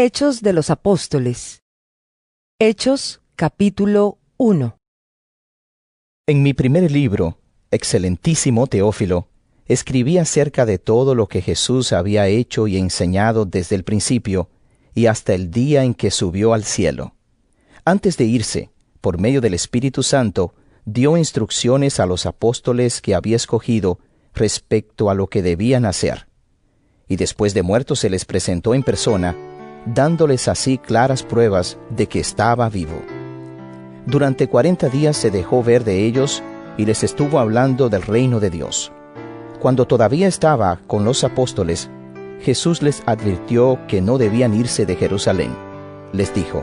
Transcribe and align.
Hechos 0.00 0.42
de 0.42 0.52
los 0.52 0.70
Apóstoles. 0.70 1.64
Hechos 2.60 3.20
capítulo 3.34 4.20
1. 4.36 4.78
En 6.28 6.42
mi 6.44 6.54
primer 6.54 6.88
libro, 6.92 7.40
excelentísimo 7.72 8.68
Teófilo, 8.68 9.26
escribí 9.66 10.18
acerca 10.18 10.66
de 10.66 10.78
todo 10.78 11.16
lo 11.16 11.26
que 11.26 11.42
Jesús 11.42 11.92
había 11.92 12.28
hecho 12.28 12.68
y 12.68 12.76
enseñado 12.76 13.44
desde 13.44 13.74
el 13.74 13.82
principio 13.82 14.50
y 14.94 15.06
hasta 15.06 15.34
el 15.34 15.50
día 15.50 15.82
en 15.82 15.94
que 15.94 16.12
subió 16.12 16.54
al 16.54 16.62
cielo. 16.62 17.16
Antes 17.84 18.16
de 18.16 18.24
irse, 18.24 18.70
por 19.00 19.18
medio 19.18 19.40
del 19.40 19.54
Espíritu 19.54 20.04
Santo, 20.04 20.54
dio 20.84 21.16
instrucciones 21.16 21.98
a 21.98 22.06
los 22.06 22.24
apóstoles 22.24 23.00
que 23.00 23.16
había 23.16 23.34
escogido 23.34 23.98
respecto 24.32 25.10
a 25.10 25.14
lo 25.14 25.26
que 25.26 25.42
debían 25.42 25.84
hacer. 25.84 26.28
Y 27.08 27.16
después 27.16 27.52
de 27.52 27.64
muerto 27.64 27.96
se 27.96 28.08
les 28.10 28.24
presentó 28.24 28.74
en 28.74 28.84
persona, 28.84 29.34
dándoles 29.94 30.48
así 30.48 30.78
claras 30.78 31.22
pruebas 31.22 31.78
de 31.90 32.06
que 32.06 32.20
estaba 32.20 32.68
vivo. 32.68 33.02
Durante 34.06 34.48
cuarenta 34.48 34.88
días 34.88 35.16
se 35.16 35.30
dejó 35.30 35.62
ver 35.62 35.84
de 35.84 36.04
ellos 36.04 36.42
y 36.76 36.84
les 36.84 37.04
estuvo 37.04 37.38
hablando 37.38 37.88
del 37.88 38.02
reino 38.02 38.40
de 38.40 38.50
Dios. 38.50 38.92
Cuando 39.60 39.86
todavía 39.86 40.28
estaba 40.28 40.80
con 40.86 41.04
los 41.04 41.24
apóstoles, 41.24 41.90
Jesús 42.40 42.82
les 42.82 43.02
advirtió 43.06 43.78
que 43.88 44.00
no 44.00 44.18
debían 44.18 44.54
irse 44.54 44.86
de 44.86 44.94
Jerusalén. 44.94 45.50
Les 46.12 46.32
dijo, 46.34 46.62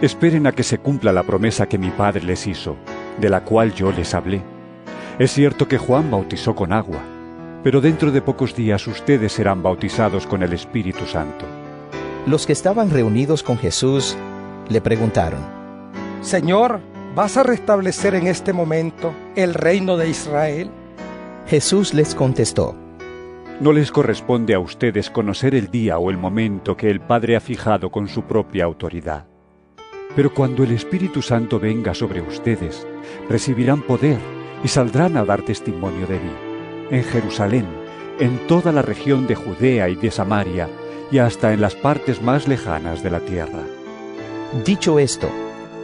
Esperen 0.00 0.46
a 0.46 0.52
que 0.52 0.62
se 0.62 0.78
cumpla 0.78 1.12
la 1.12 1.22
promesa 1.22 1.66
que 1.66 1.78
mi 1.78 1.90
Padre 1.90 2.22
les 2.22 2.46
hizo, 2.46 2.76
de 3.20 3.28
la 3.28 3.44
cual 3.44 3.74
yo 3.74 3.92
les 3.92 4.14
hablé. 4.14 4.42
Es 5.18 5.32
cierto 5.32 5.68
que 5.68 5.78
Juan 5.78 6.10
bautizó 6.10 6.54
con 6.54 6.72
agua, 6.72 7.00
pero 7.62 7.80
dentro 7.80 8.10
de 8.12 8.22
pocos 8.22 8.54
días 8.54 8.86
ustedes 8.86 9.32
serán 9.32 9.62
bautizados 9.62 10.26
con 10.26 10.42
el 10.42 10.52
Espíritu 10.52 11.06
Santo. 11.06 11.46
Los 12.26 12.44
que 12.44 12.52
estaban 12.52 12.90
reunidos 12.90 13.44
con 13.44 13.56
Jesús 13.56 14.16
le 14.68 14.80
preguntaron, 14.80 15.38
Señor, 16.22 16.80
¿vas 17.14 17.36
a 17.36 17.44
restablecer 17.44 18.16
en 18.16 18.26
este 18.26 18.52
momento 18.52 19.14
el 19.36 19.54
reino 19.54 19.96
de 19.96 20.08
Israel? 20.08 20.68
Jesús 21.46 21.94
les 21.94 22.16
contestó, 22.16 22.74
No 23.60 23.72
les 23.72 23.92
corresponde 23.92 24.54
a 24.54 24.58
ustedes 24.58 25.08
conocer 25.08 25.54
el 25.54 25.70
día 25.70 25.98
o 25.98 26.10
el 26.10 26.18
momento 26.18 26.76
que 26.76 26.90
el 26.90 27.00
Padre 27.00 27.36
ha 27.36 27.40
fijado 27.40 27.92
con 27.92 28.08
su 28.08 28.22
propia 28.22 28.64
autoridad. 28.64 29.28
Pero 30.16 30.34
cuando 30.34 30.64
el 30.64 30.72
Espíritu 30.72 31.22
Santo 31.22 31.60
venga 31.60 31.94
sobre 31.94 32.22
ustedes, 32.22 32.84
recibirán 33.28 33.82
poder 33.82 34.18
y 34.64 34.68
saldrán 34.68 35.16
a 35.16 35.24
dar 35.24 35.42
testimonio 35.42 36.08
de 36.08 36.18
mí, 36.18 36.32
en 36.90 37.04
Jerusalén, 37.04 37.66
en 38.18 38.48
toda 38.48 38.72
la 38.72 38.82
región 38.82 39.28
de 39.28 39.36
Judea 39.36 39.88
y 39.88 39.94
de 39.94 40.10
Samaria, 40.10 40.68
y 41.10 41.18
hasta 41.18 41.52
en 41.52 41.60
las 41.60 41.74
partes 41.74 42.20
más 42.22 42.48
lejanas 42.48 43.02
de 43.02 43.10
la 43.10 43.20
tierra. 43.20 43.62
Dicho 44.64 44.98
esto, 44.98 45.28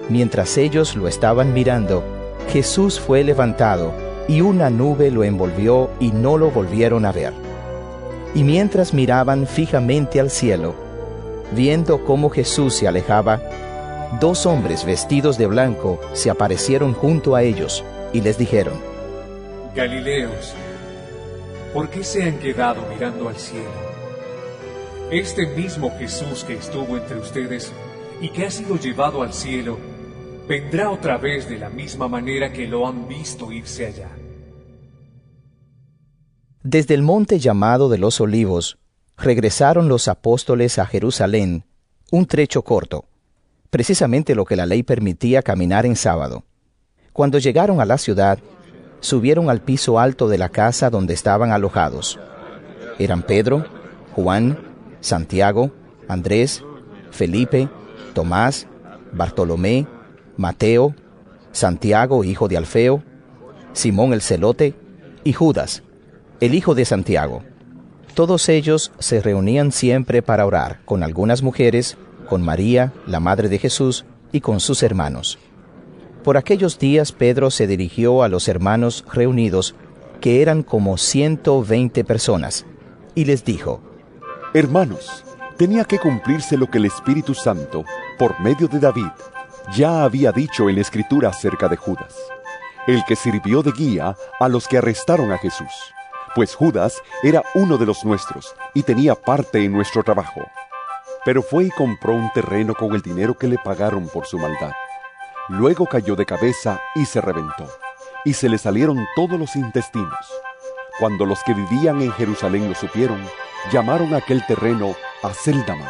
mientras 0.08 0.56
ellos 0.58 0.96
lo 0.96 1.08
estaban 1.08 1.52
mirando, 1.52 2.02
Jesús 2.48 2.98
fue 2.98 3.24
levantado 3.24 3.92
y 4.28 4.40
una 4.40 4.70
nube 4.70 5.10
lo 5.10 5.24
envolvió 5.24 5.90
y 6.00 6.12
no 6.12 6.38
lo 6.38 6.50
volvieron 6.50 7.04
a 7.04 7.12
ver. 7.12 7.32
Y 8.34 8.44
mientras 8.44 8.94
miraban 8.94 9.46
fijamente 9.46 10.20
al 10.20 10.30
cielo, 10.30 10.74
viendo 11.52 12.04
cómo 12.04 12.30
Jesús 12.30 12.74
se 12.74 12.88
alejaba, 12.88 13.40
dos 14.20 14.46
hombres 14.46 14.84
vestidos 14.84 15.38
de 15.38 15.46
blanco 15.46 16.00
se 16.12 16.30
aparecieron 16.30 16.94
junto 16.94 17.34
a 17.34 17.42
ellos 17.42 17.84
y 18.12 18.20
les 18.20 18.38
dijeron, 18.38 18.74
Galileos, 19.74 20.54
¿por 21.72 21.88
qué 21.88 22.04
se 22.04 22.24
han 22.24 22.38
quedado 22.38 22.82
mirando 22.90 23.28
al 23.28 23.36
cielo? 23.36 23.91
Este 25.12 25.46
mismo 25.46 25.92
Jesús 25.98 26.42
que 26.42 26.54
estuvo 26.54 26.96
entre 26.96 27.18
ustedes 27.18 27.70
y 28.22 28.30
que 28.30 28.46
ha 28.46 28.50
sido 28.50 28.78
llevado 28.78 29.22
al 29.22 29.34
cielo, 29.34 29.76
vendrá 30.48 30.88
otra 30.88 31.18
vez 31.18 31.46
de 31.50 31.58
la 31.58 31.68
misma 31.68 32.08
manera 32.08 32.50
que 32.50 32.66
lo 32.66 32.88
han 32.88 33.06
visto 33.06 33.52
irse 33.52 33.84
allá. 33.84 34.08
Desde 36.62 36.94
el 36.94 37.02
monte 37.02 37.38
llamado 37.38 37.90
de 37.90 37.98
los 37.98 38.22
olivos, 38.22 38.78
regresaron 39.18 39.86
los 39.86 40.08
apóstoles 40.08 40.78
a 40.78 40.86
Jerusalén, 40.86 41.64
un 42.10 42.24
trecho 42.24 42.62
corto, 42.62 43.04
precisamente 43.68 44.34
lo 44.34 44.46
que 44.46 44.56
la 44.56 44.64
ley 44.64 44.82
permitía 44.82 45.42
caminar 45.42 45.84
en 45.84 45.96
sábado. 45.96 46.44
Cuando 47.12 47.38
llegaron 47.38 47.82
a 47.82 47.84
la 47.84 47.98
ciudad, 47.98 48.38
subieron 49.00 49.50
al 49.50 49.60
piso 49.60 49.98
alto 49.98 50.26
de 50.28 50.38
la 50.38 50.48
casa 50.48 50.88
donde 50.88 51.12
estaban 51.12 51.52
alojados. 51.52 52.18
Eran 52.98 53.22
Pedro, 53.22 53.66
Juan, 54.14 54.71
Santiago, 55.02 55.72
Andrés, 56.08 56.64
Felipe, 57.10 57.68
Tomás, 58.14 58.66
Bartolomé, 59.12 59.86
Mateo, 60.38 60.94
Santiago, 61.50 62.24
hijo 62.24 62.48
de 62.48 62.56
Alfeo, 62.56 63.02
Simón 63.74 64.14
el 64.14 64.22
celote, 64.22 64.74
y 65.24 65.32
Judas, 65.34 65.82
el 66.40 66.54
hijo 66.54 66.74
de 66.74 66.84
Santiago. 66.84 67.42
Todos 68.14 68.48
ellos 68.48 68.92
se 68.98 69.20
reunían 69.20 69.72
siempre 69.72 70.22
para 70.22 70.46
orar 70.46 70.80
con 70.84 71.02
algunas 71.02 71.42
mujeres, 71.42 71.96
con 72.28 72.42
María, 72.42 72.92
la 73.06 73.20
madre 73.20 73.48
de 73.48 73.58
Jesús, 73.58 74.04
y 74.32 74.40
con 74.40 74.60
sus 74.60 74.82
hermanos. 74.82 75.38
Por 76.24 76.36
aquellos 76.36 76.78
días 76.78 77.12
Pedro 77.12 77.50
se 77.50 77.66
dirigió 77.66 78.22
a 78.22 78.28
los 78.28 78.48
hermanos 78.48 79.04
reunidos, 79.12 79.74
que 80.20 80.40
eran 80.40 80.62
como 80.62 80.96
ciento 80.96 81.62
veinte 81.62 82.04
personas, 82.04 82.64
y 83.14 83.24
les 83.24 83.44
dijo, 83.44 83.80
Hermanos, 84.54 85.24
tenía 85.56 85.84
que 85.86 85.98
cumplirse 85.98 86.58
lo 86.58 86.70
que 86.70 86.76
el 86.76 86.84
Espíritu 86.84 87.32
Santo, 87.32 87.86
por 88.18 88.38
medio 88.40 88.68
de 88.68 88.78
David, 88.78 89.08
ya 89.72 90.04
había 90.04 90.30
dicho 90.30 90.68
en 90.68 90.74
la 90.74 90.82
Escritura 90.82 91.30
acerca 91.30 91.68
de 91.68 91.76
Judas, 91.78 92.14
el 92.86 93.02
que 93.06 93.16
sirvió 93.16 93.62
de 93.62 93.72
guía 93.72 94.14
a 94.38 94.48
los 94.50 94.68
que 94.68 94.76
arrestaron 94.76 95.32
a 95.32 95.38
Jesús, 95.38 95.72
pues 96.34 96.54
Judas 96.54 97.00
era 97.22 97.42
uno 97.54 97.78
de 97.78 97.86
los 97.86 98.04
nuestros 98.04 98.54
y 98.74 98.82
tenía 98.82 99.14
parte 99.14 99.64
en 99.64 99.72
nuestro 99.72 100.02
trabajo. 100.02 100.42
Pero 101.24 101.40
fue 101.40 101.64
y 101.64 101.70
compró 101.70 102.12
un 102.12 102.30
terreno 102.34 102.74
con 102.74 102.92
el 102.92 103.00
dinero 103.00 103.38
que 103.38 103.48
le 103.48 103.56
pagaron 103.56 104.06
por 104.06 104.26
su 104.26 104.38
maldad. 104.38 104.72
Luego 105.48 105.86
cayó 105.86 106.14
de 106.14 106.26
cabeza 106.26 106.78
y 106.94 107.06
se 107.06 107.22
reventó, 107.22 107.66
y 108.26 108.34
se 108.34 108.50
le 108.50 108.58
salieron 108.58 109.02
todos 109.16 109.40
los 109.40 109.56
intestinos. 109.56 110.30
Cuando 110.98 111.24
los 111.24 111.42
que 111.42 111.54
vivían 111.54 112.02
en 112.02 112.12
Jerusalén 112.12 112.68
lo 112.68 112.74
supieron, 112.74 113.20
llamaron 113.72 114.14
aquel 114.14 114.44
terreno 114.46 114.94
Aceldama, 115.22 115.88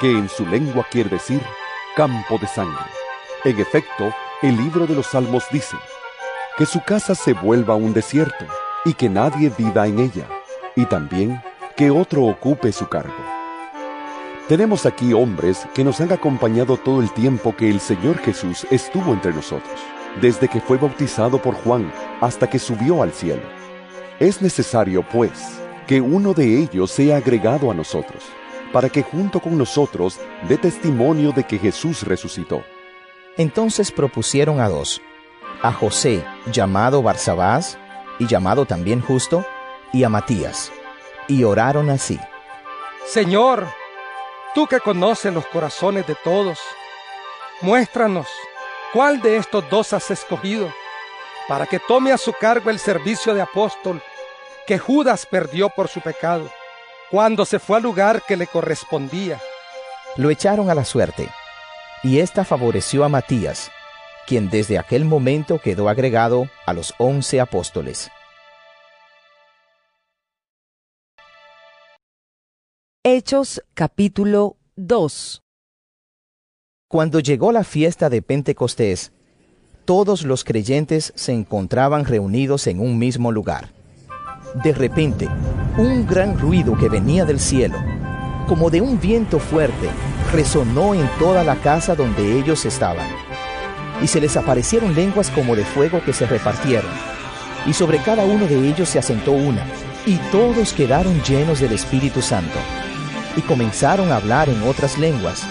que 0.00 0.10
en 0.10 0.28
su 0.28 0.46
lengua 0.46 0.86
quiere 0.90 1.10
decir 1.10 1.42
campo 1.96 2.38
de 2.38 2.46
sangre. 2.46 2.84
En 3.44 3.58
efecto, 3.58 4.14
el 4.42 4.56
libro 4.56 4.86
de 4.86 4.94
los 4.94 5.08
Salmos 5.08 5.44
dice, 5.50 5.76
que 6.56 6.66
su 6.66 6.80
casa 6.82 7.14
se 7.14 7.32
vuelva 7.32 7.74
un 7.74 7.92
desierto 7.92 8.46
y 8.84 8.94
que 8.94 9.08
nadie 9.08 9.50
viva 9.56 9.88
en 9.88 9.98
ella, 9.98 10.28
y 10.76 10.86
también 10.86 11.42
que 11.76 11.90
otro 11.90 12.24
ocupe 12.24 12.70
su 12.70 12.88
cargo. 12.88 13.14
Tenemos 14.46 14.86
aquí 14.86 15.12
hombres 15.12 15.66
que 15.74 15.84
nos 15.84 16.00
han 16.00 16.12
acompañado 16.12 16.76
todo 16.76 17.02
el 17.02 17.12
tiempo 17.12 17.54
que 17.56 17.68
el 17.68 17.80
Señor 17.80 18.18
Jesús 18.18 18.66
estuvo 18.70 19.12
entre 19.12 19.32
nosotros, 19.32 19.80
desde 20.20 20.48
que 20.48 20.60
fue 20.60 20.78
bautizado 20.78 21.42
por 21.42 21.54
Juan 21.54 21.92
hasta 22.20 22.48
que 22.48 22.58
subió 22.58 23.02
al 23.02 23.12
cielo. 23.12 23.57
Es 24.20 24.42
necesario, 24.42 25.02
pues, 25.02 25.60
que 25.86 26.00
uno 26.00 26.34
de 26.34 26.58
ellos 26.58 26.90
sea 26.90 27.18
agregado 27.18 27.70
a 27.70 27.74
nosotros, 27.74 28.24
para 28.72 28.88
que 28.88 29.02
junto 29.04 29.38
con 29.38 29.56
nosotros 29.56 30.18
dé 30.48 30.58
testimonio 30.58 31.30
de 31.30 31.44
que 31.44 31.56
Jesús 31.56 32.02
resucitó. 32.02 32.64
Entonces 33.36 33.92
propusieron 33.92 34.60
a 34.60 34.68
dos, 34.68 35.00
a 35.62 35.72
José, 35.72 36.24
llamado 36.52 37.00
Barsabás, 37.00 37.78
y 38.18 38.26
llamado 38.26 38.66
también 38.66 39.00
Justo, 39.00 39.46
y 39.92 40.02
a 40.02 40.08
Matías, 40.08 40.72
y 41.28 41.44
oraron 41.44 41.88
así. 41.88 42.18
Señor, 43.06 43.68
tú 44.52 44.66
que 44.66 44.80
conoces 44.80 45.32
los 45.32 45.46
corazones 45.46 46.08
de 46.08 46.16
todos, 46.16 46.58
muéstranos 47.60 48.26
cuál 48.92 49.22
de 49.22 49.36
estos 49.36 49.70
dos 49.70 49.92
has 49.92 50.10
escogido, 50.10 50.72
para 51.46 51.66
que 51.66 51.78
tome 51.78 52.10
a 52.10 52.18
su 52.18 52.32
cargo 52.32 52.68
el 52.68 52.80
servicio 52.80 53.32
de 53.32 53.40
apóstol 53.40 54.02
que 54.68 54.78
Judas 54.78 55.24
perdió 55.24 55.70
por 55.70 55.88
su 55.88 56.02
pecado, 56.02 56.50
cuando 57.10 57.46
se 57.46 57.58
fue 57.58 57.78
al 57.78 57.84
lugar 57.84 58.22
que 58.28 58.36
le 58.36 58.46
correspondía. 58.46 59.40
Lo 60.18 60.28
echaron 60.28 60.68
a 60.68 60.74
la 60.74 60.84
suerte, 60.84 61.26
y 62.02 62.18
ésta 62.18 62.44
favoreció 62.44 63.02
a 63.02 63.08
Matías, 63.08 63.70
quien 64.26 64.50
desde 64.50 64.78
aquel 64.78 65.06
momento 65.06 65.58
quedó 65.58 65.88
agregado 65.88 66.50
a 66.66 66.74
los 66.74 66.92
once 66.98 67.40
apóstoles. 67.40 68.10
Hechos 73.02 73.62
capítulo 73.72 74.58
2 74.76 75.40
Cuando 76.88 77.20
llegó 77.20 77.52
la 77.52 77.64
fiesta 77.64 78.10
de 78.10 78.20
Pentecostés, 78.20 79.12
todos 79.86 80.24
los 80.24 80.44
creyentes 80.44 81.14
se 81.16 81.32
encontraban 81.32 82.04
reunidos 82.04 82.66
en 82.66 82.80
un 82.80 82.98
mismo 82.98 83.32
lugar. 83.32 83.77
De 84.54 84.72
repente, 84.72 85.28
un 85.76 86.06
gran 86.06 86.38
ruido 86.38 86.76
que 86.76 86.88
venía 86.88 87.24
del 87.24 87.38
cielo, 87.38 87.76
como 88.46 88.70
de 88.70 88.80
un 88.80 88.98
viento 88.98 89.38
fuerte, 89.38 89.88
resonó 90.32 90.94
en 90.94 91.06
toda 91.18 91.44
la 91.44 91.56
casa 91.56 91.94
donde 91.94 92.38
ellos 92.38 92.64
estaban. 92.64 93.06
Y 94.02 94.06
se 94.06 94.20
les 94.20 94.36
aparecieron 94.36 94.94
lenguas 94.94 95.30
como 95.30 95.54
de 95.54 95.64
fuego 95.64 96.00
que 96.04 96.14
se 96.14 96.26
repartieron. 96.26 96.90
Y 97.66 97.74
sobre 97.74 97.98
cada 97.98 98.24
uno 98.24 98.46
de 98.46 98.68
ellos 98.68 98.88
se 98.88 98.98
asentó 98.98 99.32
una, 99.32 99.64
y 100.06 100.16
todos 100.32 100.72
quedaron 100.72 101.22
llenos 101.22 101.60
del 101.60 101.72
Espíritu 101.72 102.22
Santo. 102.22 102.58
Y 103.36 103.42
comenzaron 103.42 104.10
a 104.10 104.16
hablar 104.16 104.48
en 104.48 104.62
otras 104.62 104.98
lenguas, 104.98 105.42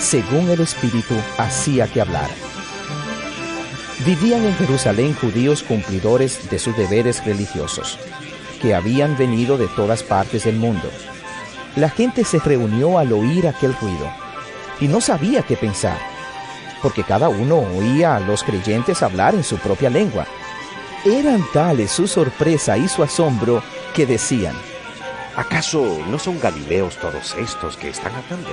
según 0.00 0.50
el 0.50 0.60
Espíritu 0.60 1.14
hacía 1.38 1.86
que 1.86 2.00
hablaran. 2.00 2.50
Vivían 4.04 4.44
en 4.44 4.54
Jerusalén 4.54 5.14
judíos 5.14 5.62
cumplidores 5.62 6.50
de 6.50 6.58
sus 6.58 6.76
deberes 6.76 7.24
religiosos, 7.24 7.98
que 8.60 8.74
habían 8.74 9.16
venido 9.16 9.58
de 9.58 9.66
todas 9.68 10.02
partes 10.02 10.44
del 10.44 10.56
mundo. 10.56 10.88
La 11.76 11.88
gente 11.88 12.24
se 12.24 12.38
reunió 12.38 12.98
al 12.98 13.12
oír 13.12 13.46
aquel 13.48 13.74
ruido 13.74 14.10
y 14.80 14.88
no 14.88 15.00
sabía 15.00 15.42
qué 15.42 15.56
pensar, 15.56 15.98
porque 16.82 17.04
cada 17.04 17.28
uno 17.28 17.58
oía 17.58 18.16
a 18.16 18.20
los 18.20 18.42
creyentes 18.42 19.02
hablar 19.02 19.34
en 19.34 19.44
su 19.44 19.56
propia 19.58 19.90
lengua. 19.90 20.26
Eran 21.04 21.44
tales 21.52 21.90
su 21.90 22.06
sorpresa 22.06 22.76
y 22.76 22.88
su 22.88 23.02
asombro 23.02 23.62
que 23.94 24.06
decían, 24.06 24.54
¿acaso 25.36 25.98
no 26.08 26.18
son 26.18 26.40
galileos 26.40 26.96
todos 26.96 27.34
estos 27.36 27.76
que 27.76 27.88
están 27.88 28.12
hablando? 28.14 28.50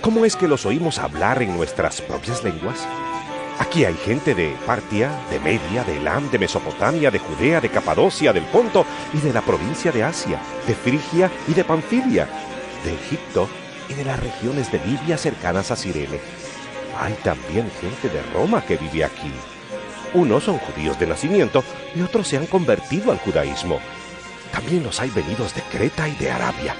¿Cómo 0.00 0.24
es 0.24 0.36
que 0.36 0.48
los 0.48 0.66
oímos 0.66 0.98
hablar 0.98 1.42
en 1.42 1.56
nuestras 1.56 2.00
propias 2.00 2.42
lenguas? 2.42 2.86
Aquí 3.58 3.84
hay 3.84 3.94
gente 3.94 4.34
de 4.34 4.56
Partia, 4.66 5.10
de 5.30 5.38
Media, 5.38 5.84
de 5.84 5.96
Elam, 5.96 6.30
de 6.30 6.38
Mesopotamia, 6.38 7.10
de 7.10 7.18
Judea, 7.18 7.60
de 7.60 7.68
Capadocia, 7.68 8.32
del 8.32 8.44
Ponto 8.44 8.84
y 9.12 9.18
de 9.18 9.32
la 9.32 9.42
provincia 9.42 9.92
de 9.92 10.02
Asia, 10.02 10.40
de 10.66 10.74
Frigia 10.74 11.30
y 11.46 11.54
de 11.54 11.64
Panfilia, 11.64 12.28
de 12.84 12.94
Egipto 12.94 13.48
y 13.88 13.94
de 13.94 14.04
las 14.04 14.18
regiones 14.18 14.72
de 14.72 14.80
Libia 14.84 15.16
cercanas 15.16 15.70
a 15.70 15.76
Cirene. 15.76 16.18
Hay 16.98 17.14
también 17.22 17.70
gente 17.80 18.08
de 18.08 18.22
Roma 18.34 18.64
que 18.64 18.76
vive 18.76 19.04
aquí. 19.04 19.32
Unos 20.14 20.44
son 20.44 20.58
judíos 20.58 20.98
de 20.98 21.06
nacimiento 21.06 21.64
y 21.94 22.02
otros 22.02 22.28
se 22.28 22.36
han 22.36 22.46
convertido 22.46 23.12
al 23.12 23.18
judaísmo. 23.18 23.80
También 24.52 24.82
los 24.82 25.00
hay 25.00 25.10
venidos 25.10 25.54
de 25.54 25.62
Creta 25.62 26.08
y 26.08 26.14
de 26.16 26.30
Arabia. 26.30 26.74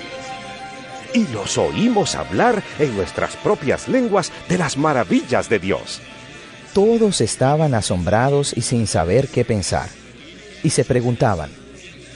Y 1.14 1.26
los 1.28 1.58
oímos 1.58 2.14
hablar 2.14 2.62
en 2.78 2.94
nuestras 2.96 3.36
propias 3.36 3.88
lenguas 3.88 4.32
de 4.48 4.58
las 4.58 4.76
maravillas 4.76 5.48
de 5.48 5.58
Dios. 5.58 6.00
Todos 6.72 7.20
estaban 7.20 7.74
asombrados 7.74 8.56
y 8.56 8.62
sin 8.62 8.86
saber 8.86 9.28
qué 9.28 9.44
pensar, 9.44 9.90
y 10.62 10.70
se 10.70 10.84
preguntaban, 10.84 11.50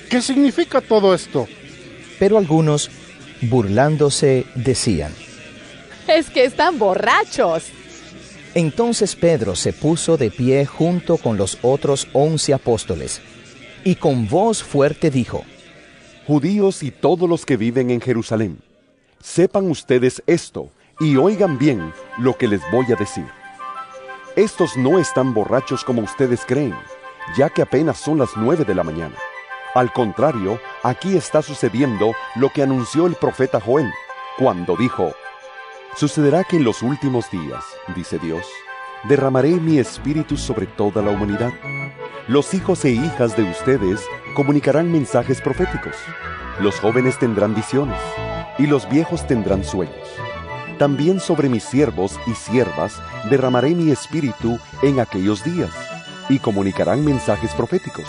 ¿qué 0.09 0.23
significa 0.23 0.81
todo 0.81 1.15
esto? 1.15 1.47
Pero 2.19 2.39
algunos, 2.39 2.91
burlándose, 3.43 4.47
decían, 4.55 5.13
es 6.09 6.31
que 6.31 6.45
están 6.45 6.79
borrachos. 6.79 7.65
Entonces 8.55 9.15
Pedro 9.15 9.55
se 9.57 9.75
puso 9.75 10.17
de 10.17 10.31
pie 10.31 10.65
junto 10.65 11.19
con 11.19 11.37
los 11.37 11.59
otros 11.61 12.09
once 12.15 12.55
apóstoles, 12.55 13.21
y 13.85 13.97
con 13.97 14.27
voz 14.27 14.63
fuerte 14.63 15.11
dijo, 15.11 15.45
Judíos 16.27 16.83
y 16.83 16.91
todos 16.91 17.29
los 17.29 17.45
que 17.45 17.59
viven 17.59 17.91
en 17.91 18.01
Jerusalén, 18.01 18.59
sepan 19.23 19.71
ustedes 19.71 20.23
esto 20.27 20.71
y 20.99 21.17
oigan 21.17 21.59
bien 21.59 21.93
lo 22.19 22.37
que 22.39 22.49
les 22.49 22.63
voy 22.73 22.87
a 22.87 22.97
decir. 22.97 23.27
Estos 24.37 24.77
no 24.77 24.99
están 24.99 25.33
borrachos 25.33 25.83
como 25.83 26.03
ustedes 26.03 26.45
creen, 26.45 26.75
ya 27.39 27.49
que 27.49 27.63
apenas 27.63 27.97
son 27.97 28.19
las 28.19 28.37
nueve 28.37 28.67
de 28.67 28.75
la 28.75 28.85
mañana. 28.85 29.17
Al 29.75 29.91
contrario, 29.95 30.61
aquí 30.83 31.17
está 31.17 31.41
sucediendo 31.41 32.13
lo 32.35 32.51
que 32.51 32.63
anunció 32.63 33.07
el 33.07 33.15
profeta 33.15 33.63
Joel, 33.63 33.91
cuando 34.37 34.77
dijo, 34.77 35.15
Sucederá 35.97 36.45
que 36.45 36.57
en 36.57 36.65
los 36.65 36.83
últimos 36.83 37.31
días, 37.31 37.65
dice 37.95 38.19
Dios, 38.19 38.47
derramaré 39.05 39.53
mi 39.53 39.79
espíritu 39.79 40.37
sobre 40.37 40.67
toda 40.67 41.01
la 41.01 41.13
humanidad. 41.13 41.55
Los 42.29 42.53
hijos 42.53 42.85
e 42.85 42.91
hijas 42.91 43.39
de 43.39 43.45
ustedes 43.45 44.03
comunicarán 44.35 44.93
mensajes 44.93 45.41
proféticos. 45.41 45.97
Los 46.61 46.79
jóvenes 46.79 47.19
tendrán 47.19 47.55
visiones 47.55 48.01
y 48.59 48.67
los 48.67 48.87
viejos 48.91 49.27
tendrán 49.27 49.65
sueños. 49.65 50.26
También 50.79 51.21
sobre 51.21 51.49
mis 51.49 51.65
siervos 51.65 52.21
y 52.27 52.35
siervas 52.35 53.01
derramaré 53.31 53.75
mi 53.75 53.91
espíritu 53.91 54.59
en 54.83 55.01
aquellos 55.01 55.43
días, 55.43 55.71
y 56.29 56.39
comunicarán 56.39 57.03
mensajes 57.03 57.53
proféticos. 57.55 58.05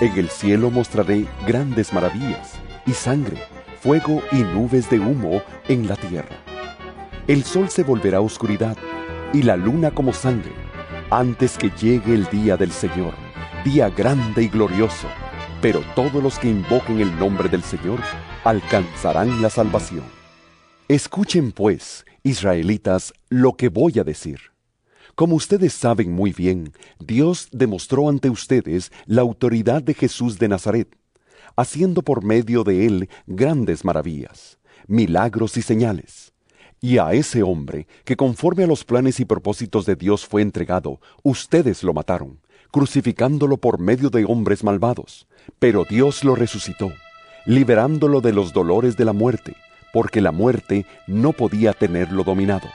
En 0.00 0.16
el 0.16 0.30
cielo 0.30 0.70
mostraré 0.70 1.26
grandes 1.46 1.92
maravillas, 1.92 2.52
y 2.86 2.92
sangre, 2.92 3.42
fuego 3.82 4.22
y 4.32 4.36
nubes 4.36 4.88
de 4.88 4.98
humo 4.98 5.42
en 5.68 5.86
la 5.88 5.96
tierra. 5.96 6.36
El 7.26 7.44
sol 7.44 7.68
se 7.68 7.82
volverá 7.82 8.22
oscuridad, 8.22 8.78
y 9.34 9.42
la 9.42 9.56
luna 9.56 9.90
como 9.90 10.14
sangre, 10.14 10.52
antes 11.10 11.58
que 11.58 11.70
llegue 11.70 12.14
el 12.14 12.26
día 12.30 12.56
del 12.56 12.72
Señor, 12.72 13.12
día 13.62 13.90
grande 13.90 14.44
y 14.44 14.48
glorioso. 14.48 15.06
Pero 15.60 15.82
todos 15.94 16.22
los 16.22 16.38
que 16.38 16.48
invoquen 16.48 17.00
el 17.00 17.18
nombre 17.18 17.50
del 17.50 17.62
Señor 17.62 18.00
alcanzarán 18.44 19.42
la 19.42 19.50
salvación. 19.50 20.19
Escuchen 20.90 21.52
pues, 21.52 22.04
israelitas, 22.24 23.12
lo 23.28 23.52
que 23.52 23.68
voy 23.68 24.00
a 24.00 24.02
decir. 24.02 24.40
Como 25.14 25.36
ustedes 25.36 25.72
saben 25.72 26.10
muy 26.10 26.32
bien, 26.32 26.72
Dios 26.98 27.46
demostró 27.52 28.08
ante 28.08 28.28
ustedes 28.28 28.90
la 29.06 29.22
autoridad 29.22 29.84
de 29.84 29.94
Jesús 29.94 30.40
de 30.40 30.48
Nazaret, 30.48 30.96
haciendo 31.54 32.02
por 32.02 32.24
medio 32.24 32.64
de 32.64 32.86
él 32.86 33.08
grandes 33.28 33.84
maravillas, 33.84 34.58
milagros 34.88 35.56
y 35.58 35.62
señales. 35.62 36.32
Y 36.80 36.98
a 36.98 37.12
ese 37.12 37.44
hombre, 37.44 37.86
que 38.02 38.16
conforme 38.16 38.64
a 38.64 38.66
los 38.66 38.82
planes 38.82 39.20
y 39.20 39.24
propósitos 39.24 39.86
de 39.86 39.94
Dios 39.94 40.26
fue 40.26 40.42
entregado, 40.42 41.00
ustedes 41.22 41.84
lo 41.84 41.94
mataron, 41.94 42.40
crucificándolo 42.72 43.58
por 43.58 43.78
medio 43.78 44.10
de 44.10 44.24
hombres 44.24 44.64
malvados. 44.64 45.28
Pero 45.60 45.84
Dios 45.88 46.24
lo 46.24 46.34
resucitó, 46.34 46.90
liberándolo 47.46 48.20
de 48.20 48.32
los 48.32 48.52
dolores 48.52 48.96
de 48.96 49.04
la 49.04 49.12
muerte 49.12 49.54
porque 49.92 50.20
la 50.20 50.32
muerte 50.32 50.86
no 51.06 51.32
podía 51.32 51.72
tenerlo 51.72 52.24
dominado. 52.24 52.68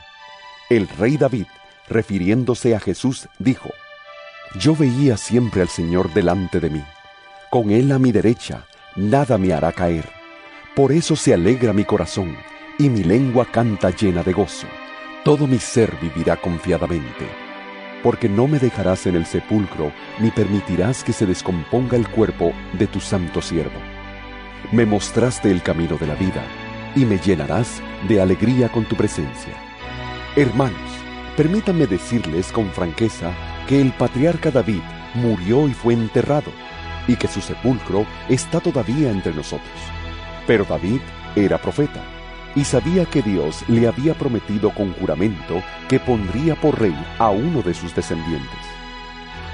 El 0.69 0.87
rey 0.87 1.17
David, 1.17 1.45
refiriéndose 1.87 2.75
a 2.75 2.79
Jesús, 2.79 3.27
dijo, 3.39 3.69
Yo 4.59 4.75
veía 4.75 5.17
siempre 5.17 5.61
al 5.61 5.69
Señor 5.69 6.13
delante 6.13 6.59
de 6.59 6.69
mí. 6.69 6.83
Con 7.49 7.71
Él 7.71 7.91
a 7.91 7.99
mi 7.99 8.11
derecha, 8.11 8.65
nada 8.95 9.37
me 9.37 9.53
hará 9.53 9.71
caer. 9.71 10.09
Por 10.75 10.91
eso 10.91 11.15
se 11.15 11.33
alegra 11.33 11.71
mi 11.71 11.85
corazón, 11.85 12.35
y 12.77 12.89
mi 12.89 13.03
lengua 13.03 13.45
canta 13.45 13.91
llena 13.91 14.23
de 14.23 14.33
gozo. 14.33 14.67
Todo 15.23 15.47
mi 15.47 15.59
ser 15.59 15.95
vivirá 16.01 16.35
confiadamente. 16.35 17.27
Porque 18.03 18.29
no 18.29 18.47
me 18.47 18.59
dejarás 18.59 19.07
en 19.07 19.15
el 19.15 19.25
sepulcro, 19.25 19.91
ni 20.19 20.29
permitirás 20.31 21.03
que 21.03 21.13
se 21.13 21.25
descomponga 21.25 21.95
el 21.95 22.07
cuerpo 22.09 22.53
de 22.73 22.87
tu 22.87 22.99
santo 22.99 23.41
siervo. 23.41 23.79
Me 24.71 24.85
mostraste 24.85 25.49
el 25.49 25.63
camino 25.63 25.97
de 25.97 26.07
la 26.07 26.15
vida 26.15 26.43
y 26.95 27.05
me 27.05 27.17
llenarás 27.17 27.81
de 28.07 28.21
alegría 28.21 28.69
con 28.69 28.85
tu 28.85 28.95
presencia. 28.95 29.53
Hermanos, 30.35 30.91
permítanme 31.35 31.87
decirles 31.87 32.51
con 32.51 32.69
franqueza 32.71 33.31
que 33.67 33.81
el 33.81 33.91
patriarca 33.91 34.51
David 34.51 34.81
murió 35.13 35.67
y 35.67 35.73
fue 35.73 35.93
enterrado, 35.93 36.51
y 37.07 37.15
que 37.15 37.27
su 37.27 37.41
sepulcro 37.41 38.05
está 38.29 38.59
todavía 38.59 39.11
entre 39.11 39.33
nosotros. 39.33 39.77
Pero 40.47 40.65
David 40.65 41.01
era 41.35 41.57
profeta, 41.57 42.01
y 42.55 42.63
sabía 42.63 43.05
que 43.05 43.21
Dios 43.21 43.63
le 43.67 43.87
había 43.87 44.13
prometido 44.13 44.71
con 44.71 44.93
juramento 44.93 45.61
que 45.89 45.99
pondría 45.99 46.55
por 46.55 46.79
rey 46.79 46.95
a 47.19 47.29
uno 47.29 47.61
de 47.61 47.73
sus 47.73 47.93
descendientes. 47.93 48.49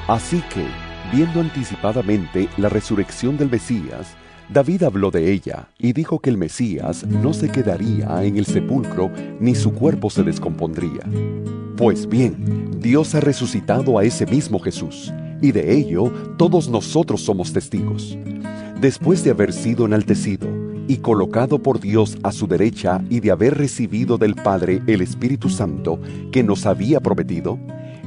Así 0.07 0.41
que, 0.53 0.65
viendo 1.11 1.41
anticipadamente 1.41 2.49
la 2.57 2.69
resurrección 2.69 3.37
del 3.37 3.49
Mesías, 3.49 4.15
David 4.53 4.83
habló 4.83 5.11
de 5.11 5.31
ella 5.31 5.69
y 5.79 5.93
dijo 5.93 6.19
que 6.19 6.29
el 6.29 6.37
Mesías 6.37 7.07
no 7.07 7.33
se 7.33 7.49
quedaría 7.49 8.21
en 8.25 8.35
el 8.35 8.45
sepulcro 8.45 9.09
ni 9.39 9.55
su 9.55 9.71
cuerpo 9.71 10.09
se 10.09 10.23
descompondría. 10.23 11.03
Pues 11.77 12.05
bien, 12.05 12.69
Dios 12.81 13.15
ha 13.15 13.21
resucitado 13.21 13.97
a 13.97 14.03
ese 14.03 14.25
mismo 14.25 14.59
Jesús, 14.59 15.13
y 15.41 15.53
de 15.53 15.73
ello 15.73 16.11
todos 16.37 16.67
nosotros 16.67 17.21
somos 17.21 17.53
testigos. 17.53 18.17
Después 18.81 19.23
de 19.23 19.31
haber 19.31 19.53
sido 19.53 19.85
enaltecido 19.85 20.49
y 20.85 20.97
colocado 20.97 21.59
por 21.59 21.79
Dios 21.79 22.17
a 22.21 22.33
su 22.33 22.45
derecha 22.45 23.01
y 23.09 23.21
de 23.21 23.31
haber 23.31 23.57
recibido 23.57 24.17
del 24.17 24.35
Padre 24.35 24.81
el 24.85 24.99
Espíritu 24.99 25.47
Santo 25.47 25.97
que 26.33 26.43
nos 26.43 26.65
había 26.65 26.99
prometido, 26.99 27.57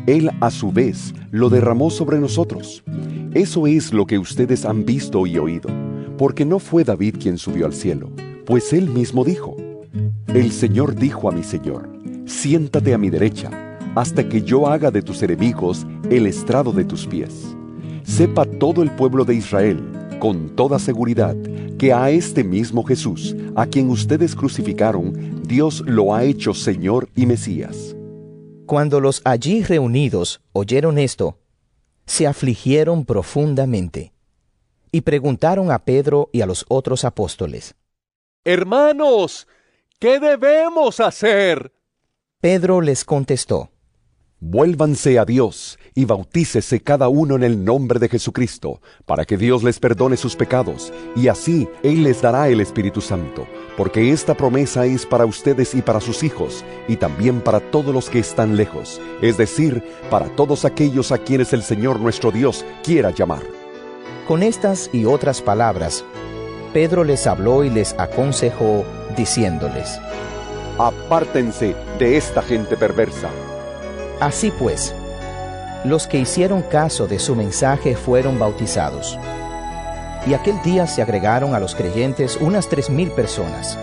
Él 0.07 0.31
a 0.43 0.51
su 0.51 0.73
vez 0.73 1.15
lo 1.31 1.49
derramó 1.49 1.89
sobre 1.89 2.21
nosotros. 2.21 2.85
Eso 3.33 3.67
es 3.67 3.95
lo 3.95 4.05
que 4.05 4.19
ustedes 4.19 4.67
han 4.67 4.85
visto 4.85 5.27
y 5.27 5.39
oído 5.39 5.94
porque 6.19 6.45
no 6.45 6.59
fue 6.59 6.85
David 6.85 7.17
quien 7.21 7.39
subió 7.39 7.67
al 7.67 7.75
cielo, 7.75 8.11
pues 8.47 8.73
él 8.73 8.89
mismo 8.89 9.25
dijo, 9.25 9.57
El 10.29 10.53
Señor 10.53 10.95
dijo 10.95 11.29
a 11.29 11.33
mi 11.33 11.43
Señor, 11.43 11.89
siéntate 12.27 12.95
a 12.95 12.99
mi 12.99 13.11
derecha, 13.11 13.79
hasta 13.95 14.29
que 14.29 14.43
yo 14.43 14.69
haga 14.69 14.91
de 14.91 15.03
tus 15.03 15.23
enemigos 15.23 15.87
el 16.11 16.27
estrado 16.27 16.73
de 16.73 16.85
tus 16.85 17.07
pies. 17.07 17.57
Sepa 18.05 18.45
todo 18.45 18.83
el 18.83 18.91
pueblo 18.91 19.25
de 19.25 19.35
Israel, 19.35 19.81
con 20.19 20.51
toda 20.51 20.79
seguridad, 20.79 21.37
que 21.79 21.93
a 21.93 22.11
este 22.11 22.45
mismo 22.45 22.85
Jesús, 22.85 23.35
a 23.57 23.67
quien 23.67 23.91
ustedes 23.91 24.35
crucificaron, 24.35 25.43
Dios 25.47 25.83
lo 25.87 26.15
ha 26.15 26.25
hecho 26.25 26.55
Señor 26.55 27.09
y 27.15 27.27
Mesías. 27.27 27.97
Cuando 28.67 29.01
los 29.01 29.21
allí 29.25 29.63
reunidos 29.63 30.41
oyeron 30.53 30.99
esto, 30.99 31.39
se 32.07 32.27
afligieron 32.27 33.05
profundamente 33.05 34.14
y 34.95 35.01
preguntaron 35.01 35.73
a 35.73 35.81
Pedro 35.81 36.31
y 36.33 36.41
a 36.43 36.47
los 36.47 36.65
otros 36.69 37.05
apóstoles, 37.05 37.75
Hermanos, 38.45 39.49
¿qué 39.99 40.21
debemos 40.21 41.01
hacer? 41.01 41.73
Pedro 42.41 42.81
les 42.81 43.05
contestó, 43.05 43.73
Vuélvanse 44.39 45.19
a 45.19 45.25
Dios 45.25 45.81
y 45.97 46.05
bautícese 46.05 46.81
cada 46.81 47.09
uno 47.09 47.35
en 47.35 47.43
el 47.43 47.65
nombre 47.65 47.99
de 47.99 48.09
Jesucristo, 48.09 48.81
para 49.05 49.25
que 49.25 49.37
Dios 49.37 49.65
les 49.65 49.81
perdone 49.81 50.17
sus 50.17 50.37
pecados, 50.37 50.93
y 51.17 51.27
así 51.27 51.69
Él 51.83 52.05
les 52.05 52.23
dará 52.23 52.49
el 52.49 52.61
Espíritu 52.61 53.01
Santo, 53.01 53.49
porque 53.77 54.13
esta 54.13 54.37
promesa 54.37 54.87
es 54.87 55.07
para 55.07 55.27
ustedes 55.27 55.75
y 55.75 55.83
para 55.83 56.01
sus 56.01 56.23
hijos, 56.23 56.65
y 56.87 56.95
también 56.95 57.41
para 57.41 57.59
todos 57.59 57.93
los 57.93 58.09
que 58.09 58.21
están 58.21 58.57
lejos, 58.57 59.01
es 59.23 59.39
decir, 59.39 59.83
para 60.09 60.29
todos 60.37 60.65
aquellos 60.65 61.11
a 61.11 61.19
quienes 61.19 61.53
el 61.53 61.65
Señor 61.65 61.99
nuestro 61.99 62.31
Dios 62.31 62.65
quiera 62.85 63.11
llamar. 63.11 63.64
Con 64.27 64.43
estas 64.43 64.89
y 64.91 65.05
otras 65.05 65.43
palabras, 65.43 66.03
Pedro 66.73 67.05
les 67.05 67.27
habló 67.27 67.63
y 67.63 67.69
les 67.69 67.95
aconsejó, 67.99 68.83
diciéndoles, 69.15 70.01
Apártense 70.79 71.77
de 71.99 72.17
esta 72.17 72.41
gente 72.41 72.75
perversa. 72.79 73.29
Así 74.21 74.51
pues, 74.51 74.95
los 75.85 76.07
que 76.07 76.19
hicieron 76.19 76.63
caso 76.63 77.07
de 77.07 77.19
su 77.19 77.37
mensaje 77.37 77.97
fueron 77.97 78.39
bautizados. 78.39 79.19
Y 80.27 80.33
aquel 80.33 80.61
día 80.63 80.87
se 80.87 81.03
agregaron 81.03 81.55
a 81.55 81.61
los 81.61 81.75
creyentes 81.75 82.39
unas 82.41 82.71
tres 82.71 82.89
mil 82.89 83.11
personas. 83.11 83.79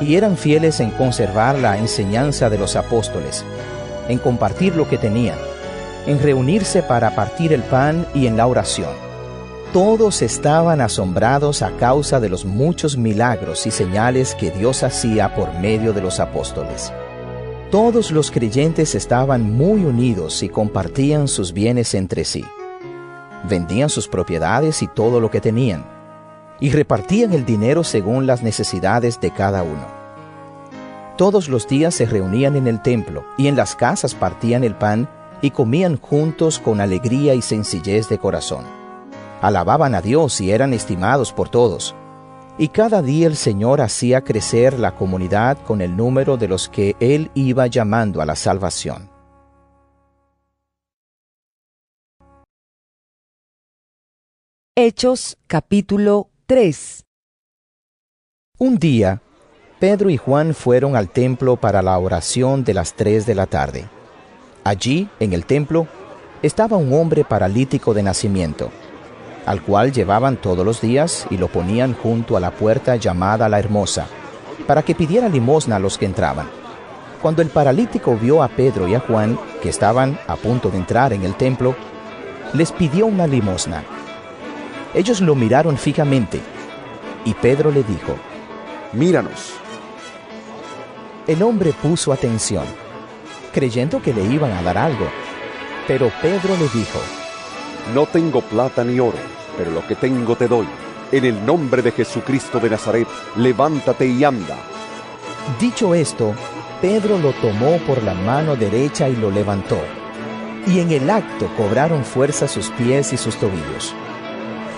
Y 0.00 0.16
eran 0.16 0.36
fieles 0.36 0.80
en 0.80 0.90
conservar 0.90 1.60
la 1.60 1.78
enseñanza 1.78 2.50
de 2.50 2.58
los 2.58 2.74
apóstoles, 2.74 3.44
en 4.08 4.18
compartir 4.18 4.74
lo 4.74 4.88
que 4.88 4.98
tenían, 4.98 5.38
en 6.08 6.20
reunirse 6.20 6.82
para 6.82 7.14
partir 7.14 7.52
el 7.52 7.62
pan 7.62 8.04
y 8.14 8.26
en 8.26 8.36
la 8.36 8.48
oración. 8.48 9.03
Todos 9.74 10.22
estaban 10.22 10.80
asombrados 10.80 11.60
a 11.60 11.76
causa 11.76 12.20
de 12.20 12.28
los 12.28 12.44
muchos 12.44 12.96
milagros 12.96 13.66
y 13.66 13.72
señales 13.72 14.36
que 14.36 14.52
Dios 14.52 14.84
hacía 14.84 15.34
por 15.34 15.52
medio 15.58 15.92
de 15.92 16.00
los 16.00 16.20
apóstoles. 16.20 16.92
Todos 17.72 18.12
los 18.12 18.30
creyentes 18.30 18.94
estaban 18.94 19.52
muy 19.52 19.84
unidos 19.84 20.44
y 20.44 20.48
compartían 20.48 21.26
sus 21.26 21.52
bienes 21.52 21.94
entre 21.94 22.24
sí. 22.24 22.44
Vendían 23.50 23.90
sus 23.90 24.06
propiedades 24.06 24.80
y 24.80 24.86
todo 24.86 25.18
lo 25.18 25.28
que 25.28 25.40
tenían, 25.40 25.84
y 26.60 26.70
repartían 26.70 27.32
el 27.32 27.44
dinero 27.44 27.82
según 27.82 28.28
las 28.28 28.44
necesidades 28.44 29.20
de 29.20 29.32
cada 29.32 29.64
uno. 29.64 29.88
Todos 31.18 31.48
los 31.48 31.66
días 31.66 31.96
se 31.96 32.06
reunían 32.06 32.54
en 32.54 32.68
el 32.68 32.80
templo 32.80 33.24
y 33.36 33.48
en 33.48 33.56
las 33.56 33.74
casas 33.74 34.14
partían 34.14 34.62
el 34.62 34.76
pan 34.76 35.10
y 35.42 35.50
comían 35.50 36.00
juntos 36.00 36.60
con 36.60 36.80
alegría 36.80 37.34
y 37.34 37.42
sencillez 37.42 38.08
de 38.08 38.18
corazón. 38.18 38.83
Alababan 39.44 39.94
a 39.94 40.00
Dios 40.00 40.40
y 40.40 40.52
eran 40.52 40.72
estimados 40.72 41.30
por 41.30 41.50
todos 41.50 41.94
y 42.56 42.68
cada 42.68 43.02
día 43.02 43.26
el 43.26 43.36
Señor 43.36 43.82
hacía 43.82 44.22
crecer 44.22 44.78
la 44.78 44.94
comunidad 44.94 45.58
con 45.58 45.82
el 45.82 45.94
número 45.94 46.38
de 46.38 46.48
los 46.48 46.70
que 46.70 46.96
Él 46.98 47.30
iba 47.34 47.66
llamando 47.66 48.22
a 48.22 48.24
la 48.24 48.36
salvación. 48.36 49.10
Hechos 54.74 55.36
capítulo 55.46 56.30
3 56.46 57.04
Un 58.56 58.78
día, 58.78 59.20
Pedro 59.78 60.08
y 60.08 60.16
Juan 60.16 60.54
fueron 60.54 60.96
al 60.96 61.10
templo 61.10 61.56
para 61.56 61.82
la 61.82 61.98
oración 61.98 62.64
de 62.64 62.72
las 62.72 62.94
tres 62.94 63.26
de 63.26 63.34
la 63.34 63.44
tarde. 63.44 63.90
Allí, 64.64 65.10
en 65.20 65.34
el 65.34 65.44
templo, 65.44 65.86
estaba 66.40 66.78
un 66.78 66.94
hombre 66.94 67.24
paralítico 67.24 67.92
de 67.92 68.02
nacimiento 68.02 68.70
al 69.46 69.62
cual 69.62 69.92
llevaban 69.92 70.36
todos 70.36 70.64
los 70.64 70.80
días 70.80 71.26
y 71.30 71.36
lo 71.36 71.48
ponían 71.48 71.94
junto 71.94 72.36
a 72.36 72.40
la 72.40 72.50
puerta 72.50 72.96
llamada 72.96 73.48
la 73.48 73.58
Hermosa, 73.58 74.06
para 74.66 74.82
que 74.82 74.94
pidiera 74.94 75.28
limosna 75.28 75.76
a 75.76 75.78
los 75.78 75.98
que 75.98 76.06
entraban. 76.06 76.48
Cuando 77.20 77.42
el 77.42 77.48
paralítico 77.48 78.16
vio 78.16 78.42
a 78.42 78.48
Pedro 78.48 78.88
y 78.88 78.94
a 78.94 79.00
Juan, 79.00 79.38
que 79.62 79.68
estaban 79.68 80.18
a 80.26 80.36
punto 80.36 80.70
de 80.70 80.78
entrar 80.78 81.12
en 81.12 81.22
el 81.24 81.34
templo, 81.34 81.74
les 82.52 82.72
pidió 82.72 83.06
una 83.06 83.26
limosna. 83.26 83.82
Ellos 84.94 85.20
lo 85.20 85.34
miraron 85.34 85.76
fijamente, 85.76 86.40
y 87.24 87.34
Pedro 87.34 87.70
le 87.70 87.82
dijo, 87.82 88.16
Míranos. 88.92 89.54
El 91.26 91.42
hombre 91.42 91.72
puso 91.72 92.12
atención, 92.12 92.64
creyendo 93.52 94.00
que 94.00 94.12
le 94.12 94.24
iban 94.24 94.52
a 94.52 94.62
dar 94.62 94.76
algo, 94.76 95.06
pero 95.88 96.10
Pedro 96.20 96.54
le 96.56 96.68
dijo, 96.68 97.00
No 97.94 98.06
tengo 98.06 98.42
plata 98.42 98.84
ni 98.84 99.00
oro 99.00 99.33
pero 99.56 99.70
lo 99.70 99.86
que 99.86 99.94
tengo 99.94 100.36
te 100.36 100.48
doy. 100.48 100.66
En 101.12 101.24
el 101.24 101.44
nombre 101.44 101.82
de 101.82 101.92
Jesucristo 101.92 102.58
de 102.60 102.70
Nazaret, 102.70 103.06
levántate 103.36 104.06
y 104.06 104.24
anda. 104.24 104.56
Dicho 105.60 105.94
esto, 105.94 106.34
Pedro 106.80 107.18
lo 107.18 107.32
tomó 107.32 107.78
por 107.86 108.02
la 108.02 108.14
mano 108.14 108.56
derecha 108.56 109.08
y 109.08 109.16
lo 109.16 109.30
levantó. 109.30 109.78
Y 110.66 110.80
en 110.80 110.90
el 110.90 111.08
acto 111.10 111.50
cobraron 111.56 112.04
fuerza 112.04 112.48
sus 112.48 112.70
pies 112.70 113.12
y 113.12 113.16
sus 113.16 113.36
tobillos. 113.36 113.94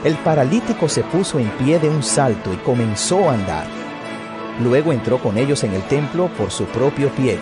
El 0.04 0.14
paralítico 0.16 0.88
se 0.88 1.02
puso 1.02 1.38
en 1.38 1.48
pie 1.50 1.78
de 1.78 1.88
un 1.88 2.02
salto 2.02 2.52
y 2.52 2.56
comenzó 2.58 3.30
a 3.30 3.34
andar. 3.34 3.66
Luego 4.60 4.92
entró 4.92 5.18
con 5.18 5.36
ellos 5.36 5.64
en 5.64 5.74
el 5.74 5.82
templo 5.82 6.28
por 6.36 6.50
su 6.50 6.64
propio 6.66 7.10
pie, 7.10 7.38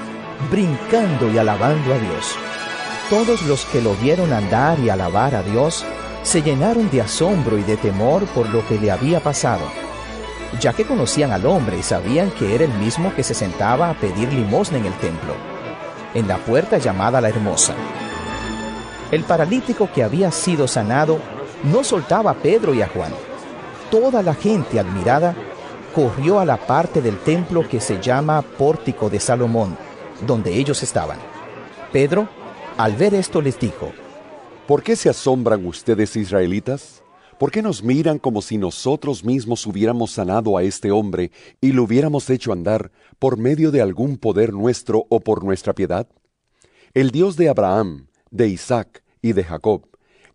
brincando 0.50 1.30
y 1.30 1.38
alabando 1.38 1.94
a 1.94 1.98
Dios. 1.98 2.36
Todos 3.10 3.42
los 3.42 3.64
que 3.66 3.82
lo 3.82 3.94
vieron 3.96 4.32
andar 4.32 4.78
y 4.80 4.88
alabar 4.88 5.34
a 5.34 5.42
Dios 5.42 5.84
se 6.24 6.42
llenaron 6.42 6.90
de 6.90 7.02
asombro 7.02 7.58
y 7.58 7.62
de 7.62 7.76
temor 7.76 8.24
por 8.28 8.48
lo 8.48 8.66
que 8.66 8.78
le 8.78 8.90
había 8.90 9.20
pasado, 9.20 9.62
ya 10.58 10.72
que 10.72 10.86
conocían 10.86 11.32
al 11.32 11.44
hombre 11.46 11.78
y 11.78 11.82
sabían 11.82 12.30
que 12.30 12.54
era 12.54 12.64
el 12.64 12.72
mismo 12.72 13.14
que 13.14 13.22
se 13.22 13.34
sentaba 13.34 13.90
a 13.90 13.94
pedir 13.94 14.32
limosna 14.32 14.78
en 14.78 14.86
el 14.86 14.94
templo, 14.94 15.34
en 16.14 16.26
la 16.26 16.38
puerta 16.38 16.78
llamada 16.78 17.20
la 17.20 17.28
Hermosa. 17.28 17.74
El 19.10 19.22
paralítico 19.24 19.90
que 19.94 20.02
había 20.02 20.32
sido 20.32 20.66
sanado 20.66 21.18
no 21.62 21.84
soltaba 21.84 22.30
a 22.32 22.34
Pedro 22.34 22.72
y 22.74 22.80
a 22.80 22.88
Juan. 22.88 23.12
Toda 23.90 24.22
la 24.22 24.34
gente 24.34 24.80
admirada 24.80 25.34
corrió 25.94 26.40
a 26.40 26.46
la 26.46 26.56
parte 26.56 27.02
del 27.02 27.18
templo 27.18 27.68
que 27.68 27.80
se 27.80 28.00
llama 28.00 28.42
Pórtico 28.42 29.10
de 29.10 29.20
Salomón, 29.20 29.76
donde 30.26 30.54
ellos 30.54 30.82
estaban. 30.82 31.18
Pedro, 31.92 32.28
al 32.78 32.96
ver 32.96 33.14
esto, 33.14 33.40
les 33.40 33.58
dijo, 33.58 33.92
¿Por 34.66 34.82
qué 34.82 34.96
se 34.96 35.10
asombran 35.10 35.66
ustedes 35.66 36.16
israelitas? 36.16 37.02
¿Por 37.38 37.50
qué 37.50 37.60
nos 37.60 37.82
miran 37.82 38.18
como 38.18 38.40
si 38.40 38.56
nosotros 38.56 39.22
mismos 39.22 39.66
hubiéramos 39.66 40.12
sanado 40.12 40.56
a 40.56 40.62
este 40.62 40.90
hombre 40.90 41.32
y 41.60 41.72
lo 41.72 41.82
hubiéramos 41.82 42.30
hecho 42.30 42.50
andar 42.50 42.90
por 43.18 43.36
medio 43.36 43.70
de 43.70 43.82
algún 43.82 44.16
poder 44.16 44.54
nuestro 44.54 45.04
o 45.10 45.20
por 45.20 45.44
nuestra 45.44 45.74
piedad? 45.74 46.08
El 46.94 47.10
Dios 47.10 47.36
de 47.36 47.50
Abraham, 47.50 48.06
de 48.30 48.48
Isaac 48.48 49.04
y 49.20 49.34
de 49.34 49.44
Jacob, 49.44 49.86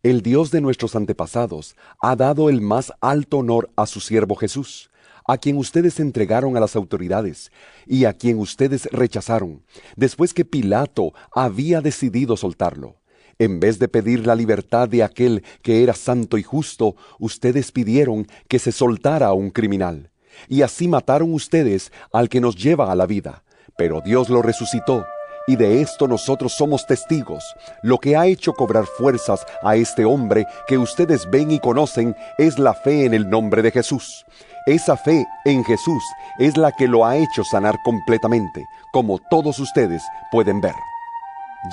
el 0.03 0.21
Dios 0.21 0.51
de 0.51 0.62
nuestros 0.62 0.95
antepasados, 0.95 1.75
ha 2.00 2.15
dado 2.15 2.50
el 2.50 2.62
más 2.62 2.93
alto 3.01 3.39
honor 3.39 3.71
a 3.75 3.88
su 3.88 4.00
siervo 4.00 4.36
Jesús, 4.36 4.91
a 5.27 5.39
quien 5.39 5.57
ustedes 5.57 6.00
entregaron 6.00 6.55
a 6.55 6.59
las 6.59 6.75
autoridades 6.75 7.51
y 7.88 8.05
a 8.05 8.13
quien 8.13 8.38
ustedes 8.38 8.88
rechazaron, 8.91 9.63
después 9.95 10.36
que 10.36 10.45
Pilato 10.45 11.13
había 11.33 11.81
decidido 11.81 12.38
soltarlo. 12.38 12.99
En 13.41 13.62
vez 13.62 13.79
de 13.79 13.88
pedir 13.88 14.27
la 14.27 14.36
libertad 14.36 14.89
de 14.89 15.01
aquel 15.01 15.46
que 15.62 15.81
era 15.81 15.93
santo 15.93 16.38
y 16.38 16.43
justo, 16.43 16.98
ustedes 17.19 17.72
pidieron 17.72 18.27
que 18.50 18.60
se 18.60 18.74
soltara 18.74 19.27
a 19.27 19.34
un 19.34 19.50
criminal. 19.50 20.12
Y 20.50 20.62
así 20.62 20.89
mataron 20.89 21.34
ustedes 21.34 21.93
al 22.12 22.27
que 22.27 22.41
nos 22.41 22.58
lleva 22.58 22.91
a 22.91 22.96
la 22.96 23.05
vida. 23.05 23.43
Pero 23.77 24.01
Dios 24.01 24.27
lo 24.27 24.41
resucitó. 24.41 25.05
Y 25.48 25.55
de 25.55 25.81
esto 25.81 26.05
nosotros 26.10 26.51
somos 26.51 26.86
testigos. 26.86 27.41
Lo 27.81 27.98
que 27.98 28.17
ha 28.17 28.27
hecho 28.27 28.51
cobrar 28.51 28.86
fuerzas 28.86 29.46
a 29.63 29.77
este 29.77 30.03
hombre 30.03 30.46
que 30.67 30.77
ustedes 30.77 31.29
ven 31.31 31.50
y 31.51 31.60
conocen 31.60 32.17
es 32.38 32.60
la 32.60 32.74
fe 32.74 33.05
en 33.05 33.13
el 33.13 33.29
nombre 33.29 33.62
de 33.62 33.72
Jesús. 33.72 34.25
Esa 34.65 34.98
fe 34.98 35.25
en 35.46 35.63
Jesús 35.63 36.03
es 36.39 36.58
la 36.58 36.74
que 36.74 36.89
lo 36.89 37.05
ha 37.05 37.15
hecho 37.15 37.46
sanar 37.46 37.77
completamente, 37.86 38.65
como 38.91 39.17
todos 39.17 39.60
ustedes 39.60 40.03
pueden 40.29 40.60
ver. 40.60 40.75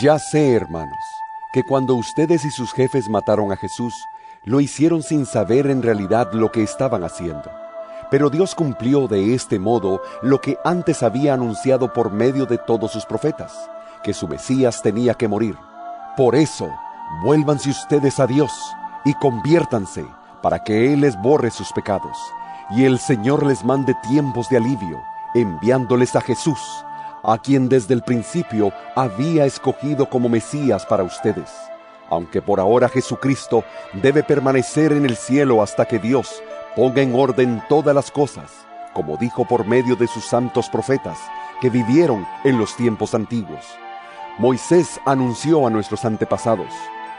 Ya 0.00 0.18
sé, 0.18 0.54
hermanos, 0.54 0.96
que 1.52 1.62
cuando 1.62 1.94
ustedes 1.94 2.44
y 2.44 2.50
sus 2.50 2.72
jefes 2.72 3.08
mataron 3.08 3.52
a 3.52 3.56
Jesús, 3.56 3.94
lo 4.44 4.60
hicieron 4.60 5.02
sin 5.02 5.26
saber 5.26 5.66
en 5.66 5.82
realidad 5.82 6.32
lo 6.32 6.52
que 6.52 6.62
estaban 6.62 7.02
haciendo. 7.04 7.50
Pero 8.10 8.30
Dios 8.30 8.54
cumplió 8.54 9.08
de 9.08 9.34
este 9.34 9.58
modo 9.58 10.00
lo 10.22 10.40
que 10.40 10.58
antes 10.64 11.02
había 11.02 11.34
anunciado 11.34 11.92
por 11.92 12.12
medio 12.12 12.46
de 12.46 12.58
todos 12.58 12.92
sus 12.92 13.04
profetas, 13.04 13.52
que 14.04 14.14
su 14.14 14.28
Mesías 14.28 14.82
tenía 14.82 15.14
que 15.14 15.26
morir. 15.26 15.56
Por 16.16 16.36
eso, 16.36 16.70
vuélvanse 17.24 17.70
ustedes 17.70 18.20
a 18.20 18.26
Dios 18.26 18.52
y 19.04 19.14
conviértanse 19.14 20.06
para 20.42 20.62
que 20.62 20.92
Él 20.92 21.00
les 21.00 21.20
borre 21.20 21.50
sus 21.50 21.72
pecados, 21.72 22.16
y 22.70 22.84
el 22.84 23.00
Señor 23.00 23.44
les 23.44 23.64
mande 23.64 23.94
tiempos 24.08 24.48
de 24.48 24.58
alivio, 24.58 25.02
enviándoles 25.34 26.14
a 26.14 26.20
Jesús, 26.20 26.85
a 27.26 27.38
quien 27.38 27.68
desde 27.68 27.92
el 27.92 28.02
principio 28.02 28.72
había 28.94 29.44
escogido 29.44 30.08
como 30.08 30.28
Mesías 30.28 30.86
para 30.86 31.02
ustedes. 31.02 31.50
Aunque 32.08 32.40
por 32.40 32.60
ahora 32.60 32.88
Jesucristo 32.88 33.64
debe 33.94 34.22
permanecer 34.22 34.92
en 34.92 35.04
el 35.04 35.16
cielo 35.16 35.60
hasta 35.60 35.84
que 35.86 35.98
Dios 35.98 36.40
ponga 36.76 37.02
en 37.02 37.14
orden 37.14 37.60
todas 37.68 37.94
las 37.94 38.12
cosas, 38.12 38.52
como 38.94 39.16
dijo 39.16 39.44
por 39.44 39.66
medio 39.66 39.96
de 39.96 40.06
sus 40.06 40.24
santos 40.24 40.68
profetas, 40.68 41.18
que 41.60 41.68
vivieron 41.68 42.24
en 42.44 42.58
los 42.58 42.76
tiempos 42.76 43.12
antiguos. 43.12 43.64
Moisés 44.38 45.00
anunció 45.04 45.66
a 45.66 45.70
nuestros 45.70 46.04
antepasados, 46.04 46.72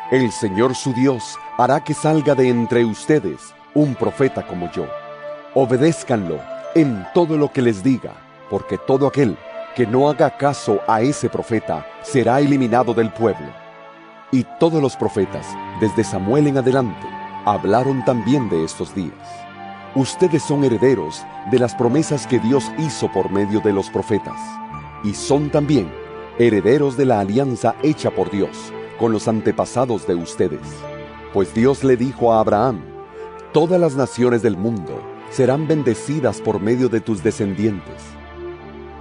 el 0.09 0.31
Señor 0.31 0.73
su 0.73 0.93
Dios 0.93 1.37
hará 1.57 1.83
que 1.83 1.93
salga 1.93 2.33
de 2.33 2.47
entre 2.47 2.85
ustedes 2.85 3.53
un 3.73 3.93
profeta 3.93 4.47
como 4.47 4.71
yo. 4.71 4.87
Obedézcanlo 5.53 6.39
en 6.75 7.05
todo 7.13 7.35
lo 7.35 7.51
que 7.51 7.61
les 7.61 7.83
diga, 7.83 8.13
porque 8.49 8.77
todo 8.77 9.07
aquel 9.07 9.37
que 9.77 9.85
no 9.85 10.09
haga 10.09 10.35
caso 10.35 10.79
a 10.87 11.01
ese 11.01 11.29
profeta 11.29 11.85
será 12.01 12.39
eliminado 12.39 12.95
del 12.95 13.13
pueblo. 13.13 13.45
Y 14.31 14.43
todos 14.59 14.81
los 14.81 14.97
profetas, 14.97 15.45
desde 15.79 16.03
Samuel 16.03 16.47
en 16.47 16.57
adelante, 16.57 17.05
hablaron 17.45 18.03
también 18.03 18.49
de 18.49 18.63
estos 18.63 18.95
días. 18.95 19.13
Ustedes 19.93 20.41
son 20.41 20.63
herederos 20.63 21.23
de 21.51 21.59
las 21.59 21.75
promesas 21.75 22.25
que 22.25 22.39
Dios 22.39 22.71
hizo 22.79 23.11
por 23.11 23.29
medio 23.29 23.59
de 23.59 23.71
los 23.71 23.91
profetas, 23.91 24.39
y 25.03 25.13
son 25.13 25.51
también 25.51 25.93
herederos 26.39 26.97
de 26.97 27.05
la 27.05 27.19
alianza 27.19 27.75
hecha 27.83 28.09
por 28.09 28.31
Dios 28.31 28.73
con 28.97 29.11
los 29.11 29.27
antepasados 29.27 30.07
de 30.07 30.15
ustedes. 30.15 30.67
Pues 31.33 31.53
Dios 31.53 31.83
le 31.83 31.97
dijo 31.97 32.33
a 32.33 32.39
Abraham, 32.39 32.81
todas 33.53 33.79
las 33.79 33.95
naciones 33.95 34.41
del 34.41 34.57
mundo 34.57 35.03
serán 35.29 35.67
bendecidas 35.67 36.41
por 36.41 36.59
medio 36.59 36.89
de 36.89 36.99
tus 36.99 37.21
descendientes. 37.21 38.16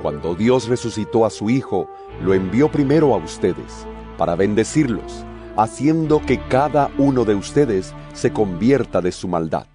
Cuando 0.02 0.34
Dios 0.34 0.68
resucitó 0.68 1.24
a 1.24 1.30
su 1.30 1.48
Hijo, 1.48 1.90
lo 2.22 2.34
envió 2.34 2.70
primero 2.70 3.14
a 3.14 3.16
ustedes, 3.16 3.86
para 4.18 4.36
bendecirlos, 4.36 5.24
haciendo 5.56 6.20
que 6.20 6.38
cada 6.48 6.90
uno 6.98 7.24
de 7.24 7.34
ustedes 7.34 7.94
se 8.12 8.32
convierta 8.32 9.00
de 9.00 9.10
su 9.10 9.26
maldad. 9.26 9.66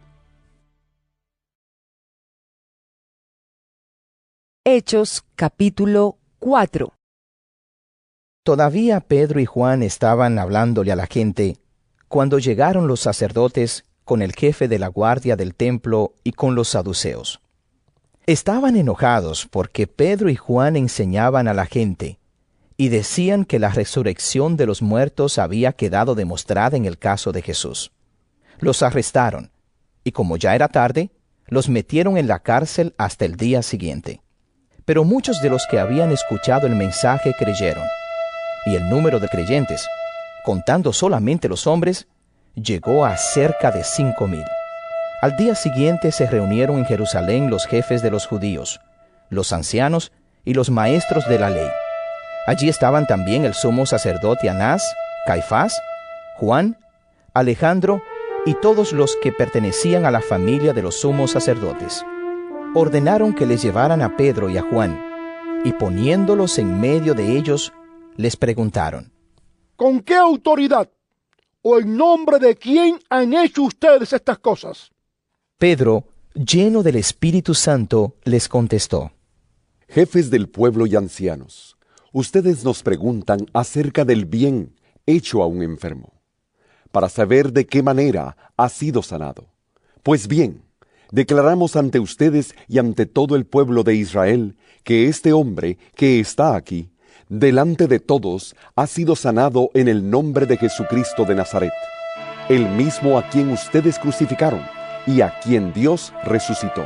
Hechos 4.63 5.23
capítulo 5.35 6.17
4 6.39 6.93
Todavía 8.43 8.99
Pedro 8.99 9.39
y 9.39 9.45
Juan 9.45 9.81
estaban 9.81 10.37
hablándole 10.37 10.91
a 10.91 10.95
la 10.95 11.07
gente 11.07 11.57
cuando 12.07 12.37
llegaron 12.39 12.87
los 12.87 12.99
sacerdotes 12.99 13.85
con 14.03 14.21
el 14.21 14.33
jefe 14.33 14.67
de 14.67 14.77
la 14.77 14.87
guardia 14.87 15.35
del 15.35 15.55
templo 15.55 16.13
y 16.23 16.33
con 16.33 16.55
los 16.55 16.69
saduceos. 16.69 17.40
Estaban 18.27 18.75
enojados 18.75 19.47
porque 19.49 19.87
Pedro 19.87 20.29
y 20.29 20.35
Juan 20.35 20.75
enseñaban 20.75 21.47
a 21.47 21.53
la 21.53 21.65
gente 21.65 22.19
y 22.77 22.89
decían 22.89 23.45
que 23.45 23.59
la 23.59 23.69
resurrección 23.69 24.57
de 24.57 24.65
los 24.65 24.81
muertos 24.81 25.37
había 25.37 25.73
quedado 25.73 26.13
demostrada 26.13 26.77
en 26.77 26.85
el 26.85 26.97
caso 26.97 27.31
de 27.31 27.41
Jesús. 27.41 27.91
Los 28.59 28.83
arrestaron 28.83 29.51
y 30.03 30.11
como 30.11 30.37
ya 30.37 30.55
era 30.55 30.67
tarde, 30.67 31.11
los 31.47 31.69
metieron 31.69 32.17
en 32.17 32.27
la 32.27 32.39
cárcel 32.39 32.93
hasta 32.97 33.25
el 33.25 33.35
día 33.35 33.61
siguiente. 33.61 34.21
Pero 34.85 35.03
muchos 35.03 35.41
de 35.41 35.49
los 35.49 35.67
que 35.67 35.79
habían 35.79 36.11
escuchado 36.11 36.65
el 36.65 36.75
mensaje 36.75 37.33
creyeron, 37.37 37.85
y 38.65 38.75
el 38.75 38.89
número 38.89 39.19
de 39.19 39.27
creyentes, 39.27 39.87
contando 40.43 40.93
solamente 40.93 41.47
los 41.49 41.67
hombres, 41.67 42.07
llegó 42.55 43.05
a 43.05 43.17
cerca 43.17 43.71
de 43.71 43.83
cinco 43.83 44.27
mil. 44.27 44.45
Al 45.21 45.35
día 45.37 45.55
siguiente 45.55 46.11
se 46.11 46.25
reunieron 46.27 46.79
en 46.79 46.85
Jerusalén 46.85 47.49
los 47.49 47.65
jefes 47.65 48.01
de 48.01 48.11
los 48.11 48.25
judíos, 48.25 48.81
los 49.29 49.53
ancianos 49.53 50.11
y 50.43 50.53
los 50.53 50.69
maestros 50.69 51.27
de 51.29 51.39
la 51.39 51.49
ley. 51.49 51.69
Allí 52.47 52.69
estaban 52.69 53.05
también 53.05 53.45
el 53.45 53.53
sumo 53.53 53.85
sacerdote 53.85 54.49
Anás, 54.49 54.83
Caifás, 55.27 55.79
Juan, 56.37 56.77
Alejandro 57.33 58.01
y 58.45 58.55
todos 58.55 58.91
los 58.91 59.15
que 59.21 59.31
pertenecían 59.31 60.05
a 60.05 60.11
la 60.11 60.21
familia 60.21 60.73
de 60.73 60.81
los 60.81 60.99
sumos 60.99 61.31
sacerdotes 61.31 62.03
ordenaron 62.73 63.33
que 63.33 63.45
les 63.45 63.61
llevaran 63.61 64.01
a 64.01 64.15
Pedro 64.15 64.49
y 64.49 64.57
a 64.57 64.63
Juan, 64.63 64.99
y 65.63 65.73
poniéndolos 65.73 66.57
en 66.57 66.79
medio 66.79 67.13
de 67.13 67.37
ellos, 67.37 67.73
les 68.15 68.35
preguntaron, 68.35 69.11
¿Con 69.75 70.01
qué 70.01 70.15
autoridad 70.15 70.89
o 71.61 71.79
en 71.79 71.97
nombre 71.97 72.39
de 72.39 72.55
quién 72.55 72.99
han 73.09 73.33
hecho 73.33 73.63
ustedes 73.63 74.13
estas 74.13 74.39
cosas? 74.39 74.90
Pedro, 75.61 76.05
lleno 76.33 76.81
del 76.81 76.95
Espíritu 76.95 77.53
Santo, 77.53 78.15
les 78.23 78.49
contestó, 78.49 79.11
Jefes 79.87 80.31
del 80.31 80.49
pueblo 80.49 80.87
y 80.87 80.95
ancianos, 80.95 81.77
ustedes 82.11 82.63
nos 82.65 82.81
preguntan 82.81 83.45
acerca 83.53 84.03
del 84.03 84.25
bien 84.25 84.73
hecho 85.05 85.43
a 85.43 85.45
un 85.45 85.61
enfermo, 85.61 86.13
para 86.91 87.09
saber 87.09 87.53
de 87.53 87.67
qué 87.67 87.83
manera 87.83 88.35
ha 88.57 88.69
sido 88.69 89.03
sanado. 89.03 89.49
Pues 90.01 90.27
bien, 90.27 90.63
declaramos 91.11 91.75
ante 91.75 91.99
ustedes 91.99 92.55
y 92.67 92.79
ante 92.79 93.05
todo 93.05 93.35
el 93.35 93.45
pueblo 93.45 93.83
de 93.83 93.93
Israel 93.93 94.57
que 94.83 95.09
este 95.09 95.31
hombre 95.31 95.77
que 95.93 96.19
está 96.19 96.55
aquí, 96.55 96.89
delante 97.29 97.85
de 97.85 97.99
todos, 97.99 98.55
ha 98.75 98.87
sido 98.87 99.15
sanado 99.15 99.69
en 99.75 99.89
el 99.89 100.09
nombre 100.09 100.47
de 100.47 100.57
Jesucristo 100.57 101.23
de 101.23 101.35
Nazaret, 101.35 101.73
el 102.49 102.67
mismo 102.67 103.19
a 103.19 103.29
quien 103.29 103.51
ustedes 103.51 103.99
crucificaron 103.99 104.80
y 105.07 105.21
a 105.21 105.39
quien 105.39 105.73
Dios 105.73 106.13
resucitó. 106.23 106.85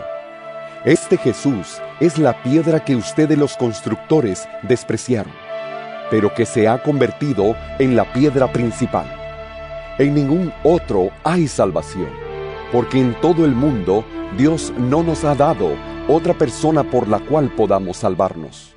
Este 0.85 1.17
Jesús 1.17 1.81
es 1.99 2.17
la 2.17 2.43
piedra 2.43 2.83
que 2.83 2.95
ustedes 2.95 3.37
los 3.37 3.57
constructores 3.57 4.47
despreciaron, 4.61 5.33
pero 6.11 6.33
que 6.33 6.45
se 6.45 6.67
ha 6.67 6.81
convertido 6.83 7.55
en 7.79 7.95
la 7.95 8.05
piedra 8.13 8.51
principal. 8.51 9.05
En 9.97 10.13
ningún 10.13 10.53
otro 10.63 11.09
hay 11.23 11.47
salvación, 11.47 12.09
porque 12.71 12.99
en 12.99 13.19
todo 13.21 13.45
el 13.45 13.51
mundo 13.53 14.05
Dios 14.37 14.73
no 14.77 15.01
nos 15.01 15.23
ha 15.23 15.33
dado 15.33 15.71
otra 16.07 16.33
persona 16.33 16.83
por 16.83 17.07
la 17.07 17.19
cual 17.19 17.49
podamos 17.55 17.97
salvarnos. 17.97 18.75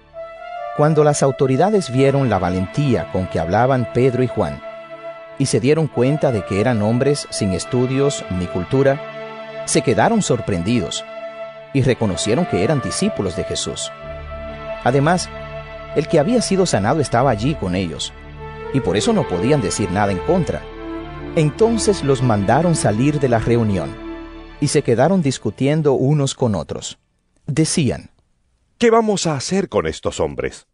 Cuando 0.76 1.04
las 1.04 1.22
autoridades 1.22 1.90
vieron 1.92 2.30
la 2.30 2.38
valentía 2.38 3.10
con 3.12 3.26
que 3.26 3.40
hablaban 3.40 3.88
Pedro 3.92 4.22
y 4.22 4.28
Juan, 4.28 4.62
y 5.38 5.46
se 5.46 5.60
dieron 5.60 5.88
cuenta 5.88 6.32
de 6.32 6.44
que 6.44 6.60
eran 6.60 6.82
hombres 6.82 7.26
sin 7.30 7.52
estudios 7.52 8.24
ni 8.38 8.46
cultura, 8.46 9.17
se 9.68 9.82
quedaron 9.82 10.22
sorprendidos 10.22 11.04
y 11.74 11.82
reconocieron 11.82 12.46
que 12.46 12.64
eran 12.64 12.80
discípulos 12.80 13.36
de 13.36 13.44
Jesús. 13.44 13.92
Además, 14.82 15.28
el 15.94 16.08
que 16.08 16.18
había 16.18 16.40
sido 16.40 16.64
sanado 16.64 17.00
estaba 17.00 17.30
allí 17.30 17.54
con 17.54 17.74
ellos, 17.74 18.14
y 18.72 18.80
por 18.80 18.96
eso 18.96 19.12
no 19.12 19.28
podían 19.28 19.60
decir 19.60 19.90
nada 19.90 20.10
en 20.10 20.18
contra. 20.20 20.62
Entonces 21.36 22.02
los 22.02 22.22
mandaron 22.22 22.74
salir 22.74 23.20
de 23.20 23.28
la 23.28 23.40
reunión 23.40 23.94
y 24.58 24.68
se 24.68 24.82
quedaron 24.82 25.20
discutiendo 25.20 25.92
unos 25.92 26.34
con 26.34 26.54
otros. 26.54 26.98
Decían, 27.46 28.10
¿Qué 28.78 28.90
vamos 28.90 29.26
a 29.26 29.34
hacer 29.34 29.68
con 29.68 29.86
estos 29.86 30.18
hombres? 30.18 30.66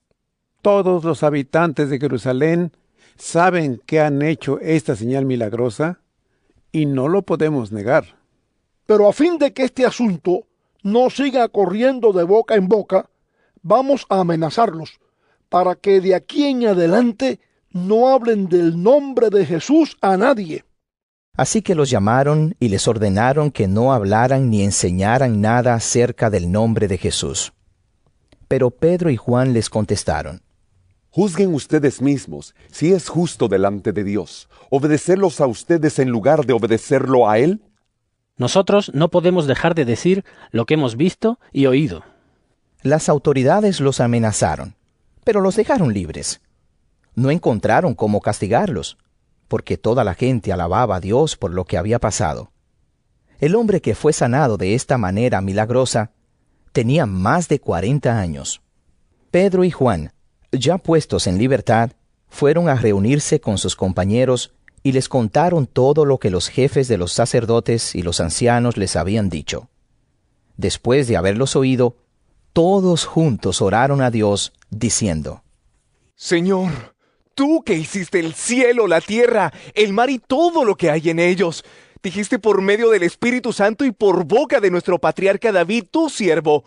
Todos 0.62 1.02
los 1.02 1.24
habitantes 1.24 1.90
de 1.90 1.98
Jerusalén 1.98 2.70
saben 3.16 3.82
que 3.86 4.00
han 4.00 4.22
hecho 4.22 4.60
esta 4.60 4.94
señal 4.94 5.24
milagrosa 5.24 5.98
y 6.70 6.86
no 6.86 7.08
lo 7.08 7.22
podemos 7.22 7.72
negar. 7.72 8.23
Pero 8.86 9.08
a 9.08 9.12
fin 9.12 9.38
de 9.38 9.52
que 9.52 9.64
este 9.64 9.86
asunto 9.86 10.46
no 10.82 11.10
siga 11.10 11.48
corriendo 11.48 12.12
de 12.12 12.24
boca 12.24 12.54
en 12.54 12.68
boca, 12.68 13.08
vamos 13.62 14.06
a 14.08 14.20
amenazarlos 14.20 15.00
para 15.48 15.74
que 15.74 16.00
de 16.00 16.14
aquí 16.14 16.46
en 16.46 16.66
adelante 16.66 17.40
no 17.70 18.08
hablen 18.08 18.48
del 18.48 18.82
nombre 18.82 19.30
de 19.30 19.46
Jesús 19.46 19.96
a 20.00 20.16
nadie. 20.16 20.64
Así 21.36 21.62
que 21.62 21.74
los 21.74 21.90
llamaron 21.90 22.54
y 22.60 22.68
les 22.68 22.86
ordenaron 22.86 23.50
que 23.50 23.66
no 23.66 23.92
hablaran 23.92 24.50
ni 24.50 24.62
enseñaran 24.62 25.40
nada 25.40 25.74
acerca 25.74 26.30
del 26.30 26.52
nombre 26.52 26.86
de 26.86 26.98
Jesús. 26.98 27.52
Pero 28.46 28.70
Pedro 28.70 29.10
y 29.10 29.16
Juan 29.16 29.52
les 29.52 29.68
contestaron, 29.68 30.42
Juzguen 31.10 31.54
ustedes 31.54 32.02
mismos 32.02 32.54
si 32.72 32.92
es 32.92 33.08
justo 33.08 33.46
delante 33.46 33.92
de 33.92 34.02
Dios 34.02 34.48
obedecerlos 34.70 35.40
a 35.40 35.46
ustedes 35.46 36.00
en 36.00 36.10
lugar 36.10 36.44
de 36.44 36.52
obedecerlo 36.52 37.28
a 37.28 37.38
Él. 37.38 37.62
Nosotros 38.36 38.90
no 38.94 39.10
podemos 39.10 39.46
dejar 39.46 39.74
de 39.74 39.84
decir 39.84 40.24
lo 40.50 40.66
que 40.66 40.74
hemos 40.74 40.96
visto 40.96 41.38
y 41.52 41.66
oído. 41.66 42.04
Las 42.82 43.08
autoridades 43.08 43.80
los 43.80 44.00
amenazaron, 44.00 44.74
pero 45.24 45.40
los 45.40 45.56
dejaron 45.56 45.94
libres. 45.94 46.40
No 47.14 47.30
encontraron 47.30 47.94
cómo 47.94 48.20
castigarlos 48.20 48.98
porque 49.48 49.76
toda 49.76 50.04
la 50.04 50.14
gente 50.14 50.52
alababa 50.52 50.96
a 50.96 51.00
Dios 51.00 51.36
por 51.36 51.52
lo 51.52 51.64
que 51.64 51.78
había 51.78 51.98
pasado. 51.98 52.50
El 53.38 53.54
hombre 53.54 53.80
que 53.80 53.94
fue 53.94 54.12
sanado 54.12 54.56
de 54.56 54.74
esta 54.74 54.98
manera 54.98 55.40
milagrosa 55.40 56.12
tenía 56.72 57.06
más 57.06 57.48
de 57.48 57.60
cuarenta 57.60 58.18
años. 58.18 58.62
Pedro 59.30 59.64
y 59.64 59.70
Juan, 59.70 60.12
ya 60.50 60.78
puestos 60.78 61.26
en 61.26 61.38
libertad, 61.38 61.92
fueron 62.28 62.68
a 62.68 62.74
reunirse 62.74 63.40
con 63.40 63.58
sus 63.58 63.76
compañeros 63.76 64.54
y 64.84 64.92
les 64.92 65.08
contaron 65.08 65.66
todo 65.66 66.04
lo 66.04 66.18
que 66.18 66.30
los 66.30 66.48
jefes 66.48 66.86
de 66.88 66.98
los 66.98 67.12
sacerdotes 67.12 67.94
y 67.94 68.02
los 68.02 68.20
ancianos 68.20 68.76
les 68.76 68.96
habían 68.96 69.30
dicho. 69.30 69.70
Después 70.58 71.08
de 71.08 71.16
haberlos 71.16 71.56
oído, 71.56 71.96
todos 72.52 73.06
juntos 73.06 73.62
oraron 73.62 74.02
a 74.02 74.10
Dios, 74.10 74.52
diciendo, 74.70 75.42
Señor, 76.14 76.94
tú 77.34 77.62
que 77.64 77.74
hiciste 77.74 78.20
el 78.20 78.34
cielo, 78.34 78.86
la 78.86 79.00
tierra, 79.00 79.54
el 79.72 79.94
mar 79.94 80.10
y 80.10 80.18
todo 80.18 80.66
lo 80.66 80.76
que 80.76 80.90
hay 80.90 81.08
en 81.08 81.18
ellos, 81.18 81.64
dijiste 82.02 82.38
por 82.38 82.60
medio 82.60 82.90
del 82.90 83.04
Espíritu 83.04 83.54
Santo 83.54 83.86
y 83.86 83.90
por 83.90 84.24
boca 84.24 84.60
de 84.60 84.70
nuestro 84.70 84.98
patriarca 84.98 85.50
David, 85.50 85.86
tu 85.90 86.10
siervo, 86.10 86.62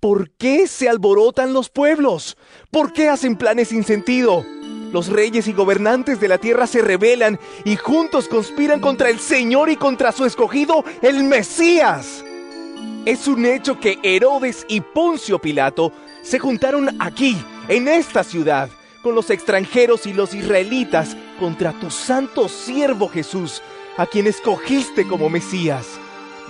¿por 0.00 0.32
qué 0.32 0.66
se 0.66 0.88
alborotan 0.88 1.52
los 1.52 1.70
pueblos? 1.70 2.36
¿Por 2.72 2.92
qué 2.92 3.08
hacen 3.08 3.36
planes 3.36 3.68
sin 3.68 3.84
sentido? 3.84 4.44
Los 4.92 5.08
reyes 5.08 5.46
y 5.46 5.52
gobernantes 5.52 6.18
de 6.18 6.28
la 6.28 6.38
tierra 6.38 6.66
se 6.66 6.82
rebelan 6.82 7.38
y 7.64 7.76
juntos 7.76 8.26
conspiran 8.26 8.80
contra 8.80 9.08
el 9.08 9.20
Señor 9.20 9.70
y 9.70 9.76
contra 9.76 10.10
su 10.10 10.24
escogido, 10.24 10.84
el 11.00 11.22
Mesías. 11.22 12.24
Es 13.04 13.28
un 13.28 13.46
hecho 13.46 13.78
que 13.78 13.98
Herodes 14.02 14.66
y 14.68 14.80
Poncio 14.80 15.38
Pilato 15.38 15.92
se 16.22 16.38
juntaron 16.38 16.96
aquí, 17.00 17.36
en 17.68 17.88
esta 17.88 18.24
ciudad, 18.24 18.68
con 19.02 19.14
los 19.14 19.30
extranjeros 19.30 20.06
y 20.06 20.12
los 20.12 20.34
israelitas 20.34 21.16
contra 21.38 21.72
tu 21.72 21.90
santo 21.90 22.48
siervo 22.48 23.08
Jesús, 23.08 23.62
a 23.96 24.06
quien 24.06 24.26
escogiste 24.26 25.06
como 25.06 25.30
Mesías. 25.30 25.86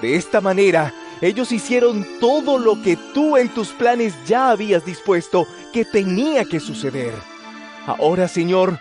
De 0.00 0.16
esta 0.16 0.40
manera, 0.40 0.94
ellos 1.20 1.52
hicieron 1.52 2.06
todo 2.18 2.58
lo 2.58 2.80
que 2.82 2.96
tú 3.12 3.36
en 3.36 3.50
tus 3.50 3.68
planes 3.68 4.14
ya 4.26 4.50
habías 4.50 4.84
dispuesto 4.84 5.46
que 5.72 5.84
tenía 5.84 6.44
que 6.46 6.58
suceder. 6.58 7.29
Ahora, 7.98 8.28
Señor, 8.28 8.78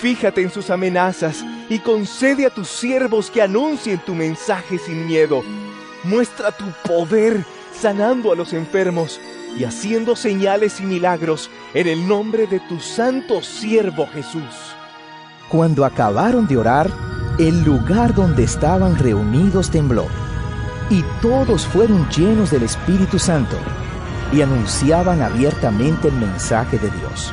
fíjate 0.00 0.42
en 0.42 0.50
sus 0.50 0.70
amenazas 0.70 1.44
y 1.68 1.78
concede 1.78 2.46
a 2.46 2.50
tus 2.50 2.68
siervos 2.68 3.30
que 3.30 3.42
anuncien 3.42 3.98
tu 3.98 4.14
mensaje 4.14 4.78
sin 4.78 5.06
miedo. 5.06 5.42
Muestra 6.04 6.52
tu 6.52 6.64
poder 6.86 7.44
sanando 7.72 8.32
a 8.32 8.36
los 8.36 8.52
enfermos 8.52 9.20
y 9.56 9.64
haciendo 9.64 10.16
señales 10.16 10.80
y 10.80 10.84
milagros 10.84 11.50
en 11.74 11.86
el 11.86 12.06
nombre 12.06 12.46
de 12.46 12.60
tu 12.60 12.80
santo 12.80 13.42
siervo 13.42 14.06
Jesús. 14.06 14.74
Cuando 15.48 15.84
acabaron 15.84 16.46
de 16.46 16.56
orar, 16.56 16.90
el 17.38 17.62
lugar 17.62 18.14
donde 18.14 18.44
estaban 18.44 18.98
reunidos 18.98 19.70
tembló, 19.70 20.06
y 20.90 21.04
todos 21.20 21.66
fueron 21.66 22.08
llenos 22.10 22.50
del 22.50 22.62
Espíritu 22.62 23.18
Santo 23.18 23.56
y 24.32 24.42
anunciaban 24.42 25.22
abiertamente 25.22 26.08
el 26.08 26.14
mensaje 26.14 26.78
de 26.78 26.90
Dios. 26.90 27.32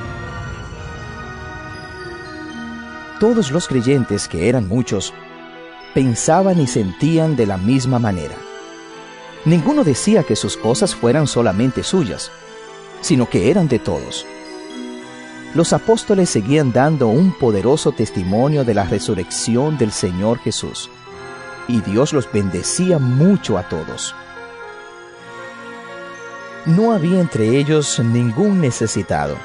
Todos 3.19 3.49
los 3.51 3.69
creyentes, 3.69 4.27
que 4.27 4.49
eran 4.49 4.67
muchos, 4.67 5.13
pensaban 5.93 6.59
y 6.59 6.67
sentían 6.67 7.37
de 7.37 7.45
la 7.45 7.57
misma 7.57 7.97
manera. 7.97 8.35
Ninguno 9.45 9.85
decía 9.85 10.23
que 10.23 10.35
sus 10.35 10.57
cosas 10.57 10.93
fueran 10.93 11.25
solamente 11.25 11.81
suyas, 11.81 12.29
sino 12.99 13.29
que 13.29 13.49
eran 13.49 13.69
de 13.69 13.79
todos. 13.79 14.25
Los 15.53 15.71
apóstoles 15.71 16.29
seguían 16.29 16.73
dando 16.73 17.07
un 17.07 17.31
poderoso 17.31 17.93
testimonio 17.93 18.65
de 18.65 18.73
la 18.73 18.83
resurrección 18.83 19.77
del 19.77 19.93
Señor 19.93 20.39
Jesús, 20.39 20.89
y 21.69 21.79
Dios 21.79 22.11
los 22.11 22.29
bendecía 22.29 22.99
mucho 22.99 23.57
a 23.57 23.69
todos. 23.69 24.13
No 26.65 26.91
había 26.91 27.21
entre 27.21 27.57
ellos 27.57 27.97
ningún 27.99 28.59
necesitado 28.59 29.37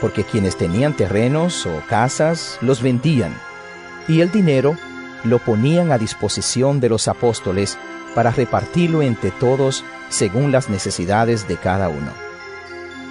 porque 0.00 0.24
quienes 0.24 0.56
tenían 0.56 0.94
terrenos 0.94 1.66
o 1.66 1.82
casas 1.88 2.58
los 2.60 2.82
vendían, 2.82 3.34
y 4.06 4.20
el 4.20 4.30
dinero 4.30 4.76
lo 5.24 5.38
ponían 5.38 5.92
a 5.92 5.98
disposición 5.98 6.80
de 6.80 6.88
los 6.88 7.08
apóstoles 7.08 7.78
para 8.14 8.30
repartirlo 8.30 9.02
entre 9.02 9.30
todos 9.30 9.84
según 10.08 10.52
las 10.52 10.68
necesidades 10.68 11.48
de 11.48 11.56
cada 11.56 11.88
uno. 11.88 12.12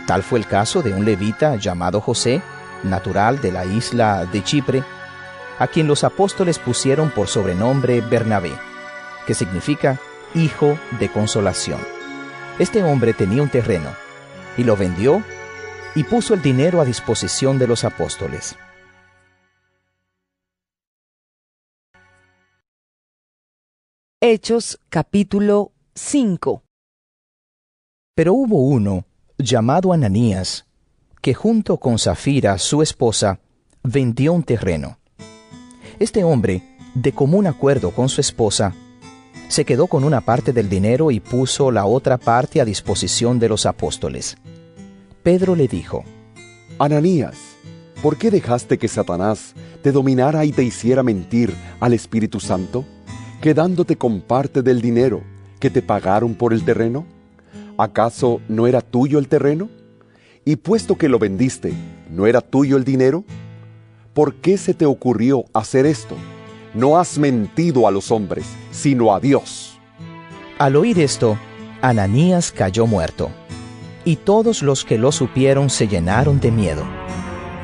Tal 0.05 0.23
fue 0.23 0.39
el 0.39 0.47
caso 0.47 0.81
de 0.81 0.93
un 0.93 1.05
levita 1.05 1.57
llamado 1.57 1.99
José, 1.99 2.41
natural 2.83 3.41
de 3.41 3.51
la 3.51 3.65
isla 3.65 4.25
de 4.25 4.43
Chipre, 4.43 4.83
a 5.59 5.67
quien 5.67 5.87
los 5.87 6.03
apóstoles 6.03 6.59
pusieron 6.59 7.09
por 7.09 7.27
sobrenombre 7.27 8.01
Bernabé, 8.01 8.53
que 9.25 9.33
significa 9.33 9.99
hijo 10.33 10.77
de 10.99 11.09
consolación. 11.09 11.79
Este 12.59 12.83
hombre 12.83 13.13
tenía 13.13 13.41
un 13.41 13.49
terreno, 13.49 13.89
y 14.55 14.63
lo 14.63 14.77
vendió 14.77 15.21
y 15.97 16.03
puso 16.03 16.35
el 16.35 16.43
dinero 16.43 16.79
a 16.79 16.85
disposición 16.85 17.57
de 17.57 17.65
los 17.65 17.83
apóstoles. 17.83 18.55
Hechos 24.21 24.79
capítulo 24.89 25.71
5 25.95 26.61
Pero 28.13 28.33
hubo 28.33 28.61
uno, 28.61 29.05
llamado 29.39 29.91
Ananías, 29.91 30.67
que 31.19 31.33
junto 31.33 31.77
con 31.77 31.97
Zafira, 31.97 32.59
su 32.59 32.83
esposa, 32.83 33.39
vendió 33.81 34.33
un 34.33 34.43
terreno. 34.43 34.99
Este 35.97 36.23
hombre, 36.23 36.77
de 36.93 37.11
común 37.11 37.47
acuerdo 37.47 37.89
con 37.89 38.07
su 38.07 38.21
esposa, 38.21 38.75
se 39.47 39.65
quedó 39.65 39.87
con 39.87 40.03
una 40.03 40.21
parte 40.21 40.53
del 40.53 40.69
dinero 40.69 41.09
y 41.09 41.21
puso 41.21 41.71
la 41.71 41.87
otra 41.87 42.19
parte 42.19 42.61
a 42.61 42.65
disposición 42.65 43.39
de 43.39 43.49
los 43.49 43.65
apóstoles. 43.65 44.37
Pedro 45.27 45.57
le 45.57 45.67
dijo, 45.67 46.05
Ananías, 46.79 47.35
¿por 48.01 48.15
qué 48.15 48.31
dejaste 48.31 48.77
que 48.77 48.87
Satanás 48.87 49.55
te 49.81 49.91
dominara 49.91 50.45
y 50.45 50.53
te 50.53 50.63
hiciera 50.63 51.03
mentir 51.03 51.53
al 51.81 51.91
Espíritu 51.91 52.39
Santo? 52.39 52.85
quedándote 53.41 53.97
con 53.97 54.21
parte 54.21 54.61
del 54.61 54.79
dinero 54.79 55.23
que 55.59 55.69
te 55.69 55.81
pagaron 55.81 56.33
por 56.33 56.53
el 56.53 56.63
terreno? 56.63 57.05
¿Acaso 57.77 58.39
no 58.47 58.67
era 58.67 58.79
tuyo 58.79 59.19
el 59.19 59.27
terreno? 59.27 59.67
Y 60.45 60.55
puesto 60.55 60.97
que 60.97 61.09
lo 61.09 61.19
vendiste, 61.19 61.73
¿no 62.09 62.25
era 62.25 62.39
tuyo 62.39 62.77
el 62.77 62.85
dinero? 62.85 63.25
¿Por 64.13 64.35
qué 64.35 64.57
se 64.57 64.73
te 64.73 64.85
ocurrió 64.85 65.43
hacer 65.51 65.85
esto? 65.85 66.15
No 66.73 66.97
has 66.97 67.17
mentido 67.17 67.85
a 67.85 67.91
los 67.91 68.11
hombres, 68.11 68.45
sino 68.71 69.13
a 69.13 69.19
Dios. 69.19 69.77
Al 70.57 70.77
oír 70.77 70.97
esto, 70.99 71.37
Ananías 71.81 72.53
cayó 72.53 72.87
muerto, 72.87 73.29
y 74.07 74.15
todos 74.15 74.63
los 74.63 74.85
que 74.85 74.97
lo 74.97 75.11
supieron 75.11 75.69
se 75.69 75.89
llenaron 75.89 76.39
de 76.39 76.49
miedo. 76.49 76.81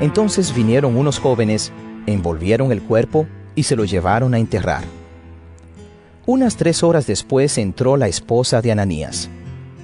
Entonces 0.01 0.53
vinieron 0.53 0.97
unos 0.97 1.17
jóvenes, 1.17 1.71
envolvieron 2.05 2.73
el 2.73 2.81
cuerpo 2.81 3.27
y 3.55 3.63
se 3.63 3.77
lo 3.77 3.85
llevaron 3.85 4.33
a 4.33 4.39
enterrar. 4.39 4.83
Unas 6.25 6.57
tres 6.57 6.83
horas 6.83 7.07
después 7.07 7.57
entró 7.57 7.95
la 7.95 8.09
esposa 8.09 8.61
de 8.61 8.73
Ananías, 8.73 9.29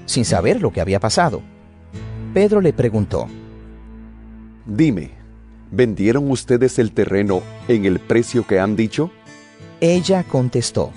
sin 0.05 0.25
saber 0.25 0.61
lo 0.61 0.73
que 0.73 0.81
había 0.81 0.99
pasado. 0.99 1.41
Pedro 2.33 2.59
le 2.59 2.73
preguntó, 2.73 3.29
Dime, 4.65 5.11
¿vendieron 5.71 6.29
ustedes 6.29 6.77
el 6.77 6.91
terreno 6.91 7.41
en 7.69 7.85
el 7.85 7.99
precio 7.99 8.45
que 8.45 8.59
han 8.59 8.75
dicho? 8.75 9.11
Ella 9.79 10.25
contestó, 10.25 10.91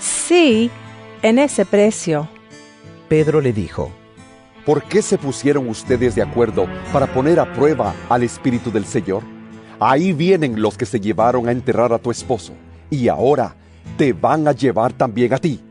Sí, 0.00 0.72
en 1.22 1.38
ese 1.38 1.64
precio. 1.64 2.28
Pedro 3.08 3.40
le 3.40 3.52
dijo, 3.52 3.92
¿Por 4.64 4.82
qué 4.84 5.00
se 5.00 5.16
pusieron 5.16 5.68
ustedes 5.68 6.14
de 6.14 6.22
acuerdo 6.22 6.66
para 6.92 7.06
poner 7.06 7.40
a 7.40 7.52
prueba 7.52 7.94
al 8.08 8.22
Espíritu 8.22 8.70
del 8.70 8.84
Señor? 8.84 9.22
Ahí 9.78 10.12
vienen 10.12 10.60
los 10.60 10.76
que 10.76 10.84
se 10.84 11.00
llevaron 11.00 11.48
a 11.48 11.52
enterrar 11.52 11.92
a 11.92 11.98
tu 11.98 12.10
esposo, 12.10 12.52
y 12.90 13.08
ahora 13.08 13.56
te 13.96 14.12
van 14.12 14.46
a 14.46 14.52
llevar 14.52 14.92
también 14.92 15.32
a 15.32 15.38
ti. 15.38 15.62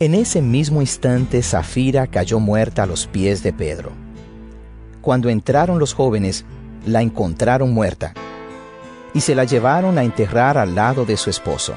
En 0.00 0.14
ese 0.14 0.40
mismo 0.40 0.80
instante 0.80 1.42
Zafira 1.42 2.06
cayó 2.06 2.40
muerta 2.40 2.84
a 2.84 2.86
los 2.86 3.06
pies 3.06 3.42
de 3.42 3.52
Pedro. 3.52 3.92
Cuando 5.02 5.28
entraron 5.28 5.78
los 5.78 5.92
jóvenes, 5.92 6.46
la 6.86 7.02
encontraron 7.02 7.72
muerta 7.72 8.14
y 9.12 9.20
se 9.20 9.34
la 9.34 9.44
llevaron 9.44 9.96
a 9.98 10.02
enterrar 10.02 10.58
al 10.58 10.74
lado 10.74 11.04
de 11.04 11.16
su 11.16 11.30
esposo. 11.30 11.74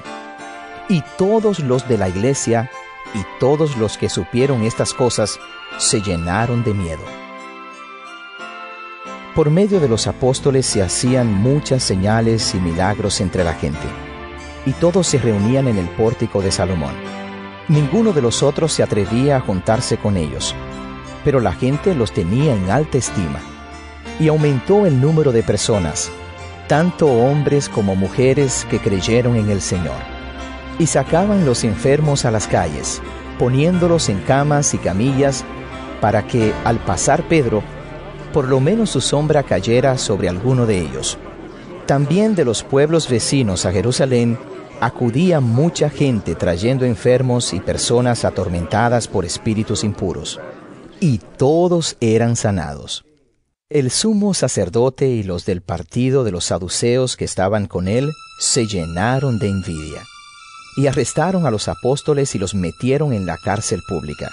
Y 0.90 1.04
todos 1.18 1.60
los 1.60 1.88
de 1.88 1.98
la 1.98 2.10
iglesia 2.10 2.72
y 3.14 3.20
todos 3.40 3.78
los 3.78 3.98
que 3.98 4.10
supieron 4.10 4.64
estas 4.64 4.94
cosas 4.94 5.40
se 5.78 6.02
llenaron 6.02 6.64
de 6.64 6.74
miedo. 6.74 7.04
Por 9.36 9.50
medio 9.52 9.80
de 9.80 9.88
los 9.88 10.08
apóstoles 10.08 10.66
se 10.66 10.82
hacían 10.82 11.34
muchas 11.34 11.84
señales 11.84 12.56
y 12.56 12.60
milagros 12.60 13.22
entre 13.22 13.44
la 13.44 13.54
gente 13.54 13.88
y 14.68 14.74
todos 14.74 15.08
se 15.08 15.18
reunían 15.18 15.70
en 15.70 15.78
el 15.78 15.88
pórtico 15.88 16.42
de 16.42 16.52
Salomón. 16.52 16.94
Ninguno 17.70 18.12
de 18.12 18.22
los 18.22 18.44
otros 18.44 18.74
se 18.74 18.84
atrevía 18.84 19.38
a 19.38 19.40
juntarse 19.40 19.96
con 19.98 20.18
ellos, 20.18 20.54
pero 21.24 21.40
la 21.40 21.54
gente 21.54 21.96
los 21.96 22.12
tenía 22.12 22.54
en 22.54 22.70
alta 22.70 22.98
estima. 22.98 23.40
Y 24.20 24.28
aumentó 24.28 24.86
el 24.86 25.00
número 25.00 25.32
de 25.32 25.42
personas, 25.42 26.12
tanto 26.68 27.08
hombres 27.08 27.70
como 27.70 27.96
mujeres 27.96 28.68
que 28.70 28.80
creyeron 28.80 29.38
en 29.38 29.50
el 29.50 29.62
Señor. 29.62 29.96
Y 30.80 30.88
sacaban 30.88 31.46
los 31.46 31.64
enfermos 31.64 32.26
a 32.26 32.32
las 32.32 32.48
calles, 32.48 33.02
poniéndolos 33.40 34.10
en 34.10 34.20
camas 34.20 34.74
y 34.74 34.80
camillas, 34.80 35.46
para 36.02 36.28
que, 36.28 36.54
al 36.64 36.80
pasar 36.80 37.28
Pedro, 37.28 37.64
por 38.34 38.48
lo 38.48 38.60
menos 38.60 38.92
su 38.92 39.02
sombra 39.02 39.44
cayera 39.44 39.98
sobre 39.98 40.30
alguno 40.30 40.66
de 40.66 40.80
ellos. 40.80 41.18
También 41.86 42.36
de 42.36 42.46
los 42.46 42.64
pueblos 42.64 43.10
vecinos 43.10 43.66
a 43.66 43.72
Jerusalén 43.72 44.38
acudía 44.80 45.40
mucha 45.40 45.90
gente 45.90 46.36
trayendo 46.36 46.86
enfermos 46.86 47.54
y 47.54 47.60
personas 47.60 48.26
atormentadas 48.26 49.08
por 49.08 49.26
espíritus 49.26 49.84
impuros, 49.84 50.40
y 51.00 51.20
todos 51.38 51.98
eran 52.00 52.36
sanados. 52.36 53.06
El 53.70 53.92
sumo 53.92 54.34
sacerdote 54.34 55.08
y 55.08 55.24
los 55.24 55.46
del 55.46 55.62
partido 55.62 56.24
de 56.24 56.32
los 56.32 56.46
saduceos 56.46 57.18
que 57.18 57.26
estaban 57.26 57.68
con 57.68 57.88
él 57.88 58.12
se 58.40 58.68
llenaron 58.68 59.40
de 59.40 59.50
envidia, 59.50 60.04
y 60.78 60.88
arrestaron 60.88 61.46
a 61.46 61.52
los 61.52 61.68
apóstoles 61.68 62.36
y 62.36 62.40
los 62.40 62.54
metieron 62.54 63.14
en 63.14 63.26
la 63.26 63.38
cárcel 63.38 63.82
pública. 63.88 64.30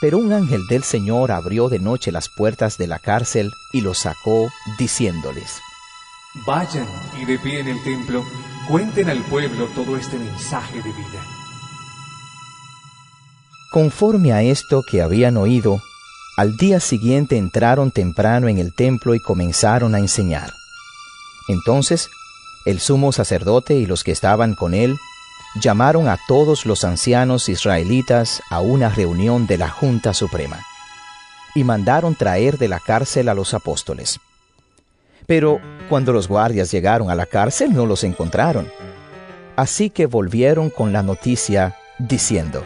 Pero 0.00 0.18
un 0.18 0.32
ángel 0.32 0.66
del 0.66 0.82
Señor 0.82 1.32
abrió 1.32 1.68
de 1.68 1.78
noche 1.78 2.12
las 2.12 2.28
puertas 2.28 2.78
de 2.78 2.86
la 2.86 2.98
cárcel 2.98 3.52
y 3.72 3.80
los 3.80 3.98
sacó, 3.98 4.50
diciéndoles, 4.78 5.60
Vayan 6.46 6.86
y 7.20 7.24
de 7.24 7.38
pie 7.38 7.60
en 7.60 7.68
el 7.68 7.82
templo, 7.82 8.24
cuenten 8.68 9.10
al 9.10 9.22
pueblo 9.24 9.66
todo 9.74 9.96
este 9.96 10.16
mensaje 10.16 10.76
de 10.76 10.92
vida. 10.92 11.24
Conforme 13.70 14.32
a 14.32 14.42
esto 14.42 14.82
que 14.82 15.02
habían 15.02 15.36
oído, 15.36 15.80
al 16.36 16.56
día 16.56 16.80
siguiente 16.80 17.36
entraron 17.36 17.90
temprano 17.90 18.48
en 18.48 18.58
el 18.58 18.74
templo 18.74 19.14
y 19.14 19.20
comenzaron 19.20 19.94
a 19.94 19.98
enseñar. 19.98 20.52
Entonces, 21.48 22.08
el 22.64 22.80
sumo 22.80 23.12
sacerdote 23.12 23.74
y 23.74 23.86
los 23.86 24.04
que 24.04 24.12
estaban 24.12 24.54
con 24.54 24.74
él 24.74 24.96
llamaron 25.54 26.08
a 26.08 26.18
todos 26.28 26.64
los 26.66 26.84
ancianos 26.84 27.48
israelitas 27.48 28.42
a 28.50 28.60
una 28.60 28.88
reunión 28.88 29.46
de 29.46 29.58
la 29.58 29.68
Junta 29.68 30.14
Suprema 30.14 30.60
y 31.54 31.64
mandaron 31.64 32.14
traer 32.14 32.58
de 32.58 32.68
la 32.68 32.78
cárcel 32.78 33.28
a 33.28 33.34
los 33.34 33.54
apóstoles. 33.54 34.20
Pero 35.26 35.60
cuando 35.88 36.12
los 36.12 36.28
guardias 36.28 36.70
llegaron 36.70 37.10
a 37.10 37.14
la 37.14 37.26
cárcel 37.26 37.72
no 37.72 37.86
los 37.86 38.04
encontraron. 38.04 38.70
Así 39.56 39.90
que 39.90 40.06
volvieron 40.06 40.70
con 40.70 40.92
la 40.92 41.02
noticia 41.02 41.76
diciendo, 41.98 42.64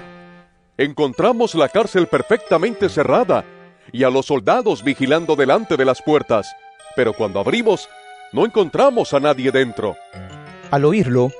Encontramos 0.77 1.55
la 1.55 1.68
cárcel 1.68 2.07
perfectamente 2.09 2.88
cerrada 2.88 3.44
y 3.92 4.05
a 4.05 4.11
los 4.11 4.27
soldados 4.27 4.83
vigilando 4.83 5.37
delante 5.37 5.77
de 5.77 5.85
las 5.85 6.03
puertas, 6.03 6.55
pero 6.97 7.12
cuando 7.12 7.40
abrimos 7.40 7.88
no 8.33 8.44
encontramos 8.44 9.14
a 9.14 9.20
nadie 9.20 9.53
dentro. 9.53 9.97
Al 10.70 10.85
oírlo, 10.85 11.31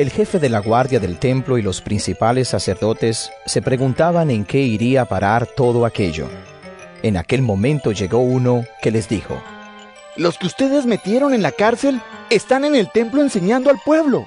el 0.00 0.08
jefe 0.08 0.38
de 0.38 0.48
la 0.48 0.60
guardia 0.60 0.98
del 0.98 1.18
templo 1.18 1.58
y 1.58 1.62
los 1.62 1.82
principales 1.82 2.48
sacerdotes 2.48 3.30
se 3.44 3.60
preguntaban 3.60 4.30
en 4.30 4.46
qué 4.46 4.60
iría 4.60 5.02
a 5.02 5.04
parar 5.04 5.46
todo 5.46 5.84
aquello. 5.84 6.26
En 7.02 7.18
aquel 7.18 7.42
momento 7.42 7.92
llegó 7.92 8.20
uno 8.20 8.64
que 8.80 8.90
les 8.90 9.10
dijo, 9.10 9.42
Los 10.16 10.38
que 10.38 10.46
ustedes 10.46 10.86
metieron 10.86 11.34
en 11.34 11.42
la 11.42 11.52
cárcel 11.52 12.00
están 12.30 12.64
en 12.64 12.76
el 12.76 12.90
templo 12.90 13.20
enseñando 13.20 13.68
al 13.68 13.78
pueblo. 13.84 14.26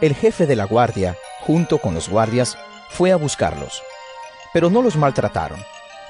El 0.00 0.14
jefe 0.14 0.46
de 0.46 0.54
la 0.54 0.64
guardia, 0.64 1.16
junto 1.40 1.78
con 1.78 1.94
los 1.94 2.08
guardias, 2.08 2.56
fue 2.90 3.10
a 3.10 3.16
buscarlos. 3.16 3.82
Pero 4.52 4.70
no 4.70 4.80
los 4.80 4.94
maltrataron, 4.94 5.58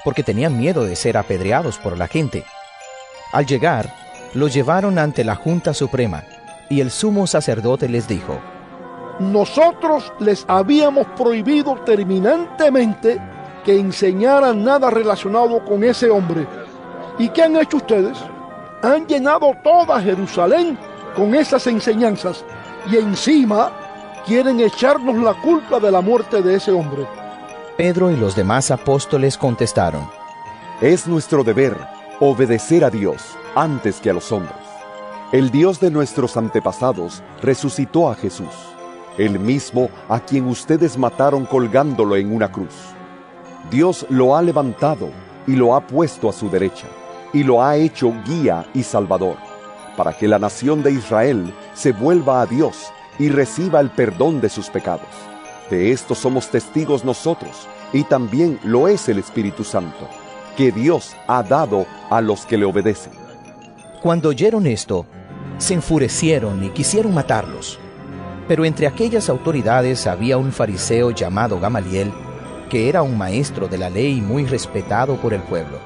porque 0.03 0.21
tenían 0.21 0.59
miedo 0.59 0.85
de 0.85 0.95
ser 0.95 1.17
apedreados 1.17 1.79
por 1.79 1.97
la 1.97 2.07
gente. 2.07 2.45
Al 3.31 3.47
llegar, 3.47 3.91
los 4.35 4.53
llevaron 4.53 4.99
ante 4.99 5.23
la 5.23 5.33
Junta 5.33 5.73
Suprema, 5.73 6.23
y 6.69 6.81
el 6.81 6.91
sumo 6.91 7.25
sacerdote 7.25 7.89
les 7.89 8.07
dijo, 8.07 8.39
nosotros 9.19 10.11
les 10.19 10.45
habíamos 10.47 11.07
prohibido 11.17 11.75
terminantemente 11.85 13.21
que 13.63 13.79
enseñaran 13.79 14.63
nada 14.63 14.89
relacionado 14.89 15.63
con 15.63 15.83
ese 15.83 16.09
hombre. 16.09 16.45
¿Y 17.17 17.29
qué 17.29 17.43
han 17.43 17.55
hecho 17.55 17.77
ustedes? 17.77 18.17
Han 18.83 19.07
llenado 19.07 19.53
toda 19.63 20.01
Jerusalén 20.01 20.77
con 21.15 21.33
esas 21.33 21.65
enseñanzas 21.67 22.43
y 22.91 22.97
encima 22.97 23.71
quieren 24.25 24.59
echarnos 24.59 25.15
la 25.17 25.33
culpa 25.41 25.79
de 25.79 25.91
la 25.91 26.01
muerte 26.01 26.41
de 26.41 26.55
ese 26.55 26.71
hombre. 26.71 27.07
Pedro 27.77 28.11
y 28.11 28.17
los 28.17 28.35
demás 28.35 28.69
apóstoles 28.69 29.37
contestaron, 29.37 30.07
Es 30.81 31.07
nuestro 31.07 31.43
deber 31.43 31.77
obedecer 32.19 32.83
a 32.83 32.89
Dios 32.89 33.21
antes 33.55 33.99
que 33.99 34.09
a 34.09 34.13
los 34.13 34.31
hombres. 34.31 34.55
El 35.31 35.49
Dios 35.49 35.79
de 35.79 35.89
nuestros 35.89 36.37
antepasados 36.37 37.23
resucitó 37.41 38.09
a 38.09 38.15
Jesús 38.15 38.74
el 39.17 39.39
mismo 39.39 39.89
a 40.09 40.19
quien 40.19 40.47
ustedes 40.47 40.97
mataron 40.97 41.45
colgándolo 41.45 42.15
en 42.15 42.33
una 42.33 42.51
cruz. 42.51 42.73
Dios 43.71 44.05
lo 44.09 44.35
ha 44.35 44.41
levantado 44.41 45.09
y 45.47 45.55
lo 45.55 45.75
ha 45.75 45.85
puesto 45.87 46.29
a 46.29 46.33
su 46.33 46.49
derecha, 46.49 46.87
y 47.33 47.43
lo 47.43 47.63
ha 47.63 47.75
hecho 47.77 48.13
guía 48.25 48.65
y 48.73 48.83
salvador, 48.83 49.37
para 49.97 50.13
que 50.13 50.27
la 50.27 50.39
nación 50.39 50.83
de 50.83 50.91
Israel 50.91 51.53
se 51.73 51.91
vuelva 51.91 52.41
a 52.41 52.45
Dios 52.45 52.91
y 53.17 53.29
reciba 53.29 53.79
el 53.79 53.89
perdón 53.89 54.41
de 54.41 54.49
sus 54.49 54.69
pecados. 54.69 55.07
De 55.69 55.91
esto 55.91 56.13
somos 56.13 56.49
testigos 56.49 57.03
nosotros, 57.05 57.67
y 57.93 58.03
también 58.03 58.59
lo 58.63 58.87
es 58.87 59.07
el 59.09 59.19
Espíritu 59.19 59.63
Santo, 59.63 60.07
que 60.57 60.71
Dios 60.71 61.15
ha 61.27 61.43
dado 61.43 61.85
a 62.09 62.21
los 62.21 62.45
que 62.45 62.57
le 62.57 62.65
obedecen. 62.65 63.13
Cuando 64.01 64.29
oyeron 64.29 64.67
esto, 64.67 65.05
se 65.57 65.73
enfurecieron 65.73 66.63
y 66.63 66.69
quisieron 66.69 67.13
matarlos. 67.13 67.79
Pero 68.47 68.65
entre 68.65 68.87
aquellas 68.87 69.29
autoridades 69.29 70.07
había 70.07 70.37
un 70.37 70.51
fariseo 70.51 71.11
llamado 71.11 71.59
Gamaliel, 71.59 72.11
que 72.69 72.89
era 72.89 73.01
un 73.01 73.17
maestro 73.17 73.67
de 73.67 73.77
la 73.77 73.89
ley 73.89 74.21
muy 74.21 74.45
respetado 74.45 75.17
por 75.17 75.33
el 75.33 75.41
pueblo. 75.41 75.79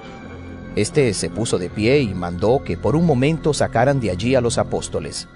Este 0.75 1.13
se 1.13 1.29
puso 1.29 1.57
de 1.57 1.69
pie 1.69 1.99
y 2.01 2.13
mandó 2.13 2.63
que 2.63 2.77
por 2.77 2.95
un 2.95 3.05
momento 3.05 3.53
sacaran 3.53 3.99
de 3.99 4.11
allí 4.11 4.35
a 4.35 4.41
los 4.41 4.57
apóstoles. 4.57 5.27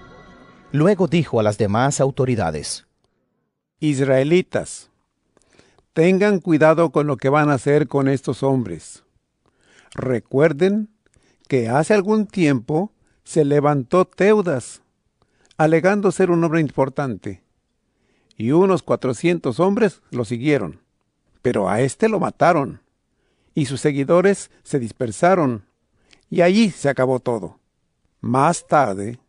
Luego 0.72 1.08
dijo 1.08 1.40
a 1.40 1.44
las 1.44 1.58
demás 1.58 2.00
autoridades, 2.00 2.86
Israelitas, 3.80 4.90
tengan 5.94 6.40
cuidado 6.40 6.92
con 6.92 7.08
lo 7.08 7.18
que 7.18 7.30
van 7.30 7.50
a 7.50 7.56
hacer 7.56 7.88
con 7.88 8.08
estos 8.08 8.44
hombres. 8.44 9.04
Recuerden 9.94 10.90
que 11.48 11.70
hace 11.70 11.94
algún 11.94 12.26
tiempo 12.26 12.92
se 13.24 13.44
levantó 13.44 14.06
Teudas, 14.06 14.83
alegando 15.58 16.12
ser 16.12 16.32
un 16.32 16.44
hombre 16.44 16.62
importante, 16.62 17.44
y 18.38 18.52
unos 18.52 18.84
cuatrocientos 18.84 19.60
hombres 19.60 20.02
lo 20.12 20.26
siguieron, 20.26 20.82
pero 21.42 21.70
a 21.70 21.82
éste 21.82 22.10
lo 22.10 22.20
mataron, 22.20 22.82
y 23.54 23.66
sus 23.66 23.82
seguidores 23.82 24.50
se 24.64 24.80
dispersaron, 24.80 25.66
y 26.30 26.42
allí 26.42 26.72
se 26.72 26.90
acabó 26.90 27.20
todo. 27.20 27.60
Más 28.22 28.68
tarde, 28.68 29.20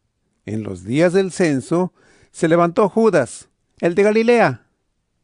en 0.46 0.62
los 0.62 0.84
días 0.84 1.12
del 1.12 1.32
censo, 1.32 1.92
se 2.30 2.48
levantó 2.48 2.88
Judas, 2.88 3.48
el 3.80 3.94
de 3.94 4.02
Galilea, 4.02 4.66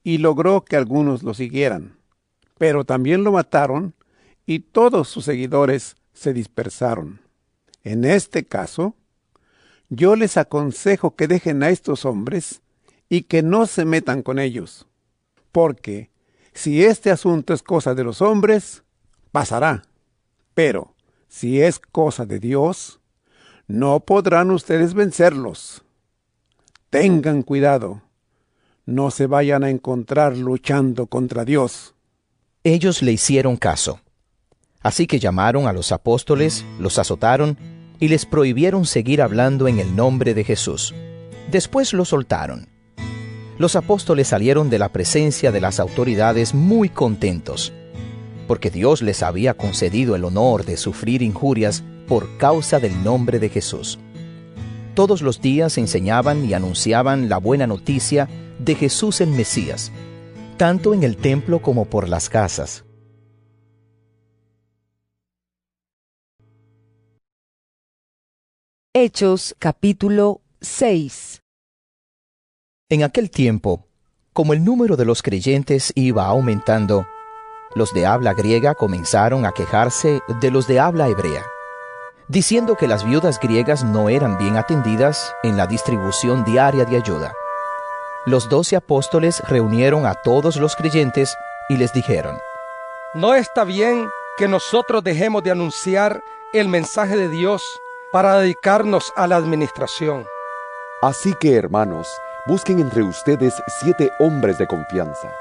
y 0.03 0.19
logró 0.19 0.65
que 0.65 0.77
algunos 0.77 1.23
lo 1.23 1.35
siguieran. 1.35 1.97
Pero 2.59 2.85
también 2.85 3.25
lo 3.25 3.33
mataron, 3.33 3.95
y 4.45 4.61
todos 4.61 5.09
sus 5.09 5.25
seguidores 5.25 5.97
se 6.13 6.33
dispersaron. 6.33 7.21
En 7.83 8.05
este 8.05 8.45
caso, 8.45 8.95
yo 9.91 10.15
les 10.15 10.37
aconsejo 10.37 11.17
que 11.17 11.27
dejen 11.29 11.63
a 11.63 11.69
estos 11.69 12.05
hombres 12.05 12.63
y 13.09 13.23
que 13.23 13.43
no 13.43 13.67
se 13.67 13.85
metan 13.85 14.23
con 14.23 14.39
ellos, 14.39 14.87
porque 15.51 16.11
si 16.55 16.85
este 16.85 17.11
asunto 17.11 17.53
es 17.53 17.63
cosa 17.63 17.95
de 17.95 18.05
los 18.05 18.23
hombres, 18.23 18.85
pasará, 19.33 19.83
pero 20.55 20.95
si 21.29 21.61
es 21.61 21.81
cosa 21.81 22.25
de 22.25 22.39
Dios, 22.39 23.01
no 23.67 24.01
podrán 24.01 24.53
ustedes 24.53 24.95
vencerlos. 24.95 25.83
Tengan 26.89 27.43
cuidado, 27.43 28.03
no 28.87 29.11
se 29.11 29.27
vayan 29.27 29.65
a 29.65 29.71
encontrar 29.71 30.37
luchando 30.37 31.07
contra 31.07 31.45
Dios. 31.45 31.95
Ellos 32.63 33.03
le 33.03 33.13
hicieron 33.13 33.57
caso. 33.57 34.01
Así 34.83 35.07
que 35.07 35.19
llamaron 35.19 35.67
a 35.67 35.73
los 35.73 35.93
apóstoles, 35.93 36.65
los 36.79 36.99
azotaron 36.99 37.80
y 38.01 38.09
les 38.09 38.27
prohibieron 38.27 38.87
seguir 38.87 39.23
hablando 39.23 39.69
en 39.69 39.79
el 39.79 39.95
nombre 39.95 40.35
de 40.35 40.43
Jesús. 40.43 40.95
Después 41.51 41.93
lo 41.93 42.05
soltaron. 42.05 42.67
Los 43.59 43.77
apóstoles 43.77 44.29
salieron 44.29 44.71
de 44.71 44.79
la 44.79 44.89
presencia 44.89 45.53
de 45.53 45.61
las 45.61 45.79
autoridades 45.79 46.55
muy 46.55 46.89
contentos, 46.89 47.75
porque 48.49 48.71
Dios 48.71 49.03
les 49.03 49.23
había 49.23 49.55
concedido 49.55 50.17
el 50.17 50.25
honor 50.25 50.65
de 50.65 50.79
sufrir 50.79 51.21
injurias 51.21 51.85
por 52.09 52.39
causa 52.39 52.81
del 52.81 53.05
nombre 53.05 53.39
de 53.39 53.51
Jesús. 53.51 53.99
Todos 54.95 55.21
los 55.21 55.41
días 55.41 55.77
enseñaban 55.77 56.45
y 56.45 56.55
anunciaban 56.55 57.29
la 57.29 57.37
buena 57.37 57.67
noticia 57.67 58.29
de 58.59 58.75
Jesús 58.75 59.21
el 59.21 59.31
Mesías, 59.31 59.93
tanto 60.57 60.95
en 60.95 61.03
el 61.03 61.17
templo 61.17 61.61
como 61.61 61.85
por 61.85 62.09
las 62.09 62.29
casas. 62.29 62.85
Hechos 68.93 69.55
capítulo 69.61 70.41
6 70.63 71.43
En 72.89 73.05
aquel 73.05 73.31
tiempo, 73.31 73.87
como 74.33 74.53
el 74.53 74.65
número 74.65 74.97
de 74.97 75.05
los 75.05 75.23
creyentes 75.23 75.93
iba 75.95 76.27
aumentando, 76.27 77.07
los 77.77 77.95
de 77.95 78.05
habla 78.05 78.35
griega 78.35 78.75
comenzaron 78.75 79.47
a 79.47 79.53
quejarse 79.53 80.23
de 80.41 80.51
los 80.51 80.67
de 80.67 80.81
habla 80.81 81.07
hebrea, 81.07 81.47
diciendo 82.27 82.75
que 82.75 82.89
las 82.89 83.05
viudas 83.05 83.39
griegas 83.39 83.85
no 83.85 84.09
eran 84.09 84.39
bien 84.39 84.57
atendidas 84.57 85.37
en 85.45 85.57
la 85.57 85.69
distribución 85.69 86.45
diaria 86.45 86.85
de 86.85 86.97
ayuda. 86.97 87.33
Los 88.27 88.49
doce 88.49 88.75
apóstoles 88.75 89.41
reunieron 89.47 90.05
a 90.05 90.15
todos 90.15 90.57
los 90.57 90.75
creyentes 90.75 91.37
y 91.69 91.77
les 91.77 91.93
dijeron, 91.93 92.41
No 93.15 93.35
está 93.35 93.63
bien 93.63 94.11
que 94.37 94.49
nosotros 94.49 95.05
dejemos 95.05 95.45
de 95.45 95.53
anunciar 95.53 96.25
el 96.53 96.67
mensaje 96.67 97.17
de 97.17 97.29
Dios 97.29 97.63
para 98.13 98.39
dedicarnos 98.39 99.13
a 99.17 99.27
la 99.27 99.37
administración. 99.37 100.27
Así 101.01 101.33
que, 101.41 101.55
hermanos, 101.55 102.09
busquen 102.47 102.81
entre 102.81 103.03
ustedes 103.03 103.55
siete 103.81 104.11
hombres 104.19 104.59
de 104.59 104.67
confianza, 104.67 105.33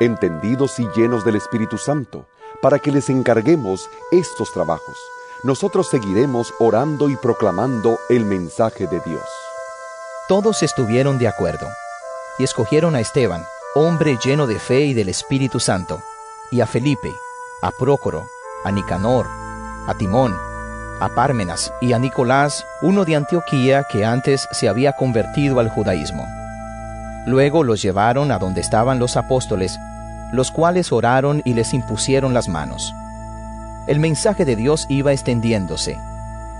entendidos 0.00 0.78
y 0.78 0.86
llenos 0.94 1.24
del 1.24 1.36
Espíritu 1.36 1.78
Santo, 1.78 2.26
para 2.60 2.78
que 2.78 2.92
les 2.92 3.08
encarguemos 3.08 3.88
estos 4.10 4.52
trabajos. 4.52 4.96
Nosotros 5.44 5.88
seguiremos 5.88 6.52
orando 6.58 7.08
y 7.08 7.16
proclamando 7.16 7.98
el 8.08 8.24
mensaje 8.24 8.86
de 8.86 9.00
Dios. 9.00 9.24
Todos 10.28 10.62
estuvieron 10.62 11.18
de 11.18 11.28
acuerdo 11.28 11.66
y 12.38 12.44
escogieron 12.44 12.94
a 12.94 13.00
Esteban, 13.00 13.44
hombre 13.74 14.18
lleno 14.22 14.46
de 14.46 14.58
fe 14.58 14.80
y 14.80 14.94
del 14.94 15.08
Espíritu 15.08 15.60
Santo, 15.60 16.02
y 16.50 16.60
a 16.60 16.66
Felipe, 16.66 17.12
a 17.62 17.70
Prócoro, 17.70 18.26
a 18.64 18.70
Nicanor, 18.70 19.26
a 19.86 19.94
Timón, 19.96 20.47
a 21.00 21.08
Pármenas 21.08 21.72
y 21.80 21.92
a 21.92 21.98
Nicolás, 21.98 22.66
uno 22.82 23.04
de 23.04 23.16
Antioquía 23.16 23.84
que 23.90 24.04
antes 24.04 24.48
se 24.52 24.68
había 24.68 24.92
convertido 24.92 25.60
al 25.60 25.68
judaísmo. 25.68 26.26
Luego 27.26 27.62
los 27.62 27.82
llevaron 27.82 28.32
a 28.32 28.38
donde 28.38 28.60
estaban 28.60 28.98
los 28.98 29.16
apóstoles, 29.16 29.78
los 30.32 30.50
cuales 30.50 30.92
oraron 30.92 31.42
y 31.44 31.54
les 31.54 31.74
impusieron 31.74 32.34
las 32.34 32.48
manos. 32.48 32.92
El 33.86 34.00
mensaje 34.00 34.44
de 34.44 34.56
Dios 34.56 34.86
iba 34.88 35.12
extendiéndose, 35.12 35.96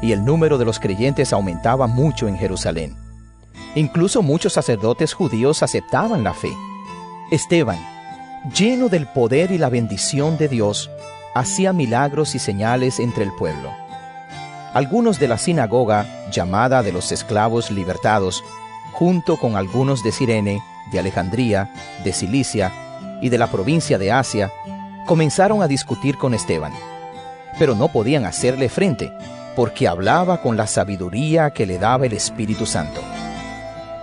y 0.00 0.12
el 0.12 0.24
número 0.24 0.58
de 0.58 0.64
los 0.64 0.78
creyentes 0.78 1.32
aumentaba 1.32 1.86
mucho 1.86 2.28
en 2.28 2.38
Jerusalén. 2.38 2.96
Incluso 3.74 4.22
muchos 4.22 4.54
sacerdotes 4.54 5.12
judíos 5.12 5.62
aceptaban 5.62 6.24
la 6.24 6.32
fe. 6.32 6.50
Esteban, 7.30 7.78
lleno 8.56 8.88
del 8.88 9.06
poder 9.06 9.50
y 9.50 9.58
la 9.58 9.68
bendición 9.68 10.38
de 10.38 10.48
Dios, 10.48 10.90
hacía 11.34 11.72
milagros 11.72 12.34
y 12.34 12.38
señales 12.38 12.98
entre 12.98 13.24
el 13.24 13.32
pueblo. 13.34 13.70
Algunos 14.78 15.18
de 15.18 15.26
la 15.26 15.38
sinagoga, 15.38 16.06
llamada 16.30 16.84
de 16.84 16.92
los 16.92 17.10
esclavos 17.10 17.72
libertados, 17.72 18.44
junto 18.92 19.36
con 19.36 19.56
algunos 19.56 20.04
de 20.04 20.12
Sirene, 20.12 20.62
de 20.92 21.00
Alejandría, 21.00 21.68
de 22.04 22.12
Cilicia 22.12 22.72
y 23.20 23.28
de 23.28 23.38
la 23.38 23.48
provincia 23.48 23.98
de 23.98 24.12
Asia, 24.12 24.52
comenzaron 25.04 25.62
a 25.62 25.66
discutir 25.66 26.16
con 26.16 26.32
Esteban. 26.32 26.72
Pero 27.58 27.74
no 27.74 27.88
podían 27.88 28.24
hacerle 28.24 28.68
frente, 28.68 29.12
porque 29.56 29.88
hablaba 29.88 30.42
con 30.42 30.56
la 30.56 30.68
sabiduría 30.68 31.50
que 31.50 31.66
le 31.66 31.80
daba 31.80 32.06
el 32.06 32.12
Espíritu 32.12 32.64
Santo. 32.64 33.00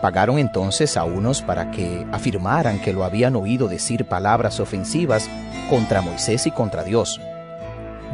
Pagaron 0.01 0.39
entonces 0.39 0.97
a 0.97 1.05
unos 1.05 1.41
para 1.41 1.71
que 1.71 2.05
afirmaran 2.11 2.81
que 2.81 2.91
lo 2.91 3.05
habían 3.05 3.37
oído 3.37 3.69
decir 3.69 4.03
palabras 4.09 4.59
ofensivas 4.59 5.29
contra 5.69 6.01
Moisés 6.01 6.45
y 6.47 6.51
contra 6.51 6.83
Dios. 6.83 7.21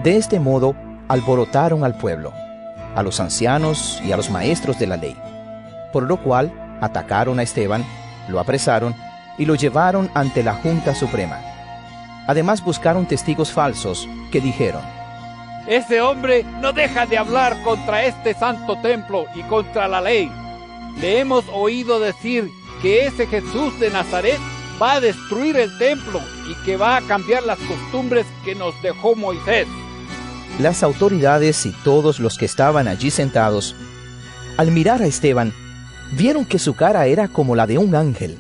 De 0.04 0.15
este 0.15 0.39
modo 0.39 0.76
alborotaron 1.08 1.84
al 1.84 1.95
pueblo, 1.95 2.32
a 2.95 3.04
los 3.04 3.19
ancianos 3.19 4.01
y 4.04 4.12
a 4.12 4.17
los 4.17 4.30
maestros 4.30 4.80
de 4.80 4.88
la 4.88 4.97
ley, 4.97 5.15
por 5.93 6.04
lo 6.04 6.17
cual 6.17 6.51
atacaron 6.82 7.39
a 7.39 7.43
Esteban, 7.43 7.86
lo 8.27 8.39
apresaron 8.39 8.95
y 9.38 9.45
lo 9.45 9.56
llevaron 9.56 10.10
ante 10.13 10.43
la 10.43 10.54
Junta 10.56 10.93
Suprema. 10.95 11.39
Además 12.27 12.63
buscaron 12.63 13.06
testigos 13.06 13.51
falsos 13.51 14.08
que 14.32 14.41
dijeron, 14.41 14.82
Ese 15.67 16.01
hombre 16.01 16.43
no 16.62 16.73
deja 16.73 17.06
de 17.06 17.17
hablar 17.17 17.62
contra 17.63 18.06
este 18.06 18.34
santo 18.34 18.77
templo 18.82 19.25
y 19.36 19.41
contra 19.43 19.88
la 19.88 20.01
ley. 20.01 20.32
Le 20.99 21.19
hemos 21.19 21.45
oído 21.54 21.99
decir 21.99 22.49
que 22.82 23.06
ese 23.08 23.27
Jesús 23.27 23.80
de 23.80 23.89
Nazaret 23.89 24.39
va 24.82 24.93
a 24.93 24.99
destruir 24.99 25.58
el 25.58 25.77
templo 25.77 26.19
y 26.49 26.65
que 26.65 26.77
va 26.77 26.97
a 26.97 27.01
cambiar 27.01 27.43
las 27.43 27.60
costumbres 27.60 28.25
que 28.43 28.56
nos 28.56 28.80
dejó 28.82 29.15
Moisés. 29.15 29.67
Las 30.59 30.83
autoridades 30.83 31.65
y 31.65 31.71
todos 31.83 32.19
los 32.19 32.37
que 32.37 32.45
estaban 32.45 32.87
allí 32.87 33.09
sentados, 33.09 33.75
al 34.57 34.71
mirar 34.71 35.01
a 35.01 35.07
Esteban, 35.07 35.53
vieron 36.11 36.45
que 36.45 36.59
su 36.59 36.75
cara 36.75 37.07
era 37.07 37.27
como 37.29 37.55
la 37.55 37.65
de 37.65 37.77
un 37.77 37.95
ángel. 37.95 38.37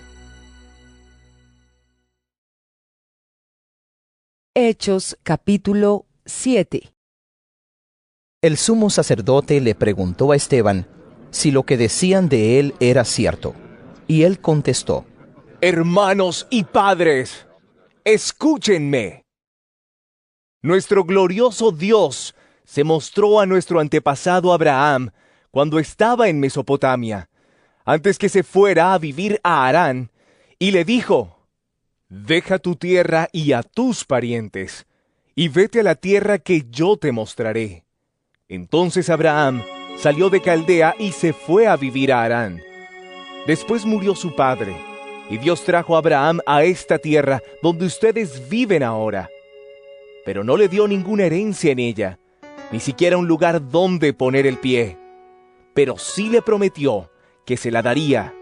Hechos 4.53 5.17
capítulo 5.23 6.05
7 6.25 6.93
El 8.41 8.57
sumo 8.57 8.89
sacerdote 8.89 9.61
le 9.61 9.73
preguntó 9.73 10.33
a 10.33 10.35
Esteban 10.35 10.87
si 11.31 11.51
lo 11.51 11.63
que 11.63 11.77
decían 11.77 12.27
de 12.27 12.59
él 12.59 12.75
era 12.81 13.05
cierto, 13.05 13.55
y 14.07 14.23
él 14.23 14.39
contestó, 14.41 15.05
Hermanos 15.61 16.47
y 16.49 16.65
padres, 16.65 17.47
escúchenme. 18.03 19.23
Nuestro 20.63 21.03
glorioso 21.03 21.71
Dios 21.71 22.35
se 22.65 22.83
mostró 22.83 23.39
a 23.39 23.47
nuestro 23.47 23.79
antepasado 23.79 24.53
Abraham 24.53 25.09
cuando 25.49 25.79
estaba 25.79 26.29
en 26.29 26.39
Mesopotamia, 26.39 27.29
antes 27.83 28.19
que 28.19 28.29
se 28.29 28.43
fuera 28.43 28.93
a 28.93 28.99
vivir 28.99 29.39
a 29.43 29.67
Harán, 29.67 30.11
y 30.59 30.69
le 30.69 30.85
dijo, 30.85 31.47
Deja 32.09 32.59
tu 32.59 32.75
tierra 32.75 33.27
y 33.31 33.53
a 33.53 33.63
tus 33.63 34.05
parientes, 34.05 34.85
y 35.33 35.47
vete 35.47 35.79
a 35.79 35.83
la 35.83 35.95
tierra 35.95 36.37
que 36.37 36.67
yo 36.69 36.95
te 36.95 37.11
mostraré. 37.11 37.85
Entonces 38.47 39.09
Abraham 39.09 39.63
salió 39.97 40.29
de 40.29 40.41
Caldea 40.41 40.93
y 40.99 41.11
se 41.13 41.33
fue 41.33 41.65
a 41.65 41.75
vivir 41.75 42.13
a 42.13 42.21
Harán. 42.23 42.61
Después 43.47 43.83
murió 43.83 44.13
su 44.13 44.35
padre, 44.35 44.75
y 45.27 45.39
Dios 45.39 45.63
trajo 45.63 45.95
a 45.95 45.99
Abraham 45.99 46.39
a 46.45 46.63
esta 46.63 46.99
tierra 46.99 47.41
donde 47.63 47.87
ustedes 47.87 48.47
viven 48.47 48.83
ahora. 48.83 49.27
Pero 50.31 50.45
no 50.45 50.55
le 50.55 50.69
dio 50.69 50.87
ninguna 50.87 51.25
herencia 51.25 51.73
en 51.73 51.79
ella, 51.79 52.17
ni 52.71 52.79
siquiera 52.79 53.17
un 53.17 53.27
lugar 53.27 53.67
donde 53.67 54.13
poner 54.13 54.47
el 54.47 54.55
pie. 54.55 54.97
Pero 55.73 55.97
sí 55.97 56.29
le 56.29 56.41
prometió 56.41 57.11
que 57.45 57.57
se 57.57 57.69
la 57.69 57.81
daría, 57.81 58.33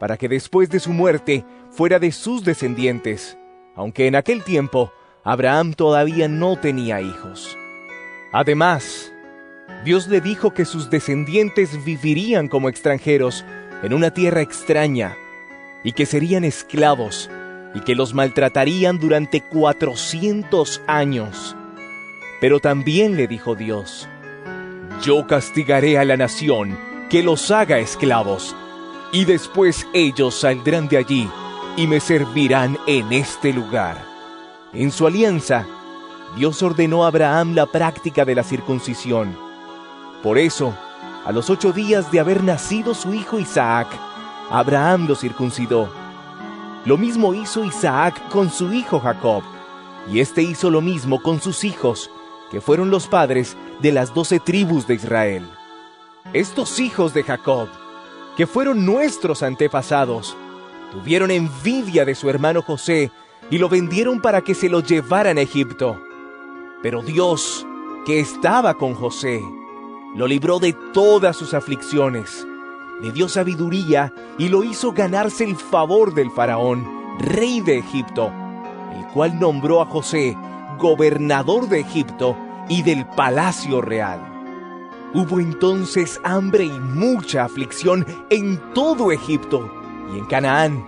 para 0.00 0.16
que 0.16 0.26
después 0.26 0.70
de 0.70 0.80
su 0.80 0.94
muerte 0.94 1.44
fuera 1.70 1.98
de 1.98 2.12
sus 2.12 2.44
descendientes, 2.44 3.36
aunque 3.76 4.06
en 4.06 4.16
aquel 4.16 4.42
tiempo 4.42 4.90
Abraham 5.22 5.74
todavía 5.74 6.28
no 6.28 6.58
tenía 6.58 7.02
hijos. 7.02 7.58
Además, 8.32 9.12
Dios 9.84 10.08
le 10.08 10.22
dijo 10.22 10.54
que 10.54 10.64
sus 10.64 10.88
descendientes 10.88 11.84
vivirían 11.84 12.48
como 12.48 12.70
extranjeros 12.70 13.44
en 13.82 13.92
una 13.92 14.14
tierra 14.14 14.40
extraña 14.40 15.14
y 15.82 15.92
que 15.92 16.06
serían 16.06 16.42
esclavos 16.42 17.28
y 17.74 17.80
que 17.80 17.94
los 17.94 18.14
maltratarían 18.14 18.98
durante 18.98 19.40
cuatrocientos 19.40 20.80
años. 20.86 21.56
Pero 22.40 22.60
también 22.60 23.16
le 23.16 23.26
dijo 23.26 23.54
Dios, 23.54 24.08
yo 25.02 25.26
castigaré 25.26 25.98
a 25.98 26.04
la 26.04 26.16
nación 26.16 26.78
que 27.10 27.22
los 27.22 27.50
haga 27.50 27.78
esclavos, 27.78 28.54
y 29.12 29.24
después 29.24 29.86
ellos 29.92 30.34
saldrán 30.34 30.88
de 30.88 30.96
allí 30.96 31.28
y 31.76 31.86
me 31.86 32.00
servirán 32.00 32.78
en 32.86 33.12
este 33.12 33.52
lugar. 33.52 33.96
En 34.72 34.90
su 34.90 35.06
alianza, 35.06 35.66
Dios 36.36 36.62
ordenó 36.62 37.04
a 37.04 37.08
Abraham 37.08 37.54
la 37.54 37.66
práctica 37.66 38.24
de 38.24 38.34
la 38.34 38.42
circuncisión. 38.42 39.36
Por 40.22 40.38
eso, 40.38 40.74
a 41.24 41.32
los 41.32 41.48
ocho 41.48 41.72
días 41.72 42.10
de 42.10 42.20
haber 42.20 42.42
nacido 42.42 42.94
su 42.94 43.14
hijo 43.14 43.38
Isaac, 43.38 43.88
Abraham 44.50 45.06
lo 45.06 45.14
circuncidó. 45.14 45.88
Lo 46.84 46.98
mismo 46.98 47.32
hizo 47.32 47.64
Isaac 47.64 48.28
con 48.28 48.50
su 48.50 48.72
hijo 48.74 49.00
Jacob, 49.00 49.42
y 50.12 50.20
éste 50.20 50.42
hizo 50.42 50.70
lo 50.70 50.82
mismo 50.82 51.22
con 51.22 51.40
sus 51.40 51.64
hijos, 51.64 52.10
que 52.50 52.60
fueron 52.60 52.90
los 52.90 53.06
padres 53.06 53.56
de 53.80 53.90
las 53.90 54.12
doce 54.12 54.38
tribus 54.38 54.86
de 54.86 54.94
Israel. 54.94 55.48
Estos 56.34 56.78
hijos 56.80 57.14
de 57.14 57.22
Jacob, 57.22 57.68
que 58.36 58.46
fueron 58.46 58.84
nuestros 58.84 59.42
antepasados, 59.42 60.36
tuvieron 60.92 61.30
envidia 61.30 62.04
de 62.04 62.14
su 62.14 62.28
hermano 62.28 62.60
José 62.60 63.10
y 63.50 63.56
lo 63.56 63.70
vendieron 63.70 64.20
para 64.20 64.42
que 64.42 64.54
se 64.54 64.68
lo 64.68 64.80
llevaran 64.80 65.38
a 65.38 65.42
Egipto. 65.42 65.98
Pero 66.82 67.02
Dios, 67.02 67.66
que 68.04 68.20
estaba 68.20 68.74
con 68.74 68.94
José, 68.94 69.40
lo 70.14 70.26
libró 70.26 70.58
de 70.58 70.74
todas 70.92 71.34
sus 71.36 71.54
aflicciones, 71.54 72.46
le 73.04 73.12
dio 73.12 73.28
sabiduría 73.28 74.14
y 74.38 74.48
lo 74.48 74.64
hizo 74.64 74.92
ganarse 74.92 75.44
el 75.44 75.56
favor 75.56 76.14
del 76.14 76.30
faraón, 76.30 76.88
rey 77.18 77.60
de 77.60 77.76
Egipto, 77.76 78.32
el 78.96 79.04
cual 79.12 79.38
nombró 79.38 79.82
a 79.82 79.84
José 79.84 80.34
gobernador 80.78 81.68
de 81.68 81.80
Egipto 81.80 82.34
y 82.70 82.82
del 82.82 83.04
palacio 83.04 83.82
real. 83.82 84.22
Hubo 85.12 85.38
entonces 85.38 86.18
hambre 86.24 86.64
y 86.64 86.80
mucha 86.80 87.44
aflicción 87.44 88.06
en 88.30 88.58
todo 88.72 89.12
Egipto 89.12 89.70
y 90.14 90.18
en 90.18 90.24
Canaán, 90.24 90.82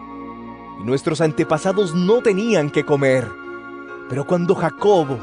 y 0.80 0.84
nuestros 0.84 1.20
antepasados 1.20 1.94
no 1.94 2.22
tenían 2.22 2.70
que 2.70 2.86
comer. 2.86 3.30
Pero 4.08 4.26
cuando 4.26 4.54
Jacob 4.54 5.18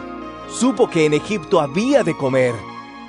supo 0.48 0.88
que 0.88 1.08
en 1.08 1.16
Egipto 1.16 1.60
había 1.60 2.04
de 2.04 2.16
comer, 2.16 2.54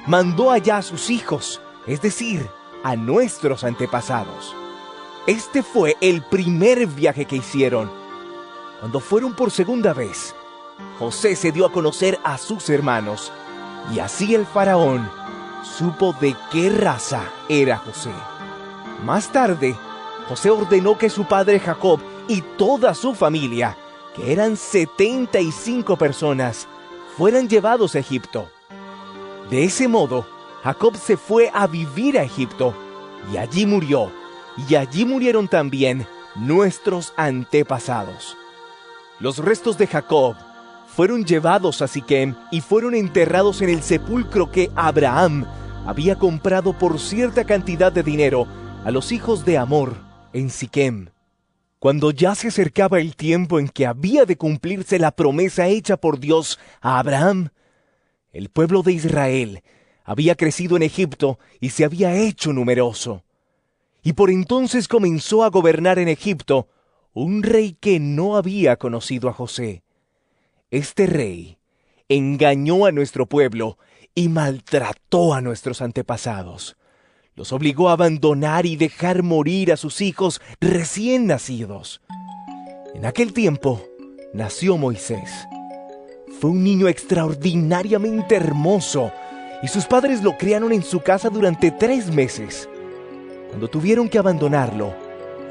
mandó 0.06 0.50
allá 0.50 0.78
a 0.78 0.82
sus 0.82 1.10
hijos, 1.10 1.60
es 1.86 2.00
decir, 2.00 2.48
a 2.84 2.94
nuestros 2.94 3.64
antepasados. 3.64 4.54
Este 5.26 5.62
fue 5.62 5.96
el 6.02 6.22
primer 6.22 6.86
viaje 6.86 7.24
que 7.24 7.36
hicieron. 7.36 7.90
Cuando 8.78 9.00
fueron 9.00 9.34
por 9.34 9.50
segunda 9.50 9.94
vez, 9.94 10.34
José 10.98 11.34
se 11.34 11.50
dio 11.50 11.64
a 11.64 11.72
conocer 11.72 12.20
a 12.22 12.36
sus 12.36 12.68
hermanos, 12.68 13.32
y 13.92 14.00
así 14.00 14.34
el 14.34 14.44
faraón 14.46 15.10
supo 15.64 16.14
de 16.20 16.36
qué 16.52 16.68
raza 16.68 17.22
era 17.48 17.78
José. 17.78 18.12
Más 19.02 19.32
tarde, 19.32 19.74
José 20.28 20.50
ordenó 20.50 20.98
que 20.98 21.08
su 21.08 21.24
padre 21.24 21.60
Jacob 21.60 22.00
y 22.28 22.42
toda 22.42 22.94
su 22.94 23.14
familia, 23.14 23.78
que 24.14 24.30
eran 24.30 24.58
75 24.58 25.96
personas, 25.96 26.68
fueran 27.16 27.48
llevados 27.48 27.94
a 27.94 28.00
Egipto. 28.00 28.48
De 29.48 29.64
ese 29.64 29.88
modo, 29.88 30.26
Jacob 30.64 30.96
se 30.96 31.18
fue 31.18 31.50
a 31.52 31.66
vivir 31.66 32.18
a 32.18 32.22
Egipto 32.22 32.74
y 33.30 33.36
allí 33.36 33.66
murió, 33.66 34.10
y 34.66 34.76
allí 34.76 35.04
murieron 35.04 35.46
también 35.46 36.06
nuestros 36.36 37.12
antepasados. 37.18 38.34
Los 39.20 39.36
restos 39.40 39.76
de 39.76 39.86
Jacob 39.86 40.36
fueron 40.86 41.26
llevados 41.26 41.82
a 41.82 41.86
Siquem 41.86 42.34
y 42.50 42.62
fueron 42.62 42.94
enterrados 42.94 43.60
en 43.60 43.68
el 43.68 43.82
sepulcro 43.82 44.50
que 44.50 44.70
Abraham 44.74 45.44
había 45.84 46.18
comprado 46.18 46.72
por 46.72 46.98
cierta 46.98 47.44
cantidad 47.44 47.92
de 47.92 48.02
dinero 48.02 48.46
a 48.86 48.90
los 48.90 49.12
hijos 49.12 49.44
de 49.44 49.58
Amor 49.58 49.94
en 50.32 50.48
Siquem. 50.48 51.10
Cuando 51.78 52.10
ya 52.10 52.34
se 52.34 52.48
acercaba 52.48 53.00
el 53.00 53.16
tiempo 53.16 53.58
en 53.58 53.68
que 53.68 53.84
había 53.84 54.24
de 54.24 54.38
cumplirse 54.38 54.98
la 54.98 55.10
promesa 55.10 55.66
hecha 55.66 55.98
por 55.98 56.20
Dios 56.20 56.58
a 56.80 56.98
Abraham, 57.00 57.50
el 58.32 58.48
pueblo 58.48 58.82
de 58.82 58.92
Israel 58.92 59.62
había 60.04 60.34
crecido 60.34 60.76
en 60.76 60.82
Egipto 60.82 61.38
y 61.60 61.70
se 61.70 61.84
había 61.84 62.14
hecho 62.14 62.52
numeroso. 62.52 63.24
Y 64.02 64.12
por 64.12 64.30
entonces 64.30 64.86
comenzó 64.86 65.42
a 65.42 65.50
gobernar 65.50 65.98
en 65.98 66.08
Egipto 66.08 66.68
un 67.14 67.42
rey 67.42 67.76
que 67.80 67.98
no 67.98 68.36
había 68.36 68.76
conocido 68.76 69.28
a 69.28 69.32
José. 69.32 69.82
Este 70.70 71.06
rey 71.06 71.56
engañó 72.08 72.84
a 72.84 72.92
nuestro 72.92 73.26
pueblo 73.26 73.78
y 74.14 74.28
maltrató 74.28 75.32
a 75.32 75.40
nuestros 75.40 75.80
antepasados. 75.80 76.76
Los 77.34 77.52
obligó 77.52 77.88
a 77.88 77.92
abandonar 77.92 78.66
y 78.66 78.76
dejar 78.76 79.22
morir 79.22 79.72
a 79.72 79.76
sus 79.76 80.00
hijos 80.00 80.40
recién 80.60 81.26
nacidos. 81.26 82.00
En 82.94 83.06
aquel 83.06 83.32
tiempo 83.32 83.82
nació 84.34 84.76
Moisés. 84.76 85.30
Fue 86.40 86.50
un 86.50 86.62
niño 86.62 86.88
extraordinariamente 86.88 88.36
hermoso 88.36 89.12
y 89.64 89.68
sus 89.68 89.86
padres 89.86 90.22
lo 90.22 90.36
criaron 90.36 90.74
en 90.74 90.82
su 90.82 91.00
casa 91.00 91.30
durante 91.30 91.70
tres 91.70 92.12
meses. 92.12 92.68
Cuando 93.48 93.66
tuvieron 93.66 94.10
que 94.10 94.18
abandonarlo, 94.18 94.92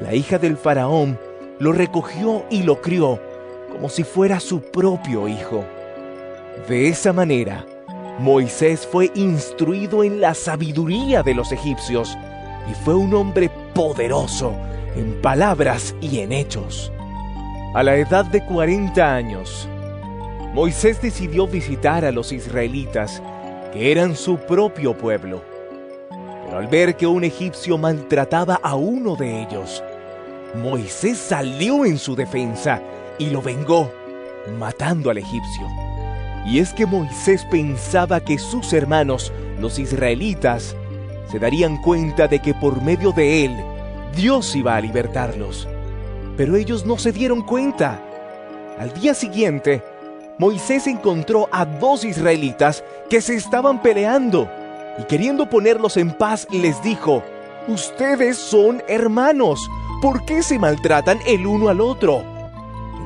la 0.00 0.14
hija 0.14 0.38
del 0.38 0.56
faraón 0.56 1.18
lo 1.58 1.72
recogió 1.72 2.44
y 2.48 2.62
lo 2.62 2.80
crió 2.80 3.20
como 3.72 3.88
si 3.88 4.04
fuera 4.04 4.38
su 4.38 4.60
propio 4.60 5.26
hijo. 5.26 5.64
De 6.68 6.86
esa 6.86 7.12
manera, 7.12 7.66
Moisés 8.20 8.86
fue 8.86 9.10
instruido 9.16 10.04
en 10.04 10.20
la 10.20 10.34
sabiduría 10.34 11.24
de 11.24 11.34
los 11.34 11.50
egipcios 11.50 12.16
y 12.70 12.74
fue 12.84 12.94
un 12.94 13.12
hombre 13.14 13.50
poderoso 13.74 14.54
en 14.94 15.20
palabras 15.22 15.92
y 16.00 16.20
en 16.20 16.30
hechos. 16.30 16.92
A 17.74 17.82
la 17.82 17.96
edad 17.96 18.24
de 18.26 18.44
40 18.44 19.12
años, 19.12 19.68
Moisés 20.52 21.02
decidió 21.02 21.48
visitar 21.48 22.04
a 22.04 22.12
los 22.12 22.30
israelitas 22.30 23.20
que 23.74 23.90
eran 23.90 24.14
su 24.14 24.38
propio 24.38 24.96
pueblo. 24.96 25.42
Pero 26.08 26.58
al 26.58 26.68
ver 26.68 26.96
que 26.96 27.08
un 27.08 27.24
egipcio 27.24 27.76
maltrataba 27.76 28.60
a 28.62 28.76
uno 28.76 29.16
de 29.16 29.42
ellos, 29.42 29.82
Moisés 30.54 31.18
salió 31.18 31.84
en 31.84 31.98
su 31.98 32.14
defensa 32.14 32.80
y 33.18 33.30
lo 33.30 33.42
vengó, 33.42 33.90
matando 34.58 35.10
al 35.10 35.18
egipcio. 35.18 35.66
Y 36.46 36.60
es 36.60 36.72
que 36.72 36.86
Moisés 36.86 37.44
pensaba 37.50 38.20
que 38.20 38.38
sus 38.38 38.72
hermanos, 38.72 39.32
los 39.58 39.78
israelitas, 39.80 40.76
se 41.30 41.38
darían 41.40 41.78
cuenta 41.78 42.28
de 42.28 42.38
que 42.38 42.54
por 42.54 42.80
medio 42.80 43.10
de 43.10 43.46
él, 43.46 43.56
Dios 44.14 44.54
iba 44.54 44.76
a 44.76 44.80
libertarlos. 44.80 45.66
Pero 46.36 46.54
ellos 46.54 46.86
no 46.86 46.98
se 46.98 47.10
dieron 47.10 47.42
cuenta. 47.42 48.00
Al 48.78 48.92
día 48.92 49.14
siguiente, 49.14 49.82
Moisés 50.38 50.86
encontró 50.88 51.48
a 51.52 51.64
dos 51.64 52.04
israelitas 52.04 52.82
que 53.08 53.20
se 53.20 53.34
estaban 53.34 53.80
peleando 53.80 54.50
y 54.98 55.04
queriendo 55.04 55.48
ponerlos 55.48 55.96
en 55.96 56.12
paz 56.12 56.46
les 56.50 56.82
dijo, 56.82 57.22
Ustedes 57.68 58.36
son 58.36 58.82
hermanos, 58.88 59.60
¿por 60.02 60.24
qué 60.26 60.42
se 60.42 60.58
maltratan 60.58 61.18
el 61.26 61.46
uno 61.46 61.68
al 61.68 61.80
otro? 61.80 62.22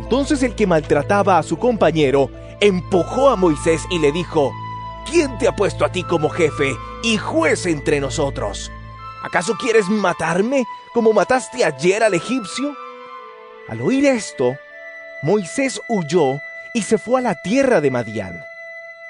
Entonces 0.03 0.43
el 0.43 0.55
que 0.55 0.67
maltrataba 0.67 1.39
a 1.39 1.43
su 1.43 1.59
compañero 1.59 2.31
empujó 2.61 3.29
a 3.29 3.37
Moisés 3.37 3.83
y 3.91 3.99
le 3.99 4.11
dijo, 4.11 4.53
¿quién 5.09 5.37
te 5.39 5.47
ha 5.47 5.55
puesto 5.55 5.85
a 5.85 5.93
ti 5.93 6.03
como 6.03 6.31
jefe 6.31 6.75
y 7.03 7.19
juez 7.19 7.67
entre 7.67 8.01
nosotros? 8.01 8.73
¿Acaso 9.23 9.55
quieres 9.61 9.89
matarme 9.89 10.65
como 10.95 11.13
mataste 11.13 11.65
ayer 11.65 12.03
al 12.03 12.15
egipcio? 12.15 12.75
Al 13.69 13.83
oír 13.83 14.07
esto, 14.07 14.57
Moisés 15.23 15.81
huyó 15.89 16.41
y 16.79 16.83
se 16.83 16.97
fue 16.97 17.19
a 17.19 17.23
la 17.23 17.35
tierra 17.35 17.81
de 17.81 17.91
Madián. 17.91 18.41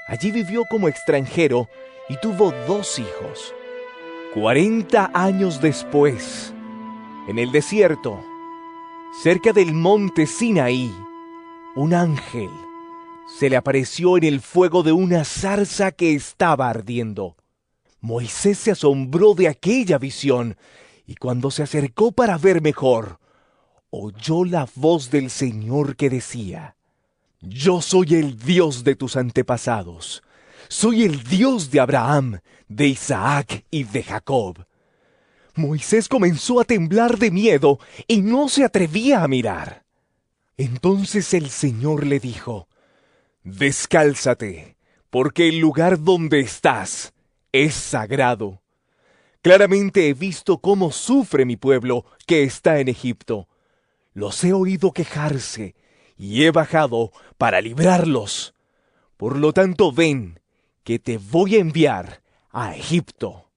Allí 0.07 0.31
vivió 0.31 0.65
como 0.65 0.89
extranjero 0.89 1.69
y 2.09 2.17
tuvo 2.17 2.51
dos 2.67 2.99
hijos. 2.99 3.55
Cuarenta 4.33 5.11
años 5.13 5.61
después, 5.61 6.55
en 7.29 7.39
el 7.39 7.53
desierto, 7.53 8.25
cerca 9.23 9.53
del 9.53 9.75
monte 9.75 10.27
Sinaí, 10.27 10.91
un 11.77 11.93
ángel 11.93 12.49
se 13.39 13.51
le 13.51 13.59
apareció 13.59 14.17
en 14.17 14.25
el 14.25 14.41
fuego 14.41 14.83
de 14.83 14.93
una 14.93 15.23
zarza 15.27 15.93
que 15.93 16.15
estaba 16.15 16.71
ardiendo. 16.71 17.37
Moisés 18.01 18.57
se 18.57 18.71
asombró 18.71 19.35
de 19.35 19.47
aquella 19.47 19.99
visión 19.99 20.57
y 21.07 21.17
cuando 21.17 21.51
se 21.51 21.65
acercó 21.65 22.13
para 22.13 22.39
ver 22.39 22.63
mejor, 22.63 23.21
oyó 23.91 24.47
la 24.47 24.67
voz 24.75 25.11
del 25.11 25.29
Señor 25.29 25.97
que 25.97 26.09
decía, 26.09 26.78
yo 27.41 27.81
soy 27.81 28.15
el 28.15 28.39
Dios 28.39 28.85
de 28.85 28.97
tus 28.97 29.17
antepasados. 29.17 30.23
Soy 30.69 31.05
el 31.05 31.23
Dios 31.23 31.71
de 31.71 31.81
Abraham, 31.81 32.41
de 32.69 32.89
Isaac 32.89 33.65
y 33.71 33.85
de 33.85 34.03
Jacob. 34.03 34.67
Moisés 35.55 36.09
comenzó 36.09 36.61
a 36.61 36.65
temblar 36.65 37.19
de 37.19 37.31
miedo 37.31 37.79
y 38.07 38.23
no 38.23 38.49
se 38.49 38.65
atrevía 38.65 39.23
a 39.23 39.29
mirar. 39.29 39.85
Entonces 40.57 41.33
el 41.35 41.51
Señor 41.51 42.07
le 42.07 42.21
dijo, 42.21 42.69
Descálzate, 43.45 44.77
porque 45.11 45.49
el 45.49 45.59
lugar 45.59 46.03
donde 46.03 46.41
estás 46.41 47.13
es 47.53 47.75
sagrado. 47.75 48.63
Claramente 49.43 50.09
he 50.09 50.15
visto 50.15 50.59
cómo 50.59 50.91
sufre 50.91 51.45
mi 51.45 51.57
pueblo 51.57 52.05
que 52.27 52.43
está 52.43 52.81
en 52.81 52.89
Egipto. 52.89 53.49
Los 54.13 54.43
he 54.45 54.53
oído 54.53 54.93
quejarse 54.93 55.75
y 56.19 56.45
he 56.45 56.51
bajado 56.51 57.13
para 57.39 57.61
librarlos. 57.61 58.55
Por 59.17 59.39
lo 59.39 59.53
tanto, 59.53 59.93
ven, 59.93 60.41
que 60.83 60.99
te 60.99 61.19
voy 61.19 61.57
a 61.57 61.61
enviar 61.61 62.23
a 62.51 62.75
Egipto. 62.77 63.51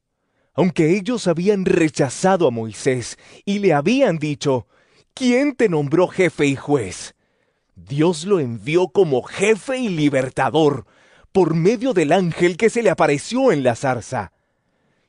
Aunque 0.53 0.95
ellos 0.95 1.28
habían 1.28 1.66
rechazado 1.66 2.47
a 2.47 2.51
Moisés 2.51 3.18
y 3.45 3.59
le 3.59 3.74
habían 3.74 4.18
dicho, 4.18 4.68
¿quién 5.14 5.55
te 5.55 5.70
nombró 5.70 6.07
jefe 6.07 6.45
y 6.45 6.55
juez? 6.55 7.16
Dios 7.76 8.26
lo 8.26 8.39
envió 8.39 8.89
como 8.89 9.24
jefe 9.24 9.80
y 9.80 9.89
libertador 9.89 10.86
por 11.32 11.55
medio 11.55 11.93
del 11.93 12.12
ángel 12.12 12.57
que 12.57 12.70
se 12.70 12.84
le 12.84 12.89
apareció 12.89 13.51
en 13.51 13.64
la 13.64 13.76
zarza. 13.76 14.34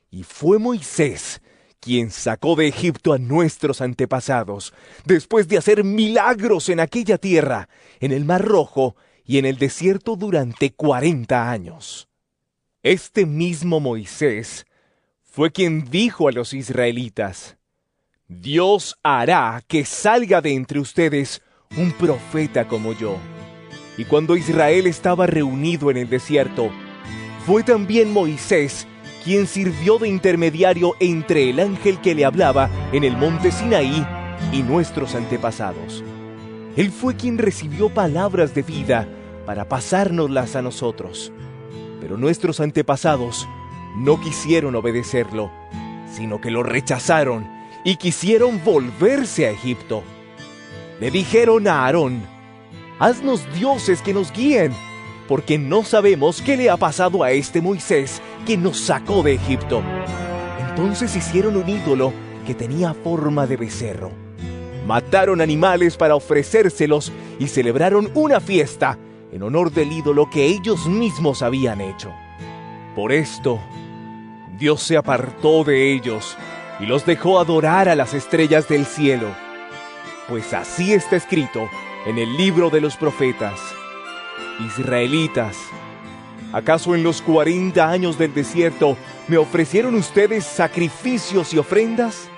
Y 0.09 0.23
fue 0.23 0.57
Moisés 0.57 1.41
quien 1.83 2.11
sacó 2.11 2.55
de 2.55 2.67
Egipto 2.67 3.13
a 3.13 3.17
nuestros 3.17 3.81
antepasados, 3.81 4.73
después 5.05 5.47
de 5.47 5.57
hacer 5.57 5.83
milagros 5.83 6.69
en 6.69 6.79
aquella 6.79 7.17
tierra, 7.17 7.67
en 7.99 8.11
el 8.11 8.25
Mar 8.25 8.43
Rojo 8.43 8.95
y 9.25 9.37
en 9.37 9.45
el 9.45 9.57
desierto 9.57 10.15
durante 10.15 10.71
cuarenta 10.71 11.51
años. 11.51 12.07
Este 12.81 13.25
mismo 13.25 13.79
Moisés 13.79 14.65
fue 15.23 15.51
quien 15.51 15.89
dijo 15.89 16.27
a 16.27 16.31
los 16.31 16.53
israelitas, 16.53 17.57
Dios 18.27 18.97
hará 19.03 19.61
que 19.67 19.85
salga 19.85 20.41
de 20.41 20.53
entre 20.53 20.79
ustedes 20.79 21.41
un 21.77 21.91
profeta 21.91 22.67
como 22.67 22.93
yo. 22.93 23.17
Y 23.97 24.05
cuando 24.05 24.35
Israel 24.35 24.87
estaba 24.87 25.27
reunido 25.27 25.91
en 25.91 25.97
el 25.97 26.09
desierto, 26.09 26.71
fue 27.45 27.63
también 27.63 28.11
Moisés 28.11 28.87
quien 29.23 29.47
sirvió 29.47 29.97
de 29.97 30.09
intermediario 30.09 30.95
entre 30.99 31.49
el 31.49 31.59
ángel 31.59 31.99
que 32.01 32.13
le 32.13 32.25
hablaba 32.25 32.69
en 32.91 33.03
el 33.03 33.15
monte 33.17 33.51
Sinaí 33.51 34.05
y 34.51 34.63
nuestros 34.63 35.15
antepasados. 35.15 36.03
Él 36.75 36.91
fue 36.91 37.15
quien 37.15 37.37
recibió 37.37 37.89
palabras 37.89 38.53
de 38.53 38.63
vida 38.63 39.07
para 39.45 39.67
pasárnoslas 39.69 40.55
a 40.55 40.61
nosotros. 40.61 41.31
Pero 42.01 42.17
nuestros 42.17 42.59
antepasados 42.59 43.47
no 43.95 44.19
quisieron 44.19 44.75
obedecerlo, 44.75 45.51
sino 46.11 46.41
que 46.41 46.51
lo 46.51 46.63
rechazaron 46.63 47.47
y 47.85 47.97
quisieron 47.97 48.61
volverse 48.63 49.47
a 49.47 49.51
Egipto. 49.51 50.03
Le 50.99 51.11
dijeron 51.11 51.67
a 51.67 51.85
Aarón, 51.85 52.23
Haznos 52.99 53.41
dioses 53.53 54.01
que 54.01 54.13
nos 54.13 54.31
guíen, 54.31 54.73
porque 55.27 55.57
no 55.57 55.83
sabemos 55.83 56.41
qué 56.41 56.57
le 56.57 56.69
ha 56.69 56.77
pasado 56.77 57.23
a 57.23 57.31
este 57.31 57.61
Moisés 57.61 58.21
que 58.45 58.57
nos 58.57 58.77
sacó 58.79 59.23
de 59.23 59.33
Egipto. 59.35 59.81
Entonces 60.69 61.15
hicieron 61.15 61.55
un 61.55 61.69
ídolo 61.69 62.13
que 62.45 62.53
tenía 62.53 62.93
forma 62.93 63.47
de 63.47 63.57
becerro. 63.57 64.11
Mataron 64.85 65.39
animales 65.39 65.95
para 65.95 66.15
ofrecérselos 66.15 67.11
y 67.39 67.47
celebraron 67.47 68.11
una 68.15 68.39
fiesta 68.39 68.97
en 69.31 69.43
honor 69.43 69.71
del 69.71 69.91
ídolo 69.91 70.29
que 70.29 70.45
ellos 70.45 70.87
mismos 70.87 71.41
habían 71.41 71.79
hecho. 71.79 72.11
Por 72.95 73.11
esto, 73.11 73.59
Dios 74.57 74.83
se 74.83 74.97
apartó 74.97 75.63
de 75.63 75.93
ellos 75.93 76.37
y 76.79 76.85
los 76.85 77.05
dejó 77.05 77.39
adorar 77.39 77.87
a 77.87 77.95
las 77.95 78.13
estrellas 78.13 78.67
del 78.67 78.85
cielo. 78.85 79.27
Pues 80.27 80.53
así 80.53 80.93
está 80.93 81.15
escrito 81.15 81.69
en 82.05 82.17
el 82.17 82.35
libro 82.37 82.69
de 82.69 82.81
los 82.81 82.97
profetas. 82.97 83.59
Israelitas, 84.65 85.57
¿acaso 86.51 86.95
en 86.95 87.03
los 87.03 87.21
cuarenta 87.21 87.89
años 87.89 88.17
del 88.17 88.33
desierto 88.33 88.97
me 89.27 89.37
ofrecieron 89.37 89.95
ustedes 89.95 90.45
sacrificios 90.45 91.53
y 91.53 91.57
ofrendas? 91.57 92.29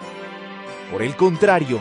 Por 0.92 1.02
el 1.02 1.16
contrario, 1.16 1.80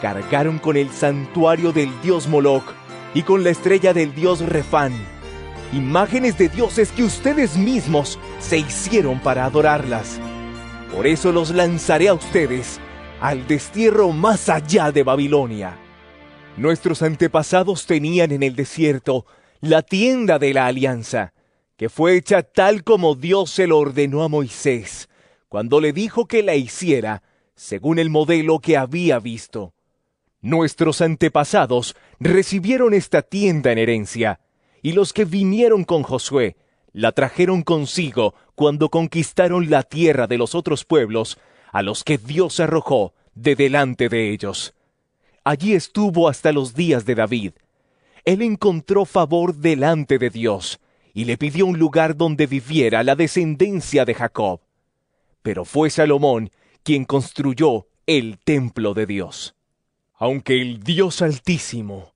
cargaron 0.00 0.58
con 0.58 0.76
el 0.76 0.90
santuario 0.90 1.72
del 1.72 1.90
dios 2.02 2.28
Moloch 2.28 2.72
y 3.14 3.22
con 3.22 3.44
la 3.44 3.50
estrella 3.50 3.92
del 3.92 4.14
dios 4.14 4.40
Refán, 4.40 4.92
imágenes 5.72 6.38
de 6.38 6.48
dioses 6.48 6.92
que 6.92 7.04
ustedes 7.04 7.56
mismos 7.56 8.18
se 8.38 8.58
hicieron 8.58 9.20
para 9.20 9.44
adorarlas. 9.44 10.20
Por 10.94 11.06
eso 11.06 11.32
los 11.32 11.50
lanzaré 11.50 12.08
a 12.08 12.14
ustedes 12.14 12.80
al 13.20 13.46
destierro 13.46 14.10
más 14.12 14.48
allá 14.48 14.90
de 14.92 15.02
Babilonia. 15.02 15.76
Nuestros 16.56 17.02
antepasados 17.02 17.86
tenían 17.86 18.32
en 18.32 18.42
el 18.42 18.56
desierto 18.56 19.26
la 19.60 19.82
tienda 19.82 20.38
de 20.38 20.54
la 20.54 20.66
alianza, 20.66 21.34
que 21.76 21.88
fue 21.88 22.16
hecha 22.16 22.42
tal 22.42 22.84
como 22.84 23.14
Dios 23.14 23.50
se 23.50 23.66
lo 23.66 23.78
ordenó 23.78 24.22
a 24.22 24.28
Moisés, 24.28 25.08
cuando 25.48 25.80
le 25.80 25.92
dijo 25.92 26.26
que 26.26 26.42
la 26.42 26.54
hiciera 26.54 27.22
según 27.54 27.98
el 27.98 28.08
modelo 28.08 28.60
que 28.60 28.78
había 28.78 29.18
visto. 29.18 29.74
Nuestros 30.40 31.02
antepasados 31.02 31.94
recibieron 32.18 32.94
esta 32.94 33.20
tienda 33.20 33.70
en 33.70 33.76
herencia, 33.78 34.40
y 34.82 34.92
los 34.92 35.12
que 35.12 35.26
vinieron 35.26 35.84
con 35.84 36.02
Josué 36.02 36.56
la 36.92 37.12
trajeron 37.12 37.62
consigo 37.62 38.34
cuando 38.54 38.88
conquistaron 38.88 39.68
la 39.68 39.82
tierra 39.82 40.26
de 40.26 40.38
los 40.38 40.54
otros 40.54 40.86
pueblos 40.86 41.38
a 41.70 41.82
los 41.82 42.02
que 42.02 42.16
Dios 42.16 42.60
arrojó 42.60 43.12
de 43.34 43.56
delante 43.56 44.08
de 44.08 44.30
ellos. 44.30 44.74
Allí 45.44 45.74
estuvo 45.74 46.28
hasta 46.28 46.52
los 46.52 46.74
días 46.74 47.04
de 47.04 47.14
David. 47.14 47.52
Él 48.30 48.42
encontró 48.42 49.06
favor 49.06 49.56
delante 49.56 50.16
de 50.16 50.30
Dios 50.30 50.78
y 51.12 51.24
le 51.24 51.36
pidió 51.36 51.66
un 51.66 51.80
lugar 51.80 52.16
donde 52.16 52.46
viviera 52.46 53.02
la 53.02 53.16
descendencia 53.16 54.04
de 54.04 54.14
Jacob. 54.14 54.60
Pero 55.42 55.64
fue 55.64 55.90
Salomón 55.90 56.52
quien 56.84 57.06
construyó 57.06 57.88
el 58.06 58.38
templo 58.38 58.94
de 58.94 59.06
Dios. 59.06 59.56
Aunque 60.14 60.62
el 60.62 60.84
Dios 60.84 61.22
Altísimo 61.22 62.12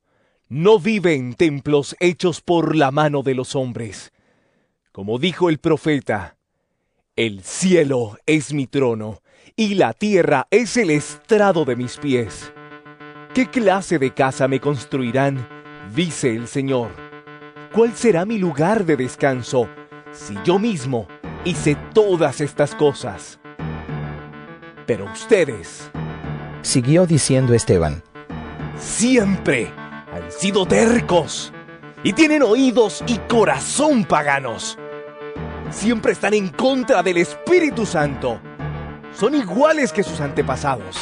no 0.48 0.78
vive 0.78 1.14
en 1.14 1.34
templos 1.34 1.96
hechos 1.98 2.40
por 2.42 2.76
la 2.76 2.92
mano 2.92 3.24
de 3.24 3.34
los 3.34 3.56
hombres, 3.56 4.12
como 4.92 5.18
dijo 5.18 5.48
el 5.48 5.58
profeta, 5.58 6.36
el 7.16 7.42
cielo 7.42 8.18
es 8.24 8.52
mi 8.52 8.68
trono 8.68 9.20
y 9.56 9.74
la 9.74 9.92
tierra 9.92 10.46
es 10.52 10.76
el 10.76 10.90
estrado 10.90 11.64
de 11.64 11.74
mis 11.74 11.96
pies. 11.96 12.52
¿Qué 13.34 13.50
clase 13.50 13.98
de 13.98 14.14
casa 14.14 14.46
me 14.46 14.60
construirán? 14.60 15.63
Dice 15.92 16.34
el 16.34 16.46
Señor. 16.48 16.90
¿Cuál 17.72 17.94
será 17.94 18.24
mi 18.24 18.38
lugar 18.38 18.84
de 18.84 18.96
descanso 18.96 19.68
si 20.12 20.36
yo 20.44 20.58
mismo 20.58 21.08
hice 21.44 21.76
todas 21.92 22.40
estas 22.40 22.74
cosas? 22.74 23.40
Pero 24.86 25.06
ustedes, 25.06 25.90
siguió 26.62 27.06
diciendo 27.06 27.54
Esteban, 27.54 28.02
siempre 28.78 29.72
han 30.12 30.30
sido 30.30 30.66
tercos 30.66 31.52
y 32.02 32.12
tienen 32.12 32.42
oídos 32.42 33.02
y 33.06 33.18
corazón 33.18 34.04
paganos. 34.04 34.78
Siempre 35.70 36.12
están 36.12 36.34
en 36.34 36.50
contra 36.50 37.02
del 37.02 37.16
Espíritu 37.16 37.84
Santo. 37.86 38.40
Son 39.18 39.34
iguales 39.34 39.92
que 39.92 40.02
sus 40.02 40.20
antepasados. 40.20 40.96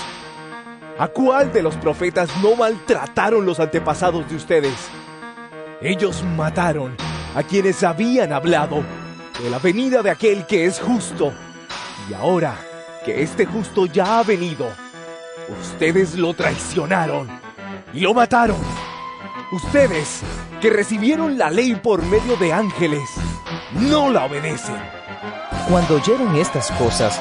¿A 1.02 1.08
cuál 1.08 1.52
de 1.52 1.64
los 1.64 1.74
profetas 1.74 2.30
no 2.40 2.54
maltrataron 2.54 3.44
los 3.44 3.58
antepasados 3.58 4.30
de 4.30 4.36
ustedes? 4.36 4.76
Ellos 5.80 6.22
mataron 6.22 6.94
a 7.34 7.42
quienes 7.42 7.82
habían 7.82 8.32
hablado 8.32 8.84
de 9.42 9.50
la 9.50 9.58
venida 9.58 10.00
de 10.00 10.10
aquel 10.10 10.46
que 10.46 10.64
es 10.64 10.78
justo. 10.78 11.32
Y 12.08 12.14
ahora 12.14 12.54
que 13.04 13.20
este 13.20 13.46
justo 13.46 13.86
ya 13.86 14.20
ha 14.20 14.22
venido, 14.22 14.68
ustedes 15.60 16.14
lo 16.14 16.34
traicionaron 16.34 17.28
y 17.92 17.98
lo 17.98 18.14
mataron. 18.14 18.60
Ustedes, 19.50 20.20
que 20.60 20.70
recibieron 20.70 21.36
la 21.36 21.50
ley 21.50 21.74
por 21.74 22.00
medio 22.04 22.36
de 22.36 22.52
ángeles, 22.52 23.10
no 23.72 24.08
la 24.08 24.26
obedecen. 24.26 24.78
Cuando 25.68 25.96
oyeron 25.96 26.36
estas 26.36 26.70
cosas, 26.70 27.20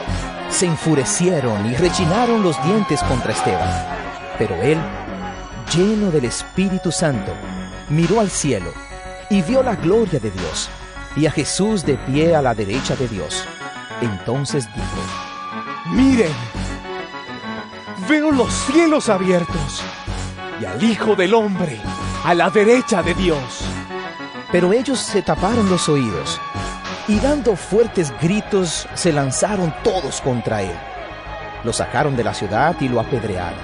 se 0.51 0.65
enfurecieron 0.65 1.65
y 1.65 1.75
rechinaron 1.75 2.43
los 2.43 2.61
dientes 2.63 3.01
contra 3.03 3.31
Esteban. 3.31 3.69
Pero 4.37 4.55
él, 4.61 4.77
lleno 5.73 6.11
del 6.11 6.25
Espíritu 6.25 6.91
Santo, 6.91 7.31
miró 7.89 8.19
al 8.19 8.29
cielo 8.29 8.71
y 9.29 9.41
vio 9.41 9.63
la 9.63 9.75
gloria 9.75 10.19
de 10.19 10.29
Dios 10.29 10.69
y 11.15 11.25
a 11.25 11.31
Jesús 11.31 11.85
de 11.85 11.95
pie 11.95 12.35
a 12.35 12.41
la 12.41 12.53
derecha 12.53 12.95
de 12.95 13.07
Dios. 13.07 13.45
Entonces 14.01 14.67
dijo, 14.75 15.93
Miren, 15.93 16.31
veo 18.09 18.31
los 18.31 18.51
cielos 18.53 19.09
abiertos 19.09 19.81
y 20.59 20.65
al 20.65 20.83
Hijo 20.83 21.15
del 21.15 21.33
Hombre 21.33 21.79
a 22.23 22.33
la 22.33 22.49
derecha 22.49 23.01
de 23.01 23.13
Dios. 23.13 23.61
Pero 24.51 24.73
ellos 24.73 24.99
se 24.99 25.21
taparon 25.21 25.69
los 25.69 25.87
oídos 25.87 26.39
y 27.07 27.19
dando 27.19 27.55
fuertes 27.55 28.13
gritos 28.21 28.87
se 28.93 29.11
lanzaron 29.11 29.73
todos 29.83 30.21
contra 30.21 30.61
él. 30.61 30.75
Lo 31.63 31.73
sacaron 31.73 32.15
de 32.15 32.23
la 32.23 32.33
ciudad 32.33 32.75
y 32.79 32.87
lo 32.87 32.99
apedrearon. 32.99 33.59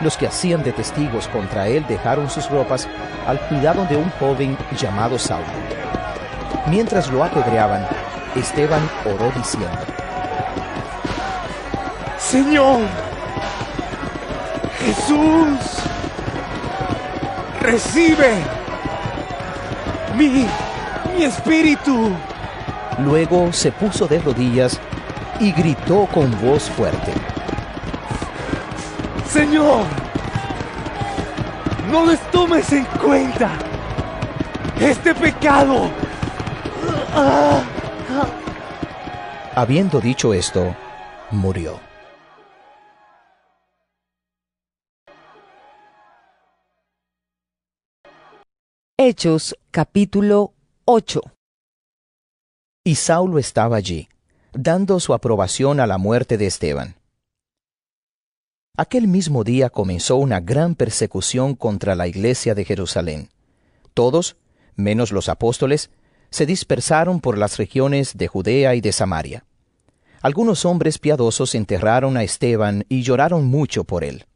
Los 0.00 0.16
que 0.16 0.26
hacían 0.26 0.62
de 0.62 0.72
testigos 0.72 1.28
contra 1.28 1.68
él 1.68 1.84
dejaron 1.88 2.30
sus 2.30 2.48
ropas 2.48 2.88
al 3.26 3.38
cuidado 3.48 3.84
de 3.86 3.96
un 3.96 4.10
joven 4.12 4.56
llamado 4.78 5.18
Saulo. 5.18 5.44
Mientras 6.66 7.10
lo 7.10 7.22
apedreaban, 7.24 7.86
Esteban 8.34 8.82
oró 9.04 9.30
diciendo, 9.36 9.78
Señor, 12.18 12.80
Jesús, 14.78 15.58
recibe 17.60 18.30
mi, 20.16 20.46
mi 21.16 21.24
espíritu. 21.24 22.10
Luego 22.98 23.52
se 23.52 23.72
puso 23.72 24.06
de 24.06 24.18
rodillas 24.20 24.78
y 25.40 25.52
gritó 25.52 26.06
con 26.12 26.30
voz 26.40 26.68
fuerte. 26.70 27.12
Señor, 29.26 29.84
no 31.90 32.06
les 32.06 32.20
tomes 32.30 32.72
en 32.72 32.84
cuenta 32.84 33.50
este 34.80 35.14
pecado. 35.14 35.90
Habiendo 39.54 40.00
dicho 40.00 40.34
esto, 40.34 40.74
murió. 41.30 41.80
Hechos 48.96 49.56
capítulo 49.70 50.52
8 50.92 51.22
Y 52.82 52.96
Saulo 52.96 53.38
estaba 53.38 53.76
allí, 53.76 54.08
dando 54.52 54.98
su 54.98 55.14
aprobación 55.14 55.78
a 55.78 55.86
la 55.86 55.98
muerte 55.98 56.36
de 56.36 56.46
Esteban. 56.46 56.96
Aquel 58.76 59.06
mismo 59.06 59.44
día 59.44 59.70
comenzó 59.70 60.16
una 60.16 60.40
gran 60.40 60.74
persecución 60.74 61.54
contra 61.54 61.94
la 61.94 62.08
iglesia 62.08 62.56
de 62.56 62.64
Jerusalén. 62.64 63.28
Todos, 63.94 64.36
menos 64.74 65.12
los 65.12 65.28
apóstoles, 65.28 65.90
se 66.30 66.44
dispersaron 66.44 67.20
por 67.20 67.38
las 67.38 67.56
regiones 67.56 68.16
de 68.16 68.26
Judea 68.26 68.74
y 68.74 68.80
de 68.80 68.90
Samaria. 68.90 69.44
Algunos 70.22 70.64
hombres 70.64 70.98
piadosos 70.98 71.54
enterraron 71.54 72.16
a 72.16 72.24
Esteban 72.24 72.84
y 72.88 73.02
lloraron 73.02 73.44
mucho 73.44 73.84
por 73.84 74.02
él. 74.02 74.26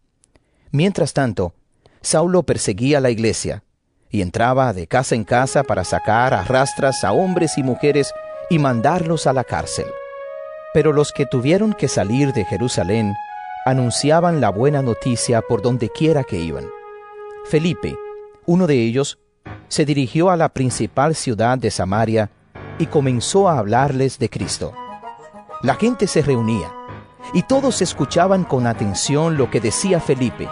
Mientras 0.71 1.15
tanto, 1.15 1.53
Saulo 2.01 2.45
perseguía 2.45 3.01
la 3.01 3.11
iglesia, 3.11 3.65
y 4.11 4.23
entraba 4.23 4.73
de 4.73 4.87
casa 4.87 5.15
en 5.15 5.25
casa 5.25 5.63
para 5.63 5.85
sacar 5.85 6.35
a 6.35 6.45
rastras 6.45 7.05
a 7.05 7.13
hombres 7.13 7.59
y 7.59 7.63
mujeres 7.63 8.13
y 8.51 8.59
mandarlos 8.59 9.27
a 9.27 9.33
la 9.33 9.45
cárcel. 9.45 9.87
Pero 10.73 10.93
los 10.93 11.13
que 11.13 11.27
tuvieron 11.27 11.73
que 11.73 11.89
salir 11.89 12.33
de 12.33 12.45
Jerusalén 12.45 13.15
anunciaban 13.65 14.41
la 14.41 14.51
buena 14.51 14.83
noticia 14.83 15.41
por 15.41 15.63
donde 15.63 15.89
quiera 15.89 16.25
que 16.25 16.39
iban. 16.39 16.69
Felipe, 17.47 17.97
uno 18.47 18.67
de 18.67 18.77
ellos, 18.83 19.19
se 19.69 19.85
dirigió 19.85 20.31
a 20.31 20.37
la 20.37 20.49
principal 20.51 21.15
ciudad 21.15 21.59
de 21.59 21.71
Samaria 21.71 22.31
y 22.79 22.87
comenzó 22.87 23.49
a 23.49 23.59
hablarles 23.59 24.19
de 24.19 24.29
Cristo. 24.29 24.73
La 25.63 25.75
gente 25.75 26.07
se 26.07 26.23
reunía 26.23 26.73
y 27.33 27.43
todos 27.43 27.81
escuchaban 27.81 28.45
con 28.45 28.67
atención 28.67 29.37
lo 29.37 29.51
que 29.51 29.61
decía 29.61 30.01
Felipe, 30.01 30.49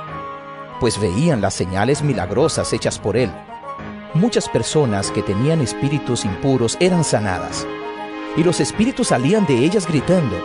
pues 0.82 1.00
veían 1.00 1.40
las 1.40 1.54
señales 1.54 2.02
milagrosas 2.02 2.72
hechas 2.72 2.98
por 2.98 3.16
él. 3.16 3.30
Muchas 4.14 4.48
personas 4.48 5.12
que 5.12 5.22
tenían 5.22 5.60
espíritus 5.60 6.24
impuros 6.24 6.76
eran 6.80 7.04
sanadas, 7.04 7.64
y 8.36 8.42
los 8.42 8.58
espíritus 8.58 9.06
salían 9.06 9.46
de 9.46 9.58
ellas 9.58 9.86
gritando. 9.86 10.36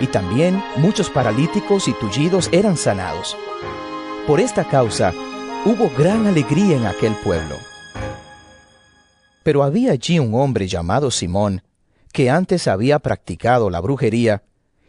Y 0.00 0.06
también 0.06 0.64
muchos 0.78 1.10
paralíticos 1.10 1.86
y 1.86 1.92
tullidos 1.92 2.48
eran 2.50 2.78
sanados. 2.78 3.36
Por 4.26 4.40
esta 4.40 4.64
causa 4.64 5.12
hubo 5.66 5.90
gran 5.98 6.26
alegría 6.26 6.78
en 6.78 6.86
aquel 6.86 7.14
pueblo. 7.16 7.56
Pero 9.42 9.64
había 9.64 9.92
allí 9.92 10.18
un 10.18 10.34
hombre 10.34 10.66
llamado 10.66 11.10
Simón, 11.10 11.62
que 12.10 12.30
antes 12.30 12.68
había 12.68 13.00
practicado 13.00 13.68
la 13.68 13.80
brujería 13.80 14.44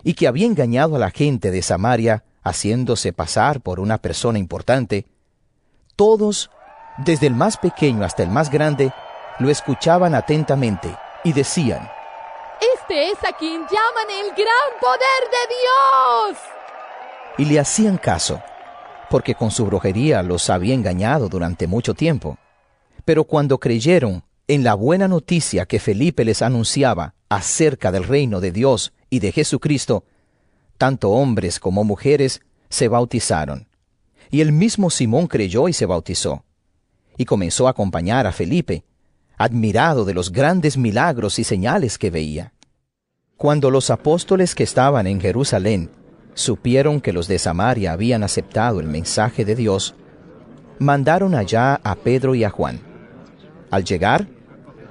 y 0.05 0.13
que 0.13 0.25
había 0.25 0.45
engañado 0.45 0.95
a 0.95 0.99
la 0.99 1.11
gente 1.11 1.51
de 1.51 1.61
Samaria 1.61 2.23
haciéndose 2.43 3.13
pasar 3.13 3.61
por 3.61 3.79
una 3.79 3.97
persona 3.97 4.39
importante. 4.39 5.05
Todos, 5.95 6.49
desde 6.97 7.27
el 7.27 7.35
más 7.35 7.57
pequeño 7.57 8.03
hasta 8.03 8.23
el 8.23 8.29
más 8.29 8.49
grande, 8.51 8.91
lo 9.39 9.49
escuchaban 9.49 10.15
atentamente 10.15 10.95
y 11.23 11.33
decían, 11.33 11.89
Este 12.75 13.11
es 13.11 13.17
a 13.23 13.35
quien 13.37 13.61
llaman 13.61 14.09
el 14.09 14.31
gran 14.31 14.79
poder 14.79 15.23
de 15.31 15.53
Dios. 16.29 16.37
Y 17.37 17.45
le 17.45 17.59
hacían 17.59 17.97
caso, 17.97 18.41
porque 19.09 19.35
con 19.35 19.51
su 19.51 19.65
brujería 19.65 20.21
los 20.21 20.49
había 20.49 20.73
engañado 20.73 21.29
durante 21.29 21.67
mucho 21.67 21.93
tiempo. 21.93 22.37
Pero 23.05 23.23
cuando 23.23 23.59
creyeron 23.59 24.23
en 24.47 24.63
la 24.63 24.75
buena 24.75 25.07
noticia 25.07 25.65
que 25.65 25.79
Felipe 25.79 26.25
les 26.25 26.41
anunciaba 26.41 27.15
acerca 27.29 27.91
del 27.91 28.03
reino 28.03 28.39
de 28.39 28.51
Dios 28.51 28.93
y 29.09 29.19
de 29.19 29.31
Jesucristo, 29.31 30.03
tanto 30.77 31.11
hombres 31.11 31.59
como 31.59 31.83
mujeres 31.83 32.41
se 32.69 32.87
bautizaron. 32.87 33.67
Y 34.29 34.41
el 34.41 34.51
mismo 34.51 34.89
Simón 34.89 35.27
creyó 35.27 35.67
y 35.67 35.73
se 35.73 35.85
bautizó. 35.85 36.43
Y 37.17 37.25
comenzó 37.25 37.67
a 37.67 37.71
acompañar 37.71 38.25
a 38.25 38.31
Felipe, 38.31 38.83
admirado 39.37 40.05
de 40.05 40.13
los 40.13 40.31
grandes 40.31 40.77
milagros 40.77 41.37
y 41.39 41.43
señales 41.43 41.97
que 41.97 42.09
veía. 42.09 42.53
Cuando 43.37 43.69
los 43.69 43.89
apóstoles 43.89 44.55
que 44.55 44.63
estaban 44.63 45.05
en 45.05 45.19
Jerusalén 45.19 45.89
supieron 46.33 47.01
que 47.01 47.13
los 47.13 47.27
de 47.27 47.39
Samaria 47.39 47.91
habían 47.91 48.23
aceptado 48.23 48.79
el 48.79 48.87
mensaje 48.87 49.45
de 49.45 49.55
Dios, 49.55 49.95
mandaron 50.79 51.35
allá 51.35 51.79
a 51.83 51.95
Pedro 51.95 52.35
y 52.35 52.43
a 52.43 52.49
Juan. 52.49 52.79
Al 53.69 53.83
llegar, 53.83 54.27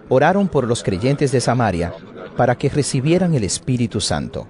oraron 0.08 0.48
por 0.48 0.66
los 0.66 0.82
creyentes 0.82 1.32
de 1.32 1.40
Samaria 1.40 1.94
para 2.36 2.56
que 2.56 2.68
recibieran 2.68 3.34
el 3.34 3.44
Espíritu 3.44 4.00
Santo, 4.00 4.48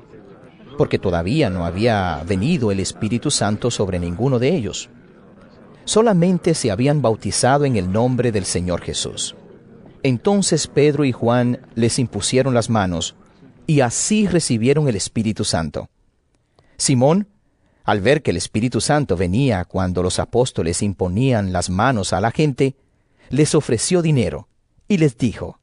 porque 0.82 0.98
todavía 0.98 1.48
no 1.48 1.64
había 1.64 2.24
venido 2.26 2.72
el 2.72 2.80
Espíritu 2.80 3.30
Santo 3.30 3.70
sobre 3.70 4.00
ninguno 4.00 4.40
de 4.40 4.48
ellos. 4.48 4.90
Solamente 5.84 6.54
se 6.54 6.72
habían 6.72 7.02
bautizado 7.02 7.64
en 7.64 7.76
el 7.76 7.92
nombre 7.92 8.32
del 8.32 8.44
Señor 8.44 8.80
Jesús. 8.80 9.36
Entonces 10.02 10.66
Pedro 10.66 11.04
y 11.04 11.12
Juan 11.12 11.60
les 11.76 12.00
impusieron 12.00 12.52
las 12.52 12.68
manos, 12.68 13.14
y 13.64 13.78
así 13.78 14.26
recibieron 14.26 14.88
el 14.88 14.96
Espíritu 14.96 15.44
Santo. 15.44 15.88
Simón, 16.78 17.28
al 17.84 18.00
ver 18.00 18.20
que 18.20 18.32
el 18.32 18.36
Espíritu 18.36 18.80
Santo 18.80 19.16
venía 19.16 19.64
cuando 19.64 20.02
los 20.02 20.18
apóstoles 20.18 20.82
imponían 20.82 21.52
las 21.52 21.70
manos 21.70 22.12
a 22.12 22.20
la 22.20 22.32
gente, 22.32 22.74
les 23.30 23.54
ofreció 23.54 24.02
dinero 24.02 24.48
y 24.88 24.98
les 24.98 25.16
dijo, 25.16 25.60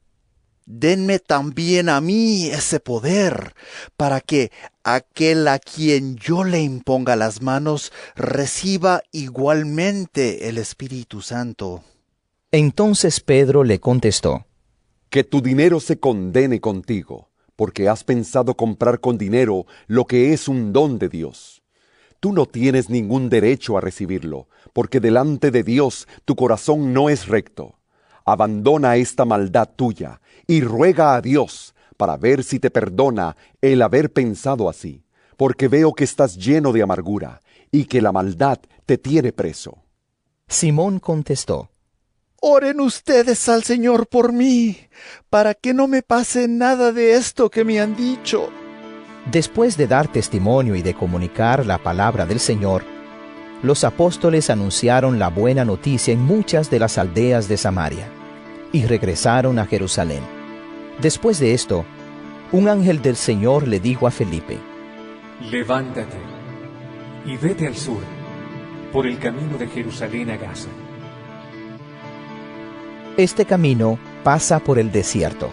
Denme 0.72 1.18
también 1.18 1.88
a 1.88 2.00
mí 2.00 2.46
ese 2.46 2.78
poder, 2.78 3.54
para 3.96 4.20
que 4.20 4.52
aquel 4.84 5.48
a 5.48 5.58
quien 5.58 6.14
yo 6.14 6.44
le 6.44 6.60
imponga 6.60 7.16
las 7.16 7.42
manos 7.42 7.92
reciba 8.14 9.02
igualmente 9.10 10.48
el 10.48 10.58
Espíritu 10.58 11.22
Santo. 11.22 11.82
Entonces 12.52 13.18
Pedro 13.18 13.64
le 13.64 13.80
contestó, 13.80 14.46
Que 15.08 15.24
tu 15.24 15.42
dinero 15.42 15.80
se 15.80 15.98
condene 15.98 16.60
contigo, 16.60 17.30
porque 17.56 17.88
has 17.88 18.04
pensado 18.04 18.56
comprar 18.56 19.00
con 19.00 19.18
dinero 19.18 19.66
lo 19.88 20.04
que 20.04 20.32
es 20.32 20.46
un 20.46 20.72
don 20.72 21.00
de 21.00 21.08
Dios. 21.08 21.64
Tú 22.20 22.32
no 22.32 22.46
tienes 22.46 22.88
ningún 22.88 23.28
derecho 23.28 23.76
a 23.76 23.80
recibirlo, 23.80 24.46
porque 24.72 25.00
delante 25.00 25.50
de 25.50 25.64
Dios 25.64 26.06
tu 26.24 26.36
corazón 26.36 26.92
no 26.92 27.10
es 27.10 27.26
recto. 27.26 27.74
Abandona 28.24 28.94
esta 28.94 29.24
maldad 29.24 29.68
tuya 29.74 30.20
y 30.50 30.62
ruega 30.62 31.14
a 31.14 31.20
Dios 31.20 31.76
para 31.96 32.16
ver 32.16 32.42
si 32.42 32.58
te 32.58 32.72
perdona 32.72 33.36
el 33.60 33.82
haber 33.82 34.12
pensado 34.12 34.68
así, 34.68 35.04
porque 35.36 35.68
veo 35.68 35.92
que 35.92 36.02
estás 36.02 36.36
lleno 36.36 36.72
de 36.72 36.82
amargura 36.82 37.40
y 37.70 37.84
que 37.84 38.02
la 38.02 38.10
maldad 38.10 38.58
te 38.84 38.98
tiene 38.98 39.32
preso. 39.32 39.84
Simón 40.48 40.98
contestó, 40.98 41.70
Oren 42.40 42.80
ustedes 42.80 43.48
al 43.48 43.62
Señor 43.62 44.08
por 44.08 44.32
mí, 44.32 44.76
para 45.28 45.54
que 45.54 45.72
no 45.72 45.86
me 45.86 46.02
pase 46.02 46.48
nada 46.48 46.90
de 46.90 47.14
esto 47.14 47.48
que 47.48 47.62
me 47.62 47.78
han 47.78 47.94
dicho. 47.94 48.48
Después 49.30 49.76
de 49.76 49.86
dar 49.86 50.10
testimonio 50.10 50.74
y 50.74 50.82
de 50.82 50.94
comunicar 50.94 51.64
la 51.64 51.78
palabra 51.78 52.26
del 52.26 52.40
Señor, 52.40 52.82
los 53.62 53.84
apóstoles 53.84 54.50
anunciaron 54.50 55.20
la 55.20 55.28
buena 55.28 55.64
noticia 55.64 56.12
en 56.12 56.20
muchas 56.20 56.70
de 56.70 56.80
las 56.80 56.98
aldeas 56.98 57.46
de 57.46 57.56
Samaria 57.56 58.08
y 58.72 58.84
regresaron 58.84 59.60
a 59.60 59.66
Jerusalén. 59.66 60.39
Después 61.00 61.40
de 61.40 61.54
esto, 61.54 61.86
un 62.52 62.68
ángel 62.68 63.00
del 63.00 63.16
Señor 63.16 63.66
le 63.66 63.80
dijo 63.80 64.06
a 64.06 64.10
Felipe, 64.10 64.58
Levántate 65.50 66.18
y 67.24 67.38
vete 67.38 67.66
al 67.66 67.74
sur, 67.74 68.02
por 68.92 69.06
el 69.06 69.18
camino 69.18 69.56
de 69.56 69.66
Jerusalén 69.66 70.28
a 70.30 70.36
Gaza. 70.36 70.68
Este 73.16 73.46
camino 73.46 73.98
pasa 74.22 74.58
por 74.58 74.78
el 74.78 74.92
desierto. 74.92 75.50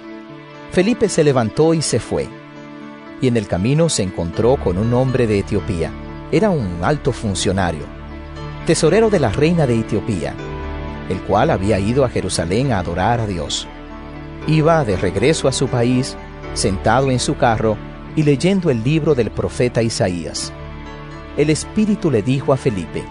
Felipe 0.72 1.08
se 1.08 1.24
levantó 1.24 1.74
y 1.74 1.82
se 1.82 2.00
fue. 2.00 2.28
Y 3.22 3.28
en 3.28 3.38
el 3.38 3.48
camino 3.48 3.88
se 3.88 4.04
encontró 4.04 4.58
con 4.58 4.78
un 4.78 4.94
hombre 4.94 5.28
de 5.28 5.40
Etiopía. 5.40 5.92
Era 6.30 6.50
un 6.50 6.80
alto 6.84 7.14
funcionario, 7.14 7.86
tesorero 8.66 9.10
de 9.10 9.20
la 9.22 9.30
reina 9.30 9.66
de 9.66 9.80
Etiopía, 9.80 10.34
el 11.10 11.22
cual 11.22 11.52
había 11.52 11.80
ido 11.80 12.04
a 12.04 12.10
Jerusalén 12.10 12.74
a 12.74 12.80
adorar 12.80 13.22
a 13.22 13.28
Dios. 13.28 13.66
Iba 14.48 14.86
de 14.86 14.96
regreso 14.96 15.50
a 15.50 15.52
su 15.52 15.68
país, 15.68 16.16
sentado 16.54 17.12
en 17.12 17.20
su 17.20 17.36
carro 17.36 17.78
y 18.16 18.24
leyendo 18.24 18.70
el 18.70 18.82
libro 18.82 19.14
del 19.14 19.30
profeta 19.30 19.82
Isaías. 19.82 20.54
El 21.36 21.50
Espíritu 21.50 22.10
le 22.10 22.22
dijo 22.22 22.54
a 22.54 22.58
Felipe, 22.58 23.04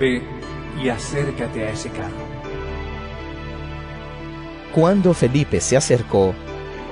Ve 0.00 0.22
y 0.82 0.88
acércate 0.88 1.66
a 1.66 1.70
ese 1.70 1.88
carro. 1.90 2.16
Cuando 4.74 5.14
Felipe 5.14 5.60
se 5.60 5.76
acercó, 5.76 6.34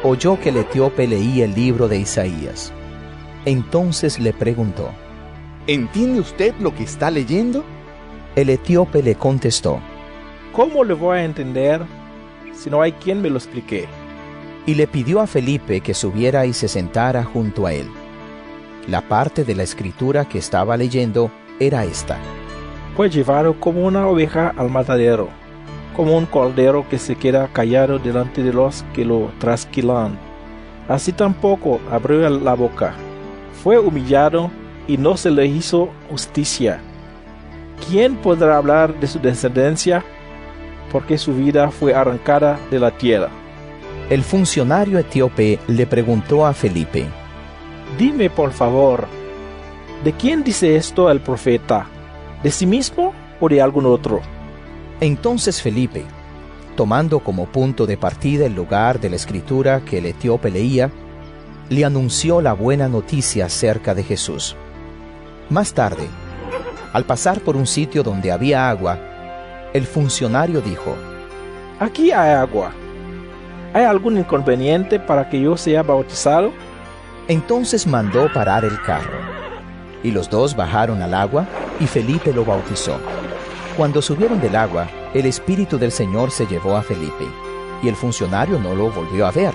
oyó 0.05 0.39
que 0.39 0.51
el 0.51 0.59
etíope 0.59 1.09
leía 1.09 1.45
el 1.45 1.55
libro 1.55 1.89
de 1.89 1.99
Isaías. 1.99 2.73
Entonces 3.45 4.21
le 4.21 4.33
preguntó, 4.33 4.91
¿Entiende 5.67 6.21
usted 6.21 6.55
lo 6.61 6.73
que 6.77 6.85
está 6.85 7.11
leyendo? 7.11 7.65
El 8.37 8.51
etíope 8.51 9.03
le 9.03 9.17
contestó, 9.17 9.81
¿Cómo 10.53 10.85
le 10.85 10.95
voy 10.95 11.19
a 11.19 11.25
entender 11.25 11.98
si 12.59 12.71
no 12.71 12.83
hay 12.83 12.93
quien 12.93 13.23
me 13.23 13.31
lo 13.31 13.37
explique? 13.37 13.87
Y 14.67 14.75
le 14.75 14.87
pidió 14.87 15.21
a 15.21 15.27
Felipe 15.27 15.81
que 15.81 15.95
subiera 15.95 16.45
y 16.45 16.53
se 16.53 16.69
sentara 16.69 17.25
junto 17.25 17.67
a 17.67 17.73
él. 17.73 17.87
La 18.89 19.01
parte 19.03 19.45
de 19.45 19.55
la 19.55 19.63
escritura 19.63 20.25
que 20.25 20.39
estaba 20.39 20.77
leyendo 20.77 21.31
era 21.61 21.85
esta. 21.85 22.19
Fue 22.97 23.09
llevado 23.09 23.59
como 23.61 23.87
una 23.87 24.07
oveja 24.09 24.53
al 24.57 24.71
matadero, 24.71 25.29
como 25.95 26.17
un 26.17 26.27
cordero 26.27 26.87
que 26.89 26.99
se 26.99 27.17
queda 27.17 27.49
callado 27.53 27.99
delante 27.99 28.43
de 28.43 28.53
los 28.53 28.85
que 28.93 29.05
lo 29.05 29.31
trasquilan. 29.39 30.19
Así 30.89 31.13
tampoco 31.13 31.81
abrió 31.91 32.29
la 32.29 32.55
boca. 32.55 32.95
Fue 33.63 33.79
humillado 33.79 34.51
y 34.87 34.97
no 34.97 35.17
se 35.17 35.31
le 35.31 35.47
hizo 35.47 35.91
justicia. 36.11 36.81
¿Quién 37.89 38.17
podrá 38.17 38.57
hablar 38.57 38.99
de 38.99 39.07
su 39.07 39.19
descendencia? 39.21 40.05
Porque 40.93 41.19
su 41.19 41.35
vida 41.35 41.71
fue 41.71 41.95
arrancada 41.95 42.59
de 42.71 42.81
la 42.81 42.91
tierra. 42.91 43.29
El 44.11 44.23
funcionario 44.23 44.99
etíope 44.99 45.59
le 45.67 45.87
preguntó 45.87 46.47
a 46.47 46.55
Felipe, 46.55 47.07
Dime 47.99 48.31
por 48.31 48.53
favor, 48.53 49.07
¿de 50.05 50.13
quién 50.13 50.43
dice 50.43 50.77
esto 50.77 51.11
el 51.11 51.21
profeta? 51.21 51.87
¿De 52.43 52.51
sí 52.51 52.67
mismo 52.67 53.13
o 53.41 53.49
de 53.49 53.61
algún 53.61 53.87
otro? 53.87 54.21
Entonces 55.01 55.61
Felipe, 55.61 56.05
tomando 56.77 57.21
como 57.21 57.47
punto 57.47 57.87
de 57.87 57.97
partida 57.97 58.47
el 58.47 58.55
lugar 58.55 59.01
de 59.01 59.11
la 59.11 59.17
escritura 59.17 59.81
que 59.81 59.99
el 59.99 60.07
etíope 60.07 60.51
leía, 60.51 60.91
le 61.69 61.85
anunció 61.85 62.41
la 62.41 62.53
buena 62.53 62.89
noticia 62.89 63.47
acerca 63.47 63.95
de 63.95 64.03
Jesús. 64.03 64.57
Más 65.51 65.73
tarde, 65.73 66.07
al 66.93 67.05
pasar 67.05 67.41
por 67.41 67.57
un 67.57 67.67
sitio 67.67 68.03
donde 68.03 68.33
había 68.33 68.71
agua, 68.71 68.99
el 69.73 69.87
funcionario 69.87 70.61
dijo, 70.61 70.95
Aquí 71.81 72.11
hay 72.11 72.33
agua. 72.33 72.73
¿Hay 73.75 73.85
algún 73.85 74.19
inconveniente 74.19 74.99
para 74.99 75.29
que 75.29 75.41
yo 75.41 75.57
sea 75.57 75.83
bautizado? 75.83 76.53
Entonces 77.29 77.87
mandó 77.87 78.33
parar 78.33 78.65
el 78.65 78.81
carro. 78.83 79.19
Y 80.03 80.11
los 80.11 80.31
dos 80.31 80.57
bajaron 80.57 81.03
al 81.03 81.15
agua 81.15 81.47
y 81.79 81.87
Felipe 81.87 82.33
lo 82.33 82.45
bautizó. 82.45 82.99
Cuando 83.77 84.03
subieron 84.03 84.41
del 84.41 84.57
agua, 84.57 84.89
el 85.15 85.27
Espíritu 85.27 85.79
del 85.79 85.93
Señor 85.93 86.31
se 86.31 86.47
llevó 86.47 86.77
a 86.77 86.83
Felipe, 86.83 87.25
y 87.83 87.89
el 87.89 87.95
funcionario 87.95 88.59
no 88.59 88.75
lo 88.75 88.91
volvió 88.91 89.27
a 89.27 89.31
ver, 89.31 89.55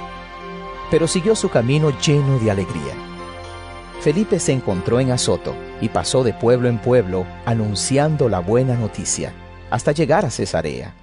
pero 0.90 1.08
siguió 1.08 1.36
su 1.36 1.50
camino 1.50 1.92
lleno 2.00 2.40
de 2.40 2.52
alegría. 2.52 2.94
Felipe 4.00 4.40
se 4.40 4.54
encontró 4.54 5.00
en 5.00 5.12
Azoto 5.12 5.54
y 5.82 5.90
pasó 5.90 6.24
de 6.24 6.34
pueblo 6.34 6.70
en 6.70 6.78
pueblo 6.78 7.26
anunciando 7.46 8.30
la 8.30 8.40
buena 8.40 8.76
noticia, 8.76 9.34
hasta 9.74 9.92
llegar 9.92 10.24
a 10.24 10.30
Cesarea. 10.30 10.94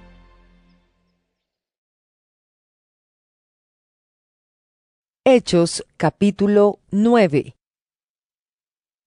Hechos 5.25 5.83
capítulo 5.97 6.79
9 6.89 7.57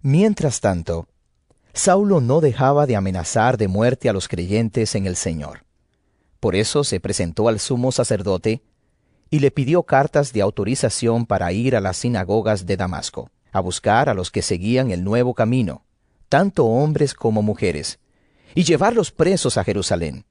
Mientras 0.02 0.60
tanto, 0.60 1.08
Saulo 1.72 2.20
no 2.20 2.42
dejaba 2.42 2.84
de 2.84 2.94
amenazar 2.94 3.56
de 3.56 3.68
muerte 3.68 4.10
a 4.10 4.12
los 4.12 4.28
creyentes 4.28 4.94
en 4.96 5.06
el 5.06 5.16
Señor. 5.16 5.64
Por 6.40 6.56
eso 6.56 6.84
se 6.84 7.00
presentó 7.00 7.48
al 7.48 7.58
sumo 7.58 7.90
sacerdote 7.90 8.60
y 9.30 9.38
le 9.38 9.50
pidió 9.50 9.84
cartas 9.84 10.34
de 10.34 10.42
autorización 10.42 11.24
para 11.24 11.50
ir 11.52 11.74
a 11.74 11.80
las 11.80 11.96
sinagogas 11.96 12.66
de 12.66 12.76
Damasco, 12.76 13.30
a 13.50 13.60
buscar 13.60 14.10
a 14.10 14.14
los 14.14 14.30
que 14.30 14.42
seguían 14.42 14.90
el 14.90 15.04
nuevo 15.04 15.32
camino, 15.32 15.86
tanto 16.28 16.66
hombres 16.66 17.14
como 17.14 17.40
mujeres, 17.40 17.98
y 18.54 18.64
llevarlos 18.64 19.10
presos 19.10 19.56
a 19.56 19.64
Jerusalén. 19.64 20.24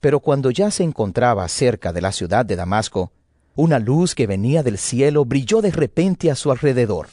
Pero 0.00 0.20
cuando 0.20 0.50
ya 0.50 0.70
se 0.70 0.84
encontraba 0.84 1.46
cerca 1.48 1.92
de 1.92 2.00
la 2.00 2.12
ciudad 2.12 2.46
de 2.46 2.56
Damasco, 2.56 3.12
una 3.56 3.78
luz 3.80 4.14
que 4.14 4.26
venía 4.28 4.62
del 4.62 4.78
cielo 4.78 5.24
brilló 5.24 5.60
de 5.60 5.72
repente 5.72 6.30
a 6.30 6.36
su 6.36 6.52
alrededor. 6.52 7.08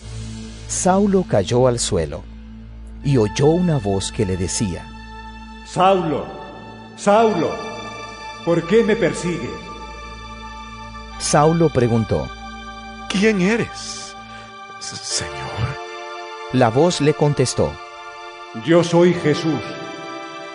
Saulo 0.67 1.25
cayó 1.27 1.67
al 1.67 1.79
suelo 1.79 2.23
y 3.03 3.17
oyó 3.17 3.47
una 3.47 3.77
voz 3.77 4.11
que 4.11 4.25
le 4.25 4.37
decía, 4.37 4.85
Saulo, 5.65 6.25
Saulo, 6.97 7.55
¿por 8.45 8.67
qué 8.67 8.83
me 8.83 8.95
persigues? 8.95 9.49
Saulo 11.19 11.69
preguntó, 11.69 12.29
¿Quién 13.09 13.41
eres, 13.41 14.15
Señor? 14.79 15.31
La 16.53 16.69
voz 16.69 17.01
le 17.01 17.13
contestó, 17.13 17.71
Yo 18.65 18.83
soy 18.83 19.13
Jesús, 19.13 19.61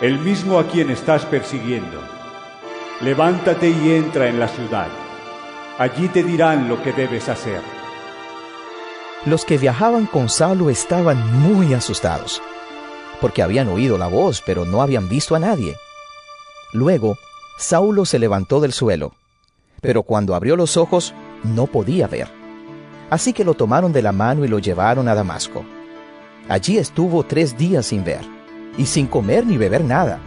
el 0.01 0.18
mismo 0.18 0.59
a 0.59 0.66
quien 0.66 0.90
estás 0.90 1.26
persiguiendo. 1.26 2.01
Levántate 3.03 3.68
y 3.68 3.92
entra 3.92 4.28
en 4.28 4.40
la 4.40 4.48
ciudad. 4.48 4.88
Allí 5.78 6.09
te 6.09 6.22
dirán 6.22 6.68
lo 6.68 6.82
que 6.82 6.92
debes 6.92 7.28
hacer. 7.28 7.61
Los 9.26 9.44
que 9.44 9.59
viajaban 9.59 10.07
con 10.07 10.30
Saulo 10.30 10.70
estaban 10.70 11.40
muy 11.40 11.74
asustados, 11.74 12.40
porque 13.20 13.42
habían 13.42 13.68
oído 13.68 13.98
la 13.98 14.07
voz, 14.07 14.42
pero 14.44 14.64
no 14.64 14.80
habían 14.80 15.11
visto 15.11 15.34
a 15.34 15.38
nadie. 15.38 15.76
Luego, 16.72 17.18
Saulo 17.59 18.07
se 18.07 18.18
levantó 18.18 18.61
del 18.61 18.72
suelo, 18.72 19.12
pero 19.82 20.03
cuando 20.03 20.34
abrió 20.34 20.57
los 20.57 20.78
ojos 20.78 21.12
no 21.44 21.66
podía 21.66 22.07
ver. 22.07 22.28
Así 23.11 23.34
que 23.34 23.44
lo 23.44 23.53
tomaron 23.53 23.92
de 23.92 24.01
la 24.01 24.12
mano 24.12 24.46
y 24.46 24.48
lo 24.48 24.59
llevaron 24.59 25.09
a 25.09 25.14
Damasco. 25.14 25.62
Allí 26.48 26.78
estuvo 26.78 27.22
tres 27.24 27.59
días 27.59 27.86
sin 27.86 28.03
ver, 28.03 28.39
y 28.76 28.86
sin 28.86 29.06
comer 29.06 29.46
ni 29.46 29.56
beber 29.56 29.84
nada. 29.84 30.18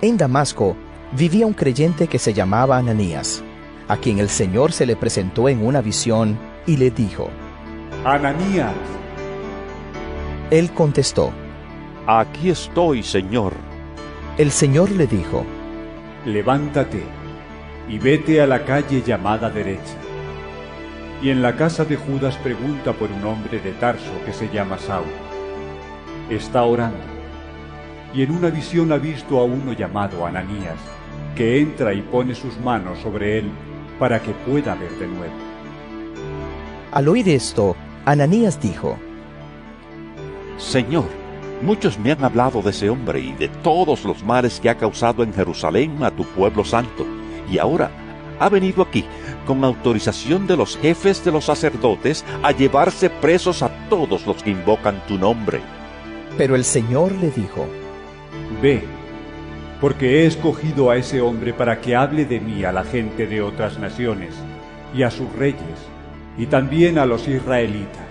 En 0.00 0.16
Damasco 0.16 0.76
vivía 1.12 1.46
un 1.46 1.52
creyente 1.52 2.06
que 2.06 2.18
se 2.18 2.32
llamaba 2.32 2.78
Ananías, 2.78 3.42
a 3.88 3.96
quien 3.96 4.18
el 4.18 4.28
Señor 4.28 4.72
se 4.72 4.86
le 4.86 4.96
presentó 4.96 5.48
en 5.48 5.64
una 5.64 5.80
visión 5.80 6.38
y 6.66 6.76
le 6.76 6.90
dijo, 6.90 7.28
Ananías. 8.04 8.74
Él 10.50 10.70
contestó, 10.72 11.32
Aquí 12.06 12.50
estoy, 12.50 13.02
Señor. 13.02 13.52
El 14.38 14.50
Señor 14.50 14.90
le 14.90 15.06
dijo, 15.06 15.44
Levántate 16.24 17.02
y 17.88 17.98
vete 17.98 18.40
a 18.40 18.46
la 18.46 18.64
calle 18.64 19.02
llamada 19.02 19.50
derecha. 19.50 19.96
Y 21.22 21.30
en 21.30 21.42
la 21.42 21.56
casa 21.56 21.84
de 21.84 21.96
Judas 21.96 22.36
pregunta 22.38 22.92
por 22.92 23.10
un 23.10 23.24
hombre 23.24 23.60
de 23.60 23.72
Tarso 23.72 24.12
que 24.24 24.32
se 24.32 24.48
llama 24.48 24.78
Saulo. 24.78 25.10
Está 26.30 26.62
orando. 26.62 27.19
Y 28.12 28.22
en 28.22 28.32
una 28.32 28.50
visión 28.50 28.90
ha 28.92 28.96
visto 28.96 29.38
a 29.38 29.44
uno 29.44 29.72
llamado 29.72 30.26
Ananías, 30.26 30.78
que 31.36 31.60
entra 31.60 31.94
y 31.94 32.02
pone 32.02 32.34
sus 32.34 32.58
manos 32.58 32.98
sobre 32.98 33.38
él 33.38 33.50
para 33.98 34.20
que 34.20 34.32
pueda 34.32 34.74
ver 34.74 34.90
de 34.98 35.06
nuevo. 35.06 35.34
Al 36.92 37.06
oír 37.08 37.28
esto, 37.28 37.76
Ananías 38.04 38.60
dijo, 38.60 38.96
Señor, 40.58 41.06
muchos 41.62 41.98
me 41.98 42.10
han 42.10 42.24
hablado 42.24 42.62
de 42.62 42.70
ese 42.70 42.90
hombre 42.90 43.20
y 43.20 43.32
de 43.32 43.48
todos 43.48 44.04
los 44.04 44.24
males 44.24 44.58
que 44.58 44.70
ha 44.70 44.76
causado 44.76 45.22
en 45.22 45.32
Jerusalén 45.32 46.02
a 46.02 46.10
tu 46.10 46.24
pueblo 46.24 46.64
santo, 46.64 47.06
y 47.48 47.58
ahora 47.58 47.90
ha 48.40 48.48
venido 48.48 48.82
aquí 48.82 49.04
con 49.46 49.62
autorización 49.62 50.46
de 50.46 50.56
los 50.56 50.76
jefes 50.78 51.24
de 51.24 51.30
los 51.30 51.44
sacerdotes 51.44 52.24
a 52.42 52.52
llevarse 52.52 53.08
presos 53.08 53.62
a 53.62 53.70
todos 53.88 54.26
los 54.26 54.42
que 54.42 54.50
invocan 54.50 55.00
tu 55.06 55.18
nombre. 55.18 55.60
Pero 56.36 56.56
el 56.56 56.64
Señor 56.64 57.12
le 57.12 57.30
dijo, 57.30 57.66
Ve, 58.62 58.82
porque 59.80 60.22
he 60.22 60.26
escogido 60.26 60.90
a 60.90 60.96
ese 60.96 61.20
hombre 61.20 61.54
para 61.54 61.80
que 61.80 61.96
hable 61.96 62.26
de 62.26 62.40
mí 62.40 62.64
a 62.64 62.72
la 62.72 62.84
gente 62.84 63.26
de 63.26 63.40
otras 63.40 63.78
naciones 63.78 64.34
y 64.94 65.02
a 65.02 65.10
sus 65.10 65.32
reyes 65.34 65.60
y 66.36 66.46
también 66.46 66.98
a 66.98 67.06
los 67.06 67.26
israelitas. 67.26 68.06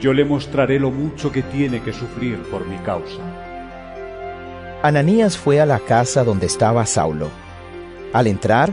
Yo 0.00 0.12
le 0.12 0.24
mostraré 0.24 0.78
lo 0.78 0.90
mucho 0.90 1.30
que 1.32 1.42
tiene 1.42 1.80
que 1.82 1.92
sufrir 1.92 2.38
por 2.50 2.66
mi 2.66 2.76
causa. 2.78 3.20
Ananías 4.82 5.36
fue 5.36 5.60
a 5.60 5.66
la 5.66 5.78
casa 5.80 6.24
donde 6.24 6.46
estaba 6.46 6.86
Saulo. 6.86 7.28
Al 8.12 8.26
entrar, 8.26 8.72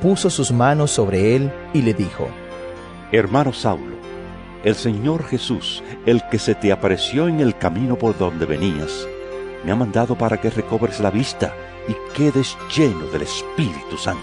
puso 0.00 0.30
sus 0.30 0.52
manos 0.52 0.90
sobre 0.90 1.36
él 1.36 1.52
y 1.74 1.82
le 1.82 1.94
dijo, 1.94 2.28
Hermano 3.12 3.52
Saulo, 3.52 3.96
el 4.64 4.74
Señor 4.74 5.24
Jesús, 5.24 5.82
el 6.06 6.22
que 6.30 6.38
se 6.38 6.54
te 6.54 6.72
apareció 6.72 7.28
en 7.28 7.40
el 7.40 7.56
camino 7.56 7.96
por 7.96 8.16
donde 8.16 8.46
venías, 8.46 9.06
me 9.64 9.72
ha 9.72 9.76
mandado 9.76 10.16
para 10.16 10.40
que 10.40 10.50
recobres 10.50 11.00
la 11.00 11.10
vista 11.10 11.54
y 11.88 11.94
quedes 12.14 12.56
lleno 12.74 13.06
del 13.06 13.22
Espíritu 13.22 13.96
Santo. 13.96 14.22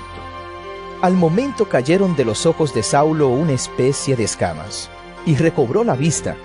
Al 1.01 1.13
momento 1.13 1.69
cayeron 1.69 2.15
de 2.15 2.25
los 2.25 2.45
ojos 2.45 2.73
de 2.73 2.81
Saulo 2.81 3.29
una 3.29 3.53
especie 3.53 4.15
de 4.15 4.23
escamas, 4.23 4.89
y 5.25 5.35
recobró 5.35 5.83
la 5.83 5.95
vista. 5.95 6.35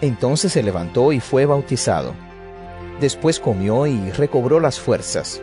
Entonces 0.00 0.52
se 0.52 0.62
levantó 0.62 1.12
y 1.12 1.20
fue 1.20 1.46
bautizado. 1.46 2.12
Después 3.00 3.40
comió 3.40 3.86
y 3.86 4.10
recobró 4.10 4.60
las 4.60 4.78
fuerzas, 4.78 5.40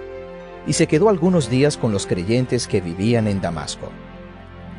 y 0.67 0.73
se 0.73 0.87
quedó 0.87 1.09
algunos 1.09 1.49
días 1.49 1.77
con 1.77 1.91
los 1.91 2.05
creyentes 2.05 2.67
que 2.67 2.81
vivían 2.81 3.27
en 3.27 3.41
Damasco. 3.41 3.89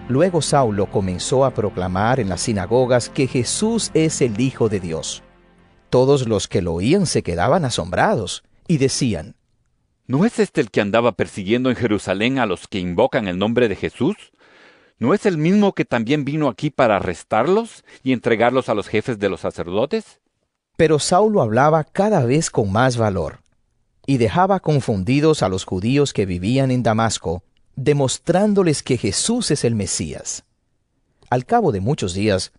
Luego 0.09 0.43
Saulo 0.43 0.87
comenzó 0.87 1.45
a 1.45 1.51
proclamar 1.53 2.20
en 2.20 2.29
las 2.29 2.43
sinagogas 2.43 3.09
que 3.09 3.27
Jesús 3.27 3.91
es 3.95 4.20
el 4.20 4.39
Hijo 4.39 4.68
de 4.68 4.79
Dios. 4.79 5.22
Todos 5.95 6.26
los 6.26 6.49
que 6.49 6.61
lo 6.61 6.72
oían 6.72 7.07
se 7.07 7.22
quedaban 7.22 7.64
asombrados 7.64 8.42
y 8.66 8.78
decían, 8.78 9.36
¿No 10.09 10.24
es 10.24 10.40
este 10.40 10.61
el 10.61 10.72
que 10.72 10.80
andaba 10.80 11.12
persiguiendo 11.12 11.70
en 11.70 11.76
Jerusalén 11.76 12.40
a 12.40 12.47
los 12.47 12.66
que 12.66 12.80
invocan 12.80 13.28
el 13.28 13.38
nombre 13.38 13.68
de 13.68 13.76
Jesús? 13.76 14.16
¿No 14.99 15.14
es 15.14 15.24
el 15.24 15.38
mismo 15.38 15.72
que 15.72 15.84
también 15.84 16.24
vino 16.24 16.49
aquí 16.49 16.70
para 16.70 16.97
arrestarlos 16.97 17.84
y 18.03 18.12
entregarlos 18.12 18.68
a 18.68 18.74
los 18.74 18.88
jefes 18.88 19.20
de 19.20 19.28
los 19.28 19.42
sacerdotes? 19.42 20.18
Pero 20.76 20.99
Saulo 20.99 21.40
hablaba 21.40 21.84
cada 21.84 22.24
vez 22.24 22.51
con 22.51 22.72
más 22.72 22.97
valor, 22.97 23.38
y 24.05 24.16
dejaba 24.16 24.59
confundidos 24.59 25.45
a 25.45 25.49
los 25.49 25.64
judíos 25.64 26.12
que 26.12 26.26
vivían 26.26 26.72
en 26.72 26.82
Damasco, 26.82 27.45
demostrándoles 27.76 28.82
que 28.82 28.97
Jesús 28.97 29.53
es 29.53 29.62
el 29.62 29.76
Mesías. 29.76 30.42
Al 31.30 31.47
cabo 31.47 31.70
de 31.70 31.78
muchos 31.78 32.14
días, 32.14 32.53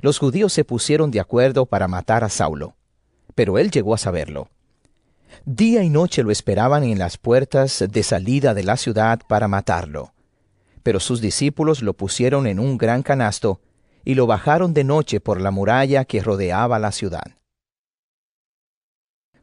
los 0.00 0.18
judíos 0.18 0.54
se 0.54 0.64
pusieron 0.64 1.10
de 1.10 1.20
acuerdo 1.20 1.66
para 1.66 1.86
matar 1.86 2.24
a 2.24 2.30
Saulo, 2.30 2.77
pero 3.38 3.56
él 3.56 3.70
llegó 3.70 3.94
a 3.94 3.98
saberlo. 3.98 4.48
Día 5.44 5.84
y 5.84 5.90
noche 5.90 6.24
lo 6.24 6.32
esperaban 6.32 6.82
en 6.82 6.98
las 6.98 7.18
puertas 7.18 7.84
de 7.88 8.02
salida 8.02 8.52
de 8.52 8.64
la 8.64 8.76
ciudad 8.76 9.20
para 9.28 9.46
matarlo. 9.46 10.12
Pero 10.82 10.98
sus 10.98 11.20
discípulos 11.20 11.80
lo 11.80 11.94
pusieron 11.94 12.48
en 12.48 12.58
un 12.58 12.76
gran 12.76 13.04
canasto 13.04 13.60
y 14.04 14.16
lo 14.16 14.26
bajaron 14.26 14.74
de 14.74 14.82
noche 14.82 15.20
por 15.20 15.40
la 15.40 15.52
muralla 15.52 16.04
que 16.04 16.20
rodeaba 16.20 16.80
la 16.80 16.90
ciudad. 16.90 17.36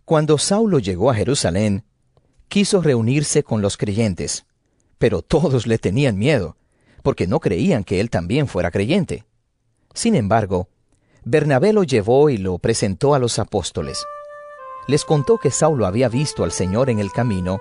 Cuando 0.03 0.37
Saulo 0.39 0.79
llegó 0.79 1.09
a 1.09 1.15
Jerusalén, 1.15 1.85
quiso 2.49 2.81
reunirse 2.81 3.43
con 3.43 3.61
los 3.61 3.77
creyentes, 3.77 4.45
pero 4.97 5.21
todos 5.21 5.67
le 5.67 5.77
tenían 5.77 6.17
miedo, 6.17 6.57
porque 7.01 7.27
no 7.27 7.39
creían 7.39 7.85
que 7.85 8.01
él 8.01 8.09
también 8.09 8.49
fuera 8.49 8.71
creyente. 8.71 9.23
Sin 9.93 10.15
embargo, 10.15 10.67
Bernabé 11.27 11.73
lo 11.73 11.81
llevó 11.81 12.29
y 12.29 12.37
lo 12.37 12.59
presentó 12.59 13.15
a 13.15 13.19
los 13.19 13.39
apóstoles. 13.39 14.05
Les 14.85 15.03
contó 15.05 15.39
que 15.39 15.49
Saulo 15.49 15.87
había 15.87 16.07
visto 16.07 16.43
al 16.43 16.51
Señor 16.51 16.91
en 16.91 16.99
el 16.99 17.11
camino 17.11 17.57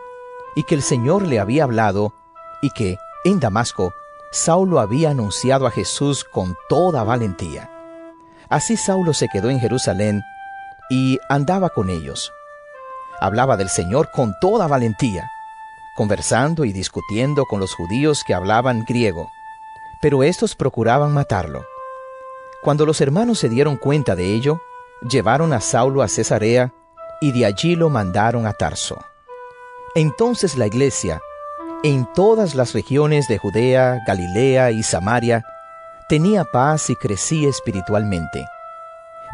y 0.55 0.65
que 0.65 0.75
el 0.75 0.83
Señor 0.83 1.23
le 1.23 1.41
había 1.41 1.65
hablado 1.65 2.12
y 2.61 2.69
que, 2.73 2.99
en 3.25 3.41
Damasco, 3.41 3.95
Saulo 4.33 4.81
había 4.81 5.11
anunciado 5.11 5.67
a 5.67 5.71
Jesús 5.71 6.25
con 6.25 6.55
toda 6.69 7.05
valentía. 7.05 7.71
Así 8.51 8.77
Saulo 8.77 9.15
se 9.15 9.29
quedó 9.29 9.49
en 9.49 9.61
Jerusalén 9.61 10.23
y 10.91 11.19
andaba 11.31 11.71
con 11.71 11.89
ellos. 11.89 12.31
Hablaba 13.19 13.57
del 13.57 13.71
Señor 13.71 14.11
con 14.11 14.35
toda 14.43 14.67
valentía, 14.67 15.31
conversando 15.97 16.67
y 16.67 16.75
discutiendo 16.75 17.47
con 17.47 17.61
los 17.61 17.73
judíos 17.73 18.25
que 18.27 18.35
hablaban 18.35 18.85
griego, 18.87 19.31
pero 20.03 20.23
estos 20.23 20.55
procuraban 20.55 21.15
matarlo. 21.15 21.65
Cuando 22.65 22.87
los 22.87 23.03
hermanos 23.03 23.39
se 23.39 23.51
dieron 23.51 23.77
cuenta 23.77 24.17
de 24.17 24.33
ello, 24.33 24.59
llevaron 25.07 25.53
a 25.53 25.61
Saulo 25.61 26.01
a 26.01 26.09
Cesarea 26.09 26.73
y 27.21 27.31
de 27.33 27.45
allí 27.45 27.77
lo 27.77 27.91
mandaron 27.91 28.47
a 28.47 28.55
Tarso. 28.55 29.05
Entonces 29.95 30.57
la 30.57 30.67
iglesia, 30.67 31.21
en 31.83 32.11
todas 32.15 32.55
las 32.55 32.73
regiones 32.73 33.29
de 33.29 33.37
Judea, 33.37 34.01
Galilea 34.07 34.71
y 34.71 34.83
Samaria, 34.83 35.45
tenía 36.09 36.45
paz 36.45 36.89
y 36.89 36.97
crecía 36.97 37.51
espiritualmente. 37.51 38.47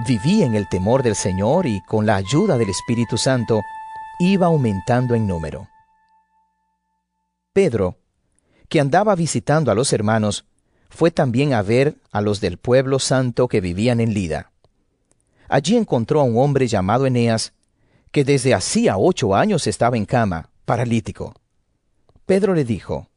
Vivía 0.09 0.45
en 0.45 0.57
el 0.57 0.69
temor 0.69 1.05
del 1.05 1.15
Señor 1.15 1.67
y 1.67 1.81
con 1.85 2.07
la 2.07 2.17
ayuda 2.17 2.59
del 2.59 2.71
Espíritu 2.71 3.17
Santo 3.17 3.61
iba 4.19 4.47
aumentando 4.47 5.15
en 5.15 5.29
número. 5.29 5.69
Pedro, 7.53 7.97
que 8.69 8.81
andaba 8.81 9.15
visitando 9.15 9.71
a 9.71 9.77
los 9.77 9.93
hermanos, 9.93 10.50
fue 10.91 11.11
también 11.11 11.55
a 11.55 11.63
ver 11.63 11.97
a 12.13 12.21
los 12.21 12.41
del 12.41 12.59
pueblo 12.59 12.99
santo 12.99 13.49
que 13.49 13.61
vivían 13.61 14.01
en 14.01 14.13
Lida. 14.13 14.51
Allí 15.49 15.77
encontró 15.77 16.21
a 16.21 16.25
un 16.25 16.37
hombre 16.37 16.67
llamado 16.67 17.07
Eneas, 17.07 17.55
que 18.13 18.25
desde 18.25 18.55
hacía 18.55 18.99
ocho 18.99 19.35
años 19.35 19.67
estaba 19.67 19.97
en 19.97 20.05
cama, 20.05 20.51
paralítico. 20.65 21.35
Pedro 22.27 22.55
le 22.55 22.65
dijo, 22.65 23.09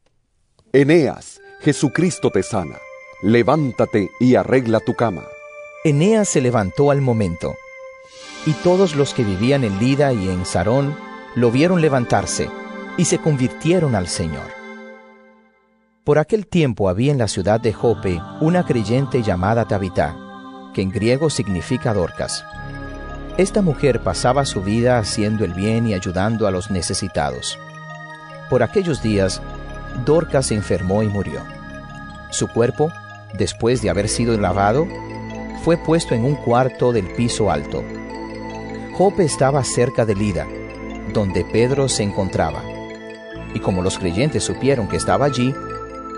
Eneas, 0.72 1.40
Jesucristo 1.60 2.30
te 2.30 2.42
sana, 2.42 2.78
levántate 3.22 4.10
y 4.20 4.36
arregla 4.36 4.80
tu 4.80 4.94
cama. 4.94 5.24
Eneas 5.84 6.28
se 6.28 6.40
levantó 6.40 6.90
al 6.90 7.00
momento, 7.00 7.54
y 8.46 8.52
todos 8.52 8.96
los 8.96 9.14
que 9.14 9.24
vivían 9.24 9.64
en 9.64 9.78
Lida 9.78 10.12
y 10.12 10.28
en 10.28 10.46
Sarón 10.46 10.96
lo 11.34 11.50
vieron 11.50 11.80
levantarse, 11.80 12.48
y 12.96 13.04
se 13.04 13.18
convirtieron 13.18 13.94
al 13.94 14.08
Señor. 14.08 14.53
Por 16.04 16.18
aquel 16.18 16.46
tiempo 16.46 16.90
había 16.90 17.12
en 17.12 17.16
la 17.16 17.28
ciudad 17.28 17.58
de 17.60 17.72
Jope 17.72 18.20
una 18.42 18.66
creyente 18.66 19.22
llamada 19.22 19.64
Tabitá, 19.64 20.14
que 20.74 20.82
en 20.82 20.90
griego 20.90 21.30
significa 21.30 21.94
Dorcas. 21.94 22.44
Esta 23.38 23.62
mujer 23.62 24.02
pasaba 24.02 24.44
su 24.44 24.60
vida 24.60 24.98
haciendo 24.98 25.46
el 25.46 25.54
bien 25.54 25.86
y 25.86 25.94
ayudando 25.94 26.46
a 26.46 26.50
los 26.50 26.70
necesitados. 26.70 27.58
Por 28.50 28.62
aquellos 28.62 29.02
días, 29.02 29.40
Dorcas 30.04 30.48
se 30.48 30.54
enfermó 30.54 31.02
y 31.02 31.08
murió. 31.08 31.40
Su 32.30 32.48
cuerpo, 32.48 32.92
después 33.32 33.80
de 33.80 33.88
haber 33.88 34.10
sido 34.10 34.38
lavado, 34.38 34.86
fue 35.64 35.78
puesto 35.78 36.14
en 36.14 36.26
un 36.26 36.34
cuarto 36.34 36.92
del 36.92 37.14
piso 37.14 37.50
alto. 37.50 37.82
Jope 38.92 39.24
estaba 39.24 39.64
cerca 39.64 40.04
de 40.04 40.14
Lida, 40.14 40.46
donde 41.14 41.46
Pedro 41.46 41.88
se 41.88 42.02
encontraba. 42.02 42.62
Y 43.54 43.60
como 43.60 43.80
los 43.80 43.98
creyentes 43.98 44.44
supieron 44.44 44.86
que 44.86 44.98
estaba 44.98 45.24
allí, 45.24 45.54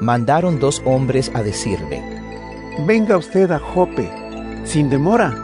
mandaron 0.00 0.60
dos 0.60 0.82
hombres 0.84 1.30
a 1.34 1.42
decirle, 1.42 2.02
Venga 2.86 3.16
usted 3.16 3.50
a 3.50 3.58
Jope, 3.58 4.10
sin 4.64 4.90
demora. 4.90 5.34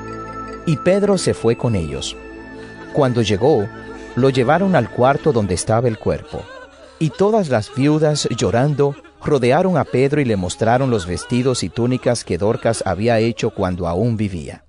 Y 0.66 0.76
Pedro 0.76 1.16
se 1.18 1.34
fue 1.34 1.56
con 1.56 1.74
ellos. 1.74 2.16
Cuando 2.92 3.22
llegó, 3.22 3.66
lo 4.14 4.30
llevaron 4.30 4.76
al 4.76 4.90
cuarto 4.90 5.32
donde 5.32 5.54
estaba 5.54 5.88
el 5.88 5.98
cuerpo. 5.98 6.42
Y 6.98 7.10
todas 7.10 7.48
las 7.48 7.74
viudas, 7.74 8.28
llorando, 8.36 8.94
rodearon 9.24 9.78
a 9.78 9.84
Pedro 9.84 10.20
y 10.20 10.24
le 10.24 10.36
mostraron 10.36 10.90
los 10.90 11.06
vestidos 11.06 11.62
y 11.62 11.68
túnicas 11.68 12.22
que 12.22 12.38
Dorcas 12.38 12.82
había 12.86 13.18
hecho 13.18 13.50
cuando 13.50 13.88
aún 13.88 14.16
vivía. 14.16 14.66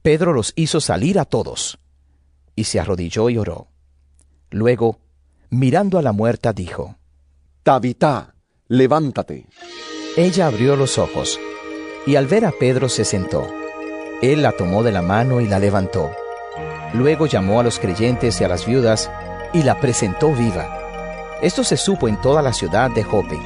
Pedro 0.00 0.32
los 0.32 0.52
hizo 0.54 0.80
salir 0.80 1.18
a 1.18 1.24
todos, 1.24 1.78
y 2.54 2.64
se 2.64 2.78
arrodilló 2.78 3.28
y 3.28 3.38
oró. 3.38 3.68
Luego, 4.50 5.00
mirando 5.50 5.98
a 5.98 6.02
la 6.02 6.12
muerta, 6.12 6.52
dijo, 6.52 6.96
Tabitá, 7.64 8.35
levántate. 8.68 9.46
Ella 10.16 10.46
abrió 10.46 10.76
los 10.76 10.98
ojos, 10.98 11.38
y 12.06 12.16
al 12.16 12.26
ver 12.26 12.44
a 12.44 12.52
Pedro 12.52 12.88
se 12.88 13.04
sentó. 13.04 13.46
Él 14.22 14.42
la 14.42 14.52
tomó 14.52 14.82
de 14.82 14.92
la 14.92 15.02
mano 15.02 15.40
y 15.40 15.46
la 15.46 15.58
levantó. 15.58 16.10
Luego 16.94 17.26
llamó 17.26 17.60
a 17.60 17.62
los 17.62 17.78
creyentes 17.78 18.40
y 18.40 18.44
a 18.44 18.48
las 18.48 18.66
viudas, 18.66 19.10
y 19.52 19.62
la 19.62 19.80
presentó 19.80 20.32
viva. 20.32 20.78
Esto 21.42 21.64
se 21.64 21.76
supo 21.76 22.08
en 22.08 22.20
toda 22.20 22.42
la 22.42 22.52
ciudad 22.52 22.90
de 22.90 23.04
Jope, 23.04 23.38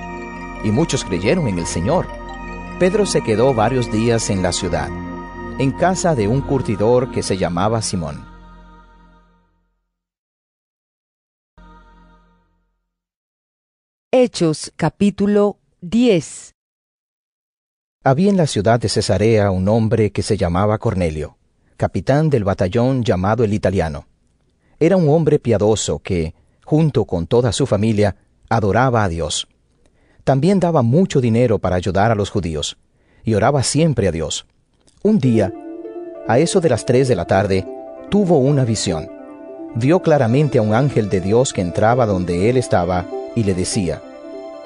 y 0.62 0.70
muchos 0.70 1.04
creyeron 1.04 1.48
en 1.48 1.58
el 1.58 1.66
Señor. 1.66 2.06
Pedro 2.78 3.04
se 3.04 3.22
quedó 3.22 3.52
varios 3.52 3.90
días 3.90 4.30
en 4.30 4.42
la 4.42 4.52
ciudad, 4.52 4.88
en 5.58 5.72
casa 5.72 6.14
de 6.14 6.28
un 6.28 6.40
curtidor 6.40 7.10
que 7.10 7.22
se 7.22 7.36
llamaba 7.36 7.82
Simón. 7.82 8.29
Hechos 14.12 14.72
capítulo 14.74 15.58
10 15.82 16.56
Había 18.02 18.30
en 18.30 18.36
la 18.36 18.48
ciudad 18.48 18.80
de 18.80 18.88
Cesarea 18.88 19.52
un 19.52 19.68
hombre 19.68 20.10
que 20.10 20.24
se 20.24 20.36
llamaba 20.36 20.78
Cornelio, 20.78 21.36
capitán 21.76 22.28
del 22.28 22.42
batallón 22.42 23.04
llamado 23.04 23.44
el 23.44 23.54
italiano. 23.54 24.08
Era 24.80 24.96
un 24.96 25.08
hombre 25.08 25.38
piadoso 25.38 26.00
que, 26.00 26.34
junto 26.64 27.04
con 27.04 27.28
toda 27.28 27.52
su 27.52 27.66
familia, 27.66 28.16
adoraba 28.48 29.04
a 29.04 29.08
Dios. 29.08 29.46
También 30.24 30.58
daba 30.58 30.82
mucho 30.82 31.20
dinero 31.20 31.60
para 31.60 31.76
ayudar 31.76 32.10
a 32.10 32.16
los 32.16 32.30
judíos, 32.30 32.78
y 33.22 33.34
oraba 33.34 33.62
siempre 33.62 34.08
a 34.08 34.10
Dios. 34.10 34.44
Un 35.04 35.20
día, 35.20 35.52
a 36.26 36.40
eso 36.40 36.60
de 36.60 36.68
las 36.68 36.84
tres 36.84 37.06
de 37.06 37.14
la 37.14 37.26
tarde, 37.26 37.64
tuvo 38.10 38.38
una 38.38 38.64
visión. 38.64 39.08
Vio 39.76 40.02
claramente 40.02 40.58
a 40.58 40.62
un 40.62 40.74
ángel 40.74 41.08
de 41.08 41.20
Dios 41.20 41.52
que 41.52 41.60
entraba 41.60 42.06
donde 42.06 42.50
él 42.50 42.56
estaba 42.56 43.06
y 43.34 43.44
le 43.44 43.54
decía, 43.54 44.02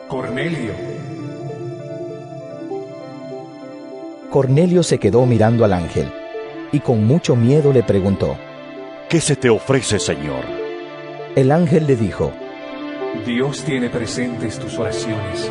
Cornelio. 0.09 0.73
Cornelio 4.31 4.83
se 4.83 4.99
quedó 4.99 5.27
mirando 5.27 5.65
al 5.65 5.73
ángel 5.73 6.13
y 6.73 6.81
con 6.81 7.07
mucho 7.07 7.37
miedo 7.37 7.73
le 7.73 7.83
preguntó, 7.83 8.37
¿Qué 9.09 9.21
se 9.21 9.37
te 9.37 9.49
ofrece, 9.49 9.99
Señor? 9.99 10.45
El 11.37 11.53
ángel 11.53 11.87
le 11.87 11.95
dijo, 11.95 12.33
Dios 13.25 13.63
tiene 13.65 13.89
presentes 13.89 14.59
tus 14.59 14.79
oraciones 14.79 15.51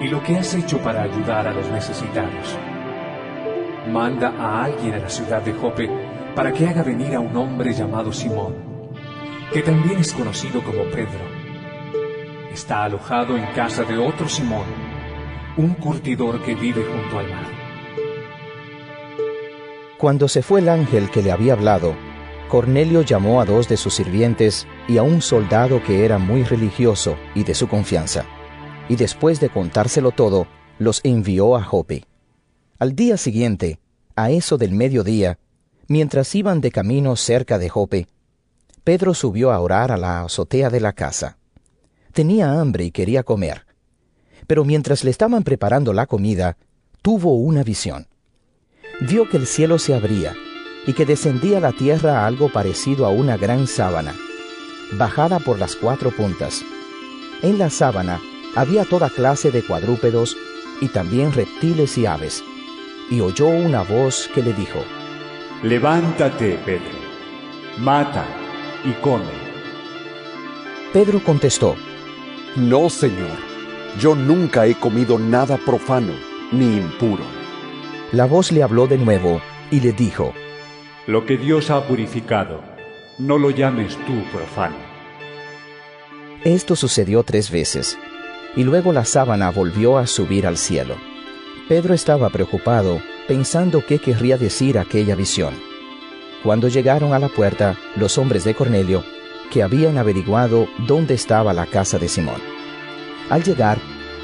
y 0.00 0.08
lo 0.08 0.22
que 0.22 0.36
has 0.36 0.54
hecho 0.54 0.78
para 0.78 1.02
ayudar 1.02 1.46
a 1.46 1.54
los 1.54 1.68
necesitados. 1.70 2.56
Manda 3.88 4.34
a 4.38 4.64
alguien 4.64 4.94
a 4.94 4.98
la 4.98 5.08
ciudad 5.08 5.42
de 5.42 5.52
Jope 5.52 5.88
para 6.34 6.52
que 6.52 6.66
haga 6.66 6.82
venir 6.82 7.14
a 7.14 7.20
un 7.20 7.36
hombre 7.36 7.72
llamado 7.72 8.12
Simón, 8.12 8.54
que 9.52 9.62
también 9.62 9.98
es 9.98 10.12
conocido 10.12 10.62
como 10.62 10.84
Pedro. 10.84 11.31
Está 12.52 12.84
alojado 12.84 13.34
en 13.38 13.46
casa 13.54 13.82
de 13.82 13.96
otro 13.96 14.28
Simón, 14.28 14.66
un 15.56 15.72
curtidor 15.72 16.42
que 16.42 16.54
vive 16.54 16.84
junto 16.84 17.18
al 17.18 17.30
mar. 17.30 17.46
Cuando 19.96 20.28
se 20.28 20.42
fue 20.42 20.60
el 20.60 20.68
ángel 20.68 21.10
que 21.10 21.22
le 21.22 21.32
había 21.32 21.54
hablado, 21.54 21.96
Cornelio 22.50 23.00
llamó 23.00 23.40
a 23.40 23.46
dos 23.46 23.68
de 23.68 23.78
sus 23.78 23.94
sirvientes 23.94 24.66
y 24.86 24.98
a 24.98 25.02
un 25.02 25.22
soldado 25.22 25.82
que 25.82 26.04
era 26.04 26.18
muy 26.18 26.42
religioso 26.42 27.16
y 27.34 27.44
de 27.44 27.54
su 27.54 27.68
confianza, 27.68 28.26
y 28.86 28.96
después 28.96 29.40
de 29.40 29.48
contárselo 29.48 30.10
todo, 30.10 30.46
los 30.78 31.00
envió 31.04 31.56
a 31.56 31.62
Jope. 31.62 32.04
Al 32.78 32.94
día 32.94 33.16
siguiente, 33.16 33.80
a 34.14 34.30
eso 34.30 34.58
del 34.58 34.72
mediodía, 34.72 35.38
mientras 35.88 36.34
iban 36.34 36.60
de 36.60 36.70
camino 36.70 37.16
cerca 37.16 37.58
de 37.58 37.70
Jope, 37.70 38.08
Pedro 38.84 39.14
subió 39.14 39.52
a 39.52 39.60
orar 39.60 39.90
a 39.90 39.96
la 39.96 40.22
azotea 40.24 40.68
de 40.68 40.80
la 40.80 40.92
casa. 40.92 41.38
Tenía 42.12 42.60
hambre 42.60 42.84
y 42.84 42.90
quería 42.90 43.22
comer. 43.22 43.64
Pero 44.46 44.64
mientras 44.64 45.02
le 45.02 45.10
estaban 45.10 45.44
preparando 45.44 45.92
la 45.92 46.06
comida, 46.06 46.58
tuvo 47.00 47.34
una 47.36 47.62
visión. 47.62 48.06
Vio 49.00 49.28
que 49.28 49.38
el 49.38 49.46
cielo 49.46 49.78
se 49.78 49.94
abría 49.94 50.34
y 50.86 50.92
que 50.92 51.06
descendía 51.06 51.58
a 51.58 51.60
la 51.60 51.72
tierra 51.72 52.26
algo 52.26 52.52
parecido 52.52 53.06
a 53.06 53.10
una 53.10 53.36
gran 53.36 53.66
sábana, 53.66 54.14
bajada 54.92 55.38
por 55.38 55.58
las 55.58 55.74
cuatro 55.74 56.10
puntas. 56.10 56.62
En 57.42 57.58
la 57.58 57.70
sábana 57.70 58.20
había 58.54 58.84
toda 58.84 59.08
clase 59.08 59.50
de 59.50 59.64
cuadrúpedos 59.64 60.36
y 60.80 60.88
también 60.88 61.32
reptiles 61.32 61.96
y 61.96 62.06
aves. 62.06 62.44
Y 63.10 63.20
oyó 63.20 63.46
una 63.46 63.82
voz 63.82 64.28
que 64.34 64.42
le 64.42 64.52
dijo, 64.52 64.84
Levántate, 65.62 66.58
Pedro, 66.64 66.98
mata 67.78 68.26
y 68.84 68.92
come. 69.00 69.52
Pedro 70.92 71.22
contestó, 71.24 71.76
No, 72.56 72.90
Señor, 72.90 73.38
yo 73.98 74.14
nunca 74.14 74.66
he 74.66 74.74
comido 74.74 75.18
nada 75.18 75.56
profano 75.56 76.12
ni 76.52 76.76
impuro. 76.76 77.24
La 78.12 78.26
voz 78.26 78.52
le 78.52 78.62
habló 78.62 78.86
de 78.86 78.98
nuevo 78.98 79.40
y 79.70 79.80
le 79.80 79.92
dijo, 79.92 80.34
Lo 81.06 81.24
que 81.24 81.38
Dios 81.38 81.70
ha 81.70 81.86
purificado, 81.86 82.60
no 83.18 83.38
lo 83.38 83.48
llames 83.48 83.96
tú 84.06 84.22
profano. 84.30 84.76
Esto 86.44 86.76
sucedió 86.76 87.22
tres 87.22 87.50
veces, 87.50 87.98
y 88.54 88.64
luego 88.64 88.92
la 88.92 89.06
sábana 89.06 89.50
volvió 89.50 89.96
a 89.96 90.06
subir 90.06 90.46
al 90.46 90.58
cielo. 90.58 90.96
Pedro 91.70 91.94
estaba 91.94 92.28
preocupado, 92.28 93.00
pensando 93.28 93.82
qué 93.86 93.98
querría 93.98 94.36
decir 94.36 94.78
aquella 94.78 95.14
visión. 95.14 95.54
Cuando 96.42 96.68
llegaron 96.68 97.14
a 97.14 97.18
la 97.18 97.28
puerta, 97.28 97.78
los 97.96 98.18
hombres 98.18 98.44
de 98.44 98.54
Cornelio, 98.54 99.04
que 99.52 99.62
habían 99.62 99.98
averiguado 99.98 100.66
dónde 100.86 101.12
estaba 101.12 101.52
la 101.52 101.66
casa 101.66 101.98
de 101.98 102.08
Simón. 102.08 102.40
Al 103.28 103.44
llegar, 103.44 103.78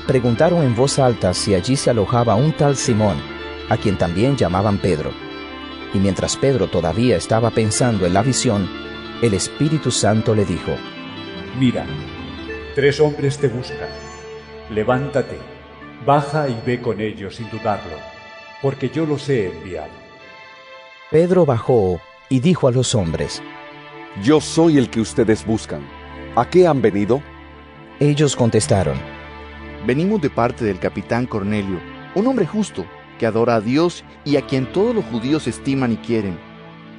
preguntaron 0.07 0.63
en 0.63 0.75
voz 0.75 0.99
alta 0.99 1.35
si 1.35 1.55
allí 1.55 1.77
se 1.77 1.91
alojaba 1.91 2.35
un 2.35 2.53
tal 2.53 2.77
Simón, 2.77 3.19
a 3.69 3.77
quien 3.77 3.99
también 3.99 4.39
llamaban 4.39 4.79
Pedro. 4.79 5.11
Y 5.93 5.99
mientras 5.99 6.35
Pedro 6.39 6.69
todavía 6.69 7.19
estaba 7.19 7.51
pensando 7.51 8.07
en 8.07 8.15
la 8.15 8.23
visión, 8.23 8.67
el 9.21 9.35
Espíritu 9.35 9.91
Santo 9.91 10.35
le 10.35 10.47
dijo, 10.47 10.73
Mira, 11.59 11.85
tres 12.75 12.99
hombres 12.99 13.37
te 13.37 13.49
buscan. 13.49 13.91
Levántate, 14.71 15.39
baja 16.07 16.49
y 16.49 16.59
ve 16.65 16.81
con 16.81 17.03
ellos 17.03 17.37
sin 17.37 17.51
dudarlo, 17.51 17.97
porque 18.63 18.89
yo 18.89 19.05
los 19.05 19.29
he 19.29 19.51
enviado. 19.51 19.93
Pedro 21.11 21.45
bajó 21.45 22.01
y 22.31 22.41
dijo 22.41 22.67
a 22.67 22.73
los 22.73 22.95
hombres, 22.95 23.43
Yo 24.23 24.41
soy 24.41 24.79
el 24.79 24.91
que 24.91 25.01
ustedes 25.01 25.47
buscan. 25.47 25.83
¿A 26.35 26.49
qué 26.49 26.67
han 26.67 26.83
venido? 26.83 27.23
Ellos 28.01 28.35
contestaron, 28.35 28.97
Venimos 29.87 30.21
de 30.21 30.29
parte 30.29 30.65
del 30.65 30.79
capitán 30.79 31.27
Cornelio, 31.27 31.81
un 32.15 32.27
hombre 32.27 32.47
justo, 32.47 32.85
que 33.19 33.27
adora 33.27 33.57
a 33.57 33.61
Dios 33.61 34.05
y 34.25 34.37
a 34.37 34.43
quien 34.43 34.71
todos 34.73 34.95
los 34.95 35.05
judíos 35.05 35.47
estiman 35.47 35.93
y 35.93 35.97
quieren. 35.97 36.39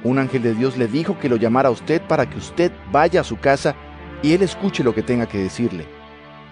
Un 0.02 0.18
ángel 0.18 0.42
de 0.42 0.54
Dios 0.54 0.76
le 0.76 0.86
dijo 0.86 1.18
que 1.18 1.28
lo 1.28 1.36
llamara 1.36 1.68
a 1.68 1.72
usted 1.72 2.00
para 2.02 2.28
que 2.28 2.38
usted 2.38 2.72
vaya 2.90 3.20
a 3.20 3.24
su 3.24 3.36
casa 3.38 3.74
y 4.22 4.32
él 4.32 4.42
escuche 4.42 4.82
lo 4.82 4.94
que 4.94 5.02
tenga 5.02 5.26
que 5.26 5.38
decirle. 5.38 5.86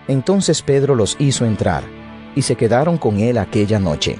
Entonces 0.06 0.62
Pedro 0.62 0.94
los 0.94 1.16
hizo 1.18 1.44
entrar, 1.44 1.82
y 2.34 2.42
se 2.42 2.56
quedaron 2.56 2.98
con 2.98 3.18
él 3.18 3.38
aquella 3.38 3.78
noche. 3.78 4.18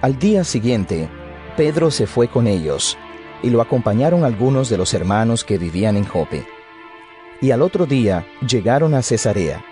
Al 0.00 0.18
día 0.18 0.44
siguiente, 0.44 1.08
Pedro 1.56 1.90
se 1.90 2.06
fue 2.06 2.28
con 2.28 2.46
ellos, 2.46 2.98
y 3.42 3.50
lo 3.50 3.60
acompañaron 3.60 4.24
algunos 4.24 4.68
de 4.68 4.78
los 4.78 4.94
hermanos 4.94 5.44
que 5.44 5.58
vivían 5.58 5.96
en 5.96 6.04
Jope. 6.04 6.46
Y 7.40 7.50
al 7.50 7.62
otro 7.62 7.86
día 7.86 8.26
llegaron 8.46 8.94
a 8.94 9.02
Cesarea, 9.02 9.64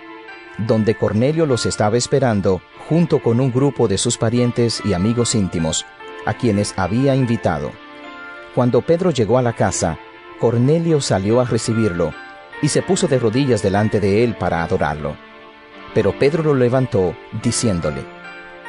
donde 0.57 0.95
Cornelio 0.95 1.45
los 1.45 1.65
estaba 1.65 1.97
esperando 1.97 2.61
junto 2.89 3.19
con 3.19 3.39
un 3.39 3.51
grupo 3.51 3.87
de 3.87 3.97
sus 3.97 4.17
parientes 4.17 4.81
y 4.83 4.93
amigos 4.93 5.35
íntimos, 5.35 5.85
a 6.25 6.33
quienes 6.33 6.73
había 6.77 7.15
invitado. 7.15 7.71
Cuando 8.53 8.81
Pedro 8.81 9.11
llegó 9.11 9.37
a 9.37 9.41
la 9.41 9.53
casa, 9.53 9.97
Cornelio 10.39 10.99
salió 11.01 11.39
a 11.39 11.45
recibirlo 11.45 12.13
y 12.61 12.67
se 12.67 12.81
puso 12.81 13.07
de 13.07 13.17
rodillas 13.19 13.63
delante 13.63 13.99
de 13.99 14.23
él 14.23 14.35
para 14.35 14.63
adorarlo. 14.63 15.15
Pero 15.93 16.17
Pedro 16.17 16.43
lo 16.43 16.53
levantó, 16.53 17.15
diciéndole, 17.41 18.03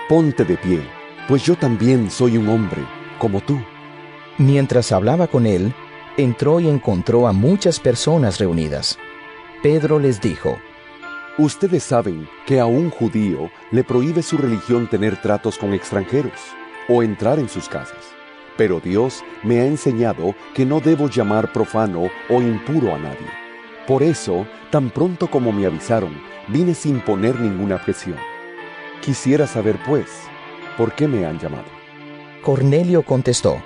Ponte 0.09 0.45
de 0.45 0.57
pie, 0.57 0.83
pues 1.29 1.43
yo 1.43 1.57
también 1.57 2.11
soy 2.11 2.37
un 2.37 2.49
hombre, 2.49 2.83
como 3.19 3.41
tú. 3.41 3.61
Mientras 4.39 4.93
hablaba 4.93 5.27
con 5.27 5.47
él, 5.47 5.75
entró 6.17 6.61
y 6.61 6.69
encontró 6.69 7.27
a 7.27 7.33
muchas 7.33 7.81
personas 7.81 8.39
reunidas. 8.39 8.99
Pedro 9.63 9.99
les 9.99 10.21
dijo, 10.21 10.59
Ustedes 11.39 11.83
saben 11.83 12.29
que 12.47 12.61
a 12.61 12.67
un 12.67 12.91
judío 12.91 13.51
le 13.71 13.85
prohíbe 13.85 14.23
su 14.23 14.37
religión 14.37 14.89
tener 14.89 15.21
tratos 15.23 15.57
con 15.57 15.73
extranjeros 15.73 16.39
o 16.89 17.03
entrar 17.03 17.39
en 17.39 17.49
sus 17.49 17.69
casas. 17.69 18.13
Pero 18.59 18.81
Dios 18.81 19.25
me 19.43 19.61
ha 19.61 19.67
enseñado 19.67 20.35
que 20.55 20.67
no 20.67 20.81
debo 20.81 21.09
llamar 21.09 21.53
profano 21.53 22.11
o 22.29 22.43
impuro 22.43 22.95
a 22.95 22.99
nadie. 22.99 23.29
Por 23.87 24.03
eso, 24.03 24.47
tan 24.71 24.91
pronto 24.91 25.31
como 25.31 25.53
me 25.53 25.65
avisaron, 25.65 26.15
vine 26.49 26.75
sin 26.75 27.01
poner 27.01 27.41
ninguna 27.41 27.83
presión. 27.83 28.19
Quisiera 29.01 29.47
saber, 29.47 29.79
pues, 29.87 30.09
¿por 30.77 30.93
qué 30.95 31.09
me 31.09 31.25
han 31.25 31.39
llamado? 31.39 31.65
Cornelio 32.43 33.05
contestó, 33.05 33.63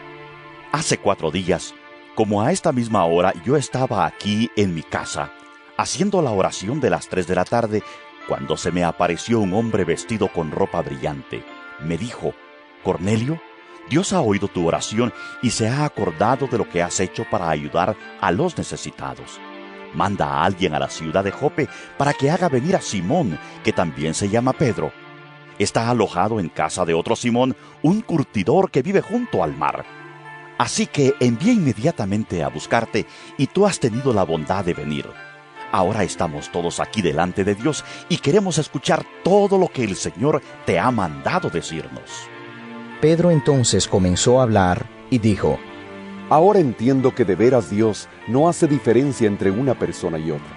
Hace 0.76 0.98
cuatro 0.98 1.30
días, 1.30 1.74
como 2.14 2.42
a 2.42 2.52
esta 2.52 2.70
misma 2.70 3.02
hora 3.06 3.32
yo 3.46 3.56
estaba 3.56 4.04
aquí 4.04 4.50
en 4.56 4.74
mi 4.74 4.82
casa, 4.82 5.32
haciendo 5.78 6.20
la 6.20 6.32
oración 6.32 6.80
de 6.80 6.90
las 6.90 7.08
tres 7.08 7.26
de 7.26 7.34
la 7.34 7.46
tarde, 7.46 7.82
cuando 8.28 8.58
se 8.58 8.70
me 8.70 8.84
apareció 8.84 9.40
un 9.40 9.54
hombre 9.54 9.84
vestido 9.84 10.30
con 10.30 10.50
ropa 10.50 10.82
brillante. 10.82 11.42
Me 11.80 11.96
dijo, 11.96 12.34
Cornelio, 12.84 13.40
Dios 13.88 14.12
ha 14.12 14.20
oído 14.20 14.48
tu 14.48 14.68
oración 14.68 15.14
y 15.40 15.48
se 15.48 15.66
ha 15.66 15.86
acordado 15.86 16.46
de 16.46 16.58
lo 16.58 16.68
que 16.68 16.82
has 16.82 17.00
hecho 17.00 17.24
para 17.30 17.48
ayudar 17.48 17.96
a 18.20 18.30
los 18.30 18.58
necesitados. 18.58 19.40
Manda 19.94 20.26
a 20.26 20.44
alguien 20.44 20.74
a 20.74 20.78
la 20.78 20.90
ciudad 20.90 21.24
de 21.24 21.30
Jope 21.30 21.70
para 21.96 22.12
que 22.12 22.30
haga 22.30 22.50
venir 22.50 22.76
a 22.76 22.82
Simón, 22.82 23.38
que 23.64 23.72
también 23.72 24.12
se 24.12 24.28
llama 24.28 24.52
Pedro. 24.52 24.92
Está 25.58 25.88
alojado 25.88 26.38
en 26.38 26.50
casa 26.50 26.84
de 26.84 26.92
otro 26.92 27.16
Simón, 27.16 27.56
un 27.80 28.02
curtidor 28.02 28.70
que 28.70 28.82
vive 28.82 29.00
junto 29.00 29.42
al 29.42 29.56
mar. 29.56 29.95
Así 30.58 30.86
que 30.86 31.14
envié 31.20 31.52
inmediatamente 31.52 32.42
a 32.42 32.48
buscarte 32.48 33.06
y 33.36 33.46
tú 33.46 33.66
has 33.66 33.78
tenido 33.78 34.12
la 34.12 34.24
bondad 34.24 34.64
de 34.64 34.74
venir. 34.74 35.06
Ahora 35.72 36.04
estamos 36.04 36.50
todos 36.50 36.80
aquí 36.80 37.02
delante 37.02 37.44
de 37.44 37.54
Dios 37.54 37.84
y 38.08 38.18
queremos 38.18 38.56
escuchar 38.58 39.04
todo 39.22 39.58
lo 39.58 39.68
que 39.68 39.84
el 39.84 39.96
Señor 39.96 40.40
te 40.64 40.78
ha 40.78 40.90
mandado 40.90 41.50
decirnos. 41.50 42.28
Pedro 43.00 43.30
entonces 43.30 43.86
comenzó 43.86 44.40
a 44.40 44.44
hablar 44.44 44.86
y 45.10 45.18
dijo, 45.18 45.58
Ahora 46.28 46.58
entiendo 46.58 47.14
que 47.14 47.24
de 47.24 47.36
veras 47.36 47.70
Dios 47.70 48.08
no 48.26 48.48
hace 48.48 48.66
diferencia 48.66 49.28
entre 49.28 49.50
una 49.50 49.78
persona 49.78 50.18
y 50.18 50.30
otra, 50.30 50.56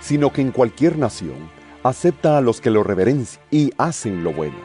sino 0.00 0.32
que 0.32 0.40
en 0.40 0.52
cualquier 0.52 0.96
nación 0.96 1.50
acepta 1.82 2.38
a 2.38 2.40
los 2.40 2.60
que 2.60 2.70
lo 2.70 2.82
reverencian 2.82 3.44
y 3.50 3.72
hacen 3.76 4.24
lo 4.24 4.32
bueno. 4.32 4.56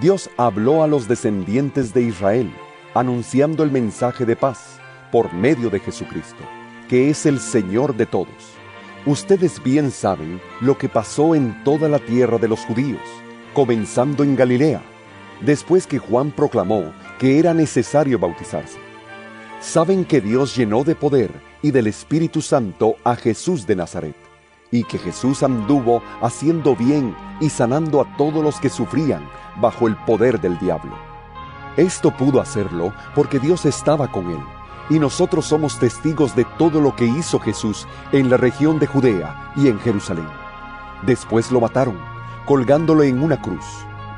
Dios 0.00 0.30
habló 0.36 0.82
a 0.82 0.88
los 0.88 1.06
descendientes 1.06 1.94
de 1.94 2.02
Israel, 2.02 2.50
anunciando 2.98 3.62
el 3.62 3.70
mensaje 3.70 4.26
de 4.26 4.34
paz 4.34 4.80
por 5.12 5.32
medio 5.32 5.70
de 5.70 5.78
Jesucristo, 5.78 6.42
que 6.88 7.10
es 7.10 7.26
el 7.26 7.38
Señor 7.38 7.96
de 7.96 8.06
todos. 8.06 8.54
Ustedes 9.06 9.62
bien 9.62 9.92
saben 9.92 10.40
lo 10.60 10.76
que 10.76 10.88
pasó 10.88 11.36
en 11.36 11.62
toda 11.62 11.88
la 11.88 12.00
tierra 12.00 12.38
de 12.38 12.48
los 12.48 12.60
judíos, 12.60 13.00
comenzando 13.54 14.24
en 14.24 14.34
Galilea, 14.34 14.82
después 15.40 15.86
que 15.86 15.98
Juan 15.98 16.32
proclamó 16.32 16.92
que 17.20 17.38
era 17.38 17.54
necesario 17.54 18.18
bautizarse. 18.18 18.78
Saben 19.60 20.04
que 20.04 20.20
Dios 20.20 20.56
llenó 20.56 20.82
de 20.82 20.96
poder 20.96 21.30
y 21.62 21.70
del 21.70 21.86
Espíritu 21.86 22.42
Santo 22.42 22.96
a 23.04 23.14
Jesús 23.14 23.66
de 23.66 23.76
Nazaret, 23.76 24.16
y 24.72 24.82
que 24.84 24.98
Jesús 24.98 25.44
anduvo 25.44 26.02
haciendo 26.20 26.74
bien 26.74 27.14
y 27.40 27.48
sanando 27.48 28.00
a 28.00 28.16
todos 28.16 28.42
los 28.42 28.58
que 28.58 28.68
sufrían 28.68 29.28
bajo 29.60 29.86
el 29.86 29.96
poder 30.04 30.40
del 30.40 30.58
diablo. 30.58 31.07
Esto 31.76 32.10
pudo 32.10 32.40
hacerlo 32.40 32.92
porque 33.14 33.38
Dios 33.38 33.66
estaba 33.66 34.10
con 34.10 34.30
él, 34.30 34.40
y 34.90 34.98
nosotros 34.98 35.46
somos 35.46 35.78
testigos 35.78 36.34
de 36.34 36.44
todo 36.56 36.80
lo 36.80 36.96
que 36.96 37.04
hizo 37.04 37.38
Jesús 37.38 37.86
en 38.12 38.30
la 38.30 38.36
región 38.36 38.78
de 38.78 38.86
Judea 38.86 39.52
y 39.56 39.68
en 39.68 39.78
Jerusalén. 39.80 40.28
Después 41.02 41.52
lo 41.52 41.60
mataron, 41.60 41.98
colgándolo 42.46 43.02
en 43.02 43.22
una 43.22 43.40
cruz, 43.40 43.64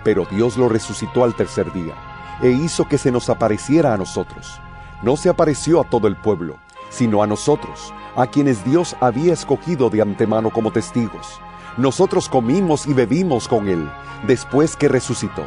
pero 0.05 0.25
Dios 0.31 0.57
lo 0.57 0.69
resucitó 0.69 1.25
al 1.25 1.35
tercer 1.35 1.73
día, 1.73 1.95
e 2.41 2.51
hizo 2.51 2.87
que 2.89 2.99
se 2.99 3.11
nos 3.11 3.29
apareciera 3.29 3.93
a 3.93 3.99
nosotros. 3.99 4.61
No 5.03 5.17
se 5.17 5.29
apareció 5.29 5.81
a 5.81 5.85
todo 5.85 6.07
el 6.09 6.17
pueblo, 6.17 6.57
sino 6.89 7.23
a 7.23 7.27
nosotros, 7.27 7.93
a 8.17 8.27
quienes 8.27 8.65
Dios 8.65 8.97
había 9.01 9.33
escogido 9.33 9.91
de 9.91 10.03
antemano 10.03 10.51
como 10.51 10.73
testigos. 10.73 11.41
Nosotros 11.77 12.29
comimos 12.29 12.87
y 12.87 12.95
bebimos 12.95 13.49
con 13.49 13.69
Él, 13.69 13.91
después 14.27 14.77
que 14.77 14.89
resucitó. 14.89 15.45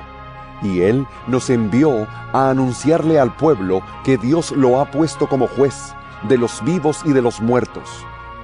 Y 0.63 0.81
Él 0.81 1.05
nos 1.27 1.49
envió 1.49 2.07
a 2.31 2.49
anunciarle 2.49 3.19
al 3.19 3.35
pueblo 3.35 3.81
que 4.03 4.17
Dios 4.17 4.51
lo 4.51 4.79
ha 4.79 4.89
puesto 4.89 5.27
como 5.27 5.47
juez 5.47 5.93
de 6.29 6.37
los 6.37 6.63
vivos 6.63 7.01
y 7.05 7.11
de 7.11 7.21
los 7.21 7.41
muertos. 7.41 7.89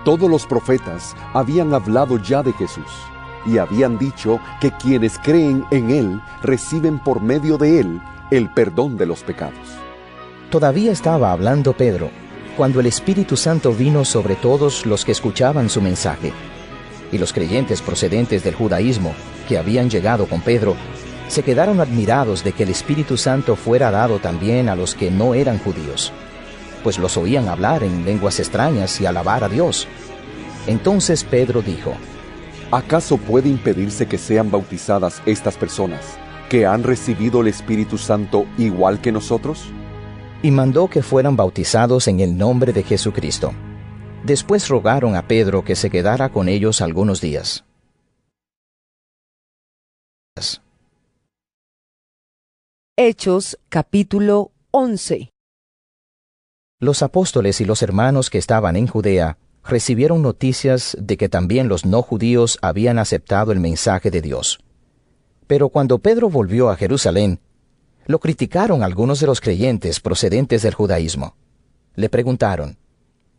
Todos 0.03 0.29
los 0.29 0.45
profetas 0.45 1.15
habían 1.33 1.73
hablado 1.73 2.17
ya 2.17 2.43
de 2.43 2.53
Jesús 2.53 2.91
y 3.45 3.57
habían 3.57 3.97
dicho 3.97 4.39
que 4.59 4.71
quienes 4.71 5.17
creen 5.19 5.65
en 5.71 5.89
Él 5.89 6.21
reciben 6.41 6.99
por 6.99 7.21
medio 7.21 7.57
de 7.57 7.79
Él 7.79 8.01
el 8.31 8.49
perdón 8.49 8.97
de 8.97 9.05
los 9.05 9.23
pecados. 9.23 9.79
Todavía 10.49 10.91
estaba 10.91 11.31
hablando 11.31 11.73
Pedro, 11.73 12.09
cuando 12.57 12.79
el 12.79 12.87
Espíritu 12.87 13.37
Santo 13.37 13.71
vino 13.71 14.03
sobre 14.03 14.35
todos 14.35 14.85
los 14.85 15.05
que 15.05 15.11
escuchaban 15.11 15.69
su 15.69 15.81
mensaje. 15.81 16.33
Y 17.11 17.17
los 17.17 17.33
creyentes 17.33 17.81
procedentes 17.81 18.43
del 18.43 18.55
judaísmo, 18.55 19.13
que 19.47 19.57
habían 19.57 19.89
llegado 19.89 20.27
con 20.27 20.41
Pedro, 20.41 20.75
se 21.29 21.43
quedaron 21.43 21.79
admirados 21.79 22.43
de 22.43 22.53
que 22.53 22.63
el 22.63 22.69
Espíritu 22.69 23.15
Santo 23.15 23.55
fuera 23.55 23.91
dado 23.91 24.17
también 24.19 24.67
a 24.67 24.75
los 24.75 24.95
que 24.95 25.11
no 25.11 25.35
eran 25.35 25.59
judíos, 25.59 26.11
pues 26.83 26.97
los 26.97 27.17
oían 27.17 27.47
hablar 27.47 27.83
en 27.83 28.03
lenguas 28.03 28.39
extrañas 28.39 28.99
y 28.99 29.05
alabar 29.05 29.43
a 29.43 29.49
Dios. 29.49 29.87
Entonces 30.65 31.23
Pedro 31.23 31.61
dijo, 31.61 31.93
¿Acaso 32.71 33.17
puede 33.17 33.47
impedirse 33.47 34.07
que 34.07 34.17
sean 34.17 34.49
bautizadas 34.49 35.21
estas 35.25 35.55
personas 35.55 36.17
que 36.49 36.65
han 36.65 36.83
recibido 36.83 37.41
el 37.41 37.47
Espíritu 37.47 37.97
Santo 37.97 38.45
igual 38.57 38.99
que 38.99 39.11
nosotros? 39.11 39.71
Y 40.41 40.49
mandó 40.49 40.87
que 40.87 41.03
fueran 41.03 41.35
bautizados 41.35 42.07
en 42.07 42.19
el 42.19 42.37
nombre 42.37 42.73
de 42.73 42.83
Jesucristo. 42.83 43.53
Después 44.23 44.67
rogaron 44.67 45.15
a 45.15 45.27
Pedro 45.27 45.63
que 45.63 45.75
se 45.75 45.89
quedara 45.89 46.29
con 46.29 46.49
ellos 46.49 46.81
algunos 46.81 47.21
días. 47.21 47.65
Hechos 53.01 53.57
capítulo 53.69 54.51
11 54.71 55.29
Los 56.81 57.01
apóstoles 57.01 57.61
y 57.61 57.63
los 57.63 57.81
hermanos 57.81 58.29
que 58.29 58.37
estaban 58.37 58.75
en 58.75 58.87
Judea 58.87 59.37
recibieron 59.63 60.21
noticias 60.21 60.97
de 60.99 61.15
que 61.15 61.29
también 61.29 61.69
los 61.69 61.85
no 61.85 62.01
judíos 62.01 62.59
habían 62.61 62.99
aceptado 62.99 63.53
el 63.53 63.61
mensaje 63.61 64.11
de 64.11 64.19
Dios. 64.19 64.59
Pero 65.47 65.69
cuando 65.69 65.99
Pedro 65.99 66.29
volvió 66.29 66.69
a 66.69 66.75
Jerusalén, 66.75 67.39
lo 68.05 68.19
criticaron 68.19 68.83
algunos 68.83 69.21
de 69.21 69.27
los 69.27 69.39
creyentes 69.39 70.01
procedentes 70.01 70.63
del 70.63 70.73
judaísmo. 70.73 71.37
Le 71.95 72.09
preguntaron, 72.09 72.79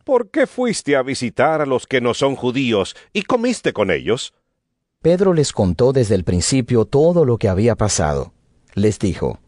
¿Por 0.05 0.31
qué 0.31 0.47
fuiste 0.47 0.97
a 0.97 1.03
visitar 1.03 1.61
a 1.61 1.67
los 1.67 1.87
que 1.87 2.01
no 2.01 2.15
son 2.15 2.35
judíos 2.35 2.97
y 3.13 3.25
comiste 3.25 3.75
con 3.75 3.91
ellos? 3.91 4.33
Pedro 5.03 5.35
les 5.35 5.53
contó 5.53 5.93
desde 5.93 6.15
el 6.15 6.25
principio 6.25 6.87
todo 6.87 7.27
lo 7.27 7.37
que 7.37 7.51
había 7.51 7.77
pasado. 7.77 8.33
Les 8.75 8.99
dijo, 8.99 9.39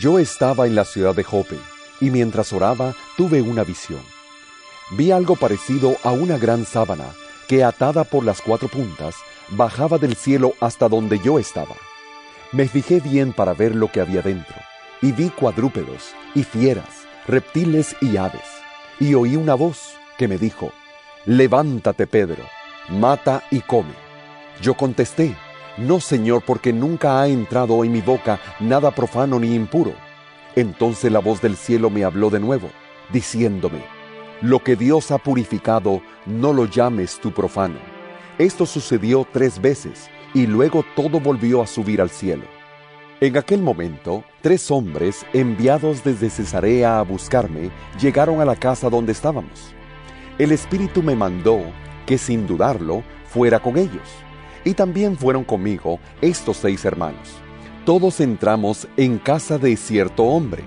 Yo 0.00 0.18
estaba 0.18 0.66
en 0.66 0.74
la 0.74 0.84
ciudad 0.84 1.14
de 1.14 1.22
Jope, 1.22 1.56
y 2.00 2.10
mientras 2.10 2.52
oraba 2.52 2.94
tuve 3.16 3.42
una 3.42 3.62
visión. 3.62 4.00
Vi 4.90 5.12
algo 5.12 5.36
parecido 5.36 5.96
a 6.02 6.10
una 6.10 6.36
gran 6.36 6.66
sábana, 6.66 7.04
que 7.46 7.62
atada 7.62 8.02
por 8.02 8.24
las 8.24 8.40
cuatro 8.40 8.68
puntas, 8.68 9.14
bajaba 9.50 9.98
del 9.98 10.16
cielo 10.16 10.54
hasta 10.60 10.88
donde 10.88 11.20
yo 11.20 11.38
estaba. 11.38 11.76
Me 12.50 12.66
fijé 12.66 12.98
bien 13.00 13.32
para 13.32 13.54
ver 13.54 13.76
lo 13.76 13.92
que 13.92 14.00
había 14.00 14.20
dentro, 14.20 14.56
y 15.00 15.12
vi 15.12 15.30
cuadrúpedos, 15.30 16.12
y 16.34 16.42
fieras, 16.42 17.06
reptiles 17.28 17.94
y 18.00 18.16
aves, 18.16 18.48
y 18.98 19.14
oí 19.14 19.36
una 19.36 19.54
voz 19.54 19.94
que 20.18 20.26
me 20.26 20.38
dijo, 20.38 20.72
Levántate, 21.24 22.08
Pedro, 22.08 22.42
mata 22.88 23.44
y 23.50 23.60
come. 23.60 23.94
Yo 24.60 24.74
contesté, 24.74 25.36
No, 25.76 26.00
Señor, 26.00 26.42
porque 26.46 26.72
nunca 26.72 27.20
ha 27.20 27.28
entrado 27.28 27.84
en 27.84 27.92
mi 27.92 28.00
boca 28.00 28.38
nada 28.60 28.92
profano 28.92 29.40
ni 29.40 29.54
impuro. 29.54 29.92
Entonces 30.54 31.10
la 31.10 31.18
voz 31.18 31.40
del 31.40 31.56
cielo 31.56 31.90
me 31.90 32.04
habló 32.04 32.30
de 32.30 32.38
nuevo, 32.38 32.70
diciéndome, 33.12 33.84
Lo 34.40 34.60
que 34.60 34.76
Dios 34.76 35.10
ha 35.10 35.18
purificado, 35.18 36.00
no 36.26 36.52
lo 36.52 36.66
llames 36.66 37.18
tú 37.20 37.32
profano. 37.32 37.78
Esto 38.38 38.66
sucedió 38.66 39.26
tres 39.32 39.60
veces, 39.60 40.08
y 40.32 40.46
luego 40.46 40.84
todo 40.94 41.18
volvió 41.18 41.60
a 41.60 41.66
subir 41.66 42.00
al 42.00 42.10
cielo. 42.10 42.44
En 43.20 43.36
aquel 43.36 43.62
momento, 43.62 44.22
tres 44.42 44.70
hombres 44.70 45.24
enviados 45.32 46.04
desde 46.04 46.30
Cesarea 46.30 46.98
a 46.98 47.02
buscarme 47.02 47.70
llegaron 48.00 48.40
a 48.40 48.44
la 48.44 48.56
casa 48.56 48.90
donde 48.90 49.12
estábamos. 49.12 49.72
El 50.38 50.52
Espíritu 50.52 51.02
me 51.02 51.16
mandó 51.16 51.60
que 52.06 52.18
sin 52.18 52.46
dudarlo 52.46 53.02
fuera 53.24 53.60
con 53.60 53.76
ellos. 53.76 54.08
Y 54.64 54.74
también 54.74 55.16
fueron 55.16 55.44
conmigo 55.44 56.00
estos 56.20 56.56
seis 56.56 56.84
hermanos. 56.84 57.36
Todos 57.84 58.20
entramos 58.20 58.88
en 58.96 59.18
casa 59.18 59.58
de 59.58 59.76
cierto 59.76 60.24
hombre, 60.24 60.64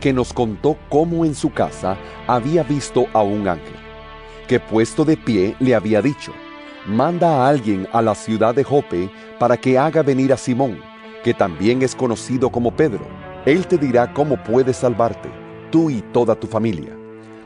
que 0.00 0.12
nos 0.12 0.32
contó 0.32 0.76
cómo 0.88 1.24
en 1.24 1.34
su 1.34 1.52
casa 1.52 1.96
había 2.26 2.62
visto 2.62 3.06
a 3.12 3.22
un 3.22 3.48
ángel, 3.48 3.74
que 4.48 4.60
puesto 4.60 5.04
de 5.04 5.16
pie 5.16 5.56
le 5.58 5.74
había 5.74 6.00
dicho, 6.00 6.32
manda 6.86 7.28
a 7.28 7.48
alguien 7.48 7.88
a 7.92 8.00
la 8.00 8.14
ciudad 8.14 8.54
de 8.54 8.64
Jope 8.64 9.10
para 9.38 9.56
que 9.56 9.78
haga 9.78 10.02
venir 10.02 10.32
a 10.32 10.36
Simón, 10.36 10.80
que 11.24 11.34
también 11.34 11.82
es 11.82 11.94
conocido 11.94 12.50
como 12.50 12.70
Pedro. 12.70 13.06
Él 13.44 13.66
te 13.66 13.76
dirá 13.76 14.12
cómo 14.12 14.42
puedes 14.42 14.78
salvarte, 14.78 15.28
tú 15.70 15.90
y 15.90 16.02
toda 16.12 16.34
tu 16.34 16.46
familia. 16.46 16.99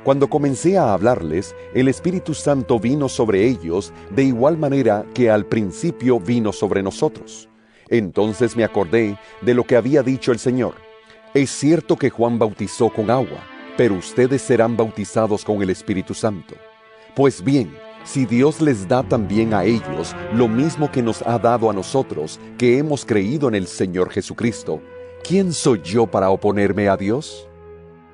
Cuando 0.05 0.29
comencé 0.29 0.77
a 0.77 0.93
hablarles, 0.93 1.57
el 1.73 1.89
Espíritu 1.89 2.35
Santo 2.35 2.79
vino 2.79 3.09
sobre 3.09 3.47
ellos 3.47 3.91
de 4.11 4.25
igual 4.25 4.59
manera 4.59 5.07
que 5.15 5.31
al 5.31 5.47
principio 5.47 6.21
vino 6.21 6.53
sobre 6.53 6.83
nosotros. 6.83 7.49
Entonces 7.89 8.55
me 8.55 8.65
acordé 8.65 9.19
de 9.41 9.55
lo 9.55 9.65
que 9.65 9.77
había 9.77 10.03
dicho 10.03 10.31
el 10.31 10.39
Señor. 10.39 10.75
Es 11.33 11.49
cierto 11.49 11.97
que 11.97 12.11
Juan 12.11 12.39
bautizó 12.39 12.91
con 12.91 13.11
agua, 13.11 13.45
pero 13.79 13.95
ustedes 13.95 14.43
serán 14.43 14.77
bautizados 14.77 15.43
con 15.43 15.63
el 15.63 15.71
Espíritu 15.71 16.13
Santo. 16.13 16.55
Pues 17.17 17.43
bien, 17.43 17.75
si 18.05 18.27
Dios 18.27 18.61
les 18.61 18.87
da 18.87 19.03
también 19.03 19.55
a 19.55 19.65
ellos 19.65 20.15
lo 20.35 20.49
mismo 20.49 20.93
que 20.93 21.01
nos 21.01 21.23
ha 21.23 21.39
dado 21.39 21.71
a 21.71 21.73
nosotros, 21.73 22.39
que 22.59 22.77
hemos 22.77 23.07
creído 23.07 23.49
en 23.49 23.55
el 23.55 23.67
Señor 23.67 24.11
Jesucristo, 24.11 24.83
¿quién 25.27 25.55
soy 25.55 25.81
yo 25.83 26.07
para 26.07 26.29
oponerme 26.29 26.91
a 26.91 26.97
Dios? 26.99 27.49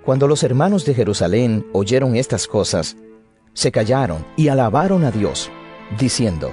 Cuando 0.05 0.27
los 0.27 0.43
hermanos 0.43 0.85
de 0.87 0.95
Jerusalén 0.95 1.67
oyeron 1.73 2.17
estas 2.17 2.47
cosas, 2.47 2.97
se 3.53 3.71
callaron 3.71 4.25
y 4.37 4.49
alabaron 4.49 5.05
a 5.05 5.11
Dios, 5.11 5.51
diciendo, 5.99 6.53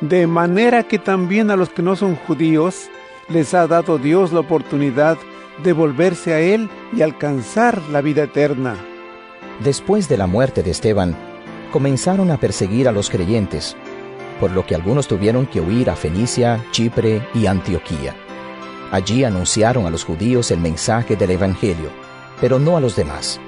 De 0.00 0.26
manera 0.26 0.84
que 0.84 0.98
también 0.98 1.50
a 1.50 1.56
los 1.56 1.68
que 1.68 1.82
no 1.82 1.96
son 1.96 2.16
judíos 2.16 2.88
les 3.28 3.52
ha 3.54 3.66
dado 3.66 3.98
Dios 3.98 4.32
la 4.32 4.40
oportunidad 4.40 5.18
de 5.62 5.72
volverse 5.72 6.32
a 6.32 6.40
Él 6.40 6.70
y 6.96 7.02
alcanzar 7.02 7.80
la 7.90 8.00
vida 8.00 8.24
eterna. 8.24 8.76
Después 9.62 10.08
de 10.08 10.16
la 10.16 10.26
muerte 10.26 10.62
de 10.62 10.70
Esteban, 10.70 11.14
comenzaron 11.72 12.30
a 12.30 12.38
perseguir 12.38 12.88
a 12.88 12.92
los 12.92 13.10
creyentes, 13.10 13.76
por 14.40 14.50
lo 14.50 14.64
que 14.64 14.74
algunos 14.74 15.08
tuvieron 15.08 15.46
que 15.46 15.60
huir 15.60 15.90
a 15.90 15.96
Fenicia, 15.96 16.64
Chipre 16.70 17.26
y 17.34 17.46
Antioquía. 17.46 18.14
Allí 18.90 19.24
anunciaron 19.24 19.86
a 19.86 19.90
los 19.90 20.04
judíos 20.04 20.50
el 20.50 20.60
mensaje 20.60 21.16
del 21.16 21.32
Evangelio, 21.32 21.90
pero 22.42 22.58
no 22.58 22.76
a 22.76 22.80
los 22.80 22.96
demás. 22.96 23.40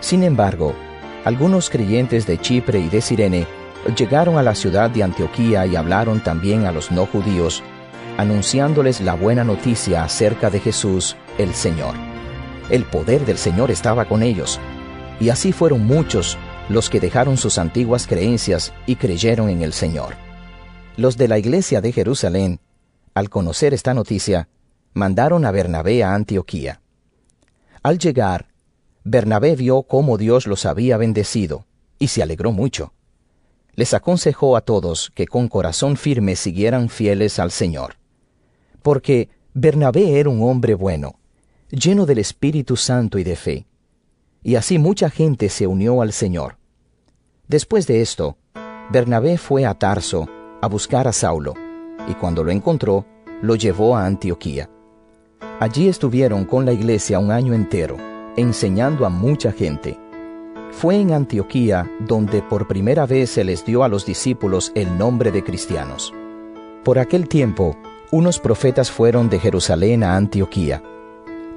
Sin 0.00 0.24
embargo, 0.24 0.74
algunos 1.24 1.70
creyentes 1.70 2.26
de 2.26 2.36
Chipre 2.36 2.80
y 2.80 2.88
de 2.88 3.00
Sirene 3.00 3.46
llegaron 3.96 4.36
a 4.36 4.42
la 4.42 4.56
ciudad 4.56 4.90
de 4.90 5.04
Antioquía 5.04 5.64
y 5.66 5.76
hablaron 5.76 6.20
también 6.20 6.66
a 6.66 6.72
los 6.72 6.90
no 6.90 7.06
judíos, 7.06 7.62
anunciándoles 8.18 9.00
la 9.00 9.14
buena 9.14 9.44
noticia 9.44 10.02
acerca 10.02 10.50
de 10.50 10.58
Jesús, 10.58 11.16
el 11.38 11.54
Señor. 11.54 11.94
El 12.70 12.84
poder 12.84 13.24
del 13.24 13.38
Señor 13.38 13.70
estaba 13.70 14.06
con 14.06 14.24
ellos, 14.24 14.58
y 15.20 15.28
así 15.28 15.52
fueron 15.52 15.86
muchos 15.86 16.36
los 16.68 16.90
que 16.90 16.98
dejaron 16.98 17.36
sus 17.36 17.56
antiguas 17.56 18.08
creencias 18.08 18.72
y 18.84 18.96
creyeron 18.96 19.48
en 19.48 19.62
el 19.62 19.72
Señor. 19.72 20.16
Los 20.96 21.16
de 21.16 21.28
la 21.28 21.38
iglesia 21.38 21.80
de 21.80 21.92
Jerusalén, 21.92 22.58
al 23.14 23.30
conocer 23.30 23.74
esta 23.74 23.94
noticia, 23.94 24.48
mandaron 24.92 25.44
a 25.44 25.52
Bernabé 25.52 26.02
a 26.02 26.14
Antioquía. 26.14 26.80
Al 27.84 27.98
llegar, 27.98 28.48
Bernabé 29.04 29.54
vio 29.54 29.84
cómo 29.84 30.18
Dios 30.18 30.48
los 30.48 30.66
había 30.66 30.96
bendecido, 30.96 31.66
y 32.00 32.08
se 32.08 32.20
alegró 32.20 32.50
mucho. 32.50 32.92
Les 33.76 33.94
aconsejó 33.94 34.56
a 34.56 34.62
todos 34.62 35.12
que 35.14 35.28
con 35.28 35.46
corazón 35.46 35.96
firme 35.96 36.34
siguieran 36.34 36.88
fieles 36.88 37.38
al 37.38 37.52
Señor. 37.52 37.94
Porque 38.82 39.28
Bernabé 39.52 40.18
era 40.18 40.30
un 40.30 40.42
hombre 40.42 40.74
bueno, 40.74 41.20
lleno 41.70 42.06
del 42.06 42.18
Espíritu 42.18 42.76
Santo 42.76 43.20
y 43.20 43.22
de 43.22 43.36
fe 43.36 43.66
y 44.44 44.56
así 44.56 44.78
mucha 44.78 45.10
gente 45.10 45.48
se 45.48 45.66
unió 45.66 46.02
al 46.02 46.12
Señor. 46.12 46.58
Después 47.48 47.86
de 47.88 48.02
esto, 48.02 48.36
Bernabé 48.92 49.38
fue 49.38 49.64
a 49.64 49.74
Tarso 49.74 50.28
a 50.60 50.68
buscar 50.68 51.08
a 51.08 51.12
Saulo, 51.12 51.54
y 52.06 52.14
cuando 52.14 52.44
lo 52.44 52.52
encontró, 52.52 53.06
lo 53.42 53.56
llevó 53.56 53.96
a 53.96 54.04
Antioquía. 54.04 54.70
Allí 55.60 55.88
estuvieron 55.88 56.44
con 56.44 56.64
la 56.64 56.72
iglesia 56.72 57.18
un 57.18 57.30
año 57.30 57.54
entero, 57.54 57.96
enseñando 58.36 59.06
a 59.06 59.08
mucha 59.08 59.52
gente. 59.52 59.98
Fue 60.72 60.96
en 60.96 61.12
Antioquía 61.12 61.90
donde 62.00 62.42
por 62.42 62.66
primera 62.66 63.06
vez 63.06 63.30
se 63.30 63.44
les 63.44 63.64
dio 63.64 63.84
a 63.84 63.88
los 63.88 64.04
discípulos 64.04 64.72
el 64.74 64.98
nombre 64.98 65.30
de 65.30 65.44
cristianos. 65.44 66.12
Por 66.82 66.98
aquel 66.98 67.28
tiempo, 67.28 67.76
unos 68.10 68.38
profetas 68.38 68.90
fueron 68.90 69.28
de 69.30 69.38
Jerusalén 69.38 70.02
a 70.02 70.16
Antioquía, 70.16 70.82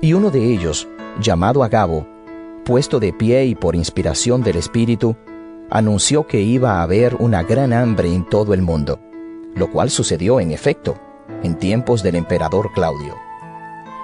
y 0.01 0.13
uno 0.13 0.29
de 0.29 0.43
ellos, 0.53 0.87
llamado 1.19 1.63
Agabo, 1.63 2.07
puesto 2.63 2.99
de 2.99 3.13
pie 3.13 3.45
y 3.45 3.55
por 3.55 3.75
inspiración 3.75 4.43
del 4.43 4.57
Espíritu, 4.57 5.15
anunció 5.69 6.27
que 6.27 6.41
iba 6.41 6.73
a 6.73 6.83
haber 6.83 7.15
una 7.15 7.43
gran 7.43 7.73
hambre 7.73 8.13
en 8.13 8.27
todo 8.29 8.53
el 8.53 8.61
mundo, 8.61 8.99
lo 9.55 9.71
cual 9.71 9.89
sucedió 9.89 10.39
en 10.39 10.51
efecto 10.51 10.97
en 11.43 11.55
tiempos 11.55 12.03
del 12.03 12.15
emperador 12.15 12.71
Claudio. 12.73 13.26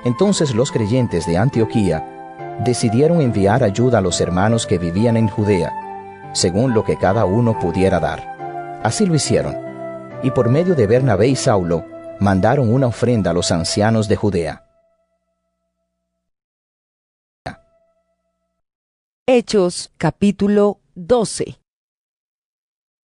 Entonces 0.05 0.53
los 0.53 0.71
creyentes 0.71 1.25
de 1.25 1.37
Antioquía 1.37 2.59
decidieron 2.65 3.21
enviar 3.21 3.63
ayuda 3.63 3.99
a 3.99 4.01
los 4.01 4.19
hermanos 4.19 4.67
que 4.67 4.77
vivían 4.77 5.17
en 5.17 5.27
Judea, 5.27 6.31
según 6.33 6.73
lo 6.73 6.83
que 6.83 6.97
cada 6.97 7.25
uno 7.25 7.57
pudiera 7.59 7.99
dar. 7.99 8.81
Así 8.83 9.05
lo 9.05 9.15
hicieron, 9.15 9.55
y 10.21 10.31
por 10.31 10.49
medio 10.49 10.75
de 10.75 10.87
Bernabé 10.87 11.27
y 11.27 11.35
Saulo 11.35 11.85
mandaron 12.19 12.73
una 12.73 12.87
ofrenda 12.87 13.31
a 13.31 13.33
los 13.33 13.51
ancianos 13.51 14.07
de 14.07 14.15
Judea. 14.15 14.59
Hechos 19.25 19.89
capítulo 19.97 20.81
12 20.95 21.57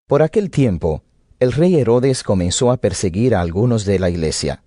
Por 0.05 0.21
aquel 0.21 0.51
tiempo, 0.51 1.01
el 1.39 1.53
rey 1.53 1.75
Herodes 1.75 2.23
comenzó 2.23 2.71
a 2.71 2.77
perseguir 2.77 3.35
a 3.35 3.41
algunos 3.41 3.85
de 3.85 3.99
la 3.99 4.09
iglesia. 4.09 4.61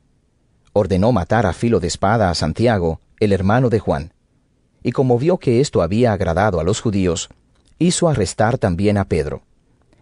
Ordenó 0.72 1.12
matar 1.12 1.46
a 1.46 1.52
filo 1.52 1.80
de 1.80 1.88
espada 1.88 2.30
a 2.30 2.34
Santiago, 2.34 3.00
el 3.20 3.32
hermano 3.32 3.68
de 3.70 3.78
Juan. 3.78 4.12
Y 4.82 4.92
como 4.92 5.18
vio 5.18 5.38
que 5.38 5.60
esto 5.60 5.82
había 5.82 6.12
agradado 6.12 6.60
a 6.60 6.64
los 6.64 6.80
judíos, 6.80 7.28
hizo 7.78 8.08
arrestar 8.08 8.58
también 8.58 8.98
a 8.98 9.04
Pedro. 9.04 9.42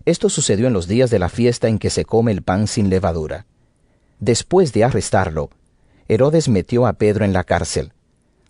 Esto 0.05 0.29
sucedió 0.29 0.67
en 0.67 0.73
los 0.73 0.87
días 0.87 1.11
de 1.11 1.19
la 1.19 1.29
fiesta 1.29 1.69
en 1.69 1.79
que 1.79 1.91
se 1.91 2.05
come 2.05 2.33
el 2.33 2.43
pan 2.43 2.67
sin 2.67 2.89
levadura. 2.89 3.47
Después 4.19 4.73
de 4.73 4.85
arrestarlo, 4.85 5.51
Herodes 6.09 6.49
metió 6.49 6.87
a 6.87 6.95
Pedro 6.95 7.25
en 7.25 7.33
la 7.33 7.45
cárcel, 7.45 7.93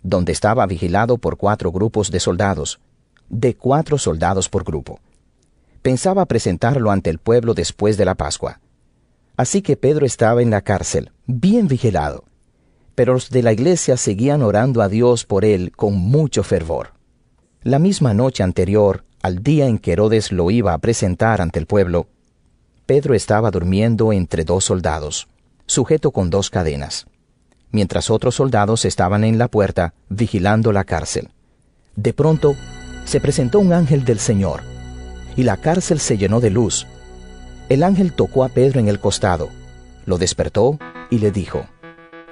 donde 0.02 0.32
estaba 0.32 0.66
vigilado 0.66 1.18
por 1.18 1.36
cuatro 1.36 1.72
grupos 1.72 2.10
de 2.10 2.20
soldados, 2.20 2.80
de 3.28 3.56
cuatro 3.56 3.98
soldados 3.98 4.48
por 4.48 4.64
grupo. 4.64 5.00
Pensaba 5.82 6.26
presentarlo 6.26 6.90
ante 6.90 7.10
el 7.10 7.18
pueblo 7.18 7.54
después 7.54 7.96
de 7.96 8.04
la 8.04 8.14
Pascua. 8.14 8.60
Así 9.36 9.62
que 9.62 9.76
Pedro 9.76 10.04
estaba 10.04 10.42
en 10.42 10.50
la 10.50 10.60
cárcel, 10.60 11.12
bien 11.38 11.68
vigilado. 11.68 12.24
Pero 12.94 13.12
los 13.12 13.30
de 13.30 13.42
la 13.42 13.52
iglesia 13.52 13.96
seguían 13.96 14.42
orando 14.42 14.82
a 14.82 14.88
Dios 14.88 15.24
por 15.24 15.44
él 15.44 15.70
con 15.76 15.94
mucho 15.94 16.42
fervor. 16.42 16.94
La 17.62 17.78
misma 17.78 18.14
noche 18.14 18.42
anterior, 18.42 19.04
al 19.22 19.42
día 19.42 19.66
en 19.66 19.78
que 19.78 19.92
Herodes 19.92 20.32
lo 20.32 20.50
iba 20.50 20.72
a 20.72 20.78
presentar 20.78 21.40
ante 21.40 21.58
el 21.58 21.66
pueblo, 21.66 22.08
Pedro 22.86 23.14
estaba 23.14 23.50
durmiendo 23.50 24.12
entre 24.12 24.44
dos 24.44 24.64
soldados, 24.64 25.28
sujeto 25.66 26.10
con 26.10 26.30
dos 26.30 26.50
cadenas, 26.50 27.06
mientras 27.70 28.10
otros 28.10 28.34
soldados 28.34 28.84
estaban 28.84 29.22
en 29.22 29.38
la 29.38 29.48
puerta 29.48 29.94
vigilando 30.08 30.72
la 30.72 30.84
cárcel. 30.84 31.28
De 31.94 32.12
pronto, 32.12 32.56
se 33.04 33.20
presentó 33.20 33.60
un 33.60 33.72
ángel 33.72 34.04
del 34.04 34.18
Señor, 34.18 34.62
y 35.36 35.44
la 35.44 35.56
cárcel 35.58 36.00
se 36.00 36.18
llenó 36.18 36.40
de 36.40 36.50
luz. 36.50 36.86
El 37.68 37.82
ángel 37.82 38.12
tocó 38.12 38.42
a 38.42 38.48
Pedro 38.48 38.80
en 38.80 38.88
el 38.88 38.98
costado, 38.98 39.50
lo 40.06 40.18
despertó 40.18 40.78
y 41.10 41.18
le 41.18 41.30
dijo, 41.30 41.66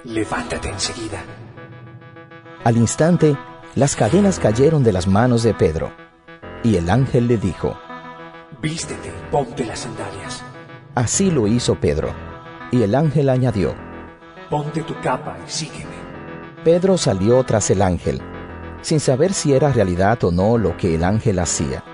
Levántate 0.05 0.69
enseguida. 0.69 1.23
Al 2.65 2.77
instante, 2.77 3.37
las 3.75 3.97
cadenas 3.97 4.39
cayeron 4.39 4.83
de 4.83 4.93
las 4.93 5.07
manos 5.07 5.43
de 5.43 5.55
Pedro, 5.55 5.93
y 6.63 6.77
el 6.77 6.89
ángel 6.89 7.27
le 7.27 7.37
dijo, 7.37 7.77
Vístete, 8.63 9.13
ponte 9.31 9.65
las 9.65 9.81
sandalias. 9.81 10.43
Así 10.95 11.31
lo 11.31 11.47
hizo 11.47 11.75
Pedro, 11.75 12.15
y 12.73 12.83
el 12.83 12.95
ángel 12.95 13.29
añadió, 13.29 13.75
Ponte 14.51 14.83
tu 14.83 14.99
capa 15.01 15.37
y 15.47 15.51
sígueme. 15.51 15.99
Pedro 16.65 16.97
salió 16.97 17.43
tras 17.45 17.71
el 17.71 17.83
ángel, 17.83 18.21
sin 18.83 18.99
saber 18.99 19.33
si 19.33 19.53
era 19.53 19.73
realidad 19.73 20.23
o 20.25 20.33
no 20.33 20.59
lo 20.59 20.77
que 20.77 20.95
el 20.95 21.05
ángel 21.05 21.39
hacía. 21.39 21.85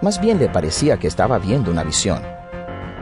Más 0.00 0.20
bien 0.20 0.38
le 0.38 0.48
parecía 0.48 0.98
que 0.98 1.06
estaba 1.06 1.38
viendo 1.38 1.70
una 1.70 1.84
visión. 1.84 2.22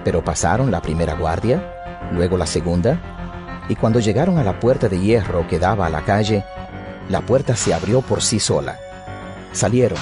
Pero 0.04 0.24
pasaron 0.24 0.70
la 0.70 0.80
primera 0.80 1.14
guardia, 1.14 1.77
luego 2.12 2.36
la 2.36 2.46
segunda, 2.46 3.00
y 3.68 3.76
cuando 3.76 4.00
llegaron 4.00 4.38
a 4.38 4.44
la 4.44 4.58
puerta 4.58 4.88
de 4.88 4.98
hierro 4.98 5.46
que 5.46 5.58
daba 5.58 5.86
a 5.86 5.90
la 5.90 6.02
calle, 6.02 6.44
la 7.08 7.20
puerta 7.20 7.56
se 7.56 7.74
abrió 7.74 8.00
por 8.02 8.22
sí 8.22 8.40
sola. 8.40 8.78
Salieron, 9.52 9.98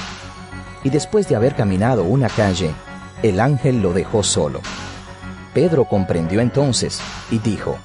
y 0.84 0.90
después 0.90 1.28
de 1.28 1.36
haber 1.36 1.54
caminado 1.54 2.04
una 2.04 2.28
calle, 2.28 2.70
el 3.22 3.40
ángel 3.40 3.82
lo 3.82 3.92
dejó 3.92 4.22
solo. 4.22 4.60
Pedro 5.52 5.84
comprendió 5.86 6.40
entonces 6.40 7.00
y 7.30 7.38
dijo, 7.38 7.76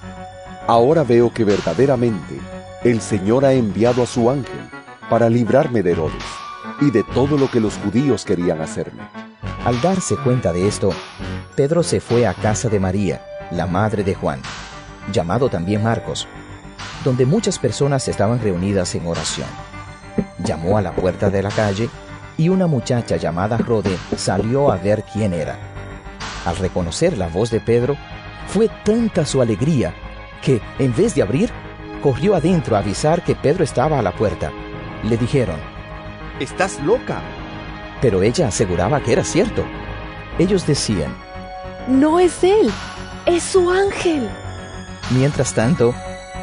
Ahora 0.67 1.03
veo 1.03 1.33
que 1.33 1.43
verdaderamente 1.43 2.39
el 2.83 3.01
Señor 3.01 3.45
ha 3.45 3.53
enviado 3.53 4.03
a 4.03 4.05
su 4.05 4.29
ángel 4.29 4.69
para 5.09 5.29
librarme 5.29 5.81
de 5.81 5.91
Herodes 5.91 6.23
y 6.79 6.91
de 6.91 7.03
todo 7.13 7.37
lo 7.37 7.49
que 7.49 7.59
los 7.59 7.77
judíos 7.77 8.25
querían 8.25 8.61
hacerme. 8.61 9.03
Al 9.65 9.79
darse 9.81 10.15
cuenta 10.17 10.51
de 10.51 10.67
esto, 10.67 10.91
Pedro 11.55 11.83
se 11.83 12.01
fue 12.01 12.25
a 12.25 12.33
casa 12.33 12.69
de 12.69 12.79
María, 12.79 13.21
la 13.51 13.67
madre 13.67 14.03
de 14.03 14.15
Juan, 14.15 14.41
llamado 15.11 15.49
también 15.49 15.83
Marcos, 15.83 16.27
donde 17.03 17.25
muchas 17.25 17.59
personas 17.59 18.07
estaban 18.07 18.39
reunidas 18.41 18.95
en 18.95 19.07
oración. 19.07 19.47
Llamó 20.39 20.77
a 20.77 20.81
la 20.81 20.93
puerta 20.93 21.29
de 21.29 21.43
la 21.43 21.49
calle 21.49 21.89
y 22.37 22.49
una 22.49 22.67
muchacha 22.67 23.17
llamada 23.17 23.57
Rode 23.57 23.97
salió 24.15 24.71
a 24.71 24.77
ver 24.77 25.03
quién 25.03 25.33
era. 25.33 25.57
Al 26.45 26.57
reconocer 26.57 27.17
la 27.17 27.27
voz 27.27 27.51
de 27.51 27.59
Pedro, 27.59 27.95
fue 28.47 28.69
tanta 28.83 29.25
su 29.25 29.41
alegría 29.41 29.93
que, 30.41 30.61
en 30.79 30.95
vez 30.95 31.15
de 31.15 31.21
abrir, 31.21 31.51
corrió 32.01 32.35
adentro 32.35 32.75
a 32.75 32.79
avisar 32.79 33.23
que 33.23 33.35
Pedro 33.35 33.63
estaba 33.63 33.99
a 33.99 34.01
la 34.01 34.11
puerta. 34.11 34.51
Le 35.03 35.17
dijeron, 35.17 35.57
Estás 36.39 36.79
loca. 36.81 37.21
Pero 38.01 38.23
ella 38.23 38.47
aseguraba 38.47 38.99
que 39.01 39.13
era 39.13 39.23
cierto. 39.23 39.63
Ellos 40.39 40.65
decían, 40.65 41.15
No 41.87 42.19
es 42.19 42.43
él, 42.43 42.71
es 43.25 43.43
su 43.43 43.69
ángel. 43.69 44.29
Mientras 45.11 45.53
tanto, 45.53 45.93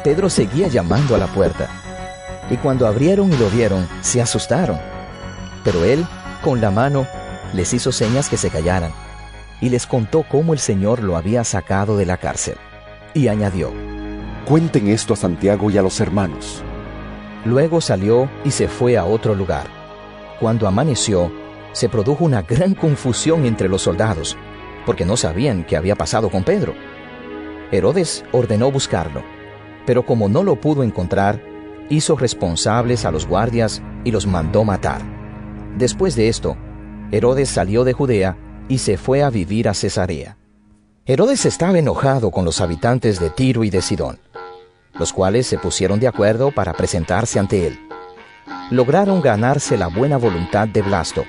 Pedro 0.03 0.29
seguía 0.29 0.67
llamando 0.67 1.15
a 1.15 1.17
la 1.17 1.27
puerta. 1.27 1.69
Y 2.49 2.57
cuando 2.57 2.87
abrieron 2.87 3.31
y 3.31 3.37
lo 3.37 3.49
vieron, 3.49 3.87
se 4.01 4.21
asustaron. 4.21 4.79
Pero 5.63 5.83
él, 5.83 6.05
con 6.43 6.61
la 6.61 6.71
mano, 6.71 7.05
les 7.53 7.73
hizo 7.73 7.91
señas 7.91 8.29
que 8.29 8.37
se 8.37 8.49
callaran 8.49 8.91
y 9.61 9.69
les 9.69 9.85
contó 9.85 10.23
cómo 10.23 10.53
el 10.53 10.59
Señor 10.59 11.03
lo 11.03 11.17
había 11.17 11.43
sacado 11.43 11.97
de 11.97 12.05
la 12.05 12.17
cárcel. 12.17 12.55
Y 13.13 13.27
añadió, 13.27 13.71
Cuenten 14.45 14.87
esto 14.87 15.13
a 15.13 15.17
Santiago 15.17 15.69
y 15.69 15.77
a 15.77 15.81
los 15.81 15.99
hermanos. 15.99 16.63
Luego 17.45 17.81
salió 17.81 18.29
y 18.43 18.51
se 18.51 18.67
fue 18.67 18.97
a 18.97 19.05
otro 19.05 19.35
lugar. 19.35 19.67
Cuando 20.39 20.67
amaneció, 20.67 21.31
se 21.71 21.89
produjo 21.89 22.25
una 22.25 22.41
gran 22.41 22.73
confusión 22.73 23.45
entre 23.45 23.69
los 23.69 23.83
soldados, 23.83 24.37
porque 24.89 25.05
no 25.05 25.17
sabían 25.17 25.65
qué 25.65 25.77
había 25.77 25.95
pasado 25.95 26.31
con 26.31 26.43
Pedro. 26.43 26.73
Herodes 27.71 28.25
ordenó 28.31 28.71
buscarlo, 28.71 29.21
pero 29.85 30.03
como 30.03 30.27
no 30.29 30.41
lo 30.41 30.59
pudo 30.59 30.81
encontrar, 30.81 31.39
hizo 31.89 32.15
responsables 32.15 33.05
a 33.05 33.11
los 33.11 33.27
guardias 33.27 33.83
y 34.03 34.09
los 34.09 34.25
mandó 34.25 34.63
matar. 34.63 35.03
Después 35.77 36.15
de 36.15 36.27
esto, 36.27 36.57
Herodes 37.11 37.49
salió 37.49 37.83
de 37.83 37.93
Judea 37.93 38.35
y 38.67 38.79
se 38.79 38.97
fue 38.97 39.21
a 39.21 39.29
vivir 39.29 39.69
a 39.69 39.75
Cesarea. 39.75 40.37
Herodes 41.05 41.45
estaba 41.45 41.77
enojado 41.77 42.31
con 42.31 42.43
los 42.43 42.59
habitantes 42.59 43.19
de 43.19 43.29
Tiro 43.29 43.63
y 43.63 43.69
de 43.69 43.83
Sidón, 43.83 44.17
los 44.97 45.13
cuales 45.13 45.45
se 45.45 45.59
pusieron 45.59 45.99
de 45.99 46.07
acuerdo 46.07 46.49
para 46.49 46.73
presentarse 46.73 47.37
ante 47.37 47.67
él. 47.67 47.79
Lograron 48.71 49.21
ganarse 49.21 49.77
la 49.77 49.85
buena 49.85 50.17
voluntad 50.17 50.67
de 50.67 50.81
Blasto, 50.81 51.25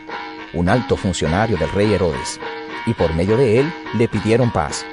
un 0.55 0.71
alto 0.71 0.97
funcionario 0.97 1.59
del 1.59 1.71
rey 1.73 1.93
Herodes, 1.93 2.41
y 2.87 2.95
por 2.95 3.15
medio 3.15 3.37
de 3.37 3.61
él 3.61 3.75
le 3.95 4.09
pidieron 4.09 4.51
paz, 4.51 4.85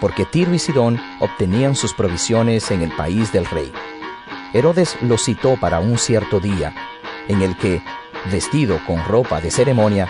porque 0.00 0.24
Tiro 0.24 0.54
y 0.54 0.58
Sidón 0.58 1.00
obtenían 1.20 1.74
sus 1.74 1.94
provisiones 1.94 2.70
en 2.70 2.82
el 2.82 2.90
país 2.92 3.32
del 3.32 3.46
rey. 3.46 3.72
Herodes 4.52 4.96
los 5.02 5.24
citó 5.24 5.56
para 5.56 5.80
un 5.80 5.98
cierto 5.98 6.40
día, 6.40 6.74
en 7.28 7.42
el 7.42 7.56
que, 7.56 7.82
vestido 8.30 8.80
con 8.86 9.04
ropa 9.04 9.40
de 9.40 9.50
ceremonia, 9.50 10.08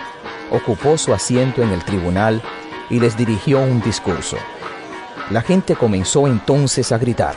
ocupó 0.51 0.97
su 0.97 1.13
asiento 1.13 1.61
en 1.61 1.71
el 1.71 1.83
tribunal 1.83 2.41
y 2.89 2.99
les 2.99 3.17
dirigió 3.17 3.59
un 3.59 3.81
discurso. 3.81 4.37
La 5.29 5.41
gente 5.41 5.75
comenzó 5.75 6.27
entonces 6.27 6.91
a 6.91 6.97
gritar. 6.97 7.35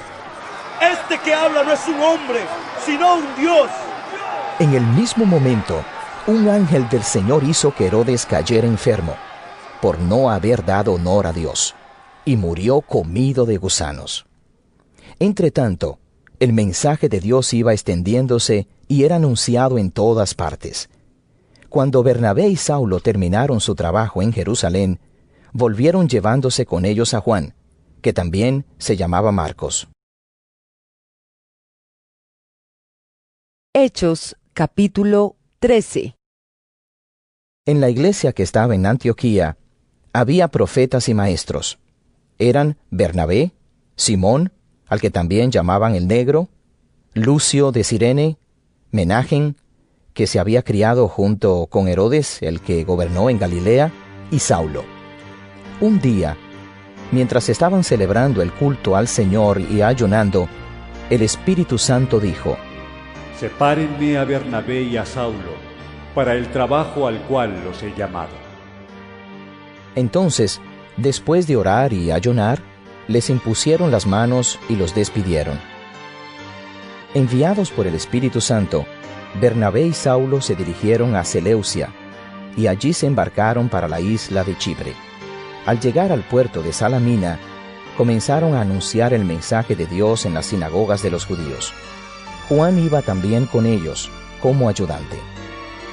Este 0.81 1.19
que 1.19 1.35
habla 1.35 1.63
no 1.63 1.73
es 1.73 1.87
un 1.89 2.01
hombre, 2.01 2.41
sino 2.85 3.17
un 3.17 3.37
Dios. 3.37 3.69
En 4.59 4.75
el 4.75 4.83
mismo 4.83 5.27
momento, 5.27 5.85
un 6.27 6.49
ángel 6.49 6.89
del 6.89 7.03
Señor 7.03 7.43
hizo 7.45 7.75
que 7.75 7.87
Herodes 7.87 8.27
cayera 8.27 8.67
enfermo, 8.67 9.17
por 9.83 9.99
no 9.99 10.31
haber 10.31 10.65
dado 10.65 10.95
honor 10.95 11.27
a 11.27 11.33
Dios, 11.33 11.75
y 12.25 12.37
murió 12.37 12.83
comido 12.83 13.47
de 13.47 13.57
gusanos. 13.57 14.27
Entre 15.19 15.51
tanto, 15.51 15.99
el 16.39 16.53
mensaje 16.53 17.09
de 17.09 17.19
Dios 17.19 17.53
iba 17.53 17.73
extendiéndose 17.73 18.69
y 18.87 19.03
era 19.03 19.17
anunciado 19.17 19.79
en 19.79 19.91
todas 19.91 20.35
partes. 20.35 20.89
Cuando 21.69 22.05
Bernabé 22.05 22.47
y 22.47 22.55
Saulo 22.55 23.01
terminaron 23.01 23.61
su 23.61 23.75
trabajo 23.75 24.23
en 24.23 24.33
Jerusalén, 24.33 25.01
volvieron 25.53 26.09
llevándose 26.09 26.65
con 26.65 26.85
ellos 26.85 27.13
a 27.13 27.21
Juan, 27.21 27.55
que 28.03 28.13
también 28.13 28.65
se 28.79 28.97
llamaba 28.97 29.33
Marcos. 29.33 29.89
Hechos 33.75 34.37
capítulo 34.53 35.35
13 35.59 36.15
En 37.67 37.81
la 37.81 37.91
iglesia 37.91 38.33
que 38.33 38.45
estaba 38.45 38.77
en 38.77 38.87
Antioquía 38.87 39.57
había 40.13 40.49
profetas 40.49 41.09
y 41.09 41.15
maestros. 41.15 41.79
Eran 42.39 42.77
Bernabé, 42.91 43.53
Simón, 43.97 44.53
al 44.87 45.01
que 45.01 45.11
también 45.11 45.51
llamaban 45.51 45.95
el 45.95 46.07
negro, 46.07 46.49
Lucio 47.15 47.73
de 47.73 47.85
Sirene, 47.85 48.37
Menagen, 48.91 49.57
que 50.13 50.27
se 50.27 50.39
había 50.39 50.63
criado 50.63 51.09
junto 51.09 51.67
con 51.67 51.89
Herodes, 51.89 52.43
el 52.43 52.61
que 52.61 52.85
gobernó 52.85 53.31
en 53.31 53.39
Galilea, 53.39 53.93
y 54.31 54.39
Saulo. 54.39 54.85
Un 55.81 56.01
día, 56.01 56.37
mientras 57.11 57.49
estaban 57.49 57.85
celebrando 57.85 58.43
el 58.43 58.53
culto 58.53 58.97
al 58.97 59.09
Señor 59.09 59.61
y 59.61 59.83
ayunando, 59.83 60.49
el 61.11 61.23
Espíritu 61.23 61.79
Santo 61.79 62.21
dijo, 62.21 62.57
Sepárenme 63.39 64.19
a 64.19 64.25
Bernabé 64.25 64.83
y 64.83 64.97
a 64.97 65.05
Saulo 65.05 65.53
para 66.15 66.35
el 66.35 66.51
trabajo 66.51 67.07
al 67.07 67.23
cual 67.23 67.65
los 67.65 67.83
he 67.83 67.95
llamado. 67.95 68.42
Entonces, 69.95 70.61
después 70.97 71.47
de 71.47 71.57
orar 71.57 71.93
y 71.93 72.11
ayunar, 72.11 72.61
les 73.09 73.31
impusieron 73.31 73.91
las 73.91 74.07
manos 74.07 74.59
y 74.69 74.77
los 74.77 74.95
despidieron. 74.95 75.59
Enviados 77.15 77.71
por 77.71 77.87
el 77.87 77.95
Espíritu 77.95 78.41
Santo, 78.41 78.87
Bernabé 79.41 79.83
y 79.83 79.93
Saulo 79.93 80.41
se 80.41 80.55
dirigieron 80.55 81.15
a 81.15 81.25
Seleucia, 81.25 81.91
y 82.57 82.67
allí 82.67 82.93
se 82.93 83.07
embarcaron 83.07 83.69
para 83.69 83.89
la 83.89 84.01
isla 84.01 84.45
de 84.45 84.57
Chipre. 84.57 84.95
Al 85.67 85.81
llegar 85.81 86.13
al 86.13 86.23
puerto 86.23 86.63
de 86.63 86.73
Salamina, 86.73 87.39
comenzaron 87.97 88.55
a 88.55 88.63
anunciar 88.63 89.13
el 89.13 89.25
mensaje 89.25 89.77
de 89.77 89.87
Dios 89.87 90.27
en 90.27 90.35
las 90.35 90.47
sinagogas 90.47 91.03
de 91.03 91.11
los 91.11 91.27
judíos. 91.27 91.73
Juan 92.49 92.79
iba 92.79 93.03
también 93.03 93.47
con 93.47 93.67
ellos, 93.67 94.11
como 94.41 94.69
ayudante. 94.69 95.19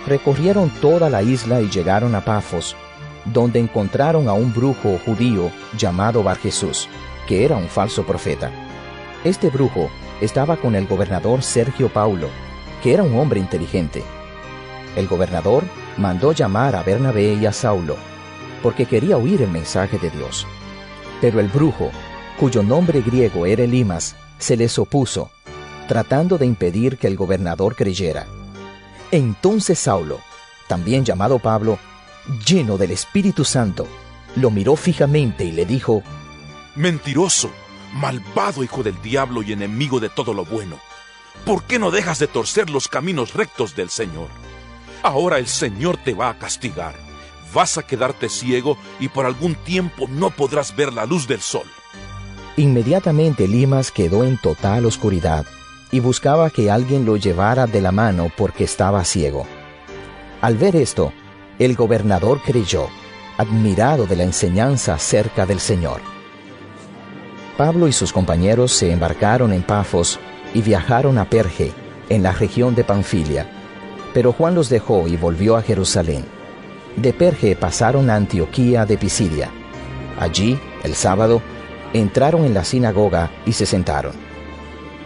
Recorrieron 0.07 0.69
toda 0.81 1.09
la 1.09 1.21
isla 1.21 1.61
y 1.61 1.69
llegaron 1.69 2.15
a 2.15 2.25
Pafos, 2.25 2.75
donde 3.25 3.59
encontraron 3.59 4.27
a 4.27 4.33
un 4.33 4.53
brujo 4.53 4.99
judío 5.05 5.51
llamado 5.77 6.23
Bar 6.23 6.37
Jesús, 6.37 6.87
que 7.27 7.45
era 7.45 7.57
un 7.57 7.67
falso 7.67 8.03
profeta. 8.03 8.51
Este 9.23 9.49
brujo 9.49 9.89
estaba 10.21 10.57
con 10.57 10.75
el 10.75 10.87
gobernador 10.87 11.43
Sergio 11.43 11.89
Paulo, 11.89 12.29
que 12.81 12.93
era 12.93 13.03
un 13.03 13.17
hombre 13.17 13.39
inteligente. 13.39 14.03
El 14.95 15.07
gobernador 15.07 15.63
mandó 15.97 16.31
llamar 16.31 16.75
a 16.75 16.83
Bernabé 16.83 17.33
y 17.33 17.45
a 17.45 17.53
Saulo, 17.53 17.97
porque 18.63 18.85
quería 18.85 19.17
oír 19.17 19.41
el 19.41 19.49
mensaje 19.49 19.97
de 19.97 20.09
Dios. 20.09 20.47
Pero 21.21 21.39
el 21.39 21.47
brujo, 21.47 21.91
cuyo 22.39 22.63
nombre 22.63 23.01
griego 23.01 23.45
era 23.45 23.63
Elimas, 23.63 24.15
se 24.37 24.55
les 24.55 24.79
opuso, 24.79 25.29
tratando 25.87 26.37
de 26.37 26.45
impedir 26.45 26.97
que 26.97 27.07
el 27.07 27.17
gobernador 27.17 27.75
creyera. 27.75 28.27
Entonces 29.11 29.79
Saulo, 29.79 30.19
también 30.67 31.03
llamado 31.03 31.39
Pablo, 31.39 31.79
lleno 32.45 32.77
del 32.77 32.91
Espíritu 32.91 33.43
Santo, 33.43 33.87
lo 34.35 34.51
miró 34.51 34.75
fijamente 34.75 35.43
y 35.43 35.51
le 35.51 35.65
dijo, 35.65 36.03
Mentiroso, 36.75 37.49
malvado 37.93 38.63
hijo 38.63 38.83
del 38.83 39.01
diablo 39.01 39.41
y 39.41 39.51
enemigo 39.51 39.99
de 39.99 40.09
todo 40.09 40.33
lo 40.33 40.45
bueno, 40.45 40.79
¿por 41.45 41.63
qué 41.63 41.79
no 41.79 41.91
dejas 41.91 42.19
de 42.19 42.27
torcer 42.27 42.69
los 42.69 42.87
caminos 42.87 43.33
rectos 43.33 43.75
del 43.75 43.89
Señor? 43.89 44.27
Ahora 45.01 45.39
el 45.39 45.47
Señor 45.47 45.97
te 45.97 46.13
va 46.13 46.29
a 46.29 46.37
castigar. 46.37 46.95
Vas 47.53 47.77
a 47.77 47.83
quedarte 47.83 48.29
ciego 48.29 48.77
y 48.99 49.07
por 49.07 49.25
algún 49.25 49.55
tiempo 49.55 50.07
no 50.07 50.29
podrás 50.29 50.75
ver 50.75 50.93
la 50.93 51.05
luz 51.05 51.27
del 51.27 51.41
sol. 51.41 51.65
Inmediatamente 52.57 53.47
Limas 53.47 53.91
quedó 53.91 54.23
en 54.23 54.37
total 54.37 54.85
oscuridad 54.85 55.45
y 55.91 56.01
buscaba 56.01 56.49
que 56.49 56.69
alguien 56.69 57.05
lo 57.05 57.17
llevara 57.17 57.65
de 57.65 57.81
la 57.81 57.91
mano 57.91 58.31
porque 58.37 58.65
estaba 58.65 59.03
ciego. 59.05 59.47
Al 60.41 60.57
ver 60.57 60.75
esto, 60.75 61.13
el 61.59 61.75
gobernador 61.75 62.41
creyó, 62.41 62.87
admirado 63.37 64.07
de 64.07 64.15
la 64.15 64.23
enseñanza 64.23 64.93
acerca 64.93 65.45
del 65.45 65.59
Señor. 65.59 66.01
Pablo 67.57 67.89
y 67.89 67.93
sus 67.93 68.13
compañeros 68.13 68.71
se 68.71 68.91
embarcaron 68.91 69.51
en 69.51 69.63
Pafos 69.63 70.17
y 70.53 70.61
viajaron 70.61 71.17
a 71.17 71.29
Perge, 71.29 71.73
en 72.07 72.23
la 72.23 72.31
región 72.31 72.73
de 72.73 72.85
Panfilia. 72.85 73.49
Pero 74.13 74.31
Juan 74.31 74.55
los 74.55 74.69
dejó 74.69 75.07
y 75.07 75.17
volvió 75.17 75.57
a 75.57 75.61
Jerusalén. 75.61 76.25
De 76.95 77.13
Perge 77.13 77.55
pasaron 77.55 78.09
a 78.09 78.15
Antioquía 78.15 78.85
de 78.85 78.97
Pisidia. 78.97 79.51
Allí, 80.19 80.57
el 80.83 80.95
sábado, 80.95 81.41
entraron 81.93 82.45
en 82.45 82.53
la 82.53 82.63
sinagoga 82.63 83.29
y 83.45 83.53
se 83.53 83.65
sentaron. 83.65 84.13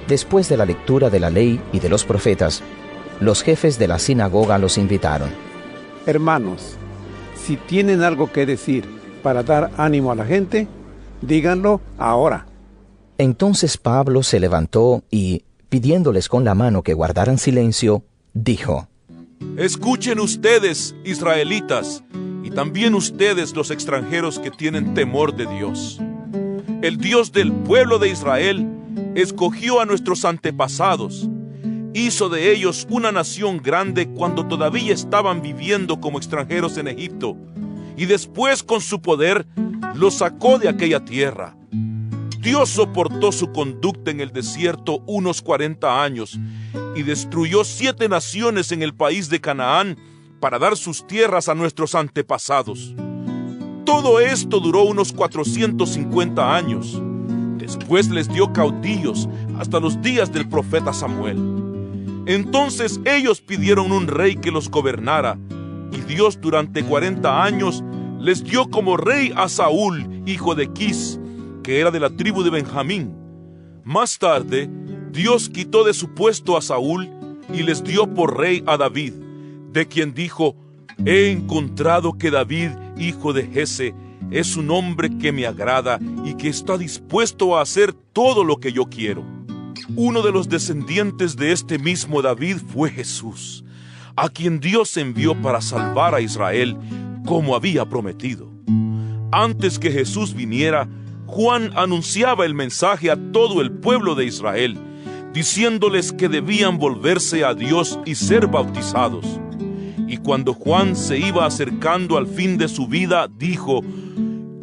Después 0.07 0.47
de 0.49 0.57
la 0.57 0.65
lectura 0.65 1.09
de 1.09 1.19
la 1.19 1.29
ley 1.29 1.59
y 1.71 1.79
de 1.79 1.89
los 1.89 2.05
profetas, 2.05 2.61
los 3.19 3.41
jefes 3.41 3.79
de 3.79 3.87
la 3.87 3.99
sinagoga 3.99 4.57
los 4.57 4.77
invitaron. 4.77 5.29
Hermanos, 6.05 6.75
si 7.35 7.57
tienen 7.57 8.03
algo 8.03 8.31
que 8.31 8.45
decir 8.45 8.85
para 9.21 9.43
dar 9.43 9.71
ánimo 9.77 10.11
a 10.11 10.15
la 10.15 10.25
gente, 10.25 10.67
díganlo 11.21 11.81
ahora. 11.97 12.45
Entonces 13.17 13.77
Pablo 13.77 14.23
se 14.23 14.39
levantó 14.39 15.03
y, 15.09 15.43
pidiéndoles 15.69 16.27
con 16.27 16.43
la 16.43 16.55
mano 16.55 16.83
que 16.83 16.93
guardaran 16.93 17.37
silencio, 17.37 18.03
dijo, 18.33 18.89
Escuchen 19.57 20.19
ustedes, 20.19 20.95
israelitas, 21.03 22.03
y 22.43 22.49
también 22.49 22.95
ustedes 22.95 23.55
los 23.55 23.71
extranjeros 23.71 24.39
que 24.39 24.51
tienen 24.51 24.93
temor 24.93 25.35
de 25.35 25.45
Dios. 25.45 26.01
El 26.81 26.97
Dios 26.97 27.31
del 27.31 27.53
pueblo 27.53 27.99
de 27.99 28.09
Israel 28.09 28.67
escogió 29.15 29.79
a 29.79 29.85
nuestros 29.85 30.25
antepasados, 30.25 31.29
hizo 31.93 32.29
de 32.29 32.51
ellos 32.51 32.87
una 32.89 33.11
nación 33.11 33.61
grande 33.61 34.07
cuando 34.09 34.47
todavía 34.47 34.93
estaban 34.93 35.41
viviendo 35.41 35.99
como 35.99 36.17
extranjeros 36.17 36.77
en 36.77 36.87
Egipto, 36.87 37.37
y 37.95 38.05
después 38.05 38.63
con 38.63 38.81
su 38.81 39.01
poder 39.01 39.45
los 39.93 40.15
sacó 40.15 40.57
de 40.57 40.69
aquella 40.69 41.05
tierra. 41.05 41.55
Dios 42.39 42.69
soportó 42.69 43.31
su 43.31 43.51
conducta 43.51 44.11
en 44.11 44.19
el 44.19 44.31
desierto 44.31 45.01
unos 45.05 45.41
40 45.41 46.03
años 46.03 46.37
y 46.95 47.03
destruyó 47.03 47.63
siete 47.63 48.09
naciones 48.09 48.71
en 48.71 48.83
el 48.83 48.93
país 48.93 49.29
de 49.29 49.39
Canaán 49.39 49.97
para 50.41 50.59
dar 50.59 50.75
sus 50.75 51.07
tierras 51.07 51.47
a 51.47 51.55
nuestros 51.55 51.95
antepasados. 51.95 52.93
Todo 53.85 54.19
esto 54.19 54.59
duró 54.59 54.83
unos 54.83 55.13
450 55.13 56.55
años. 56.55 57.01
Después 57.57 58.09
les 58.09 58.27
dio 58.27 58.51
caudillos 58.51 59.29
hasta 59.57 59.79
los 59.79 60.01
días 60.01 60.33
del 60.33 60.49
profeta 60.49 60.91
Samuel. 60.91 61.72
Entonces 62.25 63.01
ellos 63.05 63.41
pidieron 63.41 63.91
un 63.91 64.07
rey 64.07 64.35
que 64.35 64.51
los 64.51 64.69
gobernara, 64.69 65.37
y 65.91 65.97
Dios 66.01 66.39
durante 66.41 66.83
40 66.83 67.43
años 67.43 67.83
les 68.19 68.43
dio 68.43 68.69
como 68.69 68.95
rey 68.95 69.33
a 69.35 69.49
Saúl, 69.49 70.23
hijo 70.25 70.55
de 70.55 70.71
Quis, 70.71 71.19
que 71.61 71.79
era 71.79 71.91
de 71.91 71.99
la 71.99 72.09
tribu 72.09 72.43
de 72.43 72.49
Benjamín. 72.49 73.13
Más 73.83 74.17
tarde, 74.17 74.69
Dios 75.11 75.49
quitó 75.49 75.83
de 75.83 75.93
su 75.93 76.13
puesto 76.13 76.55
a 76.55 76.61
Saúl 76.61 77.09
y 77.53 77.63
les 77.63 77.83
dio 77.83 78.13
por 78.13 78.37
rey 78.37 78.63
a 78.65 78.77
David, 78.77 79.13
de 79.71 79.87
quien 79.87 80.13
dijo, 80.13 80.55
He 81.05 81.31
encontrado 81.31 82.17
que 82.17 82.31
David, 82.31 82.69
hijo 82.97 83.33
de 83.33 83.47
Jesse, 83.47 83.93
es 84.31 84.55
un 84.55 84.71
hombre 84.71 85.17
que 85.17 85.31
me 85.31 85.45
agrada 85.45 85.99
y 86.23 86.35
que 86.35 86.47
está 86.47 86.77
dispuesto 86.77 87.57
a 87.57 87.61
hacer 87.61 87.93
todo 87.93 88.43
lo 88.43 88.57
que 88.57 88.71
yo 88.71 88.85
quiero. 88.85 89.23
Uno 89.95 90.21
de 90.21 90.31
los 90.31 90.47
descendientes 90.47 91.35
de 91.35 91.51
este 91.51 91.77
mismo 91.77 92.21
David 92.21 92.57
fue 92.71 92.89
Jesús, 92.89 93.65
a 94.15 94.29
quien 94.29 94.59
Dios 94.59 94.95
envió 94.97 95.39
para 95.41 95.61
salvar 95.61 96.15
a 96.15 96.21
Israel 96.21 96.77
como 97.25 97.55
había 97.55 97.85
prometido. 97.85 98.49
Antes 99.31 99.79
que 99.79 99.91
Jesús 99.91 100.33
viniera, 100.33 100.87
Juan 101.25 101.71
anunciaba 101.75 102.45
el 102.45 102.53
mensaje 102.53 103.11
a 103.11 103.17
todo 103.31 103.61
el 103.61 103.71
pueblo 103.71 104.15
de 104.15 104.25
Israel, 104.25 104.77
diciéndoles 105.33 106.13
que 106.13 106.29
debían 106.29 106.77
volverse 106.77 107.43
a 107.43 107.53
Dios 107.53 107.99
y 108.05 108.15
ser 108.15 108.47
bautizados. 108.47 109.25
Y 110.07 110.17
cuando 110.17 110.53
Juan 110.53 110.95
se 110.95 111.17
iba 111.17 111.45
acercando 111.45 112.17
al 112.17 112.27
fin 112.27 112.57
de 112.57 112.67
su 112.67 112.87
vida, 112.87 113.27
dijo, 113.27 113.81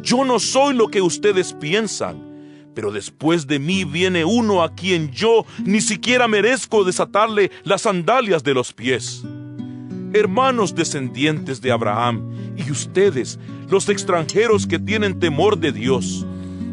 Yo 0.01 0.23
no 0.23 0.39
soy 0.39 0.73
lo 0.73 0.87
que 0.87 1.01
ustedes 1.01 1.53
piensan, 1.53 2.30
pero 2.73 2.91
después 2.91 3.47
de 3.47 3.59
mí 3.59 3.83
viene 3.83 4.25
uno 4.25 4.63
a 4.63 4.73
quien 4.73 5.11
yo 5.11 5.45
ni 5.63 5.81
siquiera 5.81 6.27
merezco 6.27 6.83
desatarle 6.83 7.51
las 7.63 7.83
sandalias 7.83 8.43
de 8.43 8.53
los 8.53 8.73
pies. 8.73 9.23
Hermanos 10.13 10.75
descendientes 10.75 11.61
de 11.61 11.71
Abraham, 11.71 12.55
y 12.57 12.69
ustedes, 12.71 13.39
los 13.69 13.87
extranjeros 13.89 14.67
que 14.67 14.79
tienen 14.79 15.19
temor 15.19 15.57
de 15.57 15.71
Dios, 15.71 16.25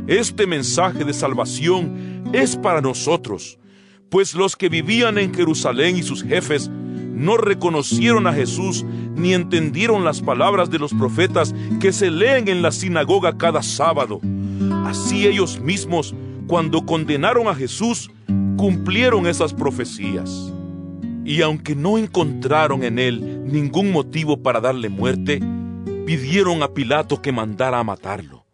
este 0.09 0.47
mensaje 0.47 1.05
de 1.05 1.13
salvación 1.13 2.25
es 2.33 2.57
para 2.57 2.81
nosotros, 2.81 3.59
pues 4.09 4.35
los 4.35 4.57
que 4.57 4.69
vivían 4.69 5.19
en 5.19 5.33
Jerusalén 5.35 5.97
y 5.97 6.03
sus 6.03 6.23
jefes 6.23 6.71
no 7.19 7.37
reconocieron 7.37 8.27
a 8.27 8.33
Jesús 8.33 8.85
ni 9.17 9.35
entendieron 9.35 10.05
las 10.05 10.23
palabras 10.23 10.71
de 10.71 10.79
los 10.79 10.95
profetas 10.95 11.55
que 11.81 11.93
se 11.93 12.11
leen 12.11 12.49
en 12.49 12.63
la 12.63 12.71
sinagoga 12.71 13.37
cada 13.37 13.63
sábado. 13.63 14.21
Así 14.87 15.27
ellos 15.27 15.61
mismos, 15.61 16.15
cuando 16.47 16.87
condenaron 16.87 17.49
a 17.49 17.55
Jesús, 17.55 18.11
cumplieron 18.57 19.27
esas 19.27 19.53
profecías. 19.53 20.53
Y 21.25 21.43
aunque 21.43 21.75
no 21.75 21.99
encontraron 21.99 22.85
en 22.85 22.99
él 22.99 23.43
ningún 23.45 23.91
motivo 23.91 24.41
para 24.43 24.61
darle 24.61 24.89
muerte, 24.89 25.43
pidieron 26.07 26.63
a 26.63 26.69
Pilato 26.69 27.21
que 27.21 27.33
mandara 27.33 27.81
a 27.81 27.85
matarlo. 27.85 28.47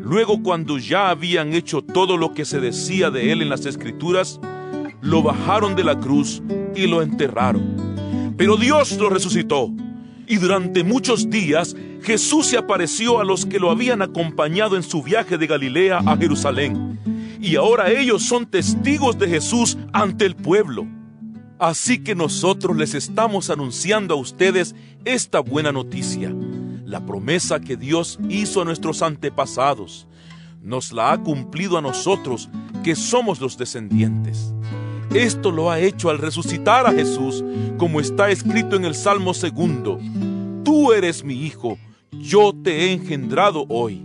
Luego, 0.00 0.42
cuando 0.42 0.78
ya 0.78 1.10
habían 1.10 1.54
hecho 1.54 1.82
todo 1.82 2.16
lo 2.16 2.34
que 2.34 2.44
se 2.44 2.60
decía 2.60 3.10
de 3.10 3.32
él 3.32 3.42
en 3.42 3.48
las 3.48 3.64
escrituras, 3.64 4.40
lo 5.06 5.22
bajaron 5.22 5.76
de 5.76 5.84
la 5.84 5.98
cruz 5.98 6.42
y 6.74 6.86
lo 6.86 7.00
enterraron. 7.00 8.34
Pero 8.36 8.56
Dios 8.56 8.96
lo 8.98 9.08
resucitó. 9.08 9.70
Y 10.26 10.36
durante 10.36 10.82
muchos 10.82 11.30
días 11.30 11.76
Jesús 12.02 12.48
se 12.48 12.58
apareció 12.58 13.20
a 13.20 13.24
los 13.24 13.46
que 13.46 13.60
lo 13.60 13.70
habían 13.70 14.02
acompañado 14.02 14.76
en 14.76 14.82
su 14.82 15.02
viaje 15.02 15.38
de 15.38 15.46
Galilea 15.46 15.98
a 16.04 16.16
Jerusalén. 16.16 16.98
Y 17.40 17.54
ahora 17.54 17.90
ellos 17.92 18.24
son 18.24 18.46
testigos 18.46 19.16
de 19.18 19.28
Jesús 19.28 19.78
ante 19.92 20.26
el 20.26 20.34
pueblo. 20.34 20.86
Así 21.60 22.02
que 22.02 22.16
nosotros 22.16 22.76
les 22.76 22.94
estamos 22.94 23.48
anunciando 23.48 24.14
a 24.14 24.18
ustedes 24.18 24.74
esta 25.04 25.38
buena 25.38 25.70
noticia, 25.70 26.34
la 26.84 27.06
promesa 27.06 27.60
que 27.60 27.76
Dios 27.76 28.18
hizo 28.28 28.60
a 28.60 28.64
nuestros 28.64 29.02
antepasados. 29.02 30.08
Nos 30.60 30.92
la 30.92 31.12
ha 31.12 31.22
cumplido 31.22 31.78
a 31.78 31.82
nosotros, 31.82 32.48
que 32.82 32.96
somos 32.96 33.40
los 33.40 33.56
descendientes. 33.56 34.52
Esto 35.14 35.50
lo 35.50 35.70
ha 35.70 35.80
hecho 35.80 36.10
al 36.10 36.18
resucitar 36.18 36.86
a 36.86 36.92
Jesús, 36.92 37.44
como 37.78 38.00
está 38.00 38.30
escrito 38.30 38.76
en 38.76 38.84
el 38.84 38.94
Salmo 38.94 39.34
segundo. 39.34 39.98
Tú 40.64 40.92
eres 40.92 41.24
mi 41.24 41.46
hijo, 41.46 41.78
yo 42.12 42.52
te 42.52 42.84
he 42.84 42.92
engendrado 42.92 43.64
hoy. 43.68 44.02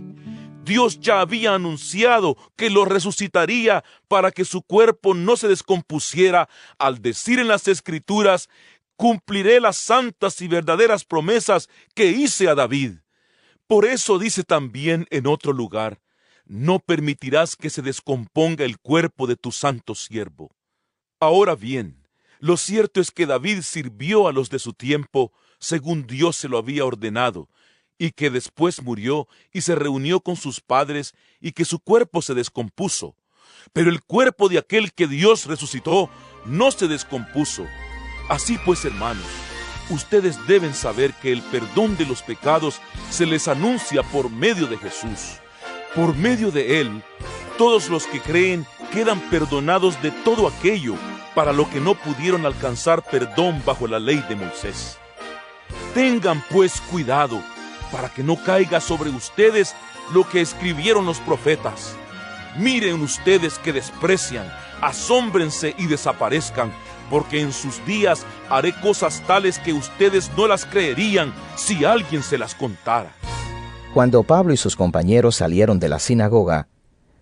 Dios 0.64 1.00
ya 1.00 1.20
había 1.20 1.54
anunciado 1.54 2.36
que 2.56 2.70
lo 2.70 2.84
resucitaría 2.84 3.82
para 4.08 4.30
que 4.30 4.44
su 4.44 4.62
cuerpo 4.62 5.12
no 5.12 5.36
se 5.36 5.48
descompusiera 5.48 6.48
al 6.78 7.02
decir 7.02 7.40
en 7.40 7.48
las 7.48 7.66
escrituras, 7.66 8.48
cumpliré 8.96 9.60
las 9.60 9.76
santas 9.76 10.40
y 10.40 10.48
verdaderas 10.48 11.04
promesas 11.04 11.68
que 11.94 12.06
hice 12.12 12.48
a 12.48 12.54
David. 12.54 12.98
Por 13.66 13.84
eso 13.84 14.18
dice 14.18 14.44
también 14.44 15.06
en 15.10 15.26
otro 15.26 15.52
lugar, 15.52 16.00
no 16.46 16.78
permitirás 16.78 17.56
que 17.56 17.70
se 17.70 17.82
descomponga 17.82 18.64
el 18.64 18.78
cuerpo 18.78 19.26
de 19.26 19.36
tu 19.36 19.50
santo 19.50 19.94
siervo. 19.94 20.50
Ahora 21.22 21.54
bien, 21.54 22.02
lo 22.40 22.56
cierto 22.56 23.00
es 23.00 23.12
que 23.12 23.26
David 23.26 23.60
sirvió 23.62 24.26
a 24.26 24.32
los 24.32 24.50
de 24.50 24.58
su 24.58 24.72
tiempo 24.72 25.32
según 25.60 26.08
Dios 26.08 26.34
se 26.34 26.48
lo 26.48 26.58
había 26.58 26.84
ordenado, 26.84 27.48
y 27.96 28.10
que 28.10 28.28
después 28.28 28.82
murió 28.82 29.28
y 29.52 29.60
se 29.60 29.76
reunió 29.76 30.18
con 30.18 30.34
sus 30.34 30.60
padres 30.60 31.14
y 31.40 31.52
que 31.52 31.64
su 31.64 31.78
cuerpo 31.78 32.22
se 32.22 32.34
descompuso. 32.34 33.14
Pero 33.72 33.88
el 33.88 34.02
cuerpo 34.02 34.48
de 34.48 34.58
aquel 34.58 34.92
que 34.92 35.06
Dios 35.06 35.46
resucitó 35.46 36.10
no 36.44 36.72
se 36.72 36.88
descompuso. 36.88 37.68
Así 38.28 38.58
pues, 38.64 38.84
hermanos, 38.84 39.30
ustedes 39.90 40.44
deben 40.48 40.74
saber 40.74 41.14
que 41.22 41.30
el 41.30 41.40
perdón 41.40 41.96
de 41.96 42.06
los 42.06 42.20
pecados 42.22 42.80
se 43.10 43.26
les 43.26 43.46
anuncia 43.46 44.02
por 44.02 44.28
medio 44.28 44.66
de 44.66 44.76
Jesús. 44.76 45.38
Por 45.94 46.16
medio 46.16 46.50
de 46.50 46.80
Él, 46.80 47.00
todos 47.58 47.90
los 47.90 48.08
que 48.08 48.20
creen 48.20 48.66
quedan 48.92 49.20
perdonados 49.30 50.00
de 50.02 50.10
todo 50.10 50.46
aquello 50.46 50.94
para 51.34 51.52
lo 51.52 51.68
que 51.68 51.80
no 51.80 51.94
pudieron 51.94 52.46
alcanzar 52.46 53.02
perdón 53.02 53.62
bajo 53.64 53.86
la 53.86 53.98
ley 53.98 54.22
de 54.28 54.36
Moisés. 54.36 54.98
Tengan 55.94 56.42
pues 56.50 56.80
cuidado 56.80 57.40
para 57.90 58.08
que 58.08 58.22
no 58.22 58.36
caiga 58.36 58.80
sobre 58.80 59.10
ustedes 59.10 59.74
lo 60.12 60.28
que 60.28 60.40
escribieron 60.40 61.06
los 61.06 61.18
profetas. 61.18 61.94
Miren 62.58 63.02
ustedes 63.02 63.58
que 63.58 63.72
desprecian, 63.72 64.46
asómbrense 64.80 65.74
y 65.78 65.86
desaparezcan, 65.86 66.72
porque 67.10 67.40
en 67.40 67.52
sus 67.52 67.84
días 67.86 68.26
haré 68.50 68.74
cosas 68.80 69.22
tales 69.26 69.58
que 69.58 69.72
ustedes 69.72 70.30
no 70.36 70.46
las 70.46 70.66
creerían 70.66 71.32
si 71.56 71.84
alguien 71.84 72.22
se 72.22 72.38
las 72.38 72.54
contara. 72.54 73.12
Cuando 73.94 74.22
Pablo 74.22 74.54
y 74.54 74.56
sus 74.56 74.76
compañeros 74.76 75.36
salieron 75.36 75.78
de 75.78 75.88
la 75.88 75.98
sinagoga, 75.98 76.68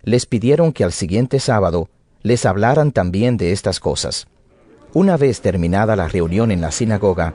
les 0.02 0.26
pidieron 0.26 0.72
que 0.72 0.84
al 0.84 0.92
siguiente 0.92 1.40
sábado 1.40 1.88
les 2.22 2.46
hablaran 2.46 2.92
también 2.92 3.36
de 3.36 3.52
estas 3.52 3.80
cosas. 3.80 4.26
Una 4.92 5.16
vez 5.16 5.40
terminada 5.40 5.96
la 5.96 6.08
reunión 6.08 6.50
en 6.50 6.60
la 6.60 6.70
sinagoga, 6.70 7.34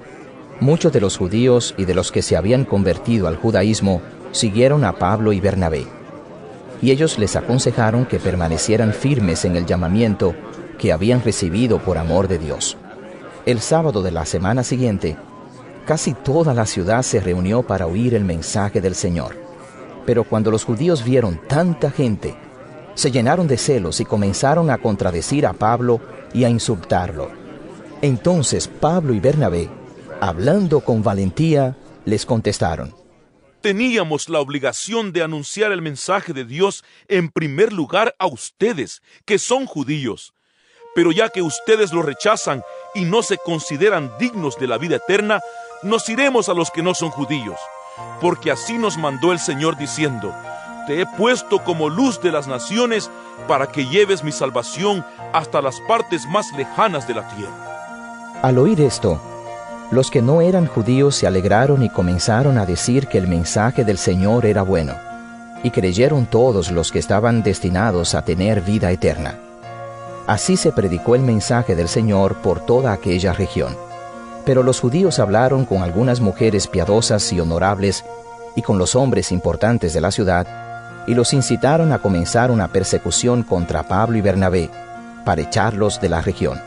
muchos 0.59 0.91
de 0.91 1.01
los 1.01 1.17
judíos 1.17 1.73
y 1.77 1.85
de 1.85 1.93
los 1.93 2.11
que 2.11 2.21
se 2.21 2.35
habían 2.35 2.65
convertido 2.65 3.27
al 3.27 3.37
judaísmo 3.37 4.01
siguieron 4.31 4.83
a 4.83 4.93
Pablo 4.93 5.31
y 5.33 5.39
Bernabé. 5.39 5.87
Y 6.81 6.91
ellos 6.91 7.17
les 7.17 7.35
aconsejaron 7.35 8.05
que 8.05 8.19
permanecieran 8.19 8.93
firmes 8.93 9.45
en 9.45 9.55
el 9.55 9.65
llamamiento 9.65 10.35
que 10.77 10.91
habían 10.91 11.23
recibido 11.23 11.79
por 11.79 11.97
amor 11.97 12.27
de 12.27 12.37
Dios. 12.37 12.77
El 13.45 13.61
sábado 13.61 14.01
de 14.01 14.11
la 14.11 14.25
semana 14.25 14.63
siguiente, 14.63 15.15
casi 15.85 16.13
toda 16.13 16.53
la 16.53 16.65
ciudad 16.65 17.03
se 17.03 17.19
reunió 17.19 17.63
para 17.63 17.87
oír 17.87 18.13
el 18.13 18.25
mensaje 18.25 18.81
del 18.81 18.95
Señor. 18.95 19.37
Pero 20.05 20.23
cuando 20.23 20.51
los 20.51 20.65
judíos 20.65 21.03
vieron 21.03 21.39
tanta 21.47 21.89
gente, 21.89 22.35
se 22.95 23.11
llenaron 23.11 23.47
de 23.47 23.57
celos 23.57 23.99
y 23.99 24.05
comenzaron 24.05 24.71
a 24.71 24.79
contradecir 24.79 25.45
a 25.45 25.53
Pablo 25.53 26.01
y 26.33 26.43
a 26.43 26.49
insultarlo. 26.49 27.29
Entonces 28.01 28.67
Pablo 28.67 29.13
y 29.13 29.19
Bernabé 29.19 29.69
Hablando 30.21 30.79
con 30.79 31.03
valentía, 31.03 31.75
les 32.05 32.25
contestaron. 32.25 32.95
Teníamos 33.61 34.29
la 34.29 34.39
obligación 34.39 35.11
de 35.11 35.23
anunciar 35.23 35.71
el 35.71 35.81
mensaje 35.81 36.31
de 36.31 36.45
Dios 36.45 36.83
en 37.07 37.29
primer 37.29 37.73
lugar 37.73 38.15
a 38.17 38.27
ustedes, 38.27 39.01
que 39.25 39.39
son 39.39 39.65
judíos. 39.65 40.33
Pero 40.95 41.11
ya 41.11 41.29
que 41.29 41.41
ustedes 41.41 41.91
lo 41.91 42.01
rechazan 42.01 42.63
y 42.93 43.03
no 43.03 43.23
se 43.23 43.37
consideran 43.37 44.09
dignos 44.17 44.57
de 44.57 44.67
la 44.67 44.77
vida 44.77 44.95
eterna, 44.95 45.41
nos 45.83 46.07
iremos 46.07 46.47
a 46.47 46.53
los 46.53 46.71
que 46.71 46.81
no 46.81 46.95
son 46.95 47.09
judíos. 47.09 47.59
Porque 48.21 48.51
así 48.51 48.77
nos 48.77 48.97
mandó 48.97 49.33
el 49.33 49.39
Señor 49.39 49.77
diciendo, 49.77 50.33
Te 50.87 51.01
he 51.01 51.05
puesto 51.05 51.63
como 51.63 51.89
luz 51.89 52.21
de 52.21 52.31
las 52.31 52.47
naciones 52.47 53.09
para 53.47 53.67
que 53.67 53.85
lleves 53.85 54.23
mi 54.23 54.31
salvación 54.31 55.03
hasta 55.33 55.61
las 55.61 55.79
partes 55.81 56.27
más 56.27 56.51
lejanas 56.53 57.07
de 57.07 57.15
la 57.15 57.27
tierra. 57.29 58.39
Al 58.43 58.59
oír 58.59 58.79
esto, 58.81 59.19
los 59.91 60.11
que 60.11 60.21
no 60.21 60.41
eran 60.41 60.67
judíos 60.67 61.15
se 61.15 61.25
alegraron 61.25 61.81
y 61.83 61.89
comenzaron 61.89 62.57
a 62.57 62.65
decir 62.65 63.07
que 63.07 63.17
el 63.17 63.27
mensaje 63.27 63.83
del 63.83 63.97
Señor 63.97 64.45
era 64.45 64.61
bueno, 64.61 64.93
y 65.63 65.71
creyeron 65.71 66.27
todos 66.27 66.71
los 66.71 66.91
que 66.91 66.99
estaban 66.99 67.41
destinados 67.41 68.13
a 68.13 68.23
tener 68.23 68.61
vida 68.61 68.91
eterna. 68.91 69.39
Así 70.27 70.57
se 70.57 70.71
predicó 70.71 71.15
el 71.15 71.21
mensaje 71.21 71.75
del 71.75 71.87
Señor 71.87 72.35
por 72.37 72.65
toda 72.65 72.93
aquella 72.93 73.33
región. 73.33 73.75
Pero 74.43 74.63
los 74.63 74.79
judíos 74.79 75.19
hablaron 75.19 75.65
con 75.65 75.81
algunas 75.81 76.19
mujeres 76.19 76.67
piadosas 76.67 77.31
y 77.33 77.39
honorables 77.39 78.03
y 78.55 78.61
con 78.61 78.77
los 78.77 78.95
hombres 78.95 79.31
importantes 79.31 79.93
de 79.93 80.01
la 80.01 80.11
ciudad, 80.11 80.64
y 81.07 81.13
los 81.13 81.33
incitaron 81.33 81.91
a 81.91 81.99
comenzar 81.99 82.51
una 82.51 82.67
persecución 82.67 83.43
contra 83.43 83.87
Pablo 83.87 84.17
y 84.17 84.21
Bernabé, 84.21 84.69
para 85.23 85.41
echarlos 85.41 85.99
de 86.01 86.09
la 86.09 86.21
región. 86.21 86.59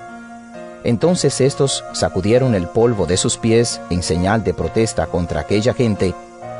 Entonces 0.84 1.40
estos 1.40 1.84
sacudieron 1.92 2.54
el 2.54 2.68
polvo 2.68 3.06
de 3.06 3.16
sus 3.16 3.36
pies 3.36 3.80
en 3.90 4.02
señal 4.02 4.44
de 4.44 4.54
protesta 4.54 5.06
contra 5.06 5.40
aquella 5.40 5.74
gente 5.74 6.14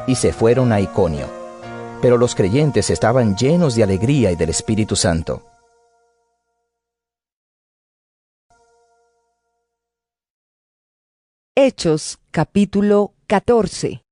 y 0.07 0.15
se 0.17 0.33
fueron 0.33 0.73
a 0.73 0.81
Iconio. 0.81 1.27
Pero 2.03 2.17
los 2.17 2.35
creyentes 2.35 2.91
estaban 2.91 3.37
llenos 3.37 3.75
de 3.75 3.85
alegría 3.85 4.31
y 4.31 4.37
del 4.37 4.51
Espíritu 4.51 4.97
Santo. 4.97 5.43
Hechos 11.55 12.19
capítulo 12.31 13.15
14 13.27 14.05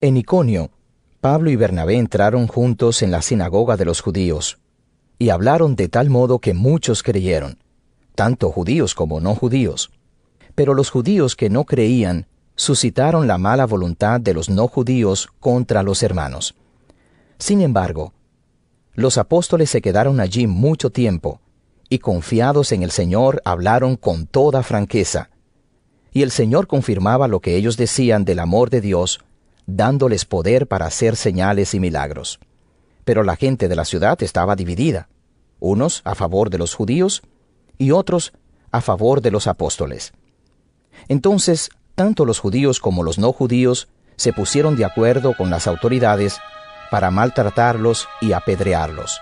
En 0.00 0.16
Iconio, 0.16 0.70
Pablo 1.28 1.50
y 1.50 1.56
Bernabé 1.56 1.96
entraron 1.96 2.46
juntos 2.46 3.02
en 3.02 3.10
la 3.10 3.20
sinagoga 3.20 3.76
de 3.76 3.84
los 3.84 4.00
judíos, 4.00 4.58
y 5.18 5.30
hablaron 5.30 5.74
de 5.74 5.88
tal 5.88 6.08
modo 6.08 6.38
que 6.38 6.54
muchos 6.54 7.02
creyeron 7.02 7.58
tanto 8.14 8.52
judíos 8.52 8.94
como 8.94 9.18
no 9.18 9.34
judíos. 9.34 9.90
Pero 10.54 10.72
los 10.72 10.88
judíos 10.88 11.34
que 11.34 11.50
no 11.50 11.64
creían 11.64 12.28
suscitaron 12.54 13.26
la 13.26 13.38
mala 13.38 13.66
voluntad 13.66 14.20
de 14.20 14.34
los 14.34 14.48
no 14.48 14.68
judíos 14.68 15.28
contra 15.40 15.82
los 15.82 16.04
hermanos. 16.04 16.54
Sin 17.40 17.60
embargo, 17.60 18.12
los 18.94 19.18
apóstoles 19.18 19.68
se 19.68 19.82
quedaron 19.82 20.20
allí 20.20 20.46
mucho 20.46 20.90
tiempo, 20.90 21.40
y 21.88 21.98
confiados 21.98 22.70
en 22.70 22.84
el 22.84 22.92
Señor 22.92 23.42
hablaron 23.44 23.96
con 23.96 24.28
toda 24.28 24.62
franqueza. 24.62 25.30
Y 26.12 26.22
el 26.22 26.30
Señor 26.30 26.68
confirmaba 26.68 27.26
lo 27.26 27.40
que 27.40 27.56
ellos 27.56 27.76
decían 27.76 28.24
del 28.24 28.38
amor 28.38 28.70
de 28.70 28.80
Dios, 28.80 29.18
dándoles 29.66 30.24
poder 30.24 30.66
para 30.66 30.86
hacer 30.86 31.16
señales 31.16 31.74
y 31.74 31.80
milagros. 31.80 32.38
Pero 33.04 33.22
la 33.22 33.36
gente 33.36 33.68
de 33.68 33.76
la 33.76 33.84
ciudad 33.84 34.22
estaba 34.22 34.56
dividida, 34.56 35.08
unos 35.60 36.02
a 36.04 36.14
favor 36.14 36.50
de 36.50 36.58
los 36.58 36.74
judíos 36.74 37.22
y 37.78 37.90
otros 37.90 38.32
a 38.72 38.80
favor 38.80 39.20
de 39.20 39.30
los 39.30 39.46
apóstoles. 39.46 40.12
Entonces, 41.08 41.70
tanto 41.94 42.24
los 42.24 42.38
judíos 42.38 42.80
como 42.80 43.02
los 43.02 43.18
no 43.18 43.32
judíos 43.32 43.88
se 44.16 44.32
pusieron 44.32 44.76
de 44.76 44.84
acuerdo 44.84 45.34
con 45.36 45.50
las 45.50 45.66
autoridades 45.66 46.38
para 46.90 47.10
maltratarlos 47.10 48.08
y 48.20 48.32
apedrearlos. 48.32 49.20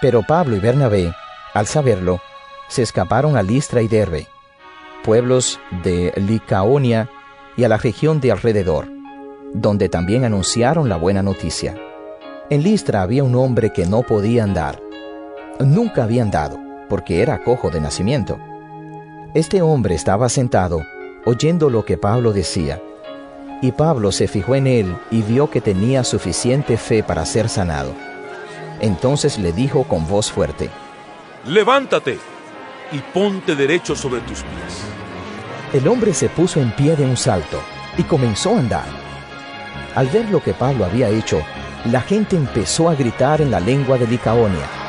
Pero 0.00 0.22
Pablo 0.22 0.56
y 0.56 0.60
Bernabé, 0.60 1.14
al 1.54 1.66
saberlo, 1.66 2.20
se 2.68 2.82
escaparon 2.82 3.36
a 3.36 3.42
Listra 3.42 3.82
y 3.82 3.88
Derbe, 3.88 4.26
pueblos 5.04 5.60
de 5.82 6.12
Licaonia 6.16 7.08
y 7.56 7.64
a 7.64 7.68
la 7.68 7.76
región 7.76 8.20
de 8.20 8.32
alrededor, 8.32 8.88
donde 9.54 9.88
también 9.88 10.24
anunciaron 10.24 10.88
la 10.88 10.96
buena 10.96 11.22
noticia. 11.22 11.76
En 12.50 12.62
Listra 12.62 13.02
había 13.02 13.24
un 13.24 13.34
hombre 13.34 13.72
que 13.72 13.86
no 13.86 14.02
podía 14.02 14.44
andar. 14.44 14.80
Nunca 15.60 16.04
había 16.04 16.22
andado 16.22 16.58
porque 16.88 17.22
era 17.22 17.42
cojo 17.42 17.70
de 17.70 17.80
nacimiento. 17.80 18.38
Este 19.34 19.62
hombre 19.62 19.94
estaba 19.94 20.28
sentado, 20.28 20.82
oyendo 21.24 21.70
lo 21.70 21.84
que 21.84 21.96
Pablo 21.96 22.32
decía, 22.32 22.82
y 23.62 23.72
Pablo 23.72 24.12
se 24.12 24.28
fijó 24.28 24.56
en 24.56 24.66
él 24.66 24.96
y 25.10 25.22
vio 25.22 25.48
que 25.48 25.60
tenía 25.60 26.04
suficiente 26.04 26.76
fe 26.76 27.02
para 27.02 27.24
ser 27.24 27.48
sanado. 27.48 27.94
Entonces 28.80 29.38
le 29.38 29.52
dijo 29.52 29.84
con 29.84 30.06
voz 30.06 30.30
fuerte, 30.30 30.68
Levántate 31.46 32.18
y 32.92 32.98
ponte 32.98 33.56
derecho 33.56 33.96
sobre 33.96 34.20
tus 34.20 34.42
pies. 34.42 34.82
El 35.72 35.88
hombre 35.88 36.12
se 36.12 36.28
puso 36.28 36.60
en 36.60 36.72
pie 36.72 36.96
de 36.96 37.04
un 37.04 37.16
salto 37.16 37.58
y 37.96 38.02
comenzó 38.02 38.54
a 38.54 38.58
andar. 38.58 39.01
Al 39.94 40.08
ver 40.08 40.28
lo 40.30 40.42
que 40.42 40.54
Pablo 40.54 40.84
había 40.84 41.08
hecho, 41.08 41.42
la 41.84 42.00
gente 42.00 42.36
empezó 42.36 42.88
a 42.88 42.94
gritar 42.94 43.40
en 43.40 43.50
la 43.50 43.60
lengua 43.60 43.98
de 43.98 44.06
Licaonia 44.06 44.82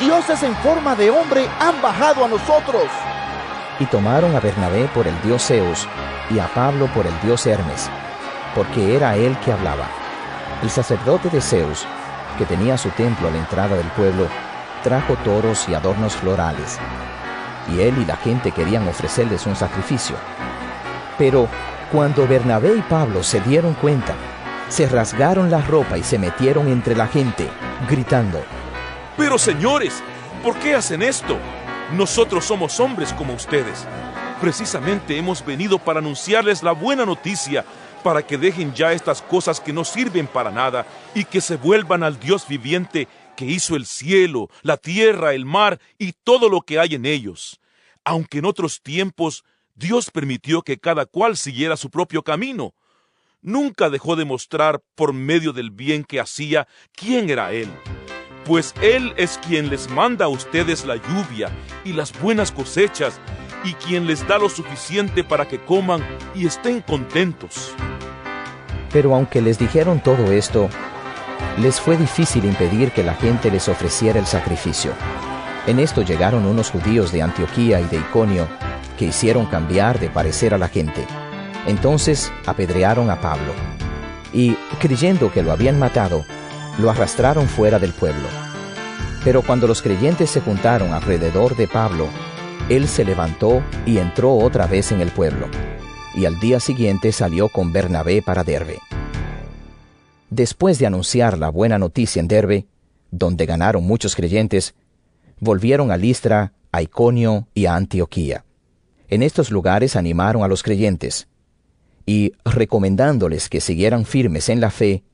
dioses 0.00 0.42
en 0.42 0.56
forma 0.56 0.96
de 0.96 1.10
hombre 1.10 1.46
han 1.60 1.80
bajado 1.82 2.24
a 2.24 2.28
nosotros. 2.28 2.84
Y 3.78 3.84
tomaron 3.84 4.34
a 4.34 4.40
Bernabé 4.40 4.88
por 4.94 5.06
el 5.06 5.20
dios 5.22 5.46
Zeus 5.46 5.86
y 6.30 6.38
a 6.38 6.46
Pablo 6.48 6.86
por 6.94 7.06
el 7.06 7.12
dios 7.20 7.46
Hermes, 7.46 7.90
porque 8.54 8.96
era 8.96 9.16
él 9.16 9.36
que 9.44 9.52
hablaba. 9.52 9.86
El 10.62 10.70
sacerdote 10.70 11.28
de 11.28 11.42
Zeus, 11.42 11.86
que 12.38 12.46
tenía 12.46 12.78
su 12.78 12.88
templo 12.90 13.28
a 13.28 13.30
la 13.30 13.38
entrada 13.38 13.76
del 13.76 13.88
pueblo, 13.88 14.26
trajo 14.82 15.16
toros 15.16 15.68
y 15.68 15.74
adornos 15.74 16.14
florales, 16.14 16.78
y 17.68 17.80
él 17.80 17.98
y 17.98 18.06
la 18.06 18.16
gente 18.16 18.52
querían 18.52 18.88
ofrecerles 18.88 19.46
un 19.46 19.54
sacrificio. 19.54 20.16
Pero 21.18 21.46
cuando 21.92 22.26
Bernabé 22.26 22.74
y 22.74 22.82
Pablo 22.82 23.22
se 23.22 23.40
dieron 23.40 23.74
cuenta, 23.74 24.14
se 24.70 24.86
rasgaron 24.86 25.50
la 25.50 25.60
ropa 25.62 25.98
y 25.98 26.04
se 26.04 26.16
metieron 26.16 26.68
entre 26.68 26.94
la 26.94 27.08
gente, 27.08 27.48
gritando, 27.88 28.42
Pero 29.16 29.36
señores, 29.36 30.00
¿por 30.44 30.56
qué 30.60 30.74
hacen 30.74 31.02
esto? 31.02 31.36
Nosotros 31.92 32.44
somos 32.44 32.78
hombres 32.78 33.12
como 33.12 33.34
ustedes. 33.34 33.84
Precisamente 34.40 35.18
hemos 35.18 35.44
venido 35.44 35.80
para 35.80 35.98
anunciarles 35.98 36.62
la 36.62 36.70
buena 36.70 37.04
noticia, 37.04 37.64
para 38.04 38.22
que 38.24 38.38
dejen 38.38 38.72
ya 38.72 38.92
estas 38.92 39.20
cosas 39.20 39.60
que 39.60 39.72
no 39.72 39.84
sirven 39.84 40.28
para 40.28 40.52
nada 40.52 40.86
y 41.14 41.24
que 41.24 41.40
se 41.40 41.56
vuelvan 41.56 42.04
al 42.04 42.20
Dios 42.20 42.46
viviente 42.46 43.08
que 43.36 43.46
hizo 43.46 43.74
el 43.74 43.86
cielo, 43.86 44.48
la 44.62 44.76
tierra, 44.76 45.34
el 45.34 45.44
mar 45.44 45.80
y 45.98 46.12
todo 46.12 46.48
lo 46.48 46.60
que 46.60 46.78
hay 46.78 46.94
en 46.94 47.06
ellos. 47.06 47.60
Aunque 48.04 48.38
en 48.38 48.44
otros 48.44 48.80
tiempos 48.82 49.44
Dios 49.74 50.10
permitió 50.12 50.62
que 50.62 50.78
cada 50.78 51.06
cual 51.06 51.36
siguiera 51.36 51.76
su 51.76 51.90
propio 51.90 52.22
camino, 52.22 52.72
nunca 53.42 53.90
dejó 53.90 54.16
de 54.16 54.24
mostrar 54.24 54.80
por 54.94 55.12
medio 55.12 55.52
del 55.52 55.70
bien 55.70 56.04
que 56.04 56.20
hacía 56.20 56.66
quién 56.92 57.30
era 57.30 57.52
Él. 57.52 57.68
Pues 58.44 58.74
Él 58.80 59.12
es 59.16 59.38
quien 59.38 59.70
les 59.70 59.90
manda 59.90 60.24
a 60.24 60.28
ustedes 60.28 60.84
la 60.84 60.96
lluvia 60.96 61.50
y 61.84 61.92
las 61.92 62.18
buenas 62.20 62.52
cosechas 62.52 63.20
y 63.64 63.74
quien 63.74 64.06
les 64.06 64.26
da 64.26 64.38
lo 64.38 64.48
suficiente 64.48 65.22
para 65.22 65.46
que 65.46 65.58
coman 65.58 66.04
y 66.34 66.46
estén 66.46 66.80
contentos. 66.80 67.74
Pero 68.92 69.14
aunque 69.14 69.40
les 69.40 69.58
dijeron 69.58 70.02
todo 70.02 70.32
esto, 70.32 70.68
les 71.58 71.80
fue 71.80 71.96
difícil 71.96 72.44
impedir 72.44 72.90
que 72.92 73.04
la 73.04 73.14
gente 73.14 73.50
les 73.50 73.68
ofreciera 73.68 74.18
el 74.18 74.26
sacrificio. 74.26 74.92
En 75.66 75.78
esto 75.78 76.02
llegaron 76.02 76.46
unos 76.46 76.70
judíos 76.70 77.12
de 77.12 77.22
Antioquía 77.22 77.80
y 77.80 77.84
de 77.84 77.98
Iconio 77.98 78.48
que 78.98 79.06
hicieron 79.06 79.46
cambiar 79.46 80.00
de 80.00 80.10
parecer 80.10 80.54
a 80.54 80.58
la 80.58 80.68
gente. 80.68 81.06
Entonces 81.66 82.32
apedrearon 82.46 83.10
a 83.10 83.20
Pablo 83.20 83.52
y, 84.32 84.56
creyendo 84.78 85.32
que 85.32 85.42
lo 85.42 85.52
habían 85.52 85.78
matado, 85.78 86.24
lo 86.78 86.90
arrastraron 86.90 87.46
fuera 87.48 87.78
del 87.78 87.92
pueblo. 87.92 88.28
Pero 89.24 89.42
cuando 89.42 89.66
los 89.66 89.82
creyentes 89.82 90.30
se 90.30 90.40
juntaron 90.40 90.92
alrededor 90.92 91.56
de 91.56 91.68
Pablo, 91.68 92.08
él 92.68 92.88
se 92.88 93.04
levantó 93.04 93.62
y 93.84 93.98
entró 93.98 94.34
otra 94.34 94.66
vez 94.66 94.92
en 94.92 95.00
el 95.00 95.10
pueblo, 95.10 95.48
y 96.14 96.24
al 96.24 96.38
día 96.40 96.60
siguiente 96.60 97.12
salió 97.12 97.48
con 97.48 97.72
Bernabé 97.72 98.22
para 98.22 98.44
Derbe. 98.44 98.78
Después 100.30 100.78
de 100.78 100.86
anunciar 100.86 101.36
la 101.36 101.50
buena 101.50 101.78
noticia 101.78 102.20
en 102.20 102.28
Derbe, 102.28 102.66
donde 103.10 103.46
ganaron 103.46 103.84
muchos 103.84 104.14
creyentes, 104.14 104.74
volvieron 105.40 105.90
a 105.90 105.96
Listra, 105.96 106.52
a 106.70 106.82
Iconio 106.82 107.48
y 107.52 107.66
a 107.66 107.74
Antioquía. 107.74 108.44
En 109.08 109.24
estos 109.24 109.50
lugares 109.50 109.96
animaron 109.96 110.44
a 110.44 110.48
los 110.48 110.62
creyentes, 110.62 111.26
y, 112.10 112.32
recomendándoles 112.44 113.48
que 113.48 113.60
siguieran 113.60 114.04
firmes 114.04 114.48
en 114.48 114.60
la 114.60 114.72
fe, 114.72 115.04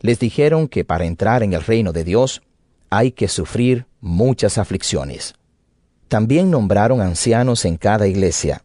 les 0.00 0.18
dijeron 0.18 0.68
que 0.68 0.84
para 0.84 1.06
entrar 1.06 1.42
en 1.42 1.54
el 1.54 1.62
reino 1.62 1.90
de 1.90 2.04
Dios 2.04 2.42
hay 2.90 3.12
que 3.12 3.28
sufrir 3.28 3.86
muchas 4.02 4.58
aflicciones. 4.58 5.32
También 6.08 6.50
nombraron 6.50 7.00
ancianos 7.00 7.64
en 7.64 7.78
cada 7.78 8.06
iglesia, 8.08 8.62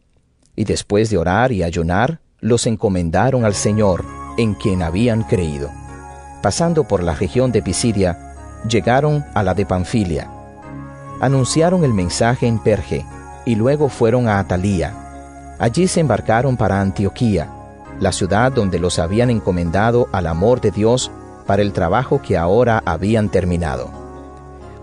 y 0.57 0.65
después 0.65 1.10
de 1.10 1.19
orar 1.19 1.53
y 1.53 1.64
ayunar, 1.64 2.19
los 2.41 2.68
encomendaron 2.68 3.45
al 3.45 3.53
Señor, 3.53 4.03
en 4.38 4.56
quien 4.56 4.84
habían 4.84 5.23
creído. 5.23 5.69
Pasando 6.43 6.85
por 6.85 7.01
la 7.01 7.15
región 7.15 7.53
de 7.53 7.61
Pisidia, 7.61 8.35
llegaron 8.68 9.23
a 9.34 9.41
la 9.41 9.53
de 9.53 9.65
Panfilia. 9.65 10.30
Anunciaron 11.22 11.85
el 11.85 11.93
mensaje 11.93 12.45
en 12.45 12.60
Perge, 12.60 13.06
y 13.45 13.56
luego 13.56 13.88
fueron 13.88 14.27
a 14.27 14.38
Atalía. 14.38 15.56
Allí 15.60 15.88
se 15.88 16.01
embarcaron 16.01 16.57
para 16.57 16.81
Antioquía, 16.81 17.56
la 17.99 18.11
ciudad 18.11 18.51
donde 18.51 18.80
los 18.80 18.99
habían 18.99 19.30
encomendado 19.30 20.07
al 20.11 20.27
amor 20.27 20.61
de 20.61 20.71
Dios 20.71 21.11
para 21.45 21.61
el 21.61 21.73
trabajo 21.73 22.21
que 22.21 22.38
ahora 22.38 22.81
habían 22.85 23.30
terminado. 23.30 23.89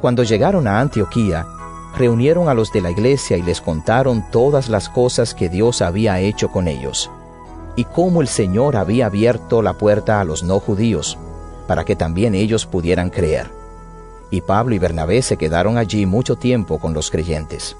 Cuando 0.00 0.22
llegaron 0.22 0.66
a 0.66 0.80
Antioquía, 0.80 1.46
reunieron 1.96 2.48
a 2.48 2.54
los 2.54 2.72
de 2.72 2.80
la 2.80 2.90
iglesia 2.90 3.36
y 3.36 3.42
les 3.42 3.60
contaron 3.60 4.24
todas 4.30 4.68
las 4.68 4.88
cosas 4.88 5.34
que 5.34 5.48
Dios 5.48 5.80
había 5.80 6.20
hecho 6.20 6.50
con 6.50 6.68
ellos, 6.68 7.10
y 7.74 7.84
cómo 7.84 8.20
el 8.20 8.28
Señor 8.28 8.76
había 8.76 9.06
abierto 9.06 9.62
la 9.62 9.74
puerta 9.74 10.20
a 10.20 10.24
los 10.24 10.42
no 10.42 10.60
judíos, 10.60 11.18
para 11.66 11.84
que 11.84 11.96
también 11.96 12.34
ellos 12.34 12.66
pudieran 12.66 13.10
creer. 13.10 13.50
Y 14.30 14.40
Pablo 14.40 14.74
y 14.74 14.78
Bernabé 14.78 15.22
se 15.22 15.36
quedaron 15.36 15.78
allí 15.78 16.04
mucho 16.04 16.36
tiempo 16.36 16.78
con 16.78 16.92
los 16.92 17.10
creyentes. 17.10 17.76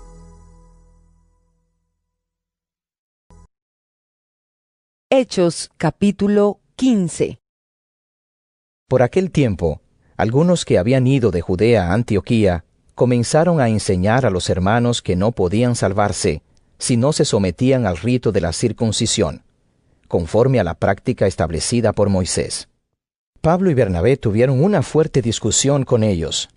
Hechos 5.09 5.71
capítulo 5.77 6.59
15 6.75 7.39
Por 8.89 9.05
aquel 9.05 9.31
tiempo, 9.31 9.81
algunos 10.17 10.65
que 10.65 10.79
habían 10.79 11.07
ido 11.07 11.31
de 11.31 11.43
Judea 11.43 11.87
a 11.87 11.93
Antioquía 11.93 12.65
comenzaron 12.97 13.61
a 13.61 13.69
enseñar 13.69 14.27
a 14.27 14.31
los 14.31 14.51
hermanos 14.51 15.03
que 15.03 15.15
no 15.15 15.31
podían 15.31 15.77
salvarse 15.77 16.43
si 16.79 16.97
no 16.97 17.13
se 17.13 17.25
sometían 17.25 17.87
al 17.87 17.99
rito 17.99 18.33
de 18.33 18.41
la 18.41 18.53
circuncisión, 18.53 19.45
conforme 20.09 20.59
a 20.59 20.65
la 20.65 20.75
práctica 20.75 21.29
establecida 21.29 21.93
por 21.93 22.09
Moisés. 22.09 22.69
Pablo 23.41 23.71
y 23.71 23.75
Bernabé 23.75 24.17
tuvieron 24.17 24.61
una 24.61 24.83
fuerte 24.83 25.23
discusión 25.23 25.85
con 25.85 26.03
ellos, 26.03 26.49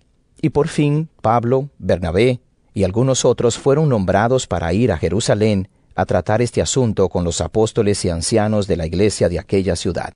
y 0.42 0.48
por 0.48 0.66
fin 0.66 1.08
Pablo, 1.22 1.68
Bernabé 1.78 2.40
y 2.74 2.82
algunos 2.82 3.24
otros 3.24 3.58
fueron 3.58 3.88
nombrados 3.88 4.48
para 4.48 4.72
ir 4.72 4.90
a 4.90 4.98
Jerusalén 4.98 5.68
a 6.00 6.06
tratar 6.06 6.40
este 6.40 6.62
asunto 6.62 7.10
con 7.10 7.24
los 7.24 7.42
apóstoles 7.42 8.02
y 8.06 8.08
ancianos 8.08 8.66
de 8.66 8.76
la 8.76 8.86
iglesia 8.86 9.28
de 9.28 9.38
aquella 9.38 9.76
ciudad. 9.76 10.14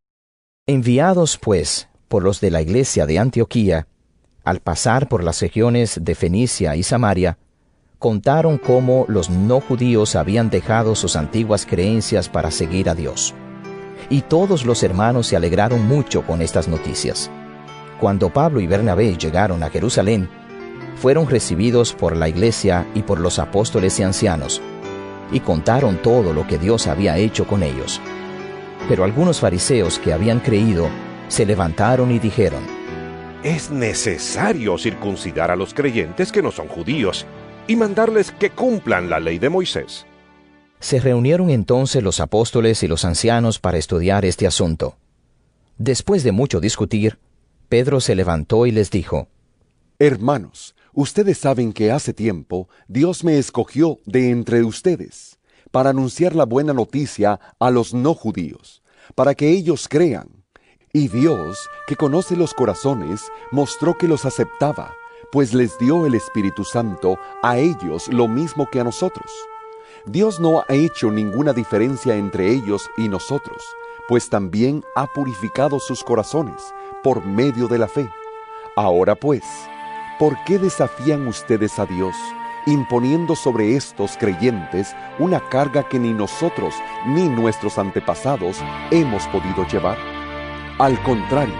Enviados, 0.66 1.36
pues, 1.36 1.88
por 2.08 2.22
los 2.22 2.40
de 2.40 2.50
la 2.50 2.62
iglesia 2.62 3.04
de 3.04 3.18
Antioquía, 3.18 3.86
al 4.44 4.60
pasar 4.60 5.08
por 5.08 5.22
las 5.22 5.42
regiones 5.42 6.00
de 6.02 6.14
Fenicia 6.14 6.74
y 6.74 6.82
Samaria, 6.82 7.36
contaron 7.98 8.56
cómo 8.56 9.04
los 9.08 9.28
no 9.28 9.60
judíos 9.60 10.16
habían 10.16 10.48
dejado 10.48 10.94
sus 10.94 11.16
antiguas 11.16 11.66
creencias 11.66 12.30
para 12.30 12.50
seguir 12.50 12.88
a 12.88 12.94
Dios. 12.94 13.34
Y 14.08 14.22
todos 14.22 14.64
los 14.64 14.82
hermanos 14.82 15.26
se 15.26 15.36
alegraron 15.36 15.86
mucho 15.86 16.26
con 16.26 16.40
estas 16.40 16.66
noticias. 16.66 17.30
Cuando 18.00 18.32
Pablo 18.32 18.60
y 18.60 18.66
Bernabé 18.66 19.18
llegaron 19.18 19.62
a 19.62 19.68
Jerusalén, 19.68 20.30
fueron 20.96 21.28
recibidos 21.28 21.92
por 21.92 22.16
la 22.16 22.28
iglesia 22.28 22.86
y 22.94 23.02
por 23.02 23.20
los 23.20 23.38
apóstoles 23.38 24.00
y 24.00 24.02
ancianos, 24.02 24.62
y 25.34 25.40
contaron 25.40 26.00
todo 26.00 26.32
lo 26.32 26.46
que 26.46 26.58
Dios 26.58 26.86
había 26.86 27.18
hecho 27.18 27.44
con 27.46 27.64
ellos. 27.64 28.00
Pero 28.88 29.02
algunos 29.02 29.40
fariseos 29.40 29.98
que 29.98 30.12
habían 30.12 30.38
creído 30.38 30.88
se 31.26 31.44
levantaron 31.44 32.12
y 32.12 32.20
dijeron, 32.20 32.62
Es 33.42 33.70
necesario 33.70 34.78
circuncidar 34.78 35.50
a 35.50 35.56
los 35.56 35.74
creyentes 35.74 36.30
que 36.30 36.40
no 36.40 36.52
son 36.52 36.68
judíos 36.68 37.26
y 37.66 37.74
mandarles 37.74 38.30
que 38.30 38.50
cumplan 38.50 39.10
la 39.10 39.18
ley 39.18 39.38
de 39.38 39.48
Moisés. 39.48 40.06
Se 40.78 41.00
reunieron 41.00 41.50
entonces 41.50 42.02
los 42.02 42.20
apóstoles 42.20 42.84
y 42.84 42.88
los 42.88 43.04
ancianos 43.04 43.58
para 43.58 43.78
estudiar 43.78 44.24
este 44.24 44.46
asunto. 44.46 44.96
Después 45.78 46.22
de 46.22 46.30
mucho 46.30 46.60
discutir, 46.60 47.18
Pedro 47.68 48.00
se 48.00 48.14
levantó 48.14 48.66
y 48.66 48.70
les 48.70 48.90
dijo, 48.90 49.26
Hermanos, 49.98 50.76
ustedes 50.94 51.38
saben 51.38 51.72
que 51.72 51.90
hace 51.92 52.12
tiempo 52.12 52.68
Dios 52.88 53.24
me 53.24 53.38
escogió 53.38 53.98
de 54.06 54.30
entre 54.30 54.62
ustedes 54.62 55.38
para 55.70 55.90
anunciar 55.90 56.36
la 56.36 56.44
buena 56.44 56.72
noticia 56.72 57.40
a 57.58 57.70
los 57.70 57.94
no 57.94 58.14
judíos, 58.14 58.82
para 59.14 59.34
que 59.34 59.50
ellos 59.50 59.88
crean. 59.88 60.28
Y 60.92 61.08
Dios, 61.08 61.68
que 61.88 61.96
conoce 61.96 62.36
los 62.36 62.54
corazones, 62.54 63.22
mostró 63.50 63.98
que 63.98 64.06
los 64.06 64.24
aceptaba, 64.24 64.94
pues 65.32 65.52
les 65.52 65.76
dio 65.78 66.06
el 66.06 66.14
Espíritu 66.14 66.62
Santo 66.62 67.18
a 67.42 67.58
ellos 67.58 68.06
lo 68.06 68.28
mismo 68.28 68.68
que 68.70 68.78
a 68.78 68.84
nosotros. 68.84 69.32
Dios 70.06 70.38
no 70.38 70.60
ha 70.60 70.74
hecho 70.74 71.10
ninguna 71.10 71.52
diferencia 71.52 72.14
entre 72.14 72.52
ellos 72.52 72.88
y 72.96 73.08
nosotros, 73.08 73.60
pues 74.06 74.28
también 74.28 74.84
ha 74.94 75.08
purificado 75.08 75.80
sus 75.80 76.04
corazones 76.04 76.62
por 77.02 77.24
medio 77.24 77.66
de 77.66 77.78
la 77.78 77.88
fe. 77.88 78.08
Ahora 78.76 79.16
pues, 79.16 79.42
¿por 80.18 80.36
qué 80.44 80.58
desafían 80.58 81.26
ustedes 81.26 81.78
a 81.78 81.86
Dios, 81.86 82.14
imponiendo 82.66 83.34
sobre 83.34 83.76
estos 83.76 84.16
creyentes 84.16 84.94
una 85.18 85.40
carga 85.48 85.88
que 85.88 85.98
ni 85.98 86.12
nosotros 86.12 86.74
ni 87.06 87.28
nuestros 87.28 87.78
antepasados 87.78 88.58
hemos 88.90 89.26
podido 89.28 89.66
llevar? 89.66 89.98
Al 90.78 91.00
contrario, 91.02 91.54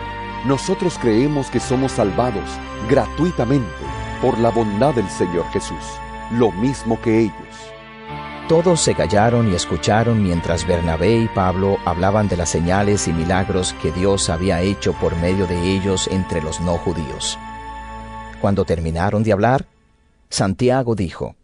nosotros 0.45 0.99
creemos 1.01 1.51
que 1.51 1.61
somos 1.61 1.93
salvados 1.93 2.49
gratuitamente 2.89 3.67
por 4.21 4.39
la 4.39 4.51
bondad 4.51 4.95
del 4.95 5.09
Señor 5.09 5.47
Jesús, 5.51 5.85
lo 6.31 6.51
mismo 6.53 7.01
que 7.01 7.21
ellos. 7.21 7.73
Todos 8.49 8.81
se 8.81 8.95
callaron 8.95 9.51
y 9.51 9.55
escucharon 9.55 10.23
mientras 10.23 10.67
Bernabé 10.67 11.17
y 11.17 11.29
Pablo 11.29 11.79
hablaban 11.87 12.29
de 12.29 12.37
las 12.37 12.51
señales 12.51 13.09
y 13.09 13.13
milagros 13.13 13.75
que 13.81 13.91
Dios 13.91 14.29
había 14.29 14.61
hecho 14.61 14.93
por 14.93 15.17
medio 15.17 15.47
de 15.47 15.59
ellos 15.63 16.09
entre 16.09 16.43
los 16.43 16.61
no 16.61 16.77
judíos. 16.77 17.39
Cuando 18.45 18.67
terminaron 18.67 19.23
de 19.23 19.33
hablar, 19.33 19.65
Santiago 20.29 20.95
dijo, 20.95 21.35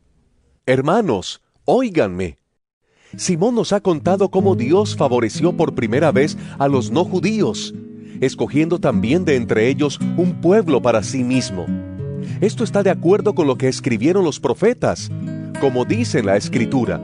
Hermanos, 0.67 1.41
óiganme. 1.65 2.37
Simón 3.17 3.55
nos 3.55 3.73
ha 3.73 3.81
contado 3.81 4.31
cómo 4.31 4.55
Dios 4.55 4.97
favoreció 4.97 5.57
por 5.57 5.75
primera 5.75 6.13
vez 6.13 6.37
a 6.59 6.69
los 6.69 6.91
no 6.91 7.07
judíos, 7.07 7.75
escogiendo 8.21 8.81
también 8.81 9.25
de 9.25 9.37
entre 9.37 9.69
ellos 9.69 9.99
un 10.19 10.43
pueblo 10.43 10.83
para 10.83 11.03
sí 11.03 11.25
mismo. 11.25 11.65
Esto 12.43 12.65
está 12.65 12.83
de 12.83 12.91
acuerdo 12.91 13.35
con 13.35 13.47
lo 13.47 13.57
que 13.57 13.69
escribieron 13.69 14.23
los 14.23 14.39
profetas, 14.39 15.11
como 15.59 15.87
dice 15.87 16.23
la 16.23 16.37
escritura. 16.37 17.01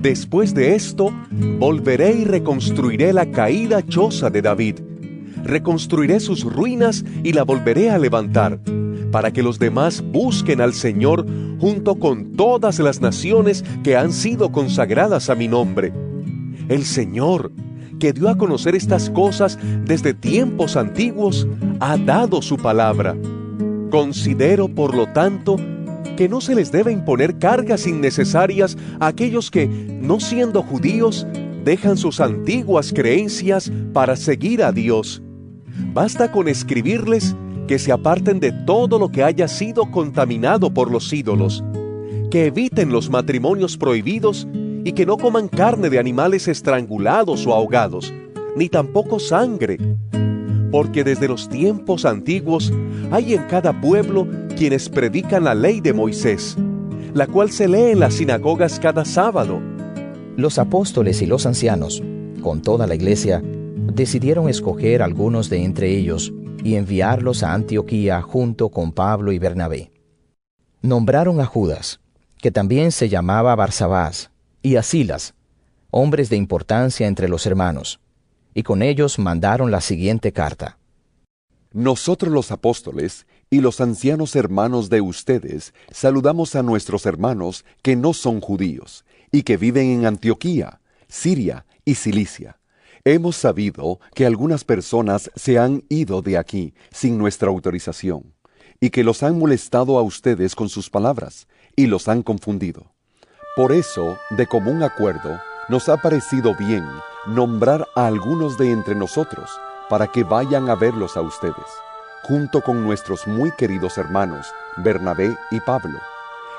Después 0.00 0.54
de 0.54 0.76
esto, 0.76 1.10
volveré 1.58 2.12
y 2.12 2.24
reconstruiré 2.24 3.12
la 3.12 3.28
caída 3.32 3.84
choza 3.84 4.30
de 4.30 4.42
David. 4.42 4.76
Reconstruiré 5.42 6.20
sus 6.20 6.44
ruinas 6.44 7.04
y 7.24 7.32
la 7.32 7.42
volveré 7.42 7.90
a 7.90 7.98
levantar, 7.98 8.60
para 9.10 9.32
que 9.32 9.42
los 9.42 9.58
demás 9.58 10.02
busquen 10.02 10.60
al 10.60 10.74
Señor 10.74 11.26
junto 11.58 11.96
con 11.96 12.32
todas 12.32 12.78
las 12.78 13.00
naciones 13.00 13.64
que 13.82 13.96
han 13.96 14.12
sido 14.12 14.52
consagradas 14.52 15.30
a 15.30 15.34
mi 15.34 15.48
nombre. 15.48 15.92
El 16.68 16.84
Señor, 16.84 17.52
que 17.98 18.12
dio 18.12 18.28
a 18.28 18.36
conocer 18.36 18.74
estas 18.74 19.10
cosas 19.10 19.58
desde 19.84 20.14
tiempos 20.14 20.76
antiguos, 20.76 21.46
ha 21.80 21.96
dado 21.96 22.42
su 22.42 22.56
palabra. 22.56 23.16
Considero, 23.90 24.68
por 24.68 24.94
lo 24.94 25.06
tanto, 25.12 25.56
que 26.16 26.28
no 26.28 26.40
se 26.40 26.54
les 26.54 26.72
debe 26.72 26.92
imponer 26.92 27.38
cargas 27.38 27.86
innecesarias 27.86 28.76
a 29.00 29.08
aquellos 29.08 29.50
que, 29.50 29.66
no 29.68 30.18
siendo 30.18 30.62
judíos, 30.62 31.26
dejan 31.64 31.96
sus 31.96 32.20
antiguas 32.20 32.92
creencias 32.92 33.70
para 33.92 34.16
seguir 34.16 34.62
a 34.62 34.72
Dios. 34.72 35.22
Basta 35.92 36.32
con 36.32 36.48
escribirles 36.48 37.36
que 37.66 37.78
se 37.78 37.92
aparten 37.92 38.40
de 38.40 38.52
todo 38.52 38.98
lo 38.98 39.10
que 39.10 39.22
haya 39.22 39.48
sido 39.48 39.90
contaminado 39.90 40.72
por 40.72 40.90
los 40.90 41.12
ídolos, 41.12 41.64
que 42.30 42.46
eviten 42.46 42.90
los 42.90 43.10
matrimonios 43.10 43.76
prohibidos 43.76 44.46
y 44.84 44.92
que 44.92 45.06
no 45.06 45.16
coman 45.16 45.48
carne 45.48 45.90
de 45.90 45.98
animales 45.98 46.48
estrangulados 46.48 47.46
o 47.46 47.52
ahogados, 47.52 48.12
ni 48.56 48.68
tampoco 48.68 49.18
sangre, 49.18 49.78
porque 50.70 51.02
desde 51.04 51.28
los 51.28 51.48
tiempos 51.48 52.04
antiguos 52.04 52.72
hay 53.10 53.34
en 53.34 53.44
cada 53.44 53.80
pueblo 53.80 54.28
quienes 54.56 54.88
predican 54.88 55.44
la 55.44 55.54
ley 55.54 55.80
de 55.80 55.92
Moisés, 55.92 56.56
la 57.14 57.26
cual 57.26 57.50
se 57.50 57.68
lee 57.68 57.92
en 57.92 58.00
las 58.00 58.14
sinagogas 58.14 58.78
cada 58.78 59.04
sábado. 59.04 59.60
Los 60.36 60.58
apóstoles 60.58 61.22
y 61.22 61.26
los 61.26 61.46
ancianos, 61.46 62.02
con 62.42 62.62
toda 62.62 62.86
la 62.86 62.94
iglesia, 62.94 63.42
decidieron 63.42 64.48
escoger 64.48 65.02
algunos 65.02 65.48
de 65.48 65.64
entre 65.64 65.96
ellos 65.96 66.32
y 66.66 66.74
enviarlos 66.74 67.44
a 67.44 67.54
Antioquía 67.54 68.20
junto 68.22 68.70
con 68.70 68.90
Pablo 68.90 69.30
y 69.30 69.38
Bernabé. 69.38 69.92
Nombraron 70.82 71.40
a 71.40 71.46
Judas, 71.46 72.00
que 72.38 72.50
también 72.50 72.90
se 72.90 73.08
llamaba 73.08 73.54
Barsabás, 73.54 74.32
y 74.62 74.74
a 74.74 74.82
Silas, 74.82 75.34
hombres 75.92 76.28
de 76.28 76.34
importancia 76.34 77.06
entre 77.06 77.28
los 77.28 77.46
hermanos, 77.46 78.00
y 78.52 78.64
con 78.64 78.82
ellos 78.82 79.20
mandaron 79.20 79.70
la 79.70 79.80
siguiente 79.80 80.32
carta. 80.32 80.76
Nosotros 81.72 82.32
los 82.32 82.50
apóstoles 82.50 83.28
y 83.48 83.60
los 83.60 83.80
ancianos 83.80 84.34
hermanos 84.34 84.90
de 84.90 85.00
ustedes 85.00 85.72
saludamos 85.92 86.56
a 86.56 86.64
nuestros 86.64 87.06
hermanos 87.06 87.64
que 87.82 87.94
no 87.94 88.12
son 88.12 88.40
judíos 88.40 89.04
y 89.30 89.44
que 89.44 89.56
viven 89.56 89.86
en 89.90 90.06
Antioquía, 90.06 90.80
Siria 91.06 91.64
y 91.84 91.94
Cilicia. 91.94 92.58
Hemos 93.08 93.36
sabido 93.36 94.00
que 94.16 94.26
algunas 94.26 94.64
personas 94.64 95.30
se 95.36 95.60
han 95.60 95.84
ido 95.88 96.22
de 96.22 96.36
aquí 96.36 96.74
sin 96.90 97.18
nuestra 97.18 97.50
autorización 97.50 98.34
y 98.80 98.90
que 98.90 99.04
los 99.04 99.22
han 99.22 99.38
molestado 99.38 99.96
a 100.00 100.02
ustedes 100.02 100.56
con 100.56 100.68
sus 100.68 100.90
palabras 100.90 101.46
y 101.76 101.86
los 101.86 102.08
han 102.08 102.24
confundido. 102.24 102.90
Por 103.54 103.70
eso, 103.70 104.16
de 104.30 104.48
común 104.48 104.82
acuerdo, 104.82 105.38
nos 105.68 105.88
ha 105.88 105.98
parecido 105.98 106.56
bien 106.56 106.84
nombrar 107.28 107.86
a 107.94 108.08
algunos 108.08 108.58
de 108.58 108.72
entre 108.72 108.96
nosotros 108.96 109.52
para 109.88 110.08
que 110.08 110.24
vayan 110.24 110.68
a 110.68 110.74
verlos 110.74 111.16
a 111.16 111.20
ustedes, 111.20 111.54
junto 112.24 112.60
con 112.60 112.82
nuestros 112.82 113.28
muy 113.28 113.52
queridos 113.52 113.98
hermanos 113.98 114.48
Bernabé 114.78 115.38
y 115.52 115.60
Pablo, 115.60 116.00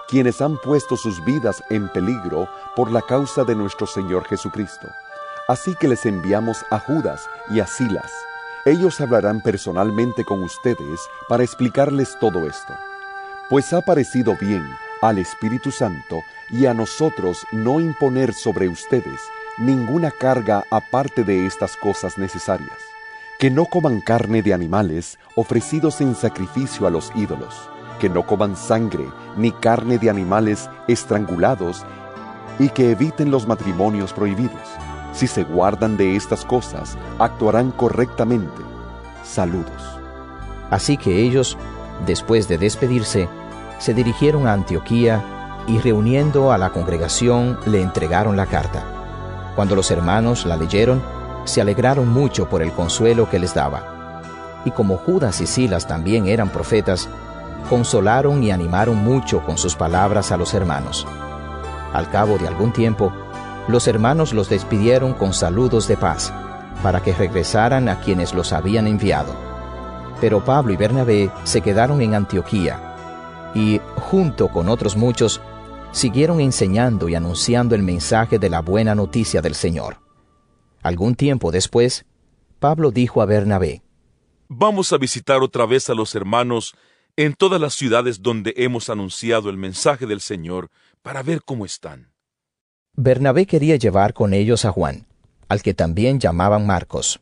quienes 0.08 0.40
han 0.40 0.58
puesto 0.60 0.96
sus 0.96 1.22
vidas 1.26 1.62
en 1.70 1.90
peligro 1.90 2.48
por 2.74 2.90
la 2.90 3.02
causa 3.02 3.44
de 3.44 3.54
nuestro 3.54 3.86
Señor 3.86 4.24
Jesucristo. 4.24 4.88
Así 5.48 5.76
que 5.76 5.88
les 5.88 6.06
enviamos 6.06 6.66
a 6.70 6.80
Judas 6.80 7.30
y 7.50 7.62
a 7.62 7.68
Silas. 7.68 8.12
Ellos 8.66 9.00
hablarán 9.00 9.40
personalmente 9.40 10.26
con 10.26 10.44
ustedes 10.44 11.00
para 11.30 11.44
explicarles 11.44 12.18
todo 12.20 12.46
esto. 12.48 12.74
Pues 13.50 13.72
ha 13.72 13.82
parecido 13.82 14.36
bien 14.42 14.68
al 15.02 15.20
Espíritu 15.20 15.72
Santo 15.72 16.22
y 16.50 16.66
a 16.66 16.74
nosotros 16.74 17.46
no 17.54 17.80
imponer 17.80 18.34
sobre 18.34 18.68
ustedes 18.68 19.22
ninguna 19.58 20.12
carga 20.12 20.66
aparte 20.70 21.24
de 21.24 21.46
estas 21.46 21.78
cosas 21.78 22.18
necesarias, 22.18 22.78
que 23.40 23.50
no 23.50 23.66
coman 23.68 24.02
carne 24.02 24.42
de 24.42 24.54
animales 24.54 25.18
ofrecidos 25.36 26.02
en 26.02 26.14
sacrificio 26.14 26.88
a 26.88 26.90
los 26.90 27.10
ídolos, 27.16 27.70
que 28.00 28.10
no 28.10 28.28
coman 28.28 28.58
sangre 28.58 29.08
ni 29.38 29.54
carne 29.54 29.98
de 29.98 30.10
animales 30.10 30.70
estrangulados 30.90 31.86
y 32.60 32.68
que 32.68 32.92
eviten 32.92 33.32
los 33.32 33.48
matrimonios 33.48 34.12
prohibidos. 34.12 34.68
Si 35.18 35.26
se 35.26 35.44
guardan 35.44 35.98
de 35.98 36.16
estas 36.16 36.46
cosas, 36.46 36.96
actuarán 37.18 37.72
correctamente. 37.72 38.62
Saludos. 39.24 39.98
Así 40.70 40.96
que 40.96 41.24
ellos, 41.24 41.58
después 42.06 42.48
de 42.48 42.60
despedirse, 42.60 43.28
se 43.80 43.96
dirigieron 43.96 44.46
a 44.46 44.54
Antioquía 44.54 45.64
y 45.66 45.80
reuniendo 45.80 46.52
a 46.52 46.60
la 46.60 46.70
congregación 46.70 47.58
le 47.66 47.82
entregaron 47.82 48.38
la 48.38 48.46
carta. 48.46 48.84
Cuando 49.56 49.76
los 49.76 49.90
hermanos 49.90 50.46
la 50.46 50.56
leyeron, 50.56 51.02
se 51.46 51.62
alegraron 51.62 52.08
mucho 52.08 52.48
por 52.48 52.62
el 52.62 52.72
consuelo 52.72 53.28
que 53.28 53.40
les 53.40 53.56
daba. 53.56 54.22
Y 54.66 54.72
como 54.72 54.98
Judas 54.98 55.42
y 55.42 55.48
Silas 55.48 55.88
también 55.88 56.28
eran 56.28 56.50
profetas, 56.50 57.10
consolaron 57.72 58.44
y 58.44 58.52
animaron 58.52 58.98
mucho 58.98 59.44
con 59.44 59.58
sus 59.58 59.76
palabras 59.76 60.32
a 60.32 60.38
los 60.38 60.54
hermanos. 60.54 61.08
Al 61.92 62.08
cabo 62.12 62.38
de 62.38 62.48
algún 62.48 62.72
tiempo, 62.72 63.12
los 63.68 63.88
hermanos 63.88 64.34
los 64.34 64.50
despidieron 64.50 65.14
con 65.14 65.34
saludos 65.34 65.88
de 65.88 65.98
paz, 65.98 66.34
para 66.82 67.02
que 67.02 67.14
regresaran 67.14 67.90
a 67.90 68.00
quienes 68.00 68.34
los 68.34 68.54
habían 68.54 68.88
enviado. 68.88 69.36
Pero 70.22 70.44
Pablo 70.44 70.74
y 70.74 70.78
Bernabé 70.78 71.32
se 71.44 71.62
quedaron 71.62 72.02
en 72.02 72.16
Antioquía, 72.16 73.52
y, 73.54 73.80
junto 73.96 74.50
con 74.50 74.70
otros 74.70 74.96
muchos, 74.96 75.42
siguieron 75.92 76.40
enseñando 76.40 77.10
y 77.10 77.16
anunciando 77.16 77.76
el 77.76 77.84
mensaje 77.84 78.40
de 78.40 78.50
la 78.50 78.62
buena 78.62 78.96
noticia 78.96 79.42
del 79.42 79.56
Señor. 79.56 79.98
Algún 80.82 81.16
tiempo 81.16 81.52
después, 81.52 82.06
Pablo 82.60 82.92
dijo 82.92 83.22
a 83.22 83.26
Bernabé, 83.26 83.82
Vamos 84.48 84.94
a 84.94 84.98
visitar 84.98 85.42
otra 85.42 85.66
vez 85.66 85.90
a 85.90 85.94
los 85.94 86.16
hermanos 86.16 86.76
en 87.18 87.34
todas 87.34 87.60
las 87.60 87.74
ciudades 87.74 88.22
donde 88.22 88.54
hemos 88.58 88.90
anunciado 88.90 89.50
el 89.50 89.58
mensaje 89.58 90.06
del 90.06 90.22
Señor 90.22 90.70
para 91.02 91.24
ver 91.24 91.42
cómo 91.44 91.66
están. 91.66 92.12
Bernabé 93.00 93.46
quería 93.46 93.76
llevar 93.76 94.16
con 94.16 94.34
ellos 94.34 94.66
a 94.66 94.72
Juan, 94.72 95.06
al 95.50 95.62
que 95.62 95.76
también 95.76 96.20
llamaban 96.20 96.66
Marcos. 96.66 97.22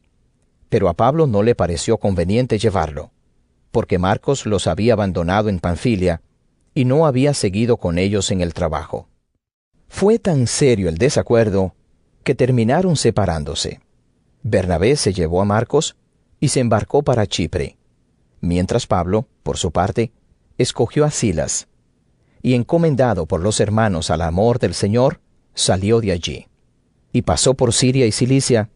Pero 0.70 0.88
a 0.88 0.94
Pablo 0.94 1.28
no 1.28 1.44
le 1.44 1.54
pareció 1.54 1.98
conveniente 1.98 2.58
llevarlo, 2.58 3.12
porque 3.72 3.98
Marcos 4.00 4.46
los 4.46 4.68
había 4.68 4.94
abandonado 4.94 5.50
en 5.50 5.60
Panfilia 5.60 6.22
y 6.74 6.86
no 6.86 7.06
había 7.06 7.34
seguido 7.34 7.76
con 7.76 7.98
ellos 7.98 8.32
en 8.32 8.40
el 8.40 8.54
trabajo. 8.54 9.10
Fue 9.90 10.18
tan 10.18 10.48
serio 10.48 10.88
el 10.88 10.98
desacuerdo 10.98 11.76
que 12.24 12.36
terminaron 12.36 12.96
separándose. 12.96 13.82
Bernabé 14.44 14.96
se 14.96 15.12
llevó 15.12 15.42
a 15.42 15.46
Marcos 15.46 15.98
y 16.40 16.48
se 16.48 16.62
embarcó 16.62 17.04
para 17.04 17.28
Chipre, 17.28 17.76
mientras 18.40 18.88
Pablo, 18.88 19.28
por 19.44 19.58
su 19.58 19.72
parte, 19.72 20.14
escogió 20.58 21.04
a 21.04 21.12
Silas, 21.12 21.68
y 22.42 22.54
encomendado 22.54 23.26
por 23.26 23.42
los 23.42 23.60
hermanos 23.60 24.10
al 24.10 24.22
amor 24.22 24.60
del 24.60 24.74
Señor, 24.74 25.20
salió 25.56 26.02
de 26.02 26.12
allí, 26.12 26.48
y 27.12 27.24
pasó 27.24 27.56
por 27.56 27.74
Siria 27.74 28.06
y 28.06 28.12
Cilicia, 28.12 28.70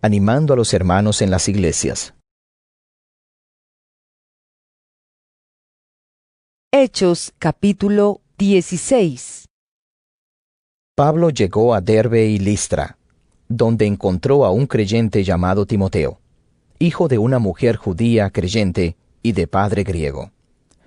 animando 0.00 0.54
a 0.54 0.56
los 0.56 0.74
hermanos 0.74 1.22
en 1.22 1.30
las 1.30 1.48
iglesias. 1.48 2.14
Hechos 6.72 7.32
capítulo 7.38 8.22
16 8.38 9.44
Pablo 10.96 11.30
llegó 11.30 11.74
a 11.74 11.80
Derbe 11.80 12.26
y 12.26 12.38
Listra, 12.38 12.98
donde 13.48 13.86
encontró 13.86 14.44
a 14.44 14.50
un 14.50 14.66
creyente 14.66 15.22
llamado 15.22 15.66
Timoteo, 15.66 16.18
hijo 16.78 17.08
de 17.08 17.18
una 17.18 17.38
mujer 17.38 17.76
judía 17.76 18.30
creyente 18.30 18.96
y 19.22 19.32
de 19.32 19.46
padre 19.46 19.84
griego. 19.84 20.32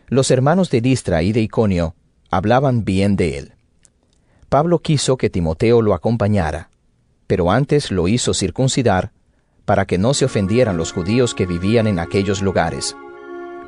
Los 0.07 0.29
hermanos 0.31 0.69
de 0.69 0.81
Listra 0.81 1.23
y 1.23 1.31
de 1.31 1.41
Iconio 1.41 1.95
hablaban 2.29 2.83
bien 2.83 3.15
de 3.15 3.37
él. 3.37 3.54
Pablo 4.49 4.79
quiso 4.79 5.17
que 5.17 5.29
Timoteo 5.29 5.81
lo 5.81 5.93
acompañara, 5.93 6.69
pero 7.27 7.51
antes 7.51 7.91
lo 7.91 8.07
hizo 8.07 8.33
circuncidar 8.33 9.11
para 9.65 9.85
que 9.85 9.97
no 9.97 10.13
se 10.13 10.25
ofendieran 10.25 10.77
los 10.77 10.93
judíos 10.93 11.33
que 11.33 11.45
vivían 11.45 11.87
en 11.87 11.99
aquellos 11.99 12.41
lugares, 12.41 12.95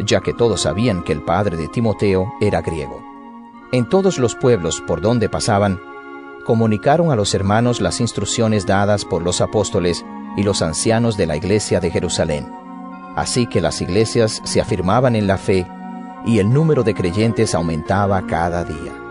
ya 0.06 0.22
que 0.22 0.34
todos 0.34 0.62
sabían 0.62 1.04
que 1.04 1.12
el 1.12 1.24
padre 1.24 1.58
de 1.58 1.68
Timoteo 1.68 2.32
era 2.40 2.62
griego. 2.62 3.04
En 3.72 3.90
todos 3.90 4.20
los 4.20 4.36
pueblos 4.36 4.82
por 4.86 5.02
donde 5.02 5.28
pasaban, 5.28 5.82
comunicaron 6.46 7.12
a 7.12 7.16
los 7.16 7.34
hermanos 7.34 7.82
las 7.82 8.00
instrucciones 8.00 8.66
dadas 8.66 9.04
por 9.04 9.24
los 9.24 9.42
apóstoles 9.42 10.06
y 10.38 10.44
los 10.44 10.62
ancianos 10.62 11.18
de 11.18 11.26
la 11.26 11.36
iglesia 11.36 11.80
de 11.80 11.90
Jerusalén. 11.90 12.48
Así 13.16 13.48
que 13.48 13.60
las 13.60 13.82
iglesias 13.82 14.42
se 14.46 14.62
afirmaban 14.62 15.16
en 15.16 15.26
la 15.26 15.38
fe 15.38 15.68
y 16.26 16.38
el 16.38 16.54
número 16.54 16.84
de 16.84 16.94
creyentes 16.94 17.56
aumentaba 17.56 18.26
cada 18.28 18.64
día. 18.64 19.07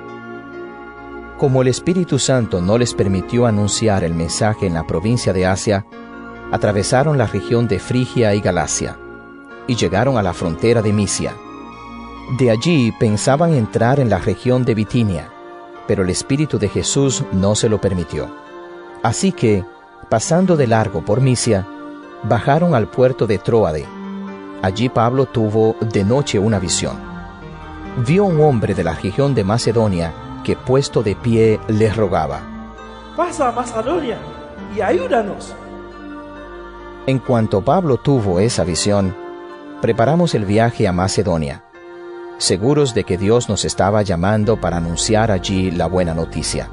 Como 1.38 1.60
el 1.60 1.68
Espíritu 1.68 2.18
Santo 2.18 2.62
no 2.62 2.78
les 2.78 2.94
permitió 2.94 3.44
anunciar 3.44 4.04
el 4.04 4.14
mensaje 4.14 4.66
en 4.66 4.72
la 4.72 4.86
provincia 4.86 5.34
de 5.34 5.44
Asia, 5.44 5.84
atravesaron 6.50 7.18
la 7.18 7.26
región 7.26 7.68
de 7.68 7.78
Frigia 7.78 8.34
y 8.34 8.40
Galacia 8.40 8.96
y 9.66 9.74
llegaron 9.74 10.16
a 10.16 10.22
la 10.22 10.32
frontera 10.32 10.80
de 10.80 10.94
Misia. 10.94 11.34
De 12.38 12.50
allí 12.50 12.90
pensaban 12.98 13.52
entrar 13.52 14.00
en 14.00 14.08
la 14.08 14.16
región 14.16 14.64
de 14.64 14.74
Bitinia, 14.74 15.28
pero 15.86 16.04
el 16.04 16.10
Espíritu 16.10 16.58
de 16.58 16.70
Jesús 16.70 17.22
no 17.32 17.54
se 17.54 17.68
lo 17.68 17.82
permitió. 17.82 18.30
Así 19.02 19.30
que, 19.30 19.62
pasando 20.08 20.56
de 20.56 20.66
largo 20.66 21.04
por 21.04 21.20
Misia, 21.20 21.66
bajaron 22.22 22.74
al 22.74 22.88
puerto 22.88 23.26
de 23.26 23.36
Troade. 23.36 23.84
Allí 24.62 24.88
Pablo 24.88 25.26
tuvo 25.26 25.76
de 25.80 26.02
noche 26.02 26.38
una 26.38 26.58
visión. 26.58 26.96
Vio 28.06 28.24
un 28.24 28.40
hombre 28.40 28.74
de 28.74 28.84
la 28.84 28.94
región 28.94 29.34
de 29.34 29.44
Macedonia 29.44 30.14
que 30.46 30.54
puesto 30.54 31.02
de 31.02 31.16
pie 31.16 31.58
le 31.66 31.92
rogaba. 31.92 32.40
Pasa 33.16 33.48
a 33.48 33.52
Macedonia 33.52 34.16
y 34.76 34.80
ayúdanos. 34.80 35.52
En 37.08 37.18
cuanto 37.18 37.64
Pablo 37.64 37.96
tuvo 37.96 38.38
esa 38.38 38.62
visión, 38.62 39.12
preparamos 39.82 40.36
el 40.36 40.44
viaje 40.44 40.86
a 40.86 40.92
Macedonia, 40.92 41.64
seguros 42.38 42.94
de 42.94 43.02
que 43.02 43.18
Dios 43.18 43.48
nos 43.48 43.64
estaba 43.64 44.02
llamando 44.02 44.60
para 44.60 44.76
anunciar 44.76 45.32
allí 45.32 45.72
la 45.72 45.88
buena 45.88 46.14
noticia. 46.14 46.70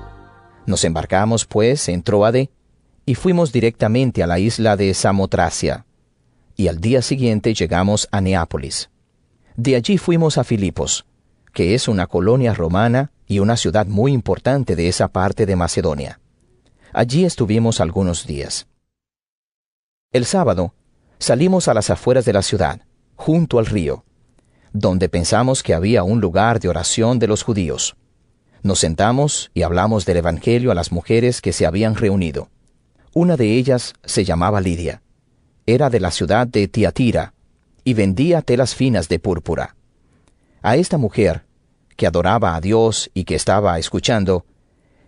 Nos 0.67 0.83
embarcamos, 0.83 1.45
pues, 1.45 1.89
en 1.89 2.03
Troade 2.03 2.51
y 3.07 3.15
fuimos 3.15 3.51
directamente 3.51 4.21
a 4.21 4.27
la 4.27 4.37
isla 4.37 4.77
de 4.77 4.93
Samotracia, 4.93 5.87
y 6.55 6.67
al 6.67 6.79
día 6.79 7.01
siguiente 7.01 7.55
llegamos 7.55 8.07
a 8.11 8.21
Neápolis. 8.21 8.91
De 9.55 9.75
allí 9.75 9.97
fuimos 9.97 10.37
a 10.37 10.43
Filipos, 10.43 11.07
que 11.53 11.75
es 11.75 11.87
una 11.87 12.07
colonia 12.07 12.53
romana 12.53 13.11
y 13.27 13.39
una 13.39 13.55
ciudad 13.55 13.85
muy 13.85 14.11
importante 14.11 14.75
de 14.75 14.87
esa 14.87 15.07
parte 15.07 15.45
de 15.45 15.55
Macedonia. 15.55 16.19
Allí 16.91 17.25
estuvimos 17.25 17.79
algunos 17.79 18.27
días. 18.27 18.67
El 20.11 20.25
sábado 20.25 20.73
salimos 21.19 21.67
a 21.67 21.73
las 21.73 21.89
afueras 21.89 22.25
de 22.25 22.33
la 22.33 22.41
ciudad, 22.41 22.81
junto 23.15 23.59
al 23.59 23.65
río, 23.65 24.03
donde 24.73 25.09
pensamos 25.09 25.63
que 25.63 25.73
había 25.73 26.03
un 26.03 26.19
lugar 26.19 26.59
de 26.59 26.69
oración 26.69 27.19
de 27.19 27.27
los 27.27 27.43
judíos. 27.43 27.95
Nos 28.63 28.79
sentamos 28.79 29.51
y 29.53 29.61
hablamos 29.61 30.05
del 30.05 30.17
Evangelio 30.17 30.71
a 30.71 30.75
las 30.75 30.91
mujeres 30.91 31.41
que 31.41 31.53
se 31.53 31.65
habían 31.65 31.95
reunido. 31.95 32.49
Una 33.13 33.37
de 33.37 33.57
ellas 33.57 33.93
se 34.03 34.25
llamaba 34.25 34.61
Lidia. 34.61 35.01
Era 35.65 35.89
de 35.89 35.99
la 35.99 36.11
ciudad 36.11 36.47
de 36.47 36.67
Tiatira 36.67 37.33
y 37.83 37.93
vendía 37.93 38.41
telas 38.41 38.75
finas 38.75 39.07
de 39.09 39.19
púrpura. 39.19 39.75
A 40.63 40.75
esta 40.75 40.97
mujer, 40.97 41.45
que 41.95 42.07
adoraba 42.07 42.55
a 42.55 42.61
Dios 42.61 43.11
y 43.13 43.25
que 43.25 43.35
estaba 43.35 43.77
escuchando, 43.77 44.45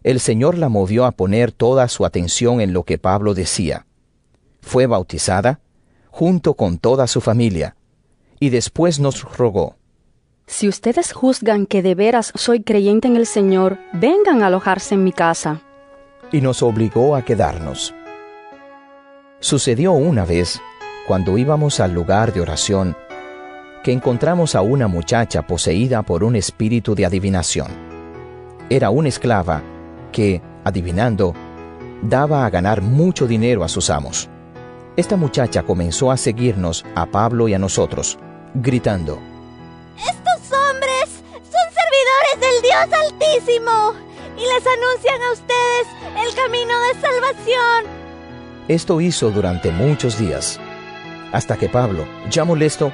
el 0.04 0.20
Señor 0.20 0.56
la 0.60 0.70
movió 0.70 1.06
a 1.06 1.12
poner 1.12 1.52
toda 1.52 1.88
su 1.88 2.06
atención 2.06 2.62
en 2.62 2.74
lo 2.74 2.84
que 2.84 3.00
Pablo 3.00 3.34
decía 3.34 3.88
fue 4.66 4.88
bautizada, 4.88 5.60
junto 6.10 6.56
con 6.56 6.80
toda 6.80 7.06
su 7.08 7.22
familia, 7.22 7.76
y 8.40 8.50
después 8.50 9.00
nos 9.00 9.22
rogó. 9.38 9.76
Si 10.48 10.68
ustedes 10.68 11.14
juzgan 11.14 11.66
que 11.68 11.82
de 11.82 11.96
veras 11.96 12.34
soy 12.36 12.64
creyente 12.64 13.08
en 13.08 13.16
el 13.16 13.28
Señor, 13.28 13.78
vengan 13.94 14.42
a 14.42 14.48
alojarse 14.48 14.96
en 14.96 15.04
mi 15.04 15.12
casa. 15.12 15.62
Y 16.32 16.42
nos 16.42 16.64
obligó 16.64 17.16
a 17.16 17.24
quedarnos. 17.24 17.94
Sucedió 19.40 19.92
una 19.94 20.26
vez, 20.26 20.60
cuando 21.08 21.38
íbamos 21.38 21.80
al 21.80 21.94
lugar 21.94 22.34
de 22.34 22.42
oración, 22.42 22.98
que 23.86 23.92
encontramos 23.92 24.56
a 24.56 24.62
una 24.62 24.88
muchacha 24.88 25.44
poseída 25.46 26.02
por 26.02 26.24
un 26.24 26.36
espíritu 26.36 26.96
de 26.96 27.06
adivinación. 27.06 27.68
Era 28.68 28.90
una 28.90 29.10
esclava 29.10 29.62
que, 30.12 30.42
adivinando, 30.64 31.36
daba 32.02 32.48
a 32.48 32.50
ganar 32.50 32.82
mucho 32.82 33.28
dinero 33.28 33.64
a 33.64 33.68
sus 33.68 33.92
amos. 33.92 34.28
Esta 34.98 35.18
muchacha 35.18 35.62
comenzó 35.62 36.10
a 36.10 36.18
seguirnos 36.18 36.84
a 36.96 37.06
Pablo 37.06 37.48
y 37.48 37.54
a 37.54 37.60
nosotros, 37.60 38.18
gritando, 38.56 39.20
Estos 39.98 40.58
hombres 40.58 41.22
son 41.44 41.68
servidores 41.70 42.42
del 42.42 42.62
Dios 42.64 43.00
Altísimo 43.04 43.94
y 44.36 44.42
les 44.52 44.66
anuncian 44.66 45.22
a 45.22 45.32
ustedes 45.32 46.28
el 46.28 46.34
camino 46.34 46.74
de 46.88 47.02
salvación. 47.02 47.86
Esto 48.68 49.00
hizo 49.00 49.30
durante 49.30 49.70
muchos 49.70 50.18
días, 50.18 50.60
hasta 51.32 51.56
que 51.56 51.70
Pablo, 51.70 52.08
ya 52.32 52.46
molesto, 52.46 52.92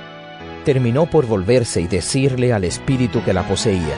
terminó 0.64 1.06
por 1.06 1.26
volverse 1.26 1.82
y 1.82 1.88
decirle 1.88 2.54
al 2.54 2.64
espíritu 2.64 3.24
que 3.24 3.34
la 3.34 3.48
poseía, 3.48 3.98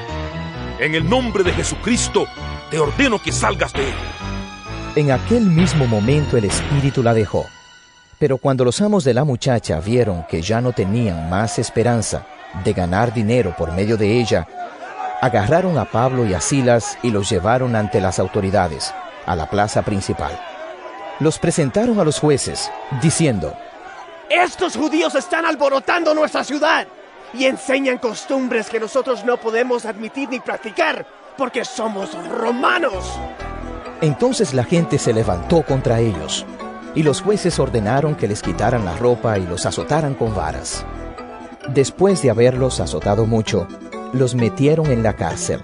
En 0.79 0.95
el 0.95 1.07
nombre 1.09 1.43
de 1.43 1.53
Jesucristo, 1.53 2.25
te 2.69 2.79
ordeno 2.79 3.21
que 3.21 3.31
salgas 3.31 3.73
de 3.73 3.87
él. 3.87 3.95
En 4.95 5.11
aquel 5.11 5.43
mismo 5.43 5.87
momento 5.87 6.37
el 6.37 6.45
espíritu 6.45 7.01
la 7.03 7.13
dejó. 7.13 7.45
Pero 8.19 8.37
cuando 8.37 8.63
los 8.63 8.81
amos 8.81 9.03
de 9.03 9.13
la 9.13 9.23
muchacha 9.23 9.79
vieron 9.79 10.25
que 10.29 10.41
ya 10.41 10.61
no 10.61 10.71
tenían 10.71 11.29
más 11.29 11.59
esperanza 11.59 12.25
de 12.63 12.73
ganar 12.73 13.13
dinero 13.13 13.55
por 13.57 13.71
medio 13.73 13.97
de 13.97 14.19
ella, 14.19 14.47
agarraron 15.21 15.77
a 15.77 15.85
Pablo 15.85 16.25
y 16.25 16.33
a 16.33 16.41
Silas 16.41 16.97
y 17.01 17.11
los 17.11 17.29
llevaron 17.29 17.75
ante 17.75 18.01
las 18.01 18.19
autoridades, 18.19 18.93
a 19.25 19.35
la 19.35 19.49
plaza 19.49 19.81
principal. 19.81 20.39
Los 21.19 21.39
presentaron 21.39 21.99
a 21.99 22.03
los 22.03 22.19
jueces, 22.19 22.69
diciendo, 23.01 23.55
Estos 24.33 24.75
judíos 24.75 25.13
están 25.13 25.45
alborotando 25.45 26.15
nuestra 26.15 26.43
ciudad 26.43 26.87
y 27.35 27.45
enseñan 27.45 27.99
costumbres 27.99 28.67
que 28.67 28.79
nosotros 28.79 29.23
no 29.23 29.37
podemos 29.37 29.85
admitir 29.85 30.27
ni 30.27 30.39
practicar 30.39 31.05
porque 31.37 31.63
somos 31.63 32.09
romanos. 32.29 33.19
Entonces 34.01 34.55
la 34.55 34.63
gente 34.63 34.97
se 34.97 35.13
levantó 35.13 35.61
contra 35.61 35.99
ellos 35.99 36.47
y 36.95 37.03
los 37.03 37.21
jueces 37.21 37.59
ordenaron 37.59 38.15
que 38.15 38.27
les 38.27 38.41
quitaran 38.41 38.85
la 38.85 38.97
ropa 38.97 39.37
y 39.37 39.45
los 39.45 39.67
azotaran 39.67 40.15
con 40.15 40.33
varas. 40.33 40.83
Después 41.67 42.23
de 42.23 42.31
haberlos 42.31 42.79
azotado 42.79 43.27
mucho, 43.27 43.67
los 44.13 44.33
metieron 44.33 44.87
en 44.87 45.03
la 45.03 45.13
cárcel 45.13 45.61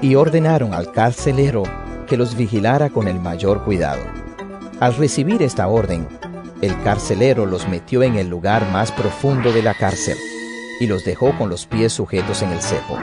y 0.00 0.14
ordenaron 0.14 0.72
al 0.72 0.92
carcelero 0.92 1.62
que 2.06 2.16
los 2.16 2.36
vigilara 2.36 2.88
con 2.88 3.06
el 3.06 3.20
mayor 3.20 3.64
cuidado. 3.64 4.00
Al 4.80 4.96
recibir 4.96 5.42
esta 5.42 5.68
orden, 5.68 6.08
el 6.62 6.80
carcelero 6.82 7.44
los 7.44 7.68
metió 7.68 8.04
en 8.04 8.14
el 8.14 8.28
lugar 8.28 8.70
más 8.70 8.92
profundo 8.92 9.52
de 9.52 9.62
la 9.62 9.74
cárcel 9.74 10.16
y 10.78 10.86
los 10.86 11.04
dejó 11.04 11.36
con 11.36 11.50
los 11.50 11.66
pies 11.66 11.92
sujetos 11.92 12.40
en 12.42 12.50
el 12.50 12.62
cepo. 12.62 12.96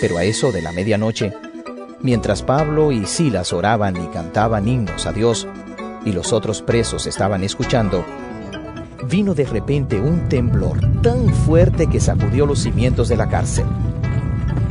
Pero 0.00 0.18
a 0.18 0.24
eso 0.24 0.50
de 0.50 0.60
la 0.60 0.72
medianoche, 0.72 1.32
mientras 2.02 2.42
Pablo 2.42 2.90
y 2.90 3.06
Silas 3.06 3.52
oraban 3.52 3.96
y 3.96 4.08
cantaban 4.08 4.66
himnos 4.66 5.06
a 5.06 5.12
Dios, 5.12 5.46
y 6.04 6.12
los 6.12 6.32
otros 6.32 6.62
presos 6.62 7.06
estaban 7.06 7.44
escuchando, 7.44 8.04
vino 9.08 9.34
de 9.34 9.44
repente 9.44 10.00
un 10.00 10.28
temblor 10.28 10.80
tan 11.02 11.28
fuerte 11.28 11.86
que 11.86 12.00
sacudió 12.00 12.44
los 12.44 12.60
cimientos 12.60 13.08
de 13.08 13.16
la 13.16 13.28
cárcel. 13.28 13.66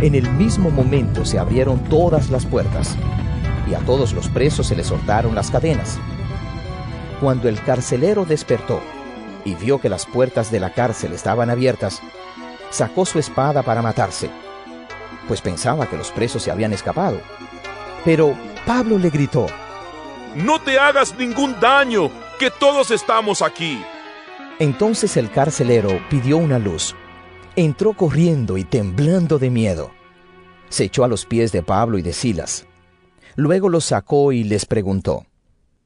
En 0.02 0.16
el 0.16 0.30
mismo 0.32 0.72
momento 0.72 1.24
se 1.24 1.40
abrieron 1.40 1.80
todas 1.86 2.30
las 2.30 2.46
puertas 2.46 2.98
y 3.70 3.76
a 3.76 3.80
todos 3.80 4.14
los 4.14 4.28
presos 4.28 4.68
se 4.68 4.76
les 4.76 4.88
soltaron 4.88 5.36
las 5.36 5.52
cadenas. 5.52 6.00
Cuando 7.20 7.50
el 7.50 7.62
carcelero 7.62 8.26
despertó 8.26 8.82
y 9.44 9.56
vio 9.56 9.80
que 9.80 9.90
las 9.90 10.06
puertas 10.06 10.52
de 10.52 10.60
la 10.60 10.74
cárcel 10.74 11.14
estaban 11.14 11.50
abiertas, 11.50 12.02
sacó 12.70 13.06
su 13.06 13.20
espada 13.20 13.62
para 13.62 13.82
matarse, 13.82 14.30
pues 15.28 15.42
pensaba 15.42 15.88
que 15.88 15.98
los 15.98 16.12
presos 16.12 16.42
se 16.44 16.52
habían 16.52 16.74
escapado. 16.74 17.22
Pero 18.04 18.36
Pablo 18.66 18.98
le 18.98 19.10
gritó, 19.10 19.46
No 20.36 20.62
te 20.62 20.80
hagas 20.80 21.16
ningún 21.18 21.60
daño, 21.60 22.10
que 22.40 22.50
todos 22.50 22.90
estamos 22.90 23.42
aquí. 23.42 23.84
Entonces 24.60 25.18
el 25.18 25.30
carcelero 25.30 26.02
pidió 26.10 26.38
una 26.38 26.58
luz. 26.58 26.96
Entró 27.56 27.94
corriendo 27.94 28.58
y 28.58 28.64
temblando 28.64 29.40
de 29.40 29.50
miedo. 29.50 29.92
Se 30.70 30.86
echó 30.86 31.04
a 31.04 31.08
los 31.08 31.26
pies 31.26 31.52
de 31.52 31.64
Pablo 31.64 31.98
y 31.98 32.02
de 32.02 32.14
Silas. 32.14 32.66
Luego 33.36 33.70
los 33.70 33.86
sacó 33.86 34.32
y 34.32 34.44
les 34.44 34.66
preguntó, 34.66 35.26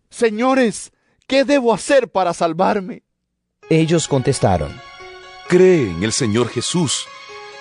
Señores, 0.10 0.93
¿qué 1.28 1.44
debo 1.44 1.74
hacer 1.74 2.12
para 2.12 2.34
salvarme? 2.34 3.04
Ellos 3.70 4.08
contestaron, 4.08 4.72
Cree 5.48 5.90
en 5.90 6.04
el 6.04 6.12
Señor 6.12 6.50
Jesús, 6.50 7.08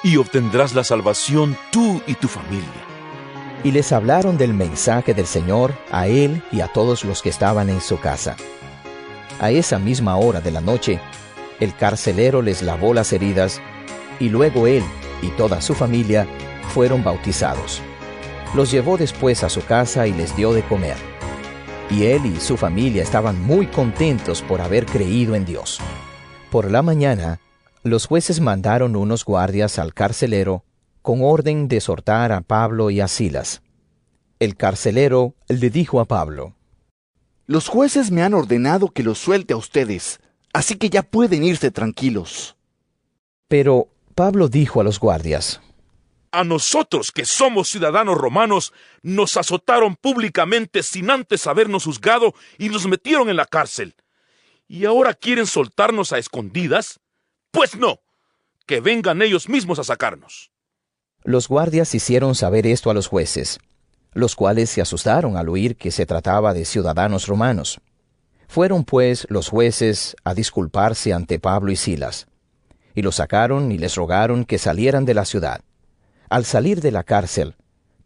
y 0.03 0.17
obtendrás 0.17 0.75
la 0.75 0.85
salvación 0.85 1.57
tú 1.71 2.03
y 2.07 2.15
tu 2.15 2.29
familia. 2.29 2.69
Y 3.65 3.71
les 3.71 3.93
hablaron 3.93 4.37
del 4.37 4.55
mensaje 4.55 5.15
del 5.15 5.27
Señor 5.27 5.75
a 5.91 6.09
él 6.09 6.43
y 6.51 6.61
a 6.61 6.69
todos 6.69 7.05
los 7.05 7.23
que 7.23 7.29
estaban 7.29 7.71
en 7.71 7.81
su 7.81 8.01
casa. 8.01 8.37
A 9.41 9.51
esa 9.51 9.79
misma 9.79 10.17
hora 10.17 10.41
de 10.41 10.51
la 10.51 10.61
noche, 10.61 11.01
el 11.61 11.77
carcelero 11.77 12.43
les 12.43 12.63
lavó 12.63 12.95
las 12.95 13.13
heridas 13.13 13.61
y 14.19 14.29
luego 14.29 14.67
él 14.67 14.83
y 15.23 15.29
toda 15.31 15.61
su 15.61 15.75
familia 15.75 16.27
fueron 16.75 17.05
bautizados. 17.05 17.81
Los 18.55 18.71
llevó 18.71 18.97
después 18.97 19.45
a 19.45 19.49
su 19.49 19.65
casa 19.65 20.07
y 20.07 20.13
les 20.13 20.35
dio 20.37 20.53
de 20.53 20.63
comer. 20.63 20.97
Y 21.93 22.05
él 22.07 22.25
y 22.25 22.41
su 22.41 22.57
familia 22.57 23.03
estaban 23.03 23.39
muy 23.43 23.67
contentos 23.67 24.41
por 24.41 24.63
haber 24.63 24.87
creído 24.87 25.35
en 25.35 25.45
Dios. 25.45 25.79
Por 26.51 26.71
la 26.71 26.81
mañana, 26.81 27.39
los 27.83 28.07
jueces 28.07 28.41
mandaron 28.41 28.97
unos 28.97 29.27
guardias 29.27 29.79
al 29.79 29.93
carcelero 29.93 30.65
con 31.03 31.21
orden 31.23 31.69
de 31.69 31.83
soltar 31.83 32.33
a 32.33 32.41
Pablo 32.41 32.89
y 32.89 33.03
a 33.03 33.09
Silas. 33.09 33.61
El 34.39 34.57
carcelero 34.57 35.35
le 35.49 35.69
dijo 35.69 36.01
a 36.01 36.07
Pablo, 36.07 36.55
Los 37.47 37.69
jueces 37.69 38.11
me 38.11 38.23
han 38.23 38.33
ordenado 38.33 38.89
que 38.89 39.03
los 39.03 39.19
suelte 39.19 39.53
a 39.53 39.59
ustedes, 39.59 40.19
así 40.55 40.77
que 40.77 40.89
ya 40.89 41.03
pueden 41.03 41.45
irse 41.45 41.71
tranquilos. 41.71 42.57
Pero 43.49 43.89
Pablo 44.15 44.49
dijo 44.49 44.81
a 44.81 44.85
los 44.85 44.99
guardias, 44.99 45.61
A 46.35 46.45
nosotros 46.45 47.13
que 47.13 47.27
somos 47.27 47.69
ciudadanos 47.69 48.17
romanos, 48.17 48.73
nos 49.03 49.37
azotaron 49.37 49.97
públicamente 49.97 50.83
sin 50.83 51.11
antes 51.11 51.47
habernos 51.47 51.85
juzgado 51.85 52.35
y 52.57 52.71
nos 52.71 52.87
metieron 52.87 53.29
en 53.29 53.37
la 53.37 53.45
cárcel. 53.45 53.95
¿Y 54.67 54.87
ahora 54.87 55.13
quieren 55.13 55.47
soltarnos 55.47 56.11
a 56.15 56.19
escondidas? 56.19 57.01
Pues 57.51 57.77
no, 57.77 58.01
que 58.65 58.81
vengan 58.81 59.21
ellos 59.21 59.51
mismos 59.51 59.79
a 59.79 59.85
sacarnos. 59.85 60.51
Los 61.23 61.49
guardias 61.49 61.95
hicieron 61.95 62.35
saber 62.35 62.67
esto 62.67 62.89
a 62.89 62.95
los 62.95 63.09
jueces, 63.09 63.59
los 64.15 64.35
cuales 64.35 64.71
se 64.71 64.81
asustaron 64.81 65.37
al 65.37 65.51
oír 65.51 65.77
que 65.77 65.91
se 65.91 66.07
trataba 66.07 66.55
de 66.55 66.65
ciudadanos 66.65 67.27
romanos. 67.27 67.79
Fueron 68.49 68.85
pues 68.85 69.27
los 69.29 69.51
jueces 69.51 70.17
a 70.25 70.33
disculparse 70.33 71.13
ante 71.13 71.39
Pablo 71.39 71.73
y 71.73 71.77
Silas, 71.77 72.27
y 72.95 73.03
los 73.03 73.17
sacaron 73.17 73.71
y 73.71 73.77
les 73.77 73.97
rogaron 73.97 74.47
que 74.47 74.57
salieran 74.57 75.05
de 75.05 75.13
la 75.13 75.27
ciudad. 75.27 75.61
Al 76.33 76.47
salir 76.47 76.81
de 76.81 76.91
la 76.93 77.05
cárcel, 77.05 77.57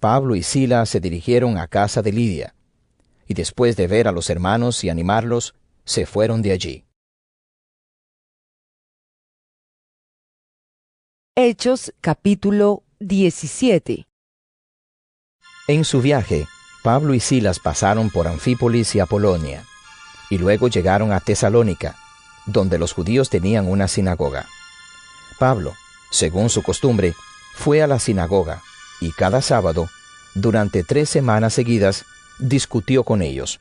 Pablo 0.00 0.34
y 0.34 0.42
Silas 0.42 0.90
se 0.90 0.98
dirigieron 0.98 1.58
a 1.58 1.68
casa 1.68 2.02
de 2.02 2.10
Lidia, 2.10 2.56
y 3.28 3.34
después 3.34 3.76
de 3.76 3.86
ver 3.86 4.08
a 4.08 4.10
los 4.10 4.30
hermanos 4.30 4.82
y 4.82 4.88
animarlos, 4.88 5.54
se 5.84 6.06
fueron 6.06 6.42
de 6.42 6.50
allí. 6.50 6.84
Hechos 11.36 11.94
capítulo 12.00 12.82
17 12.98 14.08
En 15.68 15.84
su 15.84 16.02
viaje, 16.02 16.48
Pablo 16.82 17.14
y 17.14 17.20
Silas 17.20 17.60
pasaron 17.60 18.10
por 18.10 18.26
Anfípolis 18.26 18.96
y 18.96 18.98
Apolonia, 18.98 19.64
y 20.30 20.38
luego 20.38 20.66
llegaron 20.66 21.12
a 21.12 21.20
Tesalónica, 21.20 21.94
donde 22.44 22.76
los 22.76 22.92
judíos 22.92 23.30
tenían 23.30 23.68
una 23.68 23.86
sinagoga. 23.86 24.48
Pablo, 25.38 25.76
según 26.10 26.50
su 26.50 26.64
costumbre, 26.64 27.14
fue 27.56 27.82
a 27.82 27.86
la 27.86 27.98
sinagoga, 27.98 28.62
y 29.00 29.12
cada 29.12 29.40
sábado, 29.40 29.88
durante 30.34 30.84
tres 30.84 31.08
semanas 31.08 31.54
seguidas, 31.54 32.04
discutió 32.38 33.02
con 33.02 33.22
ellos, 33.22 33.60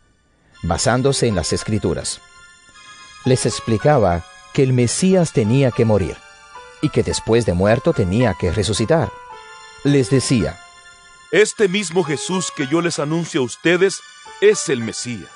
basándose 0.62 1.28
en 1.28 1.36
las 1.36 1.54
escrituras. 1.54 2.20
Les 3.24 3.46
explicaba 3.46 4.26
que 4.54 4.64
el 4.64 4.74
Mesías 4.74 5.32
tenía 5.32 5.72
que 5.72 5.86
morir 5.86 6.18
y 6.82 6.90
que 6.90 7.04
después 7.04 7.46
de 7.46 7.54
muerto 7.54 7.94
tenía 7.94 8.36
que 8.40 8.52
resucitar. 8.52 9.12
Les 9.84 10.10
decía, 10.10 10.60
Este 11.32 11.68
mismo 11.68 12.04
Jesús 12.04 12.52
que 12.56 12.68
yo 12.68 12.82
les 12.82 13.00
anuncio 13.00 13.42
a 13.42 13.46
ustedes 13.46 14.02
es 14.42 14.70
el 14.70 14.82
Mesías. 14.82 15.32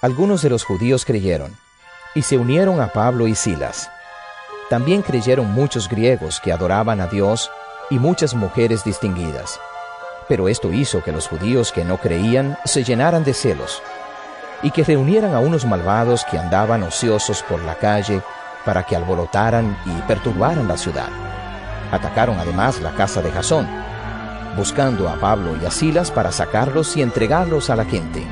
Algunos 0.00 0.42
de 0.42 0.50
los 0.50 0.64
judíos 0.64 1.04
creyeron 1.04 1.56
y 2.14 2.22
se 2.22 2.38
unieron 2.38 2.80
a 2.80 2.92
Pablo 2.92 3.26
y 3.26 3.34
Silas. 3.34 3.90
También 4.70 5.02
creyeron 5.02 5.50
muchos 5.52 5.88
griegos 5.88 6.40
que 6.40 6.52
adoraban 6.52 7.00
a 7.00 7.06
Dios 7.06 7.50
y 7.90 7.98
muchas 7.98 8.34
mujeres 8.34 8.84
distinguidas. 8.84 9.58
Pero 10.28 10.48
esto 10.48 10.72
hizo 10.72 11.02
que 11.02 11.12
los 11.12 11.26
judíos 11.26 11.72
que 11.72 11.84
no 11.84 11.96
creían 11.96 12.58
se 12.66 12.84
llenaran 12.84 13.24
de 13.24 13.32
celos 13.32 13.82
y 14.62 14.70
que 14.70 14.84
reunieran 14.84 15.34
a 15.34 15.40
unos 15.40 15.64
malvados 15.64 16.24
que 16.30 16.38
andaban 16.38 16.82
ociosos 16.82 17.42
por 17.42 17.62
la 17.62 17.76
calle 17.76 18.20
para 18.64 18.84
que 18.84 18.94
alborotaran 18.94 19.78
y 19.86 20.02
perturbaran 20.02 20.68
la 20.68 20.76
ciudad. 20.76 21.08
Atacaron 21.90 22.38
además 22.38 22.80
la 22.82 22.92
casa 22.92 23.22
de 23.22 23.30
Jasón, 23.30 23.66
buscando 24.54 25.08
a 25.08 25.18
Pablo 25.18 25.56
y 25.62 25.64
a 25.64 25.70
Silas 25.70 26.10
para 26.10 26.32
sacarlos 26.32 26.94
y 26.96 27.00
entregarlos 27.00 27.70
a 27.70 27.76
la 27.76 27.86
gente. 27.86 28.22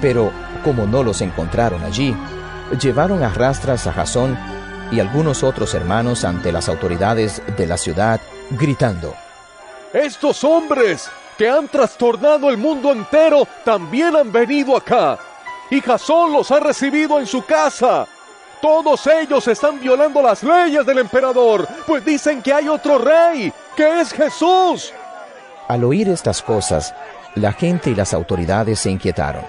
Pero 0.00 0.32
como 0.64 0.86
no 0.86 1.04
los 1.04 1.20
encontraron 1.20 1.84
allí, 1.84 2.16
llevaron 2.80 3.22
a 3.22 3.28
rastras 3.28 3.86
a 3.86 3.92
Jasón 3.92 4.36
y 4.90 5.00
algunos 5.00 5.42
otros 5.42 5.74
hermanos 5.74 6.24
ante 6.24 6.52
las 6.52 6.68
autoridades 6.68 7.42
de 7.56 7.66
la 7.66 7.76
ciudad, 7.76 8.20
gritando, 8.50 9.14
Estos 9.92 10.44
hombres 10.44 11.10
que 11.36 11.48
han 11.48 11.68
trastornado 11.68 12.48
el 12.50 12.56
mundo 12.56 12.92
entero 12.92 13.46
también 13.64 14.16
han 14.16 14.32
venido 14.32 14.76
acá, 14.76 15.18
y 15.70 15.80
Jasón 15.80 16.32
los 16.32 16.50
ha 16.50 16.60
recibido 16.60 17.18
en 17.18 17.26
su 17.26 17.44
casa. 17.44 18.06
Todos 18.62 19.06
ellos 19.06 19.46
están 19.48 19.80
violando 19.80 20.22
las 20.22 20.42
leyes 20.42 20.84
del 20.86 20.98
emperador, 20.98 21.68
pues 21.86 22.04
dicen 22.04 22.42
que 22.42 22.52
hay 22.52 22.68
otro 22.68 22.98
rey, 22.98 23.52
que 23.76 24.00
es 24.00 24.12
Jesús. 24.12 24.92
Al 25.68 25.84
oír 25.84 26.08
estas 26.08 26.42
cosas, 26.42 26.94
la 27.34 27.52
gente 27.52 27.90
y 27.90 27.94
las 27.94 28.14
autoridades 28.14 28.80
se 28.80 28.90
inquietaron. 28.90 29.44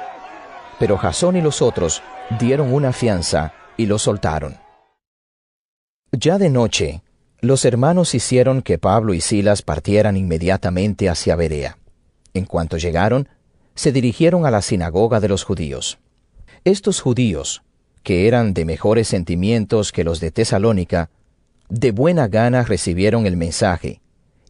Pero 0.77 0.97
Jasón 0.97 1.37
y 1.37 1.41
los 1.41 1.61
otros 1.61 2.03
dieron 2.39 2.73
una 2.73 2.91
fianza 2.91 3.53
y 3.77 3.85
lo 3.85 3.97
soltaron. 3.97 4.66
Ya 6.13 6.37
de 6.37 6.49
noche, 6.49 7.01
los 7.41 7.65
hermanos 7.65 8.15
hicieron 8.15 8.61
que 8.61 8.77
Pablo 8.77 9.13
y 9.13 9.19
Silas 9.19 9.61
partieran 9.61 10.15
inmediatamente 10.15 11.09
hacia 11.09 11.35
Berea. 11.35 11.77
En 12.33 12.45
cuanto 12.45 12.77
llegaron, 12.77 13.27
se 13.75 13.91
dirigieron 13.91 14.45
a 14.45 14.51
la 14.51 14.61
sinagoga 14.61 15.19
de 15.19 15.27
los 15.27 15.43
judíos. 15.43 15.99
Estos 16.63 17.01
judíos, 17.01 17.61
que 18.03 18.27
eran 18.27 18.53
de 18.53 18.63
mejores 18.63 19.09
sentimientos 19.09 19.91
que 19.91 20.05
los 20.05 20.21
de 20.21 20.31
Tesalónica, 20.31 21.09
de 21.67 21.91
buena 21.91 22.29
gana 22.29 22.63
recibieron 22.63 23.25
el 23.25 23.35
mensaje, 23.35 23.99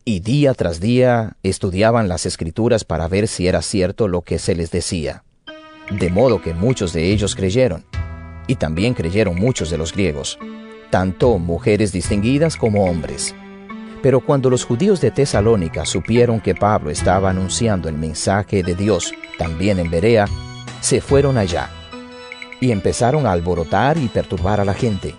y 0.06 0.20
día 0.20 0.54
tras 0.54 0.80
día 0.80 1.38
estudiaban 1.42 2.08
las 2.08 2.28
escrituras 2.28 2.84
para 2.84 3.08
ver 3.08 3.28
si 3.28 3.48
era 3.48 3.64
cierto 3.64 4.08
lo 4.08 4.22
que 4.22 4.38
se 4.38 4.56
les 4.56 4.70
decía. 4.70 5.24
De 5.90 6.10
modo 6.10 6.40
que 6.40 6.54
muchos 6.54 6.94
de 6.94 7.12
ellos 7.12 7.36
creyeron, 7.36 7.84
y 8.46 8.56
también 8.56 8.94
creyeron 8.94 9.36
muchos 9.36 9.72
de 9.72 9.78
los 9.78 9.92
griegos, 9.92 10.38
tanto 10.90 11.38
mujeres 11.38 11.92
distinguidas 11.92 12.56
como 12.56 12.86
hombres. 12.86 13.36
Pero 14.02 14.22
cuando 14.22 14.50
los 14.50 14.66
judíos 14.66 15.02
de 15.02 15.12
Tesalónica 15.12 15.86
supieron 15.86 16.40
que 16.40 16.56
Pablo 16.56 16.90
estaba 16.90 17.30
anunciando 17.30 17.90
el 17.90 17.98
mensaje 17.98 18.64
de 18.64 18.76
Dios 18.76 19.14
también 19.38 19.80
en 19.80 19.90
Berea, 19.90 20.28
se 20.82 21.02
fueron 21.02 21.38
allá 21.38 21.70
y 22.60 22.72
empezaron 22.72 23.26
a 23.26 23.32
alborotar 23.32 23.98
y 23.98 24.08
perturbar 24.08 24.62
a 24.62 24.66
la 24.66 24.74
gente. 24.74 25.16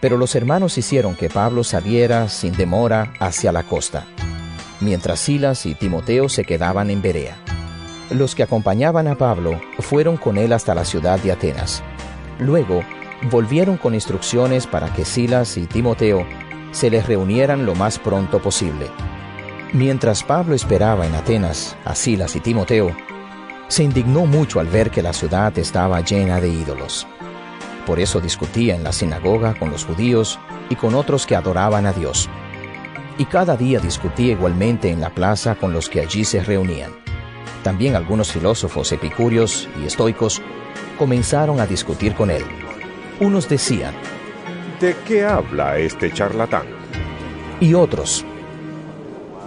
Pero 0.00 0.16
los 0.16 0.34
hermanos 0.34 0.78
hicieron 0.78 1.14
que 1.14 1.28
Pablo 1.28 1.64
saliera 1.64 2.28
sin 2.28 2.54
demora 2.54 3.12
hacia 3.20 3.52
la 3.52 3.62
costa, 3.62 4.04
mientras 4.80 5.20
Silas 5.20 5.64
y 5.66 5.74
Timoteo 5.74 6.28
se 6.28 6.44
quedaban 6.44 6.90
en 6.90 7.02
Berea. 7.02 7.36
Los 8.10 8.34
que 8.34 8.42
acompañaban 8.42 9.06
a 9.06 9.16
Pablo 9.16 9.60
fueron 9.78 10.16
con 10.16 10.38
él 10.38 10.52
hasta 10.52 10.74
la 10.74 10.84
ciudad 10.84 11.18
de 11.20 11.32
Atenas. 11.32 11.82
Luego 12.38 12.82
volvieron 13.30 13.76
con 13.76 13.94
instrucciones 13.94 14.66
para 14.66 14.92
que 14.92 15.04
Silas 15.04 15.56
y 15.56 15.66
Timoteo 15.66 16.26
se 16.72 16.90
les 16.90 17.06
reunieran 17.06 17.66
lo 17.66 17.74
más 17.74 17.98
pronto 17.98 18.40
posible. 18.40 18.90
Mientras 19.72 20.22
Pablo 20.22 20.54
esperaba 20.54 21.06
en 21.06 21.14
Atenas 21.14 21.76
a 21.84 21.94
Silas 21.94 22.36
y 22.36 22.40
Timoteo, 22.40 22.94
se 23.68 23.84
indignó 23.84 24.26
mucho 24.26 24.60
al 24.60 24.66
ver 24.66 24.90
que 24.90 25.02
la 25.02 25.12
ciudad 25.12 25.56
estaba 25.58 26.00
llena 26.00 26.40
de 26.40 26.48
ídolos. 26.48 27.06
Por 27.86 28.00
eso 28.00 28.20
discutía 28.20 28.74
en 28.74 28.84
la 28.84 28.92
sinagoga 28.92 29.54
con 29.54 29.70
los 29.70 29.84
judíos 29.84 30.38
y 30.68 30.76
con 30.76 30.94
otros 30.94 31.26
que 31.26 31.36
adoraban 31.36 31.86
a 31.86 31.92
Dios. 31.92 32.28
Y 33.18 33.24
cada 33.24 33.56
día 33.56 33.78
discutía 33.78 34.32
igualmente 34.32 34.90
en 34.90 35.00
la 35.00 35.10
plaza 35.10 35.54
con 35.54 35.72
los 35.72 35.88
que 35.88 36.00
allí 36.00 36.24
se 36.24 36.42
reunían. 36.42 36.92
También 37.62 37.96
algunos 37.96 38.32
filósofos 38.32 38.92
epicúreos 38.92 39.68
y 39.80 39.86
estoicos 39.86 40.42
comenzaron 40.98 41.60
a 41.60 41.66
discutir 41.66 42.14
con 42.14 42.30
él. 42.30 42.44
Unos 43.22 43.48
decían, 43.48 43.94
¿De 44.80 44.96
qué 45.06 45.24
habla 45.24 45.78
este 45.78 46.12
charlatán? 46.12 46.64
Y 47.60 47.72
otros, 47.74 48.24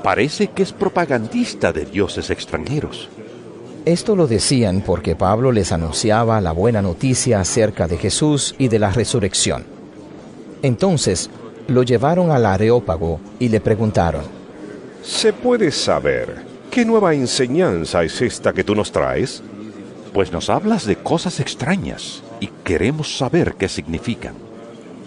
Parece 0.02 0.48
que 0.48 0.64
es 0.64 0.72
propagandista 0.72 1.74
de 1.74 1.84
dioses 1.84 2.30
extranjeros. 2.30 3.10
Esto 3.84 4.16
lo 4.16 4.28
decían 4.28 4.82
porque 4.86 5.18
Pablo 5.18 5.52
les 5.52 5.74
anunciaba 5.74 6.40
la 6.40 6.54
buena 6.54 6.82
noticia 6.82 7.42
acerca 7.42 7.86
de 7.88 7.98
Jesús 7.98 8.56
y 8.58 8.70
de 8.70 8.80
la 8.80 8.92
resurrección. 8.92 9.66
Entonces, 10.62 11.30
Lo 11.68 11.84
llevaron 11.84 12.32
al 12.32 12.46
Areópago 12.46 13.20
y 13.40 13.50
le 13.50 13.60
preguntaron, 13.60 14.24
¿Se 15.04 15.34
puede 15.34 15.72
saber 15.72 16.44
qué 16.72 16.86
nueva 16.86 17.14
enseñanza 17.14 18.04
es 18.04 18.22
esta 18.22 18.54
que 18.54 18.64
tú 18.64 18.74
nos 18.74 18.92
traes? 18.92 19.44
Pues 20.14 20.32
nos 20.32 20.50
hablas 20.50 20.86
de 20.86 20.96
cosas 20.96 21.40
extrañas 21.42 22.22
y 22.40 22.48
queremos 22.64 23.18
saber 23.18 23.56
qué 23.56 23.68
significan. 23.70 24.36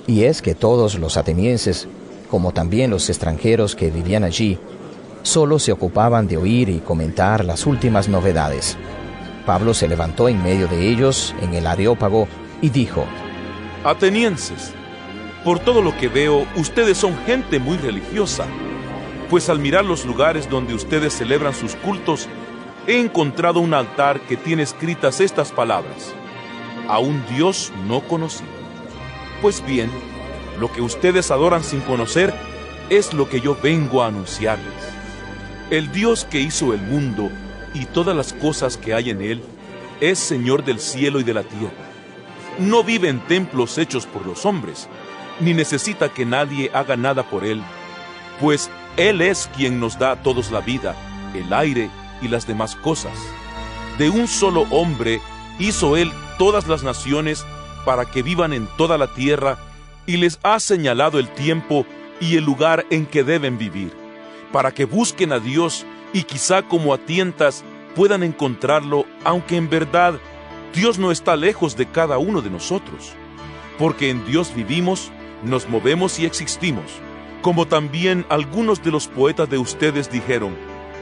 Y 0.07 0.25
es 0.25 0.43
que 0.43 0.55
todos 0.55 0.99
los 0.99 1.17
atenienses, 1.17 1.89
como 2.31 2.53
también 2.53 2.91
los 2.91 3.09
extranjeros 3.09 3.75
que 3.75 3.91
vivían 3.91 4.25
allí, 4.25 4.59
solo 5.23 5.59
se 5.59 5.73
ocupaban 5.73 6.27
de 6.29 6.37
oír 6.37 6.69
y 6.69 6.79
comentar 6.79 7.45
las 7.45 7.67
últimas 7.67 8.09
novedades. 8.09 8.77
Pablo 9.45 9.75
se 9.75 9.89
levantó 9.89 10.29
en 10.29 10.43
medio 10.43 10.69
de 10.69 10.89
ellos 10.89 11.35
en 11.43 11.55
el 11.55 11.67
Areópago 11.67 12.29
y 12.61 12.71
dijo, 12.71 13.05
Atenienses, 13.85 14.73
por 15.45 15.59
todo 15.61 15.83
lo 15.83 15.97
que 15.97 16.09
veo, 16.09 16.47
ustedes 16.57 16.99
son 16.99 17.17
gente 17.25 17.59
muy 17.59 17.77
religiosa, 17.79 18.47
pues 19.31 19.49
al 19.49 19.59
mirar 19.59 19.85
los 19.85 20.05
lugares 20.05 20.49
donde 20.49 20.75
ustedes 20.75 21.15
celebran 21.15 21.55
sus 21.55 21.75
cultos, 21.77 22.29
he 22.87 22.99
encontrado 22.99 23.61
un 23.61 23.75
altar 23.75 24.21
que 24.21 24.37
tiene 24.37 24.63
escritas 24.63 25.21
estas 25.21 25.53
palabras, 25.53 26.15
a 26.89 26.99
un 26.99 27.25
Dios 27.27 27.73
no 27.87 28.01
conocido. 28.01 28.49
Pues 29.41 29.65
bien, 29.65 29.91
lo 30.59 30.73
que 30.73 30.81
ustedes 30.81 31.31
adoran 31.31 31.63
sin 31.63 31.81
conocer 31.81 32.35
es 32.91 33.13
lo 33.15 33.29
que 33.29 33.41
yo 33.41 33.57
vengo 33.63 34.03
a 34.03 34.09
anunciarles. 34.09 34.75
El 35.71 35.93
Dios 35.93 36.25
que 36.25 36.41
hizo 36.41 36.73
el 36.73 36.81
mundo 36.81 37.31
y 37.75 37.85
todas 37.85 38.17
las 38.17 38.33
cosas 38.33 38.77
que 38.77 38.95
hay 38.95 39.11
en 39.11 39.21
él 39.23 39.43
es 40.01 40.19
Señor 40.19 40.65
del 40.65 40.81
cielo 40.81 41.21
y 41.21 41.25
de 41.25 41.35
la 41.35 41.43
tierra. 41.43 41.89
No 42.59 42.83
vive 42.83 43.09
en 43.09 43.21
templos 43.21 43.79
hechos 43.79 44.07
por 44.07 44.27
los 44.27 44.47
hombres, 44.47 44.89
ni 45.41 45.55
necesita 45.55 46.09
que 46.09 46.25
nadie 46.25 46.71
haga 46.73 46.97
nada 46.97 47.23
por 47.23 47.45
él, 47.45 47.63
pues 48.41 48.71
Él 48.97 49.21
es 49.21 49.49
quien 49.57 49.81
nos 49.81 49.99
da 49.99 50.13
a 50.13 50.23
todos 50.23 50.51
la 50.51 50.61
vida, 50.61 50.97
el 51.35 51.53
aire 51.53 51.91
y 52.23 52.29
las 52.29 52.47
demás 52.47 52.75
cosas. 52.77 53.13
De 53.99 54.11
un 54.11 54.27
solo 54.29 54.63
hombre 54.71 55.21
hizo 55.59 55.97
Él 55.97 56.13
todas 56.39 56.67
las 56.69 56.83
naciones 56.83 57.45
para 57.85 58.05
que 58.07 58.23
vivan 58.23 58.53
en 58.53 58.67
toda 58.77 58.97
la 58.99 59.13
tierra 59.15 59.59
y 60.07 60.17
les 60.17 60.39
ha 60.43 60.59
señalado 60.61 61.19
el 61.19 61.29
tiempo 61.29 61.85
y 62.21 62.37
el 62.37 62.45
lugar 62.45 62.87
en 62.91 63.07
que 63.07 63.25
deben 63.25 63.59
vivir, 63.59 63.93
para 64.53 64.73
que 64.73 64.85
busquen 64.85 65.33
a 65.33 65.39
Dios 65.39 65.85
y 66.13 66.23
quizá 66.23 66.63
como 66.63 66.95
a 66.95 66.99
tientas 66.99 67.65
puedan 67.95 68.23
encontrarlo, 68.23 69.05
aunque 69.25 69.57
en 69.57 69.69
verdad 69.69 70.19
Dios 70.75 70.99
no 70.99 71.11
está 71.11 71.37
lejos 71.37 71.77
de 71.77 71.87
cada 71.87 72.19
uno 72.19 72.41
de 72.41 72.51
nosotros, 72.51 73.13
porque 73.79 74.11
en 74.11 74.25
Dios 74.25 74.55
vivimos, 74.55 75.11
nos 75.45 75.69
movemos 75.69 76.19
y 76.19 76.27
existimos, 76.27 76.85
como 77.43 77.67
también 77.67 78.27
algunos 78.29 78.83
de 78.83 78.91
los 78.91 79.09
poetas 79.09 79.49
de 79.49 79.59
ustedes 79.59 80.11
dijeron, 80.11 80.55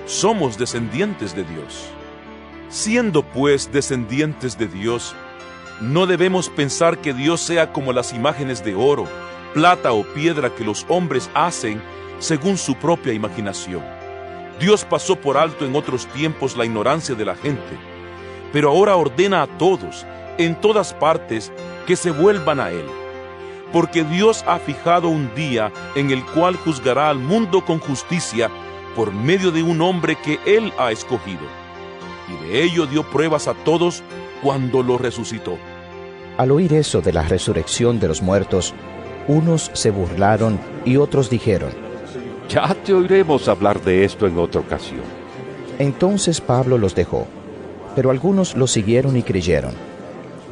somos 0.07 0.59
descendientes 0.59 1.35
de 1.35 1.45
Dios. 1.45 1.89
Siendo 2.69 3.23
pues 3.23 3.73
descendientes 3.73 4.59
de 4.59 4.67
Dios, 4.67 5.15
no 5.81 6.07
debemos 6.07 6.49
pensar 6.49 6.99
que 6.99 7.13
Dios 7.13 7.41
sea 7.41 7.73
como 7.73 7.93
las 7.93 8.13
imágenes 8.13 8.65
de 8.65 8.75
oro, 8.75 9.07
plata 9.55 9.93
o 9.93 10.05
piedra 10.05 10.55
que 10.55 10.65
los 10.65 10.85
hombres 10.89 11.31
hacen 11.35 11.83
según 12.19 12.57
su 12.57 12.75
propia 12.75 13.13
imaginación. 13.13 13.83
Dios 14.59 14.85
pasó 14.85 15.17
por 15.17 15.37
alto 15.37 15.67
en 15.67 15.77
otros 15.77 16.07
tiempos 16.07 16.57
la 16.57 16.65
ignorancia 16.65 17.15
de 17.15 17.25
la 17.25 17.35
gente, 17.35 17.77
pero 18.53 18.71
ahora 18.71 18.97
ordena 18.97 19.43
a 19.43 19.47
todos, 19.59 20.07
en 20.39 20.59
todas 20.61 20.95
partes, 20.95 21.53
que 21.87 21.97
se 21.97 22.11
vuelvan 22.11 22.61
a 22.61 22.71
Él 22.71 22.87
porque 23.73 24.05
Dios 24.05 24.45
ha 24.47 24.59
fijado 24.59 25.09
un 25.09 25.35
día 25.35 25.73
en 25.95 26.11
el 26.11 26.25
cual 26.25 26.57
juzgará 26.57 27.11
al 27.11 27.19
mundo 27.19 27.65
con 27.65 27.79
justicia 27.79 28.51
por 28.95 29.13
medio 29.13 29.51
de 29.51 29.63
un 29.63 29.81
hombre 29.81 30.17
que 30.17 30.39
Él 30.47 30.73
ha 30.79 30.93
escogido. 30.93 31.43
Y 32.29 32.47
de 32.47 32.63
ello 32.63 32.87
dio 32.87 33.03
pruebas 33.03 33.49
a 33.49 33.55
todos 33.55 34.03
cuando 34.43 34.83
lo 34.83 34.99
resucitó. 34.99 35.59
Al 36.37 36.51
oír 36.51 36.75
eso 36.75 37.01
de 37.01 37.13
la 37.13 37.23
resurrección 37.23 37.99
de 37.99 38.09
los 38.09 38.23
muertos, 38.23 38.75
unos 39.29 39.71
se 39.73 39.91
burlaron 39.91 40.59
y 40.85 40.97
otros 40.97 41.31
dijeron, 41.31 41.71
Ya 42.49 42.75
te 42.75 42.93
oiremos 42.93 43.49
hablar 43.49 43.83
de 43.83 44.05
esto 44.05 44.27
en 44.27 44.39
otra 44.39 44.61
ocasión. 44.61 45.03
Entonces 45.79 46.41
Pablo 46.41 46.79
los 46.79 46.95
dejó, 46.95 47.27
pero 47.95 48.11
algunos 48.11 48.57
lo 48.57 48.67
siguieron 48.67 49.17
y 49.17 49.23
creyeron. 49.23 49.73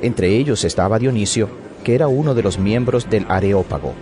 Entre 0.03 0.37
ellos 0.37 0.65
estaba 0.65 0.99
Dionisio, 0.99 1.49
que 1.85 1.95
era 1.95 2.09
uno 2.09 2.35
de 2.35 2.43
los 2.43 2.59
miembros 2.59 3.09
del 3.09 3.27
Areópago, 3.29 3.93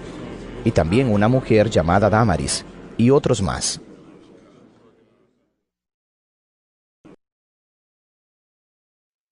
y 0.64 0.70
también 0.70 1.12
una 1.12 1.28
mujer 1.28 1.68
llamada 1.68 2.08
Damaris, 2.08 2.64
y 2.96 3.10
otros 3.10 3.42
más. 3.42 3.80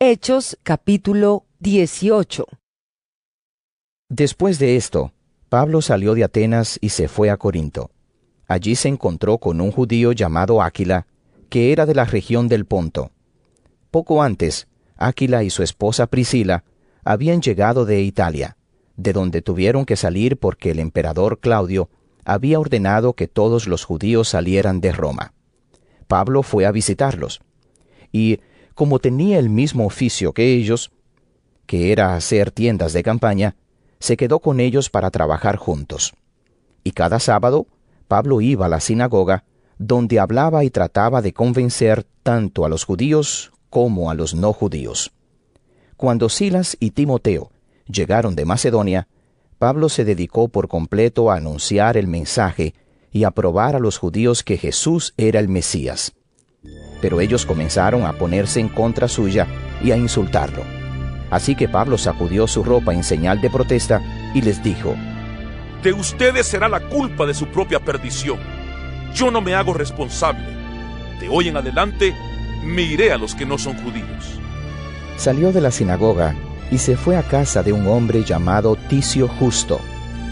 Hechos 0.02 0.56
capítulo 0.62 1.44
18 1.58 2.46
Después 4.08 4.58
de 4.58 4.76
esto, 4.76 5.12
Pablo 5.50 5.82
salió 5.82 6.14
de 6.14 6.24
Atenas 6.24 6.78
y 6.80 6.88
se 6.88 7.06
fue 7.06 7.28
a 7.28 7.36
Corinto. 7.36 7.90
Allí 8.46 8.76
se 8.76 8.88
encontró 8.88 9.36
con 9.36 9.60
un 9.60 9.70
judío 9.70 10.12
llamado 10.12 10.62
Áquila, 10.62 11.06
que 11.50 11.70
era 11.70 11.84
de 11.84 11.94
la 11.94 12.06
región 12.06 12.48
del 12.48 12.64
Ponto. 12.64 13.10
Poco 13.90 14.22
antes, 14.22 14.68
Áquila 14.96 15.42
y 15.42 15.50
su 15.50 15.62
esposa 15.62 16.06
Priscila 16.06 16.64
habían 17.04 17.42
llegado 17.42 17.84
de 17.84 18.00
Italia, 18.00 18.56
de 18.96 19.12
donde 19.12 19.42
tuvieron 19.42 19.84
que 19.84 19.96
salir 19.96 20.38
porque 20.38 20.70
el 20.70 20.78
emperador 20.78 21.40
Claudio 21.40 21.90
había 22.24 22.58
ordenado 22.58 23.12
que 23.12 23.28
todos 23.28 23.68
los 23.68 23.84
judíos 23.84 24.30
salieran 24.30 24.80
de 24.80 24.92
Roma. 24.92 25.34
Pablo 26.06 26.42
fue 26.42 26.64
a 26.64 26.72
visitarlos, 26.72 27.42
y 28.12 28.40
como 28.74 28.98
tenía 28.98 29.38
el 29.38 29.50
mismo 29.50 29.86
oficio 29.86 30.32
que 30.32 30.52
ellos, 30.54 30.90
que 31.66 31.92
era 31.92 32.14
hacer 32.14 32.50
tiendas 32.50 32.92
de 32.92 33.02
campaña, 33.02 33.56
se 33.98 34.16
quedó 34.16 34.40
con 34.40 34.60
ellos 34.60 34.90
para 34.90 35.10
trabajar 35.10 35.56
juntos. 35.56 36.14
Y 36.82 36.92
cada 36.92 37.20
sábado, 37.20 37.66
Pablo 38.08 38.40
iba 38.40 38.66
a 38.66 38.68
la 38.68 38.80
sinagoga, 38.80 39.44
donde 39.78 40.18
hablaba 40.18 40.64
y 40.64 40.70
trataba 40.70 41.22
de 41.22 41.32
convencer 41.32 42.04
tanto 42.22 42.64
a 42.64 42.68
los 42.68 42.84
judíos 42.84 43.52
como 43.68 44.10
a 44.10 44.14
los 44.14 44.34
no 44.34 44.52
judíos. 44.52 45.12
Cuando 45.96 46.28
Silas 46.28 46.76
y 46.80 46.90
Timoteo 46.90 47.50
llegaron 47.86 48.34
de 48.34 48.44
Macedonia, 48.44 49.08
Pablo 49.58 49.88
se 49.88 50.04
dedicó 50.04 50.48
por 50.48 50.68
completo 50.68 51.30
a 51.30 51.36
anunciar 51.36 51.96
el 51.96 52.06
mensaje 52.06 52.74
y 53.12 53.24
a 53.24 53.30
probar 53.30 53.76
a 53.76 53.78
los 53.78 53.98
judíos 53.98 54.42
que 54.42 54.56
Jesús 54.56 55.12
era 55.16 55.40
el 55.40 55.48
Mesías. 55.48 56.14
Pero 57.00 57.20
ellos 57.20 57.46
comenzaron 57.46 58.04
a 58.04 58.12
ponerse 58.12 58.60
en 58.60 58.68
contra 58.68 59.08
suya 59.08 59.46
y 59.82 59.90
a 59.90 59.96
insultarlo. 59.96 60.64
Así 61.30 61.54
que 61.54 61.68
Pablo 61.68 61.96
sacudió 61.96 62.46
su 62.46 62.64
ropa 62.64 62.92
en 62.92 63.04
señal 63.04 63.40
de 63.40 63.50
protesta 63.50 64.02
y 64.34 64.42
les 64.42 64.62
dijo, 64.62 64.94
De 65.82 65.92
ustedes 65.92 66.46
será 66.46 66.68
la 66.68 66.80
culpa 66.80 67.24
de 67.24 67.34
su 67.34 67.46
propia 67.46 67.80
perdición. 67.80 68.38
Yo 69.14 69.30
no 69.30 69.40
me 69.40 69.54
hago 69.54 69.72
responsable. 69.72 70.44
De 71.20 71.28
hoy 71.28 71.48
en 71.48 71.56
adelante 71.56 72.14
me 72.64 72.82
iré 72.82 73.12
a 73.12 73.18
los 73.18 73.34
que 73.34 73.46
no 73.46 73.58
son 73.58 73.76
judíos. 73.82 74.40
Salió 75.16 75.52
de 75.52 75.60
la 75.60 75.70
sinagoga 75.70 76.34
y 76.70 76.78
se 76.78 76.96
fue 76.96 77.16
a 77.16 77.22
casa 77.22 77.62
de 77.62 77.72
un 77.72 77.86
hombre 77.86 78.24
llamado 78.24 78.76
Ticio 78.88 79.28
Justo, 79.28 79.80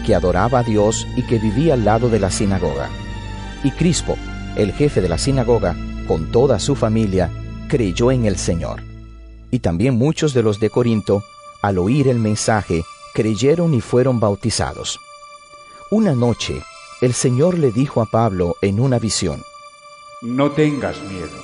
que 0.05 0.15
adoraba 0.15 0.59
a 0.59 0.63
Dios 0.63 1.07
y 1.15 1.23
que 1.23 1.37
vivía 1.37 1.73
al 1.73 1.85
lado 1.85 2.09
de 2.09 2.19
la 2.19 2.31
sinagoga. 2.31 2.89
Y 3.63 3.71
Crispo, 3.71 4.17
el 4.55 4.71
jefe 4.73 5.01
de 5.01 5.09
la 5.09 5.17
sinagoga, 5.17 5.75
con 6.09 6.31
toda 6.31 6.57
su 6.57 6.75
familia, 6.75 7.29
creyó 7.67 8.11
en 8.11 8.25
el 8.25 8.35
Señor. 8.35 8.81
Y 9.51 9.59
también 9.59 9.93
muchos 9.93 10.33
de 10.33 10.41
los 10.41 10.59
de 10.59 10.71
Corinto, 10.71 11.23
al 11.61 11.77
oír 11.77 12.07
el 12.07 12.17
mensaje, 12.17 12.83
creyeron 13.13 13.75
y 13.75 13.81
fueron 13.81 14.19
bautizados. 14.19 14.99
Una 15.91 16.15
noche, 16.15 16.63
el 17.01 17.13
Señor 17.13 17.59
le 17.59 17.71
dijo 17.71 18.01
a 18.01 18.07
Pablo 18.07 18.55
en 18.63 18.79
una 18.79 18.97
visión, 18.97 19.43
No 20.23 20.49
tengas 20.49 20.99
miedo. 21.03 21.43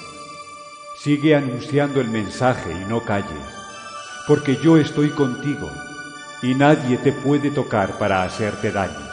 Sigue 0.97 1.35
anunciando 1.35 2.01
el 2.01 2.09
mensaje 2.09 2.71
y 2.71 2.89
no 2.89 3.03
calles, 3.03 3.45
porque 4.27 4.57
yo 4.63 4.77
estoy 4.77 5.11
contigo, 5.11 5.69
y 6.41 6.55
nadie 6.55 6.97
te 6.97 7.11
puede 7.11 7.51
tocar 7.51 7.99
para 7.99 8.23
hacerte 8.23 8.71
daño, 8.71 9.07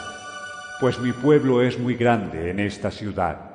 pues 0.79 0.97
mi 0.97 1.13
pueblo 1.13 1.61
es 1.61 1.77
muy 1.77 1.93
grande 1.93 2.49
en 2.49 2.59
esta 2.59 2.89
ciudad. 2.89 3.52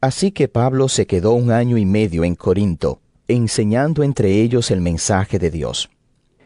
Así 0.00 0.30
que 0.30 0.46
Pablo 0.46 0.88
se 0.88 1.06
quedó 1.08 1.32
un 1.32 1.50
año 1.50 1.76
y 1.76 1.84
medio 1.84 2.22
en 2.22 2.36
Corinto, 2.36 3.00
enseñando 3.26 4.04
entre 4.04 4.40
ellos 4.40 4.70
el 4.70 4.80
mensaje 4.80 5.40
de 5.40 5.50
Dios. 5.50 5.90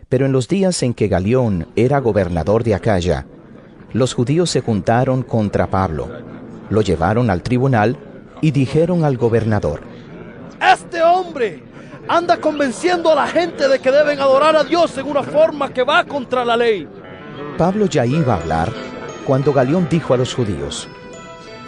Pero 0.09 0.25
en 0.25 0.33
los 0.33 0.49
días 0.49 0.83
en 0.83 0.95
que 0.95 1.09
Galión 1.09 1.69
era 1.77 1.99
gobernador 1.99 2.65
de 2.65 2.75
Acaya, 2.75 3.27
los 3.93 4.15
judíos 4.15 4.49
se 4.49 4.63
juntaron 4.63 5.23
contra 5.23 5.67
Pablo, 5.67 6.09
lo 6.71 6.81
llevaron 6.81 7.29
al 7.29 7.43
tribunal 7.43 7.99
y 8.41 8.53
dijeron 8.53 9.05
al 9.05 9.19
gobernador, 9.19 9.83
Este 10.61 11.03
hombre 11.03 11.63
anda 12.09 12.39
convenciendo 12.39 13.13
a 13.13 13.15
la 13.15 13.27
gente 13.27 13.69
de 13.69 13.79
que 13.79 13.91
deben 13.91 14.19
adorar 14.19 14.57
a 14.57 14.65
Dios 14.65 14.97
en 14.97 15.07
una 15.07 15.23
forma 15.23 15.73
que 15.73 15.83
va 15.83 16.05
contra 16.05 16.43
la 16.43 16.57
ley. 16.57 16.89
Pablo 17.59 17.87
ya 17.87 18.05
iba 18.07 18.35
a 18.35 18.37
hablar 18.37 18.73
Cuando 19.27 19.53
Galión 19.53 19.89
dijo 19.91 20.15
a 20.15 20.17
los 20.17 20.35
judíos, 20.35 20.89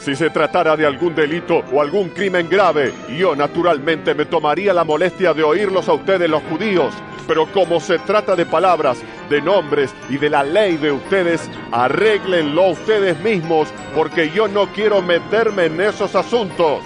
Si 0.04 0.14
se 0.14 0.28
tratara 0.28 0.76
de 0.76 0.84
algún 0.84 1.14
delito 1.14 1.62
o 1.72 1.80
algún 1.80 2.10
crimen 2.10 2.46
grave, 2.46 2.92
yo 3.18 3.34
naturalmente 3.34 4.14
me 4.14 4.26
tomaría 4.26 4.74
la 4.74 4.84
molestia 4.84 5.32
de 5.32 5.42
oírlos 5.42 5.88
a 5.88 5.94
ustedes 5.94 6.28
los 6.28 6.42
judíos. 6.42 6.92
Pero 7.26 7.50
como 7.50 7.80
se 7.80 7.98
trata 8.00 8.36
de 8.36 8.44
palabras, 8.44 8.98
de 9.30 9.40
nombres 9.40 9.94
y 10.10 10.18
de 10.18 10.28
la 10.28 10.42
ley 10.42 10.76
de 10.76 10.92
ustedes, 10.92 11.48
arréglenlo 11.72 12.72
ustedes 12.72 13.18
mismos, 13.20 13.68
porque 13.94 14.28
yo 14.28 14.46
no 14.46 14.66
quiero 14.74 15.00
meterme 15.00 15.64
en 15.64 15.80
esos 15.80 16.14
asuntos. 16.14 16.82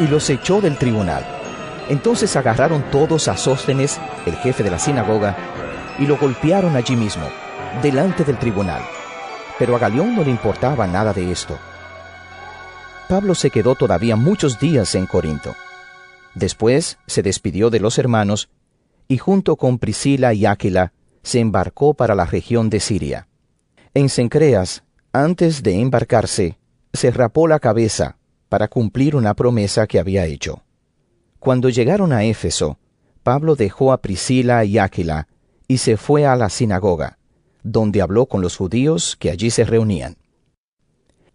Y 0.00 0.08
los 0.08 0.28
echó 0.28 0.60
del 0.60 0.76
tribunal. 0.78 1.24
Entonces 1.88 2.34
agarraron 2.34 2.82
todos 2.90 3.28
a 3.28 3.36
Sóstenes, 3.36 4.00
el 4.26 4.34
jefe 4.38 4.64
de 4.64 4.72
la 4.72 4.80
sinagoga, 4.80 5.36
y 6.00 6.06
lo 6.08 6.16
golpearon 6.16 6.74
allí 6.74 6.96
mismo, 6.96 7.28
delante 7.80 8.24
del 8.24 8.36
tribunal. 8.36 8.82
Pero 9.60 9.76
a 9.76 9.78
Galión 9.78 10.16
no 10.16 10.24
le 10.24 10.30
importaba 10.30 10.88
nada 10.88 11.12
de 11.12 11.30
esto. 11.30 11.56
Pablo 13.08 13.36
se 13.36 13.50
quedó 13.50 13.76
todavía 13.76 14.16
muchos 14.16 14.58
días 14.58 14.94
en 14.96 15.06
Corinto. 15.06 15.54
Después 16.34 16.98
se 17.06 17.22
despidió 17.22 17.70
de 17.70 17.78
los 17.78 17.98
hermanos 17.98 18.48
y 19.06 19.18
junto 19.18 19.56
con 19.56 19.78
Priscila 19.78 20.34
y 20.34 20.44
Áquila 20.44 20.92
se 21.22 21.38
embarcó 21.38 21.94
para 21.94 22.16
la 22.16 22.24
región 22.24 22.68
de 22.68 22.80
Siria. 22.80 23.28
En 23.94 24.08
Cencreas, 24.08 24.82
antes 25.12 25.62
de 25.62 25.80
embarcarse, 25.80 26.58
se 26.92 27.12
rapó 27.12 27.46
la 27.46 27.60
cabeza 27.60 28.18
para 28.48 28.66
cumplir 28.66 29.14
una 29.14 29.34
promesa 29.34 29.86
que 29.86 30.00
había 30.00 30.26
hecho. 30.26 30.62
Cuando 31.38 31.68
llegaron 31.68 32.12
a 32.12 32.24
Éfeso, 32.24 32.78
Pablo 33.22 33.54
dejó 33.54 33.92
a 33.92 34.02
Priscila 34.02 34.64
y 34.64 34.78
Áquila 34.78 35.28
y 35.68 35.78
se 35.78 35.96
fue 35.96 36.26
a 36.26 36.34
la 36.34 36.48
sinagoga, 36.48 37.18
donde 37.62 38.02
habló 38.02 38.26
con 38.26 38.40
los 38.40 38.56
judíos 38.56 39.16
que 39.18 39.30
allí 39.30 39.50
se 39.50 39.64
reunían. 39.64 40.16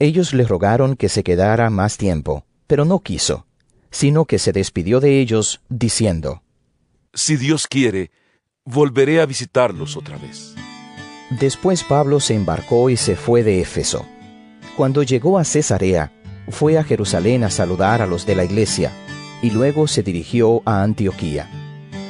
Ellos 0.02 0.34
le 0.34 0.46
rogaron 0.46 0.96
que 0.96 1.10
se 1.10 1.22
quedara 1.22 1.70
más 1.70 1.96
tiempo, 1.96 2.44
pero 2.66 2.86
no 2.86 3.02
quiso, 3.02 3.46
sino 3.92 4.26
que 4.26 4.40
se 4.40 4.52
despidió 4.52 5.00
de 5.00 5.20
ellos, 5.20 5.62
diciendo, 5.70 6.42
Si 7.14 7.38
Dios 7.38 7.68
quiere, 7.68 8.10
volveré 8.66 9.22
a 9.22 9.28
visitarlos 9.28 9.96
otra 9.96 10.18
vez. 10.18 10.56
Después 11.40 11.84
Pablo 11.84 12.20
se 12.20 12.34
embarcó 12.34 12.90
y 12.90 12.98
se 12.98 13.16
fue 13.16 13.44
de 13.44 13.62
Éfeso. 13.62 14.04
Cuando 14.76 15.04
llegó 15.04 15.38
a 15.38 15.44
Cesarea, 15.44 16.12
fue 16.50 16.80
a 16.80 16.84
Jerusalén 16.84 17.44
a 17.44 17.52
saludar 17.52 18.02
a 18.02 18.08
los 18.08 18.26
de 18.26 18.34
la 18.34 18.44
iglesia, 18.44 18.92
y 19.44 19.52
luego 19.52 19.88
se 19.88 20.02
dirigió 20.02 20.64
a 20.66 20.82
Antioquía. 20.82 21.48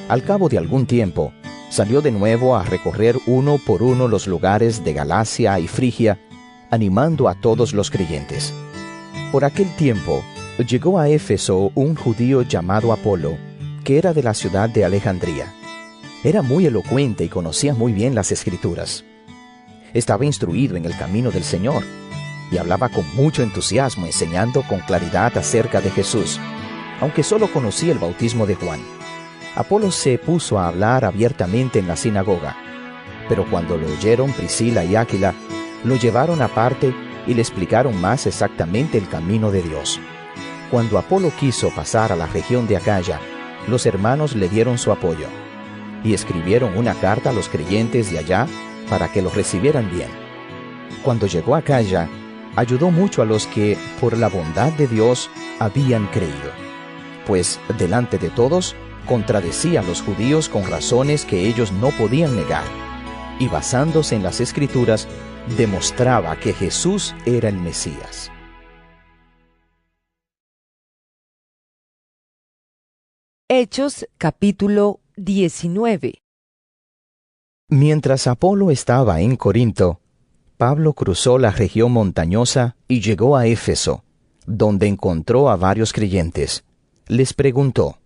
Al 0.08 0.24
cabo 0.24 0.48
de 0.48 0.58
algún 0.58 0.86
tiempo, 0.86 1.34
salió 1.70 2.00
de 2.00 2.14
nuevo 2.14 2.56
a 2.56 2.64
recorrer 2.64 3.18
uno 3.28 3.58
por 3.58 3.84
uno 3.84 4.08
los 4.08 4.28
lugares 4.28 4.86
de 4.86 4.94
Galacia 4.94 5.60
y 5.60 5.68
Frigia, 5.68 6.22
animando 6.72 7.28
a 7.28 7.36
todos 7.36 7.74
los 7.74 7.92
creyentes. 7.92 8.54
Por 9.32 9.46
aquel 9.46 9.70
tiempo, 9.76 10.24
llegó 10.68 11.00
a 11.00 11.10
Éfeso 11.10 11.72
un 11.76 11.96
judío 11.96 12.42
llamado 12.42 12.92
Apolo, 12.94 13.38
que 13.84 13.98
era 13.98 14.14
de 14.14 14.24
la 14.24 14.34
ciudad 14.34 14.70
de 14.70 14.86
Alejandría. 14.86 15.54
Era 16.24 16.42
muy 16.42 16.66
elocuente 16.66 17.24
y 17.24 17.30
conocía 17.30 17.74
muy 17.74 17.94
bien 17.94 18.16
las 18.16 18.32
escrituras. 18.32 19.04
Estaba 19.94 20.26
instruido 20.26 20.76
en 20.78 20.86
el 20.86 20.98
camino 20.98 21.32
del 21.32 21.44
Señor 21.44 21.84
y 22.52 22.58
hablaba 22.58 22.90
con 22.90 23.06
mucho 23.16 23.44
entusiasmo 23.44 24.06
enseñando 24.06 24.64
con 24.64 24.80
claridad 24.82 25.38
acerca 25.38 25.82
de 25.82 25.90
Jesús, 25.90 26.40
aunque 27.00 27.24
solo 27.24 27.52
conocía 27.52 27.92
el 27.92 28.00
bautismo 28.00 28.46
de 28.46 28.56
Juan. 28.56 28.80
Apolo 29.56 29.92
se 29.92 30.18
puso 30.18 30.60
a 30.60 30.68
hablar 30.68 31.04
abiertamente 31.04 31.80
en 31.80 31.88
la 31.88 31.98
sinagoga, 31.98 32.56
pero 33.28 33.50
cuando 33.50 33.78
lo 33.78 33.88
oyeron 33.88 34.32
Priscila 34.32 34.86
y 34.86 34.96
Áquila, 34.96 35.34
lo 35.84 35.96
llevaron 35.96 36.42
aparte 36.42 36.94
y 37.28 37.34
le 37.34 37.42
explicaron 37.42 38.00
más 38.00 38.28
exactamente 38.28 38.98
el 38.98 39.08
camino 39.08 39.52
de 39.52 39.62
Dios. 39.62 40.00
Cuando 40.70 40.98
Apolo 40.98 41.32
quiso 41.40 41.70
pasar 41.70 42.12
a 42.12 42.16
la 42.16 42.28
región 42.28 42.68
de 42.68 42.78
Acaya, 42.78 43.20
los 43.68 43.86
hermanos 43.86 44.36
le 44.36 44.50
dieron 44.50 44.78
su 44.78 44.92
apoyo 44.92 45.28
y 46.04 46.14
escribieron 46.14 46.78
una 46.78 46.94
carta 46.96 47.30
a 47.30 47.34
los 47.34 47.50
creyentes 47.50 48.12
de 48.12 48.20
allá 48.20 48.48
para 48.90 49.12
que 49.12 49.22
los 49.22 49.36
recibieran 49.36 49.92
bien. 49.92 50.10
Cuando 51.04 51.28
llegó 51.28 51.56
a 51.56 51.60
Acaya, 51.60 52.10
ayudó 52.56 52.92
mucho 52.92 53.22
a 53.22 53.26
los 53.26 53.48
que, 53.48 53.78
por 54.00 54.18
la 54.18 54.30
bondad 54.30 54.72
de 54.74 54.88
Dios, 54.88 55.30
habían 55.60 56.08
creído, 56.08 56.52
pues 57.26 57.60
delante 57.78 58.18
de 58.18 58.30
todos 58.30 58.76
contradecía 59.06 59.82
a 59.82 59.84
los 59.84 60.02
judíos 60.02 60.48
con 60.50 60.64
razones 60.70 61.26
que 61.26 61.48
ellos 61.48 61.72
no 61.72 61.90
podían 61.92 62.36
negar, 62.36 62.64
y 63.40 63.48
basándose 63.48 64.16
en 64.16 64.24
las 64.24 64.40
escrituras, 64.40 65.08
demostraba 65.58 66.40
que 66.40 66.54
Jesús 66.54 67.16
era 67.26 67.50
el 67.50 67.58
Mesías. 67.58 68.32
Hechos 73.50 74.08
capítulo 74.18 75.02
19 75.18 76.22
Mientras 77.68 78.28
Apolo 78.28 78.72
estaba 78.72 79.22
en 79.22 79.36
Corinto, 79.36 80.00
Pablo 80.58 80.94
cruzó 80.94 81.38
la 81.38 81.52
región 81.52 81.92
montañosa 81.92 82.76
y 82.88 83.02
llegó 83.02 83.36
a 83.36 83.48
Éfeso, 83.48 84.04
donde 84.46 84.88
encontró 84.88 85.50
a 85.50 85.56
varios 85.56 85.92
creyentes. 85.92 86.64
Les 87.08 87.34
preguntó, 87.34 87.98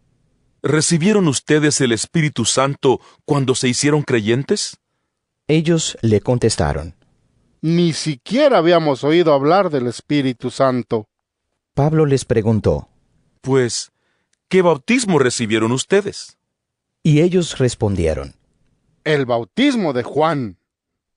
¿Recibieron 0.63 1.27
ustedes 1.27 1.79
el 1.81 1.91
Espíritu 1.91 2.43
Santo 2.43 2.99
cuando 3.23 3.53
se 3.53 3.67
hicieron 3.67 4.01
creyentes? 4.01 4.77
Ellos 5.47 5.95
le 6.01 6.21
contestaron, 6.21 6.95
Ni 7.65 7.93
siquiera 7.93 8.59
habíamos 8.59 9.03
oído 9.03 9.33
hablar 9.33 9.71
del 9.71 9.87
Espíritu 9.87 10.51
Santo. 10.51 11.09
Pablo 11.73 12.05
les 12.05 12.23
preguntó, 12.23 12.89
Pues, 13.41 13.91
¿qué 14.49 14.61
bautismo 14.61 15.17
recibieron 15.17 15.71
ustedes? 15.71 16.37
Y 17.01 17.21
ellos 17.21 17.57
respondieron, 17.57 18.35
El 19.03 19.25
bautismo 19.25 19.93
de 19.93 20.03
Juan. 20.03 20.59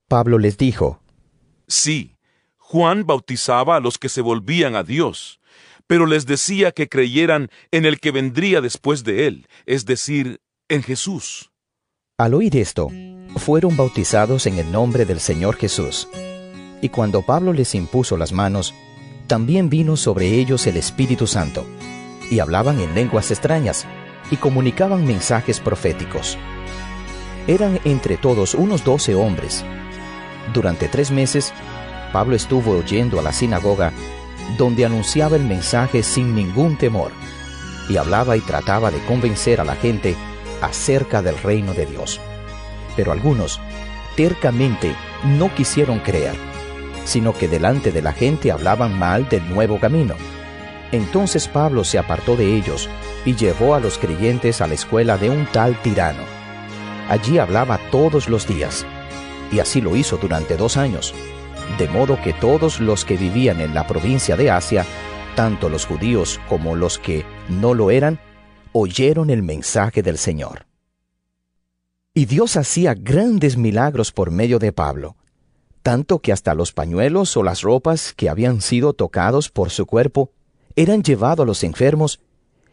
Pablo 0.08 0.38
les 0.38 0.56
dijo, 0.56 1.02
Sí, 1.66 2.16
Juan 2.56 3.04
bautizaba 3.04 3.76
a 3.76 3.80
los 3.80 3.98
que 3.98 4.08
se 4.08 4.22
volvían 4.22 4.74
a 4.74 4.84
Dios, 4.84 5.40
pero 5.86 6.06
les 6.06 6.24
decía 6.24 6.72
que 6.72 6.88
creyeran 6.88 7.50
en 7.72 7.84
el 7.84 8.00
que 8.00 8.10
vendría 8.10 8.62
después 8.62 9.04
de 9.04 9.26
él, 9.26 9.48
es 9.66 9.84
decir, 9.84 10.40
en 10.70 10.82
Jesús. 10.82 11.50
Al 12.16 12.32
oír 12.32 12.56
esto, 12.56 12.88
fueron 13.36 13.76
bautizados 13.76 14.46
en 14.46 14.56
el 14.56 14.72
nombre 14.72 15.04
del 15.04 15.20
Señor 15.20 15.56
Jesús. 15.56 16.08
Y 16.80 16.90
cuando 16.90 17.22
Pablo 17.22 17.52
les 17.52 17.74
impuso 17.74 18.16
las 18.16 18.32
manos, 18.32 18.74
también 19.26 19.68
vino 19.68 19.96
sobre 19.96 20.28
ellos 20.28 20.66
el 20.66 20.76
Espíritu 20.76 21.26
Santo, 21.26 21.66
y 22.30 22.38
hablaban 22.38 22.80
en 22.80 22.94
lenguas 22.94 23.30
extrañas, 23.30 23.86
y 24.30 24.36
comunicaban 24.36 25.06
mensajes 25.06 25.60
proféticos. 25.60 26.38
Eran 27.46 27.80
entre 27.84 28.16
todos 28.16 28.54
unos 28.54 28.84
doce 28.84 29.14
hombres. 29.14 29.64
Durante 30.52 30.88
tres 30.88 31.10
meses, 31.10 31.52
Pablo 32.12 32.36
estuvo 32.36 32.72
oyendo 32.72 33.18
a 33.18 33.22
la 33.22 33.32
sinagoga, 33.32 33.92
donde 34.56 34.84
anunciaba 34.84 35.36
el 35.36 35.44
mensaje 35.44 36.02
sin 36.02 36.34
ningún 36.34 36.76
temor, 36.76 37.12
y 37.88 37.96
hablaba 37.96 38.36
y 38.36 38.40
trataba 38.40 38.90
de 38.90 38.98
convencer 39.04 39.60
a 39.60 39.64
la 39.64 39.76
gente 39.76 40.14
acerca 40.60 41.22
del 41.22 41.38
reino 41.38 41.74
de 41.74 41.86
Dios. 41.86 42.20
Pero 42.96 43.12
algunos, 43.12 43.60
tercamente, 44.16 44.94
no 45.24 45.54
quisieron 45.54 46.00
creer, 46.00 46.34
sino 47.08 47.32
que 47.32 47.48
delante 47.48 47.90
de 47.90 48.02
la 48.02 48.12
gente 48.12 48.52
hablaban 48.52 48.98
mal 48.98 49.30
del 49.30 49.48
nuevo 49.48 49.80
camino. 49.80 50.14
Entonces 50.92 51.48
Pablo 51.48 51.82
se 51.82 51.98
apartó 51.98 52.36
de 52.36 52.54
ellos 52.54 52.86
y 53.24 53.34
llevó 53.34 53.74
a 53.74 53.80
los 53.80 53.96
creyentes 53.96 54.60
a 54.60 54.66
la 54.66 54.74
escuela 54.74 55.16
de 55.16 55.30
un 55.30 55.46
tal 55.46 55.80
tirano. 55.80 56.22
Allí 57.08 57.38
hablaba 57.38 57.80
todos 57.90 58.28
los 58.28 58.46
días, 58.46 58.84
y 59.50 59.60
así 59.60 59.80
lo 59.80 59.96
hizo 59.96 60.18
durante 60.18 60.58
dos 60.58 60.76
años, 60.76 61.14
de 61.78 61.88
modo 61.88 62.20
que 62.22 62.34
todos 62.34 62.78
los 62.78 63.06
que 63.06 63.16
vivían 63.16 63.62
en 63.62 63.72
la 63.72 63.86
provincia 63.86 64.36
de 64.36 64.50
Asia, 64.50 64.84
tanto 65.34 65.70
los 65.70 65.86
judíos 65.86 66.38
como 66.46 66.76
los 66.76 66.98
que 66.98 67.24
no 67.48 67.72
lo 67.72 67.90
eran, 67.90 68.20
oyeron 68.72 69.30
el 69.30 69.42
mensaje 69.42 70.02
del 70.02 70.18
Señor. 70.18 70.66
Y 72.12 72.26
Dios 72.26 72.58
hacía 72.58 72.92
grandes 72.92 73.56
milagros 73.56 74.12
por 74.12 74.30
medio 74.30 74.58
de 74.58 74.72
Pablo, 74.72 75.16
tanto 75.82 76.20
que 76.20 76.32
hasta 76.32 76.54
los 76.54 76.72
pañuelos 76.72 77.36
o 77.36 77.42
las 77.42 77.62
ropas 77.62 78.12
que 78.14 78.28
habían 78.28 78.60
sido 78.60 78.92
tocados 78.92 79.50
por 79.50 79.70
su 79.70 79.86
cuerpo 79.86 80.32
eran 80.76 81.02
llevados 81.02 81.44
a 81.44 81.46
los 81.46 81.64
enfermos, 81.64 82.20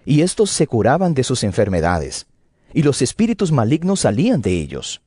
y 0.05 0.21
éstos 0.21 0.51
se 0.51 0.67
curaban 0.67 1.13
de 1.13 1.23
sus 1.23 1.43
enfermedades, 1.43 2.27
y 2.73 2.83
los 2.83 3.01
espíritus 3.01 3.51
malignos 3.51 4.01
salían 4.01 4.41
de 4.41 4.51
ellos. 4.59 5.01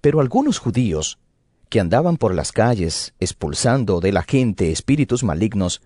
Pero 0.00 0.20
algunos 0.20 0.58
judíos, 0.58 1.18
que 1.68 1.80
andaban 1.80 2.16
por 2.16 2.34
las 2.34 2.52
calles 2.52 3.14
expulsando 3.18 4.00
de 4.00 4.12
la 4.12 4.22
gente 4.22 4.70
espíritus 4.70 5.24
malignos, 5.24 5.82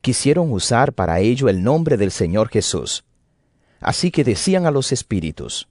quisieron 0.00 0.52
usar 0.52 0.92
para 0.92 1.20
ello 1.20 1.48
el 1.48 1.62
nombre 1.62 1.96
del 1.96 2.10
Señor 2.10 2.48
Jesús. 2.48 3.04
Así 3.80 4.10
que 4.10 4.24
decían 4.24 4.66
a 4.66 4.70
los 4.70 4.92
espíritus, 4.92 5.68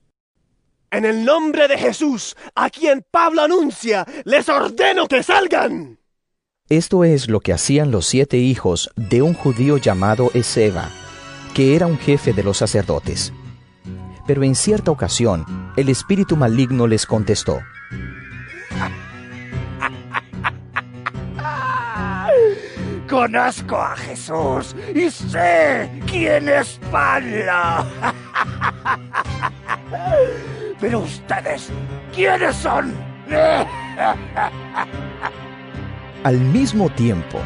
En 0.93 1.03
el 1.05 1.25
nombre 1.25 1.67
de 1.67 1.75
Jesús, 1.75 2.37
a 2.53 2.69
quien 2.69 3.03
Pablo 3.09 3.41
anuncia, 3.41 4.05
les 4.25 4.47
ordeno 4.47 5.07
que 5.07 5.23
salgan. 5.23 5.97
Esto 6.69 7.03
es 7.03 7.29
lo 7.29 7.39
que 7.39 7.51
hacían 7.51 7.89
los 7.89 8.05
siete 8.05 8.37
hijos 8.37 8.91
de 8.95 9.23
un 9.23 9.33
judío 9.33 9.77
llamado 9.77 10.29
Ezeba, 10.35 10.91
que 11.55 11.75
era 11.75 11.87
un 11.87 11.97
jefe 11.97 12.31
de 12.31 12.43
los 12.43 12.57
sacerdotes. 12.57 13.33
Pero 14.27 14.43
en 14.43 14.53
cierta 14.53 14.91
ocasión, 14.91 15.47
el 15.77 15.89
espíritu 15.89 16.37
maligno 16.37 16.85
les 16.85 17.07
contestó, 17.07 17.59
Conozco 23.09 23.77
a 23.77 23.95
Jesús 23.95 24.75
y 24.93 25.09
sé 25.09 25.89
quién 26.05 26.49
es 26.49 26.79
Pablo. 26.91 27.87
Pero 30.83 30.99
ustedes, 30.99 31.69
¿quiénes 32.13 32.57
son? 32.57 32.93
Al 36.25 36.37
mismo 36.37 36.89
tiempo, 36.89 37.39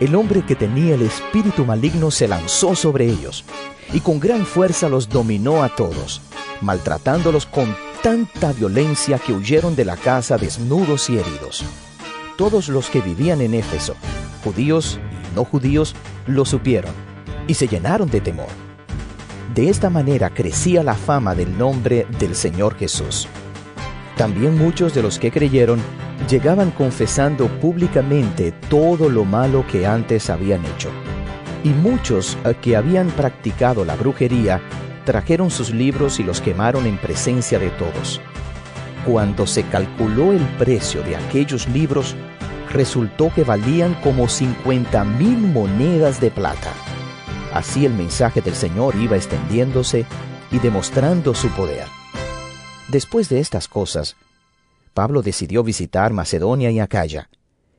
el 0.00 0.16
hombre 0.16 0.44
que 0.44 0.56
tenía 0.56 0.96
el 0.96 1.02
espíritu 1.02 1.64
maligno 1.64 2.10
se 2.10 2.26
lanzó 2.26 2.74
sobre 2.74 3.04
ellos 3.06 3.44
y 3.92 4.00
con 4.00 4.18
gran 4.18 4.44
fuerza 4.44 4.88
los 4.88 5.08
dominó 5.08 5.62
a 5.62 5.68
todos, 5.68 6.20
maltratándolos 6.62 7.46
con 7.46 7.76
tanta 8.02 8.52
violencia 8.52 9.20
que 9.20 9.34
huyeron 9.34 9.76
de 9.76 9.84
la 9.84 9.96
casa 9.96 10.36
desnudos 10.36 11.08
y 11.10 11.18
heridos. 11.18 11.64
Todos 12.36 12.68
los 12.68 12.90
que 12.90 13.00
vivían 13.00 13.40
en 13.40 13.54
Éfeso, 13.54 13.94
judíos 14.42 14.98
y 15.32 15.36
no 15.36 15.44
judíos, 15.44 15.94
lo 16.26 16.44
supieron 16.44 16.92
y 17.46 17.54
se 17.54 17.68
llenaron 17.68 18.10
de 18.10 18.20
temor. 18.20 18.69
De 19.54 19.68
esta 19.68 19.90
manera 19.90 20.30
crecía 20.30 20.84
la 20.84 20.94
fama 20.94 21.34
del 21.34 21.58
nombre 21.58 22.06
del 22.20 22.36
Señor 22.36 22.76
Jesús. 22.76 23.26
También 24.16 24.56
muchos 24.56 24.94
de 24.94 25.02
los 25.02 25.18
que 25.18 25.32
creyeron 25.32 25.80
llegaban 26.28 26.70
confesando 26.70 27.48
públicamente 27.58 28.52
todo 28.68 29.08
lo 29.08 29.24
malo 29.24 29.66
que 29.66 29.86
antes 29.86 30.30
habían 30.30 30.64
hecho. 30.64 30.90
Y 31.64 31.70
muchos 31.70 32.38
eh, 32.44 32.54
que 32.62 32.76
habían 32.76 33.08
practicado 33.08 33.84
la 33.84 33.96
brujería 33.96 34.60
trajeron 35.04 35.50
sus 35.50 35.74
libros 35.74 36.20
y 36.20 36.22
los 36.22 36.40
quemaron 36.40 36.86
en 36.86 36.96
presencia 36.98 37.58
de 37.58 37.70
todos. 37.70 38.20
Cuando 39.04 39.48
se 39.48 39.64
calculó 39.64 40.32
el 40.32 40.46
precio 40.58 41.02
de 41.02 41.16
aquellos 41.16 41.68
libros, 41.68 42.14
resultó 42.70 43.32
que 43.34 43.42
valían 43.42 43.94
como 43.94 44.28
50 44.28 45.04
mil 45.04 45.38
monedas 45.38 46.20
de 46.20 46.30
plata. 46.30 46.70
Así 47.52 47.84
el 47.84 47.94
mensaje 47.94 48.40
del 48.40 48.54
Señor 48.54 48.94
iba 48.96 49.16
extendiéndose 49.16 50.06
y 50.52 50.58
demostrando 50.58 51.34
su 51.34 51.48
poder. 51.50 51.86
Después 52.88 53.28
de 53.28 53.40
estas 53.40 53.68
cosas, 53.68 54.16
Pablo 54.94 55.22
decidió 55.22 55.62
visitar 55.62 56.12
Macedonia 56.12 56.70
y 56.70 56.80
Acaya 56.80 57.28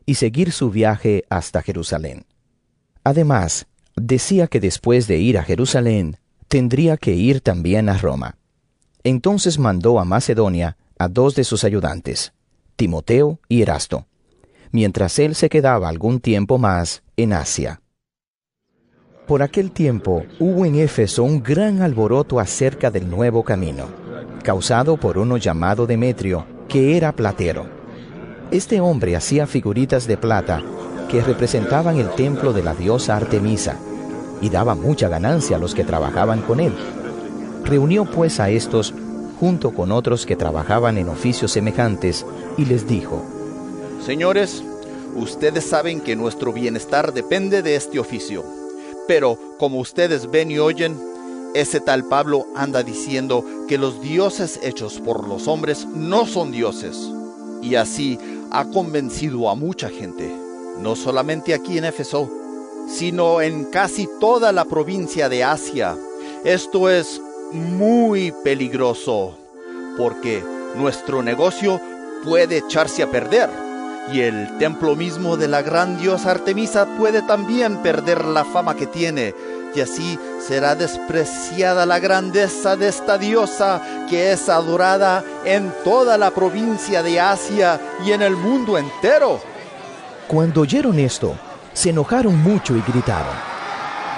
y 0.05 0.15
seguir 0.15 0.51
su 0.51 0.69
viaje 0.69 1.25
hasta 1.29 1.61
Jerusalén. 1.61 2.25
Además, 3.03 3.67
decía 3.95 4.47
que 4.47 4.59
después 4.59 5.07
de 5.07 5.17
ir 5.17 5.37
a 5.37 5.43
Jerusalén, 5.43 6.17
tendría 6.47 6.97
que 6.97 7.13
ir 7.13 7.41
también 7.41 7.89
a 7.89 7.97
Roma. 7.97 8.37
Entonces 9.03 9.57
mandó 9.57 9.99
a 9.99 10.05
Macedonia 10.05 10.77
a 10.97 11.07
dos 11.07 11.35
de 11.35 11.43
sus 11.43 11.63
ayudantes, 11.63 12.33
Timoteo 12.75 13.39
y 13.47 13.61
Erasto, 13.61 14.05
mientras 14.71 15.17
él 15.19 15.35
se 15.35 15.49
quedaba 15.49 15.89
algún 15.89 16.19
tiempo 16.19 16.57
más 16.57 17.03
en 17.17 17.33
Asia. 17.33 17.81
Por 19.31 19.43
aquel 19.43 19.71
tiempo 19.71 20.25
hubo 20.39 20.65
en 20.65 20.75
Éfeso 20.75 21.23
un 21.23 21.41
gran 21.41 21.81
alboroto 21.81 22.37
acerca 22.37 22.91
del 22.91 23.09
nuevo 23.09 23.45
camino, 23.45 23.85
causado 24.43 24.97
por 24.97 25.17
uno 25.17 25.37
llamado 25.37 25.87
Demetrio, 25.87 26.45
que 26.67 26.97
era 26.97 27.13
platero. 27.13 27.65
Este 28.51 28.81
hombre 28.81 29.15
hacía 29.15 29.47
figuritas 29.47 30.05
de 30.05 30.17
plata 30.17 30.61
que 31.09 31.21
representaban 31.21 31.97
el 31.97 32.09
templo 32.09 32.51
de 32.51 32.61
la 32.61 32.73
diosa 32.75 33.15
Artemisa, 33.15 33.77
y 34.41 34.49
daba 34.49 34.75
mucha 34.75 35.07
ganancia 35.07 35.55
a 35.55 35.59
los 35.59 35.75
que 35.75 35.85
trabajaban 35.85 36.41
con 36.41 36.59
él. 36.59 36.73
Reunió 37.63 38.03
pues 38.03 38.37
a 38.41 38.49
estos 38.49 38.93
junto 39.39 39.73
con 39.73 39.93
otros 39.93 40.25
que 40.25 40.35
trabajaban 40.35 40.97
en 40.97 41.07
oficios 41.07 41.53
semejantes 41.53 42.25
y 42.57 42.65
les 42.65 42.85
dijo, 42.85 43.23
Señores, 44.05 44.61
ustedes 45.15 45.63
saben 45.63 46.01
que 46.01 46.17
nuestro 46.17 46.51
bienestar 46.51 47.13
depende 47.13 47.61
de 47.61 47.77
este 47.77 47.97
oficio, 47.97 48.43
pero 49.11 49.37
como 49.57 49.81
ustedes 49.81 50.31
ven 50.31 50.51
y 50.51 50.59
oyen, 50.59 50.97
ese 51.53 51.81
tal 51.81 52.05
Pablo 52.05 52.47
anda 52.55 52.81
diciendo 52.81 53.43
que 53.67 53.77
los 53.77 54.01
dioses 54.01 54.57
hechos 54.63 55.01
por 55.01 55.27
los 55.27 55.49
hombres 55.49 55.85
no 55.85 56.25
son 56.25 56.53
dioses, 56.53 57.11
y 57.61 57.75
así 57.75 58.17
ha 58.51 58.63
convencido 58.63 59.49
a 59.49 59.55
mucha 59.55 59.89
gente, 59.89 60.33
no 60.79 60.95
solamente 60.95 61.53
aquí 61.53 61.77
en 61.77 61.83
Éfeso, 61.83 62.31
sino 62.87 63.41
en 63.41 63.65
casi 63.65 64.07
toda 64.21 64.53
la 64.53 64.63
provincia 64.63 65.27
de 65.27 65.43
Asia. 65.43 65.97
Esto 66.45 66.89
es 66.89 67.21
muy 67.51 68.33
peligroso 68.45 69.33
porque 69.97 70.41
nuestro 70.77 71.21
negocio 71.21 71.81
puede 72.23 72.59
echarse 72.59 73.03
a 73.03 73.11
perder 73.11 73.70
y 74.11 74.21
el 74.21 74.57
templo 74.57 74.95
mismo 74.95 75.37
de 75.37 75.47
la 75.47 75.61
gran 75.61 75.97
diosa 75.97 76.31
Artemisa 76.31 76.85
puede 76.97 77.21
también 77.21 77.77
perder 77.77 78.25
la 78.25 78.43
fama 78.43 78.75
que 78.75 78.87
tiene 78.87 79.33
y 79.73 79.81
así 79.81 80.19
será 80.45 80.75
despreciada 80.75 81.85
la 81.85 81.99
grandeza 81.99 82.75
de 82.75 82.89
esta 82.89 83.17
diosa 83.17 83.81
que 84.09 84.33
es 84.33 84.49
adorada 84.49 85.23
en 85.45 85.73
toda 85.83 86.17
la 86.17 86.31
provincia 86.31 87.01
de 87.03 87.19
Asia 87.19 87.79
y 88.05 88.11
en 88.11 88.21
el 88.21 88.35
mundo 88.35 88.77
entero. 88.77 89.39
Cuando 90.27 90.61
oyeron 90.61 90.99
esto, 90.99 91.35
se 91.73 91.91
enojaron 91.91 92.37
mucho 92.41 92.75
y 92.75 92.81
gritaron, 92.81 93.35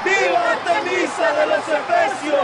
¡Viva 0.04 0.52
Artemisa 0.52 1.34
de 1.40 1.48
los 1.48 1.60
Efesios! 1.60 2.40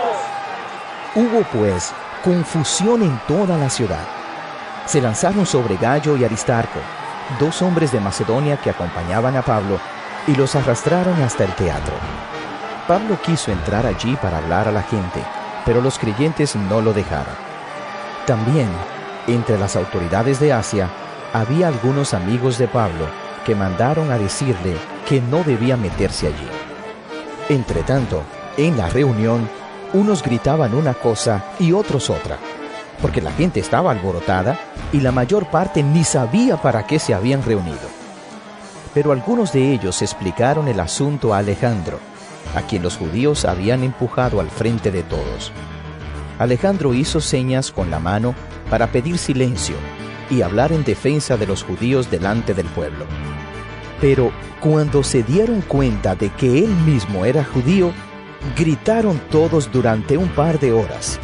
Hubo 1.15 1.43
pues 1.51 1.91
confusión 2.23 3.01
en 3.01 3.19
toda 3.27 3.57
la 3.57 3.69
ciudad. 3.69 4.05
Se 4.85 5.01
lanzaron 5.01 5.45
sobre 5.45 5.77
Gallo 5.77 6.17
y 6.17 6.23
Aristarco, 6.23 6.79
dos 7.39 7.61
hombres 7.61 7.91
de 7.91 7.99
Macedonia 7.99 8.57
que 8.57 8.69
acompañaban 8.69 9.35
a 9.37 9.41
Pablo, 9.41 9.79
y 10.27 10.35
los 10.35 10.55
arrastraron 10.55 11.21
hasta 11.21 11.43
el 11.43 11.53
teatro. 11.53 11.93
Pablo 12.87 13.21
quiso 13.21 13.51
entrar 13.51 13.85
allí 13.85 14.15
para 14.15 14.37
hablar 14.37 14.67
a 14.67 14.71
la 14.71 14.83
gente, 14.83 15.21
pero 15.65 15.81
los 15.81 15.99
creyentes 15.99 16.55
no 16.55 16.81
lo 16.81 16.93
dejaron. 16.93 17.33
También, 18.25 18.69
entre 19.27 19.57
las 19.57 19.75
autoridades 19.75 20.39
de 20.39 20.53
Asia, 20.53 20.89
había 21.33 21.67
algunos 21.67 22.13
amigos 22.13 22.57
de 22.57 22.67
Pablo 22.67 23.07
que 23.45 23.55
mandaron 23.55 24.11
a 24.11 24.17
decirle 24.17 24.75
que 25.07 25.21
no 25.21 25.43
debía 25.43 25.77
meterse 25.77 26.27
allí. 26.27 26.47
Entretanto, 27.49 28.23
en 28.57 28.77
la 28.77 28.89
reunión, 28.89 29.49
unos 29.93 30.21
gritaban 30.21 30.73
una 30.75 30.93
cosa 30.93 31.43
y 31.59 31.71
otros 31.71 32.09
otra, 32.09 32.37
porque 33.01 33.21
la 33.21 33.31
gente 33.31 33.59
estaba 33.59 33.91
alborotada 33.91 34.59
y 34.91 34.99
la 35.01 35.11
mayor 35.11 35.49
parte 35.49 35.83
ni 35.83 36.03
sabía 36.03 36.61
para 36.61 36.85
qué 36.85 36.99
se 36.99 37.13
habían 37.13 37.43
reunido. 37.43 37.99
Pero 38.93 39.11
algunos 39.11 39.53
de 39.53 39.71
ellos 39.73 40.01
explicaron 40.01 40.67
el 40.67 40.79
asunto 40.79 41.33
a 41.33 41.39
Alejandro, 41.39 41.99
a 42.55 42.61
quien 42.61 42.83
los 42.83 42.97
judíos 42.97 43.45
habían 43.45 43.83
empujado 43.83 44.39
al 44.39 44.49
frente 44.49 44.91
de 44.91 45.03
todos. 45.03 45.51
Alejandro 46.39 46.93
hizo 46.93 47.21
señas 47.21 47.71
con 47.71 47.91
la 47.91 47.99
mano 47.99 48.33
para 48.69 48.87
pedir 48.87 49.17
silencio 49.17 49.75
y 50.29 50.41
hablar 50.41 50.71
en 50.71 50.83
defensa 50.83 51.37
de 51.37 51.47
los 51.47 51.63
judíos 51.63 52.09
delante 52.09 52.53
del 52.53 52.67
pueblo. 52.67 53.05
Pero 53.99 54.31
cuando 54.59 55.03
se 55.03 55.23
dieron 55.23 55.61
cuenta 55.61 56.15
de 56.15 56.29
que 56.29 56.59
él 56.59 56.69
mismo 56.85 57.25
era 57.25 57.43
judío, 57.43 57.91
gritaron 58.57 59.19
todos 59.29 59.71
durante 59.71 60.17
un 60.17 60.29
par 60.29 60.59
de 60.59 60.71
horas. 60.71 61.19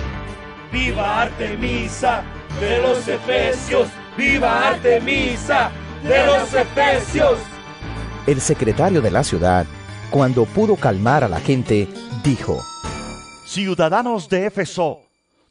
¡Viva 0.75 1.21
Artemisa 1.21 2.21
de 2.59 2.81
los 2.81 3.07
Efesios! 3.07 3.87
¡Viva 4.17 4.71
Artemisa 4.71 5.71
de 6.03 6.25
los 6.25 6.53
Efesios! 6.53 7.39
El 8.27 8.41
secretario 8.41 9.01
de 9.01 9.09
la 9.09 9.23
ciudad, 9.23 9.65
cuando 10.11 10.43
pudo 10.43 10.75
calmar 10.75 11.23
a 11.23 11.29
la 11.29 11.39
gente, 11.39 11.87
dijo, 12.25 12.61
Ciudadanos 13.45 14.27
de 14.27 14.47
Éfeso, 14.47 14.99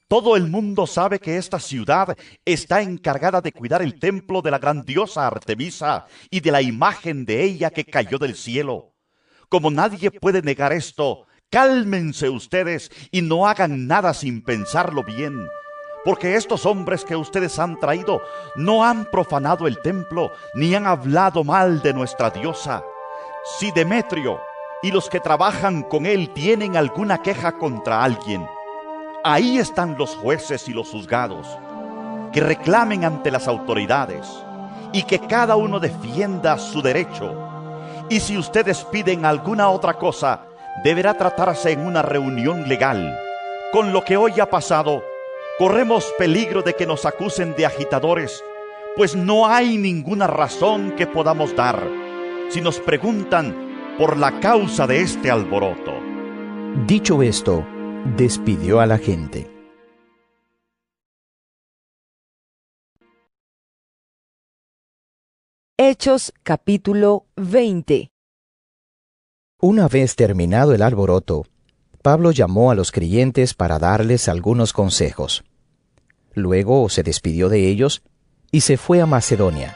todo 0.09 0.37
el 0.37 0.47
mundo 0.47 0.87
sabe 0.87 1.19
que 1.19 1.39
esta 1.39 1.59
ciudad 1.59 2.15
está 2.45 2.83
encargada 2.83 3.41
de 3.41 3.53
cuidar 3.53 3.81
el 3.81 3.99
templo 3.99 4.43
de 4.43 4.51
la 4.51 4.59
gran 4.59 4.85
diosa 4.85 5.27
Artemisa 5.27 6.05
y 6.29 6.41
de 6.41 6.53
la 6.53 6.61
imagen 6.61 7.25
de 7.25 7.45
ella 7.45 7.71
que 7.71 7.87
cayó 7.87 8.19
del 8.19 8.37
cielo. 8.37 8.93
Como 9.49 9.71
nadie 9.71 10.11
puede 10.11 10.43
negar 10.43 10.75
esto, 10.75 11.27
cálmense 11.51 12.29
ustedes 12.29 12.91
y 13.11 13.23
no 13.23 13.47
hagan 13.47 13.87
nada 13.87 14.15
sin 14.15 14.43
pensarlo 14.43 15.03
bien. 15.03 15.49
Porque 16.05 16.37
estos 16.37 16.67
hombres 16.67 17.05
que 17.05 17.17
ustedes 17.17 17.59
han 17.59 17.79
traído 17.81 18.21
no 18.57 18.85
han 18.85 19.07
profanado 19.11 19.67
el 19.67 19.81
templo 19.81 20.31
ni 20.55 20.75
han 20.75 20.87
hablado 20.87 21.45
mal 21.45 21.81
de 21.81 21.95
nuestra 21.95 22.31
diosa. 22.31 22.85
Si 23.59 23.71
Demetrio 23.73 24.41
y 24.83 24.91
los 24.91 25.09
que 25.09 25.21
trabajan 25.21 25.83
con 25.83 26.05
él 26.05 26.31
tienen 26.35 26.77
alguna 26.77 27.23
queja 27.23 27.53
contra 27.59 28.05
alguien, 28.05 28.47
Ahí 29.27 29.57
están 29.57 29.97
los 29.97 30.15
jueces 30.17 30.69
y 30.69 30.75
los 30.75 30.91
juzgados, 30.91 31.47
que 32.31 32.43
reclamen 32.43 33.07
ante 33.07 33.31
las 33.31 33.49
autoridades 33.49 34.29
y 34.93 35.05
que 35.05 35.19
cada 35.19 35.57
uno 35.57 35.81
defienda 35.81 36.59
su 36.59 36.83
derecho, 36.83 37.35
Y 38.11 38.21
si 38.21 38.37
ustedes 38.37 38.85
piden 38.85 39.25
alguna 39.25 39.71
otra 39.71 39.95
cosa, 39.95 40.43
deberá 40.83 41.15
tratarse 41.15 41.73
en 41.73 41.81
una 41.81 42.03
reunión 42.03 42.69
legal. 42.69 43.19
Con 43.73 43.93
lo 43.93 44.05
que 44.05 44.17
hoy 44.17 44.41
ha 44.41 44.51
pasado, 44.51 45.05
corremos 45.59 46.13
peligro 46.19 46.63
de 46.63 46.75
que 46.75 46.87
nos 46.87 47.05
acusen 47.05 47.55
de 47.55 47.67
agitadores, 47.67 48.43
pues 48.97 49.15
no 49.15 49.47
hay 49.47 49.79
ninguna 49.79 50.27
razón 50.27 50.93
que 50.97 51.07
podamos 51.07 51.55
dar 51.55 51.81
si 52.49 52.61
nos 52.61 52.79
preguntan 52.81 53.97
por 53.99 54.17
la 54.17 54.41
causa 54.41 54.87
de 54.87 55.01
este 55.01 55.31
alboroto. 55.31 55.93
Dicho 56.87 57.23
esto, 57.23 57.67
despidió 58.17 58.81
a 58.81 58.87
la 58.87 58.99
gente. 58.99 59.51
Hechos 65.77 66.33
capítulo 66.43 67.27
20 67.37 68.14
Una 69.67 69.89
vez 69.89 70.15
terminado 70.15 70.75
el 70.75 70.83
alboroto, 70.83 71.47
Pablo 72.03 72.33
llamó 72.33 72.71
a 72.71 72.75
los 72.75 72.93
creyentes 72.93 73.55
para 73.55 73.79
darles 73.79 74.29
algunos 74.29 74.75
consejos. 74.75 75.43
Luego 76.35 76.91
se 76.91 77.03
despidió 77.03 77.49
de 77.49 77.67
ellos 77.71 78.03
y 78.51 78.61
se 78.61 78.77
fue 78.77 79.01
a 79.01 79.07
Macedonia. 79.07 79.75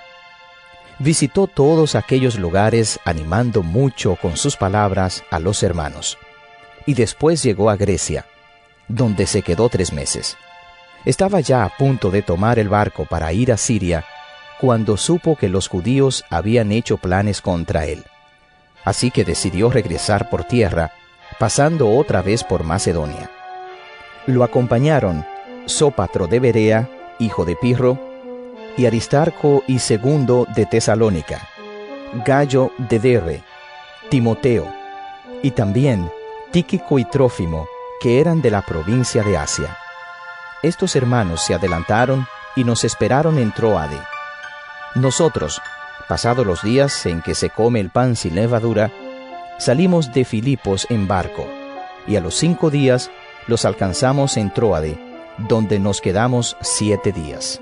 Visitó 0.98 1.46
todos 1.46 1.94
aquellos 1.94 2.38
lugares 2.38 3.00
animando 3.06 3.62
mucho 3.62 4.18
con 4.20 4.36
sus 4.36 4.58
palabras 4.58 5.24
a 5.30 5.38
los 5.38 5.62
hermanos. 5.62 6.18
Y 6.84 6.92
después 6.92 7.42
llegó 7.42 7.70
a 7.70 7.76
Grecia, 7.76 8.26
donde 8.88 9.26
se 9.26 9.40
quedó 9.40 9.70
tres 9.70 9.94
meses. 9.94 10.36
Estaba 11.06 11.40
ya 11.40 11.64
a 11.64 11.74
punto 11.78 12.10
de 12.10 12.20
tomar 12.20 12.58
el 12.58 12.68
barco 12.68 13.06
para 13.06 13.32
ir 13.32 13.52
a 13.52 13.56
Siria 13.56 14.04
cuando 14.60 14.98
supo 14.98 15.34
que 15.34 15.48
los 15.48 15.66
judíos 15.66 16.26
habían 16.28 16.72
hecho 16.72 16.98
planes 16.98 17.40
contra 17.40 17.86
él. 17.86 18.04
Así 18.84 19.10
que 19.10 19.24
decidió 19.24 19.70
regresar 19.70 20.30
por 20.30 20.44
tierra, 20.44 20.92
pasando 21.38 21.90
otra 21.90 22.22
vez 22.22 22.44
por 22.44 22.64
Macedonia. 22.64 23.30
Lo 24.26 24.44
acompañaron 24.44 25.26
Sópatro 25.66 26.26
de 26.26 26.40
Berea, 26.40 26.88
hijo 27.18 27.44
de 27.44 27.56
Pirro, 27.56 27.98
y 28.76 28.86
Aristarco 28.86 29.64
y 29.66 29.80
Segundo 29.80 30.46
de 30.54 30.64
Tesalónica, 30.64 31.48
Gallo 32.24 32.72
de 32.78 32.98
Derre, 32.98 33.42
Timoteo, 34.08 34.72
y 35.42 35.50
también 35.50 36.10
Tíquico 36.52 36.98
y 36.98 37.04
Trófimo, 37.04 37.66
que 38.00 38.20
eran 38.20 38.40
de 38.40 38.50
la 38.50 38.62
provincia 38.62 39.22
de 39.22 39.36
Asia. 39.36 39.76
Estos 40.62 40.96
hermanos 40.96 41.42
se 41.42 41.54
adelantaron 41.54 42.26
y 42.56 42.64
nos 42.64 42.84
esperaron 42.84 43.38
en 43.38 43.52
Troade. 43.52 44.00
Nosotros, 44.94 45.60
pasados 46.08 46.46
los 46.46 46.62
días 46.62 47.06
en 47.06 47.22
que 47.22 47.34
se 47.34 47.50
come 47.50 47.80
el 47.80 47.90
pan 47.90 48.16
sin 48.16 48.34
levadura, 48.34 48.90
salimos 49.58 50.12
de 50.12 50.24
Filipos 50.24 50.86
en 50.88 51.06
barco, 51.06 51.46
y 52.06 52.16
a 52.16 52.20
los 52.20 52.34
cinco 52.34 52.70
días 52.70 53.10
los 53.46 53.64
alcanzamos 53.64 54.36
en 54.36 54.52
Troade, 54.52 54.98
donde 55.36 55.78
nos 55.78 56.00
quedamos 56.00 56.56
siete 56.60 57.12
días. 57.12 57.60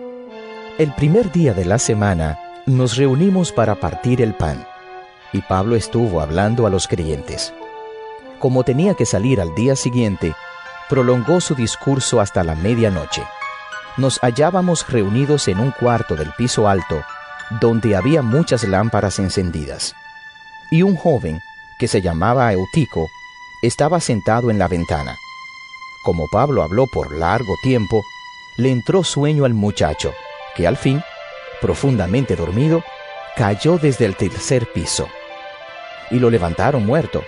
El 0.78 0.93
primer 0.94 1.32
día 1.32 1.52
de 1.55 1.64
la 1.64 1.78
semana 1.78 2.39
nos 2.66 2.97
reunimos 2.97 3.52
para 3.52 3.74
partir 3.74 4.23
el 4.23 4.35
pan, 4.35 4.66
y 5.32 5.40
Pablo 5.43 5.77
estuvo 5.77 6.20
hablando 6.20 6.66
a 6.66 6.70
los 6.70 6.86
creyentes. 6.86 7.52
Como 8.39 8.62
tenía 8.62 8.94
que 8.94 9.06
salir 9.06 9.40
al 9.40 9.55
día 9.55 9.74
siguiente, 9.74 10.35
prolongó 10.89 11.40
su 11.40 11.55
discurso 11.55 12.20
hasta 12.20 12.44
la 12.44 12.55
medianoche. 12.55 13.23
Nos 13.97 14.18
hallábamos 14.20 14.86
reunidos 14.89 15.48
en 15.48 15.59
un 15.59 15.70
cuarto 15.73 16.14
del 16.14 16.31
piso 16.32 16.68
alto, 16.68 17.02
donde 17.51 17.97
había 17.97 18.23
muchas 18.23 18.64
lámparas 18.64 19.18
encendidas. 19.18 19.94
Y 20.70 20.82
un 20.82 20.97
joven, 20.97 21.40
que 21.78 21.89
se 21.89 22.01
llamaba 22.01 22.52
Eutico, 22.52 23.09
estaba 23.62 24.01
sentado 24.01 24.51
en 24.51 24.59
la 24.59 24.68
ventana. 24.68 25.16
Como 26.05 26.28
Pablo 26.28 26.62
habló 26.62 26.86
por 26.86 27.14
largo 27.16 27.55
tiempo, 27.62 28.02
le 28.56 28.70
entró 28.70 29.05
sueño 29.05 29.44
al 29.44 29.55
muchacho, 29.55 30.14
que 30.55 30.66
al 30.66 30.77
fin, 30.77 31.02
profundamente 31.60 32.36
dormido, 32.36 32.82
cayó 33.36 33.78
desde 33.78 34.06
el 34.06 34.16
tercer 34.16 34.73
piso. 34.73 35.09
Y 36.10 36.18
lo 36.18 36.31
levantaron 36.31 36.86
muerto. 36.86 37.24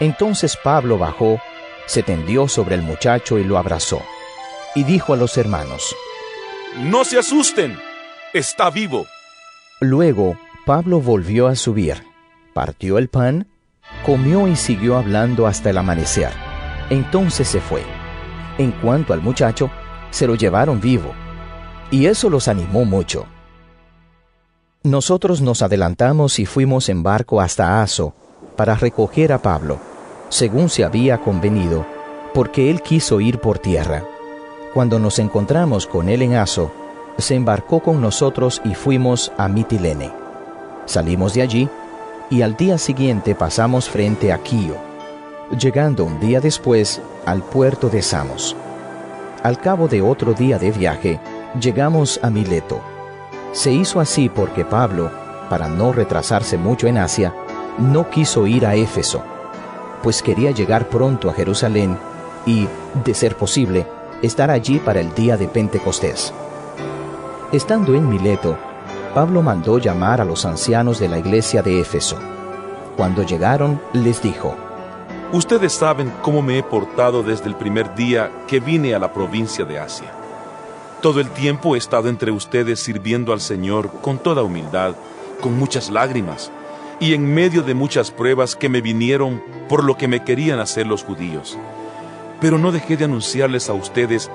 Entonces 0.00 0.56
Pablo 0.62 0.98
bajó, 0.98 1.40
se 1.86 2.02
tendió 2.02 2.48
sobre 2.48 2.74
el 2.74 2.82
muchacho 2.82 3.38
y 3.38 3.44
lo 3.44 3.58
abrazó, 3.58 4.02
y 4.74 4.84
dijo 4.84 5.14
a 5.14 5.16
los 5.16 5.36
hermanos, 5.38 5.94
No 6.76 7.04
se 7.04 7.18
asusten, 7.18 7.78
está 8.32 8.70
vivo. 8.70 9.06
Luego 9.80 10.36
Pablo 10.66 11.00
volvió 11.00 11.46
a 11.48 11.56
subir, 11.56 12.02
partió 12.54 12.96
el 12.98 13.08
pan, 13.08 13.48
comió 14.06 14.48
y 14.48 14.56
siguió 14.56 14.96
hablando 14.96 15.46
hasta 15.46 15.70
el 15.70 15.78
amanecer. 15.78 16.30
Entonces 16.90 17.48
se 17.48 17.60
fue. 17.60 17.82
En 18.58 18.70
cuanto 18.72 19.12
al 19.12 19.20
muchacho, 19.20 19.70
se 20.10 20.26
lo 20.26 20.36
llevaron 20.36 20.80
vivo, 20.80 21.12
y 21.90 22.06
eso 22.06 22.30
los 22.30 22.48
animó 22.48 22.84
mucho. 22.84 23.26
Nosotros 24.84 25.40
nos 25.40 25.62
adelantamos 25.62 26.38
y 26.38 26.46
fuimos 26.46 26.88
en 26.88 27.02
barco 27.02 27.40
hasta 27.40 27.82
Aso 27.82 28.14
para 28.56 28.74
recoger 28.74 29.32
a 29.32 29.42
Pablo, 29.42 29.78
según 30.28 30.68
se 30.68 30.84
había 30.84 31.18
convenido, 31.18 31.84
porque 32.32 32.70
él 32.70 32.80
quiso 32.82 33.20
ir 33.20 33.38
por 33.38 33.58
tierra. 33.58 34.04
Cuando 34.72 34.98
nos 34.98 35.18
encontramos 35.18 35.86
con 35.86 36.08
él 36.08 36.22
en 36.22 36.34
Aso, 36.34 36.70
se 37.18 37.34
embarcó 37.34 37.80
con 37.80 38.00
nosotros 38.00 38.60
y 38.64 38.74
fuimos 38.74 39.32
a 39.38 39.48
Mitilene. 39.48 40.10
Salimos 40.86 41.34
de 41.34 41.42
allí 41.42 41.68
y 42.30 42.42
al 42.42 42.56
día 42.56 42.78
siguiente 42.78 43.34
pasamos 43.34 43.88
frente 43.88 44.32
a 44.32 44.38
Quío, 44.38 44.76
llegando 45.58 46.04
un 46.04 46.20
día 46.20 46.40
después 46.40 47.00
al 47.26 47.42
puerto 47.42 47.88
de 47.88 48.02
Samos. 48.02 48.56
Al 49.42 49.58
cabo 49.58 49.88
de 49.88 50.02
otro 50.02 50.32
día 50.32 50.58
de 50.58 50.70
viaje, 50.70 51.20
llegamos 51.60 52.18
a 52.22 52.30
Mileto. 52.30 52.80
Se 53.52 53.70
hizo 53.70 54.00
así 54.00 54.28
porque 54.28 54.64
Pablo, 54.64 55.10
para 55.48 55.68
no 55.68 55.92
retrasarse 55.92 56.56
mucho 56.56 56.86
en 56.86 56.98
Asia, 56.98 57.34
no 57.78 58.10
quiso 58.10 58.46
ir 58.46 58.66
a 58.66 58.74
Éfeso, 58.74 59.22
pues 60.02 60.22
quería 60.22 60.50
llegar 60.50 60.88
pronto 60.88 61.30
a 61.30 61.34
Jerusalén 61.34 61.96
y, 62.46 62.68
de 63.04 63.14
ser 63.14 63.36
posible, 63.36 63.86
estar 64.22 64.50
allí 64.50 64.78
para 64.78 65.00
el 65.00 65.14
día 65.14 65.36
de 65.36 65.48
Pentecostés. 65.48 66.32
Estando 67.54 67.94
en 67.94 68.08
Mileto, 68.08 68.58
Pablo 69.14 69.40
mandó 69.40 69.78
llamar 69.78 70.20
a 70.20 70.24
los 70.24 70.44
ancianos 70.44 70.98
de 70.98 71.08
la 71.08 71.20
iglesia 71.20 71.62
de 71.62 71.78
Éfeso. 71.78 72.18
Cuando 72.96 73.22
llegaron, 73.22 73.80
les 73.92 74.20
dijo, 74.20 74.56
Ustedes 75.32 75.72
saben 75.72 76.12
cómo 76.20 76.42
me 76.42 76.58
he 76.58 76.64
portado 76.64 77.22
desde 77.22 77.46
el 77.46 77.54
primer 77.54 77.94
día 77.94 78.28
que 78.48 78.58
vine 78.58 78.92
a 78.92 78.98
la 78.98 79.12
provincia 79.12 79.64
de 79.64 79.78
Asia. 79.78 80.10
Todo 81.00 81.20
el 81.20 81.30
tiempo 81.30 81.76
he 81.76 81.78
estado 81.78 82.08
entre 82.08 82.32
ustedes 82.32 82.80
sirviendo 82.80 83.32
al 83.32 83.40
Señor 83.40 84.00
con 84.00 84.18
toda 84.18 84.42
humildad, 84.42 84.96
con 85.40 85.56
muchas 85.56 85.90
lágrimas, 85.90 86.50
y 86.98 87.14
en 87.14 87.32
medio 87.34 87.62
de 87.62 87.74
muchas 87.74 88.10
pruebas 88.10 88.56
que 88.56 88.68
me 88.68 88.80
vinieron 88.80 89.40
por 89.68 89.84
lo 89.84 89.96
que 89.96 90.08
me 90.08 90.24
querían 90.24 90.58
hacer 90.58 90.88
los 90.88 91.04
judíos. 91.04 91.56
Pero 92.40 92.58
no 92.58 92.72
dejé 92.72 92.96
de 92.96 93.04
anunciarles 93.04 93.70
a 93.70 93.74
ustedes 93.74 94.28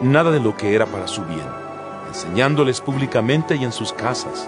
nada 0.00 0.30
de 0.30 0.40
lo 0.40 0.56
que 0.56 0.74
era 0.74 0.86
para 0.86 1.06
su 1.06 1.22
bien, 1.26 1.61
enseñándoles 2.12 2.82
públicamente 2.82 3.56
y 3.56 3.64
en 3.64 3.72
sus 3.72 3.94
casas. 3.94 4.46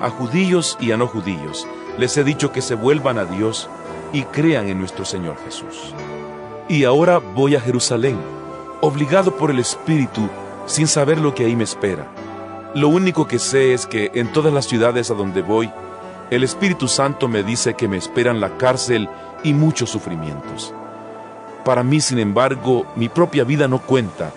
A 0.00 0.08
judíos 0.08 0.78
y 0.80 0.92
a 0.92 0.96
no 0.96 1.06
judíos 1.06 1.66
les 1.98 2.16
he 2.16 2.24
dicho 2.24 2.50
que 2.50 2.62
se 2.62 2.74
vuelvan 2.74 3.18
a 3.18 3.26
Dios 3.26 3.68
y 4.14 4.22
crean 4.22 4.68
en 4.68 4.78
nuestro 4.78 5.04
Señor 5.04 5.36
Jesús. 5.44 5.94
Y 6.66 6.84
ahora 6.84 7.18
voy 7.18 7.56
a 7.56 7.60
Jerusalén, 7.60 8.16
obligado 8.80 9.36
por 9.36 9.50
el 9.50 9.58
Espíritu, 9.58 10.30
sin 10.64 10.86
saber 10.86 11.18
lo 11.18 11.34
que 11.34 11.44
ahí 11.44 11.56
me 11.56 11.64
espera. 11.64 12.06
Lo 12.74 12.88
único 12.88 13.26
que 13.26 13.38
sé 13.38 13.74
es 13.74 13.84
que 13.86 14.10
en 14.14 14.32
todas 14.32 14.52
las 14.52 14.66
ciudades 14.66 15.10
a 15.10 15.14
donde 15.14 15.42
voy, 15.42 15.70
el 16.30 16.42
Espíritu 16.42 16.88
Santo 16.88 17.28
me 17.28 17.42
dice 17.42 17.74
que 17.74 17.88
me 17.88 17.98
esperan 17.98 18.40
la 18.40 18.56
cárcel 18.56 19.10
y 19.44 19.52
muchos 19.52 19.90
sufrimientos. 19.90 20.72
Para 21.66 21.82
mí, 21.82 22.00
sin 22.00 22.18
embargo, 22.18 22.86
mi 22.96 23.10
propia 23.10 23.44
vida 23.44 23.68
no 23.68 23.78
cuenta, 23.80 24.32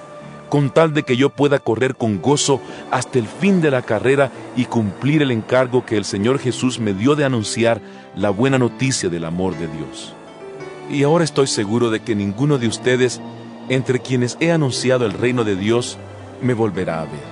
con 0.52 0.70
tal 0.70 0.94
de 0.94 1.04
que 1.04 1.16
yo 1.16 1.30
pueda 1.30 1.60
correr 1.60 1.96
con 1.96 2.22
gozo 2.22 2.60
hasta 2.92 3.18
el 3.18 3.26
fin 3.26 3.62
de 3.62 3.72
la 3.72 3.84
carrera 3.84 4.34
y 4.58 4.66
cumplir 4.66 5.22
el 5.22 5.32
encargo 5.32 5.86
que 5.86 5.96
el 5.96 6.04
Señor 6.04 6.40
Jesús 6.40 6.78
me 6.78 6.94
dio 6.94 7.16
de 7.16 7.24
anunciar 7.24 7.80
la 8.18 8.32
buena 8.32 8.60
noticia 8.60 9.08
del 9.08 9.24
amor 9.24 9.58
de 9.58 9.68
Dios. 9.68 10.14
Y 10.90 11.04
ahora 11.04 11.24
estoy 11.24 11.48
seguro 11.48 11.90
de 11.90 12.02
que 12.02 12.16
ninguno 12.16 12.58
de 12.58 12.68
ustedes, 12.68 13.22
entre 13.70 14.00
quienes 14.00 14.36
he 14.42 14.52
anunciado 14.52 15.06
el 15.06 15.14
reino 15.14 15.46
de 15.46 15.56
Dios, 15.56 15.98
me 16.42 16.54
volverá 16.54 17.00
a 17.00 17.06
ver. 17.06 17.32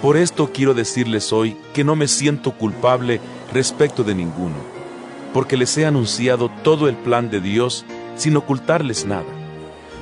Por 0.00 0.16
esto 0.16 0.52
quiero 0.54 0.72
decirles 0.72 1.34
hoy 1.34 1.54
que 1.74 1.84
no 1.84 1.96
me 1.96 2.08
siento 2.08 2.52
culpable 2.52 3.20
respecto 3.52 4.04
de 4.04 4.14
ninguno, 4.14 4.56
porque 5.34 5.58
les 5.58 5.76
he 5.76 5.84
anunciado 5.84 6.50
todo 6.64 6.88
el 6.88 6.96
plan 6.96 7.28
de 7.28 7.42
Dios 7.42 7.84
sin 8.16 8.38
ocultarles 8.38 9.04
nada. 9.04 9.41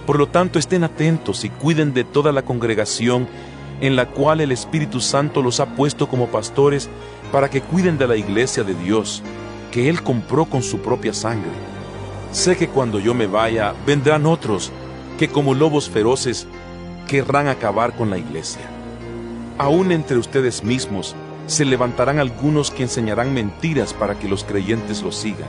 Por 0.06 0.18
lo 0.18 0.26
tanto, 0.26 0.58
estén 0.58 0.84
atentos 0.84 1.44
y 1.44 1.50
cuiden 1.50 1.94
de 1.94 2.04
toda 2.04 2.32
la 2.32 2.42
congregación 2.42 3.28
en 3.80 3.96
la 3.96 4.06
cual 4.06 4.40
el 4.40 4.52
Espíritu 4.52 5.00
Santo 5.00 5.42
los 5.42 5.60
ha 5.60 5.74
puesto 5.74 6.08
como 6.08 6.28
pastores 6.28 6.88
para 7.32 7.48
que 7.48 7.62
cuiden 7.62 7.98
de 7.98 8.06
la 8.06 8.16
iglesia 8.16 8.62
de 8.62 8.74
Dios, 8.74 9.22
que 9.70 9.88
Él 9.88 10.02
compró 10.02 10.44
con 10.46 10.62
su 10.62 10.80
propia 10.80 11.14
sangre. 11.14 11.50
Sé 12.32 12.56
que 12.56 12.68
cuando 12.68 13.00
yo 13.00 13.14
me 13.14 13.26
vaya, 13.26 13.74
vendrán 13.86 14.26
otros 14.26 14.70
que 15.18 15.28
como 15.28 15.54
lobos 15.54 15.88
feroces 15.88 16.46
querrán 17.06 17.48
acabar 17.48 17.96
con 17.96 18.10
la 18.10 18.18
iglesia. 18.18 18.62
Aún 19.58 19.92
entre 19.92 20.16
ustedes 20.16 20.62
mismos 20.64 21.14
se 21.46 21.64
levantarán 21.64 22.18
algunos 22.18 22.70
que 22.70 22.84
enseñarán 22.84 23.34
mentiras 23.34 23.92
para 23.92 24.18
que 24.18 24.28
los 24.28 24.44
creyentes 24.44 25.02
los 25.02 25.16
sigan. 25.16 25.48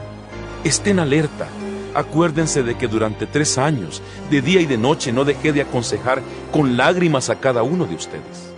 Estén 0.63 0.99
alerta. 0.99 1.47
Acuérdense 1.93 2.63
de 2.63 2.75
que 2.75 2.87
durante 2.87 3.25
tres 3.25 3.57
años, 3.57 4.01
de 4.29 4.41
día 4.41 4.61
y 4.61 4.65
de 4.65 4.77
noche, 4.77 5.11
no 5.11 5.25
dejé 5.25 5.51
de 5.51 5.61
aconsejar 5.61 6.21
con 6.51 6.77
lágrimas 6.77 7.29
a 7.29 7.39
cada 7.39 7.63
uno 7.63 7.85
de 7.85 7.95
ustedes. 7.95 8.53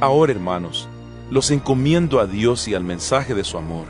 Ahora, 0.00 0.32
hermanos, 0.32 0.88
los 1.30 1.50
encomiendo 1.50 2.20
a 2.20 2.26
Dios 2.26 2.66
y 2.68 2.74
al 2.74 2.84
mensaje 2.84 3.34
de 3.34 3.44
su 3.44 3.58
amor. 3.58 3.86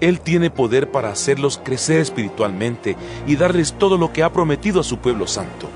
Él 0.00 0.20
tiene 0.20 0.50
poder 0.50 0.90
para 0.90 1.10
hacerlos 1.10 1.60
crecer 1.62 2.00
espiritualmente 2.00 2.96
y 3.26 3.36
darles 3.36 3.72
todo 3.72 3.96
lo 3.96 4.12
que 4.12 4.22
ha 4.22 4.32
prometido 4.32 4.80
a 4.80 4.84
su 4.84 4.98
pueblo 4.98 5.26
santo. 5.26 5.68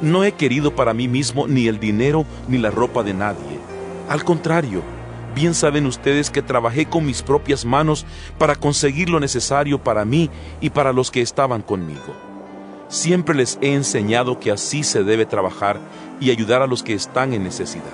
No 0.00 0.24
he 0.24 0.32
querido 0.32 0.74
para 0.74 0.94
mí 0.94 1.06
mismo 1.06 1.46
ni 1.46 1.68
el 1.68 1.78
dinero 1.78 2.24
ni 2.48 2.58
la 2.58 2.70
ropa 2.70 3.02
de 3.02 3.14
nadie. 3.14 3.58
Al 4.08 4.24
contrario, 4.24 4.82
bien 5.34 5.54
saben 5.54 5.86
ustedes 5.86 6.30
que 6.30 6.42
trabajé 6.42 6.86
con 6.86 7.04
mis 7.06 7.22
propias 7.22 7.64
manos 7.64 8.06
para 8.38 8.54
conseguir 8.54 9.08
lo 9.08 9.20
necesario 9.20 9.82
para 9.82 10.04
mí 10.04 10.30
y 10.60 10.70
para 10.70 10.92
los 10.92 11.10
que 11.10 11.20
estaban 11.20 11.62
conmigo. 11.62 12.14
Siempre 12.88 13.34
les 13.34 13.58
he 13.62 13.72
enseñado 13.72 14.38
que 14.38 14.50
así 14.50 14.82
se 14.84 15.02
debe 15.02 15.24
trabajar 15.24 15.80
y 16.20 16.30
ayudar 16.30 16.60
a 16.60 16.66
los 16.66 16.82
que 16.82 16.94
están 16.94 17.32
en 17.32 17.42
necesidad, 17.42 17.84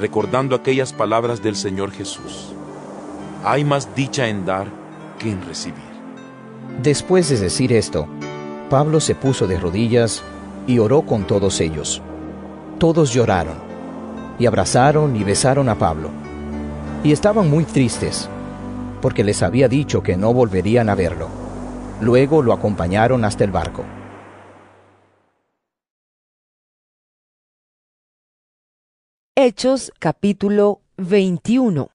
recordando 0.00 0.56
aquellas 0.56 0.92
palabras 0.92 1.42
del 1.42 1.54
Señor 1.54 1.92
Jesús. 1.92 2.52
Hay 3.44 3.64
más 3.64 3.94
dicha 3.94 4.28
en 4.28 4.46
dar 4.46 4.66
que 5.18 5.30
en 5.30 5.44
recibir. 5.46 5.84
Después 6.82 7.28
de 7.28 7.38
decir 7.38 7.72
esto, 7.72 8.08
Pablo 8.70 9.00
se 9.00 9.14
puso 9.14 9.46
de 9.46 9.58
rodillas 9.58 10.22
y 10.66 10.78
oró 10.78 11.02
con 11.02 11.26
todos 11.26 11.60
ellos. 11.60 12.02
Todos 12.78 13.12
lloraron 13.12 13.56
y 14.38 14.46
abrazaron 14.46 15.14
y 15.14 15.24
besaron 15.24 15.68
a 15.68 15.76
Pablo. 15.76 16.25
Y 17.04 17.12
estaban 17.12 17.48
muy 17.48 17.64
tristes, 17.64 18.28
porque 19.00 19.22
les 19.22 19.42
había 19.42 19.68
dicho 19.68 20.02
que 20.02 20.16
no 20.16 20.32
volverían 20.32 20.88
a 20.88 20.94
verlo. 20.94 21.28
Luego 22.00 22.42
lo 22.42 22.52
acompañaron 22.52 23.24
hasta 23.24 23.44
el 23.44 23.50
barco. 23.50 23.84
Hechos 29.38 29.92
capítulo 29.98 30.80
21 30.96 31.90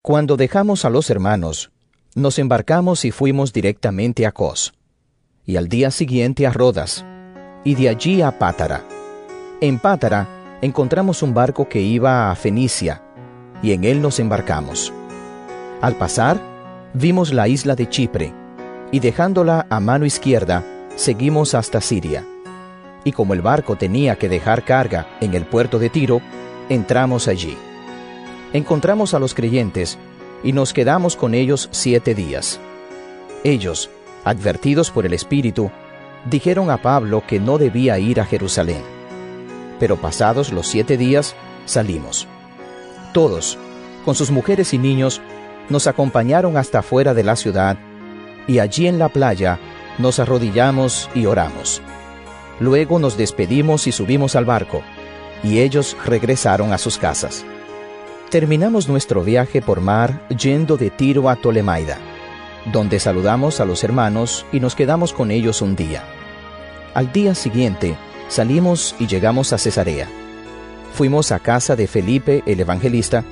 Cuando 0.00 0.36
dejamos 0.36 0.84
a 0.84 0.90
los 0.90 1.10
hermanos, 1.10 1.70
nos 2.14 2.38
embarcamos 2.38 3.04
y 3.04 3.10
fuimos 3.10 3.52
directamente 3.52 4.24
a 4.24 4.32
Cos, 4.32 4.74
y 5.44 5.56
al 5.56 5.68
día 5.68 5.90
siguiente 5.90 6.46
a 6.46 6.52
Rodas, 6.52 7.04
y 7.64 7.74
de 7.74 7.88
allí 7.88 8.22
a 8.22 8.38
Pátara. 8.38 8.84
En 9.60 9.78
Pátara 9.80 10.58
encontramos 10.62 11.22
un 11.22 11.34
barco 11.34 11.68
que 11.68 11.80
iba 11.80 12.30
a 12.30 12.34
Fenicia, 12.36 13.02
y 13.62 13.72
en 13.72 13.84
él 13.84 14.00
nos 14.02 14.20
embarcamos. 14.20 14.92
Al 15.80 15.96
pasar, 15.96 16.40
vimos 16.94 17.32
la 17.32 17.48
isla 17.48 17.74
de 17.74 17.88
Chipre, 17.88 18.32
y 18.90 19.00
dejándola 19.00 19.66
a 19.70 19.80
mano 19.80 20.06
izquierda, 20.06 20.64
seguimos 20.96 21.54
hasta 21.54 21.80
Siria. 21.80 22.24
Y 23.04 23.12
como 23.12 23.34
el 23.34 23.42
barco 23.42 23.76
tenía 23.76 24.16
que 24.16 24.28
dejar 24.28 24.64
carga 24.64 25.06
en 25.20 25.34
el 25.34 25.44
puerto 25.44 25.78
de 25.78 25.88
Tiro, 25.88 26.20
entramos 26.68 27.28
allí. 27.28 27.56
Encontramos 28.52 29.14
a 29.14 29.18
los 29.18 29.34
creyentes, 29.34 29.98
y 30.42 30.52
nos 30.52 30.72
quedamos 30.72 31.16
con 31.16 31.34
ellos 31.34 31.68
siete 31.72 32.14
días. 32.14 32.60
Ellos, 33.44 33.90
advertidos 34.24 34.90
por 34.90 35.06
el 35.06 35.12
Espíritu, 35.12 35.70
dijeron 36.30 36.70
a 36.70 36.82
Pablo 36.82 37.22
que 37.26 37.40
no 37.40 37.58
debía 37.58 37.98
ir 37.98 38.20
a 38.20 38.24
Jerusalén. 38.24 38.82
Pero 39.78 39.96
pasados 39.96 40.52
los 40.52 40.66
siete 40.66 40.96
días, 40.96 41.34
salimos. 41.66 42.26
Todos, 43.12 43.58
con 44.04 44.14
sus 44.14 44.30
mujeres 44.30 44.74
y 44.74 44.78
niños, 44.78 45.20
nos 45.68 45.86
acompañaron 45.86 46.56
hasta 46.56 46.82
fuera 46.82 47.14
de 47.14 47.24
la 47.24 47.36
ciudad, 47.36 47.76
y 48.46 48.58
allí 48.58 48.86
en 48.86 48.98
la 48.98 49.08
playa 49.08 49.58
nos 49.98 50.18
arrodillamos 50.18 51.10
y 51.14 51.26
oramos. 51.26 51.82
Luego 52.60 52.98
nos 52.98 53.16
despedimos 53.16 53.86
y 53.86 53.92
subimos 53.92 54.36
al 54.36 54.44
barco, 54.44 54.82
y 55.42 55.60
ellos 55.60 55.96
regresaron 56.04 56.72
a 56.72 56.78
sus 56.78 56.98
casas. 56.98 57.44
Terminamos 58.30 58.88
nuestro 58.88 59.22
viaje 59.22 59.62
por 59.62 59.80
mar 59.80 60.26
yendo 60.28 60.76
de 60.76 60.90
Tiro 60.90 61.28
a 61.28 61.36
Tolemaida 61.36 61.98
donde 62.72 63.00
saludamos 63.00 63.60
a 63.60 63.64
los 63.64 63.84
hermanos 63.84 64.46
y 64.52 64.60
nos 64.60 64.74
quedamos 64.74 65.12
con 65.12 65.30
ellos 65.30 65.62
un 65.62 65.76
día. 65.76 66.04
Al 66.94 67.12
día 67.12 67.34
siguiente 67.34 67.96
salimos 68.28 68.94
y 68.98 69.06
llegamos 69.06 69.52
a 69.52 69.58
Cesarea. 69.58 70.08
Fuimos 70.98 71.30
a 71.30 71.38
casa 71.38 71.76
de 71.76 71.86
Felipe 71.86 72.42
el 72.44 72.58
evangelista, 72.58 73.22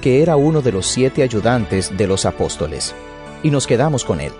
que 0.00 0.22
era 0.22 0.36
uno 0.36 0.62
de 0.62 0.72
los 0.72 0.86
siete 0.86 1.22
ayudantes 1.22 1.94
de 1.94 2.06
los 2.06 2.24
apóstoles, 2.24 2.94
y 3.42 3.50
nos 3.50 3.66
quedamos 3.66 4.06
con 4.06 4.22
él. 4.22 4.32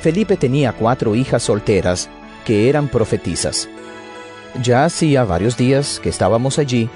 Felipe 0.00 0.36
tenía 0.36 0.72
cuatro 0.72 1.16
hijas 1.16 1.42
solteras 1.42 2.08
que 2.44 2.68
eran 2.68 2.86
profetisas. 2.86 3.68
Ya 4.62 4.84
hacía 4.84 5.24
varios 5.24 5.56
días 5.56 5.98
que 6.00 6.10
estábamos 6.10 6.60
allí 6.60 6.88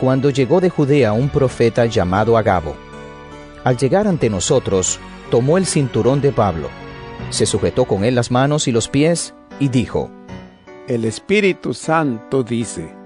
cuando 0.00 0.30
llegó 0.30 0.62
de 0.62 0.70
Judea 0.70 1.12
un 1.12 1.28
profeta 1.28 1.84
llamado 1.84 2.38
Agabo. 2.38 2.74
Al 3.64 3.76
llegar 3.76 4.08
ante 4.08 4.30
nosotros, 4.30 4.98
tomó 5.30 5.58
el 5.58 5.66
cinturón 5.66 6.22
de 6.22 6.32
Pablo, 6.32 6.70
se 7.28 7.44
sujetó 7.44 7.84
con 7.84 8.02
él 8.02 8.14
las 8.14 8.30
manos 8.30 8.66
y 8.66 8.72
los 8.72 8.88
pies 8.88 9.34
y 9.60 9.68
dijo, 9.68 10.10
El 10.86 11.04
Espíritu 11.04 11.74
Santo 11.74 12.42
dice 12.42 12.96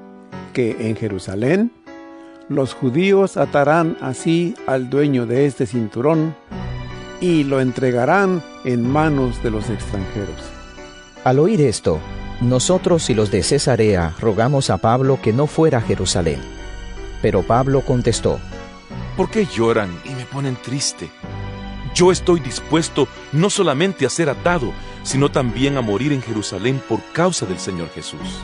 que 0.52 0.88
en 0.88 0.96
Jerusalén 0.96 1.72
los 2.48 2.74
judíos 2.74 3.36
atarán 3.36 3.96
así 4.00 4.54
al 4.66 4.90
dueño 4.90 5.26
de 5.26 5.46
este 5.46 5.66
cinturón 5.66 6.34
y 7.20 7.44
lo 7.44 7.60
entregarán 7.60 8.42
en 8.64 8.88
manos 8.90 9.42
de 9.42 9.50
los 9.50 9.70
extranjeros. 9.70 10.36
Al 11.24 11.38
oír 11.38 11.60
esto, 11.60 12.00
nosotros 12.40 13.08
y 13.10 13.14
los 13.14 13.30
de 13.30 13.42
Cesarea 13.42 14.14
rogamos 14.20 14.70
a 14.70 14.78
Pablo 14.78 15.20
que 15.22 15.32
no 15.32 15.46
fuera 15.46 15.78
a 15.78 15.82
Jerusalén. 15.82 16.40
Pero 17.22 17.42
Pablo 17.42 17.82
contestó, 17.82 18.40
¿Por 19.16 19.30
qué 19.30 19.46
lloran 19.46 19.90
y 20.04 20.10
me 20.10 20.24
ponen 20.24 20.56
triste? 20.56 21.10
Yo 21.94 22.10
estoy 22.10 22.40
dispuesto 22.40 23.06
no 23.32 23.50
solamente 23.50 24.06
a 24.06 24.10
ser 24.10 24.30
atado, 24.30 24.72
sino 25.04 25.30
también 25.30 25.76
a 25.76 25.82
morir 25.82 26.12
en 26.12 26.22
Jerusalén 26.22 26.82
por 26.88 27.00
causa 27.12 27.46
del 27.46 27.58
Señor 27.58 27.90
Jesús. 27.90 28.42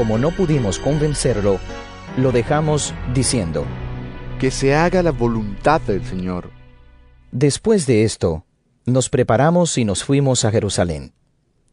Como 0.00 0.16
no 0.16 0.30
pudimos 0.30 0.78
convencerlo, 0.78 1.60
lo 2.16 2.32
dejamos 2.32 2.94
diciendo, 3.12 3.66
Que 4.38 4.50
se 4.50 4.74
haga 4.74 5.02
la 5.02 5.12
voluntad 5.12 5.78
del 5.82 6.02
Señor. 6.06 6.48
Después 7.32 7.86
de 7.86 8.04
esto, 8.04 8.46
nos 8.86 9.10
preparamos 9.10 9.76
y 9.76 9.84
nos 9.84 10.02
fuimos 10.02 10.46
a 10.46 10.50
Jerusalén. 10.52 11.12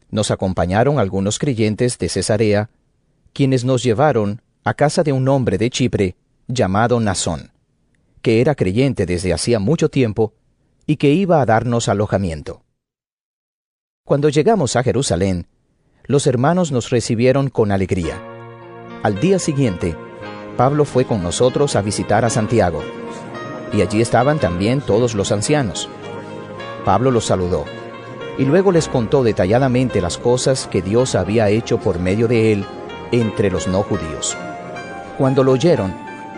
Nos 0.09 0.29
acompañaron 0.29 0.99
algunos 0.99 1.39
creyentes 1.39 1.97
de 1.99 2.09
Cesarea, 2.09 2.69
quienes 3.31 3.63
nos 3.63 3.81
llevaron 3.81 4.41
a 4.65 4.73
casa 4.73 5.03
de 5.03 5.13
un 5.13 5.29
hombre 5.29 5.57
de 5.57 5.69
Chipre 5.69 6.17
llamado 6.49 6.99
Nazón, 6.99 7.53
que 8.21 8.41
era 8.41 8.55
creyente 8.55 9.05
desde 9.05 9.31
hacía 9.31 9.59
mucho 9.59 9.87
tiempo 9.87 10.33
y 10.85 10.97
que 10.97 11.13
iba 11.13 11.41
a 11.41 11.45
darnos 11.45 11.87
alojamiento. 11.87 12.61
Cuando 14.03 14.27
llegamos 14.27 14.75
a 14.75 14.83
Jerusalén, 14.83 15.47
los 16.07 16.25
hermanos 16.25 16.71
nos 16.71 16.89
recibieron 16.89 17.49
con 17.49 17.71
alegría. 17.71 18.15
Al 19.03 19.19
día 19.19 19.39
siguiente, 19.39 19.95
Pablo 20.55 20.85
fue 20.85 21.03
con 21.05 21.21
nosotros 21.21 21.75
a 21.75 21.81
visitar 21.81 22.23
a 22.23 22.29
Santiago, 22.29 22.81
y 23.73 23.81
allí 23.81 24.01
estaban 24.01 24.39
también 24.39 24.79
todos 24.79 25.15
los 25.15 25.33
ancianos. 25.33 25.89
Pablo 26.85 27.11
los 27.11 27.25
saludó, 27.25 27.65
y 28.37 28.45
luego 28.45 28.71
les 28.71 28.87
contó 28.87 29.21
detalladamente 29.23 29.99
las 29.99 30.17
cosas 30.17 30.67
que 30.71 30.81
Dios 30.81 31.13
había 31.13 31.49
hecho 31.49 31.77
por 31.79 31.99
medio 31.99 32.29
de 32.29 32.53
él 32.53 32.65
entre 33.11 33.51
los 33.51 33.67
no 33.67 33.83
judíos. 33.83 34.37
Cuando 35.17 35.43
lo 35.43 35.51
oyeron, 35.51 35.93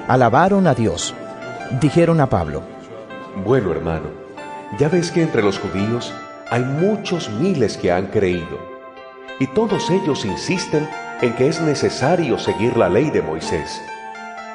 alabaron 0.07 0.65
a 0.65 0.73
Dios. 0.73 1.13
Dijeron 1.79 2.19
a 2.21 2.29
Pablo, 2.29 2.63
Bueno 3.45 3.71
hermano, 3.71 4.09
ya 4.79 4.89
ves 4.89 5.11
que 5.11 5.21
entre 5.21 5.43
los 5.43 5.59
judíos 5.59 6.11
hay 6.49 6.63
muchos 6.63 7.29
miles 7.29 7.77
que 7.77 7.91
han 7.91 8.07
creído, 8.07 8.68
y 9.39 9.47
todos 9.47 9.89
ellos 9.89 10.25
insisten 10.25 10.87
en 11.21 11.33
que 11.33 11.47
es 11.47 11.61
necesario 11.61 12.37
seguir 12.37 12.75
la 12.77 12.89
ley 12.89 13.09
de 13.09 13.21
Moisés. 13.21 13.81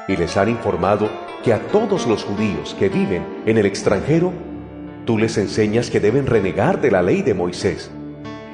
Y 0.07 0.17
les 0.17 0.37
han 0.37 0.51
informado 0.51 1.11
que 1.43 1.53
a 1.53 1.61
todos 1.69 2.07
los 2.07 2.25
judíos 2.25 2.77
que 2.79 2.89
viven 2.89 3.25
en 3.47 3.59
el 3.59 3.67
extranjero, 3.67 4.33
tú 5.07 5.19
les 5.19 5.37
enseñas 5.39 5.91
que 5.91 6.01
deben 6.01 6.27
renegar 6.27 6.81
de 6.81 6.91
la 6.91 7.03
ley 7.03 7.23
de 7.23 7.35
Moisés, 7.35 7.91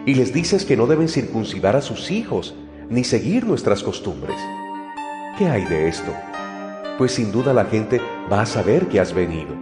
y 0.06 0.14
les 0.14 0.32
dices 0.32 0.64
que 0.64 0.76
no 0.76 0.86
deben 0.86 1.08
circuncidar 1.08 1.76
a 1.76 1.82
sus 1.82 2.10
hijos, 2.10 2.54
ni 2.88 3.04
seguir 3.04 3.44
nuestras 3.44 3.82
costumbres. 3.82 4.36
¿Qué 5.36 5.48
hay 5.48 5.64
de 5.64 5.88
esto? 5.88 6.12
Pues 6.98 7.12
sin 7.12 7.32
duda 7.32 7.52
la 7.52 7.64
gente 7.64 8.00
va 8.30 8.42
a 8.42 8.46
saber 8.46 8.88
que 8.88 9.00
has 9.00 9.12
venido. 9.12 9.54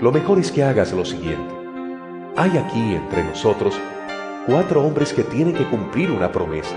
lo 0.00 0.12
mejor 0.12 0.38
es 0.38 0.52
que 0.52 0.62
hagas 0.62 0.92
lo 0.92 1.04
siguiente. 1.04 1.54
Hay 2.36 2.56
aquí 2.56 2.94
entre 2.94 3.24
nosotros 3.24 3.74
cuatro 4.48 4.82
hombres 4.82 5.12
que 5.12 5.24
tienen 5.24 5.52
que 5.52 5.66
cumplir 5.66 6.10
una 6.10 6.32
promesa. 6.32 6.74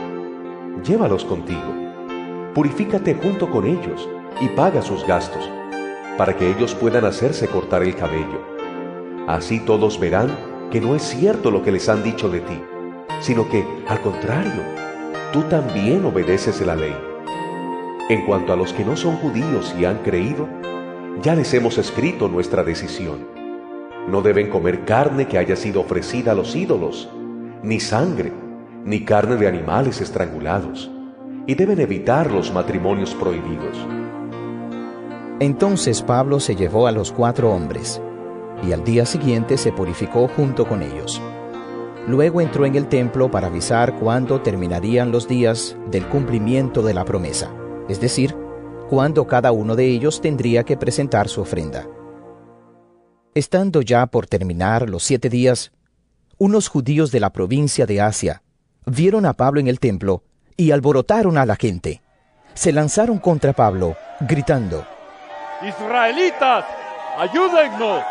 Llévalos 0.84 1.24
contigo. 1.24 1.74
Purifícate 2.54 3.16
junto 3.16 3.50
con 3.50 3.66
ellos 3.66 4.10
y 4.42 4.50
paga 4.50 4.82
sus 4.82 5.08
gastos, 5.08 5.50
para 6.18 6.36
que 6.36 6.52
ellos 6.52 6.76
puedan 6.76 7.06
hacerse 7.06 7.48
cortar 7.48 7.84
el 7.84 7.96
cabello. 7.96 8.42
Así 9.26 9.62
todos 9.62 10.02
verán 10.02 10.30
que 10.70 10.82
no 10.82 10.98
es 10.98 11.04
cierto 11.04 11.50
lo 11.50 11.64
que 11.64 11.72
les 11.72 11.88
han 11.88 12.04
dicho 12.04 12.28
de 12.28 12.42
ti, 12.42 12.62
sino 13.22 13.48
que, 13.48 13.66
al 13.88 14.02
contrario, 14.02 14.64
tú 15.32 15.44
también 15.44 16.04
obedeces 16.04 16.60
la 16.66 16.76
ley. 16.76 16.96
En 18.10 18.26
cuanto 18.26 18.52
a 18.52 18.58
los 18.58 18.74
que 18.74 18.84
no 18.84 18.98
son 18.98 19.16
judíos 19.16 19.74
y 19.80 19.86
han 19.86 20.00
creído, 20.00 20.50
ya 21.22 21.36
les 21.36 21.54
hemos 21.54 21.78
escrito 21.78 22.28
nuestra 22.28 22.66
decisión. 22.66 23.30
No 24.10 24.22
deben 24.22 24.50
comer 24.50 24.84
carne 24.84 25.30
que 25.30 25.38
haya 25.38 25.56
sido 25.56 25.80
ofrecida 25.80 26.34
a 26.34 26.36
los 26.36 26.54
ídolos, 26.54 27.10
ni 27.64 27.80
sangre, 27.80 28.32
ni 28.86 29.06
carne 29.06 29.36
de 29.36 29.48
animales 29.48 30.02
estrangulados, 30.02 30.90
y 31.46 31.56
deben 31.56 31.80
evitar 31.80 32.32
los 32.32 32.54
matrimonios 32.54 33.14
prohibidos. 33.14 33.78
Entonces 35.40 36.02
Pablo 36.02 36.40
se 36.40 36.56
llevó 36.56 36.88
a 36.88 36.92
los 36.92 37.12
cuatro 37.12 37.52
hombres, 37.52 38.02
y 38.64 38.74
al 38.74 38.84
día 38.84 39.06
siguiente 39.06 39.58
se 39.58 39.72
purificó 39.72 40.28
junto 40.28 40.68
con 40.68 40.84
ellos. 40.84 41.22
Luego 42.08 42.42
entró 42.42 42.66
en 42.66 42.76
el 42.76 42.88
templo 42.88 43.30
para 43.30 43.48
avisar 43.48 43.98
cuándo 44.00 44.42
terminarían 44.42 45.12
los 45.12 45.28
días 45.28 45.78
del 45.90 46.08
cumplimiento 46.08 46.82
de 46.82 46.94
la 46.94 47.06
promesa, 47.06 47.52
es 47.88 48.02
decir, 48.02 48.36
cuándo 48.90 49.28
cada 49.28 49.52
uno 49.52 49.76
de 49.76 49.86
ellos 49.86 50.20
tendría 50.20 50.64
que 50.64 50.78
presentar 50.78 51.28
su 51.28 51.42
ofrenda. 51.42 51.88
Estando 53.34 53.82
ya 53.82 54.08
por 54.08 54.28
terminar 54.28 54.90
los 54.90 55.04
siete 55.04 55.30
días, 55.30 55.72
unos 56.42 56.70
judíos 56.70 57.12
de 57.12 57.20
la 57.20 57.30
provincia 57.30 57.86
de 57.86 58.02
Asia 58.02 58.42
vieron 58.88 59.28
a 59.28 59.34
Pablo 59.34 59.60
en 59.60 59.68
el 59.68 59.80
templo 59.80 60.24
y 60.58 60.72
alborotaron 60.72 61.38
a 61.38 61.46
la 61.46 61.56
gente. 61.56 62.02
Se 62.56 62.72
lanzaron 62.72 63.20
contra 63.20 63.54
Pablo, 63.54 63.96
gritando, 64.22 64.84
Israelitas, 65.62 66.66
ayúdennos. 67.20 68.04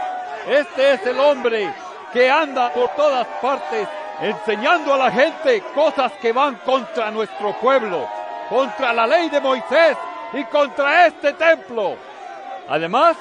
Este 0.48 0.94
es 0.94 1.06
el 1.06 1.18
hombre 1.18 1.74
que 2.12 2.30
anda 2.30 2.72
por 2.72 2.90
todas 2.90 3.26
partes 3.42 3.88
enseñando 4.20 4.94
a 4.94 4.98
la 4.98 5.10
gente 5.10 5.64
cosas 5.74 6.12
que 6.22 6.30
van 6.32 6.54
contra 6.64 7.10
nuestro 7.10 7.58
pueblo, 7.58 8.06
contra 8.48 8.92
la 8.92 9.08
ley 9.08 9.28
de 9.28 9.40
Moisés 9.40 9.96
y 10.34 10.44
contra 10.44 11.08
este 11.08 11.32
templo. 11.32 11.96
Además, 12.68 13.16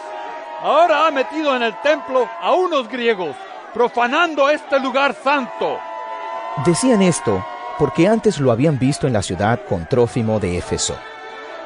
ahora 0.62 1.08
ha 1.08 1.10
metido 1.10 1.56
en 1.56 1.64
el 1.64 1.82
templo 1.82 2.30
a 2.40 2.54
unos 2.54 2.88
griegos, 2.88 3.36
profanando 3.74 4.50
este 4.50 4.80
lugar 4.80 5.16
santo. 5.24 5.80
Decían 6.66 7.02
esto 7.02 7.44
porque 7.80 8.10
antes 8.10 8.40
lo 8.42 8.52
habían 8.52 8.78
visto 8.78 9.08
en 9.08 9.14
la 9.14 9.22
ciudad 9.22 9.62
con 9.68 9.86
Trófimo 9.86 10.42
de 10.42 10.58
Éfeso, 10.58 10.96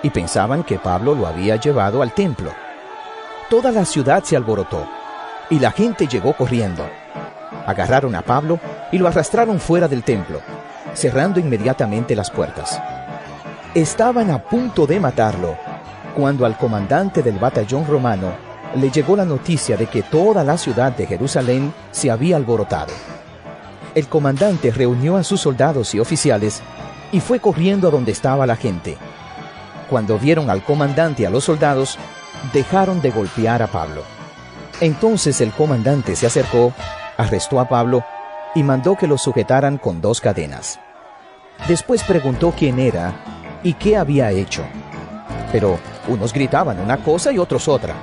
y 0.04 0.12
pensaban 0.12 0.64
que 0.64 0.78
Pablo 0.78 1.16
lo 1.16 1.26
había 1.26 1.56
llevado 1.56 2.04
al 2.04 2.14
templo. 2.14 2.52
Toda 3.50 3.72
la 3.72 3.84
ciudad 3.84 4.24
se 4.24 4.36
alborotó, 4.36 4.88
y 5.50 5.58
la 5.58 5.72
gente 5.72 6.06
llegó 6.06 6.34
corriendo. 6.34 6.88
Agarraron 7.66 8.14
a 8.16 8.22
Pablo 8.22 8.60
y 8.92 9.00
lo 9.00 9.08
arrastraron 9.08 9.60
fuera 9.60 9.88
del 9.88 10.04
templo, 10.04 10.40
cerrando 10.94 11.40
inmediatamente 11.40 12.16
las 12.16 12.30
puertas. 12.30 12.80
Estaban 13.74 14.30
a 14.30 14.38
punto 14.38 14.86
de 14.86 15.00
matarlo, 15.00 15.58
cuando 16.16 16.46
al 16.46 16.58
comandante 16.58 17.24
del 17.24 17.40
batallón 17.40 17.88
romano 17.88 18.53
le 18.76 18.90
llegó 18.90 19.16
la 19.16 19.26
noticia 19.26 19.78
de 19.78 19.86
que 19.88 20.02
toda 20.02 20.44
la 20.44 20.58
ciudad 20.58 20.92
de 20.92 21.06
Jerusalén 21.06 21.74
se 21.92 22.10
había 22.10 22.36
alborotado. 22.36 22.94
El 23.96 24.08
comandante 24.08 24.72
reunió 24.72 25.18
a 25.18 25.24
sus 25.24 25.42
soldados 25.42 25.94
y 25.94 26.00
oficiales 26.00 26.62
y 27.12 27.20
fue 27.20 27.40
corriendo 27.40 27.88
a 27.88 27.92
donde 27.92 28.12
estaba 28.12 28.48
la 28.48 28.56
gente. 28.56 28.98
Cuando 29.90 30.18
vieron 30.18 30.50
al 30.50 30.64
comandante 30.64 31.24
y 31.24 31.26
a 31.26 31.30
los 31.30 31.44
soldados, 31.44 32.00
dejaron 32.52 33.02
de 33.02 33.12
golpear 33.12 33.62
a 33.62 33.68
Pablo. 33.68 34.02
Entonces 34.82 35.40
el 35.42 35.52
comandante 35.52 36.16
se 36.16 36.26
acercó, 36.26 36.74
arrestó 37.18 37.60
a 37.60 37.70
Pablo 37.70 38.04
y 38.56 38.64
mandó 38.64 38.96
que 38.96 39.08
lo 39.08 39.20
sujetaran 39.20 39.78
con 39.78 40.02
dos 40.02 40.20
cadenas. 40.20 40.80
Después 41.68 42.04
preguntó 42.04 42.54
quién 42.58 42.80
era 42.80 43.14
y 43.62 43.74
qué 43.74 43.96
había 43.96 44.32
hecho. 44.32 44.64
Pero 45.52 45.78
unos 46.08 46.34
gritaban 46.34 46.80
una 46.80 46.98
cosa 46.98 47.32
y 47.32 47.38
otros 47.38 47.68
otra, 47.68 47.94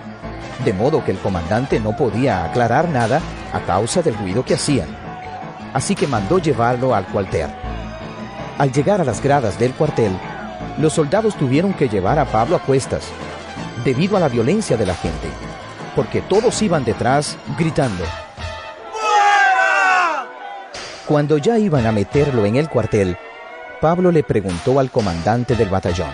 de 0.64 0.72
modo 0.72 1.04
que 1.04 1.10
el 1.10 1.18
comandante 1.18 1.80
no 1.80 1.96
podía 1.96 2.44
aclarar 2.44 2.88
nada 2.88 3.20
a 3.52 3.60
causa 3.60 4.02
del 4.02 4.16
ruido 4.16 4.44
que 4.44 4.54
hacían. 4.54 4.88
Así 5.72 5.94
que 5.94 6.06
mandó 6.06 6.38
llevarlo 6.38 6.94
al 6.94 7.06
cuartel. 7.06 7.50
Al 8.58 8.72
llegar 8.72 9.00
a 9.00 9.04
las 9.04 9.22
gradas 9.22 9.58
del 9.58 9.72
cuartel, 9.72 10.12
los 10.78 10.92
soldados 10.92 11.34
tuvieron 11.36 11.72
que 11.72 11.88
llevar 11.88 12.18
a 12.18 12.26
Pablo 12.26 12.56
a 12.56 12.60
cuestas, 12.60 13.08
debido 13.84 14.16
a 14.16 14.20
la 14.20 14.28
violencia 14.28 14.76
de 14.76 14.86
la 14.86 14.94
gente, 14.94 15.28
porque 15.96 16.20
todos 16.20 16.60
iban 16.62 16.84
detrás 16.84 17.36
gritando. 17.58 18.04
Cuando 21.06 21.38
ya 21.38 21.58
iban 21.58 21.86
a 21.86 21.92
meterlo 21.92 22.44
en 22.44 22.56
el 22.56 22.68
cuartel, 22.68 23.16
Pablo 23.80 24.12
le 24.12 24.22
preguntó 24.22 24.78
al 24.78 24.90
comandante 24.90 25.56
del 25.56 25.70
batallón. 25.70 26.12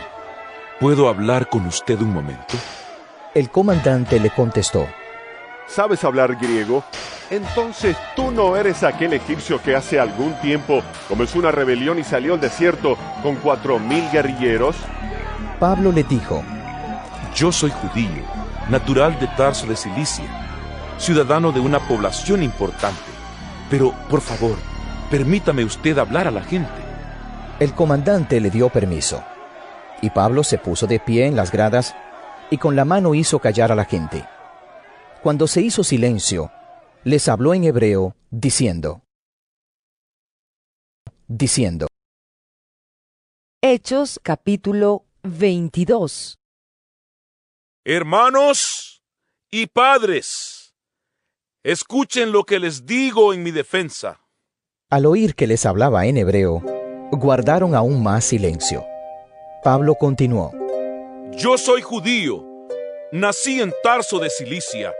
¿Puedo 0.80 1.08
hablar 1.08 1.48
con 1.48 1.66
usted 1.66 2.00
un 2.00 2.12
momento? 2.12 2.54
El 3.36 3.50
comandante 3.50 4.18
le 4.18 4.30
contestó. 4.30 4.88
¿Sabes 5.66 6.04
hablar 6.04 6.36
griego? 6.36 6.82
Entonces 7.28 7.94
tú 8.14 8.30
no 8.30 8.56
eres 8.56 8.82
aquel 8.82 9.12
egipcio 9.12 9.60
que 9.60 9.76
hace 9.76 10.00
algún 10.00 10.32
tiempo 10.40 10.82
comenzó 11.06 11.40
una 11.40 11.50
rebelión 11.50 11.98
y 11.98 12.02
salió 12.02 12.32
al 12.32 12.40
desierto 12.40 12.96
con 13.22 13.36
cuatro 13.36 13.78
mil 13.78 14.10
guerrilleros. 14.10 14.74
Pablo 15.60 15.92
le 15.92 16.02
dijo, 16.04 16.42
Yo 17.34 17.52
soy 17.52 17.70
judío, 17.70 18.24
natural 18.70 19.20
de 19.20 19.26
Tarso 19.36 19.66
de 19.66 19.76
Cilicia, 19.76 20.24
ciudadano 20.96 21.52
de 21.52 21.60
una 21.60 21.86
población 21.86 22.42
importante. 22.42 22.96
Pero, 23.68 23.92
por 24.08 24.22
favor, 24.22 24.56
permítame 25.10 25.62
usted 25.62 25.98
hablar 25.98 26.26
a 26.26 26.30
la 26.30 26.42
gente. 26.42 26.72
El 27.60 27.74
comandante 27.74 28.40
le 28.40 28.48
dio 28.48 28.70
permiso, 28.70 29.22
y 30.00 30.08
Pablo 30.08 30.42
se 30.42 30.56
puso 30.56 30.86
de 30.86 31.00
pie 31.00 31.26
en 31.26 31.36
las 31.36 31.52
gradas 31.52 31.94
y 32.50 32.58
con 32.58 32.76
la 32.76 32.84
mano 32.84 33.14
hizo 33.14 33.38
callar 33.38 33.72
a 33.72 33.74
la 33.74 33.84
gente. 33.84 34.26
Cuando 35.22 35.46
se 35.46 35.62
hizo 35.62 35.82
silencio, 35.82 36.50
les 37.04 37.28
habló 37.28 37.54
en 37.54 37.64
hebreo, 37.64 38.14
diciendo, 38.30 39.02
diciendo. 41.26 41.88
Hechos 43.62 44.20
capítulo 44.22 45.04
22 45.22 46.38
Hermanos 47.84 49.02
y 49.50 49.66
padres, 49.66 50.74
escuchen 51.64 52.32
lo 52.32 52.42
que 52.44 52.58
les 52.58 52.84
digo 52.84 53.32
en 53.32 53.44
mi 53.44 53.52
defensa. 53.52 54.20
Al 54.90 55.06
oír 55.06 55.34
que 55.34 55.46
les 55.46 55.66
hablaba 55.66 56.06
en 56.06 56.16
hebreo, 56.16 56.62
guardaron 57.12 57.74
aún 57.74 58.02
más 58.02 58.24
silencio. 58.24 58.84
Pablo 59.62 59.94
continuó. 59.94 60.65
Yo 61.36 61.58
soy 61.58 61.82
judío, 61.82 62.42
nací 63.12 63.60
en 63.60 63.70
Tarso 63.82 64.18
de 64.18 64.30
Cilicia, 64.30 64.94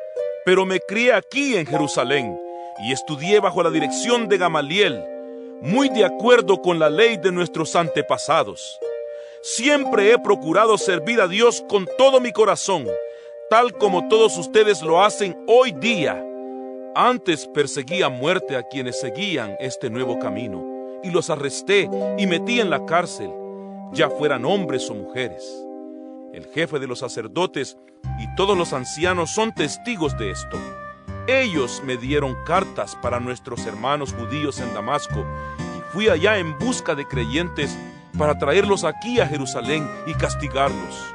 pero 0.45 0.67
me 0.67 0.81
crié 0.81 1.15
aquí 1.15 1.57
en 1.57 1.65
Jerusalén 1.65 2.39
y 2.87 2.93
estudié 2.93 3.41
bajo 3.41 3.63
la 3.63 3.71
dirección 3.71 4.29
de 4.29 4.37
Gamaliel, 4.37 5.03
muy 5.63 5.89
de 5.89 6.05
acuerdo 6.05 6.61
con 6.61 6.79
la 6.79 6.91
ley 6.91 7.17
de 7.17 7.33
nuestros 7.33 7.75
antepasados. 7.75 8.79
Siempre 9.41 10.13
he 10.13 10.19
procurado 10.19 10.77
servir 10.77 11.23
a 11.23 11.27
Dios 11.27 11.65
con 11.71 11.89
todo 11.97 12.21
mi 12.21 12.33
corazón, 12.33 12.87
tal 13.49 13.73
como 13.73 14.07
todos 14.09 14.37
ustedes 14.37 14.83
lo 14.83 15.03
hacen 15.03 15.43
hoy 15.47 15.73
día. 15.73 16.23
Antes 16.95 17.47
perseguí 17.47 18.03
a 18.03 18.11
muerte 18.11 18.57
a 18.57 18.63
quienes 18.63 19.01
seguían 19.01 19.57
este 19.59 19.89
nuevo 19.89 20.19
camino 20.19 20.63
y 21.03 21.11
los 21.11 21.31
arresté 21.31 21.89
y 22.19 22.27
metí 22.27 22.61
en 22.61 22.69
la 22.69 22.85
cárcel, 22.85 23.31
ya 23.93 24.11
fueran 24.11 24.45
hombres 24.45 24.91
o 24.91 24.95
mujeres. 24.95 25.66
El 26.37 26.45
jefe 26.53 26.79
de 26.79 26.87
los 26.87 26.99
sacerdotes 26.99 27.79
y 28.21 28.35
todos 28.35 28.59
los 28.59 28.75
ancianos 28.75 29.31
son 29.31 29.55
testigos 29.55 30.19
de 30.19 30.33
esto. 30.33 30.59
Ellos 31.27 31.83
me 31.83 31.97
dieron 31.97 32.37
cartas 32.45 32.95
para 32.95 33.21
nuestros 33.21 33.65
hermanos 33.65 34.13
judíos 34.13 34.61
en 34.61 34.75
Damasco 34.75 35.25
y 35.79 35.95
fui 35.95 36.11
allá 36.11 36.37
en 36.37 36.59
busca 36.59 36.95
de 36.95 37.09
creyentes 37.09 37.75
para 38.19 38.37
traerlos 38.39 38.85
aquí 38.85 39.19
a 39.19 39.27
Jerusalén 39.27 39.89
y 40.07 40.13
castigarlos. 40.13 41.07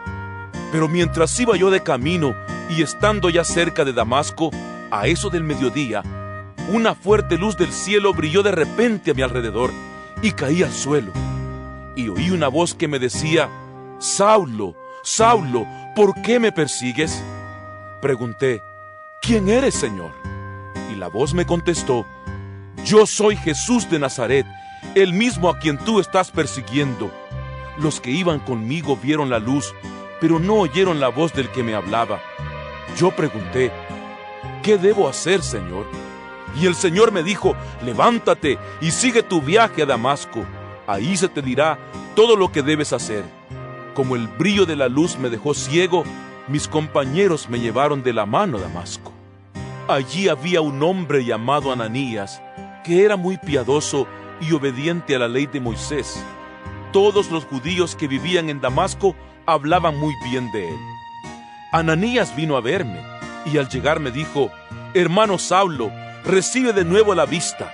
Pero 0.72 0.88
mientras 0.88 1.40
iba 1.40 1.56
yo 1.56 1.70
de 1.70 1.84
camino 1.84 2.34
y 2.72 2.82
estando 2.82 3.30
ya 3.30 3.44
cerca 3.44 3.86
de 3.86 3.94
Damasco, 3.94 4.50
a 4.90 5.06
eso 5.06 5.30
del 5.30 5.44
mediodía, 5.44 6.02
una 6.74 6.96
fuerte 6.96 7.38
luz 7.38 7.56
del 7.58 7.72
cielo 7.72 8.12
brilló 8.16 8.42
de 8.42 8.54
repente 8.54 9.12
a 9.12 9.14
mi 9.14 9.22
alrededor 9.22 9.70
y 10.24 10.32
caí 10.32 10.64
al 10.64 10.74
suelo. 10.74 11.12
Y 11.96 12.10
oí 12.10 12.32
una 12.32 12.48
voz 12.48 12.74
que 12.74 12.88
me 12.88 12.98
decía, 12.98 13.52
Saulo, 14.00 14.81
Saulo, 15.04 15.66
¿por 15.96 16.22
qué 16.22 16.40
me 16.40 16.52
persigues? 16.52 17.24
Pregunté, 18.02 18.62
¿quién 19.20 19.50
eres, 19.50 19.74
Señor? 19.74 20.12
Y 20.92 20.96
la 20.96 21.08
voz 21.08 21.34
me 21.34 21.46
contestó, 21.46 22.06
yo 22.86 23.08
soy 23.08 23.36
Jesús 23.36 23.90
de 23.90 23.98
Nazaret, 23.98 24.46
el 24.94 25.14
mismo 25.14 25.50
a 25.50 25.58
quien 25.58 25.80
tú 25.80 26.00
estás 26.00 26.30
persiguiendo. 26.30 27.12
Los 27.80 28.00
que 28.00 28.12
iban 28.12 28.40
conmigo 28.40 28.96
vieron 28.96 29.32
la 29.32 29.40
luz, 29.40 29.74
pero 30.20 30.38
no 30.38 30.56
oyeron 30.56 31.00
la 31.00 31.08
voz 31.08 31.34
del 31.34 31.50
que 31.50 31.64
me 31.64 31.74
hablaba. 31.74 32.22
Yo 32.96 33.10
pregunté, 33.16 33.72
¿qué 34.62 34.78
debo 34.78 35.10
hacer, 35.10 35.42
Señor? 35.42 35.88
Y 36.60 36.68
el 36.68 36.76
Señor 36.76 37.12
me 37.12 37.24
dijo, 37.24 37.56
levántate 37.84 38.60
y 38.82 38.92
sigue 38.92 39.24
tu 39.24 39.42
viaje 39.42 39.82
a 39.82 39.88
Damasco. 39.88 40.46
Ahí 40.86 41.18
se 41.18 41.28
te 41.28 41.42
dirá 41.42 41.80
todo 42.16 42.36
lo 42.36 42.52
que 42.52 42.62
debes 42.62 42.94
hacer. 42.94 43.41
Como 43.94 44.16
el 44.16 44.28
brillo 44.28 44.66
de 44.66 44.76
la 44.76 44.88
luz 44.88 45.18
me 45.18 45.30
dejó 45.30 45.54
ciego, 45.54 46.04
mis 46.48 46.68
compañeros 46.68 47.50
me 47.50 47.60
llevaron 47.60 48.04
de 48.04 48.14
la 48.14 48.26
mano 48.26 48.58
a 48.58 48.62
Damasco. 48.62 49.12
Allí 49.88 50.30
había 50.30 50.62
un 50.62 50.82
hombre 50.82 51.26
llamado 51.26 51.72
Ananías, 51.72 52.42
que 52.84 53.04
era 53.04 53.18
muy 53.18 53.38
piadoso 53.38 54.08
y 54.40 54.54
obediente 54.54 55.16
a 55.16 55.20
la 55.20 55.28
ley 55.28 55.46
de 55.46 55.60
Moisés. 55.60 56.24
Todos 56.94 57.30
los 57.32 57.46
judíos 57.46 57.96
que 57.96 58.08
vivían 58.08 58.50
en 58.50 58.62
Damasco 58.62 59.16
hablaban 59.46 59.98
muy 59.98 60.14
bien 60.30 60.52
de 60.52 60.70
él. 60.70 60.80
Ananías 61.74 62.36
vino 62.36 62.56
a 62.58 62.62
verme 62.62 63.00
y 63.46 63.58
al 63.58 63.70
llegar 63.70 64.00
me 64.00 64.12
dijo, 64.12 64.52
Hermano 64.94 65.38
Saulo, 65.38 65.92
recibe 66.24 66.74
de 66.74 66.86
nuevo 66.86 67.14
la 67.16 67.26
vista. 67.26 67.72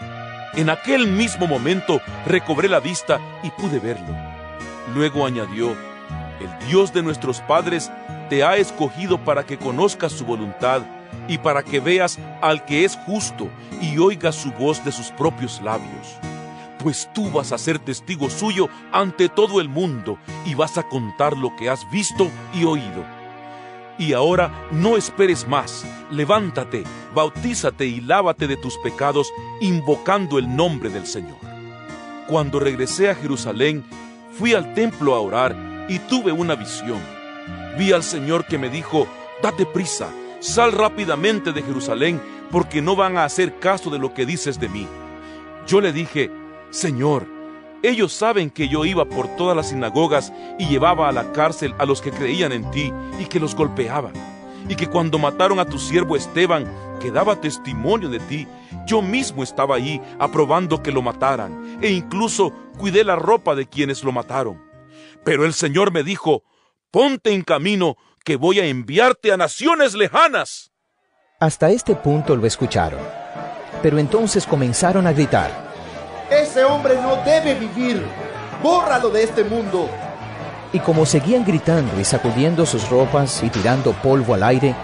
En 0.55 0.69
aquel 0.69 1.07
mismo 1.07 1.47
momento 1.47 2.01
recobré 2.25 2.67
la 2.67 2.79
vista 2.79 3.19
y 3.43 3.51
pude 3.51 3.79
verlo. 3.79 4.15
Luego 4.93 5.25
añadió, 5.25 5.75
el 6.39 6.67
Dios 6.67 6.93
de 6.93 7.03
nuestros 7.03 7.41
padres 7.41 7.91
te 8.29 8.43
ha 8.43 8.57
escogido 8.57 9.17
para 9.23 9.45
que 9.45 9.57
conozcas 9.57 10.11
su 10.11 10.25
voluntad 10.25 10.81
y 11.27 11.37
para 11.37 11.63
que 11.63 11.79
veas 11.79 12.19
al 12.41 12.65
que 12.65 12.85
es 12.85 12.95
justo 13.05 13.49
y 13.81 13.97
oigas 13.97 14.35
su 14.35 14.51
voz 14.51 14.83
de 14.83 14.91
sus 14.91 15.11
propios 15.11 15.61
labios. 15.61 16.17
Pues 16.79 17.09
tú 17.13 17.29
vas 17.31 17.51
a 17.51 17.57
ser 17.57 17.79
testigo 17.79 18.29
suyo 18.29 18.69
ante 18.91 19.29
todo 19.29 19.59
el 19.59 19.69
mundo 19.69 20.17
y 20.45 20.53
vas 20.53 20.77
a 20.77 20.83
contar 20.83 21.35
lo 21.35 21.55
que 21.55 21.69
has 21.69 21.89
visto 21.89 22.29
y 22.53 22.65
oído. 22.65 23.03
Y 23.97 24.13
ahora 24.13 24.51
no 24.71 24.95
esperes 24.95 25.47
más, 25.47 25.83
levántate, 26.11 26.83
bautízate 27.15 27.87
y 27.87 27.99
lávate 27.99 28.47
de 28.47 28.55
tus 28.55 28.77
pecados 28.77 29.33
invocando 29.59 30.37
el 30.37 30.55
nombre 30.55 30.89
del 30.89 31.07
Señor. 31.07 31.37
Cuando 32.27 32.59
regresé 32.59 33.09
a 33.09 33.15
Jerusalén, 33.15 33.83
fui 34.37 34.53
al 34.53 34.75
templo 34.75 35.15
a 35.15 35.19
orar 35.19 35.66
y 35.87 35.99
tuve 35.99 36.31
una 36.31 36.55
visión. 36.55 36.99
Vi 37.77 37.91
al 37.93 38.03
Señor 38.03 38.45
que 38.45 38.57
me 38.57 38.69
dijo, 38.69 39.07
date 39.41 39.65
prisa, 39.65 40.09
sal 40.39 40.71
rápidamente 40.71 41.51
de 41.53 41.61
Jerusalén, 41.63 42.21
porque 42.51 42.81
no 42.81 42.95
van 42.95 43.17
a 43.17 43.25
hacer 43.25 43.59
caso 43.59 43.89
de 43.89 43.99
lo 43.99 44.13
que 44.13 44.25
dices 44.25 44.59
de 44.59 44.69
mí. 44.69 44.87
Yo 45.67 45.81
le 45.81 45.91
dije, 45.91 46.31
Señor, 46.69 47.27
ellos 47.83 48.11
saben 48.13 48.49
que 48.49 48.67
yo 48.67 48.85
iba 48.85 49.05
por 49.05 49.27
todas 49.35 49.55
las 49.55 49.69
sinagogas 49.69 50.33
y 50.57 50.67
llevaba 50.67 51.09
a 51.09 51.11
la 51.11 51.31
cárcel 51.31 51.75
a 51.77 51.85
los 51.85 52.01
que 52.01 52.11
creían 52.11 52.51
en 52.51 52.69
ti 52.71 52.91
y 53.19 53.25
que 53.25 53.39
los 53.39 53.55
golpeaba. 53.55 54.11
Y 54.67 54.75
que 54.75 54.87
cuando 54.87 55.19
mataron 55.19 55.59
a 55.59 55.65
tu 55.65 55.77
siervo 55.77 56.15
Esteban, 56.15 56.65
que 56.99 57.11
daba 57.11 57.39
testimonio 57.39 58.09
de 58.09 58.19
ti, 58.19 58.47
yo 58.85 59.01
mismo 59.01 59.43
estaba 59.43 59.75
allí 59.75 60.01
aprobando 60.19 60.81
que 60.81 60.91
lo 60.91 61.01
mataran, 61.01 61.77
e 61.81 61.91
incluso 61.91 62.51
cuidé 62.77 63.03
la 63.03 63.15
ropa 63.15 63.53
de 63.53 63.67
quienes 63.67 64.03
lo 64.03 64.11
mataron. 64.11 64.66
Pero 65.27 65.43
el 65.43 65.53
Señor 65.53 65.91
me 65.91 66.03
dijo, 66.03 66.45
ponte 66.89 67.33
en 67.33 67.41
camino, 67.41 67.97
que 68.23 68.37
voy 68.37 68.61
a 68.61 68.65
enviarte 68.65 69.33
a 69.33 69.35
naciones 69.35 69.93
lejanas. 69.93 70.71
Hasta 71.41 71.69
este 71.69 71.95
punto 71.95 72.37
lo 72.37 72.47
escucharon. 72.47 73.01
Pero 73.83 73.97
entonces 73.97 74.47
comenzaron 74.47 75.05
a 75.05 75.11
gritar. 75.11 75.51
Ese 76.31 76.63
hombre 76.63 76.95
no 77.01 77.17
debe 77.25 77.55
vivir. 77.55 78.05
Bórralo 78.63 79.09
de 79.09 79.23
este 79.23 79.43
mundo. 79.43 79.89
Y 80.71 80.79
como 80.79 81.05
seguían 81.05 81.43
gritando 81.43 81.99
y 81.99 82.05
sacudiendo 82.05 82.65
sus 82.65 82.89
ropas 82.89 83.43
y 83.43 83.49
tirando 83.49 83.91
polvo 83.91 84.33
al 84.33 84.43
aire, 84.43 84.75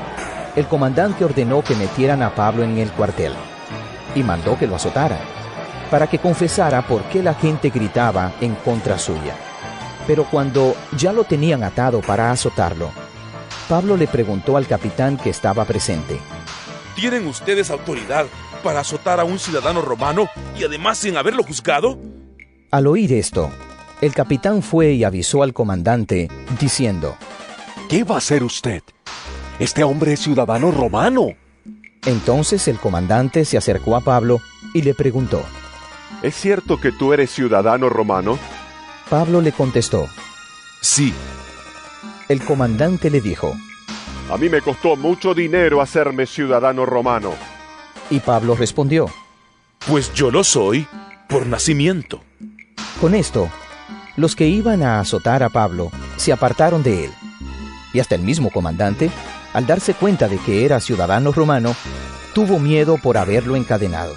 el 0.58 0.68
comandante 0.68 1.24
ordenó 1.24 1.64
que 1.64 1.76
metieran 1.76 2.22
a 2.22 2.36
Pablo 2.36 2.64
en 2.64 2.80
el 2.80 2.92
cuartel 2.92 3.32
y 4.14 4.24
mandó 4.24 4.60
que 4.60 4.68
lo 4.68 4.76
azotaran, 4.76 5.22
para 5.90 6.08
que 6.08 6.20
confesara 6.20 6.82
por 6.82 7.02
qué 7.04 7.24
la 7.24 7.34
gente 7.34 7.70
gritaba 7.70 8.34
en 8.42 8.56
contra 8.56 9.00
suya. 9.00 9.38
Pero 10.08 10.26
cuando 10.26 10.76
ya 10.98 11.14
lo 11.14 11.24
tenían 11.24 11.64
atado 11.64 12.02
para 12.02 12.32
azotarlo, 12.32 12.92
Pablo 13.70 13.96
le 13.96 14.08
preguntó 14.08 14.58
al 14.58 14.68
capitán 14.68 15.18
que 15.18 15.30
estaba 15.30 15.66
presente. 15.66 16.20
¿Tienen 16.96 17.26
ustedes 17.28 17.70
autoridad 17.72 18.26
para 18.64 18.82
azotar 18.82 19.20
a 19.20 19.24
un 19.24 19.40
ciudadano 19.40 19.82
romano 19.82 20.28
y 20.58 20.64
además 20.64 20.98
sin 20.98 21.18
haberlo 21.18 21.44
juzgado? 21.44 21.98
Al 22.72 22.88
oír 22.88 23.14
esto, 23.14 23.52
el 24.02 24.14
capitán 24.14 24.62
fue 24.62 24.92
y 24.94 25.04
avisó 25.04 25.44
al 25.44 25.54
comandante, 25.54 26.28
diciendo, 26.60 27.16
¿Qué 27.90 28.04
va 28.04 28.16
a 28.16 28.18
hacer 28.18 28.44
usted? 28.44 28.84
Este 29.60 29.84
hombre 29.84 30.14
es 30.14 30.20
ciudadano 30.20 30.72
romano. 30.72 31.30
Entonces 32.06 32.68
el 32.68 32.80
comandante 32.80 33.46
se 33.46 33.58
acercó 33.58 33.96
a 33.96 34.02
Pablo 34.02 34.42
y 34.74 34.82
le 34.82 34.94
preguntó, 34.94 35.42
¿Es 36.22 36.36
cierto 36.36 36.80
que 36.80 36.92
tú 36.92 37.14
eres 37.14 37.32
ciudadano 37.32 37.90
romano? 37.90 38.38
Pablo 39.10 39.42
le 39.42 39.52
contestó, 39.52 40.08
Sí. 40.82 41.14
El 42.28 42.44
comandante 42.44 43.10
le 43.10 43.22
dijo, 43.22 43.56
A 44.30 44.38
mí 44.38 44.50
me 44.50 44.62
costó 44.62 44.96
mucho 44.96 45.34
dinero 45.34 45.82
hacerme 45.82 46.26
ciudadano 46.26 46.86
romano. 46.86 47.34
Y 48.10 48.20
Pablo 48.20 48.56
respondió, 48.56 49.10
Pues 49.88 50.14
yo 50.14 50.30
lo 50.30 50.44
soy 50.44 50.88
por 51.30 51.48
nacimiento. 51.48 52.22
Con 53.00 53.16
esto, 53.16 53.50
los 54.18 54.36
que 54.36 54.48
iban 54.48 54.84
a 54.84 55.00
azotar 55.00 55.42
a 55.42 55.50
Pablo 55.50 55.90
se 56.18 56.34
apartaron 56.34 56.84
de 56.84 57.06
él. 57.06 57.12
Y 57.94 58.00
hasta 58.00 58.16
el 58.16 58.22
mismo 58.22 58.50
comandante, 58.50 59.10
al 59.54 59.66
darse 59.66 59.94
cuenta 59.94 60.28
de 60.28 60.38
que 60.38 60.66
era 60.66 60.80
ciudadano 60.80 61.32
romano, 61.32 61.76
tuvo 62.34 62.60
miedo 62.60 62.98
por 62.98 63.18
haberlo 63.18 63.56
encadenado. 63.56 64.16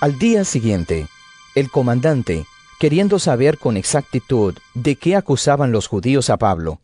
Al 0.00 0.18
día 0.18 0.44
siguiente, 0.44 1.08
el 1.54 1.70
comandante, 1.70 2.46
queriendo 2.78 3.18
saber 3.18 3.58
con 3.58 3.76
exactitud 3.76 4.56
de 4.74 4.96
qué 4.96 5.16
acusaban 5.16 5.72
los 5.72 5.88
judíos 5.88 6.30
a 6.30 6.36
Pablo, 6.36 6.80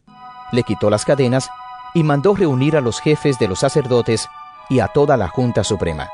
le 0.52 0.62
quitó 0.62 0.90
las 0.90 1.04
cadenas 1.04 1.48
y 1.94 2.02
mandó 2.02 2.34
reunir 2.34 2.76
a 2.76 2.80
los 2.80 3.00
jefes 3.00 3.38
de 3.38 3.48
los 3.48 3.60
sacerdotes 3.60 4.28
y 4.68 4.80
a 4.80 4.88
toda 4.88 5.16
la 5.16 5.28
Junta 5.28 5.62
Suprema. 5.62 6.10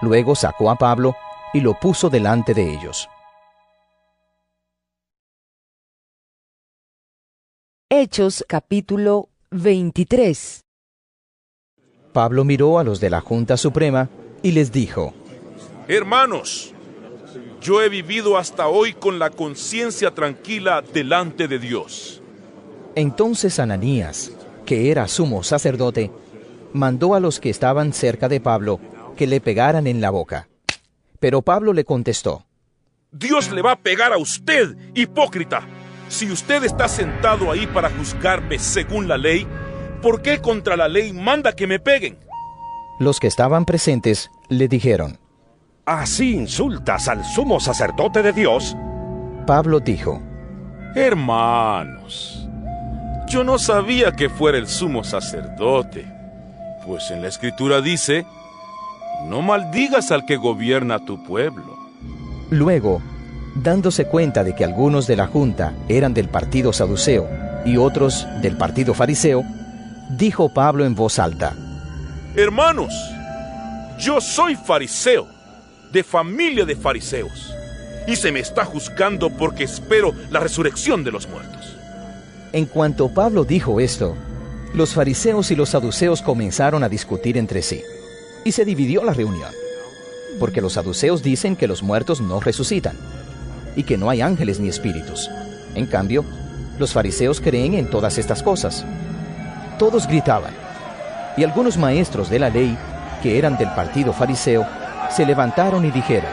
Luego 0.00 0.34
sacó 0.34 0.70
a 0.70 0.76
Pablo 0.76 1.16
y 1.52 1.60
lo 1.60 1.74
puso 1.74 2.08
delante 2.08 2.54
de 2.54 2.72
ellos. 2.72 3.08
Hechos 7.90 8.44
capítulo 8.48 9.28
23 9.50 10.60
Pablo 12.12 12.44
miró 12.44 12.78
a 12.78 12.84
los 12.84 13.00
de 13.00 13.10
la 13.10 13.20
Junta 13.20 13.56
Suprema 13.56 14.08
y 14.42 14.52
les 14.52 14.72
dijo, 14.72 15.12
Hermanos, 15.88 16.72
yo 17.60 17.82
he 17.82 17.88
vivido 17.88 18.38
hasta 18.38 18.68
hoy 18.68 18.94
con 18.94 19.18
la 19.18 19.30
conciencia 19.30 20.12
tranquila 20.12 20.82
delante 20.82 21.46
de 21.46 21.58
Dios. 21.58 22.22
Entonces 22.94 23.58
Ananías, 23.58 24.32
que 24.64 24.90
era 24.90 25.06
sumo 25.08 25.42
sacerdote, 25.42 26.10
mandó 26.72 27.14
a 27.14 27.20
los 27.20 27.40
que 27.40 27.50
estaban 27.50 27.92
cerca 27.92 28.28
de 28.28 28.40
Pablo 28.40 28.80
que 29.16 29.26
le 29.26 29.40
pegaran 29.40 29.86
en 29.86 30.00
la 30.00 30.10
boca. 30.10 30.48
Pero 31.18 31.42
Pablo 31.42 31.72
le 31.72 31.84
contestó, 31.84 32.46
Dios 33.12 33.50
le 33.50 33.60
va 33.60 33.72
a 33.72 33.80
pegar 33.80 34.12
a 34.12 34.18
usted, 34.18 34.76
hipócrita. 34.94 35.62
Si 36.08 36.30
usted 36.30 36.64
está 36.64 36.88
sentado 36.88 37.50
ahí 37.50 37.66
para 37.66 37.90
juzgarme 37.90 38.58
según 38.58 39.08
la 39.08 39.18
ley, 39.18 39.46
¿por 40.00 40.22
qué 40.22 40.40
contra 40.40 40.76
la 40.76 40.88
ley 40.88 41.12
manda 41.12 41.52
que 41.52 41.66
me 41.66 41.80
peguen? 41.80 42.18
Los 43.00 43.18
que 43.18 43.26
estaban 43.26 43.64
presentes 43.64 44.30
le 44.48 44.68
dijeron, 44.68 45.18
¿Así 45.90 46.36
insultas 46.36 47.08
al 47.08 47.24
sumo 47.24 47.58
sacerdote 47.58 48.22
de 48.22 48.32
Dios? 48.32 48.76
Pablo 49.44 49.80
dijo, 49.80 50.22
Hermanos, 50.94 52.48
yo 53.26 53.42
no 53.42 53.58
sabía 53.58 54.12
que 54.12 54.28
fuera 54.28 54.56
el 54.56 54.68
sumo 54.68 55.02
sacerdote, 55.02 56.06
pues 56.86 57.10
en 57.10 57.22
la 57.22 57.26
escritura 57.26 57.80
dice, 57.80 58.24
no 59.26 59.42
maldigas 59.42 60.12
al 60.12 60.26
que 60.26 60.36
gobierna 60.36 61.04
tu 61.04 61.24
pueblo. 61.24 61.76
Luego, 62.50 63.02
dándose 63.56 64.04
cuenta 64.04 64.44
de 64.44 64.54
que 64.54 64.62
algunos 64.62 65.08
de 65.08 65.16
la 65.16 65.26
junta 65.26 65.74
eran 65.88 66.14
del 66.14 66.28
partido 66.28 66.72
saduceo 66.72 67.28
y 67.64 67.78
otros 67.78 68.28
del 68.42 68.56
partido 68.56 68.94
fariseo, 68.94 69.42
dijo 70.10 70.54
Pablo 70.54 70.84
en 70.84 70.94
voz 70.94 71.18
alta, 71.18 71.56
Hermanos, 72.36 72.94
yo 73.98 74.20
soy 74.20 74.54
fariseo, 74.54 75.39
de 75.92 76.04
familia 76.04 76.64
de 76.64 76.76
fariseos, 76.76 77.52
y 78.06 78.16
se 78.16 78.30
me 78.32 78.40
está 78.40 78.64
juzgando 78.64 79.30
porque 79.30 79.64
espero 79.64 80.14
la 80.30 80.40
resurrección 80.40 81.04
de 81.04 81.10
los 81.10 81.28
muertos. 81.28 81.76
En 82.52 82.66
cuanto 82.66 83.08
Pablo 83.08 83.44
dijo 83.44 83.80
esto, 83.80 84.16
Los 84.72 84.94
fariseos 84.94 85.50
y 85.50 85.56
los 85.56 85.70
saduceos 85.70 86.22
comenzaron 86.22 86.84
a 86.84 86.88
discutir 86.88 87.36
entre 87.36 87.62
sí, 87.62 87.82
y 88.44 88.52
se 88.52 88.64
dividió 88.64 89.04
la 89.04 89.12
reunión, 89.12 89.50
porque 90.38 90.60
los 90.60 90.74
saduceos 90.74 91.22
dicen 91.22 91.56
que 91.56 91.66
los 91.66 91.82
muertos 91.82 92.20
no 92.20 92.40
resucitan, 92.40 92.96
y 93.74 93.82
que 93.82 93.98
no 93.98 94.10
hay 94.10 94.20
ángeles 94.20 94.60
ni 94.60 94.68
espíritus. 94.68 95.28
En 95.74 95.86
cambio, 95.86 96.24
los 96.78 96.92
fariseos 96.92 97.40
creen 97.40 97.74
en 97.74 97.90
todas 97.90 98.16
estas 98.18 98.42
cosas. 98.42 98.84
Todos 99.78 100.06
gritaban, 100.06 100.54
y 101.36 101.44
algunos 101.44 101.76
maestros 101.76 102.30
de 102.30 102.38
la 102.38 102.48
ley, 102.48 102.76
que 103.22 103.38
eran 103.38 103.58
del 103.58 103.70
partido 103.74 104.12
fariseo, 104.12 104.66
se 105.10 105.26
levantaron 105.26 105.84
y 105.84 105.90
dijeron, 105.90 106.30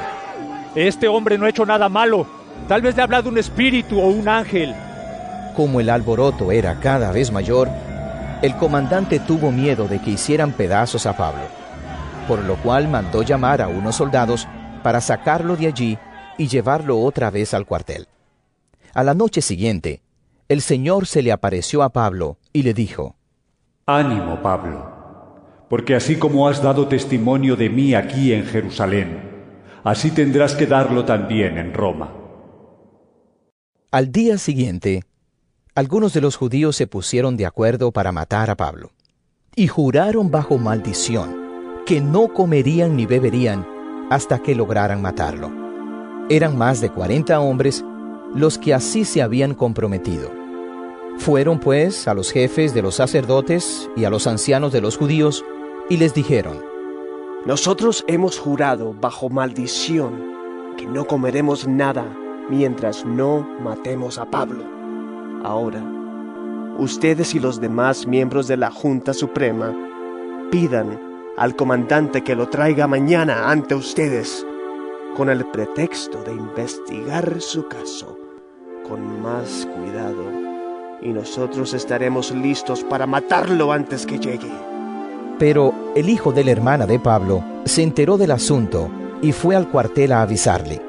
Este 0.75 1.07
hombre 1.07 1.37
no 1.37 1.45
ha 1.45 1.49
hecho 1.49 1.65
nada 1.65 1.89
malo, 1.89 2.27
tal 2.67 2.81
vez 2.81 2.95
le 2.95 3.01
ha 3.01 3.05
hablado 3.05 3.29
un 3.29 3.37
espíritu 3.37 3.99
o 3.99 4.07
un 4.07 4.27
ángel. 4.27 4.75
Como 5.55 5.79
el 5.79 5.89
alboroto 5.89 6.51
era 6.51 6.79
cada 6.79 7.11
vez 7.11 7.31
mayor, 7.31 7.69
el 8.41 8.55
comandante 8.55 9.19
tuvo 9.19 9.51
miedo 9.51 9.87
de 9.87 9.99
que 9.99 10.11
hicieran 10.11 10.51
pedazos 10.51 11.05
a 11.07 11.17
Pablo, 11.17 11.43
por 12.27 12.39
lo 12.43 12.55
cual 12.57 12.87
mandó 12.87 13.23
llamar 13.23 13.61
a 13.61 13.67
unos 13.67 13.95
soldados 13.95 14.47
para 14.83 15.01
sacarlo 15.01 15.55
de 15.55 15.67
allí 15.67 15.97
y 16.37 16.47
llevarlo 16.47 16.99
otra 16.99 17.31
vez 17.31 17.53
al 17.53 17.65
cuartel. 17.65 18.07
A 18.93 19.03
la 19.03 19.13
noche 19.13 19.41
siguiente, 19.41 20.01
el 20.47 20.61
Señor 20.61 21.07
se 21.07 21.21
le 21.21 21.31
apareció 21.31 21.83
a 21.83 21.89
Pablo 21.89 22.37
y 22.53 22.63
le 22.63 22.73
dijo, 22.73 23.15
Ánimo, 23.85 24.41
Pablo, 24.41 24.96
porque 25.69 25.95
así 25.95 26.15
como 26.17 26.47
has 26.47 26.61
dado 26.61 26.87
testimonio 26.87 27.55
de 27.55 27.69
mí 27.69 27.93
aquí 27.93 28.33
en 28.33 28.45
Jerusalén, 28.45 29.19
así 29.83 30.11
tendrás 30.11 30.55
que 30.55 30.65
darlo 30.65 31.05
también 31.05 31.57
en 31.57 31.73
Roma. 31.73 32.13
Al 33.91 34.11
día 34.11 34.37
siguiente, 34.37 35.03
algunos 35.75 36.13
de 36.13 36.21
los 36.21 36.35
judíos 36.35 36.75
se 36.75 36.87
pusieron 36.87 37.37
de 37.37 37.45
acuerdo 37.45 37.91
para 37.91 38.11
matar 38.11 38.49
a 38.49 38.55
Pablo, 38.55 38.91
y 39.55 39.67
juraron 39.67 40.31
bajo 40.31 40.57
maldición 40.57 41.47
que 41.85 42.01
no 42.01 42.33
comerían 42.33 42.95
ni 42.95 43.05
beberían 43.05 43.65
hasta 44.09 44.39
que 44.39 44.55
lograran 44.55 45.01
matarlo. 45.01 45.51
Eran 46.29 46.57
más 46.57 46.81
de 46.81 46.89
cuarenta 46.89 47.39
hombres 47.39 47.83
los 48.35 48.57
que 48.57 48.73
así 48.73 49.05
se 49.05 49.21
habían 49.21 49.53
comprometido. 49.53 50.31
Fueron 51.17 51.59
pues 51.59 52.07
a 52.07 52.13
los 52.13 52.31
jefes 52.31 52.73
de 52.73 52.81
los 52.81 52.95
sacerdotes 52.95 53.89
y 53.95 54.03
a 54.03 54.09
los 54.09 54.27
ancianos 54.27 54.73
de 54.73 54.81
los 54.81 54.97
judíos 54.97 55.45
y 55.89 55.97
les 55.97 56.13
dijeron, 56.13 56.63
Nosotros 57.45 58.03
hemos 58.07 58.39
jurado 58.39 58.93
bajo 58.93 59.29
maldición 59.29 60.35
que 60.77 60.85
no 60.85 61.05
comeremos 61.05 61.67
nada 61.67 62.05
mientras 62.49 63.05
no 63.05 63.47
matemos 63.61 64.17
a 64.17 64.25
Pablo. 64.25 64.63
Ahora, 65.43 65.83
ustedes 66.77 67.33
y 67.35 67.39
los 67.39 67.61
demás 67.61 68.05
miembros 68.05 68.47
de 68.47 68.57
la 68.57 68.71
Junta 68.71 69.13
Suprema 69.13 69.75
pidan 70.51 70.99
al 71.37 71.55
comandante 71.55 72.23
que 72.23 72.35
lo 72.35 72.49
traiga 72.49 72.87
mañana 72.87 73.49
ante 73.49 73.75
ustedes 73.75 74.45
con 75.15 75.29
el 75.29 75.45
pretexto 75.45 76.23
de 76.23 76.31
investigar 76.31 77.41
su 77.41 77.67
caso 77.67 78.17
con 78.87 79.21
más 79.21 79.67
cuidado 79.75 80.23
y 81.01 81.09
nosotros 81.09 81.73
estaremos 81.73 82.31
listos 82.31 82.83
para 82.83 83.05
matarlo 83.05 83.71
antes 83.71 84.05
que 84.05 84.19
llegue. 84.19 84.76
Pero 85.39 85.73
el 85.95 86.09
hijo 86.09 86.31
de 86.31 86.43
la 86.43 86.51
hermana 86.51 86.85
de 86.87 86.99
Pablo 86.99 87.43
se 87.65 87.83
enteró 87.83 88.17
del 88.17 88.31
asunto 88.31 88.89
y 89.21 89.31
fue 89.31 89.55
al 89.55 89.69
cuartel 89.69 90.11
a 90.11 90.21
avisarle. 90.21 90.81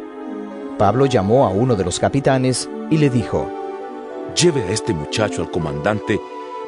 Pablo 0.78 1.06
llamó 1.06 1.46
a 1.46 1.50
uno 1.50 1.76
de 1.76 1.84
los 1.84 1.98
capitanes 1.98 2.68
y 2.90 2.98
le 2.98 3.10
dijo, 3.10 3.50
Lleve 4.40 4.62
a 4.62 4.70
este 4.70 4.94
muchacho 4.94 5.42
al 5.42 5.50
comandante 5.50 6.20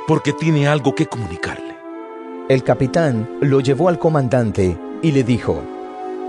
porque 0.07 0.33
tiene 0.33 0.67
algo 0.67 0.95
que 0.95 1.07
comunicarle. 1.07 1.77
El 2.49 2.65
capitán 2.65 3.39
lo 3.41 3.61
llevó 3.61 3.89
al 3.89 3.99
comandante 3.99 4.77
y 5.03 5.13
le 5.13 5.23
dijo, 5.23 5.63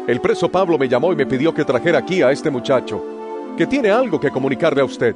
El 0.07 0.21
preso 0.21 0.49
Pablo 0.49 0.77
me 0.77 0.87
llamó 0.87 1.11
y 1.11 1.15
me 1.15 1.25
pidió 1.25 1.53
que 1.53 1.65
trajera 1.65 1.99
aquí 1.99 2.21
a 2.21 2.31
este 2.31 2.51
muchacho, 2.51 3.03
que 3.57 3.65
tiene 3.65 3.89
algo 3.89 4.19
que 4.19 4.29
comunicarle 4.29 4.81
a 4.81 4.85
usted. 4.85 5.15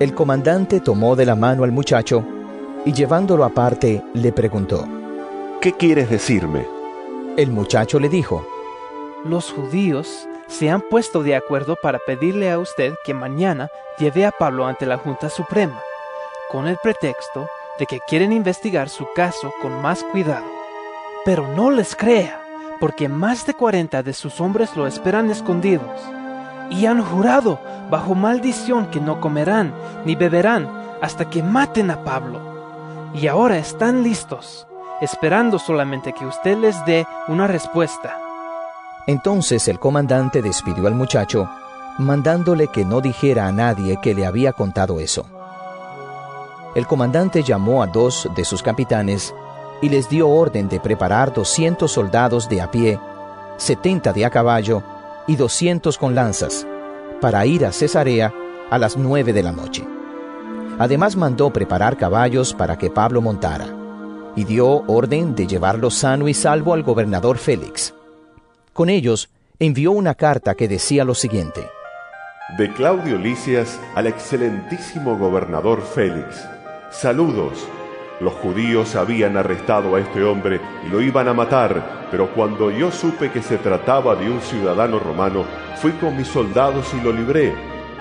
El 0.00 0.14
comandante 0.14 0.80
tomó 0.80 1.14
de 1.14 1.26
la 1.26 1.36
mano 1.36 1.62
al 1.62 1.72
muchacho 1.72 2.24
y 2.86 2.92
llevándolo 2.92 3.44
aparte 3.44 4.02
le 4.14 4.32
preguntó, 4.32 4.86
¿Qué 5.64 5.72
quieres 5.72 6.10
decirme? 6.10 6.68
El 7.38 7.50
muchacho 7.50 7.98
le 7.98 8.10
dijo, 8.10 8.46
Los 9.24 9.50
judíos 9.50 10.28
se 10.46 10.68
han 10.68 10.82
puesto 10.82 11.22
de 11.22 11.36
acuerdo 11.36 11.74
para 11.82 11.98
pedirle 12.00 12.52
a 12.52 12.58
usted 12.58 12.92
que 13.02 13.14
mañana 13.14 13.70
lleve 13.96 14.26
a 14.26 14.30
Pablo 14.30 14.66
ante 14.66 14.84
la 14.84 14.98
Junta 14.98 15.30
Suprema, 15.30 15.80
con 16.50 16.68
el 16.68 16.76
pretexto 16.82 17.48
de 17.78 17.86
que 17.86 18.00
quieren 18.00 18.30
investigar 18.30 18.90
su 18.90 19.06
caso 19.14 19.54
con 19.62 19.80
más 19.80 20.04
cuidado. 20.04 20.44
Pero 21.24 21.48
no 21.48 21.70
les 21.70 21.96
crea, 21.96 22.42
porque 22.78 23.08
más 23.08 23.46
de 23.46 23.54
40 23.54 24.02
de 24.02 24.12
sus 24.12 24.42
hombres 24.42 24.76
lo 24.76 24.86
esperan 24.86 25.30
escondidos, 25.30 25.98
y 26.68 26.84
han 26.84 27.02
jurado 27.02 27.58
bajo 27.88 28.14
maldición 28.14 28.90
que 28.90 29.00
no 29.00 29.18
comerán 29.18 29.72
ni 30.04 30.14
beberán 30.14 30.68
hasta 31.00 31.30
que 31.30 31.42
maten 31.42 31.90
a 31.90 32.04
Pablo. 32.04 32.38
Y 33.14 33.28
ahora 33.28 33.56
están 33.56 34.02
listos, 34.02 34.66
esperando 35.04 35.58
solamente 35.58 36.12
que 36.12 36.26
usted 36.26 36.56
les 36.58 36.84
dé 36.84 37.06
una 37.28 37.46
respuesta. 37.46 38.18
Entonces 39.06 39.68
el 39.68 39.78
comandante 39.78 40.42
despidió 40.42 40.86
al 40.86 40.94
muchacho, 40.94 41.48
mandándole 41.98 42.68
que 42.68 42.84
no 42.84 43.00
dijera 43.00 43.46
a 43.46 43.52
nadie 43.52 43.98
que 44.02 44.14
le 44.14 44.26
había 44.26 44.52
contado 44.52 44.98
eso. 44.98 45.26
El 46.74 46.86
comandante 46.86 47.42
llamó 47.42 47.82
a 47.82 47.86
dos 47.86 48.28
de 48.34 48.44
sus 48.44 48.62
capitanes 48.62 49.34
y 49.80 49.88
les 49.90 50.08
dio 50.08 50.28
orden 50.28 50.68
de 50.68 50.80
preparar 50.80 51.32
200 51.32 51.90
soldados 51.90 52.48
de 52.48 52.62
a 52.62 52.70
pie, 52.70 52.98
70 53.58 54.12
de 54.12 54.24
a 54.24 54.30
caballo 54.30 54.82
y 55.26 55.36
200 55.36 55.98
con 55.98 56.14
lanzas, 56.14 56.66
para 57.20 57.46
ir 57.46 57.64
a 57.64 57.72
Cesarea 57.72 58.32
a 58.70 58.78
las 58.78 58.96
nueve 58.96 59.32
de 59.32 59.42
la 59.42 59.52
noche. 59.52 59.86
Además 60.78 61.14
mandó 61.14 61.52
preparar 61.52 61.96
caballos 61.96 62.54
para 62.54 62.76
que 62.76 62.90
Pablo 62.90 63.20
montara, 63.20 63.83
y 64.36 64.44
dio 64.44 64.84
orden 64.86 65.34
de 65.34 65.46
llevarlo 65.46 65.90
sano 65.90 66.28
y 66.28 66.34
salvo 66.34 66.74
al 66.74 66.82
gobernador 66.82 67.38
Félix. 67.38 67.94
Con 68.72 68.90
ellos 68.90 69.30
envió 69.58 69.92
una 69.92 70.14
carta 70.14 70.54
que 70.54 70.68
decía 70.68 71.04
lo 71.04 71.14
siguiente. 71.14 71.68
De 72.58 72.72
Claudio 72.72 73.18
Licias 73.18 73.80
al 73.94 74.06
excelentísimo 74.06 75.16
gobernador 75.16 75.82
Félix. 75.82 76.46
Saludos. 76.90 77.66
Los 78.20 78.34
judíos 78.34 78.94
habían 78.94 79.36
arrestado 79.36 79.96
a 79.96 80.00
este 80.00 80.22
hombre 80.22 80.60
y 80.86 80.90
lo 80.90 81.00
iban 81.00 81.26
a 81.26 81.34
matar, 81.34 82.08
pero 82.10 82.32
cuando 82.32 82.70
yo 82.70 82.92
supe 82.92 83.30
que 83.32 83.42
se 83.42 83.58
trataba 83.58 84.14
de 84.14 84.30
un 84.30 84.40
ciudadano 84.40 85.00
romano, 85.00 85.44
fui 85.76 85.92
con 85.92 86.16
mis 86.16 86.28
soldados 86.28 86.92
y 86.94 87.00
lo 87.00 87.12
libré. 87.12 87.54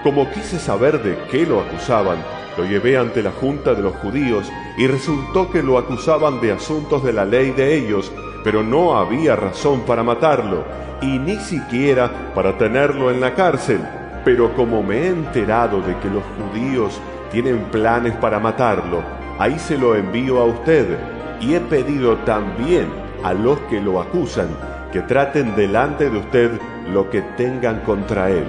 Como 0.04 0.30
quise 0.30 0.60
saber 0.60 1.02
de 1.02 1.18
qué 1.32 1.46
lo 1.46 1.62
acusaban, 1.62 2.18
lo 2.58 2.66
llevé 2.66 2.98
ante 2.98 3.24
la 3.24 3.32
junta 3.32 3.74
de 3.74 3.82
los 3.82 3.96
judíos 3.96 4.52
y 4.78 4.88
resultó 4.88 5.50
que 5.50 5.64
lo 5.64 5.78
acusaban 5.78 6.40
de 6.42 6.52
asuntos 6.52 7.04
de 7.04 7.14
la 7.14 7.26
ley 7.26 7.52
de 7.52 7.76
ellos, 7.76 8.12
pero 8.44 8.64
no 8.64 8.98
había 8.98 9.36
razón 9.36 9.82
para 9.82 10.04
matarlo 10.04 10.64
y 11.02 11.20
ni 11.20 11.38
siquiera 11.38 12.32
para 12.34 12.58
tenerlo 12.58 13.12
en 13.12 13.20
la 13.20 13.34
cárcel. 13.34 13.82
Pero 14.24 14.54
como 14.56 14.84
me 14.84 15.00
he 15.00 15.08
enterado 15.08 15.82
de 15.82 15.98
que 15.98 16.10
los 16.10 16.24
judíos 16.38 17.00
tienen 17.32 17.60
planes 17.72 18.14
para 18.16 18.40
matarlo, 18.40 19.04
ahí 19.40 19.58
se 19.60 19.78
lo 19.78 19.96
envío 19.96 20.40
a 20.40 20.46
usted 20.46 20.98
y 21.42 21.56
he 21.56 21.60
pedido 21.60 22.18
también 22.20 22.88
a 23.24 23.34
los 23.34 23.60
que 23.62 23.82
lo 23.82 24.00
acusan 24.00 24.48
que 24.94 25.02
traten 25.02 25.56
delante 25.56 26.08
de 26.08 26.20
usted 26.20 26.52
lo 26.88 27.10
que 27.10 27.24
tengan 27.36 27.80
contra 27.82 28.30
él. 28.30 28.46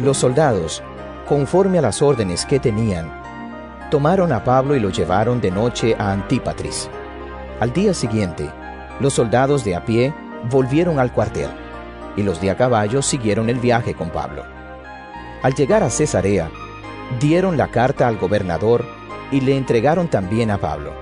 Los 0.00 0.18
soldados, 0.18 0.84
conforme 1.28 1.78
a 1.78 1.82
las 1.82 2.00
órdenes 2.00 2.46
que 2.46 2.58
tenían, 2.58 3.12
tomaron 3.90 4.32
a 4.32 4.42
Pablo 4.42 4.74
y 4.74 4.80
lo 4.80 4.88
llevaron 4.88 5.40
de 5.40 5.50
noche 5.50 5.94
a 5.98 6.10
Antípatris. 6.12 6.88
Al 7.60 7.72
día 7.72 7.92
siguiente, 7.92 8.50
los 8.98 9.12
soldados 9.12 9.62
de 9.62 9.76
a 9.76 9.84
pie 9.84 10.14
volvieron 10.50 10.98
al 10.98 11.12
cuartel, 11.12 11.50
y 12.16 12.22
los 12.22 12.40
de 12.40 12.50
a 12.50 12.56
caballo 12.56 13.02
siguieron 13.02 13.50
el 13.50 13.58
viaje 13.58 13.94
con 13.94 14.08
Pablo. 14.08 14.42
Al 15.42 15.54
llegar 15.54 15.82
a 15.82 15.90
Cesarea, 15.90 16.50
dieron 17.20 17.58
la 17.58 17.68
carta 17.68 18.08
al 18.08 18.16
gobernador 18.16 18.84
y 19.30 19.42
le 19.42 19.56
entregaron 19.56 20.08
también 20.08 20.50
a 20.50 20.58
Pablo. 20.58 20.94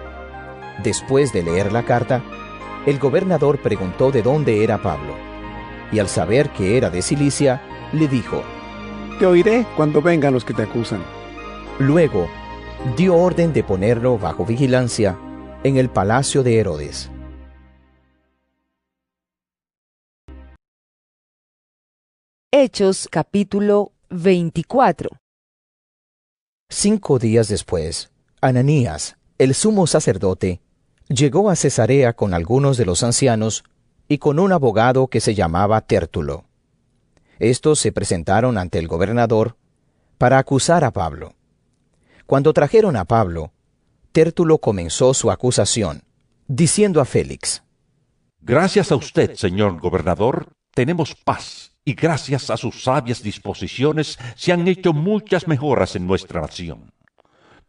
Después 0.83 1.33
de 1.33 1.45
leer 1.45 1.73
la 1.73 1.85
carta, 1.85 2.21
el 2.85 2.99
gobernador 2.99 3.59
preguntó 3.59 4.11
de 4.11 4.23
dónde 4.23 4.65
era 4.65 4.79
Pablo, 4.79 5.15
y 5.93 6.01
al 6.01 6.09
saber 6.09 6.51
que 6.51 6.77
era 6.77 6.91
de 6.91 7.01
Cilicia, 7.01 7.63
le 7.93 8.09
dijo, 8.09 8.43
Te 9.19 9.25
oiré 9.25 9.67
cuando 9.77 10.03
vengan 10.03 10.35
los 10.35 10.45
que 10.45 10.53
te 10.53 10.63
acusan. 10.63 11.03
Luego, 11.79 12.29
dio 12.99 13.17
orden 13.17 13.55
de 13.55 13.65
ponerlo 13.65 14.19
bajo 14.19 14.45
vigilancia 14.45 15.19
en 15.65 15.79
el 15.79 15.89
palacio 15.89 16.43
de 16.43 16.59
Herodes. 16.59 17.11
Hechos 22.53 23.09
capítulo 23.11 23.93
24 24.11 25.09
Cinco 26.69 27.19
días 27.19 27.49
después, 27.49 28.11
Ananías, 28.43 29.17
el 29.39 29.55
sumo 29.55 29.87
sacerdote 29.87 30.61
llegó 31.09 31.49
a 31.49 31.57
Cesarea 31.57 32.13
con 32.13 32.35
algunos 32.35 32.77
de 32.77 32.85
los 32.85 33.03
ancianos 33.03 33.65
y 34.09 34.19
con 34.19 34.39
un 34.39 34.53
abogado 34.53 35.07
que 35.07 35.21
se 35.21 35.35
llamaba 35.35 35.81
Tértulo. 35.81 36.45
Estos 37.39 37.79
se 37.79 37.93
presentaron 37.93 38.59
ante 38.59 38.79
el 38.79 38.89
gobernador 38.89 39.57
para 40.19 40.39
acusar 40.39 40.85
a 40.85 40.93
Pablo. 40.93 41.35
Cuando 42.27 42.53
trajeron 42.53 42.97
a 42.97 43.05
Pablo, 43.05 43.53
Tértulo 44.13 44.59
comenzó 44.59 45.13
su 45.13 45.31
acusación, 45.31 46.05
diciendo 46.49 47.01
a 47.01 47.05
Félix, 47.05 47.63
Gracias 48.41 48.91
a 48.93 48.97
usted, 48.97 49.35
señor 49.35 49.81
gobernador, 49.81 50.49
tenemos 50.73 51.15
paz, 51.15 51.73
y 51.85 51.95
gracias 51.95 52.51
a 52.51 52.57
sus 52.57 52.83
sabias 52.83 53.23
disposiciones 53.23 54.19
se 54.35 54.53
han 54.53 54.67
hecho 54.69 54.93
muchas 54.93 55.47
mejoras 55.47 55.97
en 55.97 56.07
nuestra 56.07 56.41
nación. 56.41 56.93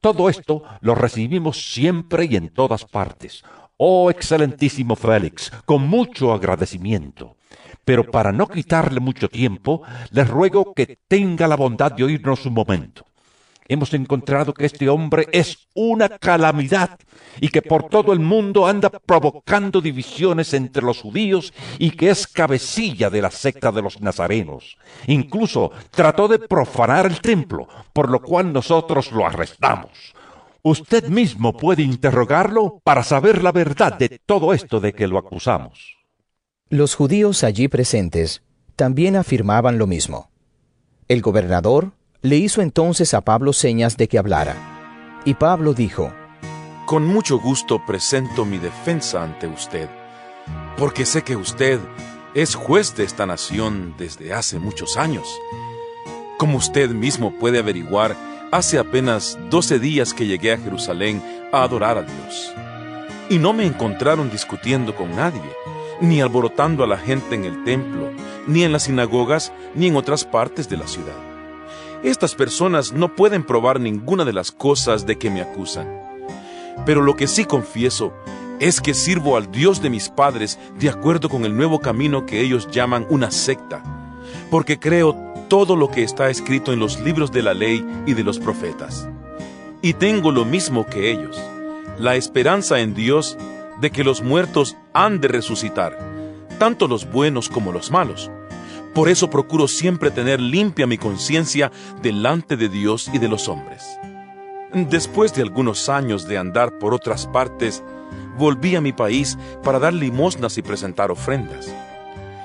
Todo 0.02 0.30
esto 0.30 0.64
lo 0.82 0.96
recibimos 0.96 1.74
siempre 1.74 2.26
y 2.26 2.36
en 2.36 2.50
todas 2.50 2.86
partes. 2.86 3.44
Oh 3.78 4.10
excelentísimo 4.10 4.96
Félix, 4.96 5.52
con 5.66 5.88
mucho 5.88 6.34
agradecimiento. 6.34 7.37
Pero 7.86 8.10
para 8.10 8.32
no 8.32 8.48
quitarle 8.48 9.00
mucho 9.00 9.30
tiempo, 9.30 9.82
les 10.12 10.28
ruego 10.28 10.74
que 10.74 11.00
tenga 11.08 11.48
la 11.48 11.56
bondad 11.56 11.92
de 11.92 12.04
oírnos 12.04 12.46
un 12.46 12.54
momento. 12.54 13.06
Hemos 13.70 13.94
encontrado 13.94 14.54
que 14.54 14.66
este 14.66 14.88
hombre 14.88 15.28
es 15.34 15.68
una 15.74 16.08
calamidad 16.08 16.98
y 17.42 17.50
que 17.50 17.62
por 17.62 17.90
todo 17.90 18.14
el 18.14 18.20
mundo 18.20 18.66
anda 18.66 18.90
provocando 18.90 19.82
divisiones 19.82 20.54
entre 20.54 20.84
los 20.84 21.02
judíos 21.02 21.54
y 21.78 21.92
que 21.92 22.10
es 22.10 22.28
cabecilla 22.28 23.10
de 23.10 23.22
la 23.22 23.30
secta 23.30 23.72
de 23.74 23.82
los 23.82 24.00
nazarenos. 24.00 24.78
Incluso 25.08 25.72
trató 25.92 26.30
de 26.30 26.40
profanar 26.40 27.08
el 27.08 27.20
templo, 27.20 27.68
por 27.92 28.10
lo 28.10 28.22
cual 28.22 28.54
nosotros 28.54 29.12
lo 29.12 29.26
arrestamos. 29.26 29.92
Usted 30.62 31.10
mismo 31.10 31.54
puede 31.54 31.84
interrogarlo 31.84 32.80
para 32.84 33.04
saber 33.04 33.44
la 33.44 33.52
verdad 33.52 33.98
de 33.98 34.20
todo 34.26 34.54
esto 34.54 34.80
de 34.80 34.94
que 34.94 35.08
lo 35.08 35.18
acusamos. 35.18 35.97
Los 36.70 36.96
judíos 36.96 37.46
allí 37.46 37.70
presentes 37.70 38.42
también 38.76 39.16
afirmaban 39.16 39.78
lo 39.78 39.88
mismo. 39.88 40.30
El 41.08 41.22
gobernador 41.22 41.94
le 42.22 42.36
hizo 42.36 42.62
entonces 42.62 43.14
a 43.14 43.22
Pablo 43.22 43.54
señas 43.54 43.96
de 43.96 44.10
que 44.10 44.20
hablara. 44.20 45.22
Y 45.24 45.36
Pablo 45.36 45.74
dijo, 45.74 46.12
Con 46.86 47.08
mucho 47.08 47.40
gusto 47.40 47.80
presento 47.86 48.44
mi 48.44 48.58
defensa 48.58 49.24
ante 49.24 49.48
usted, 49.48 49.88
porque 50.78 51.06
sé 51.06 51.22
que 51.22 51.38
usted 51.38 51.80
es 52.36 52.56
juez 52.56 52.98
de 52.98 53.06
esta 53.06 53.26
nación 53.26 53.96
desde 53.98 54.34
hace 54.34 54.60
muchos 54.60 54.98
años. 54.98 55.26
Como 56.38 56.58
usted 56.58 56.90
mismo 56.90 57.34
puede 57.40 57.60
averiguar, 57.60 58.14
hace 58.52 58.78
apenas 58.78 59.40
12 59.50 59.80
días 59.80 60.14
que 60.14 60.28
llegué 60.28 60.52
a 60.52 60.58
Jerusalén 60.58 61.24
a 61.54 61.64
adorar 61.64 61.98
a 61.98 62.02
Dios. 62.02 62.52
Y 63.30 63.38
no 63.38 63.54
me 63.54 63.66
encontraron 63.66 64.30
discutiendo 64.30 64.94
con 64.96 65.16
nadie, 65.16 65.42
ni 66.02 66.22
alborotando 66.22 66.84
a 66.84 66.88
la 66.88 66.98
gente 66.98 67.36
en 67.36 67.46
el 67.46 67.64
templo, 67.64 68.12
ni 68.48 68.64
en 68.64 68.72
las 68.72 68.84
sinagogas, 68.84 69.52
ni 69.76 69.88
en 69.88 69.96
otras 69.96 70.24
partes 70.26 70.70
de 70.70 70.78
la 70.78 70.88
ciudad. 70.88 71.16
Estas 72.04 72.36
personas 72.36 72.94
no 72.94 73.16
pueden 73.16 73.44
probar 73.44 73.80
ninguna 73.80 74.24
de 74.24 74.34
las 74.34 74.52
cosas 74.52 75.06
de 75.06 75.18
que 75.18 75.30
me 75.30 75.42
acusan. 75.42 75.88
Pero 76.86 77.02
lo 77.02 77.16
que 77.16 77.28
sí 77.28 77.46
confieso 77.46 78.14
es 78.60 78.82
que 78.82 78.94
sirvo 78.94 79.38
al 79.38 79.52
Dios 79.52 79.82
de 79.82 79.90
mis 79.90 80.10
padres 80.10 80.60
de 80.80 80.90
acuerdo 80.90 81.30
con 81.30 81.46
el 81.46 81.56
nuevo 81.56 81.80
camino 81.80 82.26
que 82.26 82.42
ellos 82.42 82.70
llaman 82.72 83.06
una 83.10 83.32
secta, 83.32 83.84
porque 84.50 84.80
creo 84.80 85.16
todo 85.48 85.76
lo 85.76 85.90
que 85.90 86.04
está 86.04 86.30
escrito 86.30 86.74
en 86.74 86.80
los 86.80 87.00
libros 87.00 87.32
de 87.32 87.42
la 87.42 87.54
ley 87.54 87.86
y 88.06 88.14
de 88.14 88.24
los 88.24 88.40
profetas. 88.40 89.08
Y 89.82 89.94
tengo 89.94 90.32
lo 90.32 90.46
mismo 90.46 90.86
que 90.86 91.12
ellos, 91.12 91.40
la 91.98 92.16
esperanza 92.16 92.80
en 92.80 92.94
Dios 92.94 93.38
de 93.80 93.92
que 93.92 94.04
los 94.04 94.22
muertos 94.22 94.76
han 94.94 95.22
de 95.22 95.28
resucitar, 95.28 95.98
tanto 96.60 96.88
los 96.88 97.10
buenos 97.10 97.50
como 97.50 97.72
los 97.72 97.92
malos. 97.92 98.32
Por 98.94 99.10
eso 99.10 99.30
procuro 99.30 99.68
siempre 99.68 100.10
tener 100.10 100.42
limpia 100.42 100.88
mi 100.88 100.98
conciencia 100.98 101.72
delante 102.02 102.58
de 102.58 102.70
Dios 102.70 103.10
y 103.14 103.20
de 103.20 103.28
los 103.28 103.48
hombres. 103.48 104.00
Después 104.74 105.34
de 105.34 105.44
algunos 105.44 105.88
años 105.88 106.28
de 106.28 106.38
andar 106.38 106.78
por 106.80 106.94
otras 106.94 107.28
partes, 107.28 107.84
volví 108.38 108.76
a 108.76 108.82
mi 108.82 108.94
país 108.94 109.38
para 109.64 109.80
dar 109.80 109.94
limosnas 109.94 110.58
y 110.58 110.62
presentar 110.62 111.12
ofrendas. 111.12 111.74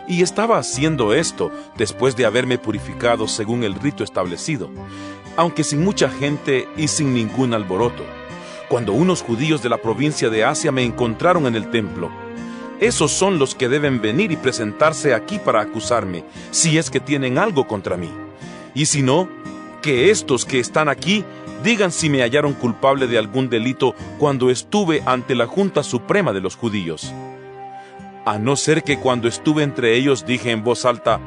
Y 0.08 0.22
estaba 0.22 0.58
haciendo 0.58 1.14
esto 1.14 1.50
después 1.76 2.16
de 2.16 2.26
haberme 2.26 2.58
purificado 2.58 3.28
según 3.28 3.64
el 3.64 3.74
rito 3.74 4.04
establecido, 4.04 4.70
aunque 5.36 5.64
sin 5.64 5.82
mucha 5.82 6.08
gente 6.08 6.68
y 6.76 6.88
sin 6.88 7.14
ningún 7.14 7.54
alboroto, 7.54 8.04
cuando 8.72 8.94
unos 8.94 9.20
judíos 9.20 9.62
de 9.62 9.68
la 9.68 9.76
provincia 9.76 10.30
de 10.30 10.46
Asia 10.46 10.72
me 10.72 10.82
encontraron 10.82 11.44
en 11.44 11.56
el 11.56 11.68
templo 11.68 12.10
esos 12.80 13.12
son 13.12 13.38
los 13.38 13.54
que 13.54 13.68
deben 13.68 14.00
venir 14.00 14.32
y 14.32 14.36
presentarse 14.36 15.12
aquí 15.12 15.38
para 15.38 15.60
acusarme, 15.60 16.24
si 16.50 16.78
es 16.78 16.90
que 16.90 16.98
tienen 16.98 17.38
algo 17.38 17.68
contra 17.68 17.96
mí. 17.96 18.10
Y 18.74 18.86
si 18.86 19.02
no, 19.02 19.28
que 19.82 20.10
estos 20.10 20.44
que 20.44 20.58
están 20.58 20.88
aquí 20.88 21.24
digan 21.62 21.92
si 21.92 22.10
me 22.10 22.22
hallaron 22.22 22.54
culpable 22.54 23.06
de 23.06 23.18
algún 23.18 23.48
delito 23.48 23.94
cuando 24.18 24.50
estuve 24.50 25.00
ante 25.06 25.36
la 25.36 25.46
Junta 25.46 25.84
Suprema 25.84 26.32
de 26.32 26.40
los 26.40 26.56
Judíos. 26.56 27.12
A 28.24 28.38
no 28.38 28.56
ser 28.56 28.82
que 28.82 28.98
cuando 28.98 29.28
estuve 29.28 29.62
entre 29.62 29.94
ellos 29.94 30.26
dije 30.26 30.50
en 30.50 30.64
voz 30.64 30.84
alta, 30.84 31.20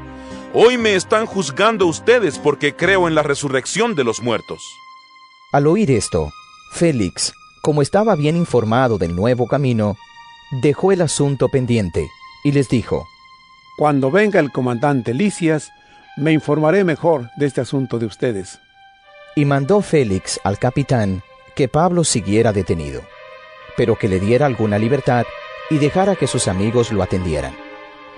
Hoy 0.53 0.77
me 0.77 0.95
están 0.95 1.25
juzgando 1.25 1.85
ustedes 1.85 2.37
porque 2.37 2.75
creo 2.75 3.07
en 3.07 3.15
la 3.15 3.23
resurrección 3.23 3.95
de 3.95 4.03
los 4.03 4.21
muertos. 4.21 4.61
Al 5.53 5.67
oír 5.67 5.91
esto, 5.91 6.31
Félix, 6.75 7.33
como 7.61 7.81
estaba 7.81 8.15
bien 8.15 8.35
informado 8.35 8.97
del 8.97 9.15
nuevo 9.15 9.47
camino, 9.47 9.95
dejó 10.61 10.91
el 10.91 11.01
asunto 11.01 11.47
pendiente 11.47 12.09
y 12.43 12.51
les 12.51 12.67
dijo, 12.67 13.07
Cuando 13.77 14.11
venga 14.11 14.41
el 14.41 14.51
comandante 14.51 15.13
Licias, 15.13 15.71
me 16.17 16.33
informaré 16.33 16.83
mejor 16.83 17.29
de 17.37 17.45
este 17.45 17.61
asunto 17.61 17.97
de 17.97 18.07
ustedes. 18.07 18.59
Y 19.37 19.45
mandó 19.45 19.81
Félix 19.81 20.37
al 20.43 20.59
capitán 20.59 21.23
que 21.55 21.69
Pablo 21.69 22.03
siguiera 22.03 22.51
detenido, 22.51 23.03
pero 23.77 23.97
que 23.97 24.09
le 24.09 24.19
diera 24.19 24.45
alguna 24.45 24.77
libertad 24.77 25.25
y 25.69 25.77
dejara 25.77 26.17
que 26.17 26.27
sus 26.27 26.49
amigos 26.49 26.91
lo 26.91 27.03
atendieran. 27.03 27.55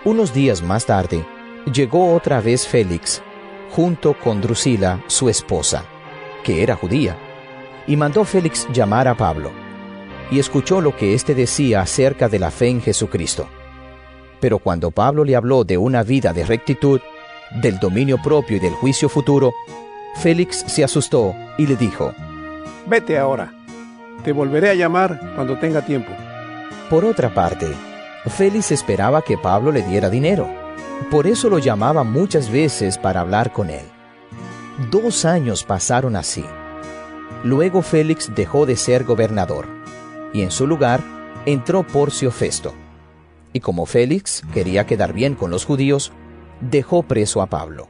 Unos 0.03 0.33
días 0.33 0.63
más 0.63 0.87
tarde, 0.87 1.23
llegó 1.71 2.11
otra 2.11 2.41
vez 2.41 2.67
Félix, 2.67 3.21
junto 3.69 4.17
con 4.17 4.41
Drusila, 4.41 5.03
su 5.05 5.29
esposa, 5.29 5.85
que 6.43 6.63
era 6.63 6.75
judía, 6.75 7.19
y 7.87 7.95
mandó 7.95 8.25
Félix 8.25 8.67
llamar 8.71 9.07
a 9.07 9.15
Pablo 9.15 9.51
y 10.29 10.39
escuchó 10.39 10.81
lo 10.81 10.95
que 10.95 11.13
éste 11.13 11.33
decía 11.33 11.81
acerca 11.81 12.29
de 12.29 12.39
la 12.39 12.51
fe 12.51 12.67
en 12.67 12.81
Jesucristo. 12.81 13.47
Pero 14.39 14.59
cuando 14.59 14.91
Pablo 14.91 15.23
le 15.23 15.35
habló 15.35 15.63
de 15.63 15.77
una 15.77 16.03
vida 16.03 16.33
de 16.33 16.45
rectitud, 16.45 17.01
del 17.61 17.79
dominio 17.79 18.17
propio 18.21 18.57
y 18.57 18.59
del 18.59 18.73
juicio 18.73 19.09
futuro, 19.09 19.53
Félix 20.15 20.65
se 20.67 20.83
asustó 20.83 21.33
y 21.57 21.65
le 21.65 21.75
dijo, 21.75 22.13
Vete 22.87 23.17
ahora, 23.17 23.53
te 24.23 24.31
volveré 24.31 24.69
a 24.69 24.75
llamar 24.75 25.33
cuando 25.35 25.57
tenga 25.57 25.85
tiempo. 25.85 26.11
Por 26.89 27.05
otra 27.05 27.33
parte, 27.33 27.67
Félix 28.25 28.71
esperaba 28.71 29.21
que 29.21 29.37
Pablo 29.37 29.71
le 29.71 29.81
diera 29.83 30.09
dinero. 30.09 30.47
Por 31.09 31.27
eso 31.27 31.49
lo 31.49 31.59
llamaba 31.59 32.03
muchas 32.03 32.51
veces 32.51 32.97
para 32.97 33.21
hablar 33.21 33.53
con 33.53 33.69
él. 33.69 33.85
Dos 34.91 35.25
años 35.25 35.63
pasaron 35.63 36.15
así. 36.15 36.45
Luego 37.47 37.81
Félix 37.81 38.35
dejó 38.35 38.65
de 38.65 38.75
ser 38.75 39.05
gobernador 39.05 39.69
y 40.33 40.41
en 40.41 40.51
su 40.51 40.67
lugar 40.67 41.01
entró 41.45 41.87
Porcio 41.87 42.29
Festo. 42.29 42.73
Y 43.53 43.61
como 43.61 43.85
Félix 43.85 44.43
quería 44.53 44.85
quedar 44.85 45.13
bien 45.13 45.33
con 45.33 45.49
los 45.49 45.63
judíos, 45.63 46.11
dejó 46.59 47.03
preso 47.03 47.41
a 47.41 47.47
Pablo. 47.47 47.87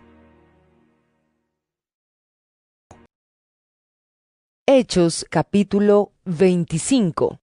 Hechos 4.68 5.26
capítulo 5.28 6.12
25 6.26 7.40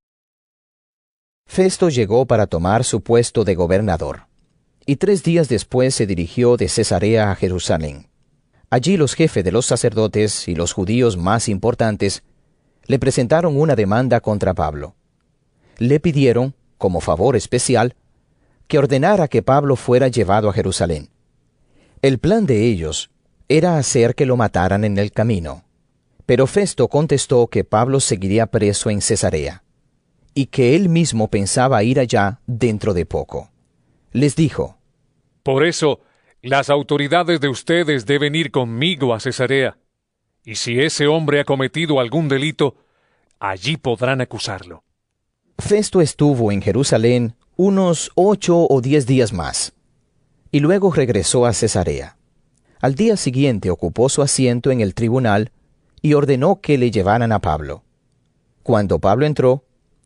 Festo 1.47 1.89
llegó 1.89 2.27
para 2.27 2.47
tomar 2.47 2.85
su 2.85 3.03
puesto 3.03 3.43
de 3.43 3.57
gobernador, 3.57 4.29
y 4.87 4.97
tres 4.97 5.25
días 5.25 5.49
después 5.49 5.97
se 5.97 6.07
dirigió 6.07 6.57
de 6.57 6.69
Cesarea 6.69 7.33
a 7.33 7.35
Jerusalén. 7.35 8.14
Allí 8.71 8.97
los 8.97 9.15
jefes 9.15 9.45
de 9.45 9.53
los 9.53 9.67
sacerdotes 9.67 10.49
y 10.49 10.55
los 10.55 10.73
judíos 10.73 11.17
más 11.17 11.49
importantes 11.49 12.23
le 12.87 12.99
presentaron 12.99 13.59
una 13.59 13.77
demanda 13.77 14.21
contra 14.21 14.55
Pablo. 14.55 14.95
Le 15.79 16.01
pidieron, 16.01 16.55
como 16.79 17.01
favor 17.01 17.37
especial, 17.37 17.95
que 18.67 18.79
ordenara 18.79 19.29
que 19.29 19.43
Pablo 19.43 19.77
fuera 19.77 20.09
llevado 20.09 20.49
a 20.49 20.53
Jerusalén. 20.53 21.11
El 22.03 22.19
plan 22.19 22.47
de 22.47 22.65
ellos 22.67 23.11
era 23.49 23.79
hacer 23.79 24.15
que 24.15 24.27
lo 24.27 24.37
mataran 24.37 24.85
en 24.85 24.99
el 24.99 25.13
camino. 25.13 25.65
Pero 26.27 26.47
Festo 26.47 26.89
contestó 26.89 27.49
que 27.49 27.65
Pablo 27.65 28.01
seguiría 28.01 28.47
preso 28.47 28.89
en 28.89 29.03
Cesarea, 29.03 29.63
y 30.35 30.47
que 30.47 30.75
él 30.75 30.89
mismo 30.89 31.29
pensaba 31.29 31.83
ir 31.83 32.01
allá 32.01 32.41
dentro 32.47 32.95
de 32.95 33.05
poco. 33.05 33.51
Les 34.13 34.35
dijo, 34.35 34.79
Por 35.43 35.65
eso, 35.65 36.01
las 36.49 36.71
autoridades 36.71 37.41
de 37.41 37.49
ustedes 37.49 38.07
deben 38.07 38.35
ir 38.35 38.51
conmigo 38.51 39.15
a 39.15 39.21
Cesarea 39.21 39.77
y 40.45 40.57
si 40.57 40.79
ese 40.81 41.07
hombre 41.07 41.41
ha 41.41 41.45
cometido 41.45 41.99
algún 41.99 42.29
delito, 42.29 42.77
allí 43.41 43.77
podrán 43.77 44.21
acusarlo. 44.21 44.85
Festo 45.59 46.01
estuvo 46.01 46.53
en 46.53 46.61
Jerusalén 46.61 47.35
unos 47.57 48.11
ocho 48.15 48.67
o 48.69 48.81
diez 48.81 49.07
días 49.07 49.33
más, 49.33 49.73
y 50.51 50.61
luego 50.61 50.93
regresó 50.93 51.47
a 51.47 51.53
Cesarea. 51.53 52.17
Al 52.81 52.95
día 52.95 53.17
siguiente 53.17 53.71
ocupó 53.71 54.09
su 54.09 54.21
asiento 54.21 54.71
en 54.71 54.81
el 54.81 54.95
tribunal 54.95 55.51
y 56.03 56.13
ordenó 56.13 56.61
que 56.61 56.77
le 56.77 56.91
llevaran 56.91 57.33
a 57.33 57.41
Pablo. 57.41 57.83
Cuando 58.63 58.99
Pablo 58.99 59.25
entró, 59.25 59.65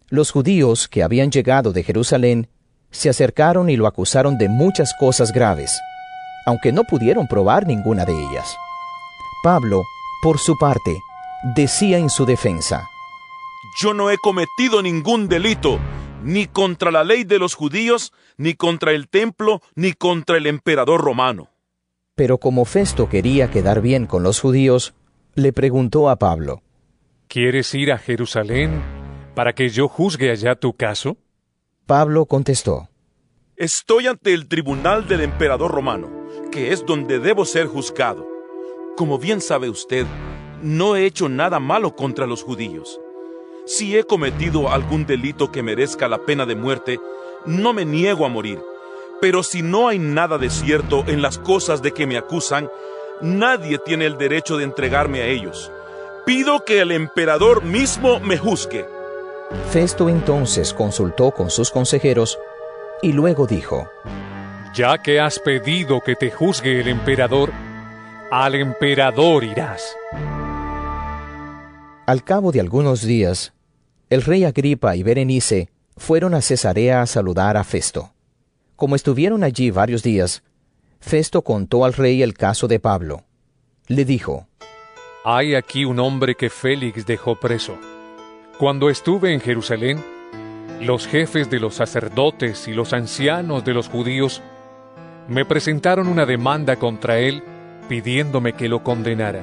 los 0.09 0.31
judíos 0.31 0.87
que 0.87 1.03
habían 1.03 1.31
llegado 1.33 1.73
de 1.73 1.83
Jerusalén 1.83 2.49
se 2.91 3.09
acercaron 3.09 3.69
y 3.69 3.77
lo 3.77 3.87
acusaron 3.87 4.39
de 4.39 4.49
muchas 4.49 4.95
cosas 4.99 5.33
graves, 5.33 5.77
aunque 6.49 6.73
no 6.73 6.85
pudieron 6.85 7.27
probar 7.29 7.67
ninguna 7.67 8.07
de 8.07 8.15
ellas. 8.15 8.57
Pablo, 9.43 9.85
por 10.23 10.39
su 10.39 10.57
parte, 10.57 11.03
decía 11.55 11.99
en 11.99 12.09
su 12.09 12.25
defensa, 12.25 12.89
Yo 13.79 13.93
no 13.93 14.11
he 14.11 14.17
cometido 14.17 14.81
ningún 14.81 15.29
delito, 15.29 15.79
ni 16.25 16.47
contra 16.47 16.91
la 16.91 17.05
ley 17.05 17.25
de 17.25 17.39
los 17.39 17.55
judíos, 17.55 18.15
ni 18.39 18.55
contra 18.55 18.93
el 18.93 19.09
templo, 19.09 19.61
ni 19.75 19.93
contra 19.93 20.39
el 20.39 20.47
emperador 20.47 21.03
romano. 21.03 21.51
Pero 22.15 22.39
como 22.39 22.65
Festo 22.65 23.11
quería 23.11 23.51
quedar 23.51 23.83
bien 23.83 24.07
con 24.07 24.23
los 24.23 24.41
judíos, 24.41 24.95
le 25.35 25.53
preguntó 25.53 26.09
a 26.09 26.17
Pablo, 26.17 26.63
¿Quieres 27.29 27.75
ir 27.75 27.93
a 27.93 27.99
Jerusalén 27.99 28.83
para 29.35 29.53
que 29.53 29.69
yo 29.69 29.87
juzgue 29.87 30.31
allá 30.31 30.55
tu 30.55 30.73
caso? 30.73 31.19
Pablo 31.85 32.25
contestó, 32.25 32.89
Estoy 33.57 34.07
ante 34.07 34.33
el 34.33 34.49
tribunal 34.49 35.07
del 35.07 35.21
emperador 35.21 35.73
romano, 35.73 36.18
que 36.51 36.73
es 36.73 36.85
donde 36.85 37.19
debo 37.19 37.45
ser 37.45 37.67
juzgado. 37.67 38.27
Como 38.97 39.19
bien 39.19 39.41
sabe 39.41 39.69
usted, 39.69 40.07
no 40.63 40.97
he 40.97 41.05
hecho 41.05 41.29
nada 41.29 41.61
malo 41.61 41.95
contra 41.95 42.27
los 42.27 42.43
judíos. 42.43 43.01
Si 43.67 43.97
he 43.97 44.05
cometido 44.05 44.71
algún 44.71 45.07
delito 45.07 45.53
que 45.53 45.63
merezca 45.63 46.09
la 46.09 46.19
pena 46.19 46.47
de 46.47 46.57
muerte, 46.57 46.99
no 47.47 47.73
me 47.73 47.85
niego 47.85 48.25
a 48.25 48.29
morir. 48.29 48.61
Pero 49.21 49.43
si 49.43 49.63
no 49.63 49.89
hay 49.89 49.99
nada 49.99 50.39
de 50.39 50.49
cierto 50.49 51.05
en 51.07 51.23
las 51.23 51.39
cosas 51.39 51.83
de 51.83 51.93
que 51.93 52.07
me 52.07 52.17
acusan, 52.17 52.71
nadie 53.21 53.79
tiene 53.79 54.07
el 54.07 54.17
derecho 54.17 54.57
de 54.57 54.65
entregarme 54.65 55.21
a 55.21 55.27
ellos. 55.27 55.71
Pido 56.25 56.65
que 56.65 56.81
el 56.81 56.93
emperador 56.93 57.63
mismo 57.63 58.21
me 58.21 58.39
juzgue. 58.39 58.87
Festo 59.71 60.09
entonces 60.09 60.75
consultó 60.75 61.31
con 61.31 61.51
sus 61.51 61.71
consejeros 61.71 62.39
y 63.03 63.13
luego 63.13 63.47
dijo, 63.47 63.89
Ya 64.75 64.99
que 64.99 65.19
has 65.19 65.39
pedido 65.39 66.01
que 66.01 66.15
te 66.15 66.31
juzgue 66.31 66.81
el 66.81 66.89
emperador, 66.89 67.53
al 68.31 68.55
emperador 68.55 69.43
irás. 69.45 69.97
Al 72.07 72.23
cabo 72.23 72.53
de 72.53 72.61
algunos 72.61 73.03
días, 73.03 73.53
el 74.11 74.23
rey 74.23 74.45
Agripa 74.45 74.95
y 74.97 75.03
Berenice 75.03 75.71
fueron 75.97 76.35
a 76.35 76.41
Cesarea 76.41 77.03
a 77.03 77.07
saludar 77.07 77.57
a 77.57 77.65
Festo. 77.65 78.13
Como 78.77 78.95
estuvieron 78.95 79.43
allí 79.43 79.71
varios 79.71 80.03
días, 80.03 80.43
Festo 81.01 81.43
contó 81.43 81.85
al 81.85 81.95
rey 81.95 82.23
el 82.23 82.35
caso 82.35 82.69
de 82.69 82.79
Pablo. 82.79 83.25
Le 83.89 84.05
dijo, 84.05 84.47
Hay 85.25 85.55
aquí 85.55 85.85
un 85.85 85.99
hombre 85.99 86.35
que 86.35 86.51
Félix 86.51 87.07
dejó 87.07 87.37
preso. 87.37 87.77
Cuando 88.59 88.91
estuve 88.91 89.33
en 89.33 89.41
Jerusalén, 89.41 90.03
los 90.81 91.07
jefes 91.07 91.51
de 91.51 91.59
los 91.59 91.75
sacerdotes 91.75 92.69
y 92.69 92.73
los 92.73 92.93
ancianos 92.93 93.65
de 93.65 93.75
los 93.75 93.89
judíos 93.89 94.43
me 95.29 95.45
presentaron 95.45 96.09
una 96.09 96.27
demanda 96.27 96.77
contra 96.77 97.19
él 97.19 97.43
pidiéndome 97.89 98.55
que 98.55 98.69
lo 98.69 98.83
condenara. 98.83 99.43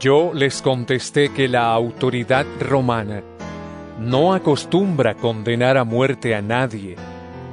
Yo 0.00 0.32
les 0.32 0.62
contesté 0.62 1.32
que 1.32 1.48
la 1.48 1.72
autoridad 1.72 2.46
romana 2.60 3.22
no 3.98 4.32
acostumbra 4.32 5.14
condenar 5.14 5.76
a 5.76 5.84
muerte 5.84 6.34
a 6.34 6.42
nadie 6.42 6.96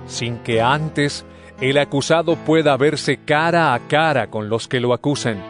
sin 0.07 0.37
que 0.39 0.61
antes 0.61 1.25
el 1.61 1.77
acusado 1.77 2.35
pueda 2.35 2.77
verse 2.77 3.17
cara 3.17 3.73
a 3.73 3.79
cara 3.87 4.27
con 4.27 4.49
los 4.49 4.67
que 4.67 4.79
lo 4.79 4.93
acusan 4.93 5.41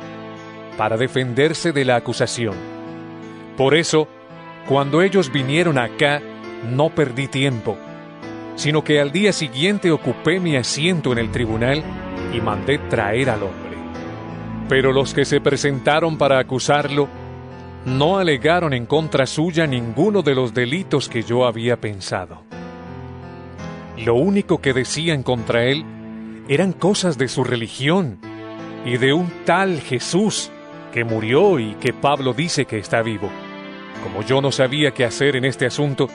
para 0.78 0.98
defenderse 0.98 1.72
de 1.74 1.84
la 1.84 1.98
acusación. 1.98 2.56
Por 3.58 3.76
eso, 3.76 4.08
cuando 4.68 5.02
ellos 5.02 5.32
vinieron 5.32 5.78
acá, 5.78 6.22
no 6.72 6.90
perdí 6.90 7.28
tiempo, 7.28 7.78
sino 8.56 8.84
que 8.84 9.00
al 9.00 9.12
día 9.12 9.34
siguiente 9.34 9.92
ocupé 9.92 10.40
mi 10.40 10.56
asiento 10.56 11.12
en 11.12 11.20
el 11.20 11.32
tribunal 11.32 11.84
y 12.34 12.42
mandé 12.42 12.78
traer 12.78 13.30
al 13.30 13.44
hombre. 13.44 13.78
Pero 14.70 14.92
los 14.92 15.14
que 15.14 15.26
se 15.26 15.42
presentaron 15.42 16.18
para 16.18 16.40
acusarlo 16.40 17.08
no 17.86 18.18
alegaron 18.18 18.74
en 18.74 18.86
contra 18.86 19.28
suya 19.28 19.68
ninguno 19.68 20.24
de 20.24 20.34
los 20.34 20.54
delitos 20.54 21.08
que 21.08 21.22
yo 21.22 21.46
había 21.46 21.80
pensado. 21.80 22.44
Lo 23.98 24.16
único 24.16 24.60
que 24.60 24.74
decían 24.74 25.24
contra 25.24 25.66
él 25.66 25.86
eran 26.50 26.74
cosas 26.74 27.18
de 27.18 27.28
su 27.28 27.44
religión 27.44 28.18
y 28.86 28.98
de 28.98 29.14
un 29.14 29.32
tal 29.46 29.80
Jesús 29.82 30.52
que 30.92 31.04
murió 31.04 31.60
y 31.60 31.76
que 31.76 31.94
Pablo 31.94 32.34
dice 32.34 32.66
que 32.66 32.78
está 32.78 33.02
vivo. 33.02 33.30
Como 34.04 34.24
yo 34.24 34.42
no 34.42 34.52
sabía 34.52 34.92
qué 34.92 35.06
hacer 35.06 35.36
en 35.36 35.46
este 35.46 35.66
asunto, 35.66 36.08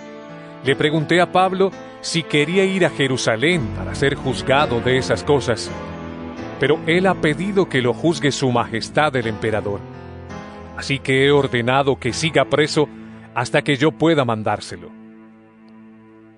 le 0.65 0.77
pregunté 0.77 1.20
a 1.20 1.33
Pablo 1.33 1.70
si 2.01 2.23
quería 2.23 2.65
ir 2.65 2.87
a 2.87 2.91
Jerusalén 2.91 3.67
para 3.77 3.95
ser 3.95 4.15
juzgado 4.15 4.81
de 4.81 4.99
esas 4.99 5.23
cosas. 5.23 5.70
Pero 6.59 6.79
él 6.87 7.07
ha 7.07 7.20
pedido 7.20 7.69
que 7.69 7.83
lo 7.83 7.95
juzgue 7.95 8.33
su 8.33 8.51
majestad 8.51 9.15
el 9.17 9.27
emperador. 9.27 9.81
Así 10.77 10.99
que 10.99 11.27
he 11.27 11.31
ordenado 11.31 11.99
que 11.99 12.12
siga 12.12 12.47
preso 12.47 12.89
hasta 13.35 13.62
que 13.62 13.77
yo 13.77 13.93
pueda 13.93 14.25
mandárselo. 14.25 14.91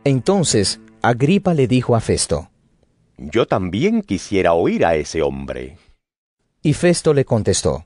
Entonces 0.05 0.81
Agripa 1.01 1.55
le 1.55 1.67
dijo 1.69 1.95
a 1.95 2.01
Festo, 2.01 2.51
Yo 3.17 3.47
también 3.47 4.03
quisiera 4.03 4.53
oír 4.53 4.85
a 4.85 4.97
ese 4.97 5.23
hombre. 5.23 5.77
Y 6.63 6.75
Festo 6.75 7.15
le 7.15 7.25
contestó, 7.25 7.85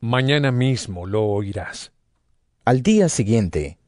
Mañana 0.00 0.50
mismo 0.50 1.06
lo 1.06 1.24
oirás. 1.24 1.92
Al 2.64 2.82
día 2.82 3.08
siguiente, 3.08 3.79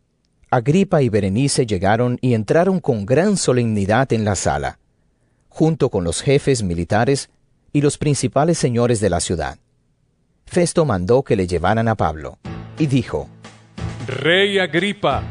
Agripa 0.54 1.00
y 1.00 1.08
Berenice 1.08 1.64
llegaron 1.64 2.18
y 2.20 2.34
entraron 2.34 2.78
con 2.78 3.06
gran 3.06 3.38
solemnidad 3.38 4.12
en 4.12 4.26
la 4.26 4.34
sala, 4.34 4.78
junto 5.48 5.88
con 5.88 6.04
los 6.04 6.20
jefes 6.20 6.62
militares 6.62 7.30
y 7.72 7.80
los 7.80 7.96
principales 7.96 8.58
señores 8.58 9.00
de 9.00 9.08
la 9.08 9.20
ciudad. 9.20 9.56
Festo 10.44 10.84
mandó 10.84 11.22
que 11.22 11.36
le 11.36 11.46
llevaran 11.46 11.88
a 11.88 11.94
Pablo, 11.94 12.38
y 12.78 12.84
dijo, 12.84 13.30
Rey 14.06 14.58
Agripa, 14.58 15.22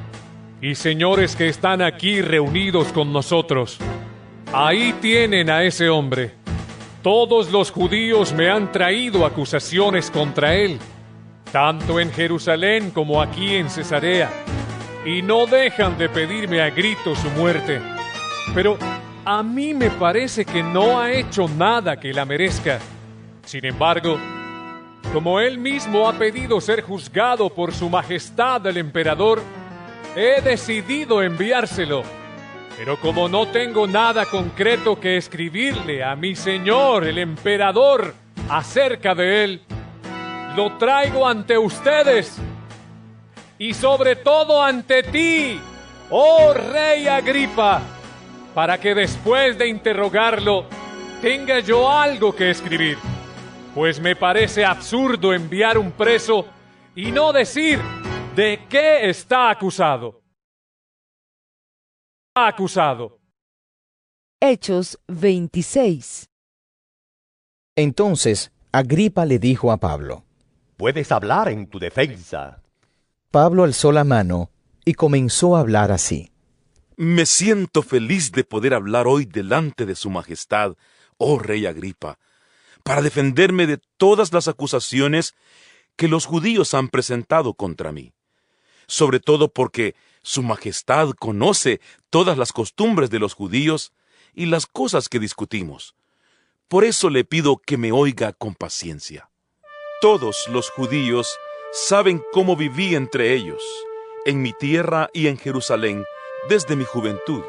y 0.59 0.73
señores 0.73 1.35
que 1.35 1.49
están 1.49 1.83
aquí 1.83 2.23
reunidos 2.23 2.87
con 2.87 3.13
nosotros, 3.13 3.77
ahí 4.51 4.91
tienen 5.01 5.51
a 5.51 5.63
ese 5.63 5.87
hombre. 5.87 6.31
Todos 7.03 7.51
los 7.51 7.69
judíos 7.69 8.33
me 8.33 8.49
han 8.49 8.71
traído 8.71 9.23
acusaciones 9.23 10.09
contra 10.09 10.55
él, 10.55 10.79
tanto 11.51 11.99
en 11.99 12.11
Jerusalén 12.11 12.89
como 12.89 13.21
aquí 13.21 13.53
en 13.53 13.69
Cesarea, 13.69 14.31
y 15.05 15.21
no 15.21 15.45
dejan 15.47 15.97
de 15.97 16.09
pedirme 16.09 16.61
a 16.61 16.69
gritos 16.69 17.17
su 17.17 17.29
muerte. 17.31 17.81
Pero 18.53 18.77
a 19.25 19.43
mí 19.43 19.73
me 19.73 19.89
parece 19.89 20.45
que 20.45 20.61
no 20.61 20.99
ha 20.99 21.11
hecho 21.11 21.47
nada 21.47 21.99
que 21.99 22.13
la 22.13 22.25
merezca. 22.25 22.79
Sin 23.45 23.65
embargo, 23.65 24.17
como 25.13 25.39
él 25.39 25.57
mismo 25.57 26.07
ha 26.07 26.13
pedido 26.13 26.61
ser 26.61 26.81
juzgado 26.81 27.49
por 27.49 27.73
su 27.73 27.89
majestad 27.89 28.65
el 28.67 28.77
emperador, 28.77 29.41
he 30.15 30.41
decidido 30.41 31.21
enviárselo. 31.21 32.03
Pero 32.77 32.99
como 32.99 33.27
no 33.27 33.47
tengo 33.47 33.85
nada 33.87 34.25
concreto 34.25 34.99
que 34.99 35.17
escribirle 35.17 36.03
a 36.03 36.15
mi 36.15 36.35
señor 36.35 37.05
el 37.05 37.17
emperador 37.17 38.15
acerca 38.49 39.13
de 39.13 39.43
él, 39.43 39.61
lo 40.55 40.77
traigo 40.77 41.27
ante 41.27 41.57
ustedes 41.57 42.39
y 43.61 43.75
sobre 43.75 44.15
todo 44.15 44.63
ante 44.63 45.03
ti, 45.03 45.59
oh 46.09 46.51
rey 46.51 47.07
Agripa, 47.07 47.79
para 48.55 48.79
que 48.79 48.95
después 48.95 49.55
de 49.55 49.67
interrogarlo 49.67 50.65
tenga 51.21 51.59
yo 51.59 51.87
algo 51.87 52.35
que 52.35 52.49
escribir. 52.49 52.97
Pues 53.75 53.99
me 53.99 54.15
parece 54.15 54.65
absurdo 54.65 55.31
enviar 55.31 55.77
un 55.77 55.91
preso 55.91 56.47
y 56.95 57.11
no 57.11 57.31
decir 57.31 57.79
de 58.35 58.65
qué 58.67 59.07
está 59.07 59.51
acusado. 59.51 60.23
Acusado. 62.33 63.19
Hechos 64.41 64.99
26. 65.07 66.27
Entonces 67.75 68.51
Agripa 68.71 69.23
le 69.27 69.37
dijo 69.37 69.71
a 69.71 69.77
Pablo, 69.77 70.23
Puedes 70.77 71.11
hablar 71.11 71.47
en 71.49 71.67
tu 71.67 71.77
defensa. 71.77 72.60
Pablo 73.31 73.63
alzó 73.63 73.93
la 73.93 74.03
mano 74.03 74.51
y 74.83 74.93
comenzó 74.93 75.55
a 75.55 75.61
hablar 75.61 75.93
así. 75.93 76.33
Me 76.97 77.25
siento 77.25 77.81
feliz 77.81 78.33
de 78.33 78.43
poder 78.43 78.73
hablar 78.73 79.07
hoy 79.07 79.23
delante 79.23 79.85
de 79.85 79.95
Su 79.95 80.09
Majestad, 80.09 80.75
oh 81.17 81.39
Rey 81.39 81.65
Agripa, 81.65 82.19
para 82.83 83.01
defenderme 83.01 83.67
de 83.67 83.79
todas 83.95 84.33
las 84.33 84.49
acusaciones 84.49 85.33
que 85.95 86.09
los 86.09 86.25
judíos 86.25 86.73
han 86.73 86.89
presentado 86.89 87.53
contra 87.53 87.93
mí. 87.93 88.13
sobre 88.87 89.21
todo 89.21 89.47
porque 89.47 89.95
Su 90.21 90.43
Majestad 90.43 91.11
conoce 91.11 91.79
todas 92.09 92.37
las 92.37 92.51
costumbres 92.51 93.09
de 93.09 93.19
los 93.19 93.33
judíos 93.33 93.93
y 94.33 94.47
las 94.47 94.65
cosas 94.65 95.07
que 95.07 95.19
discutimos. 95.19 95.95
Por 96.67 96.83
eso 96.83 97.09
le 97.09 97.23
pido 97.23 97.55
que 97.55 97.77
me 97.77 97.93
oiga 97.93 98.33
con 98.33 98.53
paciencia. 98.53 99.29
Todos 100.01 100.49
los 100.49 100.69
judíos 100.69 101.37
saben 101.71 102.21
cómo 102.31 102.55
viví 102.55 102.95
entre 102.95 103.33
ellos, 103.33 103.63
en 104.25 104.41
mi 104.41 104.53
tierra 104.53 105.09
y 105.13 105.27
en 105.27 105.37
Jerusalén, 105.37 106.03
desde 106.49 106.75
mi 106.75 106.83
juventud. 106.83 107.43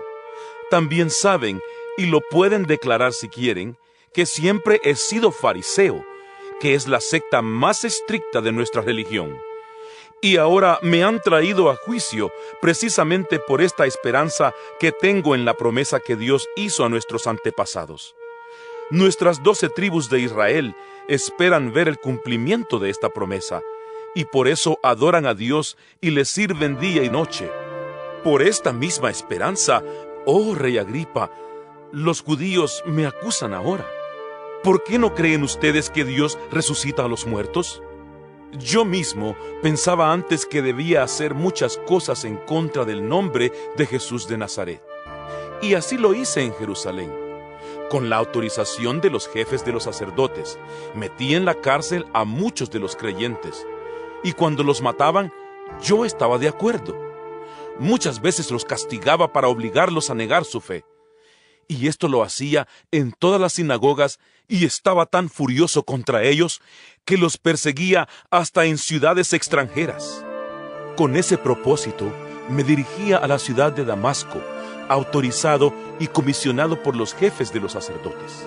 También 0.70 1.10
saben, 1.10 1.60
y 1.96 2.06
lo 2.06 2.20
pueden 2.30 2.64
declarar 2.64 3.12
si 3.12 3.28
quieren, 3.28 3.76
que 4.14 4.26
siempre 4.26 4.80
he 4.84 4.94
sido 4.94 5.32
fariseo, 5.32 6.04
que 6.60 6.74
es 6.74 6.86
la 6.86 7.00
secta 7.00 7.42
más 7.42 7.84
estricta 7.84 8.40
de 8.40 8.52
nuestra 8.52 8.82
religión. 8.82 9.36
Y 10.20 10.36
ahora 10.36 10.78
me 10.82 11.02
han 11.02 11.20
traído 11.20 11.68
a 11.68 11.74
juicio 11.74 12.30
precisamente 12.60 13.40
por 13.40 13.60
esta 13.60 13.86
esperanza 13.86 14.54
que 14.78 14.92
tengo 14.92 15.34
en 15.34 15.44
la 15.44 15.54
promesa 15.54 15.98
que 15.98 16.14
Dios 16.14 16.48
hizo 16.54 16.84
a 16.84 16.88
nuestros 16.88 17.26
antepasados. 17.26 18.14
Nuestras 18.90 19.42
doce 19.42 19.68
tribus 19.68 20.08
de 20.10 20.20
Israel 20.20 20.76
esperan 21.08 21.72
ver 21.72 21.88
el 21.88 21.98
cumplimiento 21.98 22.78
de 22.78 22.90
esta 22.90 23.08
promesa, 23.08 23.62
y 24.14 24.24
por 24.24 24.48
eso 24.48 24.78
adoran 24.82 25.26
a 25.26 25.34
Dios 25.34 25.76
y 26.00 26.10
le 26.10 26.24
sirven 26.24 26.78
día 26.78 27.02
y 27.02 27.10
noche. 27.10 27.50
Por 28.24 28.42
esta 28.42 28.72
misma 28.72 29.10
esperanza, 29.10 29.82
oh 30.26 30.54
rey 30.54 30.78
Agripa, 30.78 31.30
los 31.92 32.22
judíos 32.22 32.82
me 32.86 33.06
acusan 33.06 33.54
ahora. 33.54 33.86
¿Por 34.62 34.84
qué 34.84 34.98
no 34.98 35.14
creen 35.14 35.42
ustedes 35.42 35.90
que 35.90 36.04
Dios 36.04 36.38
resucita 36.50 37.04
a 37.04 37.08
los 37.08 37.26
muertos? 37.26 37.82
Yo 38.58 38.84
mismo 38.84 39.34
pensaba 39.62 40.12
antes 40.12 40.46
que 40.46 40.62
debía 40.62 41.02
hacer 41.02 41.34
muchas 41.34 41.78
cosas 41.78 42.24
en 42.24 42.36
contra 42.36 42.84
del 42.84 43.08
nombre 43.08 43.50
de 43.76 43.86
Jesús 43.86 44.28
de 44.28 44.36
Nazaret. 44.36 44.82
Y 45.62 45.74
así 45.74 45.96
lo 45.96 46.14
hice 46.14 46.42
en 46.42 46.54
Jerusalén. 46.54 47.12
Con 47.90 48.08
la 48.08 48.16
autorización 48.16 49.00
de 49.00 49.10
los 49.10 49.26
jefes 49.28 49.64
de 49.64 49.72
los 49.72 49.84
sacerdotes, 49.84 50.58
metí 50.94 51.34
en 51.34 51.44
la 51.44 51.54
cárcel 51.54 52.06
a 52.12 52.24
muchos 52.24 52.70
de 52.70 52.78
los 52.78 52.94
creyentes. 52.94 53.66
Y 54.22 54.32
cuando 54.32 54.62
los 54.62 54.82
mataban, 54.82 55.32
yo 55.82 56.04
estaba 56.04 56.38
de 56.38 56.48
acuerdo. 56.48 56.96
Muchas 57.78 58.20
veces 58.20 58.50
los 58.50 58.64
castigaba 58.64 59.32
para 59.32 59.48
obligarlos 59.48 60.10
a 60.10 60.14
negar 60.14 60.44
su 60.44 60.60
fe 60.60 60.84
y 61.72 61.88
esto 61.88 62.08
lo 62.08 62.22
hacía 62.22 62.68
en 62.90 63.12
todas 63.12 63.40
las 63.40 63.54
sinagogas 63.54 64.18
y 64.48 64.64
estaba 64.64 65.06
tan 65.06 65.28
furioso 65.30 65.84
contra 65.84 66.22
ellos 66.22 66.60
que 67.04 67.16
los 67.16 67.38
perseguía 67.38 68.08
hasta 68.30 68.64
en 68.64 68.78
ciudades 68.78 69.32
extranjeras. 69.32 70.24
Con 70.96 71.16
ese 71.16 71.38
propósito 71.38 72.12
me 72.50 72.64
dirigía 72.64 73.16
a 73.16 73.26
la 73.26 73.38
ciudad 73.38 73.72
de 73.72 73.84
Damasco, 73.84 74.42
autorizado 74.88 75.72
y 75.98 76.08
comisionado 76.08 76.82
por 76.82 76.96
los 76.96 77.14
jefes 77.14 77.52
de 77.52 77.60
los 77.60 77.72
sacerdotes. 77.72 78.46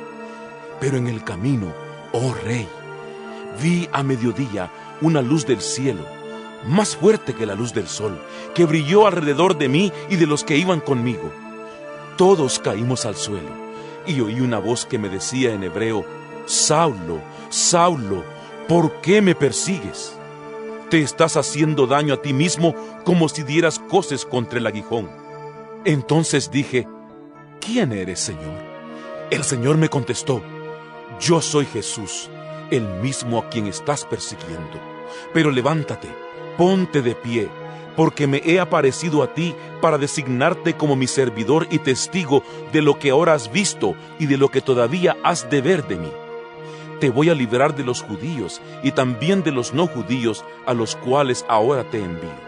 Pero 0.80 0.98
en 0.98 1.08
el 1.08 1.24
camino, 1.24 1.74
oh 2.12 2.34
rey, 2.44 2.68
vi 3.62 3.90
a 3.92 4.04
mediodía 4.04 4.72
una 5.02 5.22
luz 5.22 5.46
del 5.46 5.62
cielo, 5.62 6.06
más 6.66 6.96
fuerte 6.96 7.34
que 7.34 7.46
la 7.46 7.56
luz 7.56 7.74
del 7.74 7.88
sol, 7.88 8.20
que 8.54 8.66
brilló 8.66 9.08
alrededor 9.08 9.58
de 9.58 9.70
mí 9.70 9.92
y 10.10 10.16
de 10.16 10.28
los 10.28 10.44
que 10.44 10.58
iban 10.58 10.80
conmigo 10.80 11.32
todos 12.18 12.60
caímos 12.60 13.06
al 13.06 13.16
suelo 13.16 13.66
y 14.08 14.20
oí 14.22 14.40
una 14.40 14.60
voz 14.60 14.86
que 14.86 14.98
me 14.98 15.10
decía 15.10 15.54
en 15.54 15.64
hebreo, 15.64 16.06
Saulo, 16.46 17.22
Saulo, 17.50 18.24
¿por 18.68 19.02
qué 19.02 19.22
me 19.22 19.36
persigues? 19.36 20.16
Te 20.90 21.02
estás 21.02 21.38
haciendo 21.38 21.88
daño 21.88 22.14
a 22.14 22.22
ti 22.22 22.32
mismo 22.32 22.76
como 23.04 23.28
si 23.28 23.44
dieras 23.44 23.80
coces 23.80 24.26
contra 24.26 24.60
el 24.60 24.68
aguijón. 24.68 25.10
Entonces 25.86 26.52
dije, 26.52 26.88
¿quién 27.60 27.92
eres, 27.92 28.20
Señor? 28.20 28.64
El 29.32 29.44
Señor 29.44 29.78
me 29.78 29.90
contestó, 29.90 30.44
yo 31.20 31.42
soy 31.42 31.66
Jesús, 31.66 32.30
el 32.72 32.88
mismo 33.02 33.40
a 33.40 33.50
quien 33.50 33.68
estás 33.68 34.06
persiguiendo. 34.06 34.80
Pero 35.34 35.52
levántate, 35.52 36.08
ponte 36.58 37.02
de 37.02 37.16
pie 37.16 37.50
porque 37.96 38.28
me 38.28 38.42
he 38.46 38.60
aparecido 38.60 39.24
a 39.24 39.34
ti 39.34 39.56
para 39.82 39.98
designarte 39.98 40.76
como 40.76 40.96
mi 40.96 41.08
servidor 41.08 41.68
y 41.70 41.80
testigo 41.80 42.44
de 42.72 42.82
lo 42.82 43.00
que 43.00 43.12
ahora 43.12 43.34
has 43.34 43.52
visto 43.52 43.96
y 44.20 44.26
de 44.26 44.38
lo 44.38 44.50
que 44.50 44.62
todavía 44.62 45.16
has 45.24 45.50
de 45.50 45.62
ver 45.62 45.88
de 45.88 45.98
mí. 45.98 46.12
Te 47.00 47.10
voy 47.10 47.30
a 47.30 47.36
liberar 47.36 47.76
de 47.76 47.84
los 47.84 48.02
judíos 48.02 48.62
y 48.84 48.92
también 48.92 49.44
de 49.44 49.52
los 49.52 49.74
no 49.74 49.88
judíos 49.88 50.46
a 50.66 50.74
los 50.74 50.96
cuales 50.96 51.46
ahora 51.50 51.84
te 51.90 52.00
envío. 52.00 52.46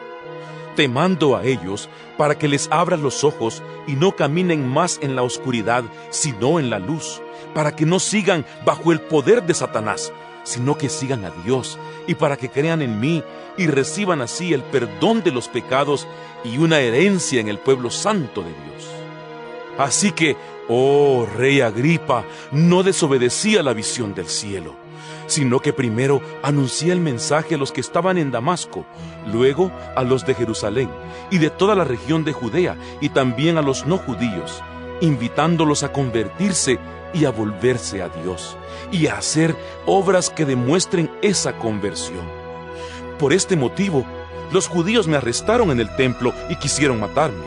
Te 0.76 0.88
mando 0.88 1.36
a 1.36 1.44
ellos 1.44 1.90
para 2.18 2.38
que 2.38 2.48
les 2.48 2.68
abras 2.72 3.00
los 3.00 3.24
ojos 3.24 3.64
y 3.88 3.94
no 3.94 4.16
caminen 4.16 4.68
más 4.68 5.00
en 5.02 5.16
la 5.16 5.24
oscuridad, 5.24 5.84
sino 6.12 6.60
en 6.60 6.70
la 6.70 6.80
luz, 6.80 7.22
para 7.54 7.76
que 7.76 7.86
no 7.86 8.00
sigan 8.00 8.46
bajo 8.66 8.92
el 8.92 9.02
poder 9.02 9.44
de 9.44 9.54
Satanás, 9.54 10.12
sino 10.44 10.78
que 10.78 10.90
sigan 10.90 11.26
a 11.26 11.32
Dios 11.44 11.78
y 12.08 12.16
para 12.16 12.38
que 12.38 12.50
crean 12.50 12.82
en 12.82 13.00
mí 13.00 13.24
y 13.58 13.68
reciban 13.68 14.22
así 14.22 14.54
el 14.54 14.64
perdón 14.64 15.22
de 15.24 15.32
los 15.32 15.48
pecados 15.48 16.08
y 16.44 16.58
una 16.58 16.80
herencia 16.80 17.42
en 17.42 17.50
el 17.50 17.60
pueblo 17.60 17.90
santo 17.92 18.42
de 18.42 18.50
Dios. 18.50 18.90
Así 19.78 20.12
que, 20.12 20.38
oh 20.68 21.28
rey 21.38 21.62
Agripa, 21.62 22.24
no 22.52 22.84
desobedecí 22.84 23.58
a 23.58 23.64
la 23.64 23.74
visión 23.74 24.16
del 24.16 24.28
cielo, 24.28 24.76
sino 25.28 25.60
que 25.60 25.74
primero 25.74 26.22
anuncié 26.42 26.94
el 26.94 27.00
mensaje 27.00 27.56
a 27.56 27.58
los 27.58 27.72
que 27.72 27.82
estaban 27.82 28.18
en 28.18 28.32
Damasco, 28.32 28.86
luego 29.32 29.72
a 29.96 30.04
los 30.04 30.26
de 30.26 30.34
Jerusalén 30.34 30.90
y 31.30 31.38
de 31.38 31.50
toda 31.50 31.76
la 31.76 31.84
región 31.84 32.24
de 32.24 32.34
Judea 32.34 32.78
y 33.02 33.10
también 33.10 33.58
a 33.58 33.62
los 33.62 33.86
no 33.86 33.98
judíos, 33.98 34.64
invitándolos 35.02 35.84
a 35.84 35.92
convertirse 35.92 36.80
y 37.14 37.26
a 37.26 37.32
volverse 37.32 38.02
a 38.02 38.10
Dios 38.10 38.58
y 38.92 39.08
a 39.08 39.18
hacer 39.18 39.56
obras 39.86 40.30
que 40.30 40.46
demuestren 40.46 41.10
esa 41.22 41.58
conversión. 41.58 42.26
Por 43.20 43.34
este 43.34 43.56
motivo, 43.56 44.06
los 44.52 44.68
judíos 44.68 45.08
me 45.08 45.18
arrestaron 45.18 45.72
en 45.72 45.80
el 45.80 45.94
templo 45.96 46.34
y 46.50 46.56
quisieron 46.56 47.00
matarme. 47.00 47.44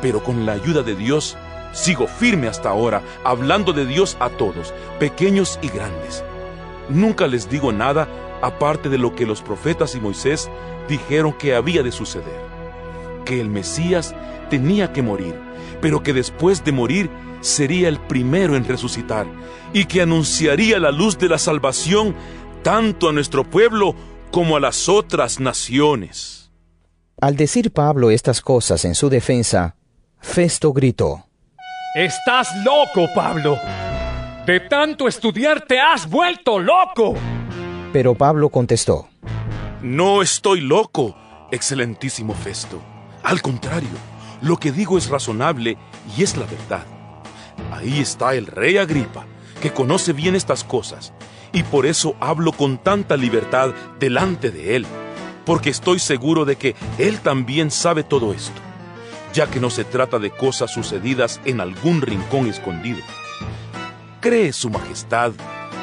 Pero 0.00 0.22
con 0.22 0.46
la 0.46 0.52
ayuda 0.52 0.82
de 0.82 0.94
Dios, 0.94 1.36
sigo 1.72 2.06
firme 2.06 2.48
hasta 2.48 2.70
ahora, 2.70 3.02
hablando 3.24 3.72
de 3.72 3.86
Dios 3.86 4.16
a 4.20 4.30
todos, 4.30 4.72
pequeños 4.98 5.58
y 5.62 5.68
grandes. 5.68 6.24
Nunca 6.88 7.26
les 7.26 7.48
digo 7.48 7.72
nada 7.72 8.08
aparte 8.42 8.88
de 8.88 8.98
lo 8.98 9.14
que 9.14 9.26
los 9.26 9.42
profetas 9.42 9.94
y 9.94 10.00
Moisés 10.00 10.50
dijeron 10.88 11.32
que 11.32 11.54
había 11.54 11.82
de 11.82 11.92
suceder. 11.92 12.40
Que 13.24 13.40
el 13.40 13.48
Mesías 13.48 14.14
tenía 14.50 14.92
que 14.92 15.02
morir, 15.02 15.34
pero 15.84 16.02
que 16.02 16.14
después 16.14 16.64
de 16.64 16.72
morir 16.72 17.10
sería 17.42 17.90
el 17.90 18.00
primero 18.00 18.56
en 18.56 18.64
resucitar 18.64 19.26
y 19.74 19.84
que 19.84 20.00
anunciaría 20.00 20.78
la 20.78 20.90
luz 20.90 21.18
de 21.18 21.28
la 21.28 21.36
salvación 21.36 22.14
tanto 22.62 23.10
a 23.10 23.12
nuestro 23.12 23.44
pueblo 23.44 23.94
como 24.30 24.56
a 24.56 24.60
las 24.60 24.88
otras 24.88 25.40
naciones. 25.40 26.50
Al 27.20 27.36
decir 27.36 27.70
Pablo 27.70 28.10
estas 28.10 28.40
cosas 28.40 28.86
en 28.86 28.94
su 28.94 29.10
defensa, 29.10 29.76
Festo 30.20 30.72
gritó, 30.72 31.26
Estás 31.94 32.48
loco, 32.64 33.06
Pablo. 33.14 33.58
De 34.46 34.60
tanto 34.60 35.06
estudiar 35.06 35.66
te 35.66 35.80
has 35.80 36.08
vuelto 36.08 36.58
loco. 36.58 37.12
Pero 37.92 38.14
Pablo 38.14 38.48
contestó, 38.48 39.10
No 39.82 40.22
estoy 40.22 40.62
loco, 40.62 41.14
excelentísimo 41.52 42.32
Festo. 42.32 42.80
Al 43.22 43.42
contrario, 43.42 44.13
lo 44.44 44.58
que 44.58 44.72
digo 44.72 44.98
es 44.98 45.08
razonable 45.08 45.78
y 46.16 46.22
es 46.22 46.36
la 46.36 46.44
verdad. 46.44 46.84
Ahí 47.72 48.00
está 48.00 48.34
el 48.34 48.46
rey 48.46 48.76
Agripa, 48.76 49.24
que 49.60 49.72
conoce 49.72 50.12
bien 50.12 50.36
estas 50.36 50.64
cosas, 50.64 51.14
y 51.52 51.62
por 51.62 51.86
eso 51.86 52.14
hablo 52.20 52.52
con 52.52 52.76
tanta 52.76 53.16
libertad 53.16 53.72
delante 53.98 54.50
de 54.50 54.76
él, 54.76 54.86
porque 55.46 55.70
estoy 55.70 55.98
seguro 55.98 56.44
de 56.44 56.56
que 56.56 56.76
él 56.98 57.20
también 57.20 57.70
sabe 57.70 58.02
todo 58.04 58.34
esto, 58.34 58.60
ya 59.32 59.46
que 59.46 59.60
no 59.60 59.70
se 59.70 59.84
trata 59.84 60.18
de 60.18 60.30
cosas 60.30 60.70
sucedidas 60.72 61.40
en 61.46 61.60
algún 61.60 62.02
rincón 62.02 62.46
escondido. 62.46 63.00
¿Cree 64.20 64.52
Su 64.52 64.68
Majestad 64.68 65.32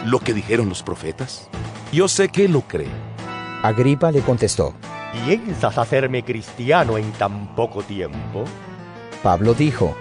lo 0.05 0.19
que 0.19 0.33
dijeron 0.33 0.69
los 0.69 0.83
profetas? 0.83 1.49
Yo 1.91 2.07
sé 2.07 2.29
que 2.29 2.47
lo 2.47 2.61
cree. 2.61 2.91
Agripa 3.63 4.11
le 4.11 4.21
contestó, 4.21 4.75
¿Piensas 5.11 5.77
hacerme 5.77 6.23
cristiano 6.23 6.97
en 6.97 7.11
tan 7.13 7.55
poco 7.55 7.83
tiempo? 7.83 8.45
Pablo 9.21 9.53
dijo, 9.53 9.95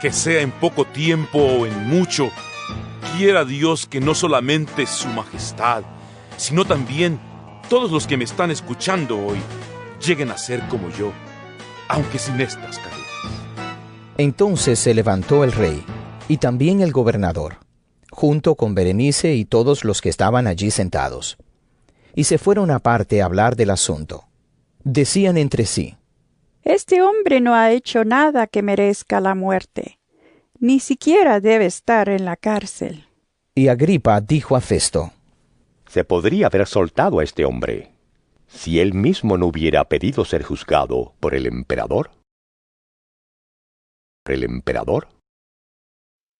que 0.00 0.12
sea 0.12 0.40
en 0.40 0.50
poco 0.50 0.86
tiempo 0.86 1.38
o 1.38 1.66
en 1.66 1.88
mucho, 1.88 2.30
quiera 3.16 3.44
Dios 3.44 3.86
que 3.86 4.00
no 4.00 4.14
solamente 4.14 4.86
Su 4.86 5.08
Majestad, 5.08 5.82
sino 6.38 6.64
también 6.64 7.20
todos 7.68 7.90
los 7.90 8.06
que 8.06 8.16
me 8.16 8.24
están 8.24 8.50
escuchando 8.50 9.18
hoy 9.18 9.38
lleguen 10.04 10.30
a 10.30 10.38
ser 10.38 10.66
como 10.68 10.88
yo, 10.88 11.12
aunque 11.88 12.18
sin 12.18 12.40
estas 12.40 12.78
cadenas. 12.78 13.00
Entonces 14.16 14.78
se 14.78 14.94
levantó 14.94 15.44
el 15.44 15.52
rey 15.52 15.84
y 16.28 16.38
también 16.38 16.80
el 16.80 16.92
gobernador, 16.92 17.58
junto 18.10 18.54
con 18.54 18.74
Berenice 18.74 19.34
y 19.34 19.44
todos 19.44 19.84
los 19.84 20.00
que 20.00 20.08
estaban 20.08 20.46
allí 20.46 20.70
sentados, 20.70 21.36
y 22.14 22.24
se 22.24 22.38
fueron 22.38 22.70
aparte 22.70 23.20
a 23.20 23.26
hablar 23.26 23.54
del 23.54 23.70
asunto. 23.70 24.29
Decían 24.84 25.36
entre 25.36 25.66
sí, 25.66 25.96
Este 26.62 27.02
hombre 27.02 27.40
no 27.40 27.54
ha 27.54 27.70
hecho 27.70 28.04
nada 28.04 28.46
que 28.46 28.62
merezca 28.62 29.20
la 29.20 29.34
muerte, 29.34 29.98
ni 30.58 30.80
siquiera 30.80 31.40
debe 31.40 31.66
estar 31.66 32.08
en 32.08 32.24
la 32.24 32.36
cárcel. 32.36 33.06
Y 33.54 33.68
Agripa 33.68 34.20
dijo 34.20 34.56
a 34.56 34.60
Festo, 34.60 35.12
Se 35.86 36.04
podría 36.04 36.46
haber 36.46 36.66
soltado 36.66 37.18
a 37.18 37.24
este 37.24 37.44
hombre 37.44 37.92
si 38.50 38.80
él 38.80 38.94
mismo 38.94 39.38
no 39.38 39.46
hubiera 39.46 39.84
pedido 39.88 40.24
ser 40.24 40.42
juzgado 40.42 41.14
por 41.20 41.34
el 41.34 41.46
emperador. 41.46 42.10
¿Por 44.24 44.34
el 44.34 44.44
emperador? 44.44 45.08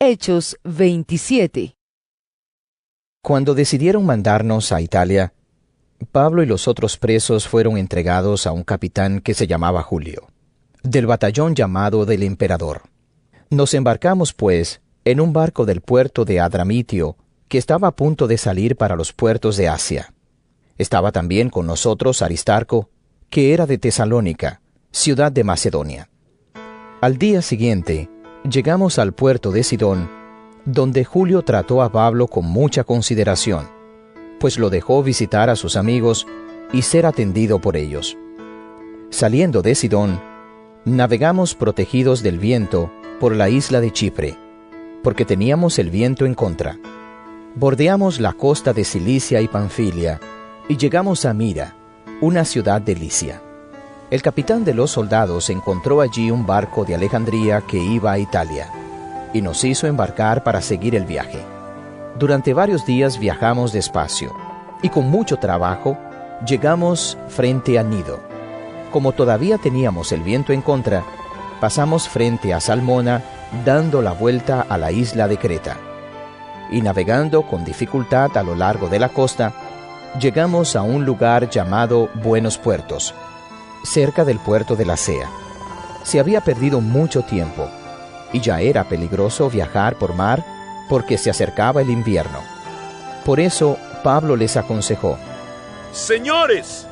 Hechos 0.00 0.58
27 0.64 1.76
Cuando 3.22 3.54
decidieron 3.54 4.04
mandarnos 4.04 4.72
a 4.72 4.80
Italia, 4.80 5.32
Pablo 6.06 6.42
y 6.42 6.46
los 6.46 6.66
otros 6.66 6.96
presos 6.96 7.46
fueron 7.46 7.76
entregados 7.76 8.46
a 8.46 8.52
un 8.52 8.64
capitán 8.64 9.20
que 9.20 9.34
se 9.34 9.46
llamaba 9.46 9.82
Julio, 9.82 10.28
del 10.82 11.06
batallón 11.06 11.54
llamado 11.54 12.06
del 12.06 12.22
emperador. 12.22 12.82
Nos 13.50 13.74
embarcamos, 13.74 14.32
pues, 14.32 14.80
en 15.04 15.20
un 15.20 15.32
barco 15.32 15.66
del 15.66 15.82
puerto 15.82 16.24
de 16.24 16.40
Adramitio, 16.40 17.16
que 17.48 17.58
estaba 17.58 17.88
a 17.88 17.96
punto 17.96 18.26
de 18.26 18.38
salir 18.38 18.76
para 18.76 18.96
los 18.96 19.12
puertos 19.12 19.56
de 19.56 19.68
Asia. 19.68 20.14
Estaba 20.78 21.12
también 21.12 21.50
con 21.50 21.66
nosotros 21.66 22.22
Aristarco, 22.22 22.88
que 23.28 23.52
era 23.52 23.66
de 23.66 23.78
Tesalónica, 23.78 24.62
ciudad 24.90 25.30
de 25.30 25.44
Macedonia. 25.44 26.08
Al 27.00 27.18
día 27.18 27.42
siguiente, 27.42 28.08
llegamos 28.48 28.98
al 28.98 29.12
puerto 29.12 29.52
de 29.52 29.62
Sidón, 29.62 30.10
donde 30.64 31.04
Julio 31.04 31.42
trató 31.42 31.82
a 31.82 31.92
Pablo 31.92 32.26
con 32.26 32.46
mucha 32.46 32.84
consideración, 32.84 33.68
pues 34.40 34.58
lo 34.58 34.70
dejó 34.70 35.02
visitar 35.02 35.50
a 35.50 35.54
sus 35.54 35.76
amigos 35.76 36.26
y 36.72 36.82
ser 36.82 37.06
atendido 37.06 37.60
por 37.60 37.76
ellos. 37.76 38.16
Saliendo 39.10 39.60
de 39.60 39.74
Sidón, 39.74 40.20
navegamos 40.84 41.54
protegidos 41.54 42.22
del 42.22 42.38
viento 42.38 42.90
por 43.20 43.36
la 43.36 43.50
isla 43.50 43.80
de 43.80 43.92
Chipre, 43.92 44.36
porque 45.02 45.26
teníamos 45.26 45.78
el 45.78 45.90
viento 45.90 46.24
en 46.24 46.34
contra. 46.34 46.78
Bordeamos 47.54 48.18
la 48.18 48.32
costa 48.32 48.72
de 48.72 48.84
Cilicia 48.84 49.42
y 49.42 49.48
Panfilia, 49.48 50.20
y 50.68 50.76
llegamos 50.78 51.26
a 51.26 51.34
Mira, 51.34 51.76
una 52.22 52.44
ciudad 52.44 52.80
de 52.80 52.94
Licia. 52.94 53.42
El 54.10 54.22
capitán 54.22 54.64
de 54.64 54.72
los 54.72 54.92
soldados 54.92 55.50
encontró 55.50 56.00
allí 56.00 56.30
un 56.30 56.46
barco 56.46 56.84
de 56.84 56.94
Alejandría 56.94 57.60
que 57.60 57.76
iba 57.76 58.12
a 58.12 58.18
Italia, 58.18 58.72
y 59.34 59.42
nos 59.42 59.64
hizo 59.64 59.86
embarcar 59.86 60.42
para 60.42 60.62
seguir 60.62 60.94
el 60.94 61.04
viaje. 61.04 61.59
Durante 62.20 62.52
varios 62.52 62.84
días 62.84 63.18
viajamos 63.18 63.72
despacio, 63.72 64.36
y 64.82 64.90
con 64.90 65.08
mucho 65.08 65.38
trabajo 65.38 65.96
llegamos 66.46 67.16
frente 67.28 67.78
a 67.78 67.82
Nido. 67.82 68.20
Como 68.92 69.12
todavía 69.12 69.56
teníamos 69.56 70.12
el 70.12 70.20
viento 70.20 70.52
en 70.52 70.60
contra, 70.60 71.02
pasamos 71.62 72.10
frente 72.10 72.52
a 72.52 72.60
Salmona 72.60 73.22
dando 73.64 74.02
la 74.02 74.12
vuelta 74.12 74.60
a 74.68 74.76
la 74.76 74.92
isla 74.92 75.28
de 75.28 75.38
Creta. 75.38 75.78
Y 76.70 76.82
navegando 76.82 77.40
con 77.40 77.64
dificultad 77.64 78.36
a 78.36 78.42
lo 78.42 78.54
largo 78.54 78.90
de 78.90 78.98
la 78.98 79.08
costa, 79.08 79.54
llegamos 80.20 80.76
a 80.76 80.82
un 80.82 81.06
lugar 81.06 81.48
llamado 81.48 82.10
Buenos 82.22 82.58
Puertos, 82.58 83.14
cerca 83.82 84.26
del 84.26 84.40
puerto 84.40 84.76
de 84.76 84.84
la 84.84 84.98
Sea. 84.98 85.30
Se 86.02 86.20
había 86.20 86.42
perdido 86.42 86.82
mucho 86.82 87.22
tiempo 87.22 87.66
y 88.30 88.40
ya 88.40 88.60
era 88.60 88.84
peligroso 88.84 89.48
viajar 89.48 89.94
por 89.94 90.14
mar 90.14 90.59
porque 90.90 91.16
se 91.16 91.30
acercaba 91.30 91.80
el 91.80 91.88
invierno. 91.88 92.40
Por 93.24 93.38
eso 93.38 93.78
Pablo 94.02 94.34
les 94.34 94.56
aconsejó, 94.56 95.16
Señores, 95.92 96.86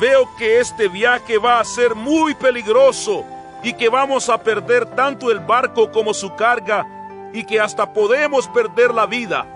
veo 0.00 0.28
que 0.38 0.60
este 0.60 0.88
viaje 0.88 1.36
va 1.36 1.58
a 1.58 1.64
ser 1.64 1.96
muy 1.96 2.34
peligroso 2.34 3.24
y 3.62 3.72
que 3.72 3.88
vamos 3.88 4.28
a 4.28 4.38
perder 4.38 4.86
tanto 4.86 5.32
el 5.32 5.40
barco 5.40 5.90
como 5.90 6.14
su 6.14 6.34
carga 6.36 6.86
y 7.32 7.44
que 7.44 7.60
hasta 7.60 7.92
podemos 7.92 8.46
perder 8.48 8.94
la 8.94 9.06
vida. 9.06 9.46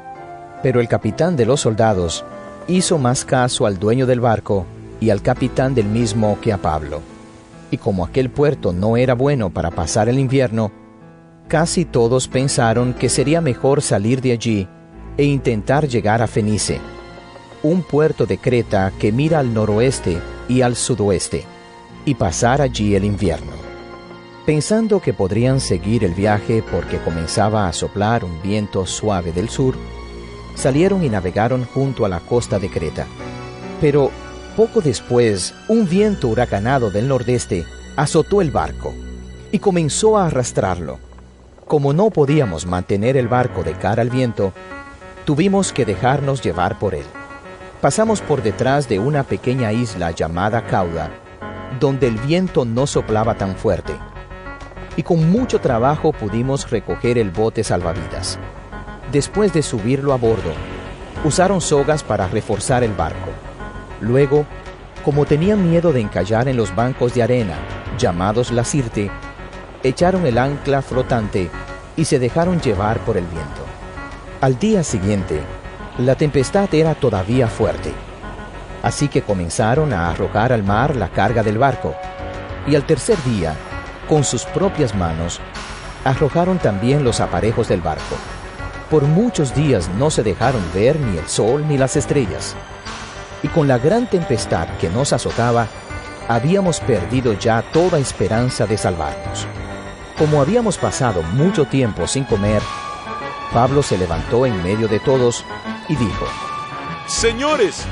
Pero 0.62 0.80
el 0.80 0.88
capitán 0.88 1.36
de 1.36 1.46
los 1.46 1.60
soldados 1.60 2.24
hizo 2.66 2.98
más 2.98 3.24
caso 3.24 3.66
al 3.66 3.78
dueño 3.78 4.06
del 4.06 4.20
barco 4.20 4.66
y 5.00 5.10
al 5.10 5.22
capitán 5.22 5.74
del 5.74 5.86
mismo 5.86 6.38
que 6.40 6.52
a 6.52 6.58
Pablo. 6.58 7.00
Y 7.70 7.78
como 7.78 8.04
aquel 8.04 8.28
puerto 8.28 8.72
no 8.72 8.96
era 8.96 9.14
bueno 9.14 9.50
para 9.50 9.70
pasar 9.70 10.08
el 10.08 10.18
invierno, 10.18 10.70
casi 11.52 11.84
todos 11.84 12.28
pensaron 12.28 12.94
que 12.94 13.10
sería 13.10 13.42
mejor 13.42 13.82
salir 13.82 14.22
de 14.22 14.32
allí 14.32 14.68
e 15.18 15.24
intentar 15.24 15.86
llegar 15.86 16.22
a 16.22 16.26
Fenice, 16.26 16.80
un 17.62 17.82
puerto 17.82 18.24
de 18.24 18.38
Creta 18.38 18.90
que 18.98 19.12
mira 19.12 19.40
al 19.40 19.52
noroeste 19.52 20.18
y 20.48 20.62
al 20.62 20.76
sudoeste, 20.76 21.44
y 22.06 22.14
pasar 22.14 22.62
allí 22.62 22.94
el 22.94 23.04
invierno. 23.04 23.52
Pensando 24.46 25.02
que 25.02 25.12
podrían 25.12 25.60
seguir 25.60 26.04
el 26.04 26.14
viaje 26.14 26.64
porque 26.72 26.96
comenzaba 26.96 27.68
a 27.68 27.74
soplar 27.74 28.24
un 28.24 28.40
viento 28.40 28.86
suave 28.86 29.30
del 29.30 29.50
sur, 29.50 29.74
salieron 30.54 31.04
y 31.04 31.10
navegaron 31.10 31.66
junto 31.66 32.06
a 32.06 32.08
la 32.08 32.20
costa 32.20 32.58
de 32.58 32.70
Creta. 32.70 33.06
Pero 33.78 34.10
poco 34.56 34.80
después, 34.80 35.52
un 35.68 35.86
viento 35.86 36.28
huracanado 36.28 36.90
del 36.90 37.08
nordeste 37.08 37.66
azotó 37.94 38.40
el 38.40 38.50
barco 38.50 38.94
y 39.52 39.58
comenzó 39.58 40.16
a 40.16 40.28
arrastrarlo. 40.28 41.11
Como 41.72 41.94
no 41.94 42.10
podíamos 42.10 42.66
mantener 42.66 43.16
el 43.16 43.28
barco 43.28 43.62
de 43.62 43.72
cara 43.72 44.02
al 44.02 44.10
viento, 44.10 44.52
tuvimos 45.24 45.72
que 45.72 45.86
dejarnos 45.86 46.42
llevar 46.42 46.78
por 46.78 46.94
él. 46.94 47.06
Pasamos 47.80 48.20
por 48.20 48.42
detrás 48.42 48.90
de 48.90 48.98
una 48.98 49.22
pequeña 49.22 49.72
isla 49.72 50.10
llamada 50.10 50.66
Cauda, 50.66 51.10
donde 51.80 52.08
el 52.08 52.18
viento 52.18 52.66
no 52.66 52.86
soplaba 52.86 53.38
tan 53.38 53.56
fuerte, 53.56 53.94
y 54.98 55.02
con 55.02 55.30
mucho 55.32 55.62
trabajo 55.62 56.12
pudimos 56.12 56.70
recoger 56.70 57.16
el 57.16 57.30
bote 57.30 57.64
salvavidas. 57.64 58.38
Después 59.10 59.54
de 59.54 59.62
subirlo 59.62 60.12
a 60.12 60.16
bordo, 60.16 60.52
usaron 61.24 61.62
sogas 61.62 62.04
para 62.04 62.28
reforzar 62.28 62.84
el 62.84 62.92
barco. 62.92 63.30
Luego, 64.02 64.44
como 65.06 65.24
tenían 65.24 65.70
miedo 65.70 65.94
de 65.94 66.02
encallar 66.02 66.48
en 66.48 66.58
los 66.58 66.76
bancos 66.76 67.14
de 67.14 67.22
arena, 67.22 67.56
llamados 67.96 68.52
la 68.52 68.62
sirte, 68.62 69.10
echaron 69.82 70.26
el 70.26 70.38
ancla 70.38 70.82
flotante 70.82 71.50
y 71.96 72.04
se 72.04 72.18
dejaron 72.18 72.60
llevar 72.60 73.00
por 73.00 73.16
el 73.16 73.24
viento. 73.26 73.62
Al 74.40 74.58
día 74.58 74.82
siguiente, 74.82 75.40
la 75.98 76.14
tempestad 76.14 76.72
era 76.74 76.94
todavía 76.94 77.48
fuerte, 77.48 77.92
así 78.82 79.08
que 79.08 79.22
comenzaron 79.22 79.92
a 79.92 80.10
arrojar 80.10 80.52
al 80.52 80.62
mar 80.62 80.96
la 80.96 81.08
carga 81.08 81.42
del 81.42 81.58
barco, 81.58 81.94
y 82.66 82.74
al 82.74 82.84
tercer 82.84 83.22
día, 83.24 83.54
con 84.08 84.24
sus 84.24 84.44
propias 84.44 84.94
manos, 84.94 85.40
arrojaron 86.04 86.58
también 86.58 87.04
los 87.04 87.20
aparejos 87.20 87.68
del 87.68 87.80
barco. 87.80 88.16
Por 88.90 89.04
muchos 89.04 89.54
días 89.54 89.88
no 89.98 90.10
se 90.10 90.22
dejaron 90.22 90.62
ver 90.74 90.98
ni 90.98 91.18
el 91.18 91.28
sol 91.28 91.66
ni 91.68 91.78
las 91.78 91.96
estrellas, 91.96 92.56
y 93.42 93.48
con 93.48 93.68
la 93.68 93.78
gran 93.78 94.08
tempestad 94.08 94.68
que 94.80 94.88
nos 94.88 95.12
azotaba, 95.12 95.66
habíamos 96.28 96.80
perdido 96.80 97.32
ya 97.34 97.62
toda 97.72 97.98
esperanza 97.98 98.66
de 98.66 98.78
salvarnos. 98.78 99.46
Como 100.22 100.40
habíamos 100.40 100.78
pasado 100.78 101.20
mucho 101.24 101.64
tiempo 101.64 102.06
sin 102.06 102.22
comer, 102.22 102.62
Pablo 103.52 103.82
se 103.82 103.98
levantó 103.98 104.46
en 104.46 104.62
medio 104.62 104.86
de 104.86 105.00
todos 105.00 105.44
y 105.88 105.96
dijo, 105.96 106.26
Señores, 107.08 107.82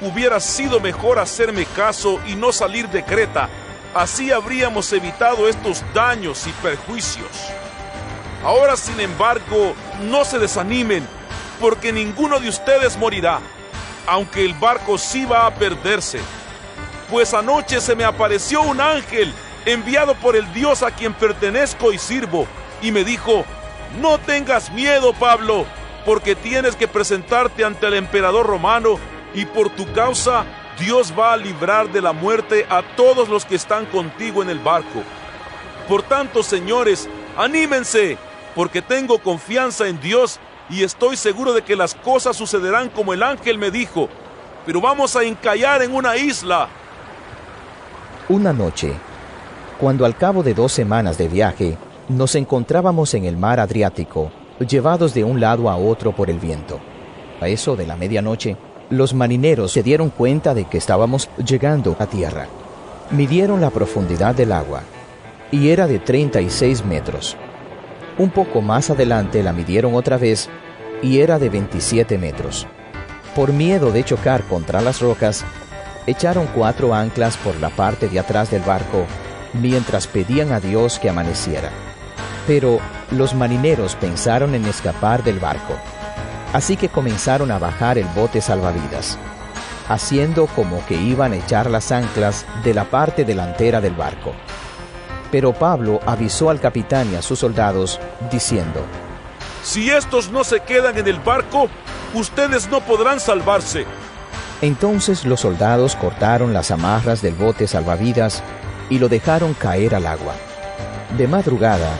hubiera 0.00 0.40
sido 0.40 0.80
mejor 0.80 1.20
hacerme 1.20 1.64
caso 1.64 2.18
y 2.26 2.34
no 2.34 2.50
salir 2.50 2.88
de 2.88 3.04
Creta. 3.04 3.48
Así 3.94 4.32
habríamos 4.32 4.92
evitado 4.92 5.48
estos 5.48 5.84
daños 5.94 6.48
y 6.48 6.50
perjuicios. 6.60 7.30
Ahora, 8.42 8.76
sin 8.76 8.98
embargo, 8.98 9.76
no 10.10 10.24
se 10.24 10.40
desanimen, 10.40 11.06
porque 11.60 11.92
ninguno 11.92 12.40
de 12.40 12.48
ustedes 12.48 12.96
morirá, 12.96 13.38
aunque 14.08 14.44
el 14.44 14.54
barco 14.54 14.98
sí 14.98 15.24
va 15.24 15.46
a 15.46 15.54
perderse. 15.54 16.18
Pues 17.08 17.32
anoche 17.32 17.80
se 17.80 17.94
me 17.94 18.02
apareció 18.02 18.62
un 18.62 18.80
ángel 18.80 19.32
enviado 19.66 20.14
por 20.14 20.36
el 20.36 20.50
Dios 20.54 20.82
a 20.82 20.90
quien 20.90 21.12
pertenezco 21.12 21.92
y 21.92 21.98
sirvo, 21.98 22.46
y 22.80 22.92
me 22.92 23.04
dijo, 23.04 23.44
no 24.00 24.18
tengas 24.18 24.72
miedo, 24.72 25.12
Pablo, 25.12 25.66
porque 26.06 26.34
tienes 26.34 26.76
que 26.76 26.88
presentarte 26.88 27.64
ante 27.64 27.86
el 27.86 27.94
emperador 27.94 28.46
romano, 28.46 28.98
y 29.34 29.44
por 29.44 29.68
tu 29.70 29.92
causa 29.92 30.46
Dios 30.78 31.12
va 31.18 31.32
a 31.32 31.36
librar 31.36 31.90
de 31.90 32.00
la 32.00 32.12
muerte 32.12 32.66
a 32.68 32.82
todos 32.96 33.28
los 33.28 33.44
que 33.44 33.56
están 33.56 33.86
contigo 33.86 34.42
en 34.42 34.50
el 34.50 34.58
barco. 34.58 35.02
Por 35.88 36.02
tanto, 36.02 36.42
señores, 36.42 37.08
anímense, 37.36 38.18
porque 38.54 38.82
tengo 38.82 39.18
confianza 39.18 39.86
en 39.86 40.00
Dios 40.00 40.38
y 40.68 40.82
estoy 40.82 41.16
seguro 41.16 41.52
de 41.52 41.62
que 41.62 41.76
las 41.76 41.94
cosas 41.94 42.36
sucederán 42.36 42.88
como 42.88 43.12
el 43.12 43.22
ángel 43.22 43.58
me 43.58 43.70
dijo. 43.70 44.08
Pero 44.64 44.80
vamos 44.80 45.14
a 45.16 45.22
encallar 45.22 45.82
en 45.82 45.94
una 45.94 46.16
isla. 46.16 46.68
Una 48.28 48.52
noche, 48.52 48.92
cuando 49.80 50.04
al 50.04 50.16
cabo 50.16 50.42
de 50.42 50.54
dos 50.54 50.72
semanas 50.72 51.18
de 51.18 51.28
viaje 51.28 51.76
nos 52.08 52.34
encontrábamos 52.34 53.14
en 53.14 53.24
el 53.24 53.36
mar 53.36 53.60
Adriático, 53.60 54.30
llevados 54.66 55.12
de 55.14 55.24
un 55.24 55.40
lado 55.40 55.68
a 55.68 55.76
otro 55.76 56.12
por 56.12 56.30
el 56.30 56.38
viento. 56.38 56.78
A 57.40 57.48
eso 57.48 57.76
de 57.76 57.86
la 57.86 57.96
medianoche, 57.96 58.56
los 58.90 59.14
marineros 59.14 59.72
se 59.72 59.82
dieron 59.82 60.10
cuenta 60.10 60.54
de 60.54 60.64
que 60.64 60.78
estábamos 60.78 61.28
llegando 61.44 61.96
a 61.98 62.06
tierra 62.06 62.46
Midieron 63.10 63.60
la 63.60 63.70
profundidad 63.70 64.34
del 64.34 64.50
agua, 64.50 64.82
y 65.52 65.68
era 65.68 65.86
de 65.86 66.00
36 66.00 66.84
metros. 66.84 67.36
Un 68.18 68.30
poco 68.30 68.60
más 68.60 68.90
adelante 68.90 69.44
la 69.44 69.52
midieron 69.52 69.94
otra 69.94 70.18
vez, 70.18 70.48
y 71.02 71.20
era 71.20 71.38
de 71.38 71.48
27 71.48 72.18
metros. 72.18 72.66
Por 73.36 73.52
miedo 73.52 73.92
de 73.92 74.02
chocar 74.02 74.42
contra 74.48 74.80
las 74.80 75.00
rocas, 75.00 75.44
echaron 76.08 76.48
cuatro 76.52 76.94
anclas 76.94 77.36
por 77.36 77.54
la 77.60 77.70
parte 77.70 78.08
de 78.08 78.18
atrás 78.18 78.50
del 78.50 78.62
barco, 78.62 79.06
mientras 79.60 80.06
pedían 80.06 80.52
a 80.52 80.60
Dios 80.60 80.98
que 80.98 81.08
amaneciera. 81.08 81.70
Pero 82.46 82.78
los 83.10 83.34
marineros 83.34 83.96
pensaron 83.96 84.54
en 84.54 84.64
escapar 84.66 85.24
del 85.24 85.38
barco, 85.38 85.74
así 86.52 86.76
que 86.76 86.88
comenzaron 86.88 87.50
a 87.50 87.58
bajar 87.58 87.98
el 87.98 88.06
bote 88.14 88.40
salvavidas, 88.40 89.18
haciendo 89.88 90.46
como 90.46 90.84
que 90.86 90.94
iban 90.94 91.32
a 91.32 91.36
echar 91.36 91.70
las 91.70 91.90
anclas 91.92 92.46
de 92.64 92.74
la 92.74 92.84
parte 92.84 93.24
delantera 93.24 93.80
del 93.80 93.94
barco. 93.94 94.32
Pero 95.30 95.52
Pablo 95.52 96.00
avisó 96.06 96.50
al 96.50 96.60
capitán 96.60 97.12
y 97.12 97.16
a 97.16 97.22
sus 97.22 97.40
soldados, 97.40 98.00
diciendo, 98.30 98.84
Si 99.64 99.90
estos 99.90 100.30
no 100.30 100.44
se 100.44 100.60
quedan 100.60 100.96
en 100.98 101.08
el 101.08 101.18
barco, 101.18 101.68
ustedes 102.14 102.68
no 102.68 102.80
podrán 102.80 103.18
salvarse. 103.18 103.84
Entonces 104.62 105.24
los 105.24 105.40
soldados 105.40 105.96
cortaron 105.96 106.54
las 106.54 106.70
amarras 106.70 107.20
del 107.20 107.34
bote 107.34 107.66
salvavidas 107.66 108.42
y 108.88 108.98
lo 108.98 109.08
dejaron 109.08 109.54
caer 109.54 109.94
al 109.94 110.06
agua. 110.06 110.34
De 111.16 111.26
madrugada, 111.26 111.98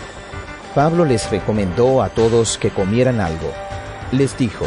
Pablo 0.74 1.04
les 1.04 1.30
recomendó 1.30 2.02
a 2.02 2.10
todos 2.10 2.58
que 2.58 2.70
comieran 2.70 3.20
algo. 3.20 3.52
Les 4.12 4.36
dijo, 4.36 4.66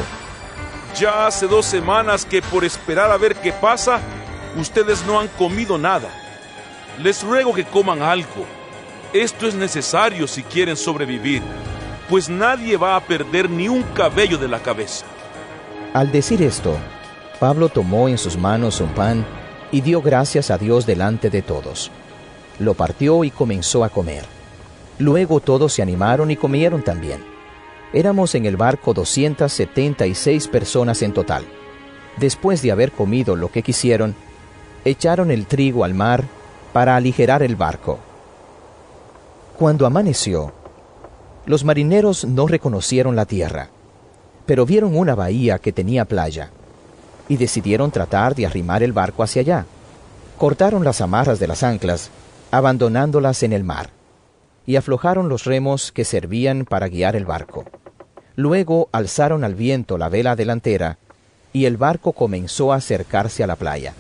Ya 0.98 1.28
hace 1.28 1.48
dos 1.48 1.66
semanas 1.66 2.26
que 2.26 2.42
por 2.42 2.66
esperar 2.66 3.12
a 3.12 3.18
ver 3.18 3.36
qué 3.36 3.52
pasa, 3.52 4.00
ustedes 4.58 5.06
no 5.06 5.20
han 5.20 5.28
comido 5.28 5.78
nada. 5.78 6.10
Les 6.98 7.24
ruego 7.24 7.54
que 7.54 7.64
coman 7.64 8.02
algo. 8.02 8.46
Esto 9.14 9.48
es 9.48 9.56
necesario 9.56 10.28
si 10.28 10.44
quieren 10.44 10.76
sobrevivir, 10.76 11.42
pues 12.10 12.28
nadie 12.28 12.76
va 12.76 12.96
a 12.96 13.02
perder 13.02 13.50
ni 13.50 13.70
un 13.70 13.84
cabello 13.84 14.38
de 14.38 14.48
la 14.48 14.60
cabeza. 14.60 15.06
Al 15.94 16.12
decir 16.12 16.42
esto, 16.42 16.78
Pablo 17.40 17.70
tomó 17.70 18.10
en 18.10 18.18
sus 18.18 18.38
manos 18.38 18.82
un 18.82 18.90
pan 18.90 19.26
y 19.72 19.82
dio 19.82 20.02
gracias 20.02 20.52
a 20.52 20.58
Dios 20.58 20.86
delante 20.86 21.30
de 21.30 21.42
todos. 21.42 21.92
Lo 22.60 22.74
partió 22.74 23.24
y 23.24 23.32
comenzó 23.32 23.84
a 23.84 23.90
comer. 23.90 24.24
Luego 25.00 25.40
todos 25.40 25.74
se 25.74 25.82
animaron 25.82 26.30
y 26.30 26.36
comieron 26.36 26.84
también. 26.84 27.24
Éramos 27.94 28.36
en 28.36 28.46
el 28.46 28.58
barco 28.58 28.94
276 28.94 30.48
personas 30.50 31.02
en 31.02 31.14
total. 31.14 31.46
Después 32.18 32.62
de 32.62 32.72
haber 32.72 32.92
comido 32.92 33.36
lo 33.36 33.50
que 33.50 33.64
quisieron, 33.64 34.14
echaron 34.86 35.32
el 35.32 35.46
trigo 35.46 35.84
al 35.84 35.94
mar 35.94 36.26
para 36.74 36.96
aligerar 36.96 37.44
el 37.44 37.56
barco. 37.56 38.00
Cuando 39.58 39.86
amaneció, 39.86 40.54
los 41.46 41.64
marineros 41.64 42.26
no 42.26 42.48
reconocieron 42.48 43.16
la 43.16 43.26
tierra, 43.26 43.70
pero 44.46 44.66
vieron 44.66 44.96
una 44.96 45.16
bahía 45.16 45.60
que 45.60 45.72
tenía 45.72 46.06
playa 46.06 46.52
y 47.28 47.38
decidieron 47.38 47.92
tratar 47.92 48.36
de 48.36 48.46
arrimar 48.46 48.84
el 48.84 48.94
barco 48.94 49.24
hacia 49.24 49.42
allá. 49.42 49.66
Cortaron 50.38 50.84
las 50.84 51.02
amarras 51.02 51.40
de 51.40 51.48
las 51.48 51.64
anclas, 51.64 52.10
abandonándolas 52.52 53.44
en 53.44 53.54
el 53.54 53.64
mar, 53.64 53.90
y 54.66 54.76
aflojaron 54.76 55.30
los 55.30 55.46
remos 55.46 55.92
que 55.92 56.06
servían 56.06 56.66
para 56.66 56.88
guiar 56.88 57.16
el 57.16 57.26
barco. 57.26 57.66
Luego 58.36 58.90
alzaron 58.92 59.44
al 59.44 59.56
viento 59.56 59.98
la 59.98 60.10
vela 60.10 60.36
delantera, 60.36 60.98
y 61.52 61.66
el 61.66 61.78
barco 61.78 62.14
comenzó 62.14 62.74
a 62.74 62.78
acercarse 62.78 63.44
a 63.44 63.48
la 63.48 63.56
playa. 63.56 63.94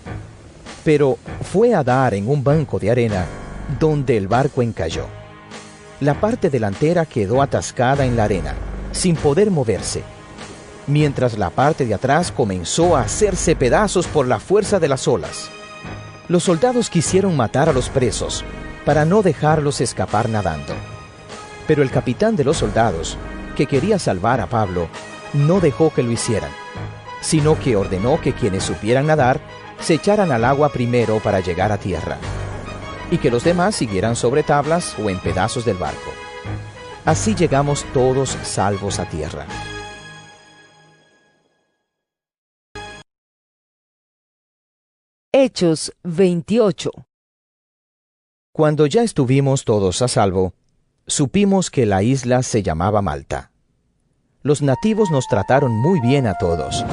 Pero 0.84 1.18
fue 1.52 1.74
a 1.74 1.84
dar 1.84 2.14
en 2.14 2.30
un 2.30 2.44
banco 2.44 2.80
de 2.80 2.92
arena 2.92 3.26
donde 3.80 4.18
el 4.18 4.28
barco 4.28 4.61
encalló. 4.61 5.06
La 6.00 6.19
parte 6.19 6.50
delantera 6.50 7.06
quedó 7.06 7.42
atascada 7.42 8.06
en 8.06 8.16
la 8.16 8.26
arena, 8.26 8.53
sin 8.92 9.16
poder 9.16 9.52
moverse 9.52 10.03
mientras 10.90 11.38
la 11.38 11.52
parte 11.52 11.86
de 11.86 11.94
atrás 11.94 12.32
comenzó 12.32 12.98
a 12.98 13.02
hacerse 13.02 13.56
pedazos 13.56 14.08
por 14.08 14.28
la 14.28 14.40
fuerza 14.40 14.80
de 14.80 14.90
las 14.90 15.08
olas. 15.08 15.50
Los 16.30 16.43
soldados 16.43 16.91
quisieron 16.91 17.35
matar 17.35 17.69
a 17.69 17.74
los 17.74 17.90
presos 17.90 18.45
para 18.85 19.03
no 19.03 19.24
dejarlos 19.24 19.82
escapar 19.82 20.30
nadando. 20.30 20.75
Pero 21.67 21.82
el 21.82 21.90
capitán 21.90 22.35
de 22.35 22.43
los 22.43 22.58
soldados, 22.58 23.17
que 23.56 23.66
quería 23.66 23.98
salvar 23.98 24.40
a 24.40 24.45
Pablo, 24.45 24.90
no 25.33 25.59
dejó 25.59 25.91
que 25.91 26.03
lo 26.03 26.11
hicieran, 26.11 26.51
sino 27.19 27.59
que 27.59 27.75
ordenó 27.75 28.22
que 28.22 28.33
quienes 28.33 28.64
supieran 28.64 29.08
nadar 29.08 29.41
se 29.80 29.95
echaran 29.95 30.32
al 30.32 30.45
agua 30.45 30.69
primero 30.69 31.17
para 31.17 31.40
llegar 31.40 31.72
a 31.72 31.80
tierra, 31.80 32.17
y 33.09 33.17
que 33.17 33.32
los 33.32 33.43
demás 33.43 33.75
siguieran 33.75 34.16
sobre 34.16 34.43
tablas 34.43 34.93
o 35.03 35.09
en 35.09 35.17
pedazos 35.19 35.66
del 35.66 35.77
barco. 35.77 36.11
Así 37.06 37.33
llegamos 37.33 37.85
todos 37.91 38.38
salvos 38.43 38.99
a 38.99 39.06
tierra. 39.06 39.48
Hechos 45.42 45.93
28 46.03 46.92
Cuando 48.51 48.88
ya 48.88 49.03
estuvimos 49.03 49.64
todos 49.64 50.01
a 50.01 50.09
salvo, 50.09 50.51
supimos 51.08 51.72
que 51.72 51.85
la 51.85 52.03
isla 52.03 52.43
se 52.43 52.61
llamaba 52.61 53.01
Malta. 53.01 53.53
Los 54.42 54.61
nativos 54.61 55.11
nos 55.11 55.30
trataron 55.30 55.72
muy 55.72 56.01
bien 56.01 56.27
a 56.27 56.34
todos, 56.34 56.85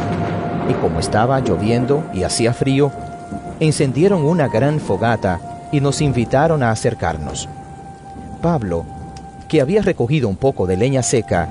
y 0.71 0.75
como 0.75 1.01
estaba 1.01 1.41
lloviendo 1.41 2.09
y 2.15 2.23
hacía 2.23 2.55
frío, 2.55 2.93
encendieron 3.59 4.25
una 4.25 4.47
gran 4.47 4.79
fogata 4.79 5.69
y 5.73 5.81
nos 5.81 6.01
invitaron 6.01 6.63
a 6.63 6.71
acercarnos. 6.71 7.49
Pablo, 8.43 8.87
que 9.49 9.61
había 9.61 9.83
recogido 9.83 10.29
un 10.29 10.37
poco 10.37 10.69
de 10.69 10.77
leña 10.77 11.03
seca, 11.03 11.49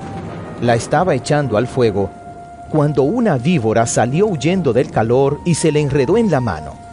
la 0.62 0.74
estaba 0.74 1.14
echando 1.14 1.58
al 1.58 1.66
fuego 1.66 2.08
cuando 2.70 3.02
una 3.02 3.36
víbora 3.36 3.84
salió 3.84 4.28
huyendo 4.28 4.72
del 4.72 4.90
calor 4.90 5.42
y 5.44 5.56
se 5.56 5.70
le 5.70 5.82
enredó 5.82 6.16
en 6.16 6.30
la 6.30 6.40
mano. 6.40 6.85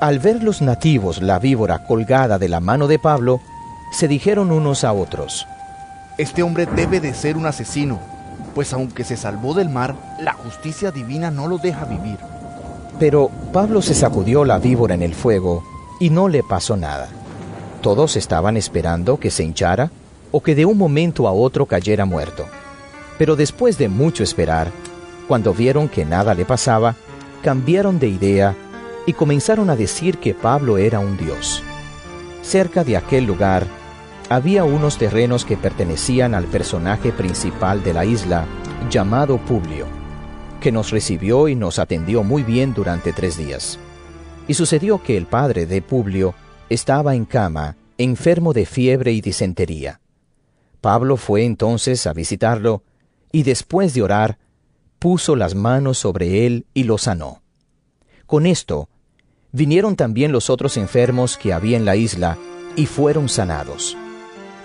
Al 0.00 0.18
ver 0.18 0.42
los 0.42 0.60
nativos 0.60 1.22
la 1.22 1.38
víbora 1.38 1.78
colgada 1.78 2.38
de 2.38 2.50
la 2.50 2.60
mano 2.60 2.86
de 2.86 2.98
Pablo, 2.98 3.40
se 3.90 4.08
dijeron 4.08 4.52
unos 4.52 4.84
a 4.84 4.92
otros, 4.92 5.46
Este 6.18 6.42
hombre 6.42 6.66
debe 6.66 7.00
de 7.00 7.14
ser 7.14 7.38
un 7.38 7.46
asesino, 7.46 7.98
pues 8.54 8.74
aunque 8.74 9.04
se 9.04 9.16
salvó 9.16 9.54
del 9.54 9.70
mar, 9.70 9.94
la 10.20 10.34
justicia 10.34 10.90
divina 10.90 11.30
no 11.30 11.48
lo 11.48 11.56
deja 11.56 11.86
vivir. 11.86 12.18
Pero 12.98 13.30
Pablo 13.54 13.80
se 13.80 13.94
sacudió 13.94 14.44
la 14.44 14.58
víbora 14.58 14.94
en 14.94 15.02
el 15.02 15.14
fuego 15.14 15.64
y 15.98 16.10
no 16.10 16.28
le 16.28 16.42
pasó 16.42 16.76
nada. 16.76 17.08
Todos 17.80 18.16
estaban 18.16 18.58
esperando 18.58 19.18
que 19.18 19.30
se 19.30 19.44
hinchara 19.44 19.90
o 20.30 20.42
que 20.42 20.54
de 20.54 20.66
un 20.66 20.76
momento 20.76 21.26
a 21.26 21.32
otro 21.32 21.64
cayera 21.64 22.04
muerto. 22.04 22.46
Pero 23.16 23.34
después 23.34 23.78
de 23.78 23.88
mucho 23.88 24.22
esperar, 24.22 24.70
cuando 25.26 25.54
vieron 25.54 25.88
que 25.88 26.04
nada 26.04 26.34
le 26.34 26.44
pasaba, 26.44 26.96
cambiaron 27.42 27.98
de 27.98 28.08
idea 28.08 28.54
y 29.06 29.12
comenzaron 29.12 29.70
a 29.70 29.76
decir 29.76 30.18
que 30.18 30.34
Pablo 30.34 30.78
era 30.78 30.98
un 30.98 31.16
dios. 31.16 31.62
Cerca 32.42 32.84
de 32.84 32.96
aquel 32.96 33.24
lugar 33.24 33.66
había 34.28 34.64
unos 34.64 34.98
terrenos 34.98 35.44
que 35.44 35.56
pertenecían 35.56 36.34
al 36.34 36.44
personaje 36.46 37.12
principal 37.12 37.82
de 37.84 37.94
la 37.94 38.04
isla, 38.04 38.44
llamado 38.90 39.38
Publio, 39.38 39.86
que 40.60 40.72
nos 40.72 40.90
recibió 40.90 41.48
y 41.48 41.54
nos 41.54 41.78
atendió 41.78 42.24
muy 42.24 42.42
bien 42.42 42.74
durante 42.74 43.12
tres 43.12 43.36
días. 43.36 43.78
Y 44.48 44.54
sucedió 44.54 45.02
que 45.02 45.16
el 45.16 45.26
padre 45.26 45.66
de 45.66 45.80
Publio 45.80 46.34
estaba 46.68 47.14
en 47.14 47.24
cama, 47.24 47.76
enfermo 47.98 48.52
de 48.52 48.66
fiebre 48.66 49.12
y 49.12 49.20
disentería. 49.20 50.00
Pablo 50.80 51.16
fue 51.16 51.44
entonces 51.44 52.06
a 52.06 52.12
visitarlo, 52.12 52.82
y 53.32 53.44
después 53.44 53.94
de 53.94 54.02
orar, 54.02 54.38
puso 54.98 55.36
las 55.36 55.54
manos 55.54 55.98
sobre 55.98 56.46
él 56.46 56.66
y 56.74 56.84
lo 56.84 56.98
sanó. 56.98 57.42
Con 58.26 58.46
esto, 58.46 58.88
vinieron 59.56 59.96
también 59.96 60.32
los 60.32 60.50
otros 60.50 60.76
enfermos 60.76 61.38
que 61.38 61.54
había 61.54 61.78
en 61.78 61.86
la 61.86 61.96
isla 61.96 62.36
y 62.76 62.84
fueron 62.84 63.30
sanados. 63.30 63.96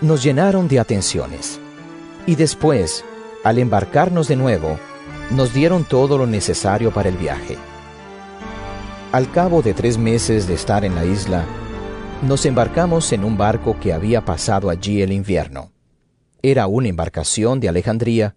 Nos 0.01 0.21
llenaron 0.21 0.67
de 0.67 0.79
atenciones. 0.79 1.61
Y 2.27 2.35
después, 2.35 3.05
al 3.45 3.57
embarcarnos 3.57 4.27
de 4.27 4.35
nuevo, 4.35 4.77
nos 5.29 5.53
dieron 5.53 5.85
todo 5.85 6.17
lo 6.17 6.27
necesario 6.27 6.91
para 6.91 7.07
el 7.07 7.15
viaje. 7.15 7.57
Al 9.13 9.31
cabo 9.31 9.61
de 9.61 9.73
tres 9.73 9.97
meses 9.97 10.45
de 10.45 10.55
estar 10.55 10.83
en 10.83 10.93
la 10.93 11.05
isla, 11.05 11.45
nos 12.21 12.45
embarcamos 12.45 13.13
en 13.13 13.23
un 13.23 13.37
barco 13.37 13.77
que 13.79 13.93
había 13.93 14.25
pasado 14.25 14.69
allí 14.69 15.01
el 15.01 15.13
invierno. 15.13 15.71
Era 16.41 16.67
una 16.67 16.89
embarcación 16.89 17.61
de 17.61 17.69
Alejandría 17.69 18.35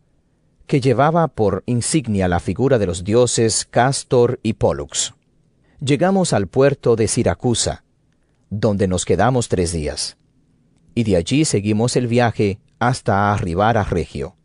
que 0.68 0.80
llevaba 0.80 1.26
por 1.26 1.64
insignia 1.66 2.28
la 2.28 2.38
figura 2.38 2.78
de 2.78 2.86
los 2.86 3.02
dioses 3.02 3.66
Castor 3.68 4.38
y 4.44 4.52
Pollux. 4.52 5.14
Llegamos 5.80 6.32
al 6.32 6.46
puerto 6.46 6.96
de 6.96 7.08
Siracusa, 7.08 7.84
donde 8.48 8.86
nos 8.86 9.04
quedamos 9.04 9.48
tres 9.48 9.72
días, 9.72 10.16
y 10.94 11.02
de 11.04 11.16
allí 11.16 11.44
seguimos 11.44 11.96
el 11.96 12.06
viaje 12.06 12.60
hasta 12.78 13.32
arribar 13.32 13.76
a 13.76 13.82
Regio. 13.82 14.36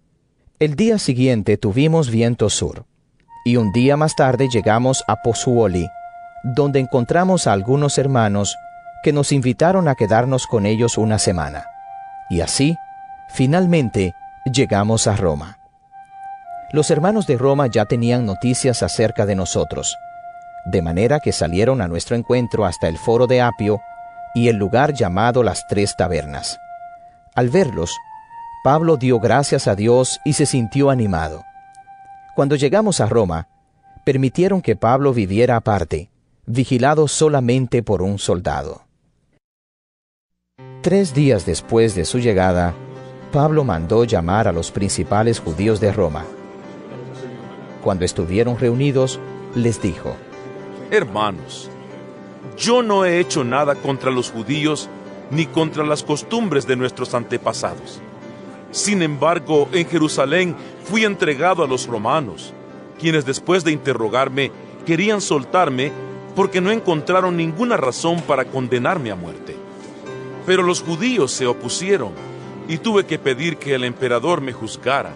El 0.59 0.75
día 0.75 0.97
siguiente 0.97 1.57
tuvimos 1.57 2.09
viento 2.09 2.49
sur, 2.49 2.85
y 3.45 3.57
un 3.57 3.71
día 3.71 3.95
más 3.95 4.15
tarde 4.15 4.49
llegamos 4.51 5.03
a 5.07 5.21
Pozzuoli, 5.21 5.87
donde 6.43 6.79
encontramos 6.79 7.45
a 7.45 7.53
algunos 7.53 7.97
hermanos 7.97 8.55
que 9.03 9.13
nos 9.13 9.31
invitaron 9.31 9.87
a 9.87 9.95
quedarnos 9.95 10.47
con 10.47 10.65
ellos 10.65 10.97
una 10.97 11.19
semana. 11.19 11.65
Y 12.29 12.41
así, 12.41 12.75
finalmente, 13.29 14.13
llegamos 14.51 15.07
a 15.07 15.15
Roma. 15.15 15.59
Los 16.71 16.91
hermanos 16.91 17.27
de 17.27 17.37
Roma 17.37 17.67
ya 17.67 17.85
tenían 17.85 18.25
noticias 18.25 18.83
acerca 18.83 19.25
de 19.25 19.35
nosotros, 19.35 19.95
de 20.69 20.81
manera 20.81 21.19
que 21.19 21.31
salieron 21.31 21.81
a 21.81 21.87
nuestro 21.87 22.15
encuentro 22.15 22.65
hasta 22.65 22.87
el 22.87 22.97
foro 22.97 23.25
de 23.25 23.41
Apio 23.41 23.81
y 24.35 24.49
el 24.49 24.57
lugar 24.57 24.93
llamado 24.93 25.41
las 25.41 25.67
Tres 25.67 25.95
Tabernas. 25.97 26.59
Al 27.35 27.49
verlos, 27.49 27.97
Pablo 28.63 28.97
dio 28.97 29.19
gracias 29.19 29.67
a 29.67 29.75
Dios 29.75 30.19
y 30.23 30.33
se 30.33 30.45
sintió 30.45 30.89
animado. 30.89 31.43
Cuando 32.35 32.55
llegamos 32.55 32.99
a 33.01 33.07
Roma, 33.07 33.47
permitieron 34.05 34.61
que 34.61 34.75
Pablo 34.75 35.13
viviera 35.13 35.55
aparte, 35.55 36.09
vigilado 36.45 37.07
solamente 37.07 37.81
por 37.81 38.01
un 38.01 38.19
soldado. 38.19 38.83
Tres 40.81 41.13
días 41.13 41.45
después 41.45 41.95
de 41.95 42.05
su 42.05 42.19
llegada, 42.19 42.73
Pablo 43.31 43.63
mandó 43.63 44.03
llamar 44.03 44.47
a 44.47 44.51
los 44.51 44.71
principales 44.71 45.39
judíos 45.39 45.79
de 45.79 45.91
Roma. 45.91 46.25
Cuando 47.83 48.05
estuvieron 48.05 48.57
reunidos, 48.57 49.19
les 49.55 49.81
dijo, 49.81 50.15
Hermanos, 50.91 51.69
yo 52.57 52.81
no 52.81 53.05
he 53.05 53.19
hecho 53.19 53.43
nada 53.43 53.75
contra 53.75 54.09
los 54.09 54.31
judíos 54.31 54.89
ni 55.29 55.45
contra 55.45 55.85
las 55.85 56.01
costumbres 56.01 56.65
de 56.65 56.75
nuestros 56.75 57.13
antepasados. 57.13 58.01
Sin 58.71 59.03
embargo, 59.03 59.69
en 59.71 59.87
Jerusalén 59.87 60.55
fui 60.83 61.05
entregado 61.05 61.63
a 61.63 61.67
los 61.67 61.85
romanos, 61.85 62.55
quienes 62.99 63.23
después 63.23 63.63
de 63.63 63.71
interrogarme 63.71 64.51
querían 64.83 65.21
soltarme 65.21 65.91
porque 66.35 66.59
no 66.59 66.71
encontraron 66.71 67.37
ninguna 67.37 67.77
razón 67.77 68.21
para 68.21 68.45
condenarme 68.45 69.11
a 69.11 69.15
muerte. 69.15 69.55
Pero 70.47 70.63
los 70.63 70.81
judíos 70.81 71.31
se 71.31 71.45
opusieron 71.45 72.13
y 72.67 72.79
tuve 72.79 73.05
que 73.05 73.19
pedir 73.19 73.57
que 73.57 73.75
el 73.75 73.83
emperador 73.83 74.41
me 74.41 74.53
juzgara, 74.53 75.13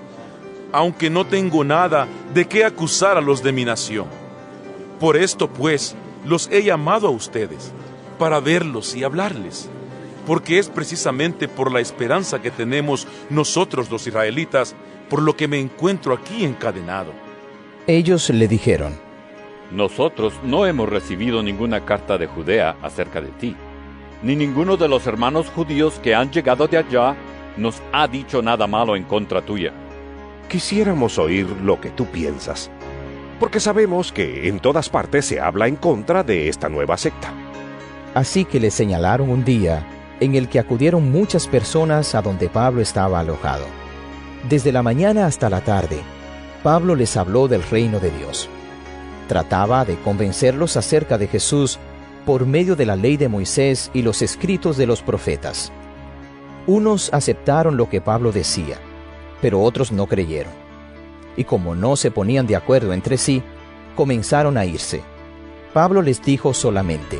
aunque 0.72 1.10
no 1.10 1.26
tengo 1.26 1.64
nada 1.64 2.08
de 2.32 2.46
qué 2.46 2.64
acusar 2.64 3.18
a 3.18 3.22
los 3.22 3.42
de 3.42 3.52
mi 3.52 3.66
nación. 3.66 4.23
Por 5.04 5.18
esto, 5.18 5.50
pues, 5.50 5.98
los 6.26 6.50
he 6.50 6.64
llamado 6.64 7.10
a 7.10 7.12
ustedes, 7.12 7.74
para 8.18 8.40
verlos 8.40 8.96
y 8.96 9.04
hablarles, 9.04 9.70
porque 10.26 10.60
es 10.60 10.70
precisamente 10.70 11.50
por 11.50 11.74
la 11.74 11.82
esperanza 11.82 12.42
que 12.42 12.52
tenemos 12.52 13.06
nosotros 13.30 13.92
los 13.92 14.08
israelitas, 14.08 14.78
por 15.10 15.22
lo 15.22 15.36
que 15.36 15.50
me 15.50 15.60
encuentro 15.60 16.14
aquí 16.14 16.46
encadenado. 16.46 17.12
Ellos 17.86 18.30
le 18.30 18.48
dijeron, 18.48 18.98
Nosotros 19.72 20.36
no 20.42 20.66
hemos 20.66 20.88
recibido 20.88 21.44
ninguna 21.44 21.84
carta 21.84 22.18
de 22.18 22.28
Judea 22.28 22.78
acerca 22.82 23.20
de 23.20 23.32
ti, 23.32 23.58
ni 24.22 24.38
ninguno 24.38 24.78
de 24.78 24.88
los 24.88 25.06
hermanos 25.06 25.50
judíos 25.50 26.00
que 26.02 26.16
han 26.16 26.32
llegado 26.32 26.70
de 26.70 26.78
allá 26.78 27.18
nos 27.58 27.84
ha 27.92 28.08
dicho 28.08 28.42
nada 28.42 28.68
malo 28.68 28.96
en 28.96 29.04
contra 29.04 29.42
tuya. 29.42 29.74
Quisiéramos 30.48 31.18
oír 31.18 31.46
lo 31.62 31.82
que 31.82 31.90
tú 31.90 32.06
piensas, 32.06 32.72
porque 33.44 33.60
sabemos 33.60 34.14
que 34.14 34.48
en 34.48 34.62
todas 34.62 34.88
partes 34.88 35.26
se 35.26 35.42
habla 35.42 35.68
en 35.68 35.76
contra 35.76 36.24
de 36.24 36.48
esta 36.48 36.70
nueva 36.70 36.96
secta. 36.96 37.34
Así 38.14 38.46
que 38.46 38.58
le 38.58 38.72
señalaron 38.72 39.30
un 39.30 39.44
día 39.44 39.86
en 40.22 40.36
el 40.36 40.48
que 40.48 40.60
acudieron 40.60 41.12
muchas 41.12 41.48
personas 41.48 42.16
a 42.16 42.22
donde 42.22 42.48
Pablo 42.48 42.82
estaba 42.82 43.20
alojado. 43.20 43.66
Desde 44.48 44.72
la 44.72 44.82
mañana 44.82 45.26
hasta 45.26 45.50
la 45.50 45.60
tarde, 45.60 45.98
Pablo 46.64 46.96
les 46.96 47.18
habló 47.18 47.50
del 47.50 47.64
reino 47.64 48.00
de 48.00 48.12
Dios. 48.12 48.48
Trataba 49.28 49.84
de 49.84 49.98
convencerlos 49.98 50.78
acerca 50.78 51.18
de 51.18 51.28
Jesús 51.28 51.80
por 52.26 52.46
medio 52.46 52.78
de 52.78 52.86
la 52.86 52.96
ley 52.96 53.18
de 53.18 53.28
Moisés 53.28 53.92
y 53.94 54.04
los 54.04 54.22
escritos 54.22 54.78
de 54.78 54.86
los 54.86 55.02
profetas. 55.02 55.70
Unos 56.66 57.14
aceptaron 57.14 57.76
lo 57.76 57.90
que 57.90 58.00
Pablo 58.00 58.32
decía, 58.32 58.78
pero 59.42 59.62
otros 59.62 59.92
no 59.92 60.08
creyeron. 60.08 60.63
Y 61.36 61.46
como 61.46 61.76
no 61.76 61.96
se 61.96 62.12
ponían 62.12 62.48
de 62.48 62.56
acuerdo 62.56 62.94
entre 62.94 63.18
sí, 63.18 63.42
comenzaron 63.96 64.58
a 64.58 64.66
irse. 64.66 65.04
Pablo 65.74 66.02
les 66.02 66.22
dijo 66.22 66.54
solamente, 66.54 67.20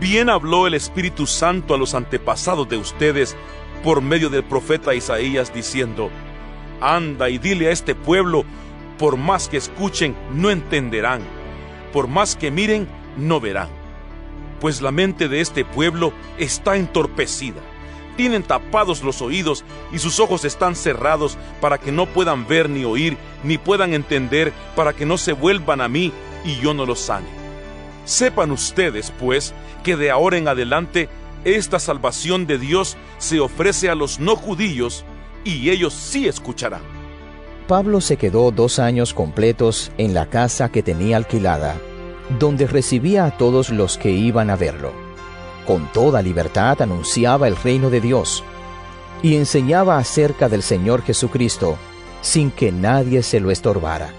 Bien 0.00 0.30
habló 0.30 0.66
el 0.66 0.74
Espíritu 0.74 1.26
Santo 1.26 1.74
a 1.74 1.78
los 1.78 1.94
antepasados 1.94 2.68
de 2.68 2.76
ustedes 2.76 3.36
por 3.82 4.00
medio 4.00 4.30
del 4.30 4.44
profeta 4.44 4.94
Isaías 4.94 5.52
diciendo, 5.52 6.10
Anda 6.80 7.28
y 7.28 7.38
dile 7.38 7.68
a 7.68 7.72
este 7.72 7.94
pueblo, 7.94 8.44
por 8.98 9.16
más 9.16 9.48
que 9.48 9.56
escuchen, 9.56 10.16
no 10.32 10.50
entenderán, 10.50 11.22
por 11.92 12.08
más 12.08 12.36
que 12.36 12.50
miren, 12.50 12.88
no 13.16 13.40
verán. 13.40 13.68
Pues 14.60 14.80
la 14.80 14.92
mente 14.92 15.28
de 15.28 15.40
este 15.40 15.64
pueblo 15.64 16.12
está 16.38 16.76
entorpecida. 16.76 17.60
Tienen 18.18 18.42
tapados 18.42 19.04
los 19.04 19.22
oídos 19.22 19.64
y 19.92 20.00
sus 20.00 20.18
ojos 20.18 20.44
están 20.44 20.74
cerrados 20.74 21.38
para 21.60 21.78
que 21.78 21.92
no 21.92 22.04
puedan 22.06 22.48
ver 22.48 22.68
ni 22.68 22.84
oír, 22.84 23.16
ni 23.44 23.58
puedan 23.58 23.94
entender, 23.94 24.52
para 24.74 24.92
que 24.92 25.06
no 25.06 25.18
se 25.18 25.32
vuelvan 25.32 25.80
a 25.80 25.86
mí 25.86 26.12
y 26.44 26.56
yo 26.56 26.74
no 26.74 26.84
los 26.84 26.98
sane. 26.98 27.28
Sepan 28.06 28.50
ustedes, 28.50 29.12
pues, 29.20 29.54
que 29.84 29.96
de 29.96 30.10
ahora 30.10 30.36
en 30.36 30.48
adelante 30.48 31.08
esta 31.44 31.78
salvación 31.78 32.48
de 32.48 32.58
Dios 32.58 32.96
se 33.18 33.38
ofrece 33.38 33.88
a 33.88 33.94
los 33.94 34.18
no 34.18 34.34
judíos 34.34 35.04
y 35.44 35.70
ellos 35.70 35.94
sí 35.94 36.26
escucharán. 36.26 36.82
Pablo 37.68 38.00
se 38.00 38.16
quedó 38.16 38.50
dos 38.50 38.80
años 38.80 39.14
completos 39.14 39.92
en 39.96 40.12
la 40.12 40.26
casa 40.26 40.70
que 40.70 40.82
tenía 40.82 41.18
alquilada, 41.18 41.76
donde 42.40 42.66
recibía 42.66 43.26
a 43.26 43.36
todos 43.38 43.70
los 43.70 43.96
que 43.96 44.10
iban 44.10 44.50
a 44.50 44.56
verlo. 44.56 45.07
Con 45.68 45.92
toda 45.92 46.22
libertad 46.22 46.80
anunciaba 46.80 47.46
el 47.46 47.54
reino 47.54 47.90
de 47.90 48.00
Dios 48.00 48.42
y 49.22 49.36
enseñaba 49.36 49.98
acerca 49.98 50.48
del 50.48 50.62
Señor 50.62 51.02
Jesucristo 51.02 51.76
sin 52.22 52.50
que 52.50 52.72
nadie 52.72 53.22
se 53.22 53.38
lo 53.38 53.50
estorbara. 53.50 54.14